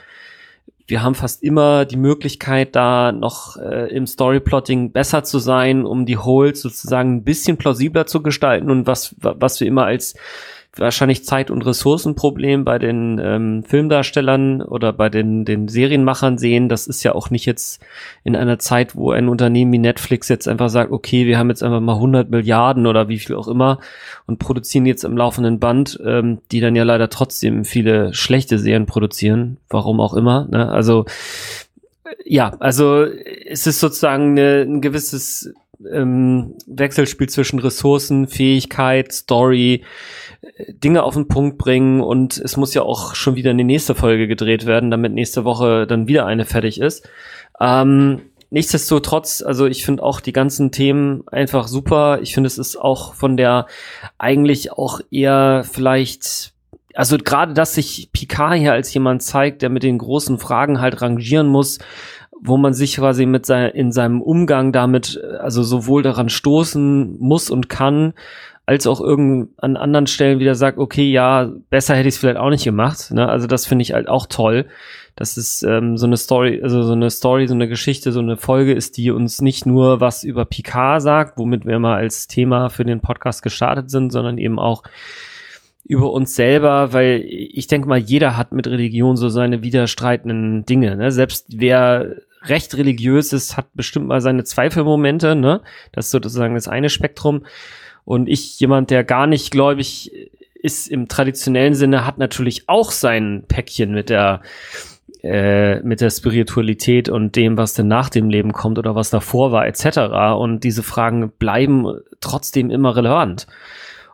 wir 0.87 1.01
haben 1.01 1.15
fast 1.15 1.41
immer 1.41 1.85
die 1.85 1.95
Möglichkeit, 1.95 2.75
da 2.75 3.13
noch 3.13 3.55
äh, 3.55 3.95
im 3.95 4.07
Storyplotting 4.07 4.91
besser 4.91 5.23
zu 5.23 5.39
sein, 5.39 5.85
um 5.85 6.05
die 6.05 6.17
Holes 6.17 6.61
sozusagen 6.61 7.15
ein 7.15 7.23
bisschen 7.23 7.55
plausibler 7.55 8.05
zu 8.05 8.21
gestalten 8.21 8.69
und 8.69 8.85
was, 8.85 9.15
was 9.19 9.61
wir 9.61 9.67
immer 9.67 9.85
als 9.85 10.15
wahrscheinlich 10.75 11.25
Zeit- 11.25 11.51
und 11.51 11.65
Ressourcenproblem 11.65 12.63
bei 12.63 12.79
den 12.79 13.19
ähm, 13.21 13.63
Filmdarstellern 13.63 14.61
oder 14.61 14.93
bei 14.93 15.09
den, 15.09 15.43
den 15.43 15.67
Serienmachern 15.67 16.37
sehen. 16.37 16.69
Das 16.69 16.87
ist 16.87 17.03
ja 17.03 17.15
auch 17.15 17.29
nicht 17.29 17.45
jetzt 17.45 17.81
in 18.23 18.35
einer 18.35 18.59
Zeit, 18.59 18.95
wo 18.95 19.11
ein 19.11 19.29
Unternehmen 19.29 19.73
wie 19.73 19.79
Netflix 19.79 20.29
jetzt 20.29 20.47
einfach 20.47 20.69
sagt, 20.69 20.91
okay, 20.91 21.25
wir 21.25 21.37
haben 21.37 21.49
jetzt 21.49 21.63
einfach 21.63 21.81
mal 21.81 21.95
100 21.95 22.29
Milliarden 22.29 22.87
oder 22.87 23.09
wie 23.09 23.19
viel 23.19 23.35
auch 23.35 23.47
immer 23.47 23.79
und 24.27 24.39
produzieren 24.39 24.85
jetzt 24.85 25.03
im 25.03 25.17
laufenden 25.17 25.59
Band, 25.59 25.99
ähm, 26.05 26.39
die 26.51 26.61
dann 26.61 26.75
ja 26.75 26.83
leider 26.83 27.09
trotzdem 27.09 27.65
viele 27.65 28.13
schlechte 28.13 28.59
Serien 28.59 28.85
produzieren, 28.85 29.57
warum 29.69 29.99
auch 29.99 30.13
immer. 30.13 30.47
Ne? 30.49 30.69
Also 30.69 31.05
ja, 32.25 32.55
also 32.59 33.03
es 33.03 33.67
ist 33.67 33.79
sozusagen 33.79 34.31
eine, 34.31 34.61
ein 34.61 34.81
gewisses 34.81 35.53
ähm, 35.91 36.55
Wechselspiel 36.67 37.29
zwischen 37.29 37.59
Ressourcen, 37.59 38.27
Fähigkeit, 38.27 39.11
Story, 39.11 39.83
Dinge 40.69 41.03
auf 41.03 41.15
den 41.15 41.27
Punkt 41.27 41.57
bringen 41.57 42.01
und 42.01 42.37
es 42.37 42.55
muss 42.55 42.73
ja 42.73 42.81
auch 42.81 43.15
schon 43.15 43.35
wieder 43.35 43.51
eine 43.51 43.63
nächste 43.63 43.95
Folge 43.95 44.27
gedreht 44.27 44.65
werden, 44.65 44.91
damit 44.91 45.13
nächste 45.13 45.43
Woche 45.43 45.85
dann 45.85 46.07
wieder 46.07 46.25
eine 46.25 46.45
fertig 46.45 46.79
ist. 46.79 47.07
Ähm, 47.59 48.21
nichtsdestotrotz, 48.49 49.41
also 49.41 49.65
ich 49.65 49.83
finde 49.83 50.03
auch 50.03 50.21
die 50.21 50.33
ganzen 50.33 50.71
Themen 50.71 51.23
einfach 51.27 51.67
super. 51.67 52.19
Ich 52.21 52.33
finde, 52.33 52.47
es 52.47 52.57
ist 52.57 52.77
auch 52.77 53.13
von 53.13 53.35
der 53.35 53.67
eigentlich 54.17 54.71
auch 54.71 55.01
eher 55.11 55.65
vielleicht 55.69 56.53
also 56.95 57.17
gerade, 57.17 57.53
dass 57.53 57.75
sich 57.75 58.09
Picard 58.11 58.55
hier 58.55 58.73
als 58.73 58.93
jemand 58.93 59.21
zeigt, 59.21 59.61
der 59.61 59.69
mit 59.69 59.83
den 59.83 59.99
großen 59.99 60.39
Fragen 60.39 60.81
halt 60.81 61.01
rangieren 61.01 61.47
muss, 61.47 61.79
wo 62.41 62.57
man 62.57 62.73
sich 62.73 62.97
quasi 62.97 63.25
mit 63.25 63.45
sein, 63.45 63.71
in 63.71 63.91
seinem 63.91 64.21
Umgang 64.21 64.71
damit, 64.71 65.21
also 65.39 65.63
sowohl 65.63 66.03
daran 66.03 66.29
stoßen 66.29 67.17
muss 67.19 67.49
und 67.49 67.69
kann, 67.69 68.13
als 68.69 68.85
auch 68.85 69.01
irgend 69.01 69.49
an 69.57 69.77
anderen 69.77 70.05
Stellen 70.05 70.37
wieder 70.37 70.53
sagt, 70.53 70.77
okay, 70.77 71.09
ja, 71.09 71.51
besser 71.71 71.95
hätte 71.95 72.07
ich 72.07 72.13
es 72.13 72.19
vielleicht 72.19 72.37
auch 72.37 72.51
nicht 72.51 72.65
gemacht. 72.65 73.09
Ne? 73.09 73.27
Also 73.27 73.47
das 73.47 73.65
finde 73.65 73.81
ich 73.81 73.93
halt 73.93 74.07
auch 74.07 74.27
toll, 74.27 74.67
dass 75.15 75.37
es 75.37 75.63
ähm, 75.63 75.97
so 75.97 76.05
eine 76.05 76.17
Story, 76.17 76.59
also 76.61 76.83
so 76.83 76.93
eine 76.93 77.09
Story, 77.09 77.47
so 77.47 77.55
eine 77.55 77.67
Geschichte, 77.67 78.11
so 78.11 78.19
eine 78.19 78.37
Folge 78.37 78.73
ist, 78.73 78.97
die 78.97 79.09
uns 79.09 79.41
nicht 79.41 79.65
nur 79.65 80.01
was 80.01 80.23
über 80.23 80.45
Picard 80.45 81.01
sagt, 81.01 81.39
womit 81.39 81.65
wir 81.65 81.79
mal 81.79 81.95
als 81.95 82.27
Thema 82.27 82.69
für 82.69 82.85
den 82.85 83.01
Podcast 83.01 83.41
gestartet 83.41 83.89
sind, 83.89 84.11
sondern 84.11 84.37
eben 84.37 84.59
auch 84.59 84.83
über 85.83 86.11
uns 86.11 86.35
selber, 86.35 86.93
weil 86.93 87.25
ich 87.25 87.65
denke 87.65 87.89
mal, 87.89 87.97
jeder 87.97 88.37
hat 88.37 88.51
mit 88.51 88.67
Religion 88.67 89.17
so 89.17 89.29
seine 89.29 89.63
widerstreitenden 89.63 90.63
Dinge. 90.63 90.95
Ne? 90.95 91.11
Selbst 91.11 91.47
wer 91.49 92.17
recht 92.43 92.77
religiös 92.77 93.33
ist, 93.33 93.57
hat 93.57 93.73
bestimmt 93.73 94.05
mal 94.05 94.21
seine 94.21 94.43
Zweifelmomente. 94.43 95.35
Ne? 95.35 95.61
Das 95.91 96.05
ist 96.05 96.11
sozusagen 96.11 96.53
das 96.53 96.67
eine 96.67 96.89
Spektrum. 96.89 97.45
Und 98.09 98.27
ich, 98.27 98.59
jemand, 98.59 98.89
der 98.89 99.03
gar 99.03 99.27
nicht 99.27 99.51
gläubig 99.51 100.11
ist 100.55 100.87
im 100.87 101.07
traditionellen 101.07 101.75
Sinne, 101.75 102.07
hat 102.07 102.17
natürlich 102.17 102.67
auch 102.67 102.89
sein 102.89 103.43
Päckchen 103.47 103.93
mit 103.93 104.09
der 104.09 104.41
äh, 105.21 105.79
mit 105.81 106.01
der 106.01 106.09
Spiritualität 106.09 107.07
und 107.07 107.35
dem, 107.35 107.55
was 107.55 107.75
denn 107.75 107.87
nach 107.87 108.09
dem 108.09 108.31
Leben 108.31 108.51
kommt 108.51 108.79
oder 108.79 108.95
was 108.95 109.11
davor 109.11 109.51
war, 109.51 109.67
etc. 109.67 109.99
Und 110.39 110.63
diese 110.63 110.81
Fragen 110.81 111.29
bleiben 111.37 111.99
trotzdem 112.19 112.71
immer 112.71 112.95
relevant. 112.95 113.45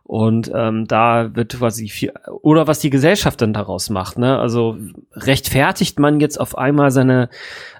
Und 0.07 0.51
ähm, 0.53 0.85
da 0.87 1.35
wird 1.35 1.57
quasi 1.57 1.89
viel, 1.89 2.13
oder 2.41 2.67
was 2.67 2.77
die 2.77 2.91
Gesellschaft 2.91 3.41
dann 3.41 3.53
daraus 3.53 3.89
macht, 3.89 4.19
ne? 4.19 4.37
Also 4.37 4.77
rechtfertigt 5.13 5.97
man 5.97 6.19
jetzt 6.19 6.39
auf 6.39 6.55
einmal 6.59 6.91
seine 6.91 7.29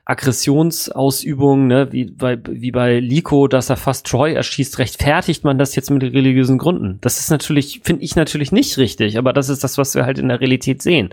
Aggressionsausübung, 0.06 1.68
ne, 1.68 1.92
wie 1.92 2.06
bei, 2.06 2.40
wie 2.48 2.72
bei 2.72 3.00
Liko, 3.00 3.48
dass 3.48 3.70
er 3.70 3.78
fast 3.78 4.08
Troy 4.08 4.34
erschießt, 4.34 4.80
rechtfertigt 4.80 5.44
man 5.44 5.60
das 5.60 5.76
jetzt 5.76 5.92
mit 5.92 6.02
religiösen 6.02 6.58
Gründen. 6.58 6.98
Das 7.02 7.20
ist 7.20 7.30
natürlich, 7.30 7.82
finde 7.84 8.04
ich 8.04 8.16
natürlich 8.16 8.52
nicht 8.52 8.78
richtig, 8.80 9.20
aber 9.20 9.32
das 9.32 9.50
ist 9.50 9.64
das, 9.64 9.78
was 9.78 9.94
wir 9.94 10.06
halt 10.06 10.18
in 10.18 10.30
der 10.30 10.40
Realität 10.40 10.82
sehen. 10.82 11.10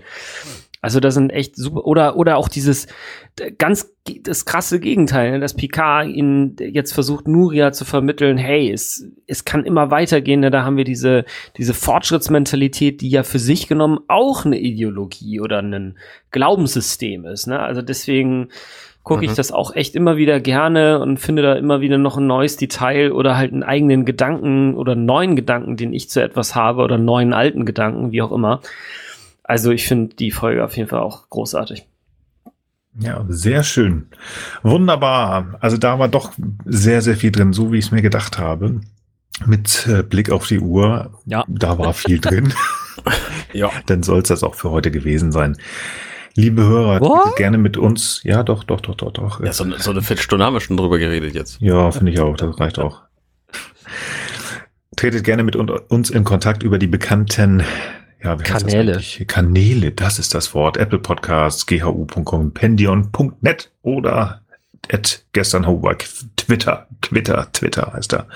Also 0.83 0.99
das 0.99 1.13
sind 1.13 1.29
echt 1.29 1.55
super 1.55 1.85
oder 1.85 2.17
oder 2.17 2.37
auch 2.37 2.49
dieses 2.49 2.87
ganz 3.57 3.89
das 4.21 4.43
krasse 4.43 4.81
Gegenteil, 4.81 5.31
ne, 5.31 5.39
dass 5.39 5.53
Picard 5.53 6.09
ihn 6.09 6.57
jetzt 6.59 6.91
versucht 6.93 7.25
Nuria 7.25 7.71
zu 7.71 7.85
vermitteln, 7.85 8.37
hey, 8.37 8.69
es 8.69 9.07
es 9.25 9.45
kann 9.45 9.63
immer 9.63 9.91
weitergehen, 9.91 10.41
ne? 10.41 10.51
da 10.51 10.65
haben 10.65 10.75
wir 10.75 10.83
diese 10.83 11.23
diese 11.57 11.73
Fortschrittsmentalität, 11.73 12.99
die 12.99 13.09
ja 13.09 13.23
für 13.23 13.39
sich 13.39 13.69
genommen 13.69 13.99
auch 14.09 14.43
eine 14.43 14.59
Ideologie 14.59 15.39
oder 15.39 15.59
ein 15.61 15.97
Glaubenssystem 16.31 17.25
ist, 17.25 17.47
ne? 17.47 17.59
Also 17.59 17.81
deswegen 17.81 18.49
gucke 19.03 19.23
Mhm. 19.23 19.29
ich 19.29 19.35
das 19.35 19.53
auch 19.53 19.73
echt 19.75 19.95
immer 19.95 20.17
wieder 20.17 20.41
gerne 20.41 20.99
und 20.99 21.17
finde 21.17 21.43
da 21.43 21.53
immer 21.53 21.79
wieder 21.79 21.97
noch 21.97 22.17
ein 22.17 22.27
neues 22.27 22.57
Detail 22.57 23.13
oder 23.13 23.37
halt 23.37 23.53
einen 23.53 23.63
eigenen 23.63 24.03
Gedanken 24.03 24.75
oder 24.75 24.93
einen 24.93 25.05
neuen 25.05 25.37
Gedanken, 25.37 25.77
den 25.77 25.93
ich 25.93 26.09
zu 26.09 26.21
etwas 26.21 26.55
habe 26.55 26.81
oder 26.81 26.95
einen 26.95 27.05
neuen 27.05 27.31
alten 27.33 27.65
Gedanken, 27.65 28.11
wie 28.11 28.21
auch 28.21 28.33
immer. 28.33 28.61
Also 29.43 29.71
ich 29.71 29.87
finde 29.87 30.15
die 30.15 30.31
Folge 30.31 30.63
auf 30.63 30.75
jeden 30.77 30.89
Fall 30.89 30.99
auch 31.01 31.29
großartig. 31.29 31.85
Ja, 32.99 33.25
sehr 33.27 33.63
schön. 33.63 34.07
Wunderbar. 34.61 35.57
Also 35.59 35.77
da 35.77 35.97
war 35.99 36.07
doch 36.07 36.33
sehr, 36.65 37.01
sehr 37.01 37.15
viel 37.17 37.31
drin, 37.31 37.51
so 37.53 37.71
wie 37.71 37.77
ich 37.79 37.85
es 37.85 37.91
mir 37.91 38.01
gedacht 38.01 38.37
habe. 38.37 38.81
Mit 39.47 39.87
äh, 39.87 40.03
Blick 40.03 40.29
auf 40.29 40.45
die 40.47 40.59
Uhr, 40.59 41.19
Ja. 41.25 41.43
da 41.47 41.77
war 41.79 41.93
viel 41.93 42.19
drin. 42.19 42.53
Ja. 43.51 43.69
Dann 43.87 44.01
soll 44.03 44.21
es 44.21 44.29
das 44.29 44.43
auch 44.43 44.55
für 44.55 44.71
heute 44.71 44.89
gewesen 44.91 45.31
sein. 45.31 45.57
Liebe 46.35 46.63
Hörer, 46.63 46.99
What? 47.01 47.21
tretet 47.23 47.35
gerne 47.37 47.57
mit 47.59 47.75
uns. 47.77 48.21
Ja, 48.23 48.41
doch, 48.43 48.63
doch, 48.63 48.81
doch, 48.81 48.95
doch, 48.95 49.11
doch. 49.11 49.43
ja 49.43 49.51
so, 49.53 49.65
so 49.77 49.91
eine 49.91 50.01
Viertelstunde 50.01 50.43
haben 50.45 50.53
wir 50.55 50.59
schon 50.61 50.77
drüber 50.77 50.97
geredet 50.97 51.35
jetzt. 51.35 51.59
Ja, 51.61 51.91
finde 51.91 52.11
ich 52.11 52.19
auch. 52.19 52.35
Das 52.35 52.59
reicht 52.59 52.79
auch. 52.79 53.01
Tretet 54.95 55.23
gerne 55.23 55.43
mit 55.43 55.55
un- 55.55 55.69
uns 55.69 56.09
in 56.11 56.23
Kontakt 56.23 56.63
über 56.63 56.77
die 56.79 56.87
bekannten 56.87 57.63
ja, 58.23 58.39
wie 58.39 58.43
heißt 58.43 58.65
das 58.65 58.71
Kanäle. 58.73 59.01
Kanäle, 59.27 59.91
das 59.91 60.19
ist 60.19 60.33
das 60.33 60.53
Wort. 60.53 60.77
Apple 60.77 60.99
Podcasts, 60.99 61.65
ghu.com, 61.65 62.53
pendion.net 62.53 63.71
oder 63.81 64.41
at 64.91 65.23
gestern 65.33 65.65
Homework, 65.65 66.05
Twitter, 66.35 66.87
Twitter, 67.01 67.47
Twitter 67.53 67.93
heißt 67.93 68.13
er. 68.13 68.27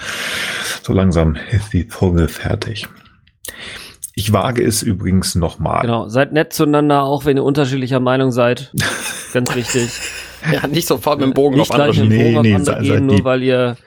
So 0.83 0.93
langsam 0.93 1.35
ist 1.51 1.73
die 1.73 1.83
Folge 1.83 2.27
fertig. 2.27 2.87
Ich 4.15 4.33
wage 4.33 4.63
es 4.63 4.81
übrigens 4.81 5.35
nochmal. 5.35 5.81
Genau. 5.81 6.07
Seid 6.07 6.33
nett 6.33 6.51
zueinander, 6.53 7.03
auch 7.03 7.25
wenn 7.25 7.37
ihr 7.37 7.43
unterschiedlicher 7.43 7.99
Meinung 7.99 8.31
seid. 8.31 8.71
Ganz 9.33 9.53
wichtig. 9.55 9.89
Ja, 10.51 10.65
nicht 10.67 10.87
sofort 10.87 11.19
mit 11.19 11.27
dem 11.29 11.33
Bogen 11.33 11.57
nicht 11.57 11.69
auf 11.71 11.79
andere 11.79 11.91
gleich 11.91 12.01
mit 12.01 12.09
Nee, 12.09 12.23
dem 12.23 12.33
Bogen 12.35 12.47
nee, 12.47 12.53
auf 12.55 12.59
andere 12.59 12.85
sei- 12.85 12.95
gehen, 12.95 13.05
nur 13.05 13.23
weil 13.25 13.43
ihr 13.43 13.77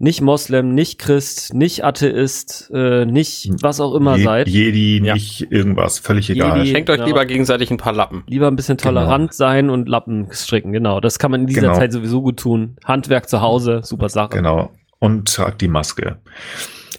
nicht 0.00 0.20
Moslem, 0.20 0.74
nicht 0.74 0.98
Christ, 0.98 1.54
nicht 1.54 1.84
Atheist, 1.84 2.70
äh, 2.72 3.04
nicht 3.04 3.50
was 3.62 3.80
auch 3.80 3.94
immer 3.94 4.16
Je- 4.16 4.24
seid. 4.24 4.48
Jedi, 4.48 5.02
Ja. 5.04 5.14
nicht 5.14 5.50
irgendwas, 5.50 5.98
völlig 5.98 6.30
egal. 6.30 6.58
Jedi. 6.58 6.70
Schenkt 6.70 6.90
euch 6.90 6.98
Ja. 7.00 7.04
lieber 7.06 7.26
gegenseitig 7.26 7.70
ein 7.70 7.78
paar 7.78 7.92
Lappen. 7.92 8.22
Lieber 8.28 8.46
ein 8.48 8.56
bisschen 8.56 8.76
Genau. 8.76 8.90
tolerant 8.90 9.34
sein 9.34 9.70
und 9.70 9.88
Lappen 9.88 10.28
stricken, 10.30 10.72
genau. 10.72 11.00
Das 11.00 11.18
kann 11.18 11.30
man 11.32 11.40
in 11.42 11.46
dieser 11.48 11.62
Genau. 11.62 11.74
Zeit 11.74 11.92
sowieso 11.92 12.22
gut 12.22 12.38
tun. 12.38 12.76
Handwerk 12.84 13.28
zu 13.28 13.40
Hause, 13.40 13.80
super 13.82 14.08
Sache. 14.08 14.30
Genau. 14.36 14.70
Und 15.00 15.32
tragt 15.34 15.60
die 15.60 15.68
Maske. 15.68 16.18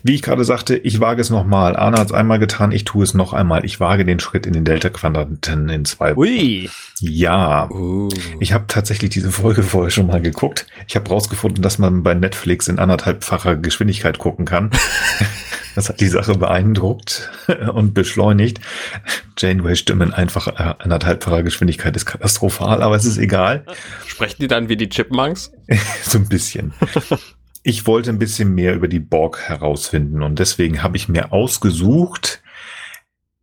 Wie 0.04 0.16
ich 0.16 0.22
gerade 0.22 0.44
sagte, 0.46 0.78
ich 0.78 1.00
wage 1.00 1.22
es 1.22 1.30
nochmal. 1.30 1.76
Arne 1.76 1.98
hat 1.98 2.08
es 2.08 2.14
einmal 2.14 2.40
getan, 2.40 2.72
ich 2.72 2.86
tue 2.86 3.04
es 3.04 3.14
noch 3.14 3.34
einmal. 3.34 3.66
Ich 3.66 3.80
wage 3.80 4.06
den 4.06 4.20
Schritt 4.20 4.46
in 4.46 4.54
den 4.54 4.64
Delta-Quadranten 4.66 5.70
in 5.70 5.86
zwei 5.86 6.12
Wochen. 6.16 6.20
Ui, 6.20 6.70
Ja. 7.02 7.70
Uh. 7.70 8.10
Ich 8.40 8.54
habe 8.54 8.66
tatsächlich 8.68 9.10
diese 9.10 9.32
Folge 9.32 9.64
vorher 9.64 9.92
schon 9.92 10.08
mal 10.08 10.22
geguckt. 10.22 10.68
Ich 10.88 10.96
habe 10.96 11.10
rausgefunden, 11.10 11.62
dass 11.62 11.80
man 11.80 12.04
bei 12.04 12.14
Netflix 12.14 12.68
in 12.68 12.80
anderthalbfacher 12.80 13.56
Geschwindigkeit 13.58 14.18
gucken 14.18 14.46
kann. 14.46 14.72
Das 15.76 15.88
hat 15.88 16.02
die 16.02 16.08
Sache 16.08 16.34
beeindruckt 16.36 17.30
und 17.74 17.94
beschleunigt. 17.94 18.60
Janeway 19.38 19.76
Stimmen 19.76 20.14
einfach 20.14 20.48
äh, 20.48 20.74
anderthalbfacher 20.80 21.44
Geschwindigkeit 21.44 21.96
ist 21.96 22.06
katastrophal, 22.06 22.82
aber 22.82 22.96
es 22.96 23.06
ist 23.06 23.18
egal. 23.18 23.66
Sprechen 24.06 24.38
die 24.42 24.48
dann 24.48 24.68
wie 24.68 24.76
die 24.76 24.90
Chipmunks? 24.90 25.52
so 26.04 26.18
ein 26.18 26.28
bisschen. 26.28 26.74
Ich 27.64 27.86
wollte 27.88 28.10
ein 28.10 28.20
bisschen 28.20 28.54
mehr 28.56 28.74
über 28.74 28.88
die 28.88 29.00
Borg 29.00 29.42
herausfinden 29.42 30.24
und 30.24 30.40
deswegen 30.40 30.82
habe 30.82 30.98
ich 30.98 31.10
mir 31.10 31.32
ausgesucht 31.34 32.42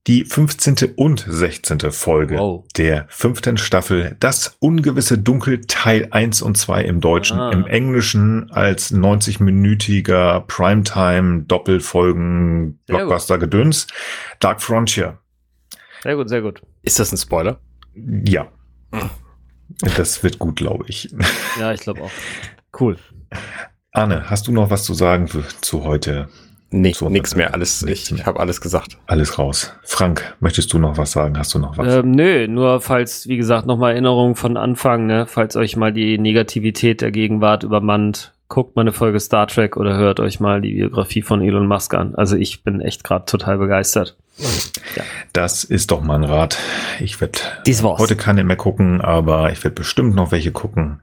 die 0.06 0.24
15. 0.24 0.92
und 0.94 1.24
16. 1.28 1.90
Folge 1.90 2.38
Wow. 2.38 2.64
der 2.76 3.06
fünften 3.08 3.56
Staffel 3.56 4.16
Das 4.20 4.56
ungewisse 4.60 5.18
Dunkel 5.18 5.62
Teil 5.66 6.08
1 6.12 6.42
und 6.42 6.56
2 6.56 6.84
im 6.84 7.00
Deutschen, 7.00 7.38
Ah. 7.40 7.50
im 7.50 7.66
Englischen 7.66 8.50
als 8.52 8.92
90-minütiger 8.92 10.40
Primetime 10.46 11.42
Doppelfolgen. 11.42 12.78
Blockbuster 12.86 13.38
Gedöns 13.38 13.88
Dark 14.38 14.62
Frontier. 14.62 15.18
sehr 16.04 16.14
gut, 16.16 16.28
sehr 16.28 16.40
gut. 16.42 16.62
Ist 16.82 16.98
das 17.00 17.12
ein 17.12 17.18
Spoiler? 17.18 17.58
Ja. 17.94 18.46
Das 19.96 20.22
wird 20.22 20.38
gut, 20.38 20.54
glaube 20.56 20.84
ich. 20.86 21.12
Ja, 21.58 21.72
ich 21.72 21.80
glaube 21.80 22.02
auch. 22.02 22.10
Cool. 22.78 22.96
Arne, 23.96 24.28
hast 24.28 24.46
du 24.46 24.52
noch 24.52 24.68
was 24.70 24.84
zu 24.84 24.92
sagen 24.92 25.26
für, 25.26 25.42
zu 25.62 25.84
heute? 25.84 26.28
Nee, 26.70 26.92
So, 26.92 27.08
nix 27.08 27.34
mehr. 27.34 27.54
Alles, 27.54 27.82
nichts 27.82 28.06
ich, 28.06 28.12
mehr. 28.12 28.20
ich 28.20 28.26
habe 28.26 28.40
alles 28.40 28.60
gesagt. 28.60 28.98
Alles 29.06 29.38
raus. 29.38 29.72
Frank, 29.84 30.36
möchtest 30.40 30.72
du 30.72 30.78
noch 30.78 30.98
was 30.98 31.12
sagen? 31.12 31.38
Hast 31.38 31.54
du 31.54 31.58
noch 31.58 31.78
was? 31.78 31.94
Ähm, 31.94 32.10
nö, 32.10 32.46
nur 32.48 32.80
falls, 32.80 33.26
wie 33.28 33.36
gesagt, 33.38 33.66
nochmal 33.66 33.92
Erinnerung 33.92 34.36
von 34.36 34.56
Anfang, 34.58 35.06
ne, 35.06 35.26
falls 35.26 35.56
euch 35.56 35.76
mal 35.76 35.92
die 35.92 36.18
Negativität 36.18 37.00
der 37.00 37.10
Gegenwart 37.10 37.62
übermannt, 37.62 38.34
guckt 38.48 38.76
mal 38.76 38.82
eine 38.82 38.92
Folge 38.92 39.18
Star 39.20 39.46
Trek 39.46 39.76
oder 39.76 39.96
hört 39.96 40.20
euch 40.20 40.40
mal 40.40 40.60
die 40.60 40.74
Biografie 40.74 41.22
von 41.22 41.40
Elon 41.40 41.66
Musk 41.66 41.94
an. 41.94 42.14
Also 42.16 42.36
ich 42.36 42.64
bin 42.64 42.80
echt 42.80 43.02
gerade 43.02 43.24
total 43.24 43.56
begeistert. 43.58 44.16
Das 45.32 45.64
ist 45.64 45.90
doch 45.90 46.02
mein 46.02 46.24
Rat. 46.24 46.58
Ich 47.00 47.20
werde 47.20 47.38
heute 47.98 48.16
keine 48.16 48.44
mehr 48.44 48.56
gucken, 48.56 49.00
aber 49.00 49.52
ich 49.52 49.62
werde 49.64 49.74
bestimmt 49.74 50.14
noch 50.14 50.32
welche 50.32 50.52
gucken, 50.52 51.00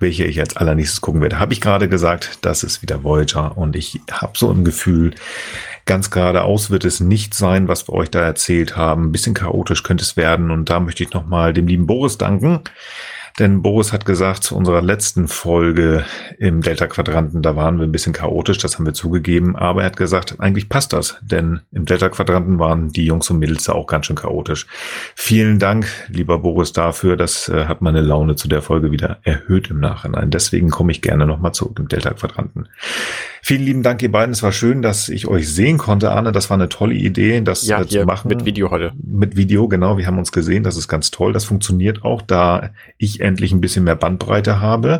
welche 0.00 0.24
ich 0.24 0.40
als 0.40 0.56
allernächstes 0.56 1.00
gucken 1.00 1.20
werde. 1.20 1.38
Habe 1.38 1.52
ich 1.52 1.60
gerade 1.60 1.88
gesagt, 1.88 2.38
das 2.42 2.62
ist 2.62 2.82
wieder 2.82 3.04
Voyager 3.04 3.56
und 3.56 3.76
ich 3.76 4.00
habe 4.10 4.36
so 4.36 4.50
ein 4.50 4.64
Gefühl, 4.64 5.14
ganz 5.86 6.10
geradeaus 6.10 6.70
wird 6.70 6.84
es 6.84 7.00
nicht 7.00 7.34
sein, 7.34 7.68
was 7.68 7.88
wir 7.88 7.94
euch 7.94 8.10
da 8.10 8.20
erzählt 8.20 8.76
haben. 8.76 9.06
Ein 9.06 9.12
bisschen 9.12 9.34
chaotisch 9.34 9.82
könnte 9.82 10.02
es 10.02 10.16
werden 10.16 10.50
und 10.50 10.70
da 10.70 10.80
möchte 10.80 11.02
ich 11.02 11.12
nochmal 11.12 11.52
dem 11.52 11.66
lieben 11.66 11.86
Boris 11.86 12.18
danken. 12.18 12.60
Denn 13.38 13.62
Boris 13.62 13.92
hat 13.92 14.04
gesagt, 14.04 14.44
zu 14.44 14.56
unserer 14.56 14.80
letzten 14.80 15.26
Folge 15.26 16.04
im 16.38 16.60
Delta-Quadranten, 16.60 17.42
da 17.42 17.56
waren 17.56 17.78
wir 17.78 17.84
ein 17.84 17.90
bisschen 17.90 18.12
chaotisch, 18.12 18.58
das 18.58 18.76
haben 18.76 18.86
wir 18.86 18.94
zugegeben, 18.94 19.56
aber 19.56 19.80
er 19.80 19.86
hat 19.86 19.96
gesagt, 19.96 20.36
eigentlich 20.38 20.68
passt 20.68 20.92
das, 20.92 21.16
denn 21.20 21.60
im 21.72 21.84
Delta-Quadranten 21.84 22.60
waren 22.60 22.90
die 22.90 23.04
Jungs 23.04 23.28
und 23.30 23.40
Mädels 23.40 23.64
da 23.64 23.72
auch 23.72 23.88
ganz 23.88 24.06
schön 24.06 24.14
chaotisch. 24.14 24.66
Vielen 25.16 25.58
Dank, 25.58 25.86
lieber 26.08 26.38
Boris, 26.38 26.72
dafür. 26.72 27.16
Das 27.16 27.48
äh, 27.48 27.64
hat 27.64 27.82
meine 27.82 28.02
Laune 28.02 28.36
zu 28.36 28.46
der 28.46 28.62
Folge 28.62 28.92
wieder 28.92 29.18
erhöht 29.24 29.68
im 29.68 29.80
Nachhinein. 29.80 30.30
Deswegen 30.30 30.70
komme 30.70 30.92
ich 30.92 31.02
gerne 31.02 31.26
nochmal 31.26 31.52
zurück 31.52 31.78
im 31.80 31.88
Delta-Quadranten. 31.88 32.68
Vielen 33.42 33.62
lieben 33.62 33.82
Dank, 33.82 34.00
ihr 34.02 34.10
beiden. 34.10 34.32
Es 34.32 34.42
war 34.42 34.52
schön, 34.52 34.80
dass 34.80 35.10
ich 35.10 35.26
euch 35.26 35.52
sehen 35.52 35.76
konnte, 35.76 36.12
Arne. 36.12 36.32
Das 36.32 36.48
war 36.48 36.56
eine 36.56 36.70
tolle 36.70 36.94
Idee, 36.94 37.42
das 37.42 37.66
Ja, 37.66 37.82
äh, 37.82 37.86
zu 37.86 38.04
machen. 38.04 38.28
mit 38.28 38.46
Video 38.46 38.70
heute. 38.70 38.92
Mit 38.96 39.36
Video, 39.36 39.68
genau. 39.68 39.98
Wir 39.98 40.06
haben 40.06 40.18
uns 40.18 40.32
gesehen. 40.32 40.62
Das 40.62 40.78
ist 40.78 40.88
ganz 40.88 41.10
toll. 41.10 41.34
Das 41.34 41.44
funktioniert 41.44 42.04
auch, 42.04 42.22
da 42.22 42.70
ich 42.96 43.20
endlich 43.24 43.52
ein 43.52 43.60
bisschen 43.60 43.84
mehr 43.84 43.96
Bandbreite 43.96 44.60
habe. 44.60 44.98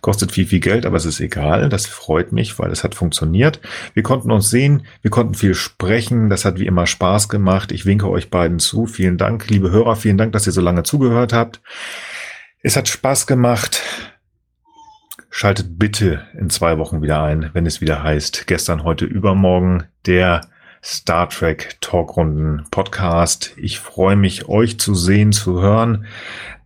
Kostet 0.00 0.32
viel, 0.32 0.46
viel 0.46 0.60
Geld, 0.60 0.86
aber 0.86 0.96
es 0.96 1.04
ist 1.04 1.20
egal. 1.20 1.68
Das 1.68 1.86
freut 1.86 2.32
mich, 2.32 2.58
weil 2.58 2.72
es 2.72 2.82
hat 2.82 2.94
funktioniert. 2.94 3.60
Wir 3.94 4.02
konnten 4.02 4.32
uns 4.32 4.50
sehen. 4.50 4.86
Wir 5.02 5.10
konnten 5.10 5.34
viel 5.34 5.54
sprechen. 5.54 6.28
Das 6.30 6.44
hat 6.44 6.58
wie 6.58 6.66
immer 6.66 6.86
Spaß 6.86 7.28
gemacht. 7.28 7.70
Ich 7.72 7.86
winke 7.86 8.08
euch 8.08 8.30
beiden 8.30 8.58
zu. 8.58 8.86
Vielen 8.86 9.18
Dank, 9.18 9.48
liebe 9.48 9.70
Hörer. 9.70 9.96
Vielen 9.96 10.18
Dank, 10.18 10.32
dass 10.32 10.46
ihr 10.46 10.52
so 10.52 10.60
lange 10.60 10.82
zugehört 10.82 11.32
habt. 11.32 11.60
Es 12.62 12.76
hat 12.76 12.88
Spaß 12.88 13.26
gemacht. 13.26 13.82
Schaltet 15.30 15.78
bitte 15.78 16.22
in 16.38 16.48
zwei 16.48 16.78
Wochen 16.78 17.02
wieder 17.02 17.22
ein, 17.22 17.50
wenn 17.52 17.66
es 17.66 17.82
wieder 17.82 18.02
heißt, 18.02 18.46
gestern, 18.46 18.84
heute, 18.84 19.04
übermorgen, 19.04 19.84
der 20.06 20.40
Star 20.82 21.28
Trek 21.28 21.76
Talkrunden 21.80 22.64
Podcast. 22.70 23.52
Ich 23.56 23.78
freue 23.78 24.16
mich, 24.16 24.48
euch 24.48 24.78
zu 24.78 24.94
sehen, 24.94 25.32
zu 25.32 25.60
hören 25.60 26.06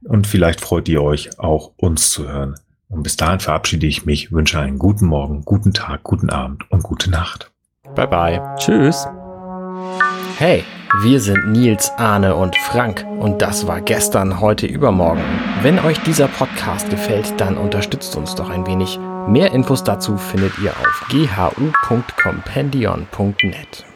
und 0.05 0.27
vielleicht 0.27 0.61
freut 0.61 0.89
ihr 0.89 1.03
euch 1.03 1.39
auch, 1.39 1.73
uns 1.77 2.11
zu 2.11 2.29
hören. 2.29 2.57
Und 2.89 3.05
bis 3.05 3.17
dahin 3.17 3.41
verabschiede 3.41 3.87
ich 3.87 4.05
mich, 4.05 4.33
wünsche 4.33 4.59
einen 4.59 4.79
guten 4.79 5.07
Morgen, 5.07 5.45
guten 5.45 5.73
Tag, 5.73 6.03
guten 6.03 6.31
Abend 6.31 6.69
und 6.71 6.83
gute 6.83 7.11
Nacht. 7.11 7.53
Bye 7.95 8.09
bye. 8.09 8.41
Tschüss. 8.57 9.07
Hey, 10.39 10.65
wir 11.03 11.21
sind 11.21 11.53
Nils, 11.53 11.93
Arne 11.99 12.35
und 12.35 12.57
Frank 12.57 13.07
und 13.21 13.43
das 13.43 13.67
war 13.67 13.81
gestern, 13.81 14.41
heute, 14.41 14.67
übermorgen. 14.67 15.23
Wenn 15.63 15.79
euch 15.79 15.99
dieser 16.01 16.29
Podcast 16.29 16.91
gefällt, 16.91 17.41
dann 17.41 17.57
unterstützt 17.57 18.17
uns 18.17 18.35
doch 18.35 18.51
ein 18.51 18.67
wenig. 18.67 18.99
Mehr 19.29 19.53
Infos 19.53 19.85
dazu 19.85 20.17
findet 20.17 20.59
ihr 20.59 20.73
auf 20.73 21.07
ghu.compendion.net. 21.11 23.90